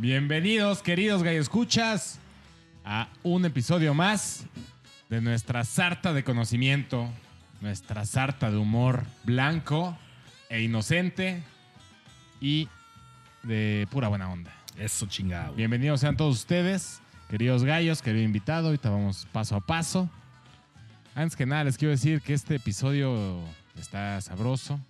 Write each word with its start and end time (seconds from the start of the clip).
Bienvenidos, 0.00 0.80
queridos 0.80 1.22
gallo 1.22 1.42
escuchas, 1.42 2.20
a 2.86 3.10
un 3.22 3.44
episodio 3.44 3.92
más 3.92 4.46
de 5.10 5.20
nuestra 5.20 5.62
sarta 5.62 6.14
de 6.14 6.24
conocimiento, 6.24 7.06
nuestra 7.60 8.06
sarta 8.06 8.50
de 8.50 8.56
humor 8.56 9.04
blanco 9.24 9.98
e 10.48 10.62
inocente 10.62 11.42
y 12.40 12.66
de 13.42 13.86
pura 13.90 14.08
buena 14.08 14.30
onda. 14.30 14.50
Eso 14.78 15.04
chingado. 15.04 15.52
Bienvenidos 15.52 16.00
sean 16.00 16.16
todos 16.16 16.34
ustedes, 16.34 17.02
queridos 17.28 17.62
gallos, 17.62 18.00
querido 18.00 18.24
invitado. 18.24 18.68
Ahorita 18.68 18.88
vamos 18.88 19.28
paso 19.32 19.54
a 19.54 19.60
paso. 19.60 20.08
Antes 21.14 21.36
que 21.36 21.44
nada, 21.44 21.64
les 21.64 21.76
quiero 21.76 21.90
decir 21.90 22.22
que 22.22 22.32
este 22.32 22.54
episodio 22.54 23.38
está 23.78 24.18
sabroso. 24.22 24.80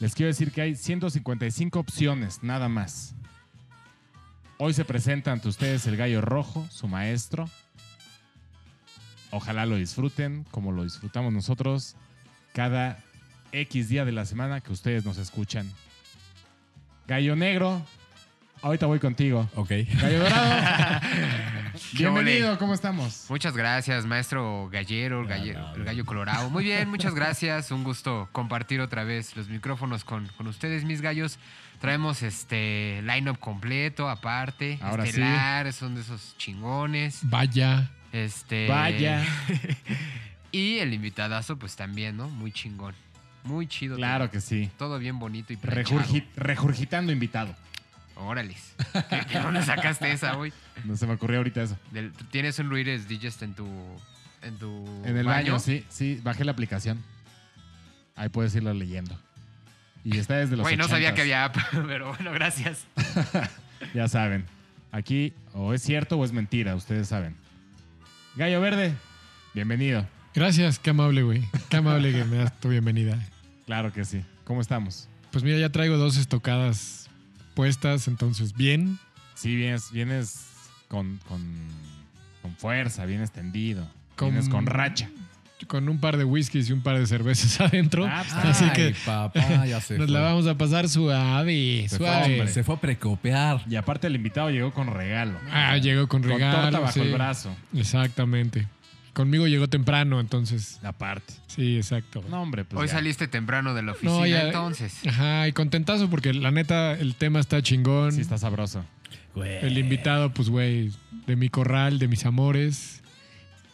Les 0.00 0.14
quiero 0.14 0.26
decir 0.26 0.52
que 0.52 0.60
hay 0.60 0.74
155 0.74 1.78
opciones, 1.78 2.42
nada 2.42 2.68
más. 2.68 3.14
Hoy 4.62 4.74
se 4.74 4.84
presenta 4.84 5.32
ante 5.32 5.48
ustedes 5.48 5.86
el 5.86 5.96
gallo 5.96 6.20
rojo, 6.20 6.66
su 6.70 6.86
maestro. 6.86 7.48
Ojalá 9.30 9.64
lo 9.64 9.76
disfruten 9.76 10.44
como 10.50 10.70
lo 10.70 10.84
disfrutamos 10.84 11.32
nosotros 11.32 11.96
cada 12.52 12.98
X 13.52 13.88
día 13.88 14.04
de 14.04 14.12
la 14.12 14.26
semana 14.26 14.60
que 14.60 14.70
ustedes 14.70 15.06
nos 15.06 15.16
escuchan. 15.16 15.66
Gallo 17.06 17.36
negro, 17.36 17.80
ahorita 18.60 18.84
voy 18.84 18.98
contigo. 18.98 19.48
Ok. 19.54 19.70
Gallo 19.94 20.24
dorado, 20.24 21.00
¿Qué 21.00 21.49
bienvenido? 21.92 22.58
¿cómo 22.58 22.74
estamos? 22.74 23.26
Muchas 23.28 23.56
gracias, 23.56 24.06
maestro 24.06 24.68
gallero, 24.70 25.22
el, 25.22 25.84
gallo 25.84 26.04
colorado. 26.04 26.50
Muy 26.50 26.64
bien, 26.64 26.88
muchas 26.88 27.14
gracias. 27.14 27.70
Un 27.70 27.84
gusto 27.84 28.28
compartir 28.32 28.80
otra 28.80 29.04
vez 29.04 29.36
los 29.36 29.48
micrófonos 29.48 30.04
con, 30.04 30.26
con 30.36 30.46
ustedes, 30.46 30.84
mis 30.84 31.00
gallos. 31.00 31.38
Traemos 31.80 32.22
este 32.22 33.00
line-up 33.02 33.38
completo, 33.38 34.08
aparte. 34.08 34.78
Ahora 34.82 35.04
sí. 35.04 35.10
estelar, 35.10 35.72
son 35.72 35.94
de 35.94 36.02
esos 36.02 36.36
chingones. 36.36 37.20
Vaya. 37.22 37.90
Este. 38.12 38.68
Vaya. 38.68 39.24
y 40.52 40.78
el 40.78 40.92
invitadazo, 40.92 41.58
pues 41.58 41.76
también, 41.76 42.16
¿no? 42.16 42.28
Muy 42.28 42.52
chingón. 42.52 42.94
Muy 43.44 43.66
chido. 43.66 43.96
Claro 43.96 44.26
todo. 44.26 44.32
que 44.32 44.40
sí. 44.42 44.70
Todo 44.76 44.98
bien 44.98 45.18
bonito 45.18 45.52
y. 45.52 45.56
Regurgi- 45.56 46.26
regurgitando 46.36 47.12
invitado. 47.12 47.54
Órales. 48.26 48.74
¿Qué- 49.08 49.20
qué- 49.30 49.38
¿Dónde 49.38 49.62
sacaste 49.62 50.10
esa, 50.12 50.34
güey? 50.34 50.52
No 50.84 50.96
se 50.96 51.06
me 51.06 51.14
ocurrió 51.14 51.38
ahorita 51.38 51.62
eso. 51.62 51.76
Del- 51.90 52.12
¿Tienes 52.30 52.58
un 52.58 52.68
Luires 52.68 53.08
Digest 53.08 53.42
en 53.42 53.54
tu. 53.54 53.66
en 54.42 54.56
tu. 54.58 55.02
En 55.04 55.16
el 55.16 55.26
baño, 55.26 55.58
sí, 55.58 55.84
sí, 55.88 56.20
bajé 56.22 56.44
la 56.44 56.52
aplicación. 56.52 57.02
Ahí 58.16 58.28
puedes 58.28 58.54
irlo 58.54 58.72
leyendo. 58.74 59.18
Y 60.04 60.16
está 60.18 60.36
desde 60.36 60.56
los 60.56 60.64
Güey, 60.64 60.76
no 60.76 60.88
sabía 60.88 61.10
80s. 61.10 61.14
que 61.14 61.20
había 61.22 61.44
app, 61.44 61.56
pero 61.86 62.08
bueno, 62.14 62.32
gracias. 62.32 62.84
Ya 63.94 64.08
saben. 64.08 64.44
Aquí 64.92 65.32
o 65.54 65.72
es 65.74 65.82
cierto 65.82 66.16
o 66.18 66.24
es 66.24 66.32
mentira, 66.32 66.74
ustedes 66.74 67.08
saben. 67.08 67.34
Gallo 68.36 68.60
Verde, 68.60 68.94
bienvenido. 69.54 70.06
Gracias, 70.34 70.78
qué 70.78 70.90
amable, 70.90 71.22
güey. 71.22 71.44
Qué 71.68 71.76
amable 71.78 72.12
que 72.12 72.24
me 72.24 72.36
das 72.36 72.58
tu 72.60 72.68
bienvenida. 72.68 73.18
Claro 73.66 73.92
que 73.92 74.04
sí. 74.04 74.22
¿Cómo 74.44 74.60
estamos? 74.60 75.08
Pues 75.32 75.44
mira, 75.44 75.58
ya 75.58 75.70
traigo 75.70 75.96
dos 75.96 76.16
estocadas 76.16 77.09
puestas, 77.60 78.08
entonces 78.08 78.54
bien. 78.54 78.98
Sí, 79.34 79.54
vienes, 79.54 79.92
vienes 79.92 80.46
con, 80.88 81.18
con, 81.28 81.42
con 82.40 82.56
fuerza, 82.56 83.04
vienes 83.04 83.32
tendido. 83.32 83.86
Con- 84.16 84.30
Vienes 84.30 84.48
con 84.48 84.64
racha. 84.64 85.10
Con 85.66 85.90
un 85.90 85.98
par 86.00 86.16
de 86.16 86.24
whiskies 86.24 86.70
y 86.70 86.72
un 86.72 86.80
par 86.80 86.98
de 86.98 87.06
cervezas 87.06 87.60
adentro. 87.68 88.06
Ah, 88.06 88.22
pues, 88.26 88.44
Así 88.46 88.64
Ay, 88.64 88.70
que 88.72 88.94
papá, 89.04 89.66
ya 89.66 89.78
se 89.82 89.98
nos 89.98 90.06
fue. 90.06 90.14
la 90.14 90.20
vamos 90.20 90.46
a 90.46 90.56
pasar 90.56 90.88
suave, 90.88 91.84
Se 91.86 91.98
suave. 91.98 92.48
se 92.48 92.64
fue 92.64 92.76
a 92.76 92.80
precopear. 92.80 93.62
Y 93.68 93.76
aparte 93.76 94.06
el 94.06 94.14
invitado 94.16 94.48
llegó 94.48 94.72
con 94.72 94.86
regalo. 94.86 95.38
Ah, 95.52 95.76
llegó 95.76 96.08
con 96.08 96.22
Con 96.22 96.30
regalo. 96.30 96.62
torta 96.62 96.78
bajo 96.80 96.92
sí. 96.94 97.00
el 97.00 97.12
brazo. 97.12 97.54
Exactamente. 97.74 98.66
Conmigo 99.12 99.46
llegó 99.48 99.68
temprano, 99.68 100.20
entonces. 100.20 100.78
Aparte. 100.84 101.34
Sí, 101.48 101.76
exacto. 101.76 102.24
No, 102.28 102.42
hombre, 102.42 102.64
pues 102.64 102.80
Hoy 102.80 102.86
ya. 102.86 102.94
saliste 102.94 103.26
temprano 103.28 103.74
de 103.74 103.82
la 103.82 103.92
oficina, 103.92 104.12
No, 104.12 104.26
ya- 104.26 104.46
entonces. 104.46 105.04
Ajá, 105.06 105.48
y 105.48 105.52
contentazo 105.52 106.08
porque 106.08 106.32
la 106.32 106.50
neta 106.50 106.92
el 106.92 107.14
tema 107.16 107.40
está 107.40 107.60
chingón. 107.62 108.12
Sí 108.12 108.20
está 108.20 108.38
sabroso. 108.38 108.84
Güey. 109.34 109.64
El 109.64 109.78
invitado, 109.78 110.32
pues, 110.32 110.48
güey, 110.48 110.92
de 111.26 111.36
mi 111.36 111.48
corral, 111.48 111.98
de 111.98 112.08
mis 112.08 112.24
amores. 112.24 113.02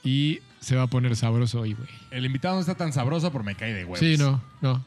Y 0.03 0.41
se 0.61 0.77
va 0.77 0.83
a 0.83 0.87
poner 0.87 1.17
sabroso 1.17 1.61
hoy, 1.61 1.75
güey. 1.75 1.89
El 2.11 2.25
invitado 2.27 2.55
no 2.55 2.61
está 2.61 2.75
tan 2.75 2.93
sabroso, 2.93 3.31
pero 3.33 3.45
me 3.45 3.55
cae 3.55 3.73
de 3.75 3.85
huevos. 3.85 3.99
Sí, 3.99 4.17
no, 4.19 4.43
no. 4.61 4.85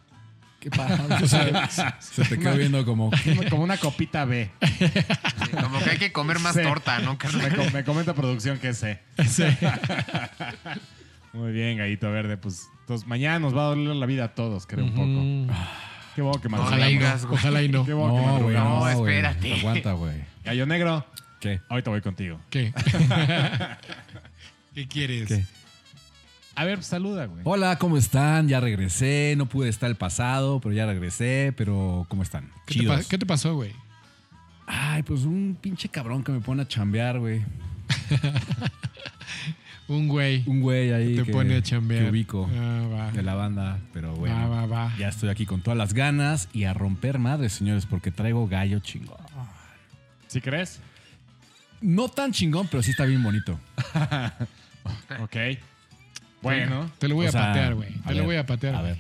¿Qué 0.60 0.70
pasa? 0.70 1.98
se 2.02 2.24
te 2.26 2.38
quedó 2.38 2.56
viendo 2.56 2.86
como... 2.86 3.12
Como 3.50 3.64
una 3.64 3.78
copita 3.78 4.26
B. 4.26 4.50
Sí, 4.78 5.52
como 5.62 5.80
que 5.80 5.90
hay 5.92 5.98
que 5.98 6.12
comer 6.12 6.40
más 6.40 6.54
Sí. 6.56 6.62
torta, 6.64 7.00
¿no, 7.00 7.18
Me, 7.58 7.72
me 7.72 7.84
comenta 7.84 8.14
producción 8.14 8.60
que 8.60 8.74
sé. 8.74 9.00
Sí. 9.28 9.44
Muy 11.34 11.52
bien, 11.52 11.78
Gallito 11.78 12.12
Verde. 12.12 12.38
Pues 12.38 12.68
entonces, 12.82 13.08
mañana 13.08 13.40
nos 13.40 13.56
va 13.56 13.62
a 13.62 13.66
doler 13.68 13.96
la 13.96 14.06
vida 14.06 14.26
a 14.26 14.36
todos, 14.36 14.66
creo, 14.66 14.84
un 14.86 14.92
poco. 14.92 15.08
Mm. 15.08 15.48
Qué 16.16 16.22
bueno 16.24 16.42
que 16.42 16.50
No 16.50 16.62
Ojalá 16.62 16.86
güey. 16.88 17.00
Ojalá 17.32 17.64
y 17.64 17.70
no. 17.70 17.86
Qué 17.86 17.92
que 17.92 17.98
No, 17.98 18.08
güey, 18.10 18.26
madrugamos. 18.26 18.84
no, 18.84 18.90
espérate. 18.90 19.54
Aguanta, 19.54 19.92
güey. 19.94 20.16
Gallo 20.44 20.66
Negro, 20.66 21.06
¿Qué? 21.40 21.62
ahorita 21.70 21.92
voy 21.92 22.02
contigo. 22.02 22.40
¿Qué? 22.50 22.74
¿Qué 24.74 24.88
quieres? 24.88 25.28
¿Qué? 25.28 25.46
A 26.60 26.66
ver, 26.66 26.84
saluda, 26.84 27.26
güey. 27.28 27.40
Hola, 27.46 27.78
¿cómo 27.78 27.96
están? 27.96 28.50
Ya 28.50 28.60
regresé. 28.60 29.34
No 29.38 29.46
pude 29.46 29.70
estar 29.70 29.90
el 29.90 29.96
pasado, 29.96 30.60
pero 30.60 30.76
ya 30.76 30.86
regresé. 30.86 31.54
Pero, 31.56 32.06
¿cómo 32.10 32.22
están? 32.22 32.52
¿Qué 32.66 32.80
te, 32.84 33.06
qué 33.10 33.18
te 33.18 33.26
pasó, 33.26 33.56
güey? 33.56 33.72
Ay, 34.68 35.04
pues 35.04 35.22
un 35.22 35.58
pinche 35.62 35.88
cabrón 35.88 36.22
que 36.22 36.34
me 36.34 36.42
pone 36.42 36.64
a 36.64 36.68
chambear, 36.68 37.18
güey. 37.20 37.46
Un 39.88 40.10
güey. 40.10 40.44
Un 40.48 40.60
güey 40.60 40.92
ahí 40.92 41.16
te 41.16 41.24
que, 41.24 41.32
pone 41.32 41.56
a 41.56 41.64
chambear. 41.64 42.04
que 42.04 42.10
ubico 42.12 42.48
Ah, 42.54 42.88
va. 42.92 43.12
de 43.14 43.24
la 43.24 43.36
banda. 43.36 43.80
Pero 43.94 44.14
bueno, 44.16 44.36
Va, 44.36 44.48
va, 44.48 44.66
va. 44.68 44.98
ya 45.00 45.08
estoy 45.08 45.30
aquí 45.30 45.46
con 45.46 45.62
todas 45.64 45.78
las 45.78 45.94
ganas 45.94 46.50
y 46.54 46.66
a 46.66 46.74
romper 46.74 47.20
madres, 47.20 47.54
señores, 47.54 47.86
porque 47.86 48.12
traigo 48.12 48.48
gallo 48.50 48.80
chingón. 48.82 49.18
¿Sí 50.28 50.42
crees? 50.42 50.82
No 51.82 52.10
tan 52.10 52.34
chingón, 52.34 52.68
pero 52.70 52.84
sí 52.84 52.92
está 52.92 53.06
bien 53.06 53.24
bonito. 53.24 53.58
Ok. 55.22 55.36
Bueno, 56.42 56.90
Te 57.00 57.08
lo 57.08 57.16
voy 57.16 57.28
a 57.28 57.32
sea, 57.32 57.48
patear, 57.48 57.76
güey. 57.76 57.94
Te 58.08 58.14
lo 58.16 58.24
voy 58.24 58.36
a 58.38 58.46
patear. 58.46 58.76
A 58.76 58.82
ver, 58.82 58.98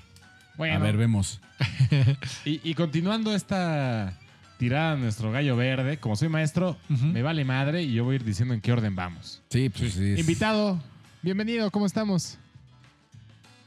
bueno. 0.57 0.75
a 0.75 0.79
ver, 0.79 0.97
vemos. 0.97 1.39
Y, 2.45 2.61
y 2.69 2.73
continuando 2.73 3.35
esta 3.35 4.17
tirada 4.57 4.95
de 4.95 5.01
nuestro 5.01 5.31
gallo 5.31 5.55
verde, 5.55 5.97
como 5.97 6.15
soy 6.17 6.27
maestro, 6.29 6.77
me 6.89 7.21
vale 7.21 7.45
madre 7.45 7.83
y 7.83 7.93
yo 7.93 8.03
voy 8.03 8.13
a 8.13 8.15
ir 8.17 8.23
diciendo 8.25 8.53
en 8.53 8.61
qué 8.61 8.73
orden 8.73 8.95
vamos. 8.95 9.41
Sí, 9.49 9.69
pues 9.69 9.93
sí. 9.93 10.15
Invitado, 10.17 10.81
bienvenido, 11.21 11.71
¿cómo 11.71 11.85
estamos? 11.85 12.37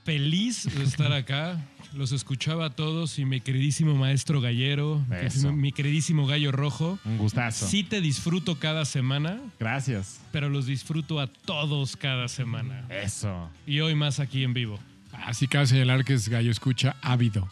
Feliz 0.05 0.65
de 0.65 0.85
estar 0.85 1.13
acá. 1.13 1.57
Los 1.95 2.13
escuchaba 2.13 2.67
a 2.67 2.71
todos 2.71 3.19
y 3.19 3.25
mi 3.27 3.41
queridísimo 3.41 3.95
maestro 3.95 4.41
gallero, 4.41 5.05
Eso. 5.23 5.53
mi 5.53 5.73
queridísimo 5.73 6.27
gallo 6.27 6.51
rojo. 6.51 6.99
Un 7.05 7.19
gustazo. 7.19 7.67
Sí 7.67 7.85
te 7.85 8.01
disfruto 8.01 8.59
cada 8.59 8.85
semana, 8.87 9.39
Gracias. 9.61 10.21
pero 10.33 10.49
los 10.49 10.65
disfruto 10.67 11.21
a 11.21 11.27
todos 11.27 11.97
cada 11.97 12.29
semana. 12.29 12.87
Eso. 12.89 13.51
Y 13.67 13.81
hoy 13.81 13.95
más 13.95 14.21
aquí 14.21 14.43
en 14.43 14.55
vivo. 14.55 14.79
Así 15.13 15.47
cabe 15.47 15.67
señalar 15.67 16.05
que 16.05 16.15
es 16.15 16.29
gallo 16.31 16.51
escucha 16.51 16.97
ávido. 17.03 17.49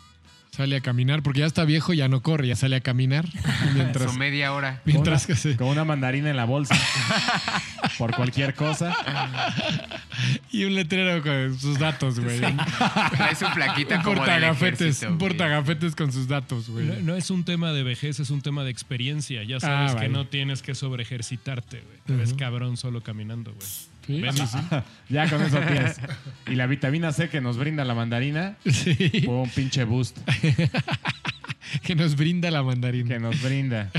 Sale 0.53 0.77
a 0.77 0.81
caminar 0.81 1.23
porque 1.23 1.41
ya 1.41 1.47
está 1.47 1.65
viejo, 1.65 1.93
ya 1.95 2.09
no 2.09 2.23
corre, 2.23 2.49
ya 2.49 2.57
sale 2.57 2.75
a 2.77 2.81
caminar. 2.81 3.25
Mientras, 3.75 4.13
Su 4.13 4.19
media 4.19 4.53
hora. 4.53 4.83
mientras 4.85 5.27
Con 5.27 5.35
que 5.37 5.41
se. 5.41 5.49
una, 5.51 5.57
con 5.59 5.69
una 5.69 5.85
mandarina 5.85 6.29
en 6.31 6.37
la 6.37 6.45
bolsa. 6.45 6.77
Por 7.99 8.15
cualquier 8.17 8.55
cosa. 8.55 8.95
Y 10.51 10.65
un 10.65 10.75
letrero 10.75 11.23
con 11.23 11.59
sus 11.59 11.79
datos, 11.79 12.19
güey. 12.19 12.43
Un 12.43 12.57
Trae 13.17 13.35
su 13.35 13.47
plaquita 13.55 13.97
un 13.97 14.03
como 14.03 14.15
del 14.17 14.25
portagafetes, 14.25 14.81
ejército, 14.81 15.13
un 15.13 15.19
portagafetes 15.19 15.95
con 15.97 16.13
sus 16.13 16.27
datos, 16.29 16.69
No, 16.69 16.75
güey. 16.75 17.03
no 17.03 17.15
es 17.15 17.31
un 17.31 17.45
tema 17.45 17.73
de 17.73 17.83
vejez, 17.83 18.19
es 18.21 18.31
un 18.31 18.41
tema 18.43 18.65
de 18.65 18.71
experiencia. 18.71 19.43
Ya 19.45 19.61
sabes 19.61 19.91
Ah, 19.93 19.95
que 19.95 20.07
vale. 20.07 20.09
no 20.11 20.27
tienes 20.27 20.63
que 20.63 20.75
sobre 20.75 21.03
ejercitarte, 21.03 21.81
güey. 21.81 21.99
Te 22.07 22.17
ves 22.17 22.31
Ujú. 22.31 22.39
cabrón 22.39 22.77
solo 22.77 23.03
caminando, 23.03 23.53
güey. 23.53 23.67
Sí, 24.17 24.21
Ven, 24.23 24.33
sí, 24.33 24.47
sí. 24.47 24.59
Ya 25.09 25.29
con 25.29 25.43
eso 25.43 25.59
tienes. 25.61 26.01
Y 26.47 26.55
la 26.55 26.67
vitamina 26.67 27.13
C 27.13 27.29
que 27.29 27.41
nos 27.41 27.57
brinda 27.59 27.85
la 27.85 27.95
mandarina 27.95 28.57
Sí. 28.67 28.95
fue 29.25 29.35
un 29.35 29.51
pinche 29.51 29.85
boost 29.85 30.19
Que 31.83 31.95
nos 31.95 32.17
brinda 32.17 32.51
la 32.51 32.63
mandarina. 32.63 33.09
que 33.09 33.21
nos 33.21 33.41
brinda. 33.43 33.91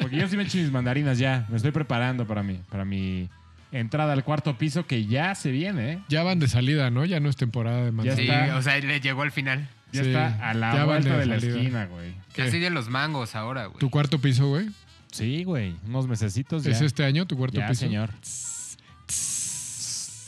Porque 0.00 0.16
yo 0.16 0.28
sí 0.28 0.36
me 0.36 0.44
echo 0.44 0.58
mis 0.58 0.70
mandarinas 0.70 1.18
ya. 1.18 1.44
Me 1.48 1.56
estoy 1.56 1.72
preparando 1.72 2.26
para 2.26 2.42
mi, 2.44 2.54
para 2.70 2.84
mi 2.84 3.28
entrada 3.72 4.12
al 4.12 4.22
cuarto 4.22 4.56
piso 4.56 4.86
que 4.86 5.06
ya 5.06 5.34
se 5.34 5.50
viene, 5.50 5.92
¿eh? 5.94 5.98
Ya 6.08 6.22
van 6.22 6.38
de 6.38 6.46
salida, 6.46 6.88
¿no? 6.90 7.04
Ya 7.04 7.18
no 7.18 7.28
es 7.28 7.34
temporada 7.36 7.78
de 7.78 7.86
Ya 7.86 7.92
mandarina. 7.92 8.34
Sí, 8.34 8.40
está. 8.44 8.56
o 8.56 8.62
sea, 8.62 8.78
le 8.78 9.00
llegó 9.00 9.22
al 9.22 9.32
final. 9.32 9.68
Ya 9.92 10.02
Sí, 10.02 10.08
está 10.10 10.50
a 10.50 10.54
la 10.54 10.74
ya 10.74 10.84
vuelta 10.84 11.12
de 11.14 11.18
de, 11.20 11.26
la 11.26 11.40
salida. 11.40 11.56
esquina, 11.56 11.86
güey. 11.86 12.12
Casi 12.34 12.58
de 12.60 12.70
los 12.70 12.88
mangos 12.88 13.34
ahora, 13.34 13.66
güey. 13.66 13.78
¿Tu 13.78 13.90
cuarto 13.90 14.20
piso, 14.20 14.48
güey? 14.48 14.68
Sí, 15.10 15.42
güey. 15.44 15.74
Unos 15.86 16.06
mesecitos 16.06 16.62
ya. 16.64 16.70
¿Es 16.72 16.80
este 16.80 17.04
año 17.04 17.26
tu 17.26 17.36
cuarto 17.36 17.58
ya, 17.58 17.66
piso? 17.68 17.80
señor. 17.80 18.10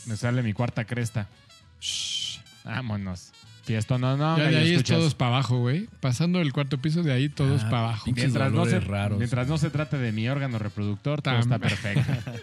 Me 0.05 0.15
sale 0.17 0.41
mi 0.41 0.53
cuarta 0.53 0.85
cresta. 0.85 1.27
Vámonos. 2.63 3.31
Fiesta, 3.69 3.99
no, 3.99 4.17
no. 4.17 4.35
Ya 4.35 4.49
de 4.49 4.57
ahí 4.57 4.73
es 4.73 4.83
todos 4.83 5.13
para 5.13 5.29
abajo, 5.35 5.59
güey. 5.59 5.87
Pasando 5.99 6.41
el 6.41 6.51
cuarto 6.53 6.79
piso, 6.79 7.03
de 7.03 7.13
ahí 7.13 7.29
todos 7.29 7.61
Ah, 7.65 7.69
para 7.69 7.83
abajo. 7.83 8.11
Mientras 8.11 8.51
no, 8.51 8.65
se, 8.65 8.79
raros. 8.79 9.19
mientras 9.19 9.47
no 9.47 9.59
se 9.59 9.69
trate 9.69 9.99
de 9.99 10.11
mi 10.11 10.27
órgano 10.27 10.57
reproductor, 10.57 11.21
todo 11.21 11.37
está 11.37 11.59
perfecto. 11.59 12.11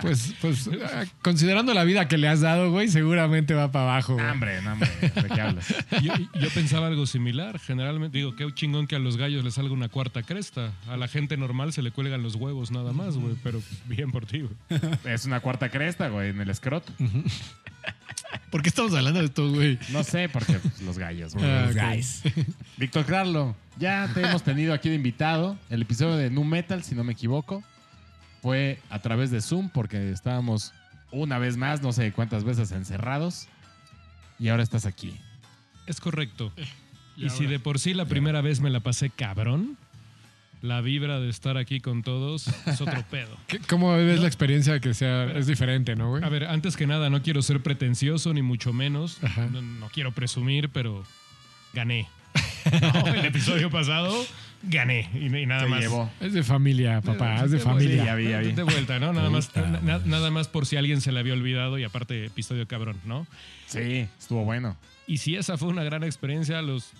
Pues, 0.00 0.34
pues 0.40 0.68
ah, 0.92 1.04
considerando 1.22 1.74
la 1.74 1.84
vida 1.84 2.08
que 2.08 2.16
le 2.18 2.28
has 2.28 2.40
dado, 2.40 2.70
güey, 2.70 2.88
seguramente 2.88 3.54
va 3.54 3.70
para 3.70 3.84
abajo. 3.92 4.14
güey. 4.14 4.24
No, 4.24 4.32
hombre, 4.32 4.62
no, 4.62 4.72
hombre. 4.72 4.88
¿De 5.00 5.28
qué 5.34 5.40
hablas? 5.40 5.74
Yo, 6.02 6.12
yo 6.40 6.48
pensaba 6.50 6.86
algo 6.86 7.06
similar. 7.06 7.58
Generalmente, 7.58 8.18
digo, 8.18 8.34
qué 8.36 8.46
chingón 8.54 8.86
que 8.86 8.96
a 8.96 8.98
los 8.98 9.16
gallos 9.16 9.44
les 9.44 9.54
salga 9.54 9.72
una 9.72 9.88
cuarta 9.88 10.22
cresta. 10.22 10.72
A 10.88 10.96
la 10.96 11.08
gente 11.08 11.36
normal 11.36 11.72
se 11.72 11.82
le 11.82 11.90
cuelgan 11.90 12.22
los 12.22 12.34
huevos 12.36 12.70
nada 12.70 12.92
más, 12.92 13.16
güey. 13.16 13.34
Pero 13.42 13.60
bien 13.86 14.10
por 14.12 14.24
ti, 14.26 14.40
güey. 14.42 14.54
Es 15.04 15.24
una 15.24 15.40
cuarta 15.40 15.68
cresta, 15.70 16.08
güey, 16.08 16.30
en 16.30 16.40
el 16.40 16.48
escroto. 16.50 16.92
¿Por 18.50 18.62
qué 18.62 18.68
estamos 18.68 18.94
hablando 18.94 19.20
de 19.20 19.26
esto, 19.26 19.50
güey? 19.50 19.78
No 19.90 20.02
sé, 20.02 20.28
porque 20.28 20.54
pues, 20.54 20.80
los 20.82 20.98
gallos, 20.98 21.34
güey. 21.34 21.46
Ah, 21.46 21.66
Los 21.66 21.74
guys. 21.74 22.22
Víctor 22.76 23.04
Carlo, 23.06 23.54
ya 23.78 24.08
te 24.12 24.22
hemos 24.22 24.42
tenido 24.42 24.72
aquí 24.74 24.88
de 24.88 24.94
invitado. 24.96 25.58
El 25.68 25.82
episodio 25.82 26.16
de 26.16 26.30
Nu 26.30 26.44
Metal, 26.44 26.82
si 26.82 26.94
no 26.94 27.04
me 27.04 27.12
equivoco, 27.12 27.62
fue 28.42 28.80
a 28.90 28.98
través 29.00 29.30
de 29.30 29.40
Zoom 29.40 29.68
porque 29.68 30.10
estábamos 30.10 30.72
una 31.12 31.38
vez 31.38 31.56
más, 31.56 31.82
no 31.82 31.92
sé 31.92 32.12
cuántas 32.12 32.44
veces 32.44 32.72
encerrados. 32.72 33.48
Y 34.38 34.48
ahora 34.48 34.62
estás 34.62 34.86
aquí. 34.86 35.16
Es 35.86 36.00
correcto. 36.00 36.52
Y 37.16 37.26
Y 37.26 37.30
si 37.30 37.44
de 37.44 37.58
por 37.58 37.78
sí 37.78 37.92
la 37.92 38.06
primera 38.06 38.40
vez 38.40 38.60
me 38.60 38.70
la 38.70 38.80
pasé 38.80 39.10
cabrón, 39.10 39.76
la 40.62 40.80
vibra 40.80 41.20
de 41.20 41.28
estar 41.30 41.56
aquí 41.56 41.80
con 41.80 42.02
todos 42.02 42.48
es 42.66 42.80
otro 42.80 43.02
pedo. 43.10 43.36
¿Qué- 43.46 43.58
¿Cómo 43.60 43.92
ves 43.96 44.20
la 44.20 44.26
experiencia 44.26 44.78
que 44.80 44.94
sea? 44.94 45.24
Es 45.36 45.46
diferente, 45.46 45.96
¿no, 45.96 46.10
güey? 46.10 46.22
A 46.24 46.28
ver, 46.28 46.44
antes 46.44 46.76
que 46.76 46.86
nada, 46.86 47.08
no 47.10 47.22
quiero 47.22 47.42
ser 47.42 47.62
pretencioso 47.62 48.32
ni 48.34 48.42
mucho 48.42 48.72
menos. 48.72 49.18
No, 49.52 49.62
no 49.62 49.88
quiero 49.88 50.12
presumir, 50.12 50.68
pero 50.68 51.04
gané. 51.72 52.08
No, 52.82 53.06
el 53.14 53.24
episodio 53.24 53.70
pasado 53.70 54.14
gané 54.62 55.08
y, 55.14 55.34
y 55.34 55.46
nada 55.46 55.62
Te 55.64 55.68
más. 55.70 55.80
llevó. 55.80 56.10
Es 56.20 56.34
de 56.34 56.42
familia, 56.42 57.00
papá, 57.00 57.42
es 57.42 57.50
de 57.50 57.58
familia. 57.58 58.04
ya 58.04 58.14
vi, 58.14 58.28
ya 58.28 58.40
vi. 58.40 58.52
De 58.52 58.62
vuelta, 58.62 58.98
¿no? 58.98 59.14
Nada 59.14 59.30
más, 59.30 59.50
na- 59.82 59.98
nada 60.04 60.30
más 60.30 60.46
por 60.48 60.66
si 60.66 60.76
alguien 60.76 61.00
se 61.00 61.10
le 61.10 61.20
había 61.20 61.32
olvidado 61.32 61.78
y 61.78 61.84
aparte 61.84 62.26
episodio 62.26 62.68
cabrón, 62.68 62.98
¿no? 63.06 63.26
Sí, 63.66 64.06
estuvo 64.18 64.44
bueno. 64.44 64.76
Y 65.06 65.16
si 65.18 65.36
esa 65.36 65.56
fue 65.56 65.68
una 65.68 65.82
gran 65.84 66.04
experiencia, 66.04 66.60
los 66.60 66.90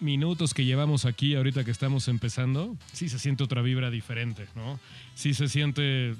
minutos 0.00 0.54
que 0.54 0.64
llevamos 0.64 1.04
aquí 1.04 1.34
ahorita 1.34 1.64
que 1.64 1.70
estamos 1.70 2.08
empezando, 2.08 2.76
sí 2.92 3.08
se 3.08 3.18
siente 3.18 3.42
otra 3.44 3.62
vibra 3.62 3.90
diferente, 3.90 4.46
¿no? 4.54 4.78
Sí 5.14 5.34
se 5.34 5.48
siente 5.48 6.14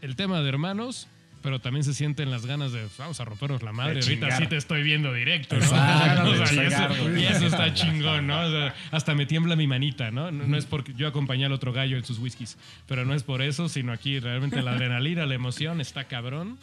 el 0.00 0.16
tema 0.16 0.40
de 0.40 0.48
hermanos, 0.48 1.06
pero 1.42 1.60
también 1.60 1.82
se 1.84 1.92
sienten 1.94 2.30
las 2.30 2.46
ganas 2.46 2.72
de 2.72 2.86
vamos 2.98 3.18
a 3.20 3.24
rompernos 3.24 3.62
la 3.62 3.72
madre. 3.72 4.00
Ahorita 4.00 4.36
sí 4.36 4.46
te 4.46 4.56
estoy 4.56 4.82
viendo 4.82 5.12
directo, 5.12 5.56
¿no? 5.56 5.62
Exacto, 5.64 6.30
O 6.30 6.36
sea, 6.36 6.46
chingar, 6.46 6.92
eso- 6.92 7.16
y 7.18 7.24
eso 7.24 7.46
está 7.46 7.74
chingón, 7.74 8.26
¿no? 8.28 8.40
O 8.46 8.50
sea, 8.50 8.74
hasta 8.92 9.14
me 9.14 9.26
tiembla 9.26 9.56
mi 9.56 9.66
manita, 9.66 10.10
¿no? 10.10 10.30
No, 10.30 10.46
no 10.46 10.56
es 10.56 10.66
porque 10.66 10.92
yo 10.94 11.08
acompañé 11.08 11.44
al 11.46 11.52
otro 11.52 11.72
gallo 11.72 11.96
en 11.96 12.04
sus 12.04 12.18
whiskies, 12.18 12.56
pero 12.86 13.04
no 13.04 13.14
es 13.14 13.22
por 13.24 13.42
eso, 13.42 13.68
sino 13.68 13.92
aquí 13.92 14.18
realmente 14.20 14.62
la 14.62 14.72
adrenalina, 14.72 15.26
la 15.26 15.34
emoción 15.34 15.80
está 15.80 16.04
cabrón. 16.04 16.58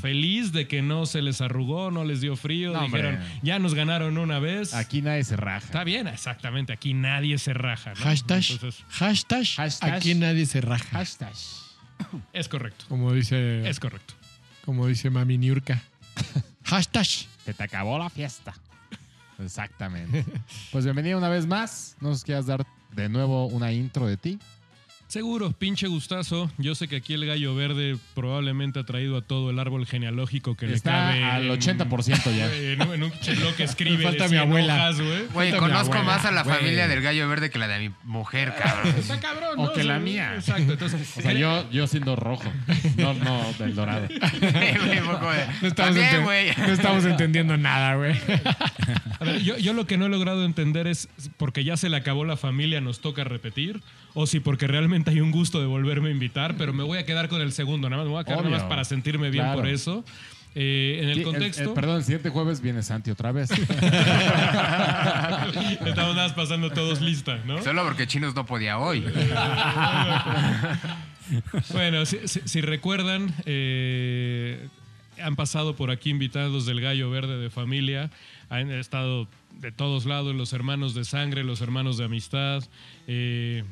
Feliz 0.00 0.52
de 0.52 0.66
que 0.66 0.82
no 0.82 1.06
se 1.06 1.22
les 1.22 1.40
arrugó, 1.40 1.90
no 1.90 2.04
les 2.04 2.20
dio 2.20 2.36
frío. 2.36 2.72
No, 2.72 2.80
hombre. 2.84 3.02
Dijeron, 3.02 3.24
ya 3.42 3.58
nos 3.58 3.74
ganaron 3.74 4.18
una 4.18 4.38
vez. 4.38 4.74
Aquí 4.74 5.02
nadie 5.02 5.24
se 5.24 5.36
raja. 5.36 5.64
Está 5.66 5.84
bien, 5.84 6.06
exactamente. 6.08 6.72
Aquí 6.72 6.94
nadie 6.94 7.38
se 7.38 7.52
raja. 7.54 7.90
¿no? 7.94 8.00
Hashtag, 8.04 8.44
Entonces, 8.50 8.84
hashtag, 8.90 9.46
Hashtag. 9.56 9.92
aquí 9.94 10.14
nadie 10.14 10.46
se 10.46 10.60
raja. 10.60 10.88
Hashtag. 10.98 11.32
es 12.32 12.48
correcto. 12.48 12.84
Como 12.88 13.12
dice, 13.12 13.68
Es 13.68 13.78
correcto. 13.80 14.14
como 14.64 14.86
dice 14.86 15.10
Mami 15.10 15.38
Niurka. 15.38 15.82
Hashtag. 16.64 17.06
Se 17.06 17.54
te 17.54 17.62
acabó 17.62 17.98
la 17.98 18.10
fiesta. 18.10 18.54
Exactamente. 19.38 20.24
Pues 20.72 20.84
bienvenido 20.84 21.18
una 21.18 21.28
vez 21.28 21.46
más. 21.46 21.96
¿No 22.00 22.10
nos 22.10 22.22
quieras 22.24 22.46
dar 22.46 22.64
de 22.92 23.08
nuevo 23.08 23.46
una 23.46 23.72
intro 23.72 24.06
de 24.06 24.16
ti? 24.16 24.38
Seguro, 25.10 25.50
pinche 25.50 25.88
gustazo. 25.88 26.52
Yo 26.56 26.76
sé 26.76 26.86
que 26.86 26.94
aquí 26.94 27.14
el 27.14 27.26
gallo 27.26 27.52
verde 27.56 27.96
probablemente 28.14 28.78
ha 28.78 28.84
traído 28.84 29.16
a 29.16 29.22
todo 29.22 29.50
el 29.50 29.58
árbol 29.58 29.84
genealógico 29.84 30.54
que 30.54 30.72
Está 30.72 31.10
le 31.12 31.20
cabe. 31.20 31.24
al 31.24 31.44
en- 31.46 31.50
80% 31.60 32.36
ya. 32.36 32.48
En, 32.54 32.80
un- 32.82 32.94
en 32.94 33.02
un 33.02 33.10
pinche 33.10 33.34
bloque 33.34 33.64
escribe. 33.64 33.96
Me 33.96 34.04
falta 34.04 34.24
de 34.28 34.30
mi 34.30 34.36
100 34.36 34.40
abuela. 34.48 34.74
hojas, 34.76 35.00
güey. 35.00 35.26
Güey, 35.32 35.50
Falta 35.50 35.66
mi 35.66 35.72
conozco 35.72 35.94
abuela, 35.94 36.04
más 36.16 36.24
a 36.26 36.30
la 36.30 36.42
güey. 36.44 36.56
familia 36.58 36.86
del 36.86 37.02
gallo 37.02 37.28
verde 37.28 37.50
que 37.50 37.58
la 37.58 37.66
de 37.66 37.88
mi 37.88 37.94
mujer, 38.04 38.54
cabrón. 38.56 38.94
Está 38.98 39.18
cabrón, 39.18 39.58
O 39.58 39.64
¿no? 39.66 39.72
que 39.72 39.82
la 39.82 39.98
mía. 39.98 40.34
Exacto. 40.36 40.74
Entonces, 40.74 41.16
O 41.18 41.20
sea, 41.22 41.32
yo, 41.32 41.68
yo 41.72 41.88
siendo 41.88 42.14
rojo. 42.14 42.44
No, 42.96 43.12
no, 43.14 43.52
del 43.58 43.74
dorado. 43.74 44.06
Güey, 44.40 45.00
poco 45.00 45.32
de- 45.32 45.46
No 45.60 45.66
estamos, 45.68 45.74
También, 45.74 46.06
enten- 46.06 46.22
güey. 46.22 46.50
no 46.56 46.72
estamos 46.72 47.04
entendiendo 47.04 47.56
nada, 47.56 47.96
güey. 47.96 48.12
A 49.18 49.24
ver, 49.24 49.42
yo, 49.42 49.58
yo 49.58 49.72
lo 49.72 49.88
que 49.88 49.98
no 49.98 50.06
he 50.06 50.08
logrado 50.08 50.44
entender 50.44 50.86
es 50.86 51.08
porque 51.36 51.64
ya 51.64 51.76
se 51.76 51.88
le 51.88 51.96
acabó 51.96 52.24
la 52.24 52.36
familia, 52.36 52.80
nos 52.80 53.00
toca 53.00 53.24
repetir, 53.24 53.82
o 54.14 54.26
si 54.26 54.40
porque 54.40 54.66
realmente 54.66 55.10
hay 55.10 55.20
un 55.20 55.30
gusto 55.30 55.60
de 55.60 55.66
volverme 55.66 56.08
a 56.08 56.12
invitar, 56.12 56.56
pero 56.56 56.72
me 56.72 56.82
voy 56.82 56.98
a 56.98 57.04
quedar 57.06 57.28
con 57.28 57.40
el 57.40 57.52
segundo, 57.52 57.88
nada 57.90 58.02
más 58.02 58.06
me 58.08 58.12
voy 58.12 58.20
a 58.22 58.24
quedar 58.24 58.44
nada 58.44 58.50
más 58.58 58.62
para 58.64 58.84
sentirme 58.84 59.30
bien 59.30 59.44
Claro. 59.44 59.60
por 59.60 59.68
eso. 59.68 60.04
Eh, 60.56 60.98
en 61.02 61.08
el 61.10 61.18
Sí, 61.18 61.22
contexto, 61.22 61.74
perdón, 61.74 61.98
el 61.98 62.02
siguiente 62.02 62.28
jueves 62.30 62.60
viene 62.60 62.82
Santi 62.82 63.12
otra 63.12 63.30
vez. 63.30 63.50
estamos 63.50 63.70
nada 66.16 66.24
más 66.26 66.32
pasando 66.32 66.70
todos 66.70 67.00
lista, 67.00 67.38
¿no? 67.46 67.62
Solo 67.62 67.84
porque 67.84 68.08
Chinos 68.08 68.34
no 68.34 68.44
podía 68.46 68.78
hoy. 68.78 69.04
Bueno, 71.72 72.04
si, 72.06 72.26
si- 72.26 72.40
si 72.44 72.60
recuerdan, 72.60 73.32
eh, 73.46 74.66
han 75.22 75.36
pasado 75.36 75.76
por 75.76 75.92
aquí 75.92 76.10
invitados 76.10 76.66
del 76.66 76.80
Gallo 76.80 77.08
Verde 77.08 77.38
de 77.38 77.50
familia, 77.50 78.10
han 78.48 78.72
estado 78.72 79.28
de 79.60 79.70
todos 79.70 80.06
lados, 80.06 80.34
los 80.34 80.52
hermanos 80.52 80.92
de 80.94 81.04
sangre, 81.04 81.44
los 81.44 81.60
hermanos 81.60 81.98
de 81.98 82.04
amistad, 82.06 82.64
eh, 83.06 83.62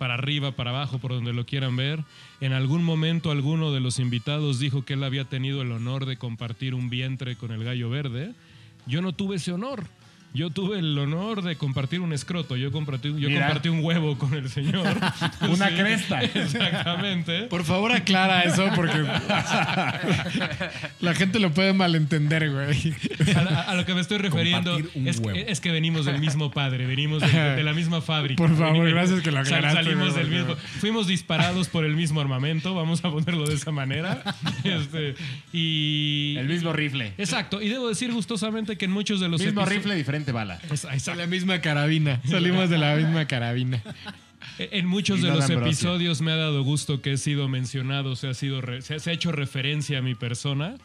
para 0.00 0.14
arriba, 0.14 0.52
para 0.52 0.70
abajo, 0.70 0.98
por 0.98 1.12
donde 1.12 1.34
lo 1.34 1.44
quieran 1.44 1.76
ver. 1.76 2.02
En 2.40 2.54
algún 2.54 2.82
momento 2.82 3.30
alguno 3.30 3.70
de 3.70 3.80
los 3.80 3.98
invitados 3.98 4.58
dijo 4.58 4.82
que 4.82 4.94
él 4.94 5.04
había 5.04 5.26
tenido 5.26 5.60
el 5.60 5.70
honor 5.72 6.06
de 6.06 6.16
compartir 6.16 6.74
un 6.74 6.88
vientre 6.88 7.36
con 7.36 7.52
el 7.52 7.62
Gallo 7.62 7.90
Verde. 7.90 8.32
Yo 8.86 9.02
no 9.02 9.12
tuve 9.12 9.36
ese 9.36 9.52
honor. 9.52 9.84
Yo 10.32 10.50
tuve 10.50 10.78
el 10.78 10.96
honor 10.98 11.42
de 11.42 11.56
compartir 11.56 12.00
un 12.00 12.12
escroto. 12.12 12.56
Yo 12.56 12.70
compartí, 12.70 13.08
yo 13.18 13.28
Mira. 13.28 13.46
compartí 13.46 13.68
un 13.68 13.82
huevo 13.84 14.16
con 14.16 14.32
el 14.34 14.48
señor. 14.48 14.86
Una 15.48 15.68
Sí, 15.70 15.74
cresta. 15.76 16.20
Exactamente. 16.22 17.42
Por 17.44 17.64
favor, 17.64 17.90
aclara 17.92 18.42
eso 18.42 18.68
porque 18.76 18.98
la 21.00 21.14
gente 21.14 21.38
lo 21.38 21.52
puede 21.52 21.72
malentender, 21.72 22.50
güey. 22.50 22.94
A, 23.36 23.62
a 23.70 23.74
lo 23.74 23.84
que 23.84 23.94
me 23.94 24.00
estoy 24.00 24.18
refiriendo 24.18 24.78
es, 25.04 25.18
huevo. 25.18 25.38
es 25.38 25.60
que 25.60 25.70
venimos 25.70 26.06
del 26.06 26.18
mismo 26.20 26.50
padre, 26.50 26.86
venimos 26.86 27.22
de, 27.22 27.28
de 27.28 27.62
la 27.64 27.72
misma 27.72 28.00
fábrica. 28.00 28.36
Por 28.42 28.50
favor, 28.56 28.72
Venimos- 28.84 28.90
gracias 28.92 29.20
que 29.22 29.30
lo 29.30 29.40
aclaraste, 29.40 29.82
Salimos 29.82 30.14
del 30.14 30.28
mismo. 30.28 30.56
Fuimos 30.80 31.06
disparados 31.06 31.68
por 31.68 31.84
el 31.84 31.94
mismo 31.96 32.20
armamento, 32.20 32.74
vamos 32.74 33.04
a 33.04 33.10
ponerlo 33.10 33.46
de 33.46 33.54
esa 33.54 33.70
manera. 33.72 34.22
Este, 34.62 35.14
y. 35.52 36.36
El 36.38 36.46
mismo 36.46 36.72
rifle. 36.72 37.14
Exacto, 37.18 37.62
y 37.62 37.68
debo 37.68 37.88
decir 37.88 38.12
gustosamente 38.12 38.76
que 38.76 38.84
en 38.84 38.90
muchos 38.90 39.20
de 39.20 39.28
los 39.28 39.40
Mismo 39.40 39.64
rifle, 39.64 39.94
diferente 39.94 40.19
bala. 40.32 40.60
Es- 40.70 40.82
De 40.82 40.88
exacto. 40.94 41.20
la 41.20 41.26
misma 41.26 41.60
carabina. 41.60 42.20
Salimos 42.26 42.68
de 42.70 42.78
la 42.78 42.96
misma 42.96 43.26
carabina. 43.26 43.82
En 44.58 44.86
muchos 44.86 45.18
Y 45.18 45.22
de 45.22 45.28
no 45.28 45.34
los 45.36 45.50
episodios 45.50 46.20
me 46.22 46.32
ha 46.32 46.36
dado 46.36 46.62
gusto 46.62 47.02
que 47.02 47.12
he 47.12 47.16
sido 47.18 47.48
mencionado, 47.48 48.16
se 48.16 48.28
ha, 48.28 48.34
sido 48.34 48.60
re- 48.60 48.82
se, 48.82 48.98
se 49.00 49.10
ha 49.10 49.12
hecho 49.12 49.32
referencia 49.32 49.98
a 49.98 50.02
mi 50.02 50.14
persona. 50.14 50.76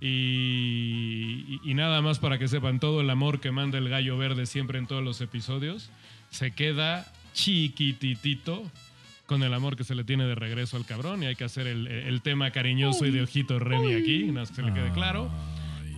Y, 0.00 1.44
y- 1.48 1.60
y 1.70 1.74
nada 1.74 2.02
más 2.02 2.18
para 2.18 2.38
que 2.38 2.48
sepan, 2.48 2.80
todo 2.80 3.00
el 3.00 3.10
amor 3.10 3.40
que 3.40 3.50
manda 3.50 3.78
el 3.78 3.88
gallo 3.88 4.16
verde 4.18 4.46
siempre 4.46 4.78
en 4.78 4.86
todos 4.86 5.02
los 5.02 5.20
episodios 5.20 5.90
se 6.30 6.50
queda 6.50 7.06
chiquititito 7.32 8.62
con 9.26 9.42
el 9.42 9.54
amor 9.54 9.76
que 9.76 9.84
se 9.84 9.94
le 9.94 10.04
tiene 10.04 10.24
de 10.24 10.34
regreso 10.34 10.76
al 10.76 10.84
cabrón. 10.84 11.22
Y 11.22 11.26
hay 11.26 11.36
que 11.36 11.44
hacer 11.44 11.66
el, 11.66 11.86
el 11.86 12.20
tema 12.22 12.50
cariñoso 12.50 13.06
y 13.06 13.10
de 13.10 13.22
ojito 13.22 13.58
Remy 13.58 13.94
aquí, 13.94 14.24
nada 14.24 14.40
más 14.40 14.48
que 14.50 14.56
se 14.56 14.62
le 14.62 14.72
quede 14.74 14.90
claro. 14.92 15.30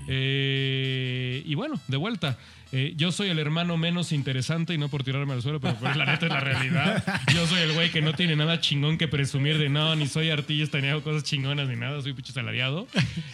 Eh, 0.09 1.43
y 1.45 1.55
bueno, 1.55 1.81
de 1.88 1.97
vuelta. 1.97 2.38
Eh, 2.78 2.92
yo 2.95 3.11
soy 3.11 3.30
el 3.30 3.38
hermano 3.38 3.78
menos 3.78 4.12
interesante 4.12 4.75
y 4.75 4.78
no 4.78 4.90
por 4.90 5.02
tirarme 5.02 5.33
al 5.33 5.40
suelo, 5.40 5.61
pero 5.61 5.76
pues, 5.76 5.97
la 5.97 6.04
neta 6.04 6.26
es 6.26 6.33
la 6.33 6.40
realidad. 6.40 7.23
Yo 7.35 7.47
soy 7.47 7.61
el 7.62 7.73
güey 7.73 7.90
que 7.90 8.02
no 8.02 8.12
tiene 8.12 8.37
nada 8.37 8.61
chingón 8.61 8.99
que 8.99 9.09
presumir 9.09 9.56
de 9.56 9.71
no, 9.71 9.97
ni 9.97 10.06
soy 10.06 10.28
artista, 10.28 10.78
ni 10.78 10.88
hago 10.88 11.02
cosas 11.02 11.23
chingonas, 11.25 11.68
ni 11.71 11.76
nada, 11.76 12.02
soy 12.02 12.12
pinche 12.12 12.35
salariado. 12.35 12.87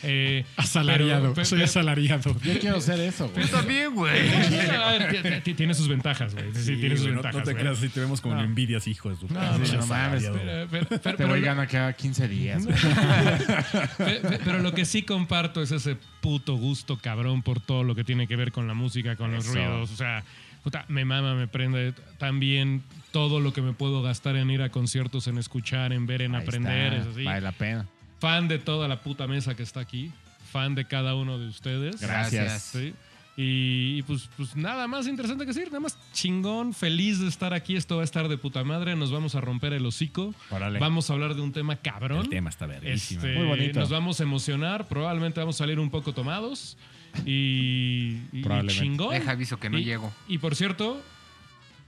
Eh, 0.05 0.45
Asalariado. 0.57 1.35
pero- 1.35 1.45
Soy 1.45 1.61
asalariado. 1.63 2.37
Yo 2.45 2.59
quiero 2.61 2.81
ser 2.81 3.01
eso, 3.01 3.29
güey. 3.31 3.45
Yo 3.45 3.51
también, 3.51 3.93
güey. 3.95 4.29
A 4.33 5.43
tiene 5.57 5.75
sus 5.75 5.89
ventajas, 5.89 6.35
güey. 6.35 6.47
Sí, 6.55 6.77
tiene 6.77 6.97
sus 6.97 7.07
ventajas. 7.07 7.35
No 7.35 7.43
te 7.43 7.55
creas, 7.57 7.79
si 7.79 7.89
te 7.89 7.99
vemos 7.99 8.21
como 8.21 8.37
No. 8.37 8.43
envidias, 8.43 8.87
hijo 8.87 9.11
de 9.11 9.17
su 9.17 9.27
No, 9.27 9.41
mames, 9.41 9.73
asalariado. 9.75 10.39
Pero- 10.39 10.69
pero- 10.71 11.01
pero- 11.03 11.17
Te 11.17 11.25
voy 11.25 11.41
lo- 11.41 11.47
gana 11.47 11.67
cada 11.67 11.93
15 11.95 12.29
días. 12.29 12.63
Pero 14.45 14.59
lo 14.61 14.73
que 14.73 14.85
sí 14.85 15.03
comparto 15.03 15.63
es 15.63 15.73
ese 15.73 15.97
puto 16.21 16.55
gusto 16.55 16.99
cabrón 16.99 17.43
por 17.43 17.61
todo 17.61 17.83
lo 17.83 17.95
que 17.97 18.05
tiene 18.05 18.27
que 18.29 18.37
ver 18.37 18.53
con 18.53 18.67
la 18.69 18.75
música, 18.75 19.17
con 19.17 19.32
los 19.33 19.45
Eso. 19.45 19.55
ruidos. 19.55 19.91
O 19.91 19.97
sea, 19.97 20.25
puta, 20.63 20.85
me 20.89 21.05
mama, 21.05 21.35
me 21.35 21.47
prende. 21.49 21.93
También 22.19 22.83
todo 23.11 23.41
lo 23.41 23.53
que 23.53 23.63
me 23.63 23.73
puedo 23.73 24.03
gastar 24.03 24.37
en 24.37 24.51
ir 24.51 24.63
a 24.63 24.71
conciertos, 24.71 25.27
en 25.27 25.39
escuchar, 25.39 25.93
en 25.93 26.07
ver, 26.07 26.23
en 26.23 26.35
Ahí 26.35 26.43
aprender. 26.43 26.93
está. 26.95 27.09
Es 27.11 27.15
así. 27.17 27.25
Vale 27.25 27.41
la 27.41 27.53
pena. 27.53 27.87
Fan 28.21 28.49
de 28.49 28.59
toda 28.59 28.87
la 28.89 29.01
puta 29.03 29.27
mesa 29.27 29.55
que 29.55 29.63
está 29.63 29.81
aquí. 29.81 30.13
Fan 30.53 30.75
de 30.75 30.87
cada 30.87 31.15
uno 31.15 31.39
de 31.39 31.49
ustedes. 31.49 32.01
Gracias. 32.01 32.45
Gracias. 32.45 32.63
Sí. 32.63 32.95
Y, 33.35 33.97
y 33.99 34.03
pues, 34.03 34.29
pues 34.37 34.55
nada 34.57 34.87
más 34.87 35.07
interesante 35.07 35.45
que 35.45 35.53
decir, 35.55 35.69
nada 35.69 35.81
más 35.81 35.97
chingón, 36.13 36.75
feliz 36.75 37.19
de 37.19 37.29
estar 37.29 37.55
aquí. 37.55 37.77
Esto 37.77 37.97
va 37.97 38.03
a 38.03 38.05
estar 38.05 38.29
de 38.29 38.37
puta 38.37 38.63
madre. 38.63 38.95
Nos 38.95 39.11
vamos 39.11 39.35
a 39.35 39.41
romper 39.41 39.73
el 39.73 39.87
hocico. 39.87 40.35
Órale. 40.51 40.79
Vamos 40.79 41.09
a 41.09 41.15
hablar 41.15 41.35
de 41.35 41.41
un 41.41 41.51
tema 41.53 41.77
cabrón. 41.77 42.21
El 42.21 42.29
tema 42.29 42.51
está 42.51 42.67
verguísima. 42.67 43.23
Este, 43.23 43.35
Muy 43.39 43.47
bonito. 43.47 43.81
Nos 43.81 43.89
vamos 43.89 44.21
a 44.21 44.25
emocionar. 44.25 44.87
Probablemente 44.87 45.41
vamos 45.41 45.57
a 45.57 45.59
salir 45.59 45.81
un 45.81 45.89
poco 45.91 46.13
tomados. 46.13 46.77
Y, 47.25 47.31
y- 47.31 48.23
y 48.33 48.43
Probablemente. 48.43 48.83
chingón. 48.83 49.11
Deja 49.15 49.33
aviso 49.33 49.59
que 49.59 49.71
no 49.71 49.79
Y- 49.79 49.85
llego. 49.85 50.13
Y 50.29 50.39
por 50.39 50.55
cierto, 50.57 51.01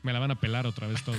me 0.02 0.12
la 0.12 0.18
van 0.18 0.30
a 0.30 0.34
pelar 0.34 0.66
otra 0.66 0.86
vez 0.86 1.02
todo. 1.02 1.16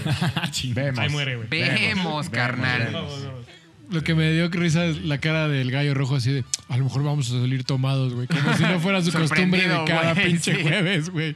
Vemos. 0.74 1.00
Ahí 1.00 1.10
muere, 1.10 1.36
güey. 1.38 1.48
Vemos, 1.50 2.30
carnal. 2.30 2.86
vemos. 2.86 2.94
Vamos, 2.94 3.26
vamos. 3.26 3.46
Lo 3.92 4.02
que 4.04 4.16
me 4.16 4.32
dio 4.32 4.50
risa 4.50 4.84
es 4.86 5.04
la 5.04 5.20
cara 5.20 5.48
del 5.48 5.70
gallo 5.70 5.94
rojo 5.94 6.16
así 6.16 6.32
de, 6.32 6.44
a 6.70 6.78
lo 6.78 6.86
mejor 6.86 7.04
vamos 7.04 7.28
a 7.30 7.34
salir 7.40 7.64
tomados, 7.66 8.16
güey. 8.16 8.26
Como 8.26 8.52
si 8.56 8.64
no 8.64 8.80
fuera 8.80 9.00
su 9.04 9.12
costumbre 9.14 9.68
de 9.68 9.84
cada 9.86 10.16
pinche 10.24 10.56
sí. 10.56 10.62
jueves, 10.64 11.12
güey. 11.12 11.36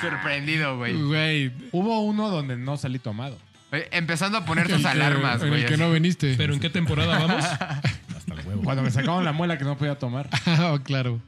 Sorprendido, 0.00 0.76
güey. 0.76 0.92
Güey. 1.00 1.52
Hubo 1.70 2.00
uno 2.00 2.30
donde 2.30 2.56
no 2.56 2.76
salí 2.76 2.98
tomado. 2.98 3.38
Oye, 3.72 3.88
Empezando 3.92 4.38
a 4.38 4.44
poner 4.44 4.66
tus 4.68 4.84
alarmas, 4.84 5.40
En 5.42 5.48
güey. 5.50 5.62
el 5.62 5.68
que 5.68 5.76
no 5.76 5.92
viniste. 5.92 6.34
¿Pero 6.36 6.52
en 6.54 6.58
qué 6.60 6.68
temporada 6.70 7.16
vamos? 7.18 7.44
Hasta 7.44 8.34
el 8.40 8.46
huevo. 8.46 8.62
Cuando 8.64 8.82
me 8.82 8.90
sacaron 8.90 9.24
la 9.24 9.32
muela 9.32 9.56
que 9.56 9.64
no 9.64 9.76
podía 9.78 9.94
tomar. 9.96 10.28
Ah, 10.46 10.78
claro. 10.82 11.20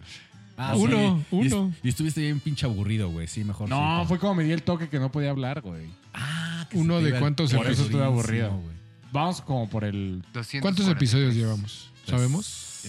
Ah, 0.59 0.75
Uno, 0.77 1.23
Y, 1.31 1.53
uno. 1.53 1.73
y 1.83 1.89
estuviste 1.89 2.21
bien 2.23 2.41
pinche 2.41 2.65
aburrido, 2.67 3.11
güey. 3.11 3.27
Sí, 3.27 3.45
mejor. 3.45 3.69
No, 3.69 4.01
sí, 4.03 4.09
fue 4.09 4.19
como 4.19 4.37
me 4.37 4.45
di 4.45 4.53
el 4.53 4.63
toque 4.63 4.89
que 4.89 4.99
no 4.99 5.13
podía 5.13 5.31
hablar, 5.31 5.61
güey. 5.61 5.91
Ah, 6.15 6.67
que 6.71 6.79
Uno 6.79 6.99
se 7.01 7.11
de 7.11 7.19
cuántos 7.19 7.53
eso 7.53 7.71
estuve 7.71 8.05
aburrido. 8.05 8.51
güey. 8.53 8.77
Vamos 9.13 9.41
como 9.43 9.69
por 9.69 9.85
el... 9.85 10.23
243. 10.33 10.63
¿Cuántos 10.63 10.89
episodios 10.89 11.35
llevamos? 11.35 11.91
Pues, 12.05 12.11
¿Sabemos? 12.11 12.87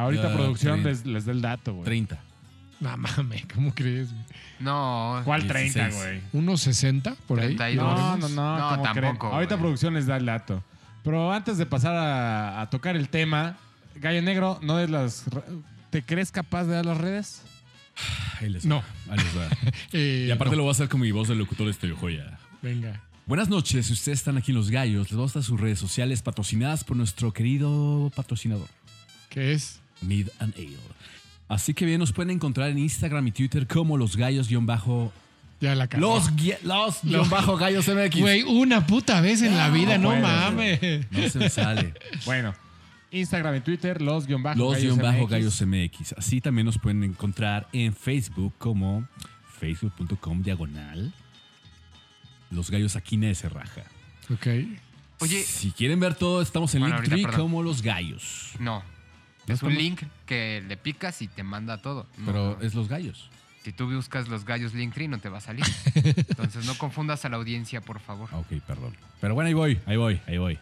ahorita 0.00 0.32
producción 0.32 0.82
les, 0.82 1.04
les 1.06 1.24
dé 1.24 1.32
el 1.32 1.42
dato, 1.42 1.74
güey. 1.74 1.84
30. 1.84 2.18
No 2.80 2.96
mames, 2.96 3.46
¿cómo 3.54 3.74
crees? 3.74 4.12
güey? 4.12 4.24
No. 4.60 5.22
¿Cuál 5.24 5.46
30, 5.46 5.80
16. 5.88 5.94
güey? 6.04 6.20
¿Unos 6.32 6.60
60 6.62 7.14
por 7.26 7.40
ahí? 7.40 7.54
32. 7.56 7.98
No, 7.98 8.16
no, 8.16 8.28
no. 8.28 8.58
No, 8.58 8.68
¿cómo 8.70 8.82
tampoco, 8.82 8.92
creen? 9.00 9.16
Ahorita 9.34 9.54
güey. 9.54 9.62
producción 9.62 9.94
les 9.94 10.06
da 10.06 10.16
el 10.16 10.26
dato. 10.26 10.62
Pero 11.02 11.32
antes 11.32 11.56
de 11.56 11.66
pasar 11.66 11.94
a, 11.96 12.60
a 12.60 12.68
tocar 12.70 12.96
el 12.96 13.08
tema, 13.08 13.56
Gallo 13.96 14.20
Negro, 14.22 14.58
¿no 14.62 14.76
de 14.76 14.88
las... 14.88 15.24
¿Te 15.90 16.02
crees 16.02 16.30
capaz 16.32 16.64
de 16.64 16.74
dar 16.74 16.86
las 16.86 16.98
redes? 16.98 17.42
Ahí 18.40 18.48
les 18.50 18.64
No. 18.66 18.76
va, 19.08 19.14
ahí 19.14 19.18
les 19.18 19.36
va. 19.38 19.48
Eh, 19.92 20.26
Y 20.28 20.30
aparte 20.30 20.52
no. 20.52 20.58
lo 20.58 20.62
voy 20.64 20.70
a 20.70 20.72
hacer 20.72 20.88
con 20.88 21.00
mi 21.00 21.10
voz 21.10 21.28
de 21.28 21.34
locutor 21.34 21.68
este 21.68 21.90
joya. 21.90 22.38
Venga. 22.62 23.02
Buenas 23.26 23.48
noches, 23.48 23.86
si 23.86 23.92
ustedes 23.92 24.18
están 24.20 24.36
aquí 24.36 24.52
en 24.52 24.56
Los 24.56 24.70
Gallos, 24.70 25.08
les 25.10 25.16
vamos 25.16 25.32
a 25.34 25.40
dar 25.40 25.44
sus 25.44 25.60
redes 25.60 25.78
sociales 25.80 26.22
patrocinadas 26.22 26.84
por 26.84 26.96
nuestro 26.96 27.32
querido 27.32 28.10
patrocinador, 28.14 28.68
¿Qué 29.30 29.52
es? 29.52 29.80
Mid 30.00 30.28
and 30.38 30.54
Ale. 30.56 30.76
Así 31.48 31.74
que 31.74 31.84
bien, 31.86 31.98
nos 31.98 32.12
pueden 32.12 32.30
encontrar 32.30 32.70
en 32.70 32.78
Instagram 32.78 33.26
y 33.28 33.32
Twitter 33.32 33.66
como 33.66 33.96
Los 33.98 34.16
Gallos 34.16 34.48
guion 34.48 34.66
bajo... 34.66 35.12
Ya 35.60 35.74
la 35.74 35.88
cagó. 35.88 36.02
Los, 36.02 36.30
gui- 36.32 36.56
los 36.62 37.02
guion 37.02 37.28
bajo 37.30 37.56
Gallos 37.56 37.88
MX. 37.88 38.20
Güey, 38.20 38.42
una 38.42 38.86
puta 38.86 39.20
vez 39.20 39.42
en 39.42 39.56
la 39.56 39.70
vida, 39.70 39.96
no, 39.98 40.14
mames. 40.14 40.80
No 41.10 41.28
se 41.28 41.38
me 41.38 41.48
sale. 41.50 41.94
Bueno, 42.26 42.54
Instagram 43.10 43.56
y 43.56 43.60
Twitter, 43.60 44.02
los 44.02 44.26
guion 44.26 44.42
bajo 44.42 44.58
Los 44.58 44.74
gallos 44.74 44.96
guion 44.96 44.98
bajo 45.12 45.22
MX. 45.24 45.30
Gallos 45.30 45.62
MX. 45.62 46.12
Así 46.18 46.40
también 46.40 46.66
nos 46.66 46.78
pueden 46.78 47.04
encontrar 47.04 47.68
en 47.72 47.94
Facebook 47.94 48.54
como 48.58 49.06
facebook.com 49.58 50.42
diagonal. 50.42 51.12
Los 52.50 52.70
Gallos 52.70 52.96
Aquina 52.96 53.26
de 53.28 53.34
Cerraja. 53.34 53.82
Ok. 54.32 54.46
Oye, 55.20 55.42
Si 55.42 55.72
quieren 55.72 55.98
ver 55.98 56.14
todo, 56.14 56.42
estamos 56.42 56.74
en 56.74 56.80
Bueno, 56.82 57.00
Linktree 57.00 57.24
como 57.34 57.62
Los 57.62 57.82
Gallos. 57.82 58.52
no. 58.58 58.82
Es 59.48 59.62
un 59.62 59.74
link 59.76 60.02
que 60.26 60.60
le 60.66 60.76
picas 60.76 61.22
y 61.22 61.28
te 61.28 61.44
manda 61.44 61.78
todo. 61.80 62.08
No, 62.18 62.26
Pero 62.26 62.56
no. 62.58 62.66
es 62.66 62.74
Los 62.74 62.88
Gallos. 62.88 63.30
Si 63.62 63.72
tú 63.72 63.88
buscas 63.88 64.26
los 64.28 64.44
gallos 64.44 64.74
Linktree, 64.74 65.06
no 65.08 65.18
te 65.18 65.28
va 65.28 65.38
a 65.38 65.40
salir. 65.40 65.64
Entonces 65.94 66.66
no 66.66 66.76
confundas 66.78 67.24
a 67.24 67.28
la 67.28 67.36
audiencia, 67.36 67.80
por 67.80 67.98
favor. 68.00 68.28
Ok, 68.32 68.46
perdón. 68.66 68.96
Pero 69.20 69.34
bueno, 69.34 69.48
ahí 69.48 69.54
voy, 69.54 69.80
ahí 69.86 69.96
voy, 69.96 70.20
ahí 70.26 70.38
voy, 70.38 70.58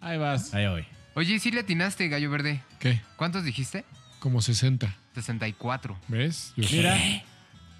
Ahí 0.00 0.18
vas. 0.18 0.52
ahí 0.54 0.66
voy. 0.68 0.84
Oye, 1.14 1.38
sí 1.38 1.50
le 1.50 1.60
atinaste, 1.60 2.08
gallo 2.08 2.30
verde. 2.30 2.62
¿Qué? 2.80 3.00
¿Cuántos 3.16 3.44
dijiste? 3.44 3.84
Como 4.18 4.42
60. 4.42 4.96
64. 5.14 5.96
¿Ves? 6.08 6.52
Yo 6.56 6.66
sé. 6.66 6.76
Mira, 6.76 6.98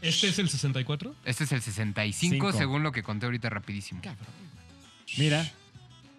¿Este 0.02 0.28
es 0.28 0.38
el 0.38 0.48
64? 0.50 1.14
Este 1.24 1.44
es 1.44 1.52
el 1.52 1.62
65, 1.62 2.34
Cinco. 2.34 2.52
según 2.52 2.82
lo 2.82 2.92
que 2.92 3.02
conté 3.02 3.24
ahorita 3.26 3.48
rapidísimo. 3.48 4.02
mira, 5.16 5.50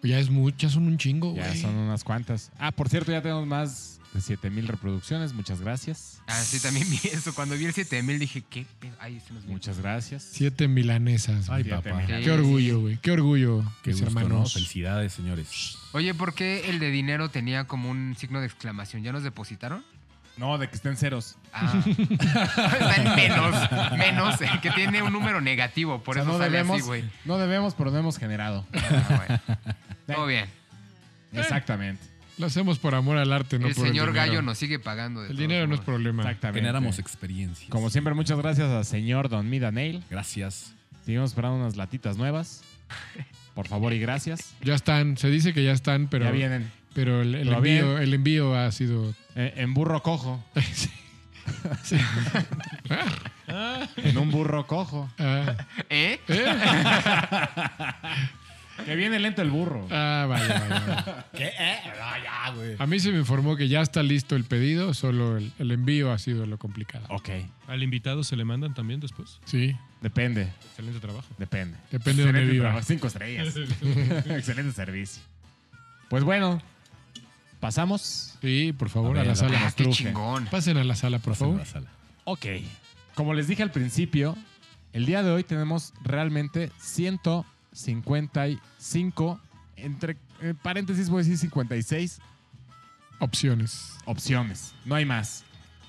Ya 0.02 0.18
es 0.18 0.28
muchas, 0.28 0.72
son 0.72 0.88
un 0.88 0.98
chingo, 0.98 1.30
güey. 1.30 1.42
ya 1.44 1.54
son 1.54 1.74
unas 1.76 2.02
cuantas. 2.04 2.50
Ah, 2.58 2.72
por 2.72 2.88
cierto, 2.88 3.12
ya 3.12 3.22
tenemos 3.22 3.46
más 3.46 3.95
de 4.16 4.22
7000 4.22 4.66
reproducciones. 4.68 5.32
Muchas 5.32 5.60
gracias. 5.60 6.20
Ah, 6.26 6.40
sí, 6.42 6.58
también 6.60 6.88
vi 6.90 6.98
eso. 7.04 7.34
Cuando 7.34 7.54
vi 7.56 7.66
el 7.66 7.72
7000 7.72 8.18
dije, 8.18 8.42
¿qué? 8.48 8.66
pedo? 8.80 8.94
Ay, 8.98 9.16
este 9.16 9.32
no 9.32 9.38
es 9.38 9.44
mío. 9.44 9.52
Muchas 9.54 9.78
gracias. 9.80 10.28
Siete 10.32 10.66
milanesas. 10.68 11.48
Ay, 11.48 11.64
papá. 11.64 12.04
Qué 12.06 12.30
orgullo, 12.30 12.80
güey. 12.80 12.96
Qué 12.98 13.10
orgullo, 13.12 13.62
Qué 13.82 13.90
mis 13.92 14.00
gusto, 14.00 14.14
¿no? 14.14 14.20
hermanos. 14.26 14.52
Felicidades, 14.54 15.12
señores. 15.12 15.78
Oye, 15.92 16.12
¿por 16.14 16.34
qué 16.34 16.68
el 16.70 16.78
de 16.80 16.90
dinero 16.90 17.28
tenía 17.30 17.64
como 17.64 17.90
un 17.90 18.16
signo 18.18 18.40
de 18.40 18.46
exclamación? 18.46 19.02
¿Ya 19.02 19.12
nos 19.12 19.22
depositaron? 19.22 19.84
No, 20.36 20.58
de 20.58 20.68
que 20.68 20.74
estén 20.76 20.96
ceros. 20.98 21.36
Ah. 21.52 21.82
Está 21.86 22.94
en 23.02 23.14
menos. 23.16 23.70
Menos. 23.98 24.40
El 24.42 24.60
que 24.60 24.70
tiene 24.72 25.02
un 25.02 25.12
número 25.12 25.40
negativo. 25.40 26.02
Por 26.02 26.12
O 26.12 26.14
sea, 26.14 26.22
eso 26.24 26.32
no 26.32 26.38
sale 26.38 26.50
debemos, 26.50 26.76
así, 26.76 26.86
güey. 26.86 27.04
no 27.24 27.38
debemos, 27.38 27.74
pero 27.74 27.90
no 27.90 27.98
hemos 27.98 28.18
generado. 28.18 28.66
Ah, 28.74 29.40
bueno. 29.48 29.60
Todo 30.06 30.26
bien. 30.26 30.46
Exactamente. 31.32 32.04
Lo 32.38 32.46
hacemos 32.46 32.78
por 32.78 32.94
amor 32.94 33.16
al 33.16 33.32
arte, 33.32 33.58
no 33.58 33.66
el 33.68 33.74
por 33.74 33.86
señor 33.86 34.08
el. 34.08 34.14
Gallo 34.14 34.42
nos 34.42 34.58
sigue 34.58 34.78
pagando. 34.78 35.22
de 35.22 35.30
El 35.30 35.36
dinero 35.36 35.66
no 35.66 35.74
es 35.74 35.80
problema. 35.80 36.22
Exactamente. 36.22 36.60
Generamos 36.60 36.98
experiencias. 36.98 37.70
Como 37.70 37.88
siempre, 37.90 38.14
muchas 38.14 38.38
gracias 38.38 38.68
al 38.70 38.84
señor 38.84 39.28
Don 39.28 39.48
Mida 39.48 39.70
Nail. 39.72 40.02
Gracias. 40.10 40.74
Seguimos 41.04 41.30
esperando 41.30 41.58
unas 41.58 41.76
latitas 41.76 42.16
nuevas. 42.18 42.62
Por 43.54 43.68
favor 43.68 43.92
y 43.94 43.98
gracias. 43.98 44.54
Ya 44.62 44.74
están, 44.74 45.16
se 45.16 45.30
dice 45.30 45.54
que 45.54 45.64
ya 45.64 45.72
están, 45.72 46.08
pero, 46.08 46.26
ya 46.26 46.30
vienen. 46.30 46.70
pero 46.94 47.22
el, 47.22 47.34
el 47.34 47.46
Pero 47.48 47.56
envío, 47.58 47.98
el 47.98 48.12
envío 48.12 48.54
ha 48.54 48.70
sido... 48.70 49.14
Eh, 49.34 49.54
en 49.56 49.72
burro 49.72 50.02
cojo. 50.02 50.44
Sí. 50.74 50.90
Sí. 51.84 51.96
En 53.98 54.18
un 54.18 54.32
burro 54.32 54.66
cojo. 54.66 55.08
Ah, 55.16 55.54
¿Eh? 55.88 56.18
Que 58.84 58.94
viene 58.94 59.18
lento 59.18 59.42
el 59.42 59.50
burro. 59.50 59.86
ah, 59.90 60.26
vaya, 60.28 60.66
vaya. 60.68 61.26
¿Qué? 61.36 61.44
Eh, 61.46 61.78
ah, 62.02 62.16
ya, 62.22 62.52
güey. 62.54 62.76
A 62.78 62.86
mí 62.86 63.00
se 63.00 63.10
me 63.10 63.18
informó 63.18 63.56
que 63.56 63.68
ya 63.68 63.80
está 63.80 64.02
listo 64.02 64.36
el 64.36 64.44
pedido, 64.44 64.92
solo 64.94 65.38
el, 65.38 65.50
el 65.58 65.70
envío 65.72 66.12
ha 66.12 66.18
sido 66.18 66.44
lo 66.46 66.58
complicado. 66.58 67.06
Ok. 67.10 67.30
¿Al 67.68 67.82
invitado 67.82 68.22
se 68.22 68.36
le 68.36 68.44
mandan 68.44 68.74
también 68.74 69.00
después? 69.00 69.40
Sí, 69.44 69.74
Depende. 70.02 70.52
Excelente 70.68 71.00
trabajo. 71.00 71.26
Depende. 71.38 71.76
depende 71.90 72.22
de 72.24 72.32
dónde 72.32 72.44
viva. 72.52 72.64
trabajo. 72.66 72.86
Cinco 72.86 73.06
estrellas. 73.06 73.54
Excelente 74.28 74.72
servicio. 74.72 75.22
Pues 76.10 76.22
bueno, 76.22 76.60
pasamos. 77.60 78.36
Sí, 78.40 78.72
por 78.76 78.88
favor, 78.90 79.16
A 79.16 79.20
a, 79.20 79.22
ver, 79.22 79.26
la 79.28 79.32
a 79.32 79.36
sala. 79.36 79.58
Ah, 79.66 79.72
qué 79.74 79.88
chingón. 79.88 80.46
Pasen 80.46 80.76
a 80.76 80.84
la 80.84 80.94
sala, 80.94 81.18
por 81.18 81.32
Pasen 81.32 81.46
a 81.46 81.48
favor. 81.48 81.58
la 81.60 81.66
sala. 81.66 81.90
Ok. 82.24 82.46
Como 83.14 83.34
les 83.34 83.48
dije 83.48 83.62
al 83.62 83.70
principio, 83.72 84.36
el 84.92 85.06
día 85.06 85.22
de 85.22 85.30
hoy 85.30 85.42
tenemos 85.44 85.92
realmente 86.04 86.70
155, 87.76 89.40
entre 89.76 90.16
eh, 90.40 90.54
paréntesis 90.62 91.08
voy 91.08 91.20
a 91.20 91.24
decir 91.24 91.38
56 91.38 92.18
Opciones. 93.18 93.94
opciones. 94.04 94.74
No 94.84 94.94
hay 94.94 95.04
más, 95.06 95.44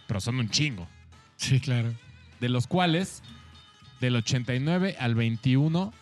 pero 0.08 0.22
son 0.22 0.39
un 0.39 0.50
chingo. 0.50 0.88
Sí, 1.36 1.60
claro. 1.60 1.94
De 2.39 2.48
los 2.50 2.67
cuales, 2.67 3.22
del 4.00 4.15
89 4.15 4.96
al 5.00 5.13
21, 5.15 5.94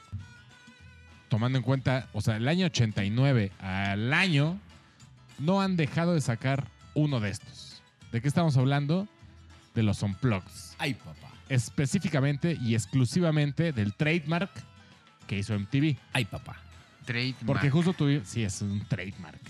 tomando 1.30 1.58
en 1.58 1.64
cuenta, 1.64 2.08
o 2.14 2.22
sea, 2.22 2.36
el 2.38 2.48
año 2.48 2.68
89 2.68 3.52
al 3.60 4.14
año, 4.14 4.60
no 5.40 5.62
han 5.62 5.76
dejado 5.78 6.14
de 6.14 6.22
sacar 6.22 6.68
uno 6.94 7.20
de 7.20 7.32
estos. 7.32 7.82
¿De 8.12 8.22
qué 8.22 8.28
estamos 8.28 8.56
hablando? 8.58 9.08
De 9.74 9.82
los 9.84 10.04
Unplugs. 10.04 10.76
Ay, 10.78 10.94
papá. 10.94 11.32
específicamente 11.50 12.58
y 12.62 12.76
exclusivamente 12.76 13.72
del 13.74 13.94
trademark 13.96 14.52
que 15.28 15.38
hizo 15.38 15.58
MTV. 15.58 15.98
Ay, 16.14 16.26
papá. 16.26 16.58
Trademark. 17.06 17.46
Porque 17.46 17.70
justo 17.70 17.94
tuvimos, 17.94 18.28
sí, 18.28 18.44
es 18.44 18.62
un 18.62 18.86
trademark. 18.88 19.42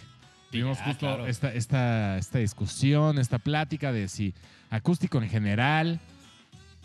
Tuvimos 0.52 0.78
ah, 0.82 0.86
justo 0.86 1.06
claro. 1.08 1.28
esta, 1.28 1.54
esta, 1.54 2.18
esta 2.18 2.40
discusión, 2.40 3.18
esta 3.18 3.40
plática 3.40 3.92
de 3.92 4.08
si 4.08 4.34
acústico 4.70 5.22
en 5.22 5.30
general 5.30 6.00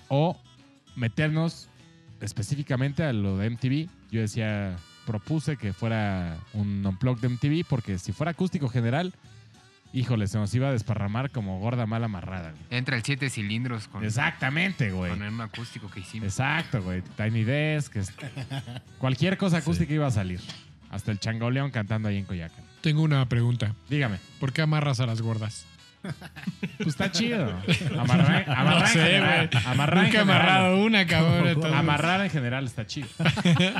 o 0.08 0.40
meternos 0.96 1.68
específicamente 2.20 3.02
a 3.04 3.12
lo 3.12 3.38
de 3.38 3.50
MTV. 3.50 3.88
Yo 4.10 4.20
decía, 4.20 4.76
propuse 5.06 5.56
que 5.56 5.72
fuera 5.72 6.38
un 6.52 6.84
unplug 6.84 7.20
de 7.20 7.28
MTV 7.28 7.66
porque 7.68 7.98
si 7.98 8.12
fuera 8.12 8.32
acústico 8.32 8.68
general, 8.68 9.14
híjole, 9.92 10.26
se 10.28 10.38
nos 10.38 10.54
iba 10.54 10.68
a 10.68 10.72
desparramar 10.72 11.30
como 11.30 11.58
gorda 11.60 11.86
mal 11.86 12.04
amarrada. 12.04 12.50
güey. 12.52 12.62
Entra 12.70 12.96
el 12.96 13.02
7 13.02 13.28
cilindros 13.30 13.88
con, 13.88 14.04
Exactamente, 14.04 14.90
güey. 14.92 15.10
con 15.10 15.22
un 15.22 15.40
acústico 15.40 15.90
que 15.90 16.00
hicimos. 16.00 16.26
Exacto, 16.28 16.82
güey. 16.82 17.02
Tiny 17.16 17.44
Desk. 17.44 17.96
es- 17.96 18.12
Cualquier 18.98 19.36
cosa 19.38 19.58
acústica 19.58 19.92
iba 19.92 20.06
a 20.06 20.10
salir. 20.10 20.40
Hasta 20.90 21.12
el 21.12 21.20
changoleón 21.20 21.70
cantando 21.70 22.08
ahí 22.08 22.16
en 22.18 22.24
Coyacán. 22.24 22.64
Tengo 22.80 23.02
una 23.02 23.28
pregunta. 23.28 23.74
Dígame. 23.88 24.18
¿Por 24.40 24.52
qué 24.52 24.62
amarras 24.62 25.00
a 25.00 25.06
las 25.06 25.22
gordas? 25.22 25.66
Pues 26.78 26.88
está 26.88 27.10
chido. 27.12 27.52
Amarrar, 27.98 28.44
amarrar 28.50 28.78
No 28.80 28.80
en 28.80 28.86
sé, 28.92 29.00
general. 29.00 29.50
güey. 29.52 29.64
Amarrar 29.66 29.98
en 29.98 30.04
Nunca 30.04 30.18
he 30.18 30.20
amarrado 30.22 30.76
una, 30.78 31.06
cabrón. 31.06 31.48
entonces. 31.48 31.72
Amarrar 31.78 32.20
en 32.22 32.30
general 32.30 32.64
está 32.66 32.86
chido. 32.86 33.08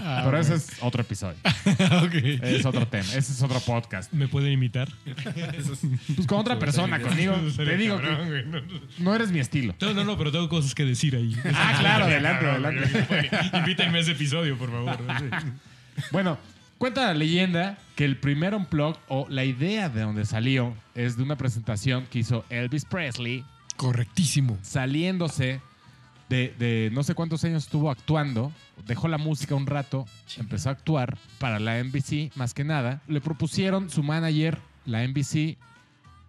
Ah, 0.02 0.22
Pero 0.24 0.38
ese 0.38 0.54
es 0.54 0.70
otro 0.80 1.00
episodio. 1.02 1.36
ok. 2.02 2.14
Es 2.42 2.64
otro 2.66 2.86
tema. 2.86 3.04
Ese 3.04 3.18
es 3.32 3.42
otro 3.42 3.60
podcast. 3.60 4.12
¿Me 4.12 4.28
pueden 4.28 4.52
imitar? 4.52 4.88
Pues 6.14 6.26
con 6.26 6.38
otra 6.38 6.58
persona, 6.58 7.00
conmigo. 7.00 7.34
Te 7.56 7.76
digo 7.76 7.98
que 8.00 8.06
Cabrón, 8.06 8.28
güey, 8.28 8.46
no. 8.46 8.60
no 8.98 9.14
eres 9.14 9.30
mi 9.30 9.38
estilo. 9.40 9.74
No, 9.80 9.94
no, 9.94 10.04
no, 10.04 10.18
pero 10.18 10.30
tengo 10.32 10.48
cosas 10.48 10.74
que 10.74 10.84
decir 10.84 11.16
ahí. 11.16 11.36
Ah, 11.54 11.76
claro, 11.78 12.04
adelante, 12.04 12.46
adelante. 12.46 13.30
Invítenme 13.54 13.98
a 13.98 14.00
ese 14.02 14.12
episodio, 14.12 14.56
por 14.58 14.70
favor. 14.70 14.98
Bueno, 16.12 16.38
cuenta 16.80 17.06
la 17.06 17.14
leyenda 17.14 17.78
que 17.94 18.04
el 18.04 18.16
primer 18.16 18.54
unplug 18.54 18.96
o 19.08 19.26
la 19.28 19.44
idea 19.44 19.88
de 19.88 20.00
donde 20.00 20.24
salió 20.24 20.74
es 20.94 21.16
de 21.16 21.22
una 21.22 21.36
presentación 21.36 22.06
que 22.10 22.20
hizo 22.20 22.44
Elvis 22.50 22.84
Presley 22.86 23.44
Correctísimo. 23.76 24.58
saliéndose 24.62 25.60
de, 26.30 26.54
de 26.58 26.90
no 26.92 27.02
sé 27.02 27.14
cuántos 27.14 27.44
años 27.44 27.64
estuvo 27.64 27.90
actuando, 27.90 28.50
dejó 28.86 29.08
la 29.08 29.18
música 29.18 29.54
un 29.54 29.66
rato, 29.66 30.06
empezó 30.38 30.68
a 30.68 30.72
actuar 30.72 31.18
para 31.38 31.58
la 31.58 31.82
NBC 31.82 32.34
más 32.36 32.54
que 32.54 32.64
nada. 32.64 33.02
Le 33.08 33.20
propusieron 33.20 33.90
su 33.90 34.02
manager, 34.02 34.58
la 34.86 35.02
NBC, 35.06 35.58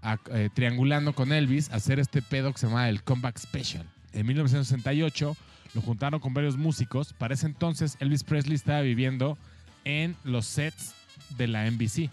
a- 0.01 0.17
eh, 0.31 0.49
triangulando 0.53 1.13
con 1.13 1.31
Elvis, 1.31 1.69
hacer 1.71 1.99
este 1.99 2.21
pedo 2.21 2.51
que 2.51 2.57
se 2.59 2.67
llama 2.67 2.89
el 2.89 3.03
Comeback 3.03 3.37
Special. 3.37 3.85
En 4.13 4.25
1968 4.25 5.37
lo 5.75 5.81
juntaron 5.81 6.19
con 6.19 6.33
varios 6.33 6.57
músicos. 6.57 7.13
Para 7.13 7.35
ese 7.35 7.45
entonces 7.45 7.95
Elvis 8.01 8.23
Presley 8.23 8.55
estaba 8.55 8.81
viviendo 8.81 9.37
en 9.85 10.15
los 10.23 10.45
sets 10.45 10.93
de 11.37 11.47
la 11.47 11.69
NBC. 11.69 12.09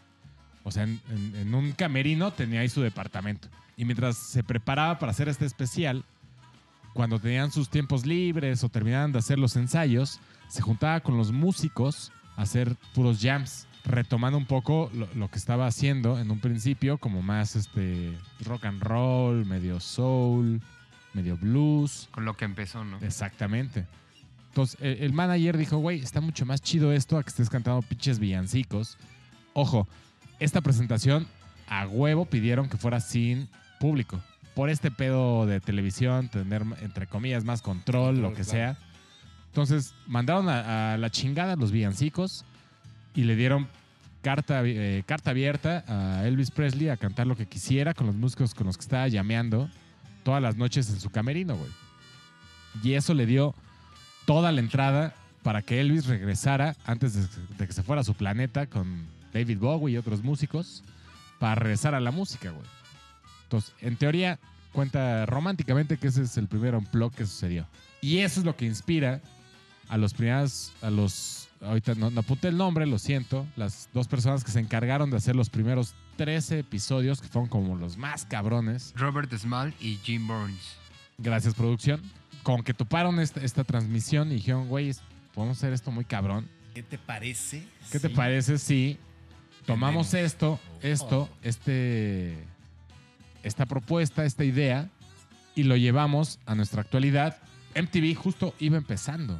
O 0.65 0.71
sea, 0.71 0.83
en, 0.85 1.01
en- 1.11 1.35
en 1.37 1.55
un 1.55 1.73
camerino 1.73 2.33
tenía 2.33 2.61
ahí 2.61 2.69
su 2.69 2.81
departamento. 2.83 3.49
Y 3.77 3.85
mientras 3.85 4.17
se 4.17 4.43
preparaba 4.43 4.99
para 4.99 5.13
hacer 5.13 5.29
este 5.29 5.45
especial, 5.47 6.05
cuando 6.95 7.19
tenían 7.21 7.53
sus 7.53 7.69
tiempos 7.69 8.05
libres 8.07 8.65
o 8.65 8.69
terminaban 8.69 9.13
de 9.13 9.19
hacer 9.21 9.39
los 9.39 9.55
ensayos, 9.57 10.19
se 10.49 10.63
juntaba 10.63 11.01
con 11.01 11.17
los 11.17 11.31
músicos 11.31 12.11
a 12.37 12.43
hacer 12.43 12.75
puros 12.95 13.21
jams, 13.21 13.67
retomando 13.85 14.37
un 14.37 14.47
poco 14.47 14.91
lo, 14.95 15.09
lo 15.15 15.31
que 15.31 15.39
estaba 15.39 15.67
haciendo 15.67 16.19
en 16.19 16.31
un 16.31 16.41
principio, 16.41 16.99
como 16.99 17.23
más 17.23 17.55
este 17.57 18.13
rock 18.41 18.65
and 18.65 18.83
roll, 18.83 19.47
medio 19.47 19.79
soul, 19.81 20.61
medio 21.15 21.37
blues. 21.37 22.09
Con 22.11 22.25
lo 22.25 22.37
que 22.37 22.45
empezó, 22.45 22.85
¿no? 22.85 22.99
Exactamente. 23.01 23.87
Entonces, 24.59 24.81
el, 24.81 25.13
manager 25.13 25.57
dijo, 25.57 25.77
güey, 25.77 26.01
está 26.01 26.21
mucho 26.21 26.45
más 26.45 26.61
chido 26.61 26.93
esto 26.93 27.17
a 27.17 27.23
que 27.23 27.29
estés 27.29 27.49
cantando 27.49 27.81
pinches 27.81 28.19
villancicos. 28.19 28.99
Ojo, 29.53 29.87
esta 30.41 30.61
presentación 30.63 31.29
a 31.69 31.87
huevo 31.87 32.25
pidieron 32.25 32.69
que 32.69 32.77
fuera 32.77 32.99
sin 32.99 33.49
público. 33.79 34.21
Por 34.57 34.69
este 34.69 34.91
pedo 34.91 35.47
de 35.47 35.61
televisión, 35.61 36.29
tener, 36.29 36.65
entre 36.83 37.07
comillas, 37.07 37.45
más 37.45 37.63
control, 37.63 38.21
lo 38.21 38.35
que 38.35 38.43
sea. 38.43 38.77
Entonces, 39.47 39.95
mandaron 40.09 40.49
a, 40.49 40.95
a 40.95 40.99
la 40.99 41.11
chingada 41.11 41.55
los 41.55 41.71
villancicos 41.71 42.45
y 43.15 43.23
le 43.23 43.37
dieron 43.37 43.69
carta, 44.23 44.63
eh, 44.65 45.05
carta 45.07 45.31
abierta 45.31 45.85
a 45.87 46.27
Elvis 46.27 46.51
Presley 46.51 46.89
a 46.89 46.97
cantar 46.97 47.29
lo 47.29 47.37
que 47.37 47.47
quisiera 47.47 47.95
con 47.95 48.09
los 48.09 48.17
músicos 48.17 48.55
con 48.55 48.67
los 48.67 48.77
que 48.77 48.83
estaba 48.83 49.07
llameando 49.07 49.71
todas 50.25 50.43
las 50.43 50.57
noches 50.57 50.91
en 50.91 50.99
su 50.99 51.11
camerino, 51.11 51.55
güey. 51.55 51.71
Y 52.83 52.95
eso 52.95 53.15
le 53.15 53.25
dio 53.25 53.55
toda 54.29 54.53
la 54.53 54.61
entrada 54.61 55.15
para 55.43 55.63
que 55.63 55.81
Elvis 55.81 56.05
regresara 56.05 56.77
antes 56.85 57.15
de, 57.57 57.67
que 57.67 57.73
se 57.73 57.83
fuera 57.83 58.03
a 58.03 58.05
su 58.05 58.13
planeta 58.13 58.67
con 58.67 59.07
David 59.33 59.57
Bowie 59.59 59.95
y 59.95 59.97
otros 59.97 60.23
músicos 60.23 60.85
para 61.39 61.55
regresar 61.55 61.95
a 61.95 62.01
la 62.01 62.11
música, 62.11 62.51
güey. 62.51 62.67
Entonces, 63.45 63.73
en 63.81 63.97
teoría, 63.97 64.39
cuenta 64.73 65.25
románticamente 65.25 65.97
que 65.97 66.09
ese 66.09 66.25
es 66.25 66.37
el 66.37 66.47
primer 66.47 66.75
unplug 66.75 67.11
que 67.15 67.25
sucedió. 67.25 67.67
Y 68.03 68.19
eso 68.19 68.41
es 68.41 68.45
lo 68.45 68.55
que 68.55 68.67
inspira 68.67 69.23
a 69.89 69.97
los 69.97 70.13
primeros, 70.13 70.75
a 70.83 70.91
los, 70.91 71.49
ahorita 71.63 71.95
no, 71.95 72.11
no 72.11 72.21
apunté 72.21 72.49
el 72.49 72.59
nombre, 72.59 72.85
lo 72.85 72.99
siento, 72.99 73.47
las 73.57 73.89
dos 73.95 74.09
personas 74.09 74.45
que 74.45 74.51
se 74.51 74.61
encargaron 74.61 75.09
de 75.09 75.17
hacer 75.17 75.37
los 75.37 75.49
primeros 75.49 75.95
13 76.19 76.59
episodios, 76.59 77.23
que 77.23 77.29
fueron 77.29 77.49
como 77.49 77.77
los 77.77 77.97
más 77.97 78.27
cabrones. 78.27 78.93
Robert 78.95 79.33
Small 79.35 79.73
y 79.81 79.97
Jim 80.03 80.29
Burns. 80.29 80.77
Gracias, 81.17 81.55
producción. 81.55 82.03
Con 82.49 82.63
que 82.63 82.73
toparon 82.73 83.21
esta, 83.21 83.43
esta 83.43 83.63
transmisión 83.63 84.33
y 84.33 84.37
dijeron, 84.37 84.69
güey, 84.69 84.95
podemos 85.35 85.59
hacer 85.59 85.75
esto 85.75 85.91
muy 85.91 86.07
cabrón. 86.07 86.49
¿Qué 86.75 86.83
te 86.83 86.97
parece? 86.97 87.69
¿Qué 87.93 88.01
te 88.01 88.09
Sí. 88.09 88.15
parece 88.15 88.57
si 88.57 88.97
tomamos 89.67 90.09
Tenemos. 90.11 90.33
esto, 90.33 90.61
esto, 90.81 91.29
este, 91.43 92.43
esta 93.43 93.67
propuesta, 93.67 94.25
esta 94.25 94.45
idea 94.45 94.89
y 95.55 95.65
lo 95.65 95.77
llevamos 95.77 96.39
a 96.47 96.55
nuestra 96.55 96.81
actualidad? 96.81 97.37
MTV 97.75 98.15
justo 98.15 98.55
iba 98.61 98.79
empezando, 98.79 99.39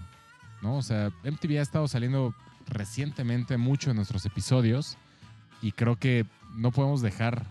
¿no? 0.61 0.77
O 0.77 0.83
sea, 0.83 1.11
MTV 1.25 1.61
ha 1.61 1.63
estado 1.63 1.89
saliendo 1.89 2.35
recientemente 2.67 3.57
mucho 3.57 3.89
en 3.89 3.97
nuestros 3.97 4.27
episodios 4.27 4.99
y 5.63 5.73
creo 5.73 5.97
que 5.97 6.27
no 6.57 6.73
podemos 6.73 7.01
dejar 7.01 7.47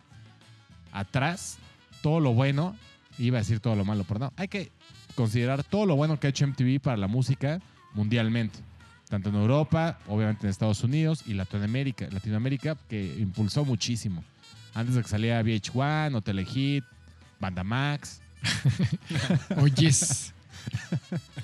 atrás 0.91 1.58
todo 2.04 2.20
lo 2.20 2.36
bueno, 2.36 2.76
iba 3.17 3.39
a 3.39 3.41
decir 3.41 3.60
todo 3.60 3.76
lo 3.76 3.86
malo, 3.86 4.04
pero 4.08 4.20
no, 4.20 4.34
hay 4.38 4.48
que 4.50 4.72
considerar 5.17 5.63
todo 5.65 5.86
lo 5.86 5.97
bueno 5.97 6.19
que 6.19 6.27
ha 6.27 6.30
hecho 6.30 6.47
MTV 6.47 6.80
para 6.80 6.95
la 6.95 7.08
música 7.08 7.60
mundialmente 7.93 8.60
tanto 9.10 9.30
en 9.30 9.36
Europa, 9.36 9.97
obviamente 10.08 10.45
en 10.45 10.49
Estados 10.49 10.84
Unidos 10.84 11.23
y 11.25 11.34
Latinoamérica, 11.34 12.08
Latinoamérica 12.12 12.77
que 12.89 13.15
impulsó 13.19 13.65
muchísimo. 13.65 14.23
Antes 14.73 14.95
de 14.95 15.01
que 15.01 15.08
salía 15.08 15.41
VH1 15.41 16.15
o 16.15 16.21
Telehit, 16.21 16.84
Banda 17.39 17.63
Max. 17.63 18.21
Oyes. 19.58 20.34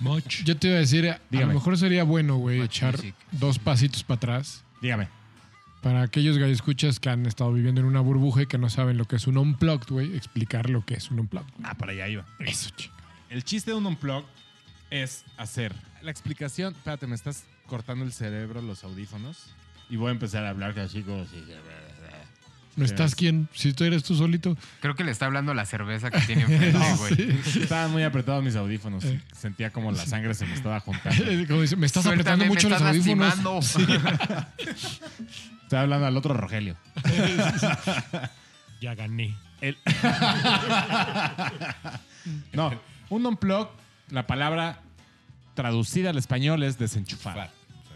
Much. 0.01 0.43
Yo 0.43 0.57
te 0.57 0.67
iba 0.67 0.77
a 0.77 0.79
decir, 0.79 1.09
a 1.09 1.19
Dígame. 1.29 1.53
lo 1.53 1.59
mejor 1.59 1.77
sería 1.77 2.03
bueno, 2.03 2.35
güey, 2.37 2.61
echar 2.61 2.97
music. 2.97 3.15
dos 3.31 3.57
pasitos 3.57 4.03
para 4.03 4.17
atrás. 4.17 4.63
Dígame. 4.81 5.07
Para 5.81 6.01
aquellos 6.01 6.37
escuchas 6.37 6.99
que 6.99 7.09
han 7.09 7.25
estado 7.25 7.51
viviendo 7.51 7.81
en 7.81 7.87
una 7.87 8.01
burbuja 8.01 8.43
y 8.43 8.45
que 8.45 8.57
no 8.57 8.69
saben 8.69 8.97
lo 8.97 9.05
que 9.05 9.15
es 9.15 9.27
un 9.27 9.37
unplugged, 9.37 9.89
güey, 9.89 10.15
explicar 10.15 10.69
lo 10.69 10.85
que 10.85 10.93
es 10.95 11.09
un 11.11 11.19
unplugged. 11.19 11.51
Ah, 11.63 11.73
para 11.75 11.93
allá 11.93 12.07
iba. 12.07 12.25
Eso, 12.39 12.69
chico. 12.75 12.93
El 13.33 13.43
chiste 13.43 13.71
de 13.71 13.77
un 13.77 13.85
unplug 13.87 14.25
es 14.91 15.25
hacer 15.37 15.73
la 16.03 16.11
explicación. 16.11 16.75
Espérate, 16.75 17.07
me 17.07 17.15
estás 17.15 17.45
cortando 17.65 18.05
el 18.05 18.13
cerebro 18.13 18.61
los 18.61 18.83
audífonos 18.83 19.47
y 19.89 19.95
voy 19.95 20.09
a 20.09 20.11
empezar 20.11 20.45
a 20.45 20.49
hablar 20.49 20.77
así 20.79 21.01
como 21.01 21.25
si- 21.25 21.43
¿No 22.75 22.85
Sí, 22.85 22.91
estás 22.91 23.11
es- 23.11 23.15
quién? 23.15 23.49
Si 23.55 23.73
tú 23.73 23.85
eres 23.85 24.03
tú 24.03 24.13
solito. 24.15 24.55
Creo 24.81 24.93
que 24.95 25.03
le 25.03 25.09
está 25.11 25.25
hablando 25.25 25.51
la 25.55 25.65
cerveza 25.65 26.11
que 26.11 26.19
tiene 26.21 26.43
enfrente, 26.43 26.77
güey. 26.97 27.39
Estaban 27.63 27.89
muy 27.91 28.03
apretados 28.03 28.43
mis 28.43 28.55
audífonos. 28.55 29.03
Eh. 29.03 29.19
Sentía 29.35 29.71
como 29.71 29.91
la 29.91 30.05
sangre 30.05 30.35
se 30.35 30.45
me 30.45 30.53
estaba 30.53 30.79
juntando. 30.79 31.23
Como 31.47 31.61
dice, 31.63 31.75
me 31.75 31.87
estás 31.87 32.03
Suéltame, 32.03 32.43
apretando 32.43 32.45
mucho 32.53 32.69
me 32.69 32.75
los 32.75 32.81
audífonos. 32.83 33.27
lastimando. 33.27 33.59
Estaba 35.63 35.81
hablando 35.83 36.05
al 36.05 36.17
otro 36.17 36.35
Rogelio. 36.35 36.77
Ya 38.79 38.93
gané. 38.93 39.35
El- 39.61 39.77
no, 42.53 42.71
un 43.09 43.25
unplug, 43.25 43.69
la 44.09 44.27
palabra 44.27 44.81
traducida 45.53 46.09
al 46.09 46.17
español 46.17 46.63
es 46.63 46.77
desenchufar. 46.77 47.51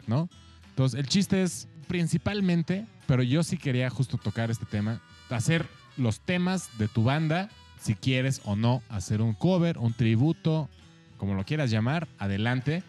¿no? 0.06 0.30
Entonces, 0.70 1.00
el 1.00 1.08
chiste 1.08 1.44
es 1.44 1.68
principalmente, 1.88 2.86
pero 3.06 3.24
yo 3.24 3.44
sí 3.44 3.58
quería 3.58 3.90
justo 3.90 4.18
tocar 4.18 4.52
este 4.52 4.66
tema, 4.66 5.02
hacer 5.30 5.66
los 5.98 6.20
temas 6.20 6.70
de 6.78 6.88
tu 6.88 7.04
banda, 7.04 7.50
si 7.80 7.96
quieres 7.96 8.42
o 8.46 8.56
no, 8.56 8.82
hacer 8.90 9.22
un 9.22 9.34
cover, 9.34 9.78
un 9.78 9.94
tributo, 9.94 10.70
como 11.18 11.34
lo 11.34 11.46
quieras 11.46 11.72
llamar, 11.72 12.08
adelante, 12.20 12.84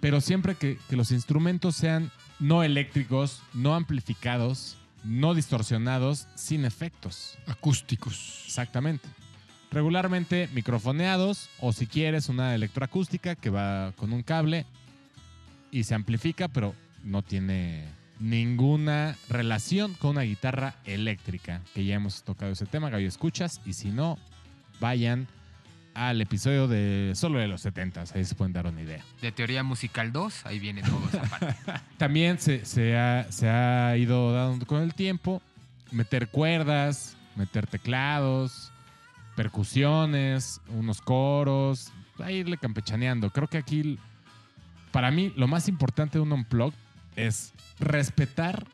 pero 0.00 0.20
siempre 0.20 0.54
que, 0.54 0.78
que 0.88 0.96
los 0.96 1.10
instrumentos 1.10 1.76
sean 1.76 2.10
no 2.38 2.62
eléctricos, 2.62 3.42
no 3.52 3.74
amplificados, 3.74 4.76
no 5.02 5.34
distorsionados, 5.34 6.28
sin 6.34 6.64
efectos. 6.64 7.38
Acústicos. 7.46 8.42
Exactamente. 8.46 9.08
Regularmente 9.70 10.48
microfoneados 10.52 11.48
o 11.60 11.72
si 11.72 11.86
quieres 11.86 12.28
una 12.28 12.54
electroacústica 12.54 13.34
que 13.34 13.50
va 13.50 13.92
con 13.96 14.12
un 14.12 14.22
cable 14.22 14.66
y 15.70 15.84
se 15.84 15.94
amplifica, 15.94 16.48
pero 16.48 16.74
no 17.02 17.22
tiene 17.22 17.84
ninguna 18.20 19.16
relación 19.28 19.94
con 19.94 20.10
una 20.10 20.22
guitarra 20.22 20.76
eléctrica, 20.84 21.60
que 21.74 21.84
ya 21.84 21.96
hemos 21.96 22.22
tocado 22.22 22.52
ese 22.52 22.66
tema, 22.66 22.90
Gallo 22.90 23.08
Escuchas, 23.08 23.60
y 23.64 23.72
si 23.72 23.90
no, 23.90 24.18
vayan 24.80 25.26
al 25.94 26.20
episodio 26.20 26.66
de 26.66 27.12
solo 27.14 27.38
de 27.38 27.46
los 27.46 27.60
70 27.60 28.04
ahí 28.14 28.24
se 28.24 28.34
pueden 28.34 28.52
dar 28.52 28.66
una 28.66 28.82
idea. 28.82 29.04
De 29.22 29.32
teoría 29.32 29.62
musical 29.62 30.12
2, 30.12 30.46
ahí 30.46 30.58
viene 30.58 30.82
todo 30.82 31.00
esa 31.08 31.22
parte. 31.38 31.54
También 31.96 32.38
se, 32.40 32.64
se 32.64 32.96
ha, 32.96 33.30
se 33.30 33.48
ha 33.48 33.96
ido 33.96 34.32
dando 34.32 34.66
con 34.66 34.82
el 34.82 34.94
tiempo 34.94 35.40
meter 35.92 36.28
cuerdas, 36.28 37.16
meter 37.36 37.66
teclados, 37.66 38.72
percusiones, 39.36 40.60
unos 40.68 41.00
coros, 41.00 41.92
a 42.18 42.30
irle 42.30 42.56
campechaneando. 42.58 43.30
Creo 43.30 43.48
que 43.48 43.58
aquí, 43.58 43.98
para 44.92 45.10
mí, 45.10 45.32
lo 45.36 45.48
más 45.48 45.68
importante 45.68 46.18
de 46.18 46.22
un 46.22 46.32
unplug 46.32 46.72
es 47.16 47.52
respetar 47.80 48.66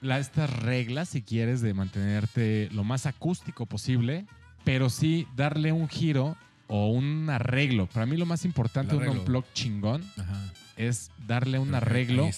la- 0.00 0.18
estas 0.18 0.50
reglas, 0.50 1.08
si 1.10 1.22
quieres, 1.22 1.60
de 1.60 1.74
mantenerte 1.74 2.68
lo 2.72 2.84
más 2.84 3.06
acústico 3.06 3.66
posible 3.66 4.26
pero 4.64 4.90
sí 4.90 5.26
darle 5.34 5.72
un 5.72 5.88
giro 5.88 6.36
o 6.66 6.88
un 6.90 7.30
arreglo. 7.30 7.86
Para 7.86 8.04
mí 8.04 8.18
lo 8.18 8.26
más 8.26 8.44
importante 8.44 8.98
de 8.98 9.08
un 9.08 9.16
unplug 9.20 9.44
chingón 9.54 10.04
Ajá. 10.18 10.52
es 10.76 11.10
darle 11.26 11.58
un 11.58 11.74
arreglo 11.74 12.28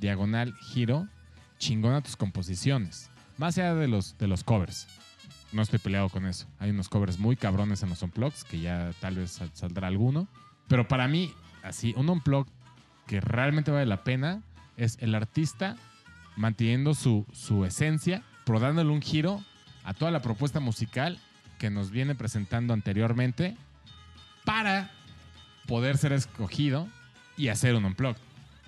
diagonal 0.00 0.54
giro 0.60 1.06
chingón 1.58 1.92
a 1.94 2.00
tus 2.00 2.16
composiciones. 2.16 3.10
Más 3.36 3.58
allá 3.58 3.74
de 3.74 3.86
los, 3.88 4.16
de 4.16 4.28
los 4.28 4.44
covers. 4.44 4.86
No 5.54 5.62
estoy 5.62 5.78
peleado 5.78 6.08
con 6.08 6.26
eso. 6.26 6.46
Hay 6.58 6.70
unos 6.70 6.88
covers 6.88 7.18
muy 7.18 7.36
cabrones 7.36 7.82
en 7.82 7.88
los 7.90 8.02
unplugs 8.02 8.44
que 8.44 8.60
ya 8.60 8.90
tal 9.00 9.14
vez 9.16 9.30
sal- 9.30 9.50
saldrá 9.54 9.86
alguno. 9.88 10.26
Pero 10.68 10.88
para 10.88 11.06
mí, 11.08 11.32
así, 11.62 11.94
un 11.96 12.08
unplug 12.10 12.46
que 13.06 13.20
realmente 13.20 13.70
vale 13.70 13.86
la 13.86 14.02
pena 14.02 14.42
es 14.76 14.98
el 15.00 15.14
artista 15.14 15.76
manteniendo 16.36 16.94
su, 16.94 17.24
su 17.32 17.64
esencia, 17.64 18.22
pero 18.44 18.58
dándole 18.58 18.90
un 18.90 19.00
giro 19.00 19.42
a 19.84 19.94
toda 19.94 20.10
la 20.10 20.22
propuesta 20.22 20.58
musical 20.58 21.18
que 21.58 21.70
nos 21.70 21.90
viene 21.90 22.14
presentando 22.16 22.74
anteriormente 22.74 23.56
para 24.44 24.90
poder 25.66 25.96
ser 25.98 26.12
escogido 26.12 26.88
y 27.36 27.48
hacer 27.48 27.74
un 27.76 27.84
unplug. 27.84 28.16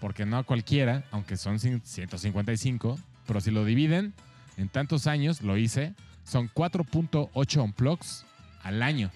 Porque 0.01 0.25
no 0.27 0.37
a 0.39 0.45
cualquiera, 0.45 1.05
aunque 1.11 1.37
son 1.37 1.57
cin- 1.59 1.83
155, 1.83 2.99
pero 3.27 3.41
si 3.41 3.51
lo 3.51 3.65
dividen 3.65 4.15
en 4.57 4.69
tantos 4.69 5.07
años, 5.07 5.43
lo 5.43 5.57
hice, 5.57 5.95
son 6.27 6.51
4.8 6.53 7.63
unplugs 7.63 8.25
al 8.63 8.83
año. 8.83 9.11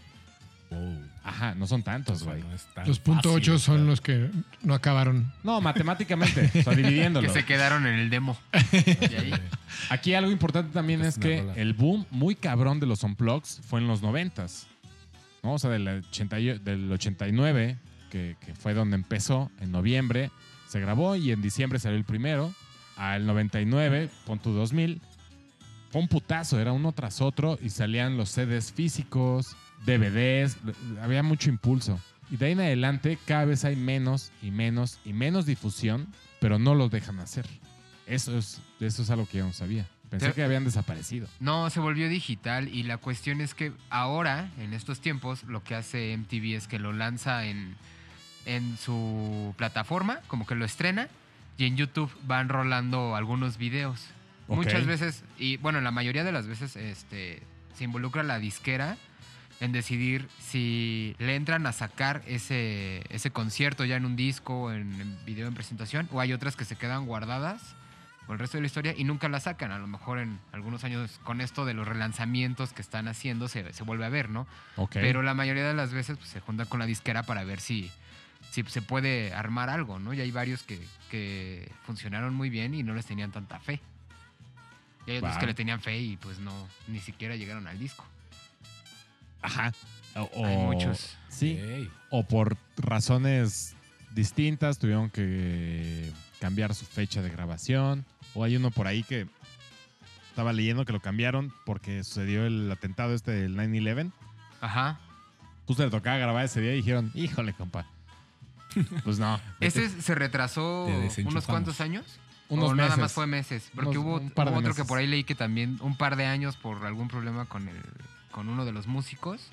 Wow. 0.71 0.99
Ajá, 1.25 1.55
no 1.57 1.67
son 1.67 1.83
tantos, 1.83 2.23
güey. 2.23 2.41
No 2.43 2.53
es 2.55 2.65
tan 2.75 2.87
Los 2.87 2.99
punto 3.01 3.31
fácil, 3.31 3.37
ocho 3.53 3.59
son 3.59 3.75
claro. 3.77 3.91
los 3.91 4.01
que 4.01 4.31
no 4.63 4.73
acabaron. 4.75 5.33
No, 5.43 5.61
matemáticamente, 5.61 6.51
o 6.61 6.63
sea, 6.63 6.75
dividiéndolo. 6.75 7.27
Que 7.27 7.35
se 7.41 7.45
quedaron 7.45 7.87
en 7.87 7.99
el 7.99 8.09
demo. 8.09 8.39
Ahí, 8.53 9.33
Aquí 9.91 10.15
algo 10.15 10.31
importante 10.31 10.73
también 10.73 11.03
Es 11.03 11.19
que 11.19 11.41
rola. 11.41 11.55
el 11.55 11.75
boom 11.75 12.07
muy 12.11 12.37
cabrón 12.37 12.79
de 12.81 12.87
los 12.87 13.03
unplugs 13.03 13.61
fue 13.69 13.81
en 13.81 13.89
los 13.89 14.03
90s. 14.03 14.67
¿no? 15.43 15.55
O 15.55 15.59
sea, 15.59 15.71
del, 15.71 15.89
80 15.89 16.39
y- 16.41 16.59
del 16.61 16.91
89, 16.93 17.77
que, 18.11 18.37
que 18.41 18.55
fue 18.55 18.73
donde 18.73 18.95
empezó, 18.97 19.51
en 19.61 19.73
noviembre 19.73 20.31
se 20.69 20.79
grabó 20.81 21.17
y 21.17 21.33
en 21.33 21.43
diciembre 21.43 21.79
salió 21.81 21.99
el 21.99 22.05
primero. 22.05 22.55
Al 22.97 23.27
99, 23.27 24.09
pon 24.27 24.39
tu 24.39 24.53
2000, 24.53 25.01
fue 25.91 26.01
un 26.01 26.09
putazo, 26.09 26.59
era 26.61 26.73
uno 26.73 26.93
tras 26.93 27.21
otro 27.21 27.59
y 27.61 27.71
salían 27.71 28.17
los 28.17 28.31
CDs 28.31 28.73
físicos, 28.73 29.57
DVDs, 29.85 30.57
había 31.03 31.23
mucho 31.23 31.51
impulso. 31.51 32.01
Y 32.31 32.37
de 32.37 32.47
ahí 32.47 32.53
en 32.53 32.61
adelante 32.61 33.19
cada 33.27 33.45
vez 33.45 33.65
hay 33.65 33.75
menos 33.77 34.31
y 34.41 34.51
menos 34.53 35.01
y 35.05 35.13
menos 35.13 35.47
difusión, 35.47 36.07
pero 36.41 36.59
no 36.59 36.75
los 36.75 36.91
dejan 36.91 37.19
hacer. 37.19 37.47
Eso 38.07 38.37
es, 38.39 38.61
eso 38.81 39.03
es 39.03 39.11
algo 39.11 39.27
que 39.27 39.39
yo 39.39 39.47
no 39.47 39.53
sabía. 39.53 39.87
Pensé 40.11 40.27
Pero- 40.27 40.35
que 40.35 40.43
habían 40.45 40.65
desaparecido. 40.65 41.29
No, 41.39 41.71
se 41.71 41.79
volvió 41.81 42.09
digital 42.09 42.69
y 42.69 42.83
la 42.83 42.97
cuestión 42.99 43.41
es 43.41 43.55
que 43.55 43.73
ahora, 43.91 44.51
en 44.59 44.75
estos 44.75 45.01
tiempos, 45.01 45.45
lo 45.45 45.63
que 45.63 45.75
hace 45.77 46.13
MTV 46.17 46.57
es 46.57 46.67
que 46.67 46.79
lo 46.81 46.93
lanza 46.93 47.47
en, 47.47 47.77
en 48.47 48.77
su 48.77 49.55
plataforma, 49.57 50.19
como 50.27 50.47
que 50.47 50.55
lo 50.57 50.65
estrena, 50.65 51.09
y 51.59 51.65
en 51.67 51.77
YouTube 51.77 52.11
van 52.25 52.49
rolando 52.49 53.15
algunos 53.15 53.57
videos. 53.57 54.01
Muchas 54.57 54.87
veces, 54.87 55.25
y 55.39 55.57
bueno, 55.59 55.81
la 55.81 55.91
mayoría 55.91 56.25
de 56.25 56.33
las 56.33 56.47
veces 56.47 56.77
este, 56.77 57.43
se 57.75 57.85
involucra 57.85 58.23
la 58.23 58.39
disquera 58.39 58.97
en 59.61 59.73
decidir 59.73 60.29
si 60.39 61.15
le 61.19 61.37
entran 61.37 61.67
a 61.67 61.73
sacar 61.73 62.23
ese, 62.27 63.05
ese 63.11 63.31
concierto 63.31 63.85
ya 63.85 63.97
en 63.97 64.07
un 64.07 64.17
disco, 64.17 64.73
en, 64.73 65.01
en 65.01 65.25
video 65.25 65.47
en 65.47 65.55
presentación, 65.55 66.09
o 66.13 66.21
hay 66.21 66.33
otras 66.33 66.57
que 66.57 66.65
se 66.65 66.77
quedan 66.77 67.07
guardadas 67.07 67.77
con 68.27 68.35
el 68.35 68.39
resto 68.39 68.59
de 68.59 68.63
la 68.63 68.67
historia 68.69 68.95
y 68.97 69.05
nunca 69.05 69.29
la 69.29 69.41
sacan. 69.41 69.73
A 69.73 69.79
lo 69.79 69.87
mejor 69.87 70.19
en 70.19 70.39
algunos 70.53 70.85
años 70.85 71.19
con 71.25 71.41
esto 71.41 71.65
de 71.65 71.75
los 71.75 71.87
relanzamientos 71.87 72.73
que 72.73 72.81
están 72.81 73.09
haciendo 73.09 73.49
se, 73.49 73.73
se 73.73 73.83
vuelve 73.83 74.05
a 74.05 74.09
ver, 74.09 74.31
¿no? 74.31 74.47
Ok. 74.77 74.93
Pero 74.93 75.23
la 75.23 75.35
mayoría 75.35 75.67
de 75.67 75.75
las 75.75 75.93
veces 75.93 76.17
pues, 76.17 76.31
se 76.31 76.41
juntan 76.41 76.67
con 76.69 76.79
la 76.79 76.87
disquera 76.87 77.25
para 77.25 77.45
ver 77.45 77.61
si, 77.61 77.91
si 78.51 78.63
se 78.63 78.83
puede 78.83 79.35
armar 79.35 79.69
algo, 79.69 79.99
¿no? 79.99 80.15
Y 80.15 80.21
hay 80.21 80.31
varios 80.31 80.63
que, 80.63 80.79
que 81.11 81.71
funcionaron 81.85 82.33
muy 82.33 82.51
bien 82.51 82.73
y 82.73 82.83
no 82.83 82.95
les 82.95 83.05
tenían 83.05 83.33
tanta 83.33 83.59
fe. 83.59 83.81
Y 85.07 85.13
hay 85.13 85.17
otros 85.19 85.35
Va. 85.35 85.39
que 85.39 85.47
le 85.47 85.55
tenían 85.55 85.81
fe 85.81 85.99
y 85.99 86.17
pues 86.17 86.39
no, 86.39 86.69
ni 86.89 87.01
siquiera 87.01 87.37
llegaron 87.37 87.67
al 87.67 87.79
disco. 87.79 88.05
Ajá. 89.43 89.73
O, 90.15 90.45
Hay 90.45 90.57
muchos. 90.57 91.17
Sí. 91.29 91.89
O 92.11 92.25
por 92.25 92.57
razones 92.77 93.75
distintas 94.13 94.79
tuvieron 94.79 95.11
que 95.11 96.13
cambiar 96.41 96.75
su 96.75 96.85
fecha 96.85 97.23
de 97.23 97.31
grabación. 97.31 98.05
O 98.35 98.45
hay 98.45 98.57
uno 98.57 98.71
por 98.71 98.87
ahí 98.87 99.03
que 99.03 99.27
estaba 100.29 100.53
leyendo 100.53 100.85
que 100.85 100.93
lo 100.93 101.01
cambiaron 101.01 101.53
porque 101.65 102.05
sucedió 102.05 102.47
el 102.47 102.71
atentado 102.71 103.15
este 103.15 103.31
del 103.33 103.57
9-11. 103.57 104.13
Ajá. 104.61 105.01
Justo 105.67 105.85
le 105.85 105.91
tocaba 105.91 106.17
grabar 106.19 106.45
ese 106.45 106.61
día 106.61 106.73
y 106.73 106.77
dijeron, 106.77 107.11
híjole, 107.15 107.53
compa. 107.55 107.87
Pues 109.05 109.19
no. 109.19 109.41
Ese 109.59 109.89
se 109.89 110.15
retrasó 110.15 110.87
unos 111.25 111.47
cuantos 111.47 111.81
años. 111.81 112.05
Unos 112.51 112.71
o 112.71 112.75
nada 112.75 112.89
meses. 112.91 113.01
más 113.01 113.13
fue 113.13 113.27
meses. 113.27 113.71
Porque 113.75 113.99
Unos- 113.99 114.23
hubo, 114.23 114.57
otro 114.59 114.75
que 114.75 114.85
por 114.85 114.99
ahí 114.99 115.07
leí 115.07 115.25
que 115.25 115.35
también 115.35 115.79
un 115.81 115.97
par 115.97 116.17
de 116.17 116.27
años 116.27 116.57
por 116.57 116.85
algún 116.85 117.09
problema 117.09 117.47
con 117.47 117.69
el 117.69 117.77
con 118.31 118.49
uno 118.49 118.65
de 118.65 118.73
los 118.73 118.87
músicos. 118.87 119.49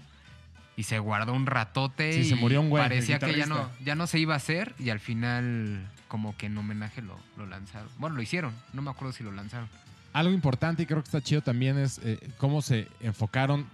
Y 0.75 0.83
se 0.83 0.99
guardó 0.99 1.33
un 1.33 1.47
ratote. 1.47 2.13
Sí, 2.13 2.19
y 2.19 2.23
se 2.25 2.35
murió 2.35 2.61
un 2.61 2.69
güey, 2.69 2.83
Parecía 2.83 3.17
que 3.17 3.35
ya 3.35 3.47
no, 3.47 3.67
ya 3.83 3.95
no 3.95 4.05
se 4.05 4.19
iba 4.19 4.35
a 4.35 4.37
hacer. 4.37 4.75
Y 4.77 4.91
al 4.91 4.99
final, 4.99 5.89
como 6.07 6.37
que 6.37 6.45
en 6.45 6.57
homenaje 6.57 7.01
lo, 7.01 7.17
lo 7.35 7.47
lanzaron. 7.47 7.89
Bueno, 7.97 8.15
lo 8.15 8.21
hicieron. 8.21 8.53
No 8.73 8.83
me 8.83 8.91
acuerdo 8.91 9.11
si 9.11 9.23
lo 9.23 9.31
lanzaron. 9.31 9.67
Algo 10.13 10.33
importante 10.33 10.83
y 10.83 10.85
creo 10.85 11.01
que 11.01 11.07
está 11.07 11.21
chido 11.21 11.41
también 11.41 11.77
es 11.77 11.99
eh, 12.03 12.19
cómo 12.37 12.61
se 12.61 12.87
enfocaron 13.01 13.67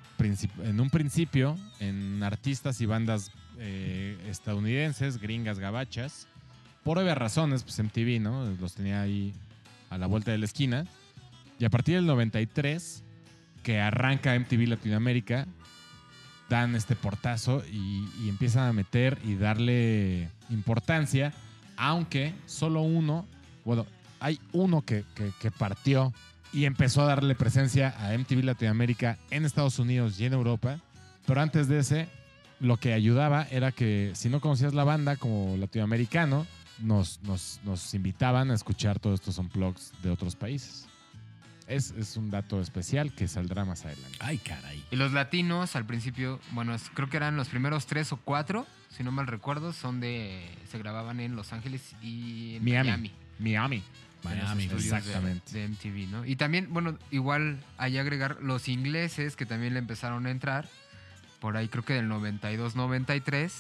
en 0.64 0.80
un 0.80 0.90
principio 0.90 1.58
en 1.80 2.24
artistas 2.24 2.80
y 2.80 2.86
bandas 2.86 3.32
eh, 3.58 4.18
estadounidenses, 4.28 5.20
gringas, 5.20 5.60
gabachas. 5.60 6.28
Por 6.84 6.98
obvias 6.98 7.18
razones, 7.18 7.64
pues 7.64 7.80
MTV, 7.80 8.20
¿no? 8.22 8.46
Los 8.60 8.74
tenía 8.74 9.02
ahí 9.02 9.34
a 9.90 9.98
la 9.98 10.08
vuelta 10.08 10.32
de 10.32 10.38
la 10.38 10.46
esquina. 10.46 10.86
Y 11.60 11.66
a 11.66 11.70
partir 11.70 11.96
del 11.96 12.06
93, 12.06 13.04
que 13.64 13.80
arranca 13.80 14.36
MTV 14.38 14.68
Latinoamérica, 14.68 15.48
dan 16.50 16.76
este 16.76 16.96
portazo 16.96 17.64
y, 17.72 18.08
y 18.22 18.30
empiezan 18.30 18.68
a 18.68 18.74
meter 18.74 19.18
y 19.24 19.36
darle 19.36 20.30
importancia, 20.50 21.34
aunque 21.78 22.34
solo 22.46 22.82
uno, 22.82 23.26
bueno, 23.66 23.86
hay 24.20 24.40
uno 24.52 24.82
que, 24.82 25.04
que- 25.16 25.32
que 25.42 25.52
partió 25.52 26.14
y 26.52 26.66
empezó 26.66 27.02
a 27.02 27.06
darle 27.06 27.34
presencia 27.34 27.96
a 27.98 28.14
MTV 28.14 28.44
Latinoamérica 28.44 29.18
en 29.32 29.46
Estados 29.46 29.80
Unidos 29.80 30.20
y 30.20 30.26
en 30.26 30.34
Europa, 30.34 30.80
pero 31.26 31.42
antes 31.42 31.68
de 31.68 31.80
ese, 31.80 32.08
lo 32.60 32.78
que 32.78 32.94
ayudaba 32.94 33.48
era 33.50 33.72
que 33.72 34.12
si 34.14 34.30
no 34.30 34.40
conocías 34.42 34.74
la 34.74 34.84
banda 34.84 35.16
como 35.16 35.56
latinoamericano, 35.58 36.46
nos, 36.80 37.22
nos, 37.24 37.60
nos 37.64 37.94
invitaban 37.94 38.52
a 38.52 38.54
escuchar 38.56 39.00
todos 39.00 39.20
estos 39.20 39.38
unplugs 39.38 39.92
de 40.02 40.10
otros 40.10 40.36
países. 40.36 40.88
Es, 41.68 41.92
es 41.92 42.18
un 42.18 42.30
dato 42.30 42.60
especial 42.60 43.14
que 43.14 43.28
saldrá 43.28 43.64
más 43.64 43.86
adelante. 43.86 44.18
Ay, 44.20 44.38
caray. 44.38 44.84
Y 44.92 44.98
los 44.98 45.14
latinos 45.14 45.76
al 45.78 45.86
principio, 45.86 46.40
bueno, 46.52 46.76
es- 46.76 46.90
creo 46.94 47.10
que 47.10 47.16
eran 47.18 47.38
los 47.38 47.48
primeros 47.48 47.86
tres 47.86 48.12
o 48.12 48.18
cuatro, 48.18 48.68
si 48.90 49.04
no 49.04 49.12
mal 49.14 49.28
recuerdo, 49.28 49.72
son 49.72 50.00
de. 50.02 50.46
se 50.70 50.78
grababan 50.78 51.20
en 51.22 51.36
Los 51.38 51.54
Ángeles 51.54 51.96
y 52.02 52.56
en 52.58 52.66
Miami. 52.66 52.90
Miami. 52.90 53.12
Miami. 53.40 53.84
Miami, 54.24 54.64
estudios 54.64 54.90
de- 54.90 54.98
exactamente. 54.98 55.52
De, 55.54 55.68
MTV, 55.70 56.08
¿no? 56.12 56.26
Y 56.26 56.36
también, 56.36 56.68
bueno, 56.72 56.98
igual 57.12 57.62
hay 57.78 57.98
agregar 57.98 58.38
los 58.42 58.68
ingleses 58.70 59.36
que 59.36 59.46
también 59.46 59.74
le 59.74 59.80
empezaron 59.80 60.26
a 60.26 60.32
entrar. 60.32 60.68
Por 61.40 61.56
ahí 61.58 61.68
creo 61.70 61.84
que 61.84 61.94
del 61.94 62.08
92-93. 62.10 63.52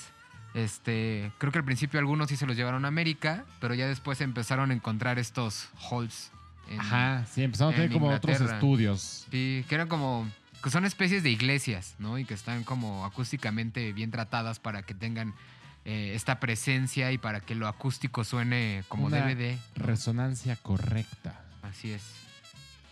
Este, 0.54 1.32
creo 1.39 1.52
que 1.52 1.58
al 1.60 1.66
principio 1.66 2.00
algunos 2.00 2.30
sí 2.30 2.36
se 2.38 2.46
los 2.46 2.56
llevaron 2.56 2.86
a 2.86 2.88
América, 2.88 3.46
pero 3.60 3.74
ya 3.74 3.88
después 3.88 4.22
empezaron 4.22 4.72
a 4.72 4.74
encontrar 4.74 5.18
estos 5.20 5.70
halls. 5.89 6.32
en- 6.70 6.80
Ajá, 6.80 7.26
sí, 7.32 7.44
empezaron 7.44 7.74
a 7.74 7.78
en 7.78 7.84
tener 7.84 7.94
como 8.00 8.10
otros 8.16 8.39
estudios. 8.39 9.26
Sí, 9.32 9.66
que 9.68 9.76
eran 9.76 9.88
como. 9.88 10.30
que 10.63 10.70
son 10.70 10.86
especies 10.86 11.22
de 11.24 11.30
iglesias, 11.30 11.96
¿no? 12.00 12.18
Y 12.18 12.24
que 12.26 12.34
están 12.34 12.63
como 12.63 13.04
acústicamente 13.06 13.92
bien 13.94 14.12
tratadas 14.12 14.60
para 14.60 14.84
que 14.84 14.94
tengan 14.94 15.34
eh, 15.86 16.13
esta 16.16 16.39
presencia 16.39 17.12
y 17.12 17.18
para 17.18 17.42
que 17.42 17.54
lo 17.56 17.68
acústico 17.68 18.24
suene 18.24 18.84
como 18.88 19.08
Una 19.08 19.18
DVD. 19.28 19.58
¿no? 19.76 19.86
Resonancia 19.86 20.56
correcta. 20.56 21.42
Así 21.63 21.92
es. 21.92 22.04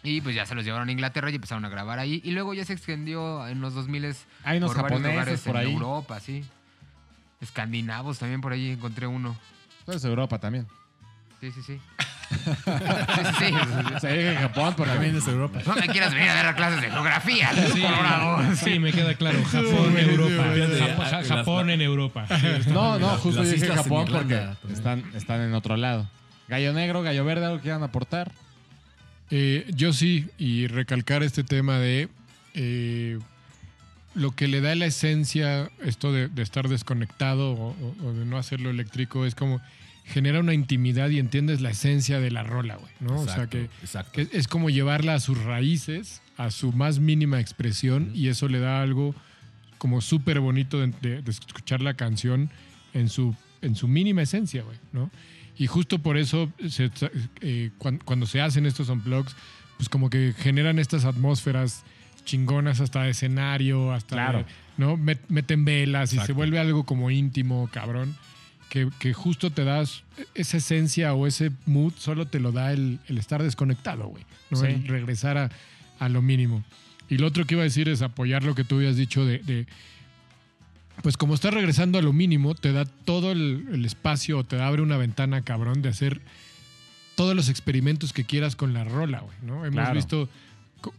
Y 0.03 0.19
pues 0.19 0.35
ya 0.35 0.45
se 0.45 0.55
los 0.55 0.65
llevaron 0.65 0.89
a 0.89 0.91
Inglaterra 0.91 1.29
y 1.31 1.35
empezaron 1.35 1.63
a 1.63 1.69
grabar 1.69 1.99
ahí. 1.99 2.19
Y 2.25 2.31
luego 2.31 2.53
ya 2.53 2.65
se 2.65 2.73
extendió 2.73 3.47
en 3.47 3.61
los 3.61 3.73
2000 3.75 4.13
Hay 4.43 4.57
unos 4.57 4.73
por 4.73 4.81
varios 4.81 5.01
japoneses 5.01 5.13
lugares 5.13 5.41
por 5.41 5.55
en. 5.57 5.69
Europa, 5.71 6.19
sí. 6.19 6.43
Escandinavos 7.41 8.19
también 8.19 8.39
por 8.41 8.53
ahí 8.53 8.71
encontré 8.71 9.07
uno. 9.07 9.35
Entonces 9.79 10.03
Europa 10.05 10.39
también. 10.39 10.67
Sí, 11.39 11.51
sí, 11.51 11.61
sí. 11.63 11.79
sí, 12.31 12.37
sí, 13.39 13.45
sí. 13.49 13.93
O 13.95 13.99
sea, 13.99 14.11
dije 14.13 14.35
Japón 14.35 14.73
porque 14.77 14.93
También 14.93 15.17
es 15.17 15.27
Europa. 15.27 15.59
No 15.65 15.75
me 15.75 15.87
quieras 15.87 16.13
venir 16.13 16.29
a 16.29 16.35
dar 16.35 16.55
clases 16.55 16.81
de 16.81 16.89
geografía, 16.91 17.51
Sí, 17.73 17.81
Colorado. 17.81 18.55
sí, 18.55 18.79
me 18.79 18.91
queda 18.93 19.15
claro. 19.15 19.43
Japón, 19.43 19.91
buenísimo, 19.91 20.23
Europa. 20.23 21.23
Japón 21.27 21.69
en 21.71 21.81
Europa. 21.81 22.25
No, 22.67 22.99
no, 22.99 23.09
justo 23.17 23.41
dije 23.43 23.65
en 23.65 23.75
Japón 23.75 24.05
porque 24.09 24.47
están, 24.71 25.03
están 25.15 25.41
en 25.41 25.53
otro 25.53 25.75
lado. 25.75 26.07
Gallo 26.47 26.73
negro, 26.73 27.01
gallo 27.01 27.25
verde, 27.25 27.45
algo 27.45 27.57
que 27.57 27.63
quieran 27.63 27.83
aportar. 27.83 28.31
Eh, 29.29 29.65
yo 29.73 29.93
sí, 29.93 30.29
y 30.37 30.67
recalcar 30.67 31.23
este 31.23 31.43
tema 31.43 31.79
de 31.79 32.09
eh, 32.53 33.17
lo 34.13 34.31
que 34.31 34.47
le 34.47 34.61
da 34.61 34.75
la 34.75 34.85
esencia, 34.87 35.69
esto 35.83 36.11
de, 36.11 36.27
de 36.27 36.41
estar 36.41 36.67
desconectado 36.67 37.53
o, 37.53 38.13
de 38.13 38.25
no 38.25 38.37
hacerlo 38.37 38.69
eléctrico, 38.69 39.25
es 39.25 39.35
como 39.35 39.61
genera 40.05 40.39
una 40.39 40.53
intimidad 40.53 41.09
y 41.09 41.19
entiendes 41.19 41.61
la 41.61 41.69
esencia 41.69 42.19
de 42.19 42.31
la 42.31 42.43
rola, 42.43 42.75
güey, 42.75 42.91
¿no? 42.99 43.21
o 43.21 43.27
sea, 43.27 43.47
que, 43.47 43.69
exacto. 43.81 44.11
que 44.13 44.27
es 44.33 44.47
como 44.47 44.69
llevarla 44.69 45.13
a 45.13 45.19
sus 45.19 45.41
raíces, 45.43 46.21
a 46.37 46.51
su 46.51 46.73
más 46.73 46.99
mínima 46.99 47.39
expresión, 47.39 48.11
y 48.13 48.27
eso 48.27 48.47
le 48.49 48.59
da 48.59 48.81
algo 48.81 49.15
como 49.77 50.01
súper 50.01 50.39
bonito 50.39 50.79
de, 50.79 50.87
de- 51.01 51.21
de 51.21 51.31
escuchar 51.31 51.81
la 51.81 51.93
canción 51.93 52.49
en 52.93 53.07
su, 53.09 53.35
en 53.61 53.75
su 53.75 53.87
mínima 53.87 54.23
esencia, 54.23 54.63
güey, 54.63 54.77
¿no? 54.91 55.09
Y 55.57 55.67
justo 55.67 55.99
por 55.99 56.17
eso, 56.17 56.51
se- 56.67 56.89
eh, 57.41 57.69
cuan- 57.77 57.99
cuando, 58.03 58.25
se 58.25 58.41
hacen 58.41 58.65
estos 58.65 58.89
unplugs, 58.89 59.35
pues 59.77 59.87
como 59.87 60.09
que 60.09 60.33
generan 60.37 60.79
estas 60.79 61.05
atmósferas 61.05 61.83
chingonas 62.25 62.79
hasta 62.79 63.03
de 63.03 63.11
escenario, 63.11 63.91
hasta, 63.93 64.15
Claro. 64.15 64.45
¿no? 64.77 64.97
Met- 64.97 65.19
meten 65.29 65.65
velas 65.65 66.13
y 66.13 66.19
se 66.19 66.33
vuelve 66.33 66.59
algo 66.59 66.85
como 66.85 67.09
íntimo, 67.11 67.69
cabrón. 67.71 68.15
Que, 68.69 68.89
que 68.99 69.13
justo 69.13 69.51
te 69.51 69.65
das 69.65 70.03
esa 70.33 70.57
esencia 70.57 71.13
o 71.13 71.27
ese 71.27 71.51
mood, 71.65 71.93
solo 71.97 72.27
te 72.27 72.39
lo 72.39 72.51
da 72.53 72.71
el, 72.71 72.99
el 73.07 73.17
estar 73.17 73.43
desconectado, 73.43 74.05
güey. 74.07 74.23
¿no? 74.49 74.57
Sí. 74.57 74.67
El 74.67 74.87
regresar 74.87 75.37
a, 75.37 75.49
a 75.99 76.07
lo 76.07 76.21
mínimo. 76.21 76.63
Y 77.09 77.17
lo 77.17 77.27
otro 77.27 77.45
que 77.45 77.55
iba 77.55 77.61
a 77.63 77.65
decir 77.65 77.89
es 77.89 78.01
apoyar 78.01 78.43
lo 78.43 78.55
que 78.55 78.63
tú 78.63 78.75
habías 78.77 78.95
dicho 78.95 79.25
de, 79.25 79.39
de, 79.39 79.67
pues 81.01 81.17
como 81.17 81.33
estás 81.33 81.53
regresando 81.53 81.97
a 81.97 82.01
lo 82.01 82.13
mínimo, 82.13 82.55
te 82.55 82.71
da 82.71 82.85
todo 82.85 83.31
el, 83.33 83.65
el 83.73 83.83
espacio 83.85 84.37
o 84.37 84.43
te 84.45 84.61
abre 84.61 84.81
una 84.81 84.95
ventana, 84.97 85.41
cabrón, 85.41 85.81
de 85.81 85.89
hacer 85.89 86.21
todos 87.15 87.35
los 87.35 87.49
experimentos 87.49 88.13
que 88.13 88.23
quieras 88.23 88.55
con 88.55 88.73
la 88.73 88.83
rola, 88.85 89.19
güey, 89.19 89.35
¿no? 89.41 89.65
Hemos 89.65 89.71
Claro. 89.75 89.95
visto, 89.95 90.29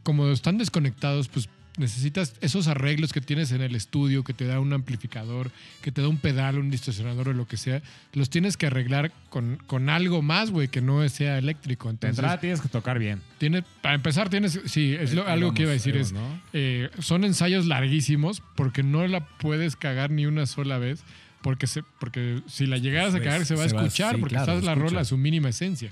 como 0.03 0.29
están 0.31 0.59
desconectados, 0.59 1.29
pues 1.29 1.49
necesitas 1.79 2.35
esos 2.43 2.69
arreglos 2.69 3.15
que 3.15 3.23
tienes 3.23 3.51
en 3.51 3.63
el 3.63 3.75
estudio, 3.75 4.25
que 4.25 4.35
te 4.35 4.45
da 4.45 4.61
un 4.61 4.75
amplificador, 4.75 5.51
que 5.81 5.91
te 5.91 6.03
da 6.03 6.09
un 6.09 6.19
pedal, 6.19 6.59
un 6.59 6.71
distorsionador 6.71 7.31
o 7.31 7.33
lo 7.33 7.47
que 7.47 7.57
sea, 7.57 7.81
los 8.13 8.29
tienes 8.29 8.59
que 8.59 8.67
arreglar 8.67 9.11
con, 9.31 9.57
con 9.67 9.89
algo 9.89 10.21
más, 10.21 10.51
güey, 10.51 10.69
que 10.69 10.83
no 10.83 11.09
sea 11.09 11.39
eléctrico. 11.39 11.89
Entonces, 11.89 12.19
entrada 12.19 12.39
tienes 12.41 12.61
que 12.61 12.69
tocar 12.69 12.99
bien. 12.99 13.23
tiene, 13.39 13.63
para 13.81 13.95
empezar, 13.95 14.29
tienes, 14.29 14.61
sí, 14.67 14.95
es 15.01 15.15
lo- 15.15 15.23
Ahí 15.27 15.33
algo 15.33 15.55
que 15.55 15.63
iba 15.63 15.71
a 15.71 15.75
decir, 15.75 15.95
ahí 15.95 16.03
es, 16.03 16.13
¿no? 16.13 16.43
eh, 16.53 16.91
son 16.99 17.25
ensayos 17.25 17.65
larguísimos 17.65 18.43
porque 18.55 18.83
no 18.83 19.07
la 19.07 19.27
puedes 19.39 19.75
cagar 19.75 20.11
ni 20.11 20.27
una 20.27 20.45
sola 20.45 20.77
vez, 20.77 21.03
porque, 21.41 21.67
se, 21.67 21.83
porque 21.99 22.43
si 22.47 22.67
la 22.67 22.77
llegaras 22.77 23.15
a 23.15 23.17
Pues, 23.17 23.25
cagar 23.25 23.47
se 23.47 23.55
va 23.55 23.65
a 23.65 23.67
va- 23.73 23.81
escuchar, 23.81 24.15
sí, 24.17 24.21
porque 24.21 24.35
claro, 24.35 24.53
estás 24.53 24.65
la 24.65 24.73
escucha. 24.73 24.89
rola 24.91 25.01
a 25.01 25.05
su 25.07 25.17
mínima 25.17 25.49
esencia. 25.49 25.91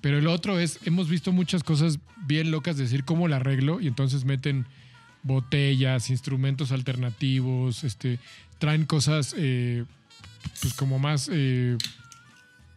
Pero 0.00 0.18
el 0.18 0.26
otro 0.26 0.58
es, 0.58 0.78
hemos 0.84 1.08
visto 1.08 1.32
muchas 1.32 1.62
cosas 1.62 1.98
bien 2.26 2.50
locas, 2.50 2.76
de 2.76 2.84
decir 2.84 3.04
cómo 3.04 3.28
la 3.28 3.36
arreglo, 3.36 3.80
y 3.80 3.86
entonces 3.86 4.24
meten 4.24 4.66
botellas, 5.22 6.08
instrumentos 6.10 6.72
alternativos, 6.72 7.84
este, 7.84 8.18
traen 8.58 8.86
cosas 8.86 9.34
eh, 9.36 9.84
pues 10.62 10.72
como 10.74 10.98
más 10.98 11.28
eh, 11.32 11.76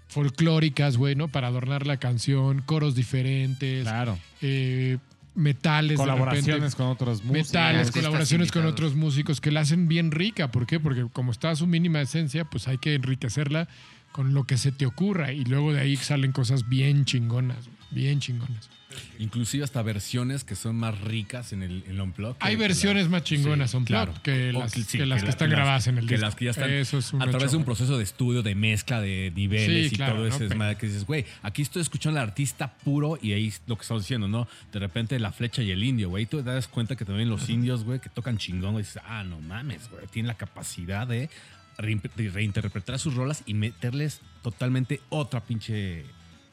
folclóricas, 0.08 0.98
güey, 0.98 1.16
¿no? 1.16 1.28
Para 1.28 1.48
adornar 1.48 1.88
la 1.88 1.98
canción, 1.98 2.62
coros 2.62 2.96
diferentes, 2.96 3.84
Claro. 3.84 4.18
eh, 4.42 4.98
metales, 5.36 5.92
de 5.92 5.96
Colaboraciones 5.96 6.46
repente, 6.56 6.78
con 6.78 6.88
otros 6.88 7.24
músicos. 7.24 7.48
metales, 7.48 7.92
colaboraciones 7.92 8.52
con 8.52 8.66
otros 8.66 8.96
músicos 8.96 9.42
que 9.42 9.50
la 9.52 9.62
hacen 9.62 9.88
bien 9.88 10.12
rica. 10.12 10.52
¿Por 10.52 10.68
qué? 10.68 10.80
Porque 10.80 11.08
como 11.12 11.32
está 11.32 11.50
a 11.50 11.56
su 11.56 11.66
mínima 11.66 12.02
esencia, 12.02 12.46
pues 12.46 12.68
hay 12.68 12.78
que 12.78 12.94
enriquecerla 12.94 13.68
con 14.14 14.34
lo 14.34 14.46
que 14.46 14.58
se 14.58 14.72
te 14.72 14.86
ocurra 14.86 15.34
y 15.34 15.44
luego 15.44 15.74
de 15.74 15.82
ahí 15.82 15.98
salen 15.98 16.32
cosas 16.32 16.70
bien 16.70 17.04
chingonas, 17.04 17.70
bien 17.92 18.22
chingonas. 18.22 18.70
Inclusive 19.18 19.64
hasta 19.64 19.82
versiones 19.82 20.44
que 20.44 20.56
son 20.56 20.76
más 20.76 21.02
ricas 21.02 21.52
en 21.52 21.64
el, 21.64 21.84
en 21.88 22.00
Unplugged. 22.00 22.36
Hay 22.42 22.54
que 22.56 22.62
versiones 22.62 23.10
más 23.10 23.24
chingonas 23.24 23.72
sí, 23.72 23.72
son 23.72 23.86
claro. 23.86 24.14
que 24.22 24.54
las, 24.54 24.72
sí, 24.72 24.86
que 25.00 25.06
las 25.08 25.22
que, 25.22 25.26
la- 25.26 25.30
están 25.32 25.50
grabadas 25.50 25.88
en 25.88 25.98
el 25.98 26.06
Que 26.06 26.14
disco. 26.14 26.26
las 26.28 26.36
que 26.36 26.46
ya 26.46 26.52
están 26.52 26.70
Eso 26.70 27.00
es 27.00 27.12
un 27.12 27.20
a 27.24 27.28
través 27.28 27.50
de 27.52 27.58
un 27.58 27.66
proceso 27.66 27.98
de 27.98 28.04
estudio, 28.04 28.44
de 28.44 28.54
mezcla 28.54 29.02
de 29.02 29.32
niveles 29.36 29.90
Sí, 29.90 29.96
y 29.96 29.98
claro, 29.98 30.18
todo 30.18 30.28
eso. 30.28 30.40
¿no? 30.42 30.46
Es 30.46 30.56
más 30.56 30.76
que 30.76 30.86
dices, 30.86 31.06
güey, 31.08 31.26
aquí 31.42 31.64
estoy 31.64 31.82
escuchando 31.82 32.20
al 32.20 32.28
artista 32.30 32.72
puro 32.84 33.18
y 33.20 33.32
ahí 33.34 33.52
lo 33.66 33.78
que 33.78 33.82
estamos 33.82 34.04
diciendo, 34.04 34.28
¿no? 34.28 34.48
De 34.72 34.78
repente 34.78 35.20
la 35.20 35.32
flecha 35.32 35.64
y 35.64 35.72
el 35.72 35.84
indio, 35.84 36.10
güey. 36.10 36.28
Tú 36.28 36.38
te 36.44 36.52
das 36.52 36.68
cuenta 36.68 36.96
que 36.96 37.04
también 37.04 37.30
los 37.30 37.50
indios, 37.50 37.84
güey, 37.84 38.00
que 38.00 38.10
tocan 38.10 38.38
chingón, 38.38 38.74
güey, 38.74 38.84
dices, 38.86 39.02
ah, 39.08 39.24
no 39.24 39.42
mames, 39.42 39.90
güey. 39.90 40.06
Tienen 40.06 40.28
la 40.28 40.36
capacidad 40.38 41.08
de 41.08 41.32
reinterpretar 41.78 43.00
sus 43.00 43.16
rolas 43.16 43.44
y 43.46 43.54
meterles 43.54 44.22
totalmente 44.42 45.02
otra 45.10 45.42
pinche 45.42 46.06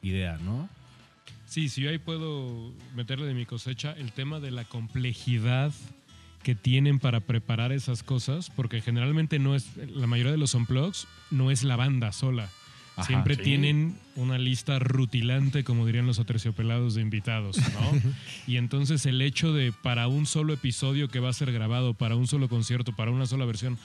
idea, 0.03 0.39
¿no? 0.39 0.69
Sí, 1.47 1.69
sí, 1.69 1.83
yo 1.83 1.91
ahí 1.91 1.99
puedo 1.99 2.73
meterle 2.95 3.27
de 3.27 3.35
mi 3.35 3.45
cosecha 3.45 3.93
el 3.93 4.13
tema 4.13 4.39
de 4.39 4.53
la 4.53 4.65
complejidad 4.65 5.73
que 6.43 6.55
tienen 6.55 6.99
para 6.99 7.21
preparar 7.21 7.73
esas 7.73 8.03
cosas, 8.03 8.51
porque 8.51 8.81
generalmente 8.81 9.39
no 9.39 9.55
es, 9.55 9.77
la 9.77 10.07
mayoría 10.07 10.33
de 10.33 10.39
los 10.39 10.55
unplugs 10.55 11.07
no 11.31 11.51
es 11.51 11.65
la 11.65 11.77
banda 11.77 12.13
sola. 12.13 12.49
Ajá, 12.97 13.07
Siempre 13.07 13.37
sí. 13.37 13.43
tienen 13.43 13.99
una 14.17 14.39
lista 14.39 14.79
rutilante, 14.79 15.65
como 15.65 15.87
dirían 15.87 16.07
los 16.07 16.19
aterciopelados 16.19 16.95
de 16.95 17.03
invitados, 17.03 17.57
¿no? 17.57 18.13
y 18.47 18.57
entonces 18.57 19.05
el 19.07 19.21
hecho 19.21 19.53
de 19.53 19.73
para 19.73 20.09
un 20.09 20.27
solo 20.27 20.53
episodio 20.53 21.09
que 21.09 21.21
va 21.21 21.31
a 21.31 21.33
ser 21.33 21.53
grabado, 21.53 21.95
para 21.95 22.17
un 22.17 22.27
solo 22.27 22.49
concierto, 22.49 22.95
para 22.95 23.11
una 23.11 23.27
sola 23.27 23.45
versión, 23.45 23.79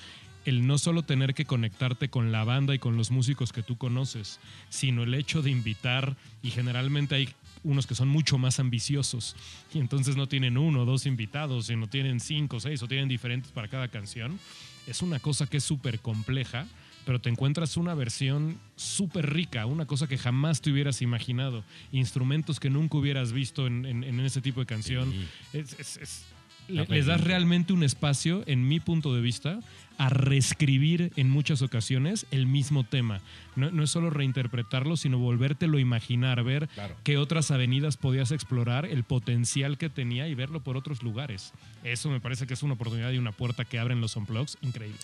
el 0.46 0.66
no 0.68 0.78
solo 0.78 1.04
tener 1.04 1.34
que 1.34 1.46
conectarte 1.46 2.10
con 2.10 2.32
la 2.32 2.44
banda 2.44 2.74
y 2.76 2.80
con 2.80 2.98
los 2.98 3.12
músicos 3.12 3.52
que 3.52 3.64
tú 3.64 3.78
conoces, 3.78 4.40
sino 4.70 5.04
el 5.04 5.14
hecho 5.14 5.42
de 5.42 5.52
invitar, 5.52 6.16
y 6.44 6.52
generalmente 6.52 7.16
hay 7.16 7.30
unos 7.64 7.88
que 7.88 7.96
son 7.96 8.08
mucho 8.10 8.38
más 8.38 8.60
ambiciosos, 8.60 9.36
y 9.74 9.80
entonces 9.80 10.16
no 10.16 10.28
tienen 10.28 10.58
uno 10.58 10.84
o 10.84 10.86
dos 10.86 11.06
invitados, 11.08 11.66
sino 11.66 11.88
tienen 11.88 12.20
cinco 12.20 12.58
o 12.58 12.60
seis, 12.60 12.82
o 12.84 12.88
tienen 12.88 13.08
diferentes 13.10 13.52
para 13.52 13.68
cada 13.68 13.88
canción, 13.88 14.40
es 14.88 15.02
una 15.02 15.20
cosa 15.20 15.48
que 15.48 15.58
es 15.58 15.64
súper 15.64 16.00
compleja, 16.00 16.68
pero 17.08 17.20
te 17.20 17.30
encuentras 17.30 17.78
una 17.78 17.94
versión 17.94 18.58
súper 18.76 19.32
rica, 19.32 19.66
una 19.68 19.86
cosa 19.86 20.08
que 20.08 20.18
jamás 20.18 20.62
te 20.62 20.72
hubieras 20.72 21.02
imaginado, 21.02 21.64
instrumentos 21.92 22.60
que 22.60 22.70
nunca 22.70 22.98
hubieras 22.98 23.32
visto 23.32 23.68
en, 23.68 23.86
en- 23.86 24.04
en 24.04 24.20
ese 24.22 24.42
tipo 24.42 24.60
de 24.60 24.66
canción. 24.66 25.12
Es- 25.54 25.74
es- 25.80 25.98
es- 25.98 26.26
le- 26.68 26.86
les 26.88 27.06
das 27.06 27.22
realmente 27.22 27.74
un 27.74 27.84
espacio, 27.84 28.44
en 28.48 28.68
mi 28.68 28.80
punto 28.80 29.14
de 29.14 29.22
vista, 29.22 29.60
a 29.98 30.10
reescribir 30.10 31.14
en 31.16 31.30
muchas 31.30 31.62
ocasiones 31.62 32.26
el 32.32 32.48
mismo 32.48 32.84
tema. 32.84 33.22
No, 33.56 33.72
no 33.72 33.84
es 33.84 33.90
solo 33.92 34.10
reinterpretarlo, 34.10 34.98
sino 34.98 35.18
volvértelo 35.20 35.78
a 35.78 35.82
imaginar, 35.82 36.44
ver 36.44 36.68
Claro. 36.68 36.96
qué 37.04 37.18
otras 37.18 37.50
avenidas 37.52 37.96
podías 37.96 38.32
explorar, 38.32 38.86
el 38.86 39.04
potencial 39.04 39.78
que 39.78 39.90
tenía 39.90 40.28
y 40.28 40.36
verlo 40.36 40.60
por 40.62 40.76
otros 40.76 41.02
lugares. 41.02 41.54
Eso 41.86 42.10
me 42.10 42.20
parece 42.20 42.46
que 42.46 42.54
es 42.56 42.64
una 42.64 42.74
oportunidad 42.74 43.12
y 43.12 43.18
una 43.18 43.32
puerta 43.32 43.64
que 43.64 43.80
abren 43.80 44.02
los 44.02 44.18
unplugs 44.18 44.58
increíble. 44.62 45.00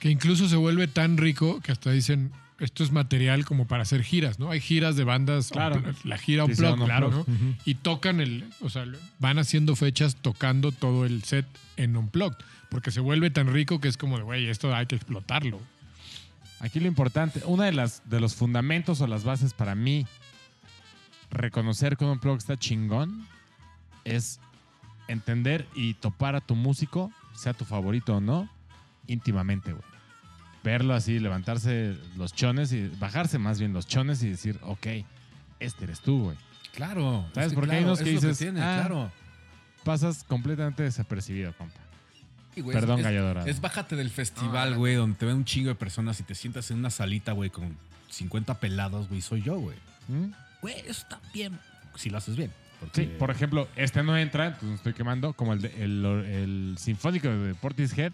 Que 0.00 0.10
incluso 0.10 0.48
se 0.48 0.56
vuelve 0.56 0.86
tan 0.86 1.16
rico 1.16 1.60
que 1.60 1.72
hasta 1.72 1.90
dicen, 1.92 2.30
esto 2.58 2.82
es 2.84 2.90
material 2.90 3.44
como 3.44 3.66
para 3.66 3.82
hacer 3.82 4.02
giras, 4.02 4.38
¿no? 4.38 4.50
Hay 4.50 4.60
giras 4.60 4.96
de 4.96 5.04
bandas, 5.04 5.50
Claro. 5.50 5.82
la 6.04 6.16
gira 6.18 6.44
Sí, 6.46 6.50
un 6.52 6.56
son 6.56 6.84
claro, 6.84 7.08
unplugged. 7.08 7.32
¿no? 7.42 7.54
Y 7.64 7.74
tocan 7.74 8.20
el, 8.20 8.48
o 8.60 8.70
sea, 8.70 8.84
van 9.18 9.38
haciendo 9.38 9.76
fechas 9.76 10.16
tocando 10.16 10.72
todo 10.72 11.04
el 11.04 11.22
set 11.24 11.46
en 11.76 11.96
unplugged, 11.96 12.38
porque 12.70 12.90
se 12.90 13.00
vuelve 13.00 13.30
tan 13.30 13.52
rico 13.52 13.80
que 13.80 13.88
es 13.88 13.96
como 13.96 14.16
de, 14.16 14.24
güey, 14.24 14.48
esto 14.48 14.74
hay 14.74 14.86
que 14.86 14.96
explotarlo. 14.96 15.60
Aquí 16.60 16.80
lo 16.80 16.86
importante, 16.86 17.42
una 17.44 17.64
de 17.66 17.72
las 17.72 18.08
de 18.08 18.18
los 18.20 18.34
fundamentos 18.34 19.02
o 19.02 19.06
las 19.06 19.24
bases 19.24 19.52
para 19.52 19.74
mí 19.74 20.06
reconocer 21.30 21.96
que 21.96 22.04
un 22.04 22.18
blog 22.18 22.38
está 22.38 22.56
chingón 22.56 23.26
es 24.04 24.40
entender 25.08 25.66
y 25.74 25.94
topar 25.94 26.36
a 26.36 26.40
tu 26.40 26.54
músico, 26.54 27.12
sea 27.34 27.52
tu 27.52 27.64
favorito 27.64 28.16
o 28.16 28.20
no, 28.20 28.48
íntimamente, 29.06 29.72
güey. 29.72 29.84
Verlo 30.66 30.94
así, 30.94 31.20
levantarse 31.20 31.96
los 32.16 32.34
chones 32.34 32.72
y 32.72 32.88
bajarse 32.98 33.38
más 33.38 33.60
bien 33.60 33.72
los 33.72 33.86
chones 33.86 34.20
y 34.24 34.30
decir, 34.30 34.58
ok, 34.64 34.84
este 35.60 35.84
eres 35.84 36.00
tú, 36.00 36.24
güey. 36.24 36.36
Claro. 36.74 37.24
¿Sabes 37.34 37.50
es 37.50 37.54
por 37.54 37.66
qué 37.68 37.76
hay 37.76 37.78
claro, 37.82 37.92
unos 37.92 37.98
que 38.00 38.10
dices, 38.10 38.36
tiene, 38.36 38.60
ah, 38.60 38.78
claro. 38.80 39.12
Pasas 39.84 40.24
completamente 40.24 40.82
desapercibido, 40.82 41.52
compa. 41.56 41.78
Sí, 42.52 42.62
güey, 42.62 42.74
Perdón, 42.76 42.98
es, 42.98 43.04
Gallo 43.04 43.22
Dorado. 43.22 43.46
Es 43.46 43.60
bájate 43.60 43.94
del 43.94 44.08
No, 44.08 44.12
festival, 44.12 44.74
güey, 44.74 44.96
donde 44.96 45.16
te 45.16 45.24
ven 45.24 45.36
un 45.36 45.44
chingo 45.44 45.68
de 45.68 45.76
personas 45.76 46.18
y 46.18 46.24
te 46.24 46.34
sientas 46.34 46.68
en 46.72 46.78
una 46.78 46.90
salita, 46.90 47.30
güey, 47.30 47.48
con 47.50 47.76
50 48.10 48.58
pelados, 48.58 49.08
güey, 49.08 49.20
soy 49.22 49.42
yo, 49.42 49.60
güey. 49.60 49.76
¿Mm? 50.08 50.32
Güey, 50.62 50.80
eso 50.80 51.02
está 51.02 51.20
bien. 51.32 51.56
Si 51.94 52.10
lo 52.10 52.18
haces 52.18 52.34
bien. 52.36 52.50
porque- 52.80 53.02
Sí, 53.04 53.12
por 53.20 53.30
ejemplo, 53.30 53.68
este 53.76 54.02
no 54.02 54.18
entra, 54.18 54.46
entonces 54.46 54.68
me 54.68 54.74
estoy 54.74 54.94
quemando, 54.94 55.32
como 55.32 55.52
el, 55.52 55.62
de- 55.62 55.84
el, 55.84 56.04
el 56.04 56.74
sinfónico 56.76 57.28
de 57.28 57.54
Portishead. 57.54 58.12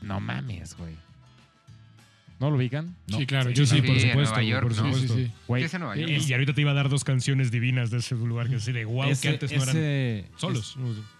No 0.00 0.20
mames, 0.20 0.76
güey. 0.76 0.94
¿No 2.40 2.50
lo 2.50 2.56
ubican? 2.56 2.96
No. 3.06 3.18
Sí, 3.18 3.26
claro, 3.26 3.50
Sí, 3.50 3.54
yo 3.54 3.66
sí, 3.66 3.76
sí, 3.76 3.82
por 3.82 3.90
en 3.96 4.00
supuesto. 4.00 4.34
Nueva 4.34 4.42
York, 4.42 4.62
por 4.62 4.70
¿no? 4.70 4.76
supuesto. 4.92 5.14
Sí, 5.14 5.20
sí, 5.22 5.26
sí. 5.26 5.32
Güey, 5.46 5.62
¿Qué 5.62 5.66
es 5.66 5.74
en 5.74 5.80
Nueva 5.80 5.96
York? 5.96 6.10
Y, 6.10 6.24
y 6.28 6.32
ahorita 6.32 6.52
te 6.54 6.60
iba 6.62 6.70
a 6.70 6.74
dar 6.74 6.88
dos 6.88 7.04
canciones 7.04 7.50
divinas 7.50 7.90
de 7.90 7.98
ese 7.98 8.14
lugar 8.14 8.48
que 8.48 8.56
así 8.56 8.72
de 8.72 8.84
wow, 8.86 9.04
que 9.04 9.10
ese, 9.12 9.28
antes 9.28 9.52
no 9.52 9.62
eran 9.62 10.26
solos. 10.36 10.76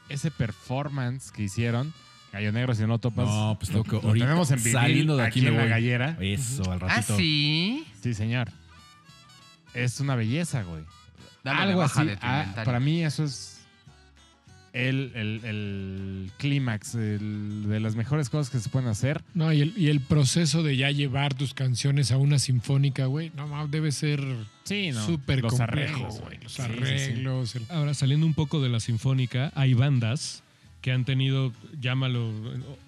ese 0.08 0.30
performance 0.30 1.30
que 1.30 1.42
hicieron, 1.42 1.92
Gallo 2.32 2.52
Negro, 2.52 2.74
si 2.74 2.84
no 2.86 2.98
topas. 2.98 3.26
No, 3.28 3.56
pues 3.60 3.70
tengo 3.70 3.84
que 3.84 3.92
lo 3.92 4.02
ahorita 4.02 4.24
tenemos 4.26 4.50
en 4.50 4.58
vinil 4.58 4.72
saliendo 4.72 5.16
de 5.18 5.22
aquí 5.24 5.40
aquí 5.40 5.48
me 5.50 5.54
en 5.54 5.56
la 5.58 5.66
gallera. 5.66 6.16
Eso, 6.20 6.72
al 6.72 6.78
Ah, 6.82 6.88
ratito. 6.88 7.16
sí. 7.16 7.84
Sí, 8.02 8.14
señor. 8.14 8.48
Es 9.74 10.00
una 10.00 10.16
belleza, 10.16 10.62
güey. 10.62 10.82
Dale 11.44 11.60
Algo 11.60 11.82
así. 11.82 12.04
de 12.04 12.16
tu 12.16 12.26
ah, 12.26 12.52
para 12.64 12.80
mí 12.80 13.02
eso 13.04 13.24
es 13.24 13.59
el, 14.72 15.10
el- 15.14 15.40
el 15.44 16.30
clímax 16.38 16.92
de 16.94 17.80
las 17.80 17.96
mejores 17.96 18.28
cosas 18.30 18.50
que 18.50 18.58
se 18.60 18.68
pueden 18.68 18.88
hacer. 18.88 19.22
No, 19.34 19.52
y 19.52 19.60
el, 19.62 19.72
y 19.76 19.88
el 19.88 20.00
proceso 20.00 20.62
de 20.62 20.76
ya 20.76 20.90
llevar 20.90 21.34
tus 21.34 21.54
canciones 21.54 22.12
a 22.12 22.16
una 22.18 22.38
sinfónica, 22.38 23.06
güey, 23.06 23.32
no 23.36 23.48
mames, 23.48 23.70
debe 23.70 23.90
ser 23.92 24.20
Sí, 24.64 24.90
¿no? 24.92 25.04
súper 25.04 25.40
Los 25.42 25.54
complejo, 25.54 25.94
arreglos, 25.94 26.20
güey. 26.20 26.38
Los 26.42 26.52
Sí, 26.52 26.62
sí, 26.62 26.68
sí. 26.78 26.84
arreglos. 26.84 27.56
el- 27.56 27.66
Ahora, 27.70 27.94
saliendo 27.94 28.26
un 28.26 28.34
poco 28.34 28.60
de 28.62 28.68
la 28.68 28.78
sinfónica, 28.80 29.50
hay 29.54 29.74
bandas 29.74 30.42
que 30.82 30.92
han 30.92 31.04
tenido, 31.04 31.52
llámalo, 31.80 32.32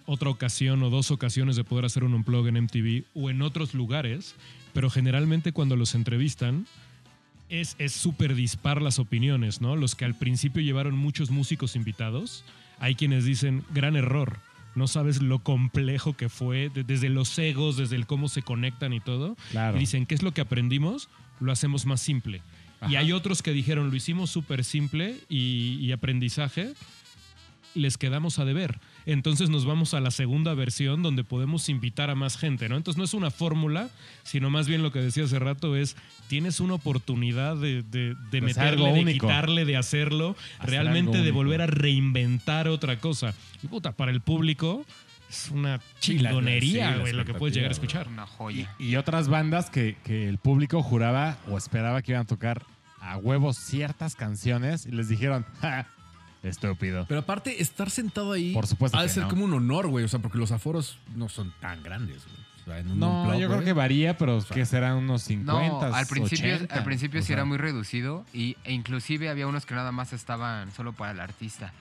otra 0.07 0.31
ocasión 0.31 0.83
o 0.83 0.89
dos 0.91 1.11
ocasiones 1.11 1.57
de 1.57 1.65
poder 1.65 1.85
hacer 1.85 2.05
un 2.05 2.15
unplug 2.15 2.47
en 2.49 2.57
MTV 2.57 3.05
o 3.15 3.29
en 3.29 3.43
otros 3.43 3.75
lugares, 3.75 4.35
pero 4.73 4.89
generalmente 4.89 5.53
cuando 5.53 5.77
los 5.77 5.95
entrevistan 5.95 6.67
es 7.61 7.77
es 7.79 7.93
súper 7.93 8.35
dispar 8.35 8.81
las 8.83 8.99
opiniones, 8.99 9.61
¿no? 9.61 9.77
Los 9.77 9.95
que 9.95 10.05
al 10.05 10.15
principio 10.15 10.63
llevaron 10.63 10.97
muchos 10.97 11.31
músicos 11.31 11.77
invitados, 11.77 12.45
hay 12.79 12.95
quienes 12.95 13.25
dicen, 13.25 13.65
gran 13.73 13.95
error. 13.97 14.39
No 14.75 14.89
sabes 14.89 15.21
lo 15.21 15.39
complejo 15.41 16.17
que 16.17 16.29
fue, 16.31 16.71
de- 16.71 16.83
desde 16.83 17.11
los 17.11 17.39
egos, 17.39 17.77
desde 17.77 17.97
el 17.97 18.07
cómo 18.07 18.29
se 18.29 18.41
conectan 18.43 18.93
y 18.95 19.01
todo. 19.01 19.37
Claro. 19.51 19.77
Y 19.77 19.81
dicen, 19.81 20.07
¿qué 20.07 20.15
es 20.15 20.23
lo 20.23 20.33
que 20.33 20.41
aprendimos? 20.41 21.09
Lo 21.41 21.53
hacemos 21.53 21.85
más 21.87 22.01
simple. 22.01 22.41
Y 22.89 22.97
hay 22.97 23.13
otros 23.13 23.43
que 23.43 23.53
dijeron, 23.53 23.91
lo 23.91 23.97
hicimos 23.97 24.31
súper 24.31 24.65
simple 24.65 25.17
y, 25.29 25.77
y 25.81 25.93
aprendizaje, 25.93 26.73
les 27.75 27.97
quedamos 27.97 28.39
a 28.39 28.45
deber. 28.45 28.81
Entonces 29.07 29.51
nos 29.51 29.65
vamos 29.65 29.95
a 29.95 30.01
la 30.01 30.11
segunda 30.11 30.55
versión 30.55 31.03
donde 31.03 31.25
podemos 31.25 31.69
invitar 31.69 32.11
a 32.11 32.15
más 32.15 32.37
gente, 32.37 32.69
¿no? 32.69 32.77
Entonces 32.77 32.99
no 32.99 33.05
es 33.05 33.15
una 33.15 33.31
fórmula, 33.31 33.91
sino 34.23 34.51
más 34.51 34.69
bien 34.69 34.83
lo 34.83 34.93
que 34.93 35.01
decía 35.01 35.25
hace 35.25 35.39
rato 35.39 35.77
es, 35.77 35.97
tienes 36.29 36.61
una 36.61 36.75
oportunidad 36.75 37.57
de, 37.57 37.85
algo 38.31 38.47
meterle, 38.47 38.93
de 38.93 39.01
único. 39.01 39.27
quitarle, 39.27 39.65
de 39.65 39.77
hacerlo, 39.77 40.37
Hacer 40.59 40.71
realmente 40.71 41.19
de 41.19 41.23
único. 41.23 41.37
volver 41.37 41.63
a 41.63 41.67
reinventar 41.67 42.69
otra 42.69 42.99
cosa. 42.99 43.35
Y 43.63 43.67
puta, 43.67 43.93
para 43.93 44.13
el 44.13 44.21
público 44.21 44.85
es 45.29 45.51
una 45.51 45.81
chingonería, 46.01 46.95
sí, 46.95 47.01
güey, 47.01 47.13
lo 47.13 47.25
que 47.25 47.35
puedes 47.35 47.55
llegar 47.55 47.71
a 47.71 47.73
escuchar. 47.73 48.09
Una 48.09 48.27
joya. 48.27 48.75
Y 48.79 48.97
otras 48.97 49.29
bandas 49.29 49.71
que, 49.71 49.97
que 50.05 50.29
el 50.29 50.39
público 50.39 50.83
juraba 50.83 51.39
o 51.49 51.57
esperaba 51.57 52.03
que 52.03 52.13
iban 52.13 52.23
a 52.23 52.27
tocar 52.27 52.63
a 53.01 53.17
huevos 53.17 53.57
ciertas 53.57 54.15
canciones 54.15 54.87
y 54.87 54.93
les 54.93 55.09
dijeron, 55.09 55.45
¡ja! 55.61 55.89
Estúpido. 56.43 57.05
Pero 57.09 57.21
aparte, 57.21 57.63
estar 57.63 57.89
sentado 57.91 58.33
ahí 58.33 58.53
Por 58.53 58.67
supuesto 58.67 58.99
ha 58.99 59.03
de 59.03 59.09
que 59.09 59.15
ser 59.15 59.23
no. 59.25 59.29
como 59.29 59.45
un 59.45 59.55
honor, 59.55 59.87
güey. 59.89 60.05
O 60.05 60.09
sea, 60.09 60.19
porque 60.21 60.39
los 60.39 60.51
aforos 60.53 60.99
no 61.15 61.29
son 61.29 61.53
tan 61.61 61.83
grandes, 61.83 62.25
güey. 62.25 62.43
O 62.63 62.65
sea, 62.65 62.79
en 62.79 62.91
un 62.91 62.99
No, 63.01 63.23
unplug, 63.23 63.41
yo 63.41 63.47
creo 63.47 63.57
güey. 63.59 63.65
que 63.65 63.73
varía, 63.73 64.17
pero 64.19 64.41
sea, 64.41 64.55
que 64.55 64.67
serán 64.67 64.97
unos 64.97 65.23
50. 65.23 65.89
No, 65.89 65.95
al 65.95 66.07
principio, 66.07 66.55
80, 66.55 66.75
al 66.75 66.85
principio 66.85 67.21
o 67.21 67.23
sí 67.23 67.29
sea, 67.29 67.35
era 67.35 67.45
muy 67.45 67.59
reducido 67.59 68.25
y, 68.33 68.57
e 68.65 68.73
inclusive 68.73 69.29
había 69.29 69.47
unos 69.47 69.67
que 69.67 69.75
nada 69.75 69.91
más 69.93 70.13
estaban 70.13 70.71
solo 70.73 70.93
para 70.93 71.13
el 71.13 71.21
artista. 71.21 71.73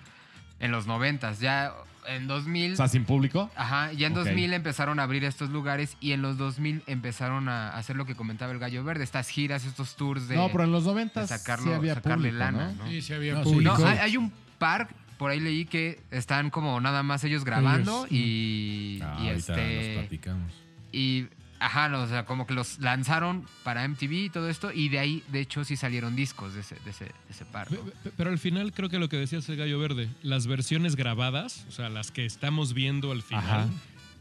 En 0.60 0.72
los 0.72 0.86
noventas, 0.88 1.40
ya 1.40 1.74
en 2.08 2.28
2000... 2.28 2.74
O 2.74 2.76
sea, 2.76 2.88
sin 2.88 3.06
público. 3.06 3.50
Ajá, 3.56 3.92
ya 3.94 4.08
en 4.08 4.14
Ok. 4.14 4.26
2000 4.26 4.54
empezaron 4.54 5.00
a 5.00 5.04
abrir 5.04 5.24
estos 5.24 5.50
lugares 5.52 5.98
y 6.00 6.12
en 6.14 6.22
los 6.24 6.38
2000 6.38 6.84
empezaron 6.88 7.48
a 7.50 7.70
hacer 7.76 7.96
lo 7.96 8.06
que 8.06 8.14
comentaba 8.16 8.52
el 8.52 8.58
Gallo 8.60 8.84
Verde, 8.84 9.04
estas 9.04 9.28
giras, 9.30 9.66
estos 9.66 9.96
tours 9.96 10.28
de, 10.28 10.36
no, 10.36 10.50
pero 10.52 10.64
en 10.64 10.72
los 10.72 10.84
90 10.86 11.22
de 11.22 11.28
sacarlo, 11.28 11.66
sí 11.66 11.72
había 11.74 11.94
sacarle 11.96 12.30
público, 12.30 12.38
lana, 12.38 12.74
¿no? 12.78 12.84
¿no? 12.86 12.90
Sí, 12.90 13.02
sí 13.04 13.14
había 13.14 13.34
No, 13.34 13.44
sí. 13.44 13.52
público. 13.52 13.78
No, 13.78 13.86
hay, 13.88 13.98
hay 14.00 14.18
un 14.18 14.32
par, 14.62 14.88
por 15.18 15.32
ahí 15.32 15.40
leí 15.40 15.66
que 15.66 16.00
están 16.12 16.50
como 16.52 16.80
nada 16.80 17.02
más 17.04 17.24
ellos 17.24 17.44
grabando 17.44 18.06
Ellos, 18.06 18.12
y, 18.12 19.00
Ah, 19.04 19.18
y 19.24 19.28
ahorita 19.30 19.58
los 19.58 19.60
este 19.66 19.94
platicamos. 20.00 20.54
y 20.92 21.26
ajá, 21.60 21.90
no, 21.90 22.02
o 22.02 22.08
sea, 22.08 22.26
como 22.26 22.48
que 22.48 22.54
los 22.54 22.80
lanzaron 22.80 23.46
para 23.64 23.88
MTV 23.88 24.12
y 24.26 24.30
todo 24.30 24.50
esto 24.50 24.72
y 24.74 24.90
de 24.90 25.00
ahí 25.00 25.24
de 25.32 25.40
hecho 25.42 25.64
sí 25.64 25.76
salieron 25.76 26.16
discos 26.16 26.54
de 26.56 26.62
ese 26.62 26.76
de 26.86 26.90
ese, 26.92 27.06
de 27.06 27.12
ese 27.30 27.46
par. 27.46 27.68
Pero 28.18 28.30
al 28.30 28.40
final 28.40 28.72
creo 28.74 28.90
que 28.90 28.98
lo 29.00 29.10
que 29.10 29.18
decías 29.18 29.48
el 29.50 29.58
gallo 29.58 29.78
verde, 29.80 30.10
las 30.24 30.48
versiones 30.48 30.96
grabadas, 30.96 31.66
o 31.68 31.72
sea, 31.72 31.90
las 31.90 32.12
que 32.12 32.26
estamos 32.26 32.74
viendo 32.74 33.12
al 33.12 33.22
final, 33.22 33.44
Ajá. 33.46 33.68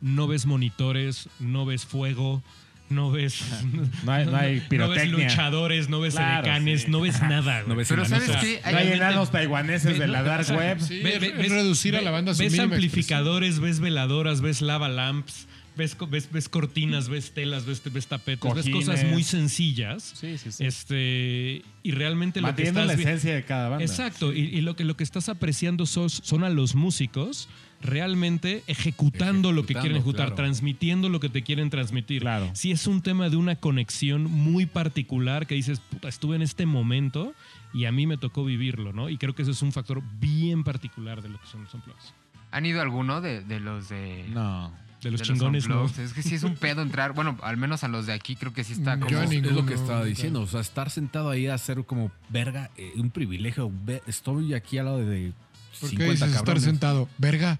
no 0.03 0.26
ves 0.26 0.44
monitores, 0.46 1.29
no 1.38 1.64
ves 1.64 1.87
fuego, 1.87 2.42
no 2.90 3.11
ves, 3.11 3.40
No 4.05 4.12
hay, 4.12 4.26
no 4.26 4.37
hay 4.37 4.55
no 4.57 4.61
ves 4.61 4.68
pirotecnia. 4.68 5.29
luchadores, 5.29 5.88
no 5.88 6.00
ves 6.00 6.14
Claro, 6.14 6.44
edecanes, 6.46 6.83
sí. 6.83 6.90
no 6.90 7.00
ves 7.00 7.20
nada. 7.22 7.62
No 7.66 7.74
ves 7.76 7.88
Pero 7.88 8.05
sabes 8.05 8.31
qué, 8.40 8.61
No 8.70 8.76
hay 8.79 8.88
Hay- 8.88 8.92
enanos 8.94 9.31
taiwaneses 9.31 9.98
de 9.98 10.07
la 10.09 10.22
dark 10.22 10.48
web. 10.50 10.79
Sí, 10.81 11.00
Ve- 11.03 11.18
ve- 11.18 11.31
ves- 11.33 11.50
reducir 11.50 11.94
a 11.96 12.00
ve- 12.00 12.05
la 12.05 12.11
banda 12.11 12.33
Ves 12.33 12.53
mínima 12.53 12.64
amplificadores, 12.64 13.61
ves 13.61 13.81
veladoras, 13.81 14.40
ves 14.40 14.61
lava 14.61 14.88
lamps, 14.88 15.46
ves, 15.76 15.96
ves, 16.11 16.31
ves 16.33 16.48
cortinas, 16.48 17.09
ves 17.09 17.33
telas, 17.33 17.64
ves, 17.64 17.81
ves 17.92 18.07
tapetes, 18.09 18.55
ves 18.55 18.68
cosas 18.68 19.05
muy 19.05 19.22
sencillas. 19.22 20.03
Sí, 20.20 20.37
sí, 20.37 20.50
sí. 20.53 20.64
Este, 20.66 21.62
y 21.83 21.92
realmente 21.92 22.40
lo 22.40 22.55
que 22.55 22.64
estás 22.64 22.87
la 22.87 22.92
esencia 22.94 23.35
de 23.35 23.44
cada 23.44 23.68
banda. 23.70 23.85
Exacto, 23.85 24.33
y, 24.33 24.40
y 24.40 24.61
lo, 24.62 24.74
que, 24.76 24.85
lo 24.85 24.96
que 24.96 25.05
estás 25.05 25.29
apreciando 25.29 25.87
sos- 25.87 26.20
son 26.24 26.44
a 26.44 26.50
los 26.50 26.74
músicos 26.74 27.48
realmente 27.81 28.62
ejecutando, 28.66 29.53
lo 29.53 29.64
que 29.64 29.75
quieren 29.75 29.97
ejecutar, 29.97 30.29
claro. 30.29 30.37
transmitiendo 30.37 31.09
lo 31.09 31.21
que 31.21 31.29
te 31.29 31.43
quieren 31.43 31.71
transmitir. 31.71 32.23
Claro. 32.23 32.51
Si 32.55 32.71
es 32.73 32.87
un 32.87 33.03
tema 33.03 33.29
de 33.31 33.37
una 33.37 33.57
conexión 33.57 34.25
muy 34.25 34.66
particular 34.66 35.47
que 35.47 35.55
dices, 35.55 35.81
puta, 35.81 36.09
estuve 36.09 36.37
en 36.37 36.43
este 36.43 36.66
momento 36.66 37.35
y 37.73 37.87
a 37.87 37.93
mí 37.93 38.07
me 38.07 38.16
tocó 38.16 38.45
vivirlo, 38.45 38.93
¿no? 38.93 39.09
Y 39.09 39.16
creo 39.16 39.35
que 39.35 39.43
ese 39.43 39.53
es 39.53 39.62
un 39.62 39.73
factor 39.73 40.03
bien 40.21 40.64
particular 40.64 41.23
de 41.23 41.29
lo 41.31 41.40
que 41.40 41.47
son 41.47 41.64
los 41.64 41.75
unplugs. 41.75 42.14
¿Han 42.53 42.66
ido 42.66 42.81
alguno 42.81 43.21
de, 43.21 43.43
de 43.43 43.61
los 43.61 43.88
de 43.88 44.27
No. 44.31 44.73
De 45.01 45.11
los 45.11 45.21
de 45.21 45.27
chingones, 45.27 45.66
¿no? 45.66 45.83
unplugged? 45.83 46.05
Es 46.05 46.12
que 46.12 46.23
sí 46.23 46.35
es 46.35 46.43
un 46.43 46.57
pedo 46.57 46.83
entrar, 46.83 47.14
bueno, 47.14 47.38
al 47.43 47.57
menos 47.57 47.85
a 47.85 47.88
los 47.88 48.05
de 48.05 48.12
aquí 48.12 48.37
creo 48.37 48.53
que 48.53 48.64
sí 48.64 48.75
está 48.75 48.99
Yo 48.99 49.07
como 49.07 49.19
a 49.21 49.25
Es 49.25 49.53
lo 49.53 49.64
que 49.64 49.73
estaba 49.73 50.05
diciendo. 50.05 50.43
O 50.43 50.47
sea, 50.47 50.61
estar 50.61 50.90
sentado 50.90 51.31
ahí 51.31 51.47
a 51.47 51.55
hacer 51.55 51.83
como 51.87 52.11
verga, 52.29 52.71
eh, 52.77 52.93
un 52.97 53.11
privilegio. 53.11 53.73
Estoy 54.07 54.53
aquí 54.53 54.77
al 54.77 54.85
lado 54.87 54.99
de 54.99 55.33
¿Por 55.81 55.90
qué 55.90 55.97
50 55.97 56.27
dices 56.27 56.35
estar 56.40 56.61
sentado? 56.61 57.09
Verga. 57.19 57.59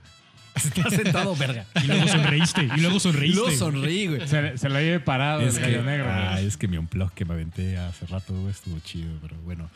Estar 0.55 0.91
sentado, 0.91 1.37
verga. 1.37 1.65
Y 1.83 1.87
luego 1.87 2.09
sonreíste, 2.09 2.63
y 2.77 2.81
luego 2.81 2.97
Y 2.97 3.01
sonreíste. 3.01 3.41
luego 3.41 3.57
sonreí, 3.57 4.07
güey. 4.09 4.27
Se, 4.29 4.59
se 4.59 4.69
lo 4.69 4.81
lleve 4.81 4.99
parado 4.99 5.43
Es 5.43 5.57
el 5.57 5.63
que, 5.65 5.71
gallo 5.71 5.85
negro. 5.85 6.07
ah, 6.11 6.33
güey. 6.33 6.47
es 6.47 6.57
que 6.57 6.67
mi 6.67 6.77
unplug 6.77 7.13
que 7.13 7.25
me 7.25 7.35
aventé 7.35 7.79
hace 7.79 8.05
rato 8.07 8.35
güey, 8.35 8.51
estuvo 8.51 8.79
chido, 8.81 9.11
pero 9.23 9.37
bueno. 9.43 9.71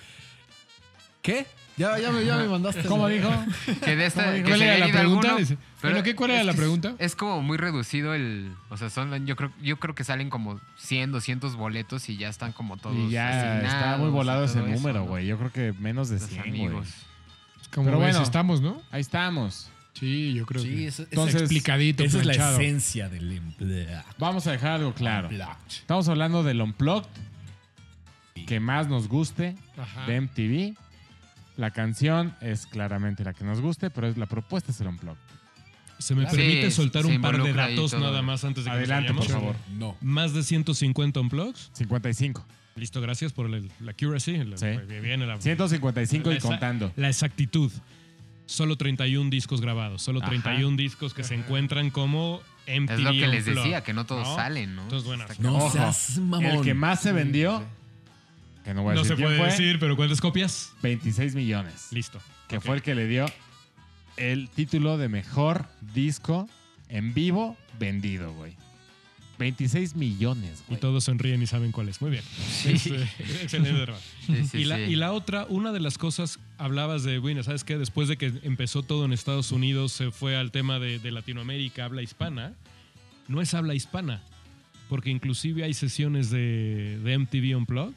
¿Qué? 1.22 1.46
Ya, 1.76 1.98
ya, 1.98 2.10
me, 2.12 2.24
ya 2.24 2.36
me 2.36 2.46
mandaste. 2.48 2.82
¿Cómo 2.82 3.08
dijo? 3.08 3.28
que 3.84 3.96
de 3.96 4.06
esta 4.06 4.32
que 4.34 4.42
¿Cuál 4.42 4.62
era 4.62 4.78
la 4.86 4.92
pregunta? 4.92 5.28
alguno, 5.36 5.56
bueno, 5.82 6.02
¿qué- 6.02 6.14
cuál 6.14 6.30
era 6.30 6.40
es 6.40 6.46
la 6.46 6.52
que 6.52 6.58
pregunta? 6.58 6.88
Es, 6.98 7.06
es 7.12 7.16
como 7.16 7.40
muy 7.42 7.56
reducido 7.56 8.14
el, 8.14 8.52
o 8.68 8.76
sea, 8.76 8.90
son 8.90 9.26
yo 9.26 9.34
creo 9.36 9.52
yo 9.62 9.78
creo 9.78 9.94
que 9.94 10.04
salen 10.04 10.28
como 10.30 10.60
100, 10.78 11.12
200 11.12 11.56
boletos 11.56 12.08
y 12.08 12.16
ya 12.16 12.28
están 12.28 12.52
como 12.52 12.76
todos 12.76 12.96
Y 12.96 13.10
ya 13.10 13.60
está 13.62 13.96
muy 13.96 14.10
volado 14.10 14.44
ese 14.44 14.58
número, 14.60 15.00
¿no? 15.00 15.06
güey. 15.06 15.26
Yo 15.26 15.38
creo 15.38 15.50
que 15.52 15.72
menos 15.80 16.08
de 16.10 16.18
Los 16.20 16.28
100, 16.28 16.40
amigos. 16.42 16.72
güey. 16.72 17.13
Como 17.74 17.86
Pero 17.86 17.98
ves, 17.98 18.10
bueno. 18.12 18.22
estamos, 18.22 18.60
¿no? 18.60 18.80
Ahí 18.90 19.00
estamos. 19.00 19.68
Sí, 19.94 20.34
yo 20.34 20.46
creo 20.46 20.62
Sí, 20.62 20.68
que. 20.70 20.86
esa, 20.88 21.02
esa- 21.02 21.10
Entonces, 21.10 21.40
explicadito, 21.42 22.04
esa 22.04 22.18
es 22.18 22.26
la 22.26 22.32
esencia 22.34 23.08
del 23.08 23.38
unplug. 23.40 23.68
Vamos 24.18 24.46
a 24.46 24.52
dejar 24.52 24.72
algo 24.72 24.92
claro. 24.94 25.28
Unplugged. 25.28 25.54
Estamos 25.68 26.08
hablando 26.08 26.42
del 26.42 26.60
Unplugged 26.60 27.06
que 28.46 28.60
más 28.60 28.88
nos 28.88 29.08
guste 29.08 29.56
Ajá. 29.76 30.06
de 30.06 30.16
MTV. 30.20 30.74
La 31.56 31.70
canción 31.70 32.34
es 32.40 32.66
claramente 32.66 33.22
la 33.24 33.32
que 33.32 33.44
nos 33.44 33.60
guste, 33.60 33.90
pero 33.90 34.08
es, 34.08 34.16
la 34.16 34.26
propuesta 34.26 34.72
es 34.72 34.80
el 34.80 34.88
Unplugged. 34.88 35.18
¿Se 35.98 36.14
me 36.16 36.26
permite 36.26 36.70
soltar 36.72 37.06
un 37.06 37.20
par 37.20 37.40
de 37.40 37.52
datos 37.52 37.94
nada 37.94 38.20
más 38.20 38.44
antes 38.44 38.64
de 38.64 38.70
que 38.70 38.76
nos 38.76 38.84
Adelante, 38.90 39.14
por 39.14 39.26
favor. 39.28 39.56
No. 39.72 39.96
Más 40.00 40.32
de 40.34 40.42
150 40.42 41.20
unplugs. 41.20 41.70
55. 41.72 42.44
Listo, 42.76 43.00
gracias 43.00 43.32
por 43.32 43.46
el- 43.52 43.70
la 43.80 43.92
accuracy. 43.92 44.36
la- 44.44 44.56
Sí. 44.56 44.66
bien, 45.00 45.26
la- 45.26 45.40
155 45.40 46.30
y 46.30 46.34
la 46.34 46.40
exa- 46.40 46.42
contando. 46.48 46.92
La 46.96 47.08
exactitud. 47.08 47.70
Solo 48.46 48.76
31 48.76 49.30
discos 49.30 49.60
grabados, 49.60 50.02
solo 50.02 50.20
Ajá. 50.20 50.28
31 50.28 50.76
discos 50.76 51.14
que 51.14 51.24
se 51.24 51.34
encuentran 51.34 51.90
como 51.90 52.42
MTV 52.66 52.94
Es 52.94 53.00
lo 53.00 53.10
que 53.12 53.16
les 53.28 53.46
Unplugged, 53.46 53.62
decía, 53.62 53.82
que 53.84 53.92
no 53.94 54.04
todos 54.04 54.26
¿no? 54.28 54.34
salen, 54.36 54.74
¿no? 54.76 54.82
Entonces, 54.82 55.06
bueno, 55.06 55.24
Está 55.24 55.42
No 55.42 55.56
Ojo, 55.56 55.70
seas 55.70 56.18
mamón. 56.18 56.44
El 56.56 56.62
que 56.62 56.74
más 56.74 57.00
se 57.00 57.12
vendió, 57.12 57.64
que 58.64 58.74
no 58.74 58.82
voy 58.82 58.92
a 58.92 58.94
no 58.96 59.02
decir 59.02 59.16
se 59.16 59.22
quién 59.22 59.28
puede 59.28 59.38
fue, 59.38 59.46
decir, 59.50 59.78
pero 59.78 59.96
¿cuántas 59.96 60.20
copias? 60.20 60.72
26 60.82 61.34
millones. 61.34 61.88
Listo. 61.90 62.20
Que 62.48 62.60
fue 62.60 62.76
el 62.76 62.82
que 62.82 62.94
le 62.94 63.06
dio 63.06 63.26
el 64.18 64.48
título 64.50 64.98
de 64.98 65.08
mejor 65.08 65.66
disco 65.94 66.48
en 66.88 67.14
vivo 67.14 67.56
vendido, 67.78 68.32
güey. 68.34 68.56
26 69.38 69.96
millones, 69.96 70.62
Y 70.66 70.70
güey. 70.70 70.80
todos 70.80 71.04
sonríen 71.04 71.42
y 71.42 71.46
saben 71.46 71.72
cuál 71.72 71.88
es. 71.88 72.00
Muy 72.00 72.10
bien. 72.10 72.22
Este, 72.64 73.02
excelente. 73.42 73.92
Sí, 74.26 74.44
sí, 74.46 74.58
y, 74.58 74.64
la, 74.64 74.76
sí. 74.76 74.82
y 74.82 74.96
la 74.96 75.12
otra, 75.12 75.46
una 75.48 75.72
de 75.72 75.80
las 75.80 75.98
cosas, 75.98 76.38
hablabas 76.58 77.02
de, 77.04 77.18
bueno, 77.18 77.42
¿sabes 77.42 77.64
qué? 77.64 77.76
Después 77.78 78.08
de 78.08 78.16
que 78.16 78.32
empezó 78.42 78.82
todo 78.82 79.04
en 79.04 79.12
Estados 79.12 79.52
Unidos, 79.52 79.92
se 79.92 80.10
fue 80.10 80.36
al 80.36 80.50
tema 80.50 80.78
de, 80.78 80.98
de 80.98 81.10
Latinoamérica, 81.10 81.84
habla 81.84 82.02
hispana. 82.02 82.54
No 83.28 83.40
es 83.40 83.54
habla 83.54 83.74
hispana, 83.74 84.22
porque 84.88 85.10
inclusive 85.10 85.64
hay 85.64 85.74
sesiones 85.74 86.30
de, 86.30 86.98
de 87.02 87.18
MTV 87.18 87.56
Unplugged. 87.56 87.94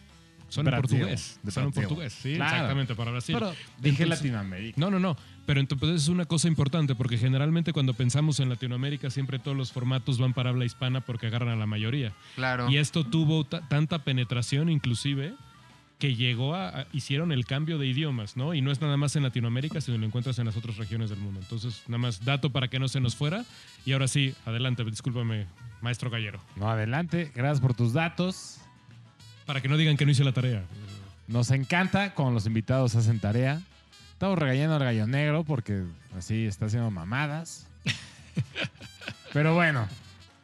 Son 0.50 0.66
en 0.66 0.76
portugués. 0.76 1.40
Son 1.52 1.66
en 1.66 1.72
portugués, 1.74 2.14
sí, 2.14 2.36
Claro. 2.36 2.56
exactamente, 2.56 2.96
para 2.96 3.12
Brasil. 3.12 3.36
Pero 3.38 3.50
dije 3.82 4.04
Entonces- 4.04 4.08
Latinoamérica. 4.10 4.80
No, 4.80 4.90
no, 4.90 4.98
no. 5.00 5.18
Pero 5.48 5.60
entonces 5.60 6.04
es 6.04 6.08
una 6.10 6.26
cosa 6.26 6.48
importante 6.48 6.94
porque 6.94 7.18
generalmente 7.18 7.74
cuando 7.74 7.96
pensamos 7.96 8.40
en 8.40 8.50
Latinoamérica 8.50 9.10
siempre 9.10 9.40
todos 9.40 9.58
los 9.58 9.72
formatos 9.72 10.20
van 10.20 10.34
para 10.34 10.52
habla 10.52 10.66
hispana 10.66 11.02
porque 11.02 11.26
agarran 11.28 11.50
a 11.50 11.56
la 11.56 11.66
mayoría. 11.66 12.12
Claro. 12.36 12.70
Y 12.70 12.78
esto 12.78 13.04
tuvo 13.04 13.46
ta- 13.46 13.68
tanta 13.68 14.04
penetración 14.04 14.70
inclusive 14.70 15.34
que 16.00 16.16
llegó 16.16 16.54
a, 16.54 16.68
a- 16.82 16.88
hicieron 16.94 17.32
el 17.32 17.46
cambio 17.46 17.78
de 17.80 17.88
idiomas, 17.88 18.38
¿no? 18.38 18.54
Y 18.54 18.62
no 18.62 18.72
es 18.72 18.82
nada 18.82 18.98
más 18.98 19.16
en 19.16 19.24
Latinoamérica, 19.24 19.82
sino 19.82 19.98
lo 19.98 20.06
encuentras 20.06 20.38
en 20.38 20.46
las 20.46 20.56
otras 20.58 20.78
regiones 20.78 21.10
del 21.10 21.18
mundo. 21.20 21.40
Entonces, 21.42 21.82
nada 21.88 21.98
más 21.98 22.24
dato 22.24 22.52
para 22.52 22.68
que 22.68 22.78
no 22.78 22.88
se 22.88 23.00
nos 23.00 23.16
fuera. 23.16 23.46
Y 23.86 23.94
ahora 23.94 24.08
sí, 24.08 24.36
adelante, 24.46 24.84
discúlpame, 24.84 25.48
maestro 25.82 26.10
Gallero. 26.12 26.40
No, 26.58 26.70
adelante. 26.70 27.32
Gracias 27.34 27.62
por 27.62 27.74
tus 27.74 27.94
datos. 27.94 28.60
Para 29.48 29.62
que 29.62 29.70
no 29.70 29.78
digan 29.78 29.96
que 29.98 30.06
no 30.06 30.12
hice 30.12 30.24
la 30.26 30.34
tarea. 30.34 30.66
Nos 31.28 31.50
encanta 31.52 32.14
cuando 32.14 32.34
los 32.34 32.46
invitados 32.46 32.96
hacen 32.96 33.20
tarea. 33.22 33.62
Estamos 34.18 34.40
regañando 34.40 34.78
al 34.78 34.84
gallo 34.84 35.06
negro 35.06 35.44
porque 35.44 35.84
así 36.18 36.48
está 36.48 36.66
haciendo 36.66 36.90
mamadas. 36.90 37.68
Pero 39.32 39.54
bueno, 39.54 39.88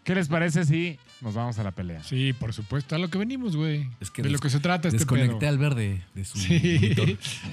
¿qué 0.03 0.13
les 0.13 0.28
parece 0.28 0.63
si 0.63 0.99
nos 1.24 1.34
vamos 1.34 1.57
a 1.57 1.63
la 1.63 1.71
pelea? 1.71 2.03
Sí, 2.03 2.34
por 2.34 2.53
supuesto. 2.53 2.95
A 2.95 2.99
lo 2.99 3.09
que 3.09 3.17
venimos, 3.17 3.55
güey. 3.55 3.88
Es 3.99 4.11
que 4.11 4.21
de 4.21 4.30
lo 4.30 4.38
que 4.39 4.49
se 4.49 4.59
trata 4.59 4.88
este 4.89 4.99
Desconecté 4.99 5.38
pedo. 5.39 5.49
al 5.49 5.57
verde 5.57 6.01
de 6.13 6.26
su 6.26 6.38
Sí. 6.38 6.53
monitor. 6.82 7.05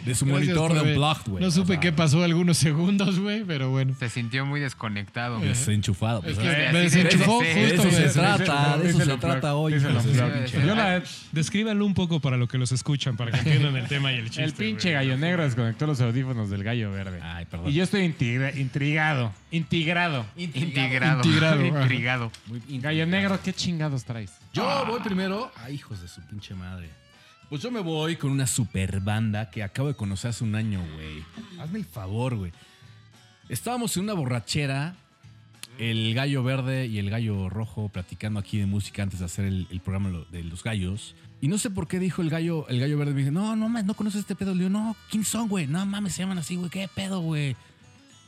De 0.05 0.15
su 0.15 0.25
Gracias 0.27 0.27
monitor 0.57 0.75
de. 0.75 0.81
Unplugged, 0.91 1.31
güey. 1.31 1.43
No 1.43 1.49
O 1.49 1.51
supe 1.51 1.73
sea, 1.75 1.81
qué 1.81 1.93
pasó 1.93 2.23
algunos 2.25 2.59
segundos, 2.59 3.19
güey, 3.21 3.45
pero 3.45 3.71
bueno. 3.71 3.95
Se 3.99 4.09
sintió 4.09 4.45
muy 4.45 4.61
desconectado. 4.61 5.39
Desenchufado. 5.41 6.19
Es 6.19 6.25
pues, 6.35 6.39
que 6.39 6.45
¿sabes? 6.45 6.73
me 6.73 6.79
así 6.81 6.97
de- 6.99 7.05
desenchufó 7.05 7.41
de- 7.43 7.55
de 7.55 7.55
justo. 7.71 7.89
eso 7.89 7.91
se 7.97 8.03
güey. 8.03 8.13
trata, 8.13 8.79
de 8.79 8.91
eso 8.91 9.01
se 9.01 9.17
trata 9.17 9.55
hoy. 9.55 9.75
Descríbanlo 11.33 11.87
un 11.87 11.95
poco 11.95 12.21
para 12.21 12.37
lo 12.37 12.49
que 12.49 12.59
los 12.59 12.73
escuchan, 12.73 13.17
para 13.17 13.31
que 13.33 13.39
entiendan 13.39 13.77
el 13.77 13.87
tema 13.87 14.13
y 14.13 14.17
el 14.17 14.25
chiste. 14.31 14.45
el 14.45 14.53
pinche 14.53 14.91
güey. 14.95 14.95
gallo 15.07 15.17
negro 15.19 15.45
desconectó 15.45 15.87
los 15.87 16.01
audífonos 16.01 16.51
del 16.51 16.65
gallo 16.65 16.91
verde. 16.91 17.21
Ay, 17.23 17.47
perdón. 17.47 17.69
Y 17.71 17.75
yo 17.75 17.85
estoy 17.85 18.03
intriga- 18.03 18.53
intrigado. 18.57 19.33
Integrado. 19.53 20.27
Integrado. 20.37 21.23
Integrado, 21.25 21.61
ajá. 21.67 21.83
Intrigado. 21.83 22.33
Muy 22.47 22.61
Gallo 22.81 23.07
negro, 23.07 23.39
¿qué 23.45 23.53
chingados 23.61 24.05
traes? 24.05 24.33
Yo 24.53 24.85
voy 24.87 25.01
primero. 25.01 25.53
Ay, 25.57 25.75
hijos 25.75 26.01
de 26.01 26.09
su 26.09 26.21
pinche 26.23 26.55
madre. 26.55 26.89
Pues 27.49 27.63
yo 27.63 27.71
me 27.71 27.81
voy 27.81 28.17
con 28.17 28.31
una 28.31 28.47
super 28.47 29.01
banda 29.01 29.51
que 29.51 29.63
acabo 29.63 29.89
de 29.89 29.95
conocer 29.95 30.31
hace 30.31 30.45
un 30.45 30.55
año, 30.55 30.81
güey. 30.95 31.25
Hazme 31.61 31.81
el 31.81 31.85
favor, 31.85 32.37
güey. 32.37 32.53
Estábamos 33.49 33.97
en 33.97 34.05
una 34.05 34.15
borrachera, 34.15 34.95
el 35.79 36.15
gallo 36.15 36.43
verde 36.43 36.87
y 36.87 36.99
el 36.99 37.11
gallo 37.11 37.51
rojo, 37.51 37.89
platicando 37.89 38.41
aquí 38.41 38.59
de 38.59 38.67
música 38.67 39.03
antes 39.03 39.19
de 39.19 39.25
hacer 39.27 39.45
el, 39.45 39.81
programa 39.85 40.25
de 40.31 40.45
los 40.45 40.63
gallos. 40.63 41.15
Y 41.41 41.49
no 41.49 41.59
sé 41.59 41.71
por 41.71 41.89
qué 41.89 41.99
dijo 41.99 42.23
el 42.23 42.31
gallo, 42.31 42.67
el 42.69 42.81
gallo 42.81 42.97
verde. 42.97 43.13
Me 43.13 43.19
dice, 43.19 43.33
no, 43.33 43.57
no 43.57 43.69
mames, 43.69 43.85
no 43.85 43.95
conoces 43.95 44.21
este 44.21 44.37
pedo. 44.37 44.55
Le 44.55 44.65
digo, 44.65 44.71
no, 44.71 44.97
¿quién 45.11 45.25
son, 45.25 45.49
güey? 45.49 45.67
No 45.67 45.85
mames, 45.85 46.15
se 46.15 46.23
llaman 46.23 46.39
así, 46.39 46.57
güey. 46.57 46.71
¿Qué 46.71 46.89
pedo, 46.95 47.21
güey? 47.21 47.57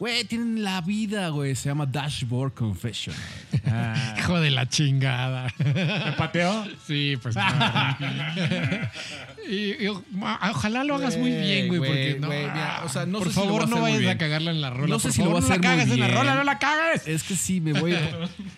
Güey, 0.02 0.24
tienen 0.24 0.64
la 0.64 0.80
vida, 0.80 1.28
güey. 1.28 1.54
Se 1.54 1.68
llama 1.68 1.86
Dashboard 1.86 2.54
Confession. 2.54 3.14
Ah, 3.66 4.14
Hijo 4.18 4.40
de 4.40 4.50
la 4.50 4.68
chingada. 4.68 5.46
¿Me 5.64 6.10
pateó? 6.18 6.66
Sí, 6.84 7.16
pues. 7.22 7.36
no. 7.36 7.42
y, 9.48 9.86
ojalá 9.86 10.82
lo 10.82 10.96
hagas 10.96 11.16
muy 11.16 11.30
bien, 11.30 11.68
güey, 11.68 11.78
porque 11.78 12.18
no. 12.20 12.26
mira, 12.30 12.82
o 12.84 12.88
sea, 12.88 13.06
no 13.06 13.20
por 13.20 13.28
sé 13.28 13.34
favor, 13.34 13.62
a 13.62 13.66
no 13.66 13.80
vayas 13.80 13.98
a 13.98 14.00
bien. 14.00 14.18
cagarla 14.18 14.50
en 14.50 14.60
la 14.60 14.70
rola. 14.70 14.88
No 14.88 14.98
sé 14.98 15.10
por 15.10 15.12
si 15.12 15.22
lo 15.22 15.30
voy 15.30 15.36
a 15.36 15.40
no 15.40 15.46
hacer 15.46 15.62
la 15.62 15.68
muy 15.70 15.78
cagues 15.78 15.94
en 15.94 16.00
la 16.00 16.06
bien. 16.06 16.18
rola, 16.18 16.34
no 16.34 16.42
la 16.42 16.58
cagues. 16.58 17.06
Es 17.06 17.22
que 17.22 17.36
sí, 17.36 17.60
me 17.60 17.72
voy, 17.72 17.94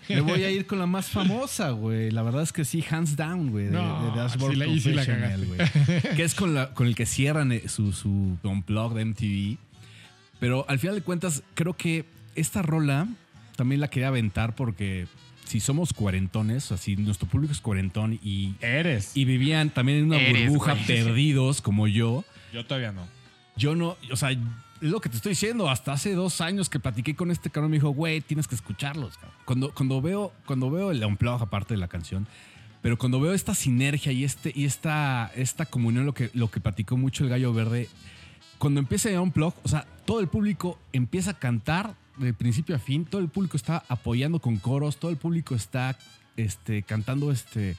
me 0.08 0.20
voy 0.22 0.44
a 0.44 0.50
ir 0.50 0.66
con 0.66 0.78
la 0.78 0.86
más 0.86 1.06
famosa, 1.10 1.72
güey. 1.72 2.10
La 2.10 2.22
verdad 2.22 2.42
es 2.42 2.54
que 2.54 2.64
sí, 2.64 2.82
hands 2.90 3.16
down, 3.16 3.50
güey. 3.50 3.66
De, 3.66 3.72
No, 3.72 4.10
de 4.12 4.18
Dashboard 4.18 4.52
sí 4.52 4.58
la- 4.58 4.66
y 4.66 4.80
sí 4.80 4.92
la. 4.94 5.04
Que 5.04 6.22
es 6.24 6.34
con, 6.34 6.54
la, 6.54 6.72
con 6.72 6.86
el 6.86 6.94
que 6.94 7.04
cierran 7.04 7.52
eh, 7.52 7.64
su, 7.68 7.92
su 7.92 8.38
unplug 8.42 8.94
de 8.94 9.04
MTV. 9.04 9.58
Pero 10.40 10.64
al 10.68 10.78
final 10.78 10.96
de 10.96 11.02
cuentas, 11.02 11.42
creo 11.54 11.74
que 11.76 12.04
esta 12.34 12.62
rola 12.62 13.08
también 13.56 13.80
la 13.80 13.88
quería 13.88 14.08
aventar 14.08 14.54
porque 14.54 15.06
si 15.44 15.60
somos 15.60 15.92
cuarentones, 15.92 16.64
o 16.64 16.68
sea, 16.68 16.76
si 16.76 16.96
nuestro 16.96 17.28
público 17.28 17.52
es 17.52 17.60
cuarentón 17.60 18.18
y, 18.22 18.54
Eres. 18.60 19.12
y 19.16 19.24
vivían 19.24 19.70
también 19.70 19.98
en 19.98 20.04
una 20.06 20.18
Eres, 20.20 20.48
burbuja 20.48 20.72
güey. 20.74 20.86
perdidos 20.86 21.60
como 21.62 21.86
yo, 21.86 22.24
Yo 22.52 22.64
todavía 22.66 22.92
no. 22.92 23.06
yo 23.56 23.74
no, 23.76 23.96
o 24.10 24.16
sea, 24.16 24.30
es 24.32 24.38
lo 24.80 25.00
que 25.00 25.08
te 25.08 25.16
estoy 25.16 25.30
diciendo. 25.30 25.70
Hasta 25.70 25.92
hace 25.92 26.14
dos 26.14 26.40
años 26.40 26.68
que 26.68 26.78
platiqué 26.80 27.14
con 27.14 27.30
este 27.30 27.48
cabrón, 27.50 27.70
me 27.70 27.76
dijo, 27.76 27.90
güey, 27.90 28.20
tienes 28.20 28.48
que 28.48 28.54
escucharlos. 28.54 29.16
cabrón". 29.16 29.36
Cuando, 29.44 29.72
cuando, 29.74 30.02
veo, 30.02 30.32
cuando 30.46 30.70
veo 30.70 30.90
el 30.90 31.02
unplug, 31.04 31.40
aparte 31.40 31.74
de 31.74 31.78
la 31.80 31.88
canción, 31.88 32.26
pero 32.82 32.98
cuando 32.98 33.18
veo 33.20 33.32
esta 33.32 33.54
sinergia 33.54 34.12
y, 34.12 34.24
este, 34.24 34.52
y 34.54 34.64
esta, 34.64 35.30
esta 35.36 35.64
comunión, 35.64 36.04
lo 36.04 36.12
que, 36.12 36.30
lo 36.34 36.50
que 36.50 36.60
platicó 36.60 36.96
mucho 36.98 37.24
el 37.24 37.30
gallo 37.30 37.52
verde, 37.54 37.88
cuando 38.58 38.80
empieza 38.80 39.10
el 39.10 39.18
unplug, 39.18 39.54
o 39.62 39.68
sea, 39.68 39.86
todo 40.04 40.20
el 40.20 40.28
público 40.28 40.78
empieza 40.92 41.32
a 41.32 41.38
cantar 41.38 41.94
de 42.16 42.32
principio 42.32 42.76
a 42.76 42.78
fin, 42.78 43.04
todo 43.04 43.20
el 43.20 43.28
público 43.28 43.56
está 43.56 43.82
apoyando 43.88 44.38
con 44.38 44.56
coros, 44.56 44.98
todo 44.98 45.10
el 45.10 45.16
público 45.16 45.54
está 45.54 45.96
este, 46.36 46.82
cantando 46.82 47.32
este, 47.32 47.76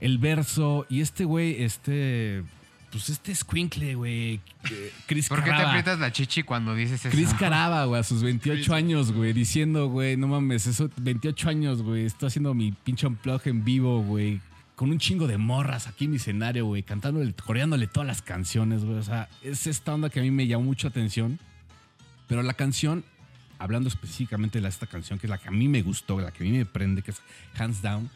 el 0.00 0.18
verso 0.18 0.86
y 0.88 1.00
este 1.00 1.24
güey, 1.24 1.62
este... 1.62 2.42
Pues 2.90 3.08
este 3.08 3.32
squinkle, 3.32 3.94
güey. 3.94 4.40
eh, 4.68 4.92
Chris 5.06 5.28
¿Por 5.28 5.44
qué 5.44 5.50
te 5.50 5.56
aprietas 5.56 6.00
la 6.00 6.10
chichi 6.10 6.42
cuando 6.42 6.74
dices 6.74 6.98
eso? 7.06 7.10
Chris 7.10 7.32
Caraba, 7.38 7.84
güey, 7.84 8.00
a 8.00 8.02
sus 8.02 8.24
28 8.24 8.74
años, 8.74 9.12
güey, 9.12 9.32
diciendo, 9.32 9.86
güey, 9.86 10.16
no 10.16 10.26
mames, 10.26 10.66
eso, 10.66 10.90
28 10.96 11.48
años, 11.50 11.82
güey, 11.82 12.06
estoy 12.06 12.26
haciendo 12.26 12.52
mi 12.52 12.72
pinche 12.72 13.06
unplug 13.06 13.42
en 13.44 13.62
vivo, 13.62 14.02
güey, 14.02 14.40
con 14.80 14.90
un 14.92 14.98
chingo 14.98 15.26
de 15.26 15.36
morras 15.36 15.86
aquí 15.88 16.06
en 16.06 16.12
mi 16.12 16.16
escenario, 16.16 16.64
güey, 16.64 16.82
cantándole, 16.82 17.34
coreándole 17.34 17.86
todas 17.86 18.06
las 18.06 18.22
canciones, 18.22 18.82
güey, 18.82 18.96
o 18.96 19.02
sea, 19.02 19.28
es 19.42 19.66
esta 19.66 19.92
onda 19.92 20.08
que 20.08 20.20
a 20.20 20.22
mí 20.22 20.30
me 20.30 20.46
llamó 20.46 20.64
mucho 20.64 20.88
atención, 20.88 21.38
pero 22.26 22.42
la 22.42 22.54
canción, 22.54 23.04
hablando 23.58 23.90
específicamente 23.90 24.58
de 24.58 24.66
esta 24.66 24.86
canción, 24.86 25.18
que 25.18 25.26
es 25.26 25.30
la 25.30 25.36
que 25.36 25.48
a 25.48 25.50
mí 25.50 25.68
me 25.68 25.82
gustó, 25.82 26.18
la 26.18 26.30
que 26.30 26.44
a 26.44 26.46
mí 26.50 26.56
me 26.56 26.64
prende, 26.64 27.02
que 27.02 27.10
es 27.10 27.20
Hands 27.58 27.82
Down, 27.82 28.08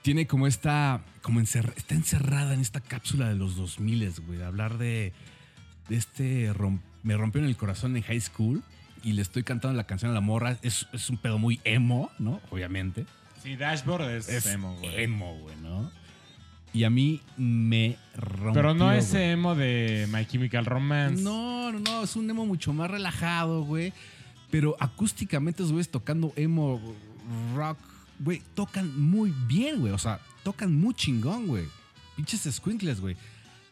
tiene 0.00 0.26
como 0.26 0.46
esta, 0.46 1.02
como 1.20 1.40
encerra- 1.40 1.74
está 1.76 1.94
encerrada 1.94 2.54
en 2.54 2.60
esta 2.60 2.80
cápsula 2.80 3.28
de 3.28 3.34
los 3.34 3.56
2000, 3.56 4.14
güey, 4.26 4.38
de 4.38 4.44
hablar 4.46 4.78
de, 4.78 5.12
de 5.90 5.96
este, 5.96 6.50
me 7.02 7.18
rompió 7.18 7.42
en 7.42 7.48
el 7.48 7.56
corazón 7.58 7.94
en 7.98 8.02
high 8.02 8.22
school 8.22 8.62
y 9.04 9.12
le 9.12 9.20
estoy 9.20 9.42
cantando 9.42 9.76
la 9.76 9.84
canción 9.84 10.10
a 10.10 10.14
la 10.14 10.22
morra, 10.22 10.56
es, 10.62 10.86
es 10.94 11.10
un 11.10 11.18
pedo 11.18 11.38
muy 11.38 11.60
emo, 11.64 12.10
¿no? 12.18 12.40
Obviamente. 12.50 13.04
Sí, 13.46 13.54
Dashboard 13.54 14.10
es, 14.10 14.28
Es 14.28 14.44
emo, 14.46 14.74
güey. 14.74 15.04
emo, 15.04 15.36
güey, 15.38 15.54
¿no? 15.62 15.88
Y 16.72 16.82
a 16.82 16.90
mí 16.90 17.20
me 17.36 17.96
rompió. 18.16 18.54
Pero 18.54 18.74
no 18.74 18.86
güey. 18.86 18.98
ese 18.98 19.30
emo 19.30 19.54
de 19.54 20.08
My 20.10 20.26
Chemical 20.26 20.66
Romance. 20.66 21.22
No, 21.22 21.70
no, 21.70 21.78
no, 21.78 22.02
es 22.02 22.16
un 22.16 22.28
emo 22.28 22.44
mucho 22.44 22.72
más 22.72 22.90
relajado, 22.90 23.62
güey. 23.62 23.92
Pero 24.50 24.76
acústicamente 24.80 25.62
güeyes 25.62 25.88
tocando 25.88 26.32
emo 26.34 26.80
rock, 27.54 27.78
güey, 28.18 28.42
tocan 28.56 29.00
muy 29.00 29.32
bien, 29.46 29.78
güey. 29.78 29.92
O 29.92 29.98
sea, 29.98 30.18
tocan 30.42 30.74
muy 30.74 30.94
chingón, 30.94 31.46
güey. 31.46 31.66
Pinches 32.16 32.52
squinkles, 32.52 33.00
güey. 33.00 33.16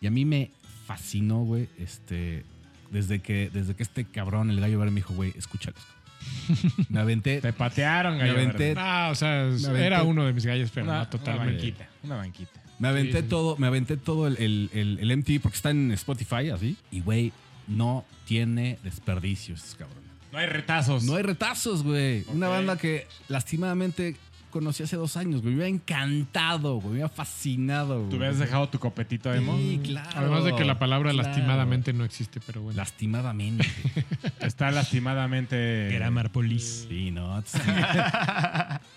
Y 0.01 0.07
a 0.07 0.13
mí 0.13 0.25
me 0.25 0.53
fascinó, 0.87 1.43
güey, 1.43 1.69
este... 1.79 2.45
Desde 2.93 3.19
que, 3.19 3.51
desde 3.53 3.75
que 3.75 3.83
este 3.83 4.05
cabrón, 4.05 4.51
el 4.51 4.61
gallo 4.61 4.79
verde, 4.79 4.93
me 4.93 5.01
dijo, 5.01 5.15
güey, 5.15 5.33
escúchalos. 5.37 5.83
Me 6.89 7.01
aventé... 7.01 7.41
Te 7.41 7.53
patearon, 7.53 8.19
gallo 8.19 8.35
Me 8.35 8.41
aventé-. 8.43 8.75
Ah, 8.77 9.09
o 9.11 9.15
sea, 9.15 9.49
era 9.77 10.03
uno 10.03 10.25
de 10.27 10.33
mis 10.33 10.45
gallos, 10.47 10.71
pero 10.73 10.85
Una, 10.85 10.93
no 10.95 11.01
una 11.01 11.11
totalmente. 11.11 11.53
banquita. 11.55 11.89
Una 12.03 12.17
banquita. 12.17 12.61
Me 12.79 12.89
aventé 12.89 13.19
Sí, 13.19 13.23
sí. 13.23 13.29
todo, 13.29 13.57
me 13.57 13.67
aventé 13.67 13.97
todo 13.97 14.27
el, 14.27 14.37
el, 14.39 14.71
el- 14.73 14.99
el 15.01 15.17
MTV 15.19 15.41
porque 15.41 15.57
está 15.57 15.71
en 15.71 15.93
Spotify, 15.93 16.51
así. 16.53 16.77
Y, 16.91 17.01
güey, 17.01 17.33
no 17.69 18.05
tiene 18.27 18.79
desperdicios, 18.83 19.77
cabrón. 19.79 20.03
No 20.33 20.39
hay 20.39 20.47
retazos. 20.47 21.05
No 21.05 21.15
hay 21.15 21.23
retazos, 21.23 21.85
güey. 21.85 22.25
Una 22.29 22.49
banda 22.49 22.77
que 22.77 23.07
lastimadamente 23.29 24.17
conocí 24.55 24.83
hace 24.85 24.97
dos 24.97 25.17
años, 25.19 25.43
güey. 25.43 25.55
Me 25.55 25.63
hubiera 25.65 25.69
encantado, 25.77 26.77
güey. 26.77 26.85
Me 26.87 26.91
hubiera 26.93 27.09
fascinado, 27.11 27.99
güey. 27.99 28.09
¿Tú 28.11 28.17
hubieras 28.17 28.39
dejado 28.39 28.69
tu 28.71 28.79
copetito 28.79 29.35
emo? 29.35 29.57
Sí, 29.59 29.81
claro. 29.85 30.09
Además 30.15 30.45
de 30.45 30.55
que 30.55 30.65
la 30.65 30.79
palabra 30.79 31.11
Claro. 31.13 31.29
lastimadamente 31.29 31.93
no 31.93 32.05
existe, 32.05 32.41
pero 32.47 32.63
bueno. 32.63 32.77
Lastimadamente. 32.79 33.67
Está 34.41 34.71
lastimadamente. 34.71 35.91
Grammar 35.93 36.31
Police. 36.31 36.87
Sí, 36.89 37.11
¿no? 37.11 37.43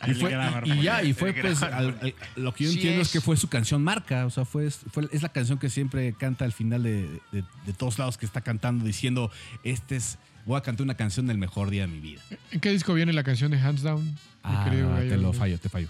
Y, 0.07 0.13
fue, 0.13 0.29
grammar 0.31 0.65
y- 0.67 0.71
y 0.71 0.81
ya, 0.83 1.03
y 1.03 1.13
fue 1.13 1.33
pues, 1.33 1.59
grammar 1.59 1.79
al- 1.79 1.99
al- 2.01 2.15
lo 2.35 2.53
que 2.53 2.63
yo 2.65 2.69
Sí 2.69 2.75
entiendo 2.77 3.01
es. 3.01 3.07
es. 3.07 3.13
que 3.13 3.19
fue 3.21 3.35
su 3.35 3.49
canción 3.49 3.83
marca, 3.83 4.25
o 4.25 4.29
sea, 4.29 4.45
fue, 4.45 4.69
fue- 4.69 5.09
es 5.11 5.21
la 5.21 5.29
canción 5.29 5.57
que 5.57 5.69
siempre 5.69 6.13
canta 6.13 6.45
al 6.45 6.53
final 6.53 6.83
de, 6.83 7.07
de- 7.31 7.43
de 7.65 7.73
todos 7.73 7.97
lados 7.99 8.17
que 8.17 8.25
está 8.25 8.41
cantando, 8.41 8.85
diciendo, 8.85 9.31
este 9.63 9.95
es, 9.97 10.17
voy 10.47 10.57
a 10.57 10.61
cantar 10.61 10.83
una 10.83 10.95
canción 10.95 11.27
del 11.27 11.37
mejor 11.37 11.69
día 11.69 11.81
de 11.81 11.87
mi 11.93 11.99
vida. 11.99 12.21
¿En 12.51 12.59
qué 12.59 12.71
disco 12.71 12.93
viene 12.93 13.13
la 13.13 13.23
canción 13.23 13.51
de 13.51 13.59
Hands 13.59 13.81
Down? 13.83 14.17
Ah, 14.43 14.65
te 14.69 15.17
lo 15.17 15.33
fallo, 15.33 15.59
te 15.59 15.67
fallo. 15.67 15.89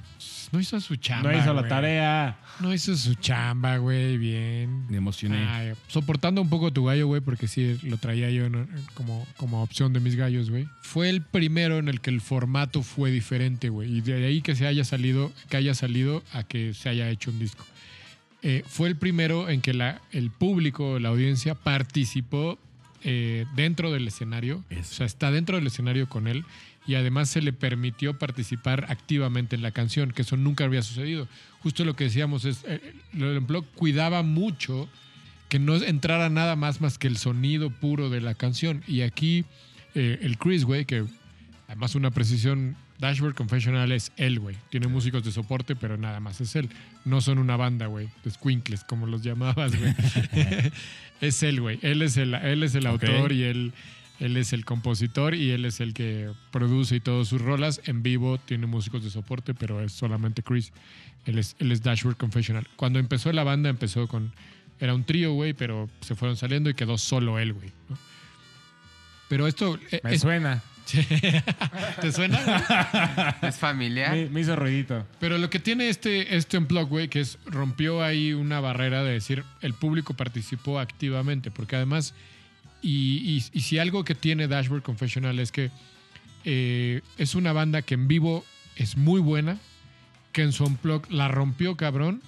No 0.51 0.59
hizo 0.59 0.79
su 0.81 0.95
chamba. 0.95 1.31
No 1.31 1.37
hizo 1.37 1.53
la 1.53 1.61
güey. 1.61 1.69
tarea. 1.69 2.39
No 2.59 2.73
hizo 2.73 2.95
su 2.97 3.13
chamba, 3.15 3.77
güey, 3.77 4.17
bien. 4.17 4.87
Me 4.89 4.97
emocioné. 4.97 5.45
Ay, 5.45 5.73
soportando 5.87 6.41
un 6.41 6.49
poco 6.49 6.73
tu 6.73 6.85
gallo, 6.85 7.05
güey, 7.05 7.21
porque 7.21 7.47
sí 7.47 7.77
lo 7.83 7.97
traía 7.97 8.31
yo 8.31 8.45
en- 8.45 8.67
como, 8.95 9.27
como 9.35 9.61
opción 9.61 9.93
de 9.93 9.99
mis 9.99 10.15
gallos, 10.15 10.49
güey. 10.49 10.67
Fue 10.81 11.09
el 11.09 11.21
primero 11.21 11.77
en 11.77 11.87
el 11.87 12.01
que 12.01 12.09
el 12.09 12.19
formato 12.21 12.81
fue 12.81 13.11
diferente, 13.11 13.69
güey. 13.69 13.97
Y 13.97 14.01
de 14.01 14.25
ahí 14.25 14.41
que 14.41 14.55
se 14.55 14.65
haya 14.65 14.83
salido, 14.85 15.31
que 15.49 15.57
haya 15.57 15.75
salido 15.75 16.23
a 16.33 16.43
que 16.43 16.73
se 16.73 16.89
haya 16.89 17.09
hecho 17.09 17.29
un 17.29 17.37
disco. 17.39 17.63
Eh, 18.41 18.63
fue 18.65 18.87
el 18.87 18.95
primero 18.95 19.49
en 19.49 19.61
que 19.61 19.73
la, 19.73 20.01
el 20.11 20.31
público, 20.31 20.97
la 20.99 21.09
audiencia, 21.09 21.53
participó 21.55 22.57
eh, 23.03 23.45
dentro 23.55 23.91
del 23.91 24.07
escenario. 24.07 24.63
Eso. 24.69 24.81
O 24.81 24.95
sea, 24.97 25.05
está 25.05 25.31
dentro 25.31 25.57
del 25.57 25.67
escenario 25.67 26.07
con 26.07 26.27
él. 26.27 26.45
Y 26.85 26.95
además 26.95 27.29
se 27.29 27.41
le 27.41 27.51
permitió 27.51 28.17
participar 28.17 28.85
activamente 28.89 29.57
en 29.57 29.61
la 29.61 29.71
canción, 29.71 30.11
que 30.11 30.21
eso 30.21 30.37
nunca 30.37 30.63
había 30.63 30.81
sucedido. 30.81 31.27
Justo 31.59 31.83
lo 31.83 31.95
que 31.95 32.05
decíamos 32.05 32.45
es, 32.45 32.63
eh, 32.65 32.93
blog 33.11 33.65
cuidaba 33.75 34.23
mucho 34.23 34.87
que 35.49 35.59
no 35.59 35.75
entrara 35.75 36.29
nada 36.29 36.55
más 36.55 36.81
más 36.81 36.97
que 36.97 37.07
el 37.07 37.17
sonido 37.17 37.69
puro 37.69 38.09
de 38.09 38.21
la 38.21 38.35
canción. 38.35 38.83
Y 38.87 39.01
aquí 39.01 39.45
eh, 39.95 40.19
el 40.21 40.37
Chris, 40.37 40.63
güey, 40.63 40.85
que 40.85 41.05
además 41.67 41.95
una 41.95 42.11
precisión, 42.11 42.75
Dashboard 42.99 43.35
Confessional 43.35 43.91
es 43.91 44.11
él, 44.17 44.39
güey. 44.39 44.55
Tiene 44.69 44.87
músicos 44.87 45.23
de 45.23 45.31
soporte, 45.31 45.75
pero 45.75 45.97
nada 45.97 46.19
más 46.19 46.41
es 46.41 46.55
él. 46.55 46.69
No 47.05 47.21
son 47.21 47.37
una 47.37 47.55
banda, 47.55 47.85
güey, 47.87 48.09
squinkles, 48.27 48.83
como 48.83 49.05
los 49.05 49.21
llamabas, 49.21 49.75
güey. 49.77 49.93
es 51.21 51.43
él, 51.43 51.61
güey. 51.61 51.79
Él 51.83 52.01
es 52.01 52.17
el, 52.17 52.33
él 52.33 52.63
es 52.63 52.73
el 52.75 52.87
autor 52.87 53.31
y 53.31 53.43
él, 53.43 53.73
él 54.19 54.35
es 54.37 54.51
el 54.51 54.65
compositor 54.65 55.35
y 55.35 55.51
él 55.51 55.65
es 55.65 55.79
el 55.79 55.93
que 55.93 56.31
produce 56.51 56.95
y 56.95 56.99
todas 56.99 57.27
sus 57.27 57.39
rolas. 57.41 57.81
En 57.85 58.01
vivo 58.01 58.39
tiene 58.39 58.65
músicos 58.65 59.03
de 59.03 59.09
soporte, 59.11 59.53
pero 59.53 59.81
es 59.81 59.91
solamente 59.91 60.41
Chris. 60.41 60.71
Él 61.25 61.37
es, 61.37 61.55
él 61.59 61.71
es 61.71 61.83
Dashboard 61.83 62.17
Confessional. 62.17 62.67
Cuando 62.77 62.97
empezó 62.99 63.31
la 63.31 63.43
banda, 63.43 63.69
empezó 63.69 64.07
con. 64.07 64.31
Era 64.79 64.93
un 64.95 65.03
trío, 65.03 65.33
güey, 65.33 65.53
pero 65.53 65.89
se 66.01 66.15
fueron 66.15 66.37
saliendo 66.37 66.69
y 66.69 66.73
quedó 66.73 66.97
solo 66.97 67.37
él, 67.39 67.53
güey. 67.53 67.69
¿no? 67.89 67.97
Pero 69.29 69.45
esto. 69.47 69.77
eh, 69.91 70.01
Me 70.03 70.13
es- 70.15 70.21
suena. 70.21 70.63
¿Te 72.01 72.11
suena? 72.11 73.35
Es 73.41 73.57
familiar. 73.57 74.11
Me, 74.15 74.29
me 74.29 74.41
hizo 74.41 74.55
ruidito. 74.55 75.05
Pero 75.19 75.37
lo 75.37 75.49
que 75.49 75.59
tiene 75.59 75.89
este, 75.89 76.35
este 76.37 76.57
unplug, 76.57 76.87
güey, 76.87 77.07
que 77.09 77.19
es 77.21 77.37
rompió 77.45 78.03
ahí 78.03 78.33
una 78.33 78.59
barrera 78.59 79.03
de 79.03 79.11
decir 79.13 79.43
el 79.61 79.73
público 79.73 80.13
participó 80.13 80.79
activamente, 80.79 81.51
porque 81.51 81.75
además, 81.75 82.13
y, 82.81 83.17
y- 83.37 83.43
y 83.57 83.61
si 83.61 83.79
algo 83.79 84.03
que 84.03 84.15
tiene 84.15 84.47
Dashboard 84.47 84.83
Confessional 84.83 85.39
es 85.39 85.51
que 85.51 85.71
eh, 86.45 87.01
es 87.17 87.35
una 87.35 87.51
banda 87.53 87.81
que 87.81 87.95
en 87.95 88.07
vivo 88.07 88.45
es 88.75 88.95
muy 88.97 89.19
buena, 89.19 89.57
que 90.31 90.43
en 90.43 90.51
su 90.51 90.63
unplug 90.65 91.11
la 91.11 91.27
rompió 91.27 91.75
cabrón, 91.75 92.21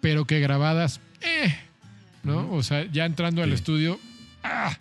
pero 0.00 0.24
que 0.26 0.40
grabadas, 0.40 1.00
eh, 1.22 1.54
¿no? 2.22 2.50
O 2.52 2.62
sea, 2.62 2.84
ya 2.90 3.04
entrando 3.04 3.42
al 3.42 3.52
estudio, 3.52 3.98
ah, 4.44 4.78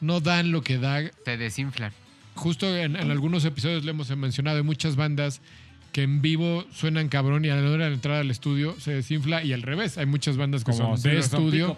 no 0.00 0.20
dan 0.20 0.50
lo 0.50 0.62
que 0.62 0.78
da 0.78 1.08
Te 1.24 1.36
desinflan. 1.36 1.92
Justo 2.36 2.76
en, 2.76 2.96
en 2.96 3.10
algunos 3.10 3.44
episodios 3.44 3.84
le 3.84 3.90
hemos 3.90 4.14
mencionado, 4.16 4.58
hay 4.58 4.62
muchas 4.62 4.96
bandas 4.96 5.40
que 5.92 6.02
en 6.02 6.20
vivo 6.20 6.64
suenan 6.72 7.08
cabrón 7.08 7.44
y 7.44 7.48
a 7.48 7.56
la 7.56 7.70
hora 7.70 7.88
de 7.88 7.94
entrar 7.94 8.16
al 8.16 8.30
estudio 8.30 8.78
se 8.78 8.92
desinfla 8.92 9.42
y 9.42 9.52
al 9.52 9.62
revés. 9.62 9.98
Hay 9.98 10.06
muchas 10.06 10.36
bandas 10.36 10.62
que 10.62 10.72
Como 10.72 10.96
son 10.96 11.10
de 11.10 11.18
estudio, 11.18 11.76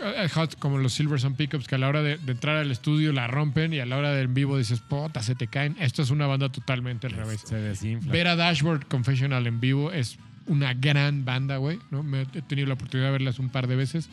eh, 0.00 0.28
hot, 0.28 0.58
como 0.58 0.78
los 0.78 0.92
Silverson 0.94 1.34
Pickups, 1.34 1.68
que 1.68 1.76
a 1.76 1.78
la 1.78 1.88
hora 1.88 2.02
de, 2.02 2.18
de 2.18 2.32
entrar 2.32 2.56
al 2.56 2.70
estudio 2.70 3.12
la 3.12 3.28
rompen 3.28 3.72
y 3.72 3.78
a 3.78 3.86
la 3.86 3.96
hora 3.96 4.12
de 4.12 4.22
en 4.22 4.34
vivo 4.34 4.58
dices, 4.58 4.80
puta, 4.80 5.22
se 5.22 5.34
te 5.34 5.46
caen. 5.46 5.76
Esto 5.78 6.02
es 6.02 6.10
una 6.10 6.26
banda 6.26 6.48
totalmente 6.50 7.06
al 7.06 7.12
revés. 7.12 7.42
Se 7.44 7.56
desinfla. 7.56 8.12
Ver 8.12 8.26
a 8.26 8.36
Dashboard 8.36 8.86
Confessional 8.86 9.46
en 9.46 9.60
vivo 9.60 9.92
es 9.92 10.18
una 10.46 10.74
gran 10.74 11.24
banda, 11.24 11.58
güey. 11.58 11.78
¿no? 11.90 12.02
Me 12.02 12.22
he 12.22 12.42
tenido 12.42 12.66
la 12.66 12.74
oportunidad 12.74 13.08
de 13.08 13.12
verlas 13.12 13.38
un 13.38 13.50
par 13.50 13.66
de 13.66 13.76
veces. 13.76 14.08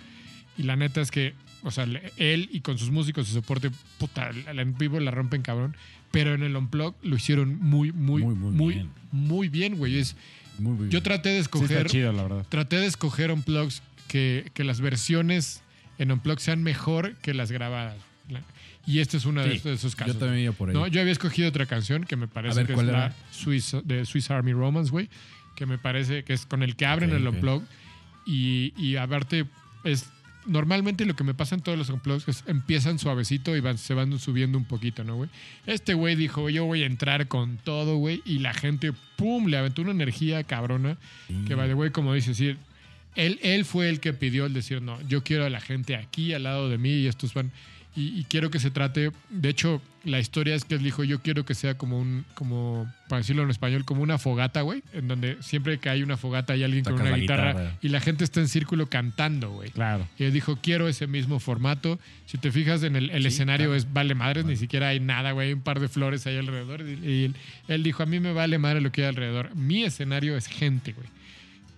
Y 0.58 0.64
la 0.64 0.76
neta 0.76 1.02
es 1.02 1.10
que, 1.10 1.34
o 1.64 1.72
sea, 1.72 1.86
él 2.18 2.50
y 2.52 2.62
con 2.62 2.78
sus 2.78 2.90
músicos 2.92 3.28
de 3.28 3.34
soporte, 3.34 3.70
puta, 3.98 4.32
en 4.48 4.78
vivo 4.78 5.00
la 5.00 5.12
rompen 5.12 5.42
cabrón. 5.42 5.76
Pero 6.12 6.34
en 6.34 6.42
el 6.42 6.56
Unplug 6.56 6.96
lo 7.04 7.16
hicieron 7.18 7.60
muy, 7.60 7.92
muy, 7.92 8.24
Muy, 8.24 8.34
muy 8.34 8.52
muy, 8.52 8.74
bien. 8.74 8.90
muy 9.12 9.48
bien, 9.50 9.76
güey. 9.78 10.00
Es, 10.00 10.16
Muy, 10.58 10.74
muy 10.76 10.90
yo 10.90 11.04
traté 11.04 11.30
de 11.30 11.36
Sí, 11.36 11.42
está 11.42 11.58
escoger, 11.60 11.88
chido, 11.88 12.12
la 12.14 12.24
verdad. 12.24 12.46
traté 12.50 12.78
de 12.78 12.88
escoger 12.88 13.32
Unplugs 13.32 13.84
que, 14.08 14.50
que 14.56 14.64
las 14.64 14.82
versiones 14.82 15.62
en 16.00 16.12
Unplug 16.12 16.40
sean 16.40 16.64
mejor 16.64 17.16
que 17.22 17.34
las 17.36 17.52
grabadas. 17.52 17.96
Y 18.88 19.00
este 19.02 19.18
es 19.18 19.24
de, 19.24 19.32
Sí, 19.44 19.50
estos- 19.58 19.64
de 19.66 19.74
esos 19.74 19.96
casos. 19.96 20.16
Yo 20.16 20.20
también 20.20 20.46
iba 20.46 20.54
por 20.54 20.70
ahí. 20.70 20.74
No, 20.76 20.88
yo 20.88 21.00
había 21.00 21.12
escogido 21.12 21.48
otra 21.50 21.68
canción 21.68 22.06
que 22.06 22.16
me 22.16 22.28
parece 22.28 22.56
ver, 22.58 22.66
que 22.66 22.72
es 22.74 22.76
¿cuál 22.76 22.88
la? 22.92 23.14
Swiss, 23.30 23.76
de 23.84 24.04
Swiss 24.06 24.32
Army 24.32 24.54
Romance, 24.54 24.90
güey. 24.90 25.10
Que 25.56 25.68
me 25.68 25.78
parece 25.78 26.24
que 26.24 26.34
es 26.34 26.48
con 26.48 26.64
el 26.64 26.76
que 26.76 26.88
abren 26.88 27.12
el 27.12 27.28
unplug. 27.28 27.62
Y, 28.26 28.74
y 28.78 28.96
aparte, 28.96 29.46
es 29.84 30.10
normalmente 30.50 31.06
lo 31.06 31.16
que 31.16 31.24
me 31.24 31.34
pasa 31.34 31.56
en 31.56 31.62
todos 31.62 31.78
los 31.78 31.90
unplugs 31.90 32.28
es 32.28 32.44
empiezan 32.48 33.00
suavecito 33.00 33.56
y 33.56 33.62
van, 33.62 33.78
se 33.78 33.94
van 33.94 34.18
subiendo 34.20 34.58
un 34.58 34.66
poquito, 34.66 35.04
¿no, 35.04 35.16
güey? 35.16 35.30
Este 35.66 35.94
güey 35.94 36.16
dijo, 36.16 36.50
yo 36.50 36.66
voy 36.66 36.84
a 36.84 36.86
entrar 36.86 37.28
con 37.28 37.58
todo, 37.58 37.98
güey. 37.98 38.22
Y 38.26 38.40
la 38.40 38.54
gente, 38.54 38.92
pum, 39.16 39.48
le 39.48 39.58
aventó 39.58 39.82
una 39.82 39.92
energía 39.92 40.44
cabrona. 40.44 40.98
Que 41.48 41.56
va 41.56 41.68
de 41.68 41.74
güey, 41.74 41.92
como 41.92 42.14
dice, 42.14 42.34
sí, 42.34 42.56
él, 43.16 43.40
él 43.42 43.66
fue 43.66 43.90
el 43.90 44.00
que 44.00 44.14
pidió 44.14 44.46
el 44.46 44.54
decir, 44.54 44.82
no, 44.82 45.00
yo 45.08 45.24
quiero 45.24 45.46
a 45.46 45.50
la 45.50 45.62
gente 45.62 45.96
aquí 45.96 46.34
al 46.34 46.44
lado 46.44 46.70
de 46.70 46.78
mí 46.78 46.90
y 46.90 47.08
estos 47.08 47.34
van. 47.34 47.52
Y, 48.00 48.18
y 48.18 48.24
quiero 48.24 48.50
que 48.50 48.60
se 48.60 48.72
trate, 48.72 49.12
de 49.30 49.50
hecho, 49.50 49.82
la 50.06 50.20
historia 50.20 50.56
es 50.56 50.64
que 50.64 50.76
él 50.76 50.84
dijo, 50.84 51.04
yo 51.04 51.22
quiero 51.22 51.44
que 51.44 51.54
sea 51.54 51.78
como 51.78 52.00
un, 52.00 52.24
como, 52.34 52.90
para 53.10 53.20
decirlo 53.20 53.44
en 53.44 53.50
español, 53.50 53.84
como 53.84 54.02
una 54.02 54.18
fogata, 54.18 54.62
güey, 54.62 54.84
en 54.94 55.10
donde 55.10 55.36
siempre 55.42 55.80
que 55.80 55.90
hay 55.90 56.02
una 56.02 56.16
fogata 56.16 56.54
hay 56.54 56.64
alguien 56.64 56.86
con 56.86 56.94
una 56.94 57.16
guitarra, 57.16 57.52
guitarra. 57.52 57.78
y 57.82 57.90
la 57.90 58.00
gente 58.00 58.24
está 58.24 58.40
en 58.40 58.48
círculo 58.48 58.88
cantando, 58.88 59.52
güey. 59.52 59.72
Claro. 59.72 60.08
Y 60.18 60.24
él 60.24 60.32
dijo, 60.32 60.58
quiero 60.62 60.88
ese 60.88 61.08
mismo 61.08 61.40
formato. 61.40 62.00
Si 62.26 62.38
te 62.38 62.52
fijas 62.52 62.84
en 62.84 62.96
el, 62.96 63.10
el 63.10 63.26
escenario 63.26 63.76
es 63.76 63.92
vale 63.92 64.16
madres, 64.16 64.46
ni 64.46 64.56
siquiera 64.56 64.90
hay 64.90 65.02
nada, 65.02 65.34
güey, 65.34 65.48
hay 65.48 65.54
un 65.54 65.62
par 65.62 65.82
de 65.82 65.90
flores 65.90 66.26
ahí 66.26 66.38
alrededor. 66.38 66.82
Y, 66.88 67.06
y 67.06 67.24
él, 67.26 67.36
él 67.68 67.84
dijo, 67.84 68.04
a 68.04 68.06
mí 68.06 68.22
me 68.22 68.32
vale 68.32 68.58
madre 68.60 68.80
lo 68.80 68.92
que 68.92 69.02
hay 69.02 69.10
alrededor. 69.10 69.54
Mi 69.56 69.84
escenario 69.84 70.38
es 70.38 70.48
gente, 70.48 70.94
güey. 70.94 71.08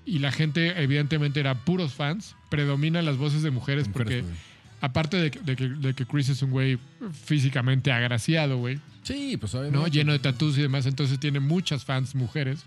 Y 0.06 0.20
la 0.20 0.32
gente, 0.32 0.82
evidentemente, 0.82 1.40
era 1.40 1.56
puros 1.56 1.94
fans. 1.94 2.36
Predominan 2.50 3.06
las 3.06 3.18
voces 3.18 3.44
de 3.44 3.52
mujeres, 3.52 3.88
Mujeres, 3.88 4.24
porque. 4.24 4.51
Aparte 4.82 5.18
de, 5.18 5.32
que- 5.32 5.40
de 5.40 5.56
que, 5.56 5.70
de 5.70 5.94
que 5.94 6.06
Chris 6.06 6.30
es 6.30 6.42
un 6.42 6.52
güey 6.52 6.78
físicamente 7.26 7.92
agraciado, 7.92 8.58
güey, 8.58 8.80
Sí, 9.04 9.36
pues 9.38 9.54
¿no? 9.54 9.62
obviamente. 9.62 9.92
Lleno 9.92 10.12
de 10.12 10.20
tatús 10.20 10.58
y 10.58 10.62
demás, 10.62 10.86
entonces 10.86 11.20
tiene 11.20 11.40
muchas 11.40 11.86
fans 11.86 12.14
mujeres. 12.16 12.64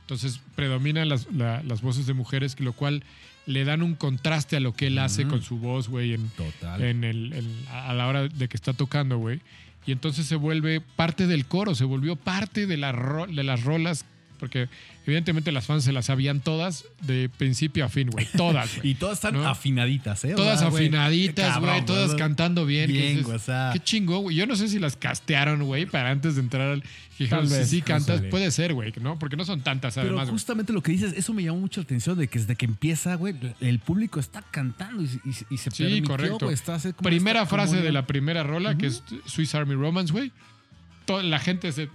Entonces 0.00 0.40
predominan 0.54 1.08
las, 1.08 1.26
la- 1.32 1.62
las 1.62 1.80
voces 1.82 2.06
de 2.06 2.14
mujeres, 2.14 2.58
lo 2.60 2.72
cual 2.72 3.02
le 3.46 3.64
dan 3.64 3.82
un 3.82 3.94
contraste 3.94 4.56
a 4.56 4.60
lo 4.60 4.72
que 4.74 4.88
él 4.88 4.98
hace 4.98 5.26
con 5.26 5.42
su 5.42 5.58
voz, 5.58 5.88
güey, 5.88 6.14
en, 6.14 6.28
Total. 6.30 6.82
en 6.82 7.04
el, 7.04 7.32
en- 7.32 7.66
a 7.72 7.94
la 7.94 8.06
hora 8.08 8.26
de 8.28 8.48
que 8.48 8.56
está 8.56 8.72
tocando, 8.72 9.18
güey. 9.18 9.40
Y 9.86 9.92
entonces 9.92 10.26
se 10.26 10.34
vuelve 10.34 10.80
parte 10.80 11.28
del 11.28 11.46
coro, 11.46 11.74
se 11.76 11.84
volvió 11.84 12.16
parte 12.16 12.66
de, 12.66 12.76
la 12.76 12.90
ro- 12.90 13.26
de 13.28 13.44
las 13.44 13.62
rolas, 13.62 14.04
porque 14.40 14.68
evidentemente 15.06 15.52
las 15.52 15.64
fans 15.66 15.84
se 15.84 15.92
las 15.92 16.06
sabían 16.06 16.40
todas 16.40 16.84
de 17.02 17.28
principio 17.28 17.84
a 17.84 17.88
fin, 17.88 18.10
güey. 18.10 18.26
Todas, 18.36 18.76
güey. 18.78 18.90
Y 18.90 18.94
todas 18.96 19.18
están 19.18 19.34
¿No? 19.34 19.48
afinaditas, 19.48 20.24
¿eh? 20.24 20.34
Todas 20.36 20.60
afinaditas, 20.62 21.58
güey, 21.60 21.84
todas 21.86 22.14
cantando 22.16 22.66
bien. 22.66 22.86
que 22.88 22.92
Bien, 22.92 23.08
dices, 23.10 23.24
güey, 23.24 23.36
o 23.36 23.40
sea. 23.40 23.70
Qué 23.72 23.80
chingón, 23.80 24.22
güey. 24.22 24.36
Yo 24.36 24.46
no 24.46 24.56
sé 24.56 24.68
si 24.68 24.78
las 24.78 24.96
castearon, 24.96 25.62
güey, 25.64 25.86
para 25.86 26.10
antes 26.10 26.34
de 26.34 26.40
entrar 26.42 26.70
al... 26.72 26.82
que 27.16 27.26
Tal 27.28 27.48
si 27.48 27.54
vez, 27.54 27.70
sí 27.70 27.82
cantas, 27.82 28.20
puede 28.30 28.50
ser, 28.50 28.74
güey, 28.74 28.92
¿no? 29.00 29.18
Porque 29.18 29.36
no 29.36 29.44
son 29.44 29.62
tantas, 29.62 29.94
Pero 29.94 30.08
además, 30.08 30.24
güey. 30.26 30.32
justamente 30.32 30.72
lo 30.72 30.82
que 30.82 30.92
dices, 30.92 31.14
eso 31.16 31.32
me 31.32 31.42
llamó 31.42 31.60
mucho 31.60 31.80
la 31.80 31.84
atención 31.84 32.18
de 32.18 32.28
que 32.28 32.38
desde 32.38 32.56
que 32.56 32.66
empieza, 32.66 33.14
güey, 33.14 33.34
el 33.60 33.78
público 33.78 34.20
está 34.20 34.42
cantando 34.42 35.02
y, 35.02 35.06
y- 35.24 35.54
y 35.54 35.56
se 35.58 35.70
Sí, 35.70 35.82
permitió, 35.84 36.04
correcto. 36.08 36.50
está 36.50 36.78
Primera 37.02 37.46
frase 37.46 37.76
de 37.80 37.92
la 37.92 38.06
primera 38.06 38.42
rola, 38.42 38.76
que 38.76 38.86
es 38.86 39.02
Swiss 39.26 39.54
Army 39.54 39.74
Romance, 39.74 40.12
güey. 40.12 40.32
To- 41.06 41.22
La 41.22 41.38
gente 41.38 41.70
se... 41.72 41.88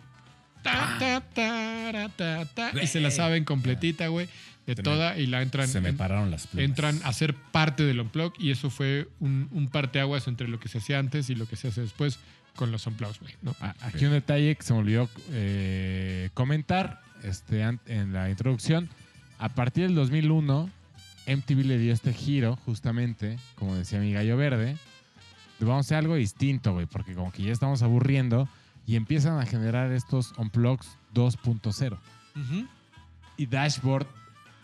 ta, 0.61 0.97
ta, 0.99 1.21
ta, 1.33 2.09
ta, 2.15 2.45
ta, 2.45 2.71
ta, 2.71 2.83
y 2.83 2.87
se 2.87 2.99
la 2.99 3.11
saben 3.11 3.43
completita, 3.45 4.07
güey, 4.07 4.27
de 4.65 4.75
Se 4.75 4.81
me- 4.81 4.83
toda, 4.83 5.17
y 5.17 5.25
la 5.27 5.41
entran... 5.41 5.67
Se 5.67 5.81
me 5.81 5.93
pararon 5.93 6.29
las 6.31 6.47
plumas. 6.47 6.69
entran 6.69 6.99
a 7.03 7.13
ser 7.13 7.33
parte 7.35 7.83
del 7.83 7.99
Unplug 7.99 8.33
y 8.39 8.51
eso 8.51 8.69
fue 8.69 9.07
un, 9.19 9.47
un 9.51 9.67
parteaguas 9.69 10.27
entre 10.27 10.47
lo 10.47 10.59
que 10.59 10.69
se 10.69 10.77
hacía 10.77 10.99
antes 10.99 11.29
y 11.29 11.35
lo 11.35 11.47
que 11.47 11.55
se 11.55 11.69
hace 11.69 11.81
después 11.81 12.19
con 12.55 12.71
los 12.71 12.85
Unplugs, 12.85 13.19
güey, 13.19 13.33
¿no? 13.41 13.55
A- 13.61 13.75
Aquí 13.81 14.05
un 14.05 14.11
detalle 14.11 14.55
que 14.55 14.63
se 14.63 14.73
me 14.73 14.79
olvidó 14.79 15.09
eh, 15.31 16.29
comentar 16.33 17.01
este, 17.23 17.61
en 17.61 18.13
la 18.13 18.29
introducción. 18.29 18.89
A 19.39 19.49
partir 19.49 19.85
del 19.85 19.95
2001, 19.95 20.69
MTV 21.27 21.65
le 21.65 21.77
dio 21.77 21.93
este 21.93 22.13
giro, 22.13 22.55
justamente, 22.65 23.37
como 23.55 23.75
decía 23.75 23.99
mi 23.99 24.11
gallo 24.13 24.37
verde. 24.37 24.75
de 25.59 25.65
Vamos 25.65 25.85
a 25.85 25.87
hacer 25.87 25.97
algo 25.97 26.15
distinto, 26.15 26.73
güey, 26.73 26.85
porque 26.85 27.13
como 27.15 27.31
que 27.31 27.43
ya 27.43 27.51
estamos 27.51 27.81
aburriendo 27.81 28.47
y 28.85 28.95
empiezan 28.95 29.39
a 29.39 29.45
generar 29.45 29.91
estos 29.91 30.33
Unplugs 30.37 30.97
2.0. 31.13 31.97
Y 33.37 33.45
Dashboard 33.45 34.07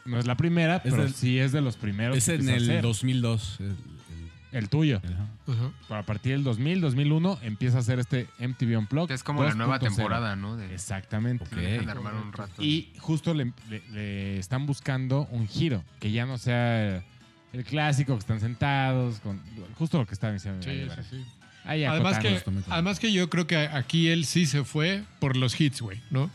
no 0.05 0.18
es 0.20 0.26
la 0.26 0.36
primera, 0.38 0.82
pero 0.84 0.97
del- 1.03 1.13
sí 1.13 1.39
es 1.39 1.51
de 1.51 1.61
los 1.61 1.76
primeros. 1.76 2.18
Es 2.18 2.26
que 2.26 2.36
en 2.36 2.49
el 2.49 2.63
hacer. 2.63 2.82
2002. 2.82 3.57
el- 3.59 3.76
El 4.53 4.70
tuyo. 4.70 5.01
el- 5.03 5.13
ajá. 5.13 5.28
Ajá. 5.89 5.99
A 5.99 6.03
partir 6.03 6.32
del 6.34 6.43
2000, 6.43 6.80
2001, 6.80 7.38
empieza 7.41 7.78
a 7.78 7.80
hacer 7.82 7.99
este 7.99 8.28
MTV 8.39 8.78
Unplugged. 8.78 9.09
Que 9.09 9.13
es 9.13 9.24
como 9.24 9.43
la 9.43 9.53
nueva 9.53 9.78
2.0. 9.80 9.95
temporada, 9.95 10.36
¿no? 10.38 10.55
De, 10.55 10.74
Exactamente. 10.74 11.43
Ok. 11.45 11.51
dejan 11.51 11.86
de 11.86 11.91
armar 11.91 12.13
un 12.15 12.32
rato. 12.32 12.61
Y 12.63 12.93
justo 12.99 13.34
le, 13.34 13.51
le- 13.70 13.84
le 13.91 14.38
están 14.39 14.65
buscando 14.65 15.28
un 15.32 15.47
giro, 15.47 15.84
que 15.99 16.11
ya 16.11 16.26
no 16.26 16.38
sea 16.38 17.03
el 17.53 17.63
clásico 17.65 18.13
que 18.13 18.20
están 18.20 18.39
sentados, 18.39 19.20
con 19.20 19.41
justo 19.78 19.97
lo 19.97 20.05
que 20.05 20.13
estaba 20.13 20.32
diciendo. 20.34 20.63
Sí, 20.63 20.88
sí, 20.95 21.01
sí. 21.09 21.26
Además 21.68 22.20
que, 22.20 22.41
además 22.70 22.99
que 22.99 23.11
yo 23.11 23.30
creo 23.30 23.45
que 23.47 23.57
aquí 23.57 24.07
él 24.09 24.26
sí 24.26 24.45
se 24.45 24.63
fue 24.63 25.03
por 25.20 25.36
los 25.38 25.59
hits, 25.59 25.82
güey, 25.82 25.99
¿no? 26.09 26.30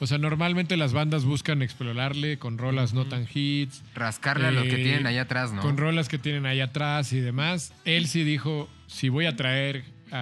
O 0.00 0.06
sea, 0.06 0.18
normalmente 0.18 0.76
las 0.76 0.92
bandas 0.92 1.24
buscan 1.24 1.62
explorarle 1.62 2.36
con 2.38 2.58
rolas 2.58 2.92
no 2.92 3.06
tan 3.06 3.26
hits, 3.32 3.82
Rascarle 3.94 4.48
a 4.48 4.50
lo 4.50 4.62
que 4.64 4.80
Eh, 4.80 4.84
tienen 4.84 5.06
ahí 5.06 5.18
atrás, 5.18 5.52
¿no? 5.52 5.62
con 5.62 5.76
rolas 5.76 6.08
que 6.08 6.18
tienen 6.18 6.44
ahí 6.46 6.60
atrás 6.60 7.12
y 7.12 7.20
demás. 7.20 7.72
Él 7.84 8.08
sí 8.08 8.24
dijo, 8.24 8.68
si 8.88 9.08
voy 9.08 9.26
a 9.26 9.36
traer 9.36 9.84
a, 10.10 10.16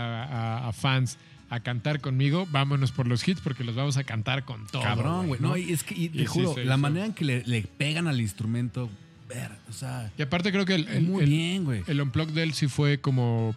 a- 0.65 0.69
a 0.69 0.73
fans 0.73 1.17
a 1.51 1.61
cantar 1.61 2.01
conmigo, 2.01 2.47
vámonos 2.51 2.93
por 2.93 3.09
los 3.09 3.27
hits 3.27 3.41
porque 3.41 3.65
los 3.65 3.75
vamos 3.75 3.97
a 3.97 4.05
cantar 4.05 4.45
con 4.45 4.67
todo. 4.69 4.83
Cabrón, 4.83 5.27
güey. 5.29 5.41
¿no? 5.41 5.49
No, 5.49 5.57
y 5.57 5.73
es 5.73 5.83
que, 5.83 5.95
y 5.95 6.09
te 6.11 6.19
Y 6.19 6.21
sí 6.21 6.27
juro, 6.27 6.55
la 6.65 6.77
manera 6.77 7.07
en 7.07 7.13
que 7.15 7.25
le, 7.25 7.43
le 7.45 7.63
pegan 7.63 8.07
al 8.09 8.21
instrumento, 8.21 8.89
ver, 9.29 9.51
o 9.69 9.73
sea, 9.73 10.11
Y 10.17 10.23
aparte 10.23 10.53
creo 10.53 10.65
que 10.67 10.75
el, 10.77 10.89
el, 10.89 11.03
muy 11.03 11.25
el- 11.25 11.31
bien, 11.31 11.65
güey. 11.65 11.83
el 11.87 12.01
Unplugged 12.01 12.35
de 12.35 12.43
él 12.43 12.53
sí 12.55 12.69
fue 12.69 13.01
como 13.01 13.55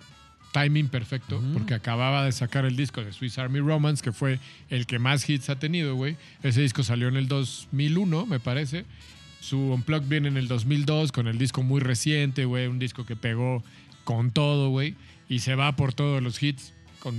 timing 0.55 0.87
perfecto, 0.87 1.43
porque 1.51 1.73
acababa 1.73 2.23
de 2.23 2.31
sacar 2.31 2.63
el 2.63 2.77
disco 2.77 3.03
de 3.03 3.11
Swiss 3.11 3.37
Army 3.37 3.59
Romance, 3.59 4.01
que 4.01 4.13
fue 4.13 4.39
el 4.69 4.85
que 4.85 4.99
más 4.99 5.29
hits 5.29 5.49
ha 5.49 5.59
tenido, 5.59 5.95
güey. 5.95 6.15
Ese 6.43 6.61
disco 6.61 6.81
salió 6.81 7.09
en 7.09 7.17
el 7.17 7.27
2001, 7.27 8.25
me 8.25 8.39
parece. 8.39 8.85
Su 9.41 9.57
Unplugged 9.57 10.07
viene 10.07 10.29
en 10.29 10.37
el 10.37 10.47
2002 10.47 11.11
con 11.11 11.27
el 11.27 11.37
disco 11.37 11.61
muy 11.61 11.81
reciente, 11.81 12.45
güey, 12.45 12.67
un 12.67 12.79
disco 12.79 13.05
que 13.05 13.17
pegó 13.17 13.65
con 14.05 14.31
todo, 14.31 14.69
güey, 14.69 14.95
y 15.27 15.39
se 15.39 15.55
va 15.55 15.75
por 15.75 15.93
todos 15.93 16.23
los 16.23 16.41
hits, 16.41 16.71
con 16.99 17.13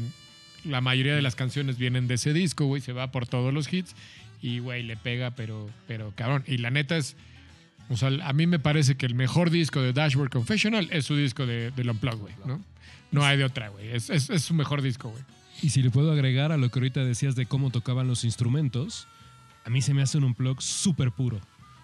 la 0.64 0.80
mayoría 0.80 1.14
de 1.14 1.20
las 1.20 1.34
canciones 1.34 1.76
vienen 1.76 2.08
de 2.08 2.14
ese 2.14 2.32
disco, 2.32 2.64
güey, 2.64 2.80
se 2.80 2.94
va 2.94 3.12
por 3.12 3.26
todos 3.26 3.52
los 3.52 3.70
hits 3.70 3.94
y, 4.40 4.60
güey, 4.60 4.82
le 4.82 4.96
pega, 4.96 5.32
pero, 5.32 5.68
pero 5.86 6.14
cabrón. 6.16 6.42
Y 6.46 6.56
la 6.56 6.70
neta 6.70 6.96
es, 6.96 7.16
o 7.88 7.96
sea, 7.96 8.08
a 8.22 8.32
mí 8.32 8.46
me 8.46 8.58
parece 8.58 8.96
que 8.96 9.06
el 9.06 9.14
mejor 9.14 9.50
disco 9.50 9.80
de 9.80 9.92
Dashboard 9.92 10.30
Confessional 10.30 10.88
es 10.92 11.04
su 11.06 11.16
disco 11.16 11.46
de, 11.46 11.70
del 11.72 11.90
Unplugged, 11.90 12.18
güey, 12.20 12.34
¿no? 12.46 12.60
No 13.12 13.24
hay 13.24 13.36
de 13.38 13.44
otra, 13.44 13.68
güey. 13.68 13.88
Es, 13.90 14.10
es- 14.10 14.30
es 14.30 14.42
su 14.42 14.54
mejor 14.54 14.82
disco, 14.82 15.08
güey. 15.10 15.22
Y 15.62 15.70
si 15.70 15.82
le 15.82 15.90
puedo 15.90 16.12
agregar 16.12 16.52
a 16.52 16.56
lo 16.56 16.68
que 16.70 16.78
ahorita 16.80 17.04
decías 17.04 17.34
de 17.36 17.46
cómo 17.46 17.70
tocaban 17.70 18.06
los 18.08 18.24
instrumentos, 18.24 19.06
a 19.64 19.70
mí 19.70 19.80
se 19.82 19.94
me 19.94 20.02
hace 20.02 20.18
un 20.18 20.24
unplug 20.24 20.60
súper 20.60 21.12
puro. 21.12 21.38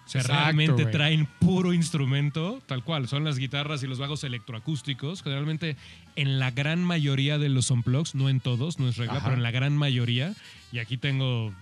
O 0.05 0.09
sea, 0.09 0.19
Exacto, 0.21 0.43
realmente 0.43 0.85
traen 0.87 1.27
puro 1.39 1.73
instrumento, 1.73 2.61
tal 2.65 2.83
cual. 2.83 3.07
Son 3.07 3.23
las 3.23 3.37
guitarras 3.39 3.81
y 3.83 3.87
los 3.87 3.99
bajos 3.99 4.23
electroacústicos. 4.25 5.23
Generalmente 5.23 5.77
en 6.17 6.39
la 6.39 6.51
gran 6.51 6.83
mayoría 6.83 7.37
de 7.37 7.47
los 7.49 7.71
unplugs, 7.71 8.13
no 8.13 8.27
en 8.29 8.41
todos, 8.41 8.79
no 8.79 8.89
es 8.89 8.97
regla, 8.97 9.13
Ajá. 9.15 9.23
pero 9.23 9.37
en 9.37 9.43
la 9.43 9.51
gran 9.51 9.77
mayoría. 9.77 10.33
Y 10.73 10.79
aquí 10.79 10.97
tengo 10.97 11.53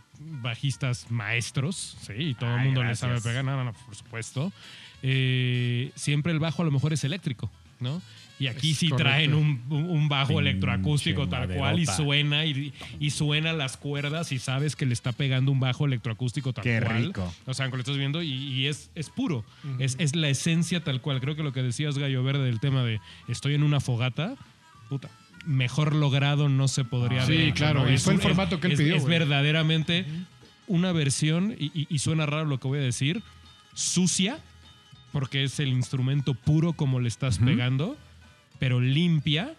bajistas 0.42 1.10
maestros, 1.10 1.98
sí, 2.02 2.14
y 2.18 2.34
todo 2.34 2.56
el 2.56 2.62
mundo 2.66 2.82
le 2.82 2.88
gracias. 2.88 3.00
sabe 3.10 3.22
pegar. 3.22 3.44
No, 3.46 3.56
no, 3.58 3.64
no, 3.66 3.74
por 3.74 3.96
supuesto. 3.96 4.52
Eh, 5.04 5.92
siempre 5.96 6.32
el 6.32 6.40
bajo 6.40 6.62
a 6.62 6.66
lo 6.66 6.72
mejor 6.72 6.94
es 6.94 7.04
eléctrico, 7.04 7.50
¿no? 7.80 8.02
Y 8.40 8.48
aquí 8.48 8.72
Es 8.72 8.78
sí 8.80 8.90
correcto. 8.90 9.04
traen 9.12 9.34
un, 9.36 10.10
bajo 10.10 10.30
Pinche 10.30 10.42
electroacústico 10.42 11.30
tal 11.30 11.48
cual 11.48 11.78
y 11.80 11.86
suena 11.86 12.44
y, 12.44 12.74
y 13.00 13.12
suena 13.12 13.54
las 13.54 13.78
cuerdas 13.78 14.32
y 14.32 14.40
sabes 14.40 14.76
que 14.76 14.88
le 14.88 14.94
está 14.94 15.12
pegando 15.12 15.52
un 15.52 15.60
bajo 15.60 15.86
electroacústico 15.86 16.52
tal 16.52 16.64
Qué 16.64 16.80
cual. 16.84 17.06
rico. 17.06 17.34
O 17.46 17.54
sea, 17.54 17.68
que 17.70 17.74
lo 17.74 17.80
estás 17.82 17.98
viendo 17.98 18.24
y, 18.24 18.32
y 18.32 18.66
es, 18.66 18.90
es 18.96 19.12
puro. 19.12 19.46
es, 19.78 19.96
es 20.00 20.16
la 20.16 20.28
esencia 20.30 20.84
tal 20.84 21.02
cual. 21.02 21.22
Creo 21.22 21.36
que 21.36 21.44
lo 21.44 21.54
que 21.54 21.62
decías, 21.62 22.00
Gallo 22.00 22.24
Verde, 22.24 22.44
del 22.46 22.60
tema 22.60 22.84
de 22.84 23.00
estoy 23.28 23.54
en 23.54 23.62
una 23.62 23.80
fogata, 23.80 24.34
puta. 24.90 25.10
Mejor 25.46 25.96
logrado 25.96 26.50
no 26.50 26.68
se 26.68 26.84
podría 26.84 27.26
Sí, 27.26 27.34
haber 27.34 27.48
hecho, 27.48 27.56
claro, 27.56 27.84
¿no? 27.84 27.92
y 27.92 27.96
Es 27.96 28.04
fue 28.04 28.14
el 28.14 28.20
un- 28.20 28.24
formato 28.24 28.60
que 28.60 28.68
él 28.68 28.74
es- 28.74 28.80
pidió, 28.80 28.96
Es 28.96 29.06
verdaderamente 29.06 30.06
una 30.68 30.92
versión, 30.92 31.56
y, 31.58 31.66
y- 31.80 31.88
y 31.90 32.00
suena 32.00 32.26
raro 32.28 32.46
lo 32.46 32.60
que 32.60 32.68
voy 32.68 32.80
a 32.80 32.84
decir, 32.84 33.24
sucia, 33.74 34.40
porque 35.12 35.44
es 35.44 35.60
el 35.60 35.70
instrumento 35.70 36.34
puro 36.36 36.74
como 36.74 37.00
le 37.00 37.08
estás 37.08 37.40
pegando, 37.40 37.98
pero 38.60 38.80
limpia 38.80 39.54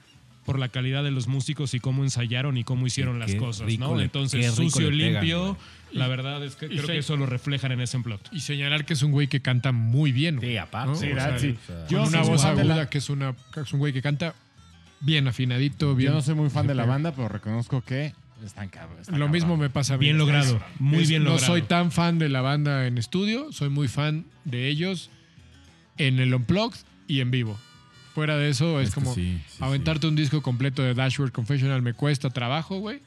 por 0.47 0.59
la 0.59 0.69
calidad 0.69 1.05
de 1.05 1.11
los 1.11 1.29
músicos 1.29 1.73
y 1.75 1.81
cómo 1.81 2.03
ensayaron 2.05 2.57
y 2.57 2.65
cómo 2.65 2.87
hicieron 2.87 3.15
Qué 3.15 3.33
las 3.33 3.35
cosas, 3.37 3.79
¿no? 3.79 3.97
le- 3.97 4.05
Entonces, 4.05 4.55
sucio, 4.55 4.89
pegan, 4.89 4.97
limpio, 5.15 5.57
la 5.93 6.09
verdad 6.09 6.45
es 6.45 6.57
que 6.57 6.67
y 6.67 6.71
creo 6.71 6.87
se- 6.87 6.93
que 6.93 6.99
eso 6.99 7.17
lo 7.17 7.27
reflejan 7.27 7.73
en 7.73 7.81
ese 7.81 7.99
plot. 8.01 8.29
Y 8.33 8.41
señalar 8.41 8.85
que 8.85 8.95
es 8.95 9.03
un 9.03 9.13
güey 9.13 9.29
que 9.29 9.41
canta 9.43 9.73
muy 9.73 10.11
bien. 10.13 10.41
Sí, 10.41 10.57
aparte. 10.57 10.91
¿no? 10.93 10.97
Sí, 10.97 11.07
O 11.11 11.15
sea, 11.15 11.25
¿verdad? 11.27 11.39
Sí. 11.41 11.57
o 11.63 11.67
sea, 11.67 11.87
Yo 11.89 12.03
una 12.05 12.23
voz 12.23 12.45
aguda 12.45 12.65
la- 12.65 12.91
que 12.91 12.99
es, 12.99 13.11
una, 13.11 13.35
que 13.53 13.61
es 13.61 13.73
un 13.73 13.79
güey 13.79 13.93
que 13.93 14.03
canta 14.03 14.35
bien 15.03 15.29
afinadito, 15.29 15.95
bien. 15.95 16.11
Yo 16.13 16.15
no 16.17 16.23
soy 16.23 16.35
muy 16.35 16.49
fan 16.51 16.67
de 16.67 16.75
la 16.75 16.87
banda, 16.87 17.13
pero 17.15 17.29
reconozco 17.29 17.83
que 17.83 18.15
están 18.45 18.69
cabrón. 18.71 18.99
está 19.01 19.13
Lo 19.13 19.19
cabrón. 19.19 19.31
mismo 19.33 19.57
me 19.57 19.71
pasa 19.71 19.95
a 19.95 19.99
mí. 19.99 20.07
Bien 20.07 20.19
logrado, 20.19 20.61
muy 20.79 21.03
Es- 21.03 21.09
bien 21.09 21.23
no 21.25 21.31
logrado. 21.31 21.47
soy 21.53 21.63
tan 21.63 21.93
fan 21.93 22.19
de 22.19 22.29
la 22.29 22.41
banda 22.41 22.87
en 22.87 22.99
estudio, 22.99 23.53
soy 23.53 23.69
muy 23.69 23.87
fan 23.89 24.25
de 24.45 24.69
ellos 24.69 25.11
en 25.99 26.19
el 26.19 26.35
Unplugged 26.35 26.79
y 27.07 27.21
en 27.21 27.31
vivo. 27.31 27.59
Fuera 28.15 28.37
de 28.37 28.49
eso, 28.51 28.81
es, 28.81 28.89
Es 28.89 28.95
que 28.95 29.01
como 29.01 29.15
sí, 29.15 29.41
sí, 29.49 29.57
aventarte 29.61 30.07
un 30.07 30.17
disco 30.17 30.43
completo 30.43 30.83
de 30.83 30.93
Dashboard 30.95 31.33
Confessional 31.33 31.81
me 31.83 31.95
cuesta 31.95 32.31
trabajo, 32.31 32.79
güey. 32.79 33.01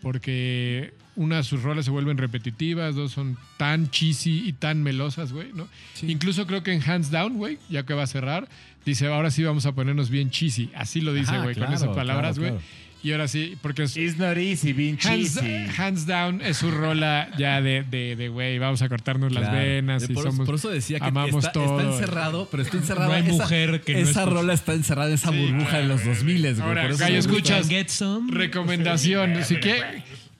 Porque 0.00 0.94
una 1.16 1.36
de 1.38 1.42
sus 1.42 1.62
rolas 1.62 1.84
se 1.84 1.90
vuelven 1.90 2.16
repetitivas, 2.18 2.94
dos 2.94 3.12
son 3.12 3.36
tan 3.56 3.90
cheesy 3.90 4.48
y 4.48 4.52
tan 4.52 4.82
melosas, 4.82 5.32
güey, 5.32 5.52
¿no? 5.52 5.66
Sí. 5.94 6.06
Incluso 6.10 6.46
creo 6.46 6.62
que 6.62 6.72
en 6.72 6.82
Hands 6.88 7.10
Down, 7.10 7.34
güey, 7.36 7.58
ya 7.68 7.84
que 7.84 7.94
va 7.94 8.04
a 8.04 8.06
cerrar, 8.06 8.48
dice, 8.88 9.06
ahora 9.06 9.30
sí 9.30 9.42
vamos 9.44 9.66
a 9.66 9.72
ponernos 9.72 10.10
bien 10.10 10.30
cheesy. 10.30 10.70
Así 10.74 11.00
lo 11.00 11.12
dice, 11.12 11.38
güey, 11.38 11.54
con 11.54 11.72
esas 11.72 11.88
palabras, 11.94 12.38
güey. 12.38 12.50
claro. 12.50 12.64
Y 13.00 13.12
ahora 13.12 13.28
sí, 13.28 13.56
porque 13.62 13.84
es, 13.84 13.96
It's 13.96 14.18
not 14.18 14.36
easy 14.36 14.72
being 14.72 14.98
Hands, 15.00 15.34
cheesy. 15.36 15.66
Hands 15.80 16.04
Down 16.04 16.40
es 16.40 16.56
su 16.56 16.68
rola 16.72 17.28
ya 17.38 17.60
de, 17.62 17.84
de, 17.88 18.16
de, 18.16 18.28
güey, 18.28 18.58
vamos 18.58 18.82
a 18.82 18.88
cortarnos 18.88 19.30
las 19.32 19.52
venas 19.52 20.10
y 20.10 20.12
por, 20.12 20.24
somos... 20.24 20.44
por 20.44 20.56
eso 20.56 20.68
decía 20.68 20.98
que 20.98 21.04
amamos 21.06 21.44
está, 21.44 21.52
todo. 21.52 21.78
está 21.78 21.92
encerrado, 21.92 22.48
pero 22.50 22.64
está 22.64 22.76
encerrado. 22.76 23.10
No 23.10 23.14
hay 23.14 23.22
esa, 23.22 23.30
mujer 23.44 23.82
que 23.82 23.92
no 23.92 23.98
Esa 24.00 24.10
escuche. 24.22 24.34
rola 24.34 24.52
está 24.52 24.74
encerrada 24.74 25.08
en 25.10 25.14
esa 25.14 25.30
burbuja 25.30 25.78
de 25.78 25.84
los 25.86 26.04
2000, 26.04 26.40
güey. 26.40 26.60
Ahora, 26.60 26.82
por 26.82 26.90
eso 26.90 26.98
Gallo, 27.04 27.18
escuchas- 27.18 27.68
Get 27.68 27.86
some. 27.88 28.32
Recomendación, 28.36 29.44
si 29.44 29.60
que, 29.60 29.80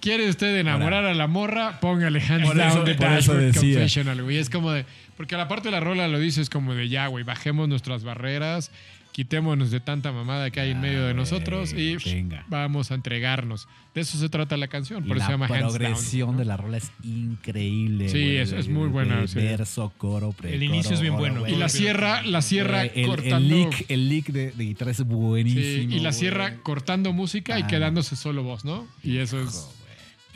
quiere 0.01 0.29
usted 0.29 0.57
enamorar 0.57 1.05
a 1.05 1.15
la 1.15 1.29
morra, 1.29 1.79
póngale 1.79 2.21
Hands 2.21 2.45
Por 2.45 2.57
Down 2.57 2.69
eso- 2.71 2.83
de 2.85 2.95
por 2.97 3.07
eso 3.07 3.15
Dashboard 3.35 3.41
decía. 3.53 3.75
Confessional, 3.75 4.23
güey. 4.25 4.37
Es 4.39 4.51
como 4.51 4.73
de... 4.73 4.85
Porque 5.19 5.35
a 5.35 5.39
la 5.39 5.49
parte 5.49 5.69
de 5.69 5.73
la 5.73 5.81
rola 5.81 6.09
lo 6.09 6.19
dice, 6.19 6.41
es 6.41 6.49
como 6.49 6.73
de 6.75 6.89
ya, 6.89 7.07
güey, 7.09 7.25
bajemos 7.25 7.69
nuestras 7.69 8.05
barreras, 8.05 8.71
quitémonos 9.12 9.71
de 9.73 9.81
tanta 9.81 10.12
mamada 10.12 10.51
que 10.51 10.61
hay 10.61 10.71
en 10.71 10.81
medio 10.81 11.05
de 11.07 11.12
nosotros 11.12 11.73
y 11.73 11.97
venga. 11.97 12.47
vamos 12.49 12.91
a 12.93 12.95
entregarnos. 12.95 13.66
De 13.95 14.03
eso 14.03 14.16
se 14.16 14.29
trata 14.29 14.57
la 14.57 14.69
canción, 14.69 15.05
por 15.05 15.16
eso 15.16 15.27
se 15.27 15.33
la 15.33 15.35
llama 15.39 15.47
Hands 15.47 15.61
Down. 15.61 15.77
progresión 15.77 16.33
¿no? 16.33 16.39
de 16.39 16.45
la 16.45 16.57
rola 16.57 16.77
es 16.77 16.93
increíble. 17.03 18.09
Sí, 18.09 18.37
es- 18.37 18.69
muy 18.69 18.89
buena, 18.89 19.27
sí. 19.27 19.35
Verso, 19.37 19.93
coro, 19.99 20.33
pre 20.33 20.55
El 20.55 20.62
inicio 20.62 20.95
es 20.95 21.01
bien 21.01 21.16
bueno. 21.16 21.47
Y 21.49 21.57
la 21.57 21.69
sierra, 21.69 22.23
la 22.23 22.43
sierra 22.43 22.85
el, 22.85 23.07
cortando... 23.07 23.37
el 23.37 23.49
lick, 23.49 23.85
el 23.91 24.09
lick 24.09 24.27
de, 24.29 24.53
de 24.53 24.64
guitarra 24.64 24.91
es 24.93 25.03
buenísimo. 25.03 25.62
Sí, 25.62 25.97
y 25.97 26.01
la 26.01 26.11
güey. 26.11 26.12
sierra 26.12 26.55
cortando 26.62 27.12
música 27.12 27.59
y 27.59 27.62
Ah. 27.62 27.66
quedándose 27.66 28.14
solo 28.16 28.43
voz, 28.45 28.64
¿no? 28.64 28.87
Y 29.03 29.16
eso 29.19 29.41
es, 29.43 29.69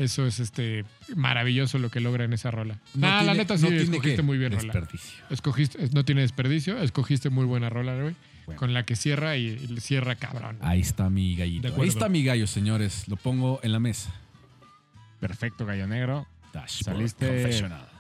eso 0.03 0.27
es 0.27 0.41
este 0.41 0.85
maravilloso 1.17 1.79
lo 1.79 1.91
que 1.91 2.01
logra 2.01 2.25
en 2.25 2.33
esa 2.33 2.51
rola. 2.51 2.79
No 2.95 3.07
nah, 3.07 3.17
la 3.17 3.21
tiene- 3.33 3.39
neta 3.39 3.57
sí, 3.57 3.63
no 3.63 3.69
tiene 3.69 3.83
escogiste 3.85 4.23
muy 4.23 4.39
bien 4.39 4.53
rola. 4.53 4.63
desperdicio. 4.73 5.25
Escogiste, 5.31 5.89
no 5.93 6.05
tiene 6.05 6.21
desperdicio, 6.23 6.79
escogiste 6.83 7.31
muy 7.31 7.45
buena 7.45 7.71
rola, 7.71 7.95
güey. 7.97 8.15
Bueno. 8.47 8.59
Con 8.59 8.75
la 8.75 8.85
que 8.85 8.97
cierra 8.97 9.37
y, 9.37 9.47
y 9.49 9.81
cierra 9.81 10.17
cabrón. 10.17 10.59
Ahí 10.63 10.81
está 10.81 11.09
mi 11.09 11.37
gallito. 11.37 11.73
Ahí 11.81 11.89
está 11.89 12.09
mi 12.09 12.25
gallo, 12.25 12.47
señores. 12.49 13.07
Lo 13.09 13.17
pongo 13.17 13.61
en 13.63 13.71
la 13.73 13.79
mesa. 13.79 14.13
Perfecto, 15.21 15.65
gallo 15.65 15.87
negro. 15.87 16.27
Dashboard 16.53 16.97
Saliste-. 16.97 17.92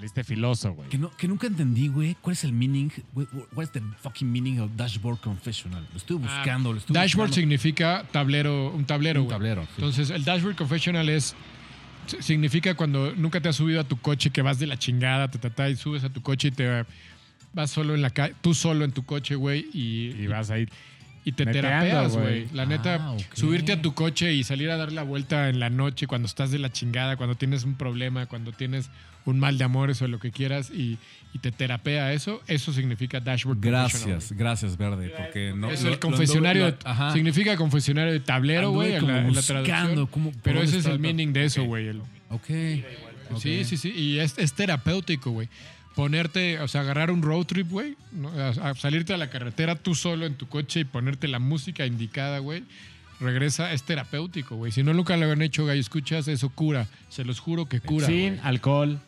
Saliste 0.00 0.24
filoso, 0.24 0.72
güey. 0.72 0.88
Que, 0.88 0.96
no, 0.96 1.10
que 1.14 1.28
nunca 1.28 1.46
entendí, 1.46 1.88
güey. 1.88 2.16
¿Cuál 2.22 2.32
es 2.32 2.44
el 2.44 2.52
meaning? 2.54 2.88
güey, 3.12 3.26
What 3.54 3.64
is 3.64 3.70
the 3.72 3.82
fucking 4.00 4.32
meaning 4.32 4.58
of 4.58 4.70
Dashboard 4.74 5.20
Confessional? 5.20 5.86
Lo 5.92 5.98
estuve 5.98 6.26
Ah, 6.26 6.36
buscando. 6.38 6.72
lo 6.72 6.78
estuve 6.78 6.98
Dashboard 6.98 7.28
buscando. 7.28 7.34
significa 7.34 8.04
tablero, 8.10 8.70
un 8.70 8.86
tablero, 8.86 9.20
Un 9.20 9.26
güey. 9.26 9.34
tablero, 9.34 9.62
sí. 9.64 9.68
Entonces, 9.76 10.08
el 10.10 10.24
Dashboard 10.24 10.56
Confessional 10.56 11.08
es 11.10 11.34
significa 12.20 12.74
cuando 12.74 13.14
nunca 13.14 13.40
te 13.40 13.50
has 13.50 13.56
subido 13.56 13.80
a 13.80 13.84
tu 13.84 13.96
coche 14.00 14.30
que 14.30 14.42
vas 14.42 14.58
de 14.58 14.66
la 14.66 14.78
chingada, 14.78 15.30
ta, 15.30 15.38
ta, 15.38 15.50
ta, 15.50 15.68
y 15.68 15.76
subes 15.76 16.02
a 16.02 16.08
tu 16.10 16.22
coche 16.22 16.48
y 16.48 16.50
te 16.50 16.84
vas 17.52 17.70
solo 17.70 17.94
en 17.94 18.02
la 18.02 18.10
calle, 18.10 18.34
tú 18.40 18.54
solo 18.54 18.84
en 18.84 18.92
tu 18.92 19.04
coche, 19.04 19.34
güey, 19.34 19.68
y, 19.72 20.12
Y 20.18 20.26
vas 20.26 20.50
ahí. 20.50 20.66
Y 21.24 21.32
te 21.32 21.44
terapeas, 21.46 22.16
güey. 22.16 22.48
La 22.52 22.64
neta, 22.66 22.96
Ah, 23.00 23.16
subirte 23.34 23.72
a 23.72 23.82
tu 23.82 23.92
coche 23.94 24.32
y 24.34 24.42
salir 24.44 24.70
a 24.70 24.76
dar 24.76 24.90
la 24.92 25.02
vuelta 25.02 25.48
en 25.48 25.60
la 25.60 25.68
noche 25.70 26.06
cuando 26.06 26.26
estás 26.26 26.50
de 26.50 26.58
la 26.58 26.70
chingada, 26.72 27.16
cuando 27.16 27.34
tienes 27.34 27.64
un 27.64 27.74
problema, 27.74 28.26
cuando 28.26 28.52
tienes 28.52 28.90
un 29.26 29.38
mal 29.38 29.58
de 29.58 29.64
amores 29.64 30.00
o 30.00 30.08
lo 30.08 30.18
que 30.18 30.30
quieras 30.30 30.70
y, 30.70 30.96
y 31.34 31.38
te 31.40 31.52
terapea 31.52 32.14
eso, 32.14 32.40
eso 32.46 32.72
significa 32.72 33.20
Dashboard 33.20 33.58
Gracias, 33.60 34.32
gracias, 34.32 34.78
Verde. 34.78 35.12
Porque 35.14 35.52
no. 35.54 35.70
es 35.70 35.84
el 35.84 35.90
lo 35.90 36.00
confesionario, 36.00 36.68
anduve- 36.68 36.84
lo- 36.84 36.90
ajá. 36.90 37.12
significa 37.12 37.56
confesionario 37.56 38.12
de 38.14 38.20
tablero, 38.20 38.70
güey, 38.70 38.94
en 38.94 39.06
la, 39.06 39.18
en 39.18 39.24
la 39.24 39.28
buscando 39.40 40.06
traducción. 40.06 40.32
pero 40.42 40.62
ese 40.62 40.78
es 40.78 40.86
el 40.86 40.98
meaning 40.98 41.34
de 41.34 41.44
eso, 41.44 41.64
güey. 41.64 41.88
el- 41.88 42.00
Ok. 42.30 42.48
ok. 43.30 43.38
Sí, 43.38 43.64
sí, 43.64 43.76
sí. 43.76 43.90
Y 43.90 44.18
es, 44.20 44.38
es 44.38 44.54
terapéutico, 44.54 45.30
güey. 45.32 45.48
Ponerte, 45.94 46.60
o 46.60 46.68
sea, 46.68 46.82
agarrar 46.82 47.10
un 47.10 47.22
road 47.22 47.44
trip, 47.46 47.68
güey. 47.68 47.96
¿no? 48.12 48.28
A, 48.30 48.48
a 48.70 48.74
salirte 48.74 49.12
a 49.12 49.16
la 49.16 49.28
carretera 49.28 49.74
tú 49.74 49.94
solo 49.94 50.24
en 50.26 50.34
tu 50.34 50.48
coche 50.48 50.80
y 50.80 50.84
ponerte 50.84 51.28
la 51.28 51.38
música 51.38 51.84
indicada, 51.86 52.38
güey. 52.38 52.64
Regresa, 53.18 53.72
es 53.72 53.82
terapéutico, 53.82 54.56
güey. 54.56 54.72
Si 54.72 54.82
no 54.82 54.94
nunca 54.94 55.16
lo 55.16 55.30
han 55.30 55.42
hecho, 55.42 55.66
gallo, 55.66 55.80
escuchas, 55.80 56.26
eso 56.28 56.48
cura. 56.50 56.86
Se 57.10 57.24
los 57.24 57.38
juro 57.40 57.66
que 57.66 57.80
cura. 57.80 58.06
Sin 58.06 58.38
alcohol. 58.42 58.98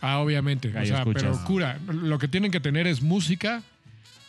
Ah, 0.00 0.18
obviamente. 0.18 0.68
o 0.68 0.72
Gallo, 0.72 0.86
sea, 0.86 0.98
escuchas. 0.98 1.22
pero 1.22 1.44
cura. 1.44 1.78
Lo 1.88 2.18
que 2.18 2.28
tienen 2.28 2.50
que 2.52 2.60
tener 2.60 2.86
es 2.86 3.02
música, 3.02 3.62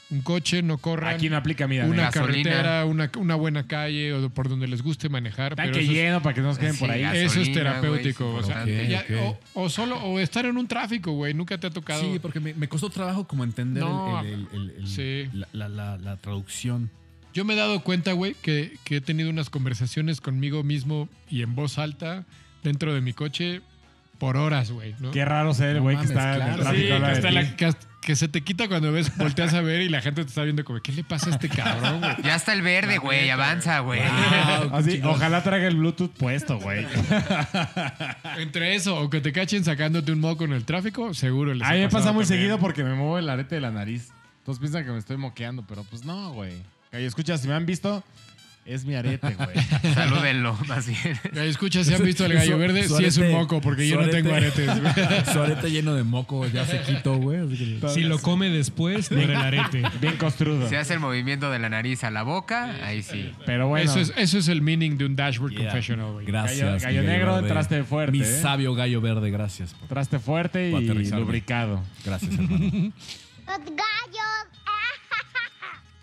un 0.10 0.22
coche, 0.22 0.62
no 0.62 0.78
corran. 0.78 1.16
Aquí 1.16 1.30
no 1.30 1.38
aplica, 1.38 1.68
mira. 1.68 1.86
una 1.86 2.12
gasolina. 2.12 2.52
carretera, 2.52 2.86
una, 2.86 3.10
una 3.18 3.36
buena 3.36 3.66
calle 3.66 4.14
o 4.14 4.30
por 4.30 4.48
donde 4.50 4.68
les 4.68 4.82
guste 4.84 5.10
manejar. 5.10 5.56
Pero 5.56 5.72
Tanque 5.72 5.86
es- 5.86 5.90
lleno 5.90 6.22
para 6.22 6.36
que 6.36 6.42
no 6.42 6.48
nos 6.48 6.60
queden 6.60 6.78
por 6.78 6.92
ahí. 6.92 7.02
gasolina, 7.02 7.26
eso 7.26 7.42
es 7.42 7.52
terapéutico. 7.52 8.40
es 8.40 8.44
o, 8.46 8.48
sea, 8.48 8.68
importante. 8.68 8.88
ya- 8.90 9.00
Ok, 9.00 9.06
ok. 9.34 9.40
o, 9.56 9.64
o 9.64 9.70
solo 9.70 9.98
o 9.98 10.20
estar 10.20 10.46
en 10.46 10.58
un 10.58 10.68
tráfico, 10.68 11.12
güey. 11.14 11.34
Nunca 11.34 11.58
te 11.58 11.68
ha 11.68 11.72
tocado. 11.72 12.02
Sí, 12.02 12.20
porque 12.20 12.40
me, 12.40 12.54
me 12.54 12.68
costó 12.68 12.90
trabajo 12.90 13.28
como 13.28 13.44
entender 13.44 13.82
No, 13.84 14.20
el, 14.22 14.28
el- 14.28 14.48
el- 14.54 14.74
el- 14.80 14.88
sí. 14.88 15.30
la, 15.34 15.48
la- 15.54 15.70
la- 15.70 15.98
la 15.98 16.18
traducción. 16.18 16.90
Yo 17.34 17.46
me 17.46 17.54
he 17.54 17.58
dado 17.58 17.82
cuenta, 17.84 18.12
güey, 18.14 18.36
que, 18.40 18.78
que 18.84 18.98
he 18.98 19.02
tenido 19.02 19.32
unas 19.32 19.50
conversaciones 19.50 20.22
conmigo 20.22 20.62
mismo 20.64 21.10
y 21.32 21.42
en 21.42 21.56
voz 21.56 21.80
alta 21.80 22.26
dentro 22.64 22.94
de 22.94 23.02
mi 23.02 23.14
coche 23.14 23.62
por 24.18 24.38
horas, 24.38 24.72
güey. 24.72 24.96
¿no? 25.00 25.12
Qué 25.12 25.26
raro 25.26 25.54
ser 25.54 25.70
el 25.70 25.78
No 25.78 25.84
güey 25.84 25.98
que 25.98 26.06
está 26.06 26.36
en 26.36 26.42
el 26.42 26.56
tráfico. 26.56 26.72
Sí, 26.72 27.56
que, 27.58 27.66
la- 27.66 28.16
se 28.16 28.28
te 28.28 28.42
quita 28.42 28.68
cuando 28.68 28.92
ves, 28.92 29.16
volteas 29.18 29.54
a 29.54 29.62
ver 29.62 29.82
y 29.82 29.88
la 29.90 30.02
gente 30.02 30.24
te 30.24 30.28
está 30.28 30.44
viendo 30.44 30.64
como, 30.66 30.82
¿qué 30.82 30.92
le 30.92 31.04
pasa 31.06 31.30
a 31.30 31.34
este 31.34 31.48
cabrón, 31.48 32.00
güey? 32.02 32.16
Ya 32.24 32.36
está 32.36 32.52
el 32.54 32.62
verde, 32.62 32.98
güey. 32.98 33.30
Avanza, 33.30 33.80
güey. 33.80 34.02
Así, 34.74 35.00
ojalá 35.04 35.42
traiga 35.42 35.68
el 35.68 35.78
Bluetooth 35.78 36.12
puesto, 36.12 36.60
güey. 36.60 36.86
Entre 38.38 38.76
eso 38.76 39.00
o 39.00 39.10
que 39.10 39.22
te 39.22 39.32
cachen 39.32 39.64
sacándote 39.64 40.12
un 40.12 40.20
moco 40.20 40.44
en 40.44 40.54
el 40.54 40.66
tráfico, 40.66 41.14
seguro 41.14 41.54
les 41.54 41.68
A 41.68 41.72
mí 41.74 41.80
me 41.80 41.90
pasa 41.90 42.12
muy 42.12 42.24
también. 42.24 42.28
seguido 42.28 42.60
porque 42.60 42.84
me 42.84 42.94
muevo 42.94 43.18
el 43.18 43.30
arete 43.30 43.56
de 43.56 43.62
la 43.62 43.72
nariz. 43.72 44.10
Todos 44.46 44.60
piensan 44.60 44.84
que 44.86 44.92
me 44.92 44.98
estoy 45.00 45.18
moqueando, 45.18 45.66
pero 45.66 45.84
pues 45.84 46.04
no, 46.04 46.34
güey. 46.34 46.54
Gallo, 46.92 47.08
escucha, 47.08 47.38
si 47.38 47.48
me 47.48 47.54
han 47.54 47.66
visto, 47.66 48.04
es 48.66 48.86
mi 48.86 48.96
arete, 48.96 49.36
güey. 49.36 49.94
Salúdenlo, 49.94 50.58
más 50.68 50.88
bien. 50.88 51.20
Escucha, 51.34 51.84
si 51.84 51.94
han 51.94 52.04
visto 52.04 52.24
al 52.26 52.34
gallo 52.34 52.58
verde, 52.58 52.88
sí 52.88 53.04
es 53.04 53.18
un 53.18 53.32
moco 53.32 53.60
porque 53.62 53.88
yo 53.88 54.00
no 54.02 54.08
tengo 54.10 54.30
arete- 54.32 54.70
aretes. 54.70 54.82
güey. 54.82 55.26
Su 55.34 55.42
arete 55.42 55.70
lleno 55.72 55.94
de 55.96 56.04
moco, 56.04 56.48
ya 56.48 56.66
se 56.66 56.82
quitó, 56.82 57.16
güey. 57.18 57.40
Si 57.94 58.02
lo 58.02 58.20
come 58.20 58.50
después, 58.50 59.12
no 59.12 59.20
era 59.20 59.34
el 59.50 59.60
arete. 59.60 59.84
Bien 60.02 60.16
construido. 60.18 60.68
Si 60.70 60.76
hace 60.76 60.94
el 60.94 61.00
movimiento 61.00 61.52
de 61.52 61.60
la 61.60 61.70
nariz 61.70 62.04
a 62.04 62.12
la 62.12 62.24
boca, 62.24 62.74
ahí 62.86 63.04
sí. 63.04 63.32
Pero 63.46 63.68
bueno, 63.68 63.90
Eso, 63.92 64.00
es, 64.00 64.14
eso 64.16 64.38
es 64.38 64.48
el 64.48 64.62
meaning 64.62 64.98
de 64.98 65.06
un 65.06 65.16
dashboard 65.16 65.52
Yeah. 65.54 65.64
confessional, 65.66 66.12
güey. 66.14 66.26
Gracias. 66.26 66.84
Gallo- 66.84 67.04
negro, 67.04 67.34
verde. 67.36 67.48
entraste 67.48 67.84
fuerte, 67.84 68.12
Mi 68.14 68.22
¿eh? 68.24 68.40
sabio 68.42 68.74
gallo 68.76 69.02
verde, 69.02 69.30
gracias. 69.30 69.74
por- 69.74 69.88
traste 69.90 70.20
fuerte 70.20 70.70
y 70.70 71.10
lubricado. 71.12 71.84
Gracias, 72.06 72.34
hermano. 72.34 72.58
Los 73.46 73.60
gallos. 73.60 74.48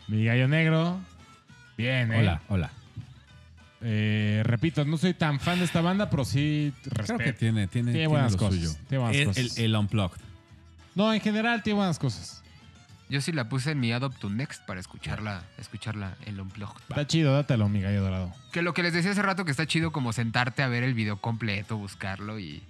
Mi 0.09 0.25
gallo 0.25 0.49
negro, 0.49 1.01
bien, 1.81 2.13
¿eh? 2.13 2.19
Hola, 2.19 2.43
hola. 2.49 2.71
Eh, 3.83 4.43
repito, 4.45 4.85
no 4.85 4.99
soy 4.99 5.15
tan 5.15 5.41
fan 5.41 5.59
de 5.59 5.65
esta 5.65 5.81
banda, 5.81 6.11
pero 6.11 6.25
sí 6.25 6.73
respeto. 6.85 7.17
Creo 7.17 7.19
que 7.19 7.33
tiene, 7.33 7.67
tiene, 7.67 7.93
Tiene 7.93 7.93
tiene 7.93 8.07
buenas 8.09 8.33
lo 8.33 8.39
cosas, 8.39 8.55
suyo. 8.55 8.73
tiene 8.89 9.03
buenas 9.05 9.17
el, 9.21 9.27
cosas. 9.27 9.59
El, 9.59 9.65
el 9.65 9.77
Unplugged. 9.77 10.21
No, 10.95 11.13
en 11.15 11.21
general 11.21 11.63
tiene 11.63 11.79
buenas 11.79 11.99
cosas. 11.99 12.43
Yo 13.09 13.21
sí 13.21 13.33
la 13.33 13.49
puse 13.49 13.73
en 13.73 13.81
mi 13.81 13.91
Adopt 13.93 14.19
to 14.21 14.31
Next 14.31 14.65
para 14.67 14.79
escucharla, 14.79 15.43
escucharla 15.59 16.15
el 16.27 16.41
Unplugged. 16.41 16.81
Está 16.91 17.07
chido, 17.07 17.33
dátelo, 17.33 17.69
mi 17.69 17.81
gallo 17.81 18.03
dorado. 18.03 18.33
Que 18.53 18.63
lo 18.63 18.73
que 18.75 18.83
les 18.83 18.93
decía 18.93 19.11
hace 19.11 19.23
rato 19.23 19.45
que 19.45 19.51
está 19.51 19.67
chido 19.67 19.91
como 19.93 20.13
sentarte 20.13 20.63
a 20.63 20.69
ver 20.69 20.85
el 20.85 20.95
video 20.95 21.17
completo, 21.17 21.77
buscarlo 21.77 22.39
y, 22.39 22.63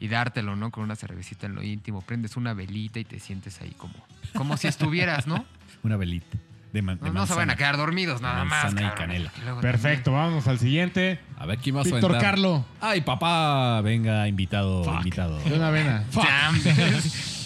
y 0.00 0.08
dártelo, 0.08 0.56
¿no? 0.56 0.70
Con 0.72 0.84
una 0.84 0.96
cervecita 0.96 1.46
en 1.46 1.54
lo 1.54 1.62
íntimo. 1.62 2.02
Prendes 2.02 2.36
una 2.36 2.52
velita 2.52 2.98
y 2.98 3.04
te 3.04 3.18
sientes 3.20 3.62
ahí 3.62 3.70
como, 3.78 3.94
como 4.34 4.56
si 4.58 4.66
estuvieras, 4.66 5.26
¿no? 5.26 5.46
Una 5.84 5.96
velita. 5.96 6.36
De, 6.72 6.82
man- 6.82 6.98
de 7.00 7.06
No, 7.08 7.12
no 7.14 7.26
se 7.26 7.34
van 7.34 7.48
a 7.50 7.56
quedar 7.56 7.76
dormidos 7.78 8.20
nada 8.20 8.44
más. 8.44 8.64
Manzana 8.64 8.92
y 8.94 8.98
canela. 8.98 9.32
Perfecto, 9.62 10.12
vámonos 10.12 10.46
al 10.48 10.58
siguiente. 10.58 11.18
A 11.38 11.46
ver, 11.46 11.58
¿quién 11.58 11.74
más 11.74 11.86
va 11.86 11.90
a 11.90 11.94
Víctor? 11.94 12.18
Carlo, 12.18 12.64
Ay, 12.80 13.00
papá, 13.00 13.80
venga, 13.80 14.28
invitado, 14.28 14.84
invitado. 14.96 15.38
de 15.40 15.54
una 15.54 15.70
vena. 15.70 16.04
también- 16.12 16.64
Damn. 16.70 17.00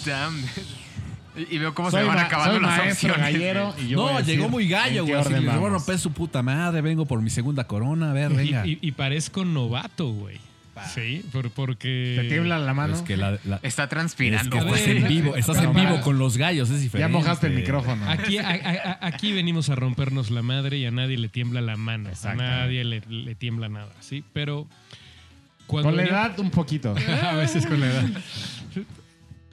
Damn. 0.05 0.45
Y 1.35 1.55
y 1.55 1.57
veo 1.57 1.73
cómo 1.73 1.89
soy 1.89 2.01
se 2.01 2.07
van 2.07 2.19
acabando 2.19 2.59
las 2.59 2.77
maestro 2.77 3.09
opciones. 3.13 3.33
gallero 3.33 3.73
y 3.79 3.87
yo 3.87 4.01
voy 4.01 4.11
no, 4.13 4.19
decir 4.19 4.35
llegó 4.35 4.49
muy 4.49 4.67
gallo, 4.67 5.03
güey. 5.05 5.15
Así 5.19 5.29
le 5.33 5.39
voy 5.39 5.47
a 5.49 5.51
vamos. 5.53 5.71
romper 5.71 5.97
su 5.97 6.11
puta 6.11 6.43
madre. 6.43 6.81
Vengo 6.81 7.05
por 7.07 7.21
mi 7.23 7.31
segunda 7.31 7.63
corona. 7.63 8.11
A 8.11 8.13
ver, 8.13 8.31
venga. 8.33 8.67
Y, 8.67 8.73
y- 8.73 8.79
y 8.89 8.91
parezco 8.91 9.43
novato, 9.43 10.11
güey. 10.11 10.39
Sí, 10.93 11.23
por- 11.31 11.51
porque... 11.51 12.17
¿Te 12.21 12.27
tiembla 12.29 12.57
la 12.57 12.73
mano? 12.73 12.95
es 12.95 13.01
que 13.03 13.15
la, 13.15 13.37
la- 13.45 13.59
Está 13.61 13.83
es 13.83 13.89
transpirando, 13.89 14.49
que 14.49 14.57
estás 14.57 14.71
güey. 14.85 14.97
en 14.97 15.07
vivo, 15.07 15.35
estás 15.35 15.57
en 15.57 15.61
Pero 15.63 15.73
vivo 15.73 15.89
para- 15.91 16.01
con 16.01 16.17
los 16.17 16.37
gallos, 16.37 16.69
es 16.71 16.81
diferente. 16.81 17.11
Ya 17.13 17.17
mojaste 17.19 17.47
el 17.47 17.53
micrófono. 17.53 18.09
Aquí, 18.09 18.37
a- 18.39 18.49
a- 18.49 18.91
a- 18.91 19.07
aquí 19.07 19.31
venimos 19.33 19.69
a 19.69 19.75
rompernos 19.75 20.31
la 20.31 20.41
madre 20.41 20.77
y 20.77 20.85
a 20.85 20.91
nadie 20.91 21.17
le 21.17 21.29
tiembla 21.29 21.61
la 21.61 21.77
mano. 21.77 22.09
A 22.09 22.11
Exactamente. 22.13 22.55
nadie 22.57 22.83
le, 22.85 23.01
le 23.07 23.35
tiembla 23.35 23.69
nada, 23.69 23.91
¿sí? 23.99 24.23
Pero 24.33 24.67
cuando 25.67 25.89
Con 25.89 25.97
la 25.97 26.03
venía- 26.03 26.17
edad, 26.25 26.39
un 26.39 26.49
poquito. 26.49 26.95
A 27.23 27.33
veces 27.35 27.65
con 27.67 27.79
la 27.79 27.85
edad. 27.87 28.05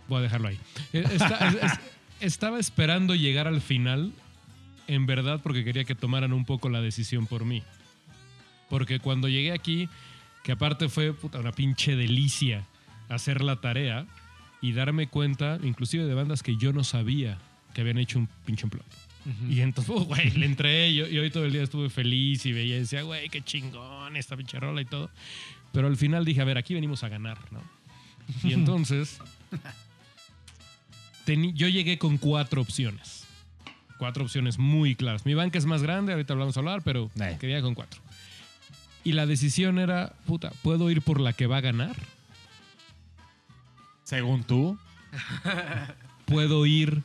Voy 0.08 0.18
a 0.18 0.22
dejarlo 0.22 0.48
ahí. 0.48 0.58
Eh, 0.92 1.04
está- 1.12 1.48
es- 1.48 1.54
es- 1.72 1.80
estaba 2.20 2.58
esperando 2.58 3.14
llegar 3.14 3.46
al 3.46 3.60
final, 3.60 4.12
en 4.88 5.06
verdad, 5.06 5.40
porque 5.42 5.64
quería 5.64 5.84
que 5.84 5.94
tomaran 5.94 6.32
un 6.32 6.44
poco 6.44 6.68
la 6.68 6.80
decisión 6.80 7.26
por 7.26 7.44
mí. 7.44 7.62
Porque 8.68 9.00
cuando 9.00 9.28
llegué 9.28 9.52
aquí, 9.52 9.88
que 10.50 10.54
aparte 10.54 10.88
fue 10.88 11.12
puta, 11.12 11.38
una 11.38 11.52
pinche 11.52 11.94
delicia 11.94 12.66
hacer 13.08 13.40
la 13.40 13.60
tarea 13.60 14.04
y 14.60 14.72
darme 14.72 15.06
cuenta, 15.06 15.60
inclusive 15.62 16.04
de 16.06 16.12
bandas 16.14 16.42
que 16.42 16.56
yo 16.56 16.72
no 16.72 16.82
sabía 16.82 17.38
que 17.72 17.82
habían 17.82 17.98
hecho 17.98 18.18
un 18.18 18.26
pinche 18.44 18.64
empleo. 18.64 18.82
Y 19.48 19.60
entonces, 19.60 19.94
oh, 19.96 20.00
güey, 20.06 20.28
le 20.32 20.46
entré 20.46 20.92
yo- 20.92 21.06
y 21.06 21.18
hoy 21.18 21.30
todo 21.30 21.44
el 21.44 21.52
día 21.52 21.62
estuve 21.62 21.88
feliz 21.88 22.44
y 22.46 22.52
veía 22.52 22.78
y 22.78 22.80
decía, 22.80 23.02
güey, 23.02 23.28
qué 23.28 23.42
chingón 23.42 24.16
esta 24.16 24.36
pinche 24.36 24.58
rola 24.58 24.80
y 24.80 24.86
todo. 24.86 25.08
Pero 25.72 25.86
al 25.86 25.96
final 25.96 26.24
dije, 26.24 26.40
a 26.40 26.44
ver, 26.44 26.58
aquí 26.58 26.74
venimos 26.74 27.04
a 27.04 27.08
ganar, 27.08 27.38
¿no? 27.52 27.62
Y 28.42 28.52
entonces, 28.54 29.20
yo 31.26 31.68
llegué 31.68 31.96
con 31.96 32.18
cuatro 32.18 32.60
opciones. 32.60 33.24
Cuatro 33.98 34.24
opciones 34.24 34.58
muy 34.58 34.96
claras. 34.96 35.24
Mi 35.26 35.34
banca 35.34 35.58
es 35.58 35.66
más 35.66 35.80
grande, 35.84 36.12
ahorita 36.12 36.32
hablamos 36.32 36.56
a 36.56 36.60
hablar, 36.60 36.82
pero 36.82 37.08
Eh. 37.20 37.36
quería 37.38 37.62
con 37.62 37.74
cuatro. 37.76 38.00
Y 39.04 39.12
la 39.12 39.26
decisión 39.26 39.78
era, 39.78 40.14
puta, 40.26 40.50
¿puedo 40.62 40.90
ir 40.90 41.02
por 41.02 41.20
la 41.20 41.32
que 41.32 41.46
va 41.46 41.58
a 41.58 41.62
ganar? 41.62 41.96
Según 44.04 44.44
tú. 44.44 44.78
¿Puedo 46.26 46.66
ir 46.66 47.02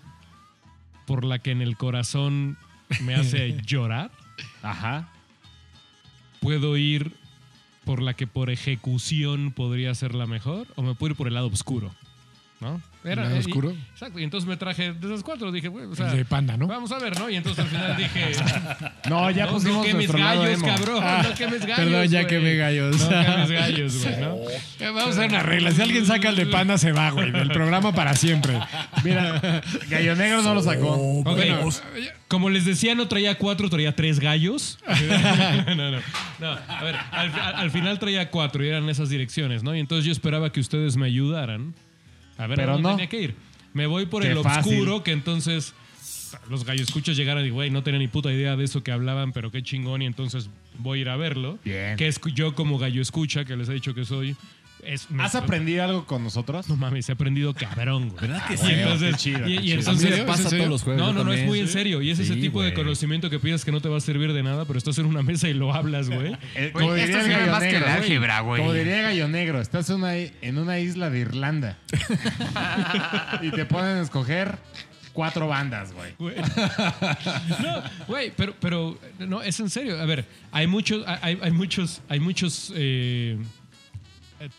por 1.05 1.23
la 1.23 1.39
que 1.39 1.51
en 1.51 1.61
el 1.61 1.77
corazón 1.77 2.57
me 3.01 3.15
hace 3.15 3.61
llorar? 3.65 4.11
Ajá. 4.61 5.09
¿Puedo 6.41 6.77
ir 6.77 7.15
por 7.85 8.01
la 8.01 8.13
que 8.13 8.27
por 8.27 8.49
ejecución 8.49 9.51
podría 9.51 9.93
ser 9.95 10.15
la 10.15 10.27
mejor? 10.27 10.67
¿O 10.75 10.81
me 10.81 10.95
puedo 10.95 11.11
ir 11.11 11.17
por 11.17 11.27
el 11.27 11.35
lado 11.35 11.47
oscuro? 11.47 11.91
¿No? 12.59 12.81
¿El 13.11 13.15
lado 13.17 13.35
y- 13.35 13.39
oscuro? 13.39 13.71
exacto. 13.91 14.19
Y 14.19 14.23
entonces 14.23 14.47
me 14.47 14.57
traje 14.57 14.93
de 14.93 15.07
esas 15.07 15.23
cuatro. 15.23 15.51
Dije, 15.51 15.67
güey, 15.67 15.85
o 15.85 15.95
sea, 15.95 16.11
El 16.11 16.17
de 16.17 16.25
panda, 16.25 16.57
¿no? 16.57 16.67
vamos 16.67 16.91
a 16.91 16.99
ver, 16.99 17.17
¿no? 17.19 17.29
Y 17.29 17.35
entonces 17.35 17.63
al 17.63 17.69
final 17.69 17.95
dije, 17.97 18.31
No, 19.09 19.29
ya 19.31 19.45
no, 19.45 19.51
pusimos 19.53 19.77
no 19.77 19.83
quemes 19.83 20.11
gallos, 20.11 20.49
emo. 20.49 20.65
cabrón. 20.65 21.03
Ah, 21.05 21.21
no 21.27 21.35
quemes 21.35 21.61
gallos. 21.65 21.77
perdón, 21.77 22.07
ya 22.07 22.21
güey. 22.23 22.27
quemé 22.33 22.55
gallos. 22.55 22.99
No 22.99 23.09
quemes 23.09 23.51
gallos, 23.59 24.03
güey, 24.03 24.17
¿no? 24.19 24.37
Vamos 24.93 25.03
a 25.03 25.09
hacer 25.09 25.29
una 25.29 25.43
regla. 25.43 25.71
Si 25.71 25.81
alguien 25.81 26.05
saca 26.05 26.29
el 26.29 26.35
de 26.35 26.45
panda, 26.47 26.77
se 26.77 26.91
va, 26.91 27.11
güey. 27.11 27.31
Del 27.31 27.49
programa 27.49 27.93
para 27.93 28.15
siempre. 28.15 28.59
Mira, 29.03 29.61
Gallo 29.89 30.15
Negro 30.15 30.41
no 30.41 30.53
lo 30.53 30.61
sacó. 30.63 30.93
Ok, 31.19 31.25
Bueno, 31.35 31.69
como 32.27 32.49
les 32.49 32.65
decía, 32.65 32.95
no 32.95 33.07
traía 33.07 33.37
cuatro, 33.37 33.69
traía 33.69 33.95
tres 33.95 34.19
gallos. 34.19 34.79
no, 35.67 35.75
no, 35.75 35.91
no. 36.39 36.47
A 36.67 36.83
ver, 36.83 36.95
al, 37.11 37.31
al- 37.39 37.55
al 37.55 37.71
final 37.71 37.99
traía 37.99 38.29
cuatro 38.29 38.63
y 38.63 38.67
eran 38.69 38.89
esas 38.89 39.09
direcciones, 39.09 39.63
¿no? 39.63 39.75
Y 39.75 39.79
entonces 39.79 40.05
yo 40.05 40.11
esperaba 40.11 40.51
que 40.51 40.59
ustedes 40.59 40.97
me 40.97 41.05
ayudaran 41.05 41.73
a 42.37 42.47
ver 42.47 42.57
Pero 42.57 42.77
no. 42.79 42.91
tenía 42.91 43.07
que 43.07 43.21
ir. 43.21 43.35
Me 43.73 43.87
voy 43.87 44.05
por 44.05 44.23
Qué 44.23 44.31
el 44.31 44.39
fácil. 44.39 44.73
oscuro, 44.73 45.03
que 45.03 45.11
entonces 45.11 45.73
los 46.49 46.65
gallos 46.65 46.87
escuchas 46.87 47.15
llegaran 47.17 47.45
y, 47.45 47.49
güey, 47.49 47.69
no 47.69 47.83
tenía 47.83 47.99
ni 47.99 48.07
puta 48.07 48.31
idea 48.31 48.55
de 48.55 48.63
eso 48.65 48.83
que 48.83 48.91
hablaban, 48.91 49.31
pero 49.31 49.51
qué 49.51 49.61
chingón, 49.63 50.01
y 50.01 50.05
entonces 50.05 50.49
voy 50.79 50.99
a 50.99 51.01
ir 51.01 51.09
a 51.09 51.15
verlo. 51.17 51.59
Bien. 51.63 51.95
Que 51.97 52.07
es 52.07 52.19
yo 52.33 52.55
como 52.55 52.77
gallo 52.77 53.01
escucha, 53.01 53.45
que 53.45 53.55
les 53.55 53.69
he 53.69 53.73
dicho 53.73 53.93
que 53.93 54.05
soy. 54.05 54.35
Es, 54.85 55.09
me- 55.09 55.23
¿Has 55.23 55.35
aprendido 55.35 55.83
algo 55.83 56.05
con 56.05 56.23
nosotros? 56.23 56.69
No 56.69 56.75
mames, 56.75 57.09
he 57.09 57.11
aprendido 57.13 57.53
cabrón, 57.53 58.09
güey. 58.09 58.21
¿Verdad 58.21 58.45
que 58.47 58.53
Y 58.53 58.57
sí? 58.57 58.65
entonces, 58.69 59.11
qué 59.15 59.17
chido, 59.17 59.39
y- 59.39 59.43
qué 59.43 59.49
y 59.53 59.57
chido. 59.77 59.89
A 59.91 59.93
mí 59.93 59.99
entonces 60.03 60.53
no, 60.53 60.77
yo 60.77 60.95
no, 60.95 61.13
no, 61.13 61.19
es 61.21 61.25
también. 61.25 61.45
muy 61.47 61.59
en 61.59 61.67
serio. 61.67 62.01
Y 62.01 62.11
es 62.11 62.19
ese 62.19 62.35
Sí, 62.35 62.41
tipo 62.41 62.61
de 62.61 62.69
güey. 62.71 62.83
conocimiento 62.83 63.29
que 63.29 63.39
piensas 63.39 63.65
que 63.65 63.71
no 63.71 63.81
te 63.81 63.89
va 63.89 63.97
a 63.97 64.01
servir 64.01 64.31
de 64.33 64.43
nada, 64.43 64.65
pero 64.65 64.77
estás 64.77 64.97
en 64.99 65.05
una 65.07 65.21
mesa 65.23 65.47
y 65.49 65.53
lo 65.53 65.73
hablas, 65.73 66.09
güey. 66.09 66.35
Eh, 66.55 66.71
Güey, 66.73 67.01
esto 67.01 67.19
sirve 67.21 67.33
Gallo 67.35 67.51
más 67.51 67.63
que 67.63 67.75
el 67.77 67.83
álgebra, 67.83 68.39
güey. 68.41 68.61
Como 68.61 68.73
diría 68.73 69.01
Gallo 69.01 69.27
Negro, 69.27 69.59
estás 69.61 69.89
en 69.89 69.97
una, 69.97 70.15
en 70.15 70.57
una 70.57 70.79
isla 70.79 71.09
de 71.09 71.19
Irlanda. 71.19 71.77
y 73.41 73.49
te 73.51 73.65
ponen 73.65 73.97
a 73.97 74.01
escoger 74.01 74.57
cuatro 75.13 75.47
bandas, 75.47 75.93
güey. 75.93 76.13
Güey. 76.17 76.35
No, 77.61 77.81
güey, 78.07 78.31
pero, 78.35 78.53
pero 78.59 78.97
no, 79.19 79.41
es 79.41 79.59
en 79.59 79.69
serio. 79.69 79.99
A 79.99 80.05
ver, 80.05 80.25
hay 80.51 80.67
muchos, 80.67 81.03
hay, 81.07 81.37
hay 81.41 81.51
muchos, 81.51 82.01
hay 82.09 82.19
muchos 82.19 82.71
eh, 82.75 83.37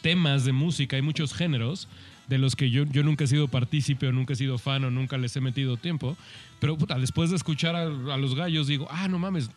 temas 0.01 0.45
de 0.45 0.53
música, 0.53 0.97
hay 0.97 1.03
muchos 1.03 1.35
géneros 1.35 1.89
de 2.29 2.39
los 2.39 2.57
que 2.57 2.71
yo, 2.71 2.85
yo 2.85 3.03
nunca 3.03 3.25
he 3.25 3.27
sido 3.27 3.49
partícipe 3.49 4.09
o 4.09 4.13
nunca 4.13 4.33
he 4.33 4.37
sido 4.37 4.59
fan 4.59 4.85
o 4.85 4.91
nunca 4.91 5.17
les 5.17 5.37
he 5.37 5.41
metido 5.41 5.77
tiempo. 5.77 6.17
Pero 6.59 6.77
puta, 6.77 6.99
después 6.99 7.31
de 7.31 7.37
escuchar 7.37 7.77
a, 7.77 7.83
a 7.83 8.17
los 8.17 8.35
gallos 8.35 8.67
digo, 8.67 8.89
ah, 8.91 9.09
no 9.09 9.19
mames, 9.19 9.51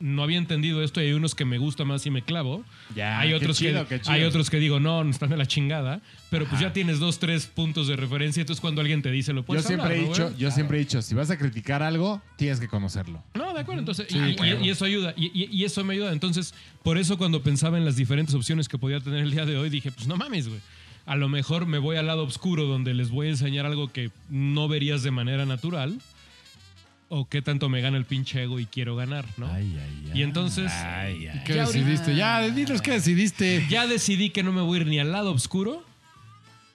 no 0.00 0.22
había 0.22 0.38
entendido 0.38 0.82
esto 0.82 1.00
y 1.00 1.06
hay 1.06 1.12
unos 1.12 1.34
que 1.34 1.44
me 1.44 1.58
gusta 1.58 1.84
más 1.84 2.06
y 2.06 2.10
me 2.10 2.22
clavo. 2.22 2.64
Ya, 2.94 3.18
hay 3.18 3.32
otros 3.32 3.56
chido, 3.58 3.86
que 3.88 4.00
hay 4.06 4.22
otros 4.24 4.48
que 4.50 4.58
digo, 4.58 4.78
no, 4.80 5.02
no 5.04 5.10
están 5.10 5.30
de 5.30 5.36
la 5.36 5.46
chingada, 5.46 6.00
pero 6.30 6.46
pues 6.46 6.60
ya 6.60 6.72
tienes 6.72 6.98
dos, 7.00 7.18
tres 7.18 7.46
puntos 7.46 7.88
de 7.88 7.96
referencia, 7.96 8.40
entonces 8.40 8.60
cuando 8.60 8.80
alguien 8.80 9.02
te 9.02 9.10
dice 9.10 9.32
lo 9.32 9.40
Yo 9.40 9.46
puedes 9.46 9.64
siempre 9.64 9.86
hablar, 9.86 9.98
he 9.98 10.02
¿no, 10.02 10.08
dicho, 10.10 10.24
güey? 10.26 10.36
yo 10.38 10.50
siempre 10.50 10.76
he 10.76 10.80
dicho, 10.80 11.02
si 11.02 11.14
vas 11.14 11.30
a 11.30 11.36
criticar 11.38 11.82
algo, 11.82 12.22
tienes 12.36 12.60
que 12.60 12.68
conocerlo. 12.68 13.22
No, 13.34 13.52
de 13.54 13.60
acuerdo. 13.60 13.80
Entonces, 13.80 14.06
y, 14.10 14.18
y- 14.18 14.66
y 14.66 14.70
eso 14.70 14.84
ayuda. 14.84 15.14
Y, 15.16 15.26
y- 15.26 15.48
y 15.50 15.64
eso 15.64 15.82
me 15.84 15.94
ayuda. 15.94 16.12
Entonces, 16.12 16.54
por 16.82 16.96
eso 16.98 17.18
cuando 17.18 17.42
pensaba 17.42 17.76
en 17.78 17.84
las 17.84 17.96
diferentes 17.96 18.34
opciones 18.34 18.68
que 18.68 18.78
podía 18.78 19.00
tener 19.00 19.20
el 19.20 19.30
día 19.32 19.46
de 19.46 19.56
hoy, 19.56 19.68
dije, 19.70 19.90
pues 19.90 20.06
no 20.06 20.16
mames, 20.16 20.48
güey. 20.48 20.60
A 21.06 21.16
lo 21.16 21.28
mejor 21.28 21.66
me 21.66 21.78
voy 21.78 21.96
al 21.96 22.06
lado 22.06 22.22
oscuro 22.24 22.66
donde 22.66 22.92
les 22.94 23.10
voy 23.10 23.28
a 23.28 23.30
enseñar 23.30 23.64
algo 23.66 23.90
que 23.90 24.10
no 24.28 24.68
verías 24.68 25.02
de 25.02 25.10
manera 25.10 25.46
natural. 25.46 25.98
O 27.10 27.26
qué 27.28 27.40
tanto 27.40 27.68
me 27.70 27.80
gana 27.80 27.96
el 27.96 28.04
pinche 28.04 28.42
ego 28.42 28.60
y 28.60 28.66
quiero 28.66 28.94
ganar, 28.94 29.24
¿no? 29.38 29.46
Ay, 29.50 29.74
ay, 29.82 30.10
ay. 30.12 30.18
Y 30.20 30.22
entonces, 30.22 30.70
Ay, 30.72 31.26
ay. 31.28 31.42
¿Qué 31.46 31.54
Ya 31.54 31.66
decidiste? 31.66 32.14
Ya, 32.14 32.40
dinos 32.50 32.82
qué 32.82 32.90
decidiste. 32.92 33.66
ya 33.70 33.86
decidí 33.86 34.28
que 34.30 34.42
no 34.42 34.52
me 34.52 34.60
voy 34.60 34.78
a 34.78 34.80
ir 34.82 34.86
ni 34.88 34.98
al 34.98 35.10
lado 35.12 35.32
oscuro 35.32 35.84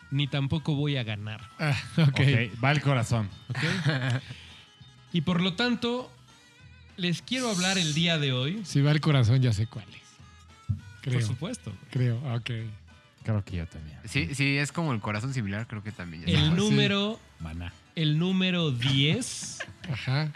ni 0.10 0.28
tampoco 0.28 0.76
voy 0.76 0.98
a 0.98 1.04
ganar. 1.04 1.42
Ah, 1.60 1.76
ok. 1.98 2.08
Ok, 2.10 2.64
va 2.64 2.72
el 2.72 2.82
corazón. 2.82 3.30
¿ok? 3.50 3.58
y 5.12 5.22
por 5.22 5.42
lo 5.42 5.54
tanto, 5.54 6.12
les 6.98 7.22
quiero 7.24 7.50
hablar 7.50 7.78
el 7.80 7.94
día 7.96 8.18
de 8.20 8.32
hoy. 8.34 8.62
Si 8.64 8.82
va 8.82 8.92
el 8.92 9.02
corazón, 9.02 9.42
ya 9.42 9.54
sé 9.54 9.66
cuál 9.68 9.86
es. 9.90 10.02
Creo. 11.02 11.20
Por 11.20 11.24
supuesto. 11.28 11.74
Creo, 11.92 12.18
ok. 12.36 12.50
Creo 13.24 13.44
que 13.46 13.58
yo 13.58 13.68
también. 13.68 13.98
Sí, 14.06 14.36
sí, 14.36 14.58
es 14.58 14.72
como 14.72 14.94
el 14.94 15.00
corazón 15.00 15.34
similar, 15.34 15.66
creo 15.68 15.84
que 15.84 15.92
también. 15.92 16.24
ya 16.26 16.34
El 16.34 16.40
sabes. 16.46 16.58
número, 16.58 17.20
Maná. 17.40 17.72
El 17.96 18.18
número 18.18 18.72
10. 18.72 19.60
Ajá. 19.92 20.32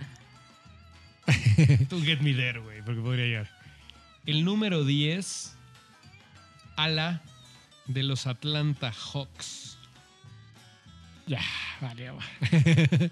Tú 1.90 2.02
get 2.04 2.20
me 2.22 2.34
there, 2.34 2.60
güey, 2.60 2.82
porque 2.84 3.02
podría 3.02 3.26
llegar. 3.26 3.50
El 4.26 4.44
número 4.44 4.84
10, 4.84 5.56
ala 6.76 7.22
de 7.86 8.04
los 8.04 8.28
Atlanta 8.28 8.92
Hawks. 8.92 9.78
Ya, 11.26 11.42
vale. 11.82 12.12
va. 12.12 12.24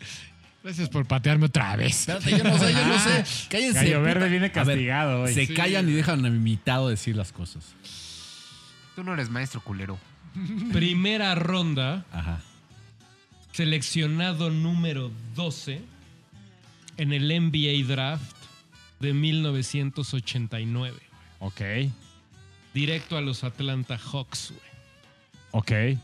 Gracias 0.63 0.89
por 0.89 1.05
patearme 1.05 1.45
otra 1.45 1.75
vez. 1.75 1.99
Espérate, 1.99 2.31
yo 2.31 2.43
no 2.43 2.57
sé, 2.57 2.73
yo 2.73 2.85
no 2.87 2.97
sé. 2.97 3.47
Cállense. 3.49 3.79
Gallo 3.79 3.99
puta. 3.99 4.13
Verde 4.13 4.29
viene 4.29 4.51
castigado 4.51 5.21
hoy. 5.23 5.33
Se 5.33 5.53
callan 5.53 5.87
y 5.89 5.91
dejan 5.91 6.25
a 6.25 6.29
mi 6.29 6.37
invitado 6.37 6.89
decir 6.89 7.15
las 7.15 7.31
cosas. 7.31 7.75
Tú 8.95 9.03
no 9.03 9.13
eres 9.13 9.29
maestro 9.29 9.61
culero. 9.61 9.99
Primera 10.73 11.35
ronda, 11.35 12.05
Ajá. 12.11 12.41
Seleccionado 13.55 14.49
número 14.49 15.11
12 15.35 15.81
en 16.97 17.13
el 17.13 17.27
NBA 17.29 17.87
Draft 17.87 18.35
de 18.99 19.13
1989. 19.13 20.97
Ok, 21.39 21.61
Directo 22.73 23.15
a 23.17 23.21
los 23.21 23.45
Atlanta 23.45 23.97
Hawks, 23.97 24.51
güey. 24.51 24.61
ok, 25.51 25.97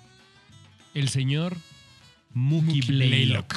El 0.94 1.10
señor 1.10 1.58
Mookie 2.34 2.80
Blaylock. 2.88 3.54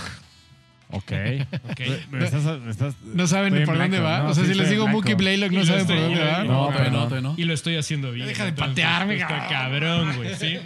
ok. 0.90 1.12
¿ok? 1.70 1.80
Me 2.10 2.24
estás- 2.24 2.60
me 2.60 2.70
estás- 2.72 2.96
No 3.04 3.28
saben 3.28 3.64
por 3.64 3.78
dónde 3.78 3.98
blanco, 3.98 4.02
va. 4.04 4.18
¿no? 4.24 4.30
o 4.30 4.34
sea, 4.34 4.44
Sí, 4.44 4.52
si 4.54 4.58
les 4.58 4.70
digo 4.70 4.84
blanco. 4.86 4.98
Mookie 5.02 5.14
Blaylock, 5.14 5.52
no 5.52 5.64
saben 5.64 5.86
por 5.86 6.00
dónde 6.00 6.20
va. 6.20 6.42
No, 6.42 6.44
No, 6.44 6.72
todavía 6.72 6.90
no, 6.90 7.20
no. 7.20 7.34
Y 7.36 7.44
lo 7.44 7.54
estoy 7.54 7.76
haciendo 7.76 8.10
bien. 8.10 8.26
Deja 8.26 8.42
de 8.42 8.48
entonces, 8.48 8.70
patearme, 8.72 9.14
está 9.14 9.48
cabrón. 9.48 10.08
cabrón, 10.08 10.16
güey, 10.16 10.34
¿sí? 10.34 10.58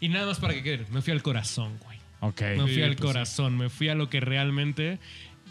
Y 0.00 0.08
nada 0.08 0.26
más 0.28 0.38
para 0.38 0.54
que 0.54 0.62
quede. 0.62 0.86
Me 0.90 1.02
fui 1.02 1.12
al 1.12 1.22
corazón, 1.22 1.76
güey. 1.84 1.89
Ok. 2.20 2.40
Me 2.40 2.62
fui 2.62 2.74
Sí, 2.74 2.82
al 2.82 2.96
pues 2.96 3.00
corazón. 3.00 3.56
Me 3.56 3.68
fui 3.68 3.88
a 3.88 3.94
lo 3.94 4.08
que 4.10 4.20
realmente 4.20 4.98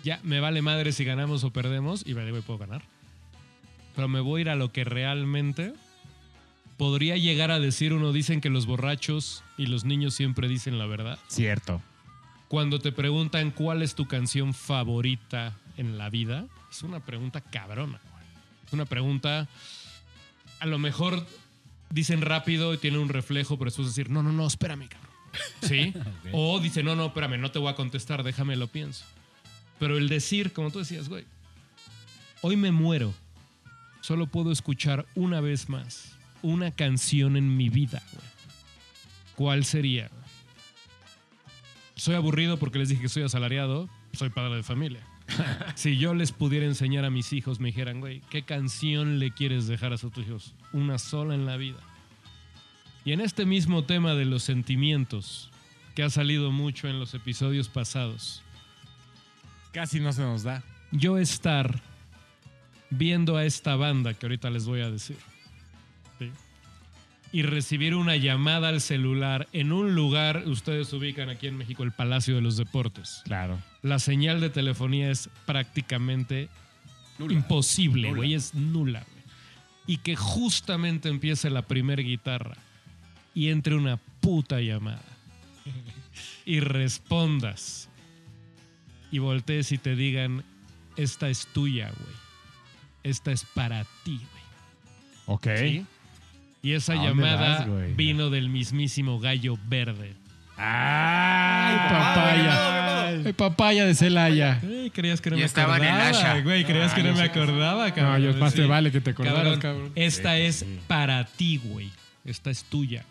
ya 0.03 0.19
me 0.23 0.39
vale 0.39 0.61
madre 0.61 0.91
si 0.91 1.03
ganamos 1.03 1.43
o 1.43 1.51
perdemos. 1.51 2.03
Y 2.05 2.13
vale, 2.13 2.31
puedo 2.41 2.59
ganar. 2.59 2.83
Pero 3.95 4.07
me 4.07 4.19
voy 4.19 4.39
a 4.39 4.41
ir 4.41 4.49
a 4.49 4.55
lo 4.55 4.71
que 4.71 4.83
realmente 4.83 5.73
podría 6.77 7.17
llegar 7.17 7.51
a 7.51 7.59
decir 7.59 7.93
uno. 7.93 8.13
Dicen 8.13 8.39
que 8.41 8.49
los 8.49 8.65
borrachos 8.65 9.43
y 9.57 9.65
los 9.65 9.83
niños 9.83 10.13
siempre 10.13 10.47
dicen 10.47 10.77
la 10.77 10.85
verdad. 10.85 11.19
Cierto. 11.27 11.81
Cuando 12.47 12.79
te 12.79 12.91
preguntan 12.91 13.51
cuál 13.51 13.81
es 13.81 13.95
tu 13.95 14.07
canción 14.07 14.53
favorita 14.53 15.55
en 15.77 15.97
la 15.97 16.09
vida, 16.09 16.45
es 16.71 16.81
una 16.83 16.99
pregunta 16.99 17.41
cabrona. 17.41 17.99
güey. 18.11 18.23
Es 18.65 18.73
una 18.73 18.85
pregunta, 18.85 19.47
a 20.59 20.65
lo 20.65 20.79
mejor 20.79 21.25
dicen 21.89 22.21
rápido 22.21 22.73
y 22.73 22.77
tienen 22.77 23.01
un 23.01 23.09
reflejo, 23.09 23.57
pero 23.57 23.69
después 23.69 23.87
decir, 23.89 24.09
no, 24.09 24.23
no, 24.23 24.31
no, 24.31 24.47
espérame, 24.47 24.87
cabrón. 24.87 25.08
¿Sí? 25.61 25.93
O 26.31 26.59
dice, 26.59 26.83
no, 26.83 26.95
no, 26.95 27.07
espérame, 27.07 27.39
no 27.39 27.51
te 27.51 27.59
voy 27.59 27.69
a 27.69 27.75
contestar, 27.75 28.23
déjame 28.23 28.55
lo 28.55 28.67
pienso. 28.67 29.05
Pero 29.79 29.97
el 29.97 30.09
decir, 30.09 30.53
como 30.53 30.71
tú 30.71 30.79
decías, 30.79 31.09
güey, 31.09 31.25
hoy 32.41 32.55
me 32.55 32.71
muero, 32.71 33.13
solo 34.01 34.27
puedo 34.27 34.51
escuchar 34.51 35.05
una 35.15 35.41
vez 35.41 35.69
más 35.69 36.15
una 36.41 36.71
canción 36.71 37.35
en 37.35 37.57
mi 37.57 37.69
vida, 37.69 38.01
güey. 38.13 38.27
¿Cuál 39.35 39.65
sería? 39.65 40.09
soy 41.99 42.15
aburrido 42.15 42.57
porque 42.57 42.79
les 42.79 42.89
dije 42.89 43.01
que 43.01 43.09
soy 43.09 43.23
asalariado, 43.23 43.89
soy 44.13 44.29
padre 44.29 44.55
de 44.55 44.63
familia. 44.63 45.01
si 45.75 45.97
yo 45.97 46.13
les 46.13 46.31
pudiera 46.31 46.65
enseñar 46.65 47.05
a 47.05 47.09
mis 47.09 47.33
hijos, 47.33 47.59
me 47.59 47.67
dijeran, 47.67 47.99
güey, 47.99 48.21
¿qué 48.29 48.43
canción 48.43 49.19
le 49.19 49.31
quieres 49.31 49.67
dejar 49.67 49.93
a 49.93 49.97
tus 49.97 50.17
hijos? 50.17 50.55
Una 50.71 50.97
sola 50.97 51.35
en 51.35 51.45
la 51.45 51.57
vida. 51.57 51.79
Y 53.09 53.13
en 53.13 53.21
este 53.21 53.47
mismo 53.47 53.85
tema 53.85 54.13
de 54.13 54.23
los 54.25 54.43
sentimientos, 54.43 55.49
que 55.95 56.03
ha 56.03 56.11
salido 56.11 56.51
mucho 56.51 56.87
en 56.87 56.99
los 56.99 57.15
episodios 57.15 57.67
pasados, 57.67 58.43
Casi 59.71 59.99
no 59.99 60.13
se 60.13 60.21
nos 60.21 60.43
da. 60.43 60.61
yo 60.91 61.17
estar 61.17 61.81
viendo 62.91 63.35
a 63.35 63.45
esta 63.45 63.75
banda 63.75 64.13
que 64.13 64.27
ahorita 64.27 64.51
les 64.51 64.67
voy 64.67 64.81
a 64.81 64.91
decir 64.91 65.17
¿sí? 66.19 66.29
y 67.31 67.41
recibir 67.41 67.95
una 67.95 68.15
llamada 68.15 68.69
al 68.69 68.79
celular 68.79 69.47
en 69.53 69.71
un 69.71 69.95
lugar, 69.95 70.43
ustedes 70.45 70.93
ubican 70.93 71.29
aquí 71.29 71.47
en 71.47 71.57
México 71.57 71.81
el 71.81 71.91
Palacio 71.91 72.35
de 72.35 72.41
los 72.41 72.57
Deportes. 72.57 73.23
Claro. 73.25 73.57
La 73.81 73.97
señal 73.97 74.39
de 74.39 74.51
telefonía 74.51 75.09
es 75.09 75.31
prácticamente 75.47 76.47
imposible, 77.17 78.13
güey, 78.13 78.35
es 78.35 78.53
nula. 78.53 79.03
Y 79.87 79.97
que 79.97 80.15
justamente 80.15 81.09
empiece 81.09 81.49
la 81.49 81.63
primer 81.63 82.03
guitarra 82.03 82.68
y 83.39 83.49
entre 83.51 83.75
una 83.75 83.97
puta 84.19 84.59
llamada 84.59 85.01
y 86.45 86.59
respondas 86.59 87.87
y 89.11 89.19
voltees 89.19 89.71
y 89.71 89.77
te 89.77 89.95
digan, 89.95 90.43
esta 90.97 91.29
es 91.29 91.47
tuya, 91.47 91.85
güey. 91.97 92.15
Esta 93.03 93.31
es 93.31 93.45
para 93.45 93.85
ti, 94.03 94.17
güey. 94.17 94.43
Ok. 95.37 95.47
¿Sí? 95.57 95.85
Y 96.61 96.73
esa 96.73 96.93
¿A 96.93 96.95
dónde 96.97 97.09
llamada 97.09 97.65
vas, 97.65 97.95
vino 97.95 98.29
del 98.29 98.49
mismísimo 98.49 99.19
gallo 99.19 99.57
verde. 99.67 100.13
¡Ay, 100.57 101.77
Papaya. 101.89 103.07
Ay, 103.07 103.33
papaya 103.33 103.85
de 103.85 103.95
Celaya. 103.95 104.59
Ey, 104.61 104.89
creías 104.89 105.21
que 105.21 105.29
no 105.29 105.37
Y 105.37 105.39
me 105.39 105.45
estaba 105.45 105.77
en 105.77 105.83
el 105.85 105.89
acordaba, 105.89 106.09
Asha. 106.09 106.41
güey. 106.41 106.65
Creías 106.65 106.93
que 106.93 107.03
no 107.03 107.13
me 107.13 107.21
acordaba, 107.21 107.87
No, 107.87 107.95
cabrón. 107.95 108.21
yo 108.21 108.33
más 108.37 108.53
te 108.53 108.65
vale 108.65 108.91
que 108.91 108.99
te 108.99 109.11
acordaras, 109.11 109.57
cabrón. 109.59 109.93
Esta 109.95 110.35
Sí, 110.35 110.41
es 110.41 110.55
sí. 110.57 110.79
para 110.87 111.23
ti, 111.25 111.57
güey. 111.63 111.89
Esta 112.25 112.49
es 112.51 112.65
tuya. 112.65 113.05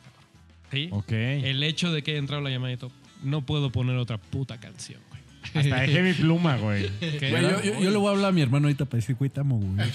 ¿Sí? 0.73 0.89
Ok. 0.93 1.13
El 1.13 1.63
hecho 1.63 1.93
de 1.93 2.03
que 2.03 2.11
haya 2.13 2.21
entrado 2.21 2.43
la 2.43 2.51
llamadita, 2.51 2.89
no 3.23 3.43
puedo 3.43 3.71
poner 3.71 3.97
otra 3.97 4.19
puta 4.19 4.59
canción, 4.61 5.01
güey. 5.09 5.19
Hasta 5.55 5.81
dejé 5.81 6.03
mi 6.03 6.13
pluma, 6.13 6.57
güey. 6.59 6.91
Yo, 7.01 7.63
yo- 7.65 7.81
yo 7.81 7.91
le 7.91 7.97
voy 7.97 8.09
a 8.09 8.11
hablar 8.11 8.29
a 8.31 8.33
mi 8.33 8.43
hermano 8.43 8.67
ahorita 8.67 8.85
para 8.85 8.97
decir, 9.01 9.17
güey, 9.17 9.31
güey. 9.35 9.77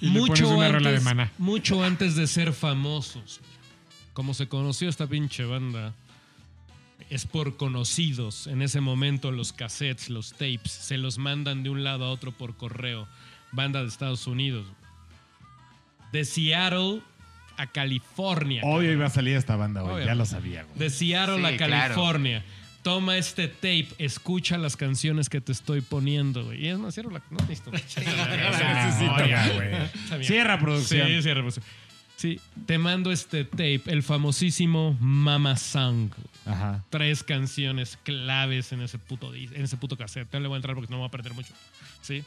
Y 0.00 0.10
le 0.10 0.20
pones 0.20 0.40
una 0.42 0.68
rola 0.68 0.90
de 0.92 1.00
maná. 1.00 1.32
mucho 1.38 1.82
antes 1.82 2.16
de 2.16 2.26
ser 2.26 2.52
famosos. 2.52 3.40
Como 4.12 4.34
se 4.34 4.46
conoció 4.48 4.88
esta 4.88 5.06
pinche 5.06 5.44
banda, 5.44 5.94
es 7.10 7.26
por 7.26 7.56
conocidos. 7.56 8.46
En 8.46 8.62
ese 8.62 8.80
momento 8.80 9.30
los 9.30 9.52
cassettes, 9.52 10.08
los 10.10 10.32
tapes, 10.32 10.72
se 10.72 10.96
los 10.98 11.18
mandan 11.18 11.62
de 11.62 11.70
un 11.70 11.84
lado 11.84 12.04
a 12.04 12.10
otro 12.10 12.32
por 12.32 12.56
correo. 12.56 13.06
Banda 13.52 13.82
de 13.82 13.88
Estados 13.88 14.26
Unidos. 14.26 14.66
De 16.12 16.24
Seattle 16.24 17.00
a 17.56 17.66
California. 17.66 18.62
Obvio 18.64 18.74
cabrón. 18.76 18.92
iba 18.92 19.06
a 19.06 19.10
salir 19.10 19.36
esta 19.36 19.56
banda, 19.56 19.82
güey. 19.82 20.04
Ya 20.04 20.14
lo 20.14 20.24
sabía, 20.26 20.64
güey. 20.64 20.78
De 20.78 20.90
Seattle 20.90 21.38
Sí, 21.38 21.44
a 21.54 21.56
claro. 21.56 21.94
California. 21.94 22.44
Toma 22.82 23.16
este 23.18 23.48
tape, 23.48 23.88
escucha 23.98 24.58
las 24.58 24.76
canciones 24.76 25.28
que 25.28 25.40
te 25.40 25.50
estoy 25.50 25.80
poniendo, 25.80 26.44
güey. 26.44 26.66
Y 26.66 26.68
es 26.68 26.78
más, 26.78 26.94
cierro 26.94 27.10
la. 27.10 27.20
No 27.30 27.38
necesito. 27.48 27.70
Güey. 30.10 30.24
Cierra 30.24 30.58
producción. 30.58 31.06
Sí, 31.08 31.22
cierra 31.22 31.40
producción. 31.40 31.64
Sí, 32.16 32.40
te 32.64 32.78
mando 32.78 33.12
este 33.12 33.44
tape, 33.44 33.82
el 33.86 34.02
famosísimo 34.02 34.96
Mama 35.00 35.56
Sang. 35.56 36.10
Ajá. 36.46 36.82
Tres 36.88 37.22
canciones 37.22 37.98
claves 38.04 38.72
en 38.72 38.80
ese 38.80 38.98
puto, 38.98 39.34
dis- 39.34 39.52
en 39.54 39.62
ese 39.64 39.76
puto 39.76 39.96
cassette. 39.98 40.32
No 40.32 40.40
le 40.40 40.48
voy 40.48 40.54
a 40.54 40.58
entrar 40.58 40.74
porque 40.74 40.90
no 40.90 40.96
me 40.96 41.00
voy 41.00 41.08
a 41.08 41.10
perder 41.10 41.34
mucho. 41.34 41.52
¿Sí? 42.00 42.24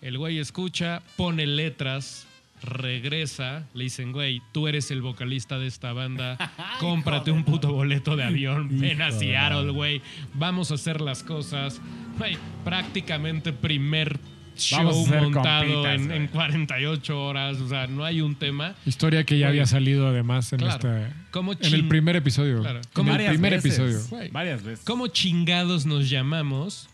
El 0.00 0.18
güey 0.18 0.38
escucha, 0.38 1.00
pone 1.16 1.46
letras, 1.46 2.26
regresa, 2.62 3.66
le 3.74 3.84
dicen, 3.84 4.12
güey, 4.12 4.42
tú 4.52 4.68
eres 4.68 4.90
el 4.90 5.02
vocalista 5.02 5.58
de 5.58 5.66
esta 5.66 5.92
banda, 5.92 6.36
cómprate 6.80 7.30
un 7.30 7.44
puto 7.44 7.72
boleto 7.72 8.16
de 8.16 8.24
avión, 8.24 8.68
ven 8.80 9.02
a 9.02 9.10
Seattle, 9.12 9.70
güey, 9.70 10.02
vamos 10.34 10.70
a 10.70 10.74
hacer 10.74 11.00
las 11.00 11.22
cosas. 11.22 11.80
Güey, 12.18 12.36
prácticamente 12.64 13.52
primer 13.52 14.18
show 14.56 14.82
montado 15.06 15.64
compitas, 15.64 15.94
en, 16.00 16.06
güey. 16.06 16.16
en 16.18 16.26
48 16.28 17.22
horas, 17.24 17.58
o 17.60 17.68
sea, 17.68 17.86
no 17.86 18.04
hay 18.04 18.20
un 18.20 18.34
tema. 18.34 18.74
Historia 18.84 19.24
que 19.24 19.38
ya 19.38 19.46
Güey. 19.46 19.58
había 19.58 19.66
salido 19.66 20.06
además 20.08 20.52
en, 20.52 20.58
Claro. 20.58 20.96
este, 20.98 21.12
¿Cómo 21.30 21.52
en 21.52 21.74
el 21.74 21.88
primer 21.88 22.16
episodio. 22.16 22.60
Claro. 22.60 22.80
En 22.96 23.08
el 23.08 23.26
primer 23.30 23.52
veces. 23.54 23.78
episodio. 23.78 24.00
Güey. 24.10 24.30
Varias 24.30 24.62
veces. 24.62 24.84
¿Cómo 24.84 25.06
chingados 25.08 25.86
nos 25.86 26.10
llamamos? 26.10 26.88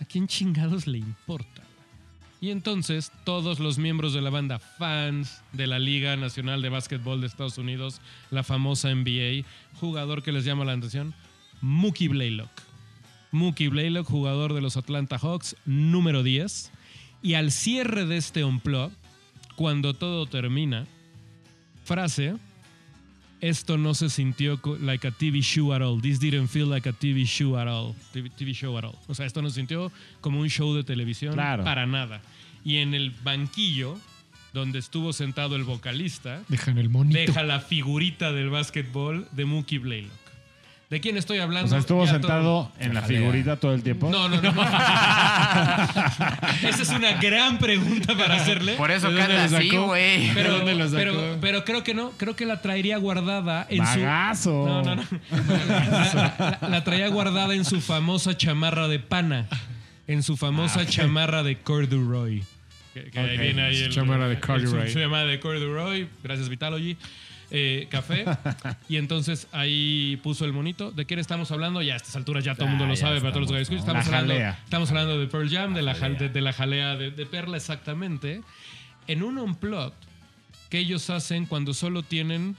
¿A 0.00 0.04
quién 0.04 0.26
chingados 0.26 0.86
le 0.88 0.98
importa? 0.98 1.57
Y 2.40 2.50
entonces 2.50 3.10
todos 3.24 3.58
los 3.58 3.78
miembros 3.78 4.12
de 4.12 4.20
la 4.20 4.30
banda, 4.30 4.58
fans 4.60 5.42
de 5.52 5.66
la 5.66 5.78
Liga 5.78 6.16
Nacional 6.16 6.62
de 6.62 6.68
Básquetbol 6.68 7.20
de 7.20 7.26
Estados 7.26 7.58
Unidos, 7.58 8.00
la 8.30 8.44
famosa 8.44 8.94
NBA, 8.94 9.44
jugador 9.80 10.22
que 10.22 10.30
les 10.30 10.44
llama 10.44 10.64
la 10.64 10.72
atención, 10.72 11.14
Mookie 11.60 12.08
Blaylock. 12.08 12.50
Mookie 13.32 13.68
Blaylock, 13.68 14.06
jugador 14.06 14.54
de 14.54 14.60
los 14.60 14.76
Atlanta 14.76 15.18
Hawks, 15.18 15.56
número 15.66 16.22
10. 16.22 16.70
Y 17.22 17.34
al 17.34 17.50
cierre 17.50 18.06
de 18.06 18.16
este 18.16 18.44
unplug, 18.44 18.92
cuando 19.56 19.92
todo 19.92 20.26
termina, 20.26 20.86
frase, 21.84 22.36
esto 23.40 23.78
no 23.78 23.94
se 23.94 24.10
sintió 24.10 24.60
like 24.80 25.06
a 25.06 25.10
TV 25.10 25.40
show 25.42 25.72
at 25.72 25.82
all. 25.82 26.00
This 26.00 26.18
didn't 26.18 26.48
feel 26.48 26.68
like 26.68 26.88
a 26.88 26.92
TV 26.92 27.24
show 27.26 27.56
at 27.58 27.68
all. 27.68 27.94
TV, 28.12 28.30
TV 28.30 28.52
show 28.54 28.76
at 28.78 28.84
all. 28.84 28.96
O 29.06 29.14
sea, 29.14 29.26
esto 29.26 29.42
no 29.42 29.48
se 29.50 29.56
sintió 29.56 29.92
como 30.20 30.40
un 30.40 30.48
show 30.48 30.74
de 30.74 30.82
televisión 30.84 31.34
Claro. 31.34 31.64
para 31.64 31.86
nada. 31.86 32.20
Y 32.64 32.76
en 32.78 32.94
el 32.94 33.10
banquillo 33.22 33.96
donde 34.52 34.78
estuvo 34.78 35.12
sentado 35.12 35.56
el 35.56 35.64
vocalista, 35.64 36.42
Dejan 36.48 36.78
el 36.78 36.88
monito. 36.88 37.18
deja 37.18 37.42
la 37.42 37.60
figurita 37.60 38.32
del 38.32 38.50
básquetbol 38.50 39.28
de 39.32 39.44
Mookie 39.44 39.78
Blaylock. 39.78 40.12
¿De 40.90 41.00
quién 41.00 41.18
estoy 41.18 41.38
hablando? 41.38 41.66
O 41.66 41.68
sea, 41.68 41.78
estuvo 41.80 42.04
Ya 42.06 42.12
sentado 42.12 42.42
todo- 42.42 42.72
en 42.80 42.94
la 42.94 43.02
figurita 43.02 43.56
todo 43.56 43.74
el 43.74 43.82
tiempo. 43.82 44.08
No, 44.10 44.26
no, 44.30 44.40
no. 44.40 44.50
Esa 46.62 46.82
es 46.82 46.88
una 46.88 47.12
gran 47.20 47.58
pregunta 47.58 48.16
para 48.16 48.36
hacerle. 48.36 48.72
Por 48.74 48.90
eso 48.90 49.10
¿De 49.10 49.18
dónde 49.20 49.34
canta 49.36 49.56
así, 49.58 49.68
sacó? 49.70 49.86
güey. 49.86 50.32
Pero, 50.32 50.64
pero, 50.90 51.38
pero 51.42 51.64
creo 51.64 51.84
que 51.84 51.92
no, 51.92 52.10
creo 52.12 52.34
que 52.36 52.46
la 52.46 52.62
traería 52.62 52.96
guardada 52.98 53.66
en 53.68 53.84
Bagazo. 53.84 54.42
su. 54.42 54.66
No, 54.66 54.82
no, 54.82 54.96
no. 54.96 55.02
La, 55.68 56.58
la- 56.62 56.68
la 56.68 56.84
traía 56.84 57.08
guardada 57.08 57.54
en 57.54 57.64
su 57.66 57.80
famosa 57.82 58.36
chamarra 58.36 58.88
de 58.88 58.98
pana. 58.98 59.46
En 60.06 60.22
su 60.22 60.36
famosa 60.38 60.86
chamarra 60.86 61.42
de 61.42 61.58
corduroy. 61.58 62.42
Que, 62.94 63.10
que 63.10 63.18
ahí 63.20 63.34
Ok, 63.36 63.40
viene 63.42 63.62
ahí 63.62 63.76
su 63.76 63.84
el, 63.84 63.92
chamarra 63.92 64.26
de 64.28 64.34
el- 64.36 64.40
corduroy. 64.40 64.86
Su, 64.86 64.92
su 64.94 64.98
chamarra 65.00 65.26
de 65.26 65.38
corduroy. 65.40 66.08
Gracias, 66.22 66.48
Vitalogy. 66.48 66.96
Eh, 67.50 67.88
café. 67.90 68.24
y 68.88 68.96
entonces 68.96 69.46
ahí 69.52 70.18
puso 70.22 70.44
el 70.44 70.52
monito. 70.52 70.90
¿De 70.92 71.06
quién 71.06 71.18
estamos 71.18 71.50
hablando? 71.50 71.80
Ya 71.82 71.94
a 71.94 71.96
estas 71.96 72.14
alturas 72.16 72.44
ya 72.44 72.54
todo 72.54 72.64
el 72.64 72.70
mundo 72.70 72.84
Ah, 72.84 72.88
lo 72.88 72.96
sabe, 72.96 73.20
para 73.20 73.32
todos 73.32 73.50
los 73.50 73.56
que 73.56 73.62
escuchan. 73.62 73.80
Estamos, 73.96 74.06
La 74.08 74.18
hablando, 74.18 74.34
jalea. 74.34 74.60
estamos 74.64 74.88
hablando 74.90 75.18
de 75.18 75.26
Pearl 75.28 75.48
Jam, 75.50 75.74
de 75.74 75.82
la, 75.82 75.94
jal- 75.94 76.18
de, 76.18 76.28
de 76.28 76.40
la 76.42 76.52
jalea 76.52 76.96
de, 76.96 77.10
de 77.10 77.26
Perla, 77.26 77.56
exactamente. 77.56 78.42
En 79.06 79.22
un 79.22 79.38
unplugged 79.38 79.94
que 80.68 80.78
ellos 80.78 81.08
hacen 81.08 81.46
cuando 81.46 81.72
solo 81.72 82.02
tienen, 82.02 82.54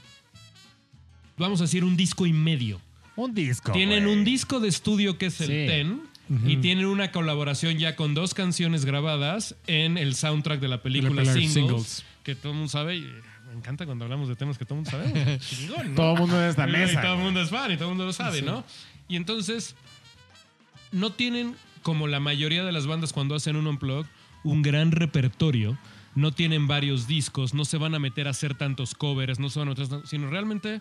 vamos 1.36 1.60
a 1.60 1.64
decir, 1.64 1.84
un 1.84 1.96
disco 1.96 2.26
y 2.26 2.32
medio. 2.32 2.80
Un 3.16 3.34
disco. 3.34 3.72
Tienen 3.72 4.06
un 4.06 4.24
disco 4.24 4.60
de 4.60 4.68
estudio 4.68 5.18
que 5.18 5.26
es 5.26 5.40
el 5.40 5.46
Sí. 5.46 5.52
Ten 5.66 6.02
y 6.46 6.58
tienen 6.58 6.86
una 6.86 7.10
colaboración 7.10 7.76
ya 7.78 7.96
con 7.96 8.14
dos 8.14 8.34
canciones 8.34 8.84
grabadas 8.84 9.56
en 9.66 9.98
el 9.98 10.14
soundtrack 10.14 10.60
de 10.60 10.68
la 10.68 10.80
película, 10.80 11.10
película 11.22 11.32
Singles, 11.34 11.52
Singles. 11.54 12.04
que 12.22 12.36
todo 12.36 12.52
el 12.52 12.58
mundo 12.58 12.70
sabe. 12.70 13.02
Y 13.50 13.52
me 13.52 13.58
encanta 13.58 13.84
cuando 13.86 14.04
hablamos 14.04 14.28
de 14.28 14.36
temas 14.36 14.56
que 14.58 14.64
todo 14.64 14.78
el 14.78 14.84
mundo 14.84 14.90
sabe. 14.90 15.38
Chingón, 15.38 15.88
¿no? 15.90 15.94
Todo 15.96 16.12
el 16.14 16.18
mundo 16.20 16.42
en 16.42 16.48
esta 16.50 16.68
Y 16.68 16.72
mesa. 16.72 17.00
todo 17.02 17.14
el 17.14 17.18
mundo 17.20 17.40
es 17.42 17.50
fan 17.50 17.70
y 17.72 17.74
todo 17.76 17.84
el 17.84 17.90
mundo 17.90 18.06
lo 18.06 18.12
sabe, 18.12 18.42
¿no? 18.42 18.64
Y 19.08 19.16
entonces, 19.16 19.74
no 20.92 21.10
tienen, 21.12 21.56
como 21.82 22.06
la 22.06 22.20
mayoría 22.20 22.64
de 22.64 22.72
las 22.72 22.86
bandas 22.86 23.12
cuando 23.12 23.34
hacen 23.34 23.56
un 23.56 23.66
unplug, 23.66 24.06
un 24.44 24.62
gran 24.62 24.92
repertorio. 24.92 25.78
No 26.14 26.32
tienen 26.32 26.66
varios 26.66 27.06
discos, 27.06 27.54
no 27.54 27.64
se 27.64 27.76
van 27.78 27.94
a 27.94 28.00
meter 28.00 28.26
a 28.26 28.30
hacer 28.30 28.54
tantos 28.56 28.94
covers, 28.94 29.38
no 29.38 29.48
se 29.48 29.60
van 29.60 29.68
a 29.68 29.74
meter, 29.74 29.86
sino 30.06 30.28
realmente 30.28 30.80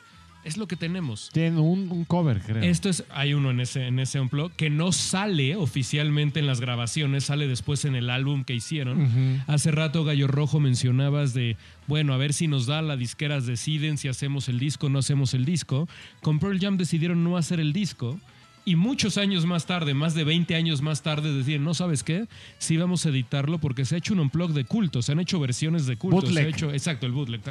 es 0.49 0.57
lo 0.57 0.67
que 0.67 0.75
tenemos. 0.75 1.29
Tienen 1.31 1.57
un, 1.59 1.89
un 1.91 2.05
cover, 2.05 2.41
creo. 2.41 2.61
Esto 2.61 2.89
es, 2.89 3.03
hay 3.09 3.33
uno 3.33 3.51
en 3.51 3.59
ese, 3.61 3.87
en 3.87 3.99
ese 3.99 4.19
unplug 4.19 4.51
que 4.51 4.69
no 4.69 4.91
sale 4.91 5.55
oficialmente 5.55 6.39
en 6.39 6.47
las 6.47 6.59
grabaciones, 6.59 7.23
sale 7.25 7.47
después 7.47 7.85
en 7.85 7.95
el 7.95 8.09
álbum 8.09 8.43
que 8.43 8.53
hicieron. 8.53 9.41
Hace 9.47 9.71
rato 9.71 10.03
Gallo 10.03 10.27
Rojo 10.27 10.59
mencionabas 10.59 11.33
de, 11.33 11.55
bueno, 11.87 12.13
a 12.13 12.17
ver 12.17 12.33
si 12.33 12.47
nos 12.47 12.65
da, 12.65 12.81
las 12.81 12.99
disqueras 12.99 13.45
deciden 13.45 13.97
si 13.97 14.07
hacemos 14.07 14.49
el 14.49 14.59
disco 14.59 14.87
o 14.87 14.89
no 14.89 14.99
hacemos 14.99 15.33
el 15.33 15.45
disco. 15.45 15.87
Con 16.21 16.39
Pearl 16.39 16.59
Jam 16.59 16.77
decidieron 16.77 17.23
no 17.23 17.37
hacer 17.37 17.59
el 17.59 17.71
disco. 17.73 18.19
Y 18.65 18.75
muchos 18.75 19.17
años 19.17 19.45
más 19.47 19.65
tarde, 19.65 19.95
más 19.95 20.13
de 20.13 20.23
20 20.25 20.53
años 20.53 20.81
más 20.83 21.01
tarde, 21.01 21.33
decían, 21.33 21.63
no 21.63 21.73
sabes 21.73 22.03
qué, 22.03 22.27
sí 22.59 22.77
vamos 22.77 23.03
a 23.05 23.09
editarlo 23.09 23.57
porque 23.57 23.83
se 23.83 23.95
ha 23.95 23.97
hecho 23.97 24.13
un 24.13 24.19
unplug 24.19 24.51
de 24.51 24.65
culto, 24.65 25.01
se 25.01 25.13
han 25.13 25.19
hecho 25.19 25.39
versiones 25.39 25.87
de 25.87 25.95
culto. 25.95 26.21
Se 26.21 26.27
ha 26.27 26.29
Bootleg. 26.29 26.47
hecho, 26.55 26.71
exacto, 26.71 27.07
el 27.07 27.13
bootleg. 27.13 27.41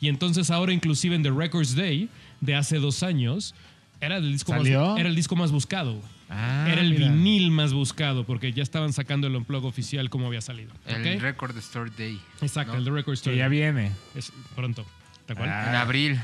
Y 0.00 0.06
entonces 0.08 0.48
ahora 0.50 0.72
inclusive 0.72 1.16
en 1.16 1.22
The 1.24 1.30
Records 1.30 1.74
Day 1.74 2.08
de 2.40 2.54
hace 2.54 2.78
dos 2.78 3.02
años, 3.02 3.54
era 4.00 4.16
el 4.16 4.32
disco, 4.32 4.52
más, 4.52 4.62
¿Salió? 4.62 4.96
era 4.96 5.08
el 5.08 5.14
disco 5.14 5.36
más 5.36 5.52
buscado. 5.52 6.00
Ah, 6.28 6.66
era 6.70 6.80
el 6.80 6.90
mira. 6.90 7.10
vinil 7.10 7.50
más 7.50 7.72
buscado 7.72 8.24
porque 8.24 8.52
ya 8.52 8.62
estaban 8.62 8.92
sacando 8.92 9.26
el 9.26 9.34
unplug 9.34 9.64
oficial 9.64 10.10
como 10.10 10.28
había 10.28 10.40
salido. 10.40 10.72
El. 10.86 11.20
Record 11.20 11.56
Store 11.58 11.90
Day. 11.96 12.20
Exacto, 12.40 12.72
¿no? 12.74 12.78
el 12.78 12.84
The 12.84 12.90
Records 12.92 13.22
Que 13.22 13.30
Day. 13.30 13.38
ya 13.40 13.48
viene. 13.48 13.90
Es 14.14 14.32
pronto. 14.54 14.86
Ah. 15.28 15.66
En 15.68 15.74
abril. 15.74 16.20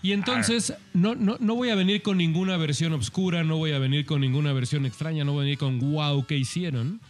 Y 0.00 0.12
entonces 0.12 0.74
no, 0.94 1.16
no, 1.16 1.36
no 1.40 1.54
voy 1.56 1.70
a 1.70 1.74
venir 1.74 2.02
con 2.02 2.18
ninguna 2.18 2.56
versión 2.56 2.92
obscura, 2.92 3.42
no 3.42 3.56
voy 3.56 3.72
a 3.72 3.80
venir 3.80 4.06
con 4.06 4.20
ninguna 4.20 4.52
versión 4.52 4.86
extraña, 4.86 5.24
no 5.24 5.32
voy 5.32 5.40
a 5.40 5.44
venir 5.44 5.58
con 5.58 5.80
wow 5.80 6.24
que 6.24 6.36
hicieron. 6.36 7.00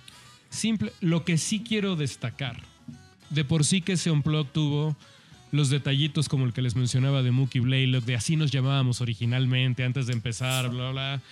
Simple, 0.48 0.92
lo 1.02 1.24
que 1.26 1.36
sí 1.36 1.60
quiero 1.60 1.96
destacar, 1.96 2.62
de 3.28 3.44
por 3.44 3.64
sí 3.66 3.82
que 3.82 3.92
ese 3.92 4.10
unplug 4.10 4.46
tuvo 4.50 4.96
los 5.50 5.70
detallitos 5.70 6.28
como 6.28 6.44
el 6.44 6.52
que 6.52 6.62
les 6.62 6.76
mencionaba 6.76 7.22
de 7.22 7.30
Mookie 7.30 7.60
Blaylock, 7.60 8.04
de 8.04 8.14
así 8.14 8.36
nos 8.36 8.50
llamábamos 8.50 9.00
originalmente 9.00 9.84
antes 9.84 10.06
de 10.06 10.12
empezar, 10.12 10.70
bla, 10.70 10.90
bla. 10.90 11.22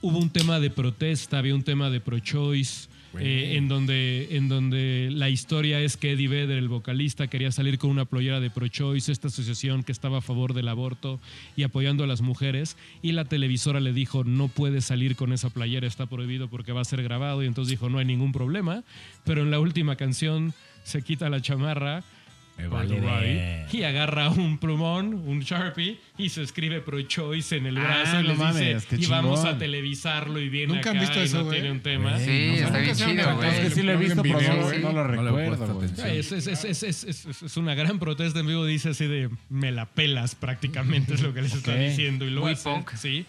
Hubo 0.00 0.18
un 0.18 0.30
tema 0.30 0.60
de 0.60 0.70
protesta, 0.70 1.38
había 1.38 1.54
un 1.54 1.62
tema 1.62 1.90
de 1.90 2.00
pro-choice, 2.00 2.88
eh, 3.20 3.54
en, 3.56 3.68
donde, 3.68 4.28
en 4.32 4.48
donde 4.48 5.08
la 5.12 5.30
historia 5.30 5.80
es 5.80 5.96
que 5.96 6.12
Eddie 6.12 6.28
Vedder, 6.28 6.58
el 6.58 6.68
vocalista, 6.68 7.28
quería 7.28 7.52
salir 7.52 7.78
con 7.78 7.90
una 7.90 8.04
playera 8.04 8.40
de 8.40 8.50
pro-choice, 8.50 9.10
esta 9.10 9.28
asociación 9.28 9.84
que 9.84 9.92
estaba 9.92 10.18
a 10.18 10.20
favor 10.20 10.52
del 10.52 10.68
aborto 10.68 11.20
y 11.56 11.62
apoyando 11.62 12.04
a 12.04 12.06
las 12.06 12.22
mujeres, 12.22 12.76
y 13.02 13.12
la 13.12 13.24
televisora 13.24 13.80
le 13.80 13.92
dijo, 13.92 14.24
no 14.24 14.48
puedes 14.48 14.84
salir 14.84 15.16
con 15.16 15.32
esa 15.32 15.50
playera, 15.50 15.86
está 15.86 16.06
prohibido 16.06 16.48
porque 16.48 16.72
va 16.72 16.80
a 16.80 16.84
ser 16.84 17.02
grabado, 17.02 17.42
y 17.42 17.46
entonces 17.46 17.70
dijo, 17.70 17.88
no 17.88 17.98
hay 17.98 18.04
ningún 18.04 18.32
problema, 18.32 18.82
pero 19.24 19.42
en 19.42 19.50
la 19.50 19.60
última 19.60 19.96
canción 19.96 20.52
se 20.82 21.02
quita 21.02 21.30
la 21.30 21.40
chamarra. 21.40 22.04
Me 22.56 22.68
vale 22.68 23.66
y 23.72 23.82
agarra 23.82 24.28
un 24.30 24.58
plumón, 24.58 25.12
un 25.14 25.40
Sharpie, 25.40 25.98
y 26.16 26.28
se 26.28 26.42
escribe 26.42 26.80
pro-choice 26.80 27.56
en 27.56 27.66
el 27.66 27.76
Ah, 27.78 27.80
brazo 27.82 28.20
y 28.20 28.22
no 28.22 28.28
les 28.28 28.38
mames, 28.38 28.74
dice, 28.84 28.86
qué 28.96 29.02
y 29.02 29.06
vamos 29.06 29.44
a 29.44 29.58
televisarlo 29.58 30.38
y 30.40 30.48
viene 30.48 30.74
Nunca 30.74 30.90
han 30.90 30.98
acá 30.98 31.06
visto 31.06 31.20
y 31.20 31.24
eso, 31.24 31.38
no 31.38 31.44
güey. 31.46 31.56
tiene 31.56 31.72
un 31.72 31.80
tema. 31.80 32.16
Sí, 32.20 32.46
no, 32.46 32.54
está 32.54 32.78
bien 32.78 32.90
han 32.90 32.96
chido, 32.96 33.08
levantado 33.14 33.42
Es 33.44 33.54
que 33.54 33.60
güey. 33.62 33.74
sí 33.74 33.82
lo 33.82 33.92
he 33.92 33.96
visto, 33.96 34.22
pero 34.22 34.38
video, 34.38 34.54
no, 34.56 34.62
güey. 34.62 34.78
no 34.82 34.92
lo 34.92 35.04
No 35.04 35.08
recuerdo, 35.08 35.74
güey. 35.74 35.88
Es, 36.18 36.30
es- 36.32 36.46
es- 36.46 36.64
es- 36.64 36.82
es- 36.84 37.04
es- 37.26 37.42
es 37.42 37.56
una 37.56 37.74
gran 37.74 37.98
protesta 37.98 38.38
en 38.38 38.46
vivo, 38.46 38.64
dice 38.64 38.90
así 38.90 39.06
de 39.08 39.30
me 39.50 39.72
la 39.72 39.86
pelas 39.86 40.36
prácticamente 40.36 41.14
es 41.14 41.22
lo 41.22 41.34
que 41.34 41.42
les 41.42 41.52
está 41.54 41.74
diciendo 41.74 42.24
y 42.24 42.30
lo 42.30 42.42
Muy 42.42 42.54
punk. 42.54 42.92
sí. 42.94 43.26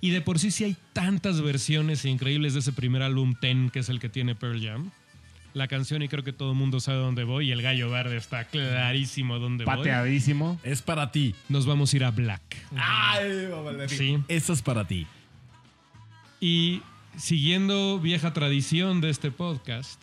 Y 0.00 0.10
de 0.10 0.20
por 0.22 0.38
sí 0.38 0.50
sí 0.50 0.64
hay 0.64 0.76
tantas 0.94 1.40
versiones 1.42 2.04
increíbles 2.06 2.54
de 2.54 2.60
ese 2.60 2.72
primer 2.72 3.02
álbum 3.02 3.34
Ten, 3.38 3.68
que 3.70 3.80
es 3.80 3.88
el 3.90 4.00
que 4.00 4.08
tiene 4.08 4.34
Pearl 4.34 4.60
Jam. 4.64 4.90
La 5.54 5.68
canción 5.68 6.02
y 6.02 6.08
creo 6.08 6.24
que 6.24 6.32
todo 6.32 6.52
el 6.52 6.56
mundo 6.56 6.80
sabe 6.80 6.98
dónde 6.98 7.24
voy 7.24 7.48
y 7.48 7.52
el 7.52 7.60
gallo 7.60 7.90
verde 7.90 8.16
está 8.16 8.44
clarísimo 8.44 9.38
dónde 9.38 9.64
voy. 9.64 9.76
Pateadísimo. 9.76 10.58
Es 10.62 10.80
para 10.80 11.12
ti. 11.12 11.34
Nos 11.48 11.66
vamos 11.66 11.92
a 11.92 11.96
ir 11.96 12.04
a 12.04 12.10
Black. 12.10 12.40
Ay, 12.74 13.48
Sí. 13.88 14.18
Eso 14.28 14.52
es 14.52 14.62
para 14.62 14.86
ti. 14.86 15.06
Y 16.40 16.82
siguiendo 17.16 18.00
vieja 18.00 18.32
tradición 18.32 19.00
de 19.00 19.10
este 19.10 19.30
podcast, 19.30 20.02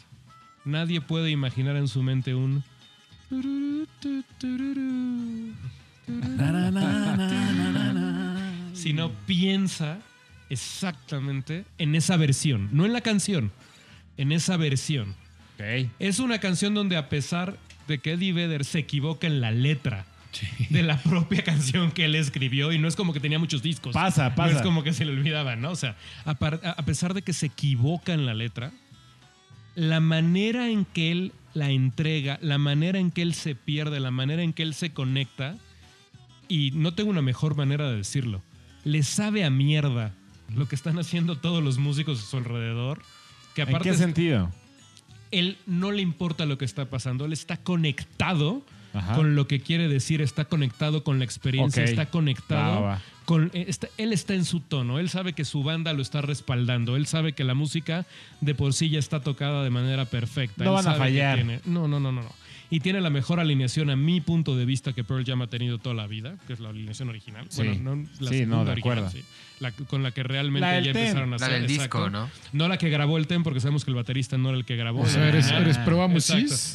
nadie 0.65 1.01
puede 1.01 1.31
imaginar 1.31 1.75
en 1.75 1.87
su 1.87 2.03
mente 2.03 2.35
un 2.35 2.63
si 8.73 8.93
no 8.93 9.11
piensa 9.27 9.99
exactamente 10.49 11.65
en 11.77 11.95
esa 11.95 12.17
versión, 12.17 12.69
no 12.71 12.85
en 12.85 12.93
la 12.93 13.01
canción, 13.01 13.51
en 14.17 14.31
esa 14.31 14.57
versión. 14.57 15.15
Es 15.99 16.19
una 16.19 16.39
canción 16.39 16.73
donde 16.73 16.97
a 16.97 17.09
pesar 17.09 17.57
de 17.87 17.99
que 17.99 18.13
Eddie 18.13 18.33
Vedder 18.33 18.65
se 18.65 18.79
equivoca 18.79 19.27
en 19.27 19.41
la 19.41 19.51
letra 19.51 20.05
de 20.69 20.83
la 20.83 20.97
propia 21.01 21.43
canción 21.43 21.91
que 21.91 22.05
él 22.05 22.15
escribió 22.15 22.71
y 22.71 22.77
no 22.77 22.87
es 22.87 22.95
como 22.95 23.13
que 23.13 23.19
tenía 23.19 23.39
muchos 23.39 23.61
discos. 23.61 23.93
Pasa, 23.93 24.29
No 24.29 24.35
pasa. 24.35 24.57
es 24.57 24.61
como 24.61 24.83
que 24.83 24.93
se 24.93 25.05
le 25.05 25.11
olvidaba, 25.11 25.55
¿no? 25.55 25.71
O 25.71 25.75
sea, 25.75 25.95
a, 26.25 26.35
pesar 26.85 27.13
de 27.13 27.21
que 27.21 27.33
se 27.33 27.47
equivoca 27.47 28.13
en 28.13 28.25
la 28.25 28.33
letra, 28.33 28.71
la 29.75 29.99
manera 29.99 30.69
en 30.69 30.85
que 30.85 31.11
él 31.11 31.33
la 31.53 31.71
entrega, 31.71 32.37
la 32.41 32.57
manera 32.57 32.99
en 32.99 33.11
que 33.11 33.23
él 33.23 33.33
se 33.33 33.55
pierde, 33.55 33.99
la 33.99 34.11
manera 34.11 34.43
en 34.43 34.53
que 34.53 34.63
él 34.63 34.73
se 34.73 34.93
conecta, 34.93 35.57
y 36.47 36.71
no 36.71 36.93
tengo 36.93 37.09
una 37.09 37.21
mejor 37.21 37.55
manera 37.55 37.89
de 37.89 37.97
decirlo, 37.97 38.43
le 38.83 39.03
sabe 39.03 39.43
a 39.43 39.49
mierda 39.49 40.13
lo 40.55 40.67
que 40.67 40.75
están 40.75 40.99
haciendo 40.99 41.37
todos 41.37 41.63
los 41.63 41.77
músicos 41.79 42.21
a 42.21 42.25
su 42.25 42.37
alrededor. 42.37 43.01
Que 43.55 43.63
¿En 43.63 43.79
qué 43.79 43.93
sentido? 43.93 44.51
Él 45.31 45.57
no 45.65 45.91
le 45.91 46.01
importa 46.01 46.45
lo 46.45 46.57
que 46.57 46.65
está 46.65 46.85
pasando, 46.89 47.25
él 47.25 47.33
está 47.33 47.57
conectado 47.57 48.61
Ajá. 48.93 49.15
con 49.15 49.35
lo 49.35 49.47
que 49.47 49.59
quiere 49.59 49.87
decir, 49.87 50.21
está 50.21 50.45
conectado 50.45 51.03
con 51.03 51.19
la 51.19 51.25
experiencia, 51.25 51.83
está 51.83 52.07
conectado 52.07 52.75
Va, 52.75 52.79
va, 52.81 52.87
va. 52.95 53.01
con 53.25 53.51
eh, 53.53 53.65
está- 53.67 53.87
él 53.97 54.13
está 54.13 54.33
en 54.33 54.45
su 54.45 54.59
tono, 54.61 54.97
él 54.99 55.09
sabe 55.09 55.33
que 55.33 55.45
su 55.45 55.61
banda 55.63 55.93
lo 55.93 56.01
está 56.01 56.21
respaldando, 56.21 56.95
él 56.95 57.05
sabe 57.05 57.33
que 57.33 57.43
la 57.43 57.53
música 57.53 58.05
de 58.41 58.55
por 58.55 58.73
sí 58.73 58.89
ya 58.89 58.97
está 58.99 59.19
tocada 59.21 59.63
de 59.63 59.69
manera 59.69 60.05
perfecta. 60.05 60.63
No 60.63 60.71
él 60.71 60.75
van 60.77 60.87
a 60.87 60.95
sabe 60.97 60.97
que 60.97 61.19
fallar. 61.19 61.35
tiene- 61.35 61.59
no, 61.65 61.87
no, 61.87 61.99
no, 61.99 62.11
no, 62.11 62.23
no. 62.23 62.31
Y 62.71 62.79
tiene 62.81 63.01
la 63.01 63.09
mejor 63.09 63.39
alineación 63.39 63.89
a 63.89 63.95
mi 63.95 64.21
punto 64.21 64.55
de 64.55 64.65
vista 64.65 64.93
que 64.93 65.03
Pearl 65.03 65.25
Jam 65.25 65.41
ha 65.41 65.47
tenido 65.47 65.77
toda 65.79 65.95
la 65.95 66.05
vida, 66.07 66.35
que 66.47 66.53
es 66.53 66.59
la 66.59 66.69
alineación 66.69 67.09
original. 67.09 67.45
Sí. 67.49 67.63
Bueno, 67.63 67.95
no 67.95 68.09
la 68.19 68.29
Sí, 68.29 68.37
segunda 68.37 68.57
no, 68.57 68.65
de 68.65 68.71
original, 68.71 68.97
acuerdo. 68.99 69.11
sí. 69.17 69.23
La- 69.59 69.71
con 69.73 70.03
la 70.03 70.11
que 70.11 70.23
realmente 70.23 70.65
La 70.65 70.73
del 70.75 70.85
ya 70.85 70.93
Ten. 70.93 71.01
empezaron 71.07 71.33
a 71.33 71.37
La 71.37 71.45
hacer. 71.47 71.61
del 71.61 71.71
exacto. 71.71 71.97
disco, 71.97 72.09
¿no? 72.09 72.29
No 72.53 72.67
la 72.69 72.77
que 72.77 72.89
grabó 72.89 73.17
el 73.17 73.27
Ten, 73.27 73.43
porque 73.43 73.59
sabemos 73.59 73.83
que 73.83 73.91
el 73.91 73.95
baterista 73.95 74.37
no 74.37 74.49
era 74.49 74.57
el 74.57 74.63
que 74.63 74.77
grabó. 74.77 75.01
O 75.01 75.05
sea, 75.05 75.27
eres, 75.27 75.51
eres 75.51 75.77
pro. 75.79 76.07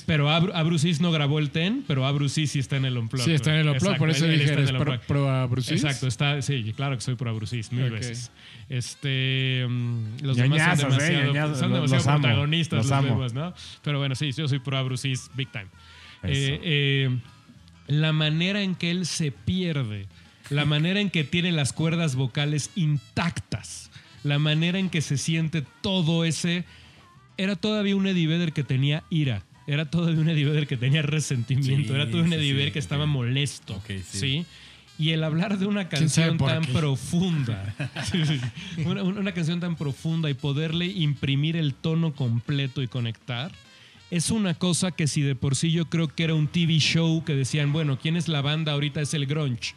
Pero 0.06 0.28
Abrucis 0.30 1.00
no 1.00 1.10
grabó 1.10 1.38
el 1.38 1.48
Ten, 1.50 1.82
pero 1.86 2.04
Abrucis 2.06 2.50
sí 2.50 2.58
está 2.58 2.76
en 2.76 2.84
el 2.84 2.98
Unplugged. 2.98 3.24
Sí, 3.24 3.32
está 3.32 3.54
en 3.54 3.60
el. 3.60 3.68
Unplugged, 3.70 3.96
por 3.98 4.10
eso 4.10 4.26
dije, 4.26 4.52
eres 4.52 4.70
pro, 4.72 5.00
pro. 5.06 5.48
Exacto, 5.56 6.06
está, 6.08 6.42
sí, 6.42 6.72
claro 6.76 6.96
que 6.96 7.00
soy 7.00 7.14
por 7.14 7.28
Abrucis, 7.28 7.72
mil 7.72 7.90
veces. 7.90 8.30
Este, 8.68 9.64
mm, 9.68 10.22
los 10.22 10.36
demás 10.36 10.58
Ñoñazos, 10.58 10.80
son 10.80 10.92
eh, 10.92 10.94
demasiado, 11.04 11.24
ñoñazos, 11.26 11.58
son 11.58 11.72
demasiado 11.72 11.96
los 11.96 12.06
amo, 12.08 12.22
protagonistas 12.22 12.76
los 12.78 12.86
los, 12.86 12.92
amo. 12.98 13.08
demás, 13.08 13.32
¿no? 13.34 13.54
Pero 13.82 13.98
bueno, 13.98 14.14
sí, 14.14 14.32
yo 14.32 14.48
soy 14.48 14.58
pro 14.58 14.76
Abrucis 14.78 15.30
big 15.34 15.50
time. 15.50 15.66
Eh, 16.26 16.60
eh, 16.62 17.18
la 17.86 18.12
manera 18.12 18.62
en 18.62 18.74
que 18.74 18.90
él 18.90 19.06
se 19.06 19.30
pierde, 19.30 20.06
la 20.50 20.64
manera 20.64 21.00
en 21.00 21.10
que 21.10 21.24
tiene 21.24 21.52
las 21.52 21.72
cuerdas 21.72 22.16
vocales 22.16 22.70
intactas, 22.76 23.90
la 24.22 24.38
manera 24.38 24.78
en 24.78 24.90
que 24.90 25.02
se 25.02 25.18
siente 25.18 25.64
todo 25.82 26.24
ese... 26.24 26.64
Era 27.36 27.56
todavía 27.56 27.96
un 27.96 28.06
Eddie 28.06 28.28
Vedder 28.28 28.52
que 28.52 28.62
tenía 28.62 29.02
ira. 29.10 29.42
Era 29.66 29.90
todavía 29.90 30.20
un 30.20 30.28
Eddie 30.28 30.44
Vedder 30.44 30.66
que 30.66 30.76
tenía 30.76 31.02
resentimiento. 31.02 31.88
Sí, 31.88 31.94
era 31.94 32.08
todo 32.08 32.22
un 32.22 32.32
Eddie 32.32 32.50
sí, 32.50 32.52
Vedder 32.52 32.72
que 32.72 32.78
estaba 32.78 33.06
molesto. 33.06 33.82
Sí. 33.86 34.02
sí. 34.04 34.46
Y 34.98 35.10
el 35.10 35.24
hablar 35.24 35.58
de 35.58 35.66
una 35.66 35.88
¿Quién 35.88 36.08
sabe 36.08 36.28
canción 36.28 36.48
tan 36.48 36.64
qué? 36.64 36.72
profunda, 36.72 37.74
una 38.86 39.32
canción 39.32 39.58
tan 39.58 39.74
profunda 39.74 40.30
y 40.30 40.34
poderle 40.34 40.86
imprimir 40.86 41.56
el 41.56 41.74
tono 41.74 42.14
completo 42.14 42.80
y 42.80 42.86
conectar, 42.86 43.50
es 44.10 44.30
una 44.30 44.54
cosa 44.54 44.90
que 44.92 45.06
si 45.06 45.22
de 45.22 45.34
por 45.34 45.56
sí 45.56 45.72
yo 45.72 45.86
creo 45.86 46.08
que 46.08 46.24
era 46.24 46.34
un 46.34 46.46
TV 46.46 46.78
show 46.78 47.24
que 47.24 47.34
decían, 47.34 47.72
bueno, 47.72 47.98
¿quién 48.00 48.16
es 48.16 48.28
la 48.28 48.42
banda? 48.42 48.72
Ahorita 48.72 49.00
es 49.00 49.14
el 49.14 49.26
grunge. 49.26 49.74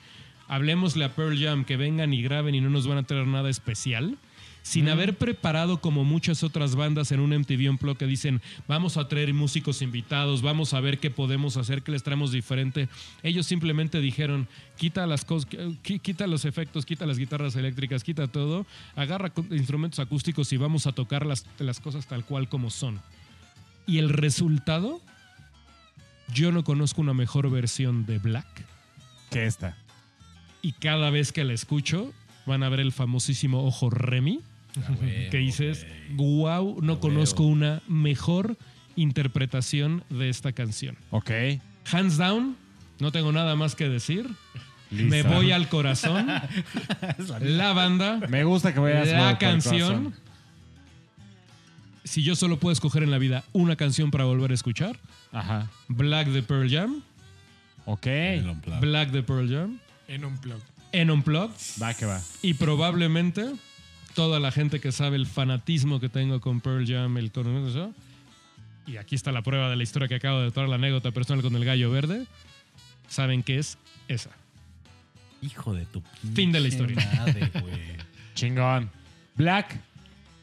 Hablemosle 0.47 1.03
a 1.05 1.15
Pearl 1.15 1.37
Jam, 1.41 1.65
que 1.65 1.75
vengan 1.77 2.13
y 2.13 2.21
graben 2.21 2.55
y 2.55 2.61
no 2.61 2.69
nos 2.69 2.87
van 2.87 2.99
a 2.99 3.03
traer 3.03 3.27
nada 3.27 3.49
especial. 3.49 4.17
Sin 4.61 4.89
haber 4.89 5.17
preparado 5.17 5.79
como 5.79 6.03
muchas 6.03 6.43
otras 6.43 6.75
bandas 6.75 7.13
en 7.13 7.21
un 7.21 7.29
MTV 7.33 7.69
Unplugged 7.69 7.97
que 7.99 8.05
dicen, 8.05 8.41
vamos 8.67 8.97
a 8.97 9.07
traer 9.07 9.33
músicos 9.33 9.81
invitados, 9.81 10.41
vamos 10.41 10.73
a 10.73 10.81
ver 10.81 10.99
qué 10.99 11.09
podemos 11.09 11.55
hacer, 11.55 11.83
qué 11.83 11.93
les 11.93 12.03
traemos 12.03 12.33
diferente. 12.33 12.89
Ellos 13.23 13.45
simplemente 13.45 14.01
dijeron, 14.01 14.45
quita 14.77 15.07
las 15.07 15.23
cosas, 15.23 15.49
qui- 15.49 16.01
quita 16.01 16.27
los 16.27 16.43
efectos, 16.43 16.85
quita 16.85 17.05
las 17.05 17.17
guitarras 17.17 17.55
eléctricas, 17.55 18.03
quita 18.03 18.27
todo, 18.27 18.65
agarra 18.97 19.31
instrumentos 19.51 19.99
acústicos 19.99 20.51
y 20.51 20.57
vamos 20.57 20.85
a 20.85 20.91
tocar 20.91 21.25
las, 21.25 21.45
las 21.59 21.79
cosas 21.79 22.05
tal 22.05 22.25
cual 22.25 22.49
como 22.49 22.69
son. 22.69 22.99
Y 23.87 23.97
el 23.99 24.09
resultado, 24.09 25.01
yo 26.33 26.51
no 26.51 26.63
conozco 26.63 27.01
una 27.01 27.13
mejor 27.13 27.49
versión 27.49 28.05
de 28.05 28.19
Black 28.19 28.65
¿Qué 29.31 29.45
está? 29.45 29.77
y 30.61 30.73
cada 30.73 31.09
vez 31.09 31.31
que 31.31 31.43
la 31.43 31.53
escucho 31.53 32.13
van 32.45 32.63
a 32.63 32.69
ver 32.69 32.81
el 32.81 32.91
famosísimo 32.91 33.65
ojo 33.65 33.89
Remy 33.89 34.41
que 35.31 35.37
dices, 35.37 35.87
wow, 36.15 36.79
no 36.81 36.99
conozco 36.99 37.43
una 37.43 37.81
mejor 37.87 38.57
interpretación 38.95 40.03
de 40.09 40.29
esta 40.29 40.51
canción. 40.51 40.97
Ok. 41.11 41.31
Hands 41.91 42.17
down, 42.17 42.55
no 42.99 43.11
tengo 43.11 43.31
nada 43.31 43.55
más 43.55 43.75
que 43.75 43.89
decir. 43.89 44.29
Listo. 44.91 45.09
Me 45.09 45.23
voy 45.23 45.51
al 45.51 45.67
corazón. 45.67 46.27
la 47.41 47.73
banda, 47.73 48.19
Me 48.29 48.43
gusta 48.43 48.73
que 48.73 48.79
vayas 48.79 49.07
la 49.07 49.37
canción. 49.37 50.13
Si 52.07 52.23
yo 52.23 52.35
solo 52.35 52.57
puedo 52.57 52.73
escoger 52.73 53.03
en 53.03 53.11
la 53.11 53.17
vida 53.17 53.43
una 53.53 53.75
canción 53.75 54.11
para 54.11 54.23
volver 54.25 54.51
a 54.51 54.53
escuchar, 54.53 54.97
Ajá. 55.31 55.69
Black 55.87 56.27
de 56.29 56.41
Pearl 56.43 56.69
Jam, 56.69 57.01
Ok. 57.85 58.07
Unplugged. 58.43 58.79
Black 58.81 59.11
de 59.11 59.23
Pearl 59.23 59.49
Jam, 59.49 59.79
En 60.07 60.25
un 60.25 60.37
plug. 60.37 60.59
en 60.91 61.11
Unplugged 61.11 61.53
Va 61.81 61.93
que 61.93 62.05
va. 62.05 62.21
y 62.41 62.53
probablemente 62.55 63.45
toda 64.13 64.39
la 64.39 64.51
gente 64.51 64.79
que 64.79 64.91
sabe 64.91 65.15
el 65.17 65.25
fanatismo 65.27 65.99
que 65.99 66.09
tengo 66.09 66.41
con 66.41 66.59
Pearl 66.61 66.85
Jam, 66.87 67.17
el 67.17 67.31
con 67.31 67.47
eso, 67.67 67.93
y 68.87 68.97
aquí 68.97 69.15
está 69.15 69.31
la 69.31 69.41
prueba 69.43 69.69
de 69.69 69.75
la 69.75 69.83
historia 69.83 70.07
que 70.07 70.15
acabo 70.15 70.39
de 70.39 70.51
traer, 70.51 70.69
la 70.69 70.75
anécdota 70.75 71.11
personal 71.11 71.43
con 71.43 71.55
el 71.55 71.63
gallo 71.65 71.91
verde, 71.91 72.25
saben 73.07 73.43
que 73.43 73.59
es 73.59 73.77
esa. 74.07 74.31
Hijo 75.41 75.73
de 75.73 75.85
tu 75.85 76.01
Fin 76.33 76.51
de 76.51 76.59
la 76.61 76.69
pinche 76.69 76.93
historia. 76.93 77.11
madre, 77.17 77.51
güey. 77.61 77.79
Chingón. 78.33 78.89
Black 79.35 79.79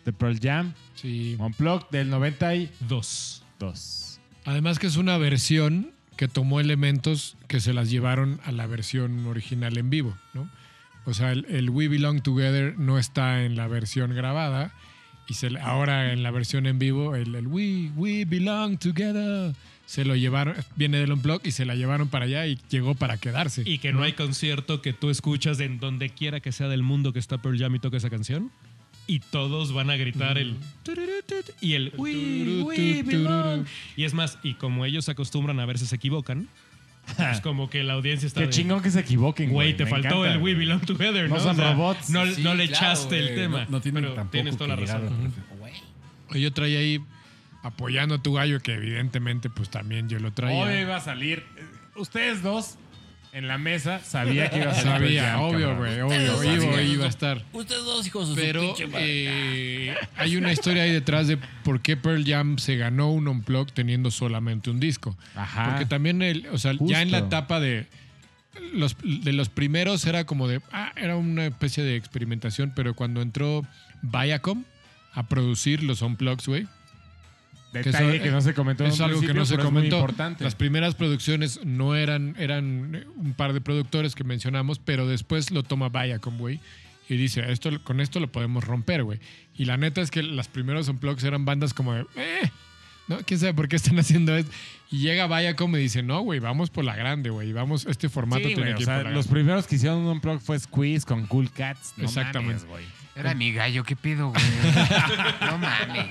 de 0.05 0.12
Pearl 0.12 0.38
Jam. 0.40 0.74
Sí. 0.94 1.36
Unplugged 1.38 1.86
del 1.90 2.11
92. 2.11 3.42
Dos. 3.59 4.20
Además 4.44 4.78
que 4.78 4.86
es 4.86 4.96
una 4.96 5.16
versión 5.18 5.92
que 6.16 6.28
tomó 6.28 6.61
elementos 6.61 7.36
que 7.48 7.61
se 7.61 7.72
las 7.72 7.90
llevaron 7.90 8.40
a 8.44 8.52
la 8.52 8.66
versión 8.66 9.26
original 9.26 9.76
en 9.78 9.90
vivo, 9.90 10.16
¿no? 10.32 10.48
O 11.07 11.12
sea, 11.12 11.32
el, 11.32 11.44
el 11.46 11.70
We 11.70 11.88
Belong 11.88 12.22
Together 12.22 12.78
no 12.78 12.98
está 12.98 13.44
en 13.44 13.57
la 13.57 13.66
versión 13.66 14.14
grabada 14.14 14.72
y 15.28 15.34
se, 15.34 15.59
ahora 15.59 16.12
en 16.12 16.22
la 16.22 16.30
versión 16.30 16.66
en 16.66 16.78
vivo 16.78 17.14
el, 17.14 17.34
el 17.34 17.46
We, 17.46 17.90
We 17.96 18.24
Belong 18.24 18.78
Together 18.78 19.55
se 19.86 20.05
lo 20.05 20.16
llevaron, 20.16 20.55
viene 20.76 20.98
del 20.98 21.12
Unplug 21.12 21.42
y 21.44 21.50
se 21.50 21.64
la 21.64 21.74
llevaron 21.74 22.09
para 22.09 22.24
allá 22.24 22.46
y 22.46 22.59
llegó 22.70 22.94
para 22.94 23.18
quedarse. 23.18 23.62
Y 23.66 23.78
que 23.78 23.92
no 23.92 24.02
hay 24.02 24.14
concierto 24.14 24.80
que 24.80 24.92
tú 24.92 25.11
escuchas 25.11 25.61
en 25.61 25.78
donde 25.78 26.09
quiera 26.11 26.40
que 26.40 26.52
sea 26.52 26.68
del 26.68 26.82
mundo 26.82 27.12
que 27.12 27.18
está 27.18 27.38
Pearl 27.38 27.59
Jam 27.59 27.74
y 27.74 27.78
toca 27.78 27.98
esa 27.98 28.09
canción. 28.09 28.50
Y 29.07 29.20
todos 29.20 29.72
van 29.72 29.90
a 29.90 29.96
gritar 29.96 30.38
el 30.38 30.57
y 31.61 31.74
el 31.74 31.92
we, 31.96 32.62
we 32.62 33.02
belong. 33.02 33.66
Y 33.96 34.05
es 34.05 34.14
más, 34.14 34.38
y 34.42 34.55
como 34.55 34.84
ellos 34.84 35.05
se 35.05 35.11
acostumbran 35.11 35.61
a 35.61 35.66
ver 35.66 35.78
si 35.78 35.86
se 35.86 35.96
equivocan, 35.96 36.48
es 37.30 37.40
como 37.42 37.68
que 37.68 37.82
la 37.84 37.94
audiencia 37.94 38.26
está 38.26 38.40
Qué 38.40 38.46
de, 38.46 38.52
chingón 38.52 38.82
que 38.82 38.90
se 38.90 39.00
equivoquen, 39.00 39.50
güey. 39.50 39.72
Güey, 39.72 39.76
te 39.76 39.86
faltó 39.86 40.24
encanta, 40.24 40.34
el. 40.34 40.42
We 40.42 40.55
Belong 40.55 40.80
Together, 40.80 41.28
¿no? 41.28 41.36
No 41.36 41.40
son 41.40 41.57
robots. 41.59 42.11
No, 42.11 42.24
Sí, 42.26 42.42
no 42.42 42.55
le 42.55 42.66
claro, 42.68 42.86
echaste 42.86 43.18
el 43.18 43.34
tema. 43.34 43.64
No, 43.64 43.72
no 43.72 43.80
tienen 43.80 44.02
pero 44.05 44.14
tampoco 44.14 44.32
tienes 44.32 44.57
toda 44.57 44.68
la 44.68 44.76
razón. 44.76 45.05
Ujú. 45.05 45.59
Güey. 45.59 46.42
Yo 46.42 46.52
traía 46.52 46.78
ahí 46.78 47.00
apoyando 47.62 48.16
a 48.16 48.22
tu 48.22 48.34
gallo 48.34 48.61
que 48.61 48.74
evidentemente 48.74 49.50
pues 49.50 49.70
también 49.70 50.09
yo 50.09 50.18
lo 50.18 50.32
traía. 50.32 50.64
Obvio 50.64 50.80
iba 50.80 50.96
a 50.96 51.00
salir. 51.00 51.44
Ustedes 51.96 52.42
dos 52.42 52.76
en 53.35 53.49
la 53.49 53.59
mesa 53.59 53.99
sabía 53.99 54.49
que 54.49 54.59
iba 54.59 54.70
a. 54.70 54.74
Pearl 54.74 54.85
Sabía, 54.85 55.41
obvio, 55.41 55.76
güey, 55.76 56.01
obvio, 56.01 56.45
iba, 56.45 56.82
iba 56.82 57.05
a 57.05 57.09
estar. 57.09 57.45
Ustedes 57.53 57.85
dos 57.85 58.07
hijos 58.07 58.35
de 58.35 58.41
Pero 58.41 58.74
eh, 58.95 59.95
hay 60.16 60.37
una 60.37 60.53
historia 60.53 60.85
ahí 60.85 60.93
detrás 60.93 61.26
de 61.26 61.37
por 61.64 61.80
qué 61.80 61.97
Pearl 61.97 62.24
Jam 62.24 62.59
se 62.59 62.76
ganó 62.76 63.11
un 63.11 63.26
unplug 63.26 63.72
teniendo 63.72 64.12
solamente 64.12 64.70
un 64.70 64.78
disco. 64.78 65.16
Ajá. 65.35 65.70
Porque 65.70 65.85
también, 65.85 66.23
el, 66.23 66.47
o 66.52 66.59
sea, 66.59 66.73
Justo. 66.73 66.86
ya 66.86 67.02
en 67.02 67.11
la 67.11 67.19
etapa 67.19 67.59
de 67.59 67.89
los, 68.73 68.97
de 69.02 69.32
los 69.32 69.48
primeros 69.48 70.06
era 70.06 70.24
como 70.24 70.47
de, 70.47 70.61
ah, 70.70 70.93
era 70.94 71.16
una 71.16 71.47
especie 71.47 71.82
de 71.82 71.97
experimentación, 71.97 72.73
pero 72.77 72.94
cuando 72.94 73.20
entró 73.20 73.66
Viacom 74.02 74.62
a 75.12 75.27
producir 75.28 75.82
los 75.82 76.02
unplugs, 76.02 76.47
güey, 76.47 76.69
Detalle 77.82 78.14
eso- 78.16 78.24
que 78.24 78.30
no 78.30 78.40
se 78.40 78.55
comentó 78.55 78.84
en 78.84 78.90
es 78.90 78.98
un 78.98 79.05
algo 79.06 79.20
que 79.20 79.34
no 79.34 79.44
se 79.46 79.56
comentó. 79.59 79.96
importante. 79.96 80.44
Las 80.44 80.55
primeras 80.55 80.94
producciones 80.94 81.60
no 81.64 81.96
eran, 81.96 82.34
eran 82.38 83.05
un 83.16 83.34
par 83.34 83.52
de 83.52 83.60
productores 83.60 84.14
que 84.14 84.24
mencionamos, 84.24 84.78
pero 84.78 85.06
después 85.06 85.51
lo 85.51 85.62
toma 85.62 85.88
Viacom, 85.88 86.38
güey. 86.38 86.60
Y 87.09 87.16
dice, 87.16 87.51
esto, 87.52 87.70
con 87.84 88.01
esto 88.01 88.18
lo 88.20 88.32
podemos 88.32 88.64
romper, 88.64 89.02
güey. 89.05 89.20
Y 89.56 89.66
la 89.66 89.76
neta 89.76 90.01
es 90.01 90.10
que 90.10 90.22
las 90.22 90.48
primeros 90.48 90.88
unplugs 90.88 91.22
eran 91.24 91.44
bandas 91.44 91.74
como 91.74 91.92
de, 91.92 92.06
eh, 92.16 92.51
¿no? 93.09 93.18
¿Quién 93.26 93.38
sabe 93.40 93.52
por 93.52 93.68
qué 93.68 93.76
están 93.76 93.98
haciendo 93.98 94.34
esto? 94.34 94.51
Y 94.90 94.98
llega 95.01 95.26
Viacom 95.26 95.74
y 95.76 95.80
dice, 95.80 96.02
no, 96.02 96.20
güey, 96.20 96.40
vamos 96.40 96.70
por 96.70 96.84
la 96.84 96.96
grande, 96.96 97.28
güey. 97.28 97.52
Vamos, 97.52 97.84
este 97.86 98.09
formato 98.09 98.48
Sí, 98.48 98.55
tiene 98.55 98.70
que 98.70 98.76
o 98.76 98.80
ir 98.80 98.84
sea, 98.86 98.96
por 98.96 99.05
la 99.05 99.10
los 99.10 99.26
grande. 99.26 99.40
primeros 99.40 99.66
que 99.66 99.74
hicieron 99.76 99.98
un 99.98 100.06
unplug 100.06 100.40
fue 100.40 100.59
Squeeze 100.59 101.05
con 101.05 101.26
Cool 101.26 101.51
Cats. 101.51 101.92
No 101.98 102.05
Exactamente. 102.05 102.64
mames. 102.66 102.86
Era 103.16 103.35
mi 103.35 103.53
gallo, 103.53 103.85
¿qué 103.85 103.97
pido, 103.97 104.31
güey? 104.31 104.43
No 105.41 105.59
mames. 105.59 106.07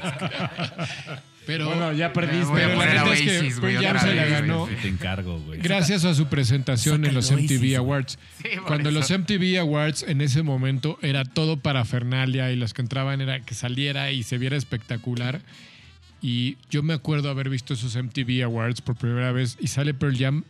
Pero, 1.46 1.68
Bueno, 1.68 1.92
ya 1.92 2.14
perdiste. 2.14 2.46
Voy 2.46 2.62
a 2.62 2.68
pero 2.68 2.70
la 2.70 2.76
poner 2.76 2.98
a 2.98 3.04
neta 3.04 3.14
es 3.14 3.22
que 3.22 3.38
Oasis, 3.38 3.60
güey, 3.60 3.76
otra 3.78 4.00
se 4.00 4.16
la 4.16 4.26
ganó 4.26 4.70
Te 4.82 4.88
encargo, 4.88 5.40
güey. 5.42 5.60
gracias 5.60 6.06
a 6.06 6.14
su 6.14 6.28
presentación 6.28 7.04
en 7.06 7.14
los 7.14 7.32
MTV 7.32 7.76
Awards. 7.78 8.18
Cuando 8.66 8.90
eso. 8.90 9.00
los 9.00 9.12
MTV 9.12 9.60
Awards 9.60 10.04
en 10.04 10.22
ese 10.22 10.42
momento 10.42 10.98
era 11.02 11.26
todo 11.26 11.58
para 11.58 11.84
Fernalia 11.84 12.50
y 12.52 12.56
los 12.56 12.74
que 12.74 12.82
entraban 12.82 13.20
era 13.20 13.42
que 13.42 13.56
saliera 13.56 14.12
y 14.12 14.24
se 14.24 14.38
viera 14.38 14.56
espectacular. 14.56 15.42
Y 16.22 16.58
yo 16.70 16.82
me 16.84 16.94
acuerdo 16.94 17.30
haber 17.30 17.50
visto 17.50 17.74
esos 17.74 17.98
MTV 17.98 18.44
Awards 18.46 18.80
por 18.80 18.96
primera 18.96 19.34
vez 19.34 19.58
y 19.60 19.68
sale 19.68 19.94
Pearl 19.94 20.18
Jam 20.18 20.44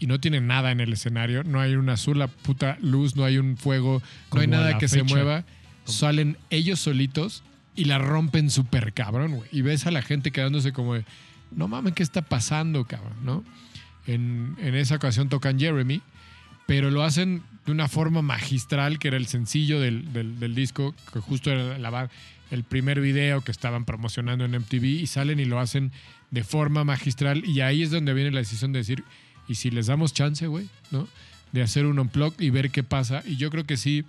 y 0.00 0.08
no 0.08 0.18
tiene 0.18 0.40
nada 0.40 0.72
en 0.72 0.80
el 0.80 0.92
escenario, 0.92 1.44
no 1.44 1.60
hay 1.60 1.74
una 1.74 1.96
sola 1.96 2.26
puta 2.26 2.76
luz, 2.80 3.14
no 3.14 3.24
hay 3.24 3.38
un 3.38 3.56
fuego, 3.56 4.00
no 4.00 4.28
Como 4.30 4.40
hay 4.42 4.46
nada 4.48 4.78
que 4.78 4.88
se 4.88 5.04
mueva. 5.04 5.44
Salen 5.92 6.36
ellos 6.50 6.80
solitos 6.80 7.42
y 7.74 7.84
la 7.84 7.98
rompen 7.98 8.50
súper 8.50 8.92
cabrón, 8.92 9.36
güey. 9.36 9.48
Y 9.52 9.62
ves 9.62 9.86
a 9.86 9.90
la 9.90 10.02
gente 10.02 10.30
quedándose 10.30 10.72
como 10.72 10.94
de, 10.94 11.04
no 11.50 11.68
mames, 11.68 11.94
¿qué 11.94 12.02
está 12.02 12.22
pasando, 12.22 12.84
cabrón? 12.84 13.14
¿No? 13.24 13.44
En, 14.06 14.56
en 14.60 14.74
esa 14.74 14.96
ocasión 14.96 15.28
tocan 15.28 15.58
Jeremy 15.58 16.00
pero 16.66 16.90
lo 16.90 17.02
hacen 17.02 17.42
de 17.64 17.72
una 17.72 17.88
forma 17.88 18.20
magistral, 18.20 18.98
que 18.98 19.08
era 19.08 19.16
el 19.16 19.26
sencillo 19.26 19.80
del, 19.80 20.12
del- 20.12 20.54
disco, 20.54 20.94
que 21.14 21.18
justo 21.18 21.50
era 21.50 21.78
la 21.78 22.10
el 22.50 22.62
primer 22.62 23.00
video 23.00 23.40
que 23.40 23.50
estaban 23.52 23.86
promocionando 23.86 24.44
en 24.44 24.50
MTV, 24.50 24.84
y 24.84 25.06
salen 25.06 25.40
y 25.40 25.46
lo 25.46 25.60
hacen 25.60 25.92
de 26.30 26.44
forma 26.44 26.84
magistral, 26.84 27.42
y 27.46 27.62
ahí 27.62 27.82
es 27.82 27.90
donde 27.90 28.12
viene 28.12 28.32
la 28.32 28.40
decisión 28.40 28.72
de 28.72 28.80
decir, 28.80 29.02
¿y 29.48 29.54
si 29.54 29.70
les 29.70 29.86
damos 29.86 30.12
chance, 30.12 30.46
güey? 30.46 30.68
¿No? 30.90 31.08
De 31.52 31.62
hacer 31.62 31.86
un 31.86 31.98
unplug 31.98 32.34
y 32.38 32.50
ver 32.50 32.70
qué 32.70 32.82
pasa. 32.82 33.22
Y 33.26 33.36
yo 33.36 33.48
creo 33.50 33.64
que 33.64 33.78
sí, 33.78 34.04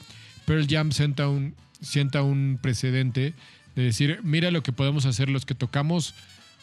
Pearl 0.45 0.68
Jam 0.69 0.91
sienta 0.91 1.30
un, 1.30 1.56
sienta 1.81 2.22
un 2.22 2.60
precedente 2.61 3.34
de 3.76 3.84
decir, 3.84 4.19
mira 4.23 4.51
lo 4.51 4.64
que 4.64 4.72
podemos 4.73 5.06
hacer 5.06 5.30
los 5.30 5.45
que 5.45 5.56
tocamos 5.56 6.14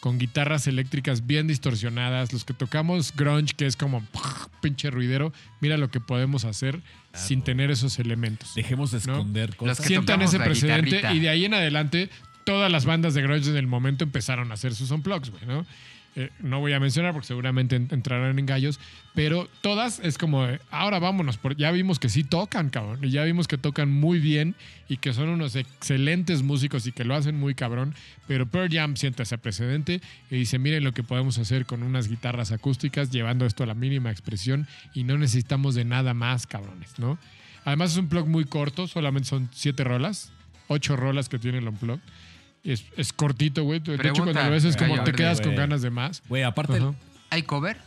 con 0.01 0.19
guitarras 0.19 0.67
eléctricas 0.67 1.27
bien 1.27 1.47
distorsionadas, 1.47 2.33
los 2.33 2.45
que 2.45 2.53
tocamos 2.53 3.15
grunge, 3.17 3.55
que 3.57 3.67
es 3.67 3.77
como 3.77 4.03
pinche 4.61 4.91
ruidero, 4.91 5.33
mira 5.61 5.79
lo 5.79 5.91
que 5.91 6.01
podemos 6.01 6.45
hacer 6.45 6.81
sin 7.15 7.43
tener 7.43 7.71
esos 7.71 7.99
elementos. 7.99 8.55
Dejemos 8.55 8.91
de 8.91 8.99
¿No? 9.07 9.15
esconder 9.15 9.57
cosas. 9.57 9.81
que 9.81 9.87
Sientan 9.89 10.21
ese 10.23 10.39
precedente 10.39 10.97
guitarrita. 10.97 11.15
y 11.15 11.21
de 11.21 11.29
ahí 11.31 11.45
en 11.47 11.55
adelante 11.55 12.11
todas 12.45 12.71
las 12.71 12.85
bandas 12.85 13.15
de 13.15 13.23
grunge 13.23 13.49
en 13.49 13.57
el 13.57 13.67
momento 13.67 14.05
empezaron 14.05 14.51
a 14.51 14.55
hacer 14.55 14.75
sus 14.75 14.91
unplugs, 14.91 15.31
güey, 15.31 15.47
¿no? 15.47 15.67
Eh, 16.19 16.31
no 16.41 16.61
voy 16.61 16.73
a 16.73 16.81
mencionar 16.81 17.13
porque 17.13 17.27
seguramente 17.29 17.77
en- 17.77 17.89
entrarán 17.91 18.39
en 18.39 18.47
gallos, 18.47 18.81
pero 19.15 19.51
todas 19.61 20.01
es 20.01 20.17
como, 20.17 20.47
de, 20.47 20.61
ahora 20.71 20.99
vámonos, 20.99 21.37
porque 21.37 21.61
ya 21.61 21.71
vimos 21.73 21.99
que 21.99 22.09
sí 22.09 22.25
tocan, 22.25 22.71
cabrón, 22.71 23.01
y 23.05 23.11
ya 23.11 23.23
vimos 23.25 23.47
que 23.47 23.59
tocan 23.59 23.91
muy 23.91 24.19
bien 24.19 24.55
y 24.89 24.97
que 24.97 25.13
son 25.13 25.29
unos 25.29 25.57
excelentes 25.57 26.43
músicos 26.43 26.87
y 26.87 26.93
que 26.93 27.05
lo 27.05 27.15
hacen 27.15 27.39
muy 27.39 27.55
cabrón, 27.55 27.95
pero 28.27 28.47
Pearl 28.47 28.73
Jam 28.73 28.97
siente 28.97 29.25
ese 29.25 29.37
precedente 29.37 30.01
y 30.31 30.37
dice, 30.37 30.59
miren 30.59 30.85
lo 30.85 30.93
que 30.93 31.03
podemos 31.03 31.37
hacer 31.37 31.67
con 31.67 31.83
unas 31.83 32.09
guitarras 32.09 32.51
acústicas, 32.51 33.11
llevando 33.11 33.45
esto 33.45 33.65
a 33.65 33.67
la 33.67 33.75
mínima 33.75 34.11
expresión 34.11 34.67
y 34.95 35.05
no 35.05 35.19
necesitamos 35.19 35.75
de 35.75 35.85
nada 35.85 36.15
más, 36.15 36.47
cabrones, 36.47 36.99
¿no? 36.99 37.19
Además 37.67 37.91
es 37.93 37.99
un 37.99 38.09
plug 38.09 38.27
muy 38.27 38.47
corto, 38.47 38.87
solamente 38.87 39.29
son 39.29 39.51
siete 39.53 39.85
rolas, 39.85 40.33
ocho 40.69 40.97
rolas 40.97 41.29
que 41.29 41.39
tiene 41.39 41.59
el 41.59 41.69
unplug. 41.69 42.01
Es, 42.67 42.85
es 42.97 43.13
cortito, 43.13 43.63
güey. 43.63 43.79
De 43.79 43.95
hecho, 43.95 44.25
cuando 44.25 44.43
lo 44.43 44.51
ves 44.51 44.65
es 44.65 44.77
como 44.77 45.03
te 45.05 45.13
quedas 45.13 45.41
con 45.41 45.55
ganas 45.55 45.83
de 45.83 45.91
más. 45.91 46.23
Güey, 46.29 46.43
aparte, 46.43 46.77
Ajá. 46.77 46.95
¿Hay 47.31 47.43
cover? 47.43 47.79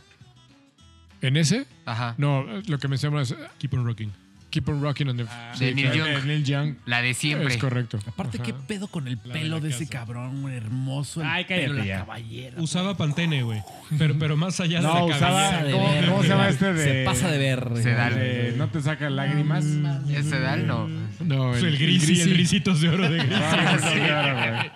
¿En 1.20 1.36
ese? 1.36 1.66
Ajá. 1.84 2.14
No, 2.16 2.44
lo 2.66 2.78
que 2.78 2.88
mencionamos 2.88 3.30
es 3.30 3.36
Keep 3.58 3.74
on 3.74 3.84
rocking. 3.84 4.12
Keep 4.50 4.68
on 4.68 4.82
Rocking 4.82 5.08
on 5.08 5.16
the... 5.16 5.24
sí, 5.54 5.64
de 5.66 5.74
Neil 5.74 5.90
claro. 5.92 6.10
Young. 6.12 6.24
Neil 6.26 6.44
Young. 6.44 6.74
La 6.86 7.02
de 7.02 7.14
siempre. 7.14 7.54
Es 7.54 7.56
correcto. 7.60 7.98
aparte 8.06 8.36
Ajá. 8.38 8.44
¿qué 8.46 8.52
pedo 8.54 8.88
con 8.88 9.06
el 9.08 9.16
pelo 9.18 9.56
la 9.56 9.60
de, 9.60 9.70
ese 9.70 9.86
cabrón, 9.88 10.50
hermoso? 10.52 11.20
El 11.20 11.26
Ay, 11.28 11.44
cállate 11.44 11.66
pelo, 11.68 11.78
la 11.78 11.84
ya. 11.84 11.98
caballera. 12.00 12.60
Usaba 12.60 12.96
Pantene, 12.96 13.42
güey. 13.42 13.62
Pero, 13.98 14.18
pero 14.18 14.36
más 14.36 14.58
allá 14.60 14.80
No, 14.80 14.92
de 14.94 15.00
la 15.10 15.16
usaba. 15.16 15.50
cabellera. 15.50 15.72
¿Cómo, 15.78 15.90
ver, 15.94 16.06
cómo 16.06 16.22
se 16.22 16.28
llama 16.28 16.48
este 16.48 16.72
de.? 16.72 16.84
Se 16.84 17.04
pasa 17.04 17.30
de 17.30 17.38
ver. 17.38 17.70
Se 17.82 17.90
da- 17.92 18.10
de 18.10 18.54
no 18.56 18.68
te 18.68 18.80
saca 18.82 19.08
lágrimas. 19.10 19.64
Ese 20.08 20.40
Dal 20.40 20.66
no. 20.66 20.88
No, 21.20 21.50
Pues 21.50 21.62
el 21.62 21.76
gris, 21.78 22.02
el 22.02 22.08
Grisi. 22.08 22.30
grisitos 22.32 22.80
de 22.80 22.88
oro 22.88 23.08
de 23.10 23.18
gris. 23.24 23.32
Ah. 23.34 24.66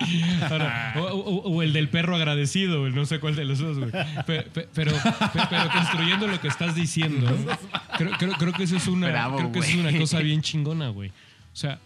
Ahora, 0.51 0.95
o, 0.97 1.01
o- 1.01 1.51
o 1.55 1.63
el 1.63 1.73
del 1.73 1.89
perro 1.89 2.15
agradecido, 2.17 2.81
güey, 2.81 2.93
no 2.93 3.07
sé 3.07 3.19
cuál 3.19 3.35
de 3.37 3.45
los 3.45 3.59
dos, 3.59 3.79
güey. 3.79 3.91
Pe- 4.27 4.43
pe- 4.43 4.69
Pero, 4.75 4.93
pe- 4.93 5.41
pero 5.51 5.69
construyendo 5.73 6.27
lo 6.27 6.41
que 6.41 6.49
estás 6.49 6.75
diciendo, 6.75 7.27
creo, 7.99 8.11
creo, 8.19 8.33
creo 8.33 8.53
que 8.53 8.65
eso 8.65 8.77
es 8.77 8.87
una, 8.89 9.09
Bravo, 9.09 9.37
creo 9.39 9.53
que 9.53 9.63
es 9.69 9.75
una 9.75 9.93
cosa 9.99 10.19
bien 10.21 10.43
chingona, 10.43 10.89
güey. 10.89 11.11
O 11.11 11.57
sea, 11.57 11.79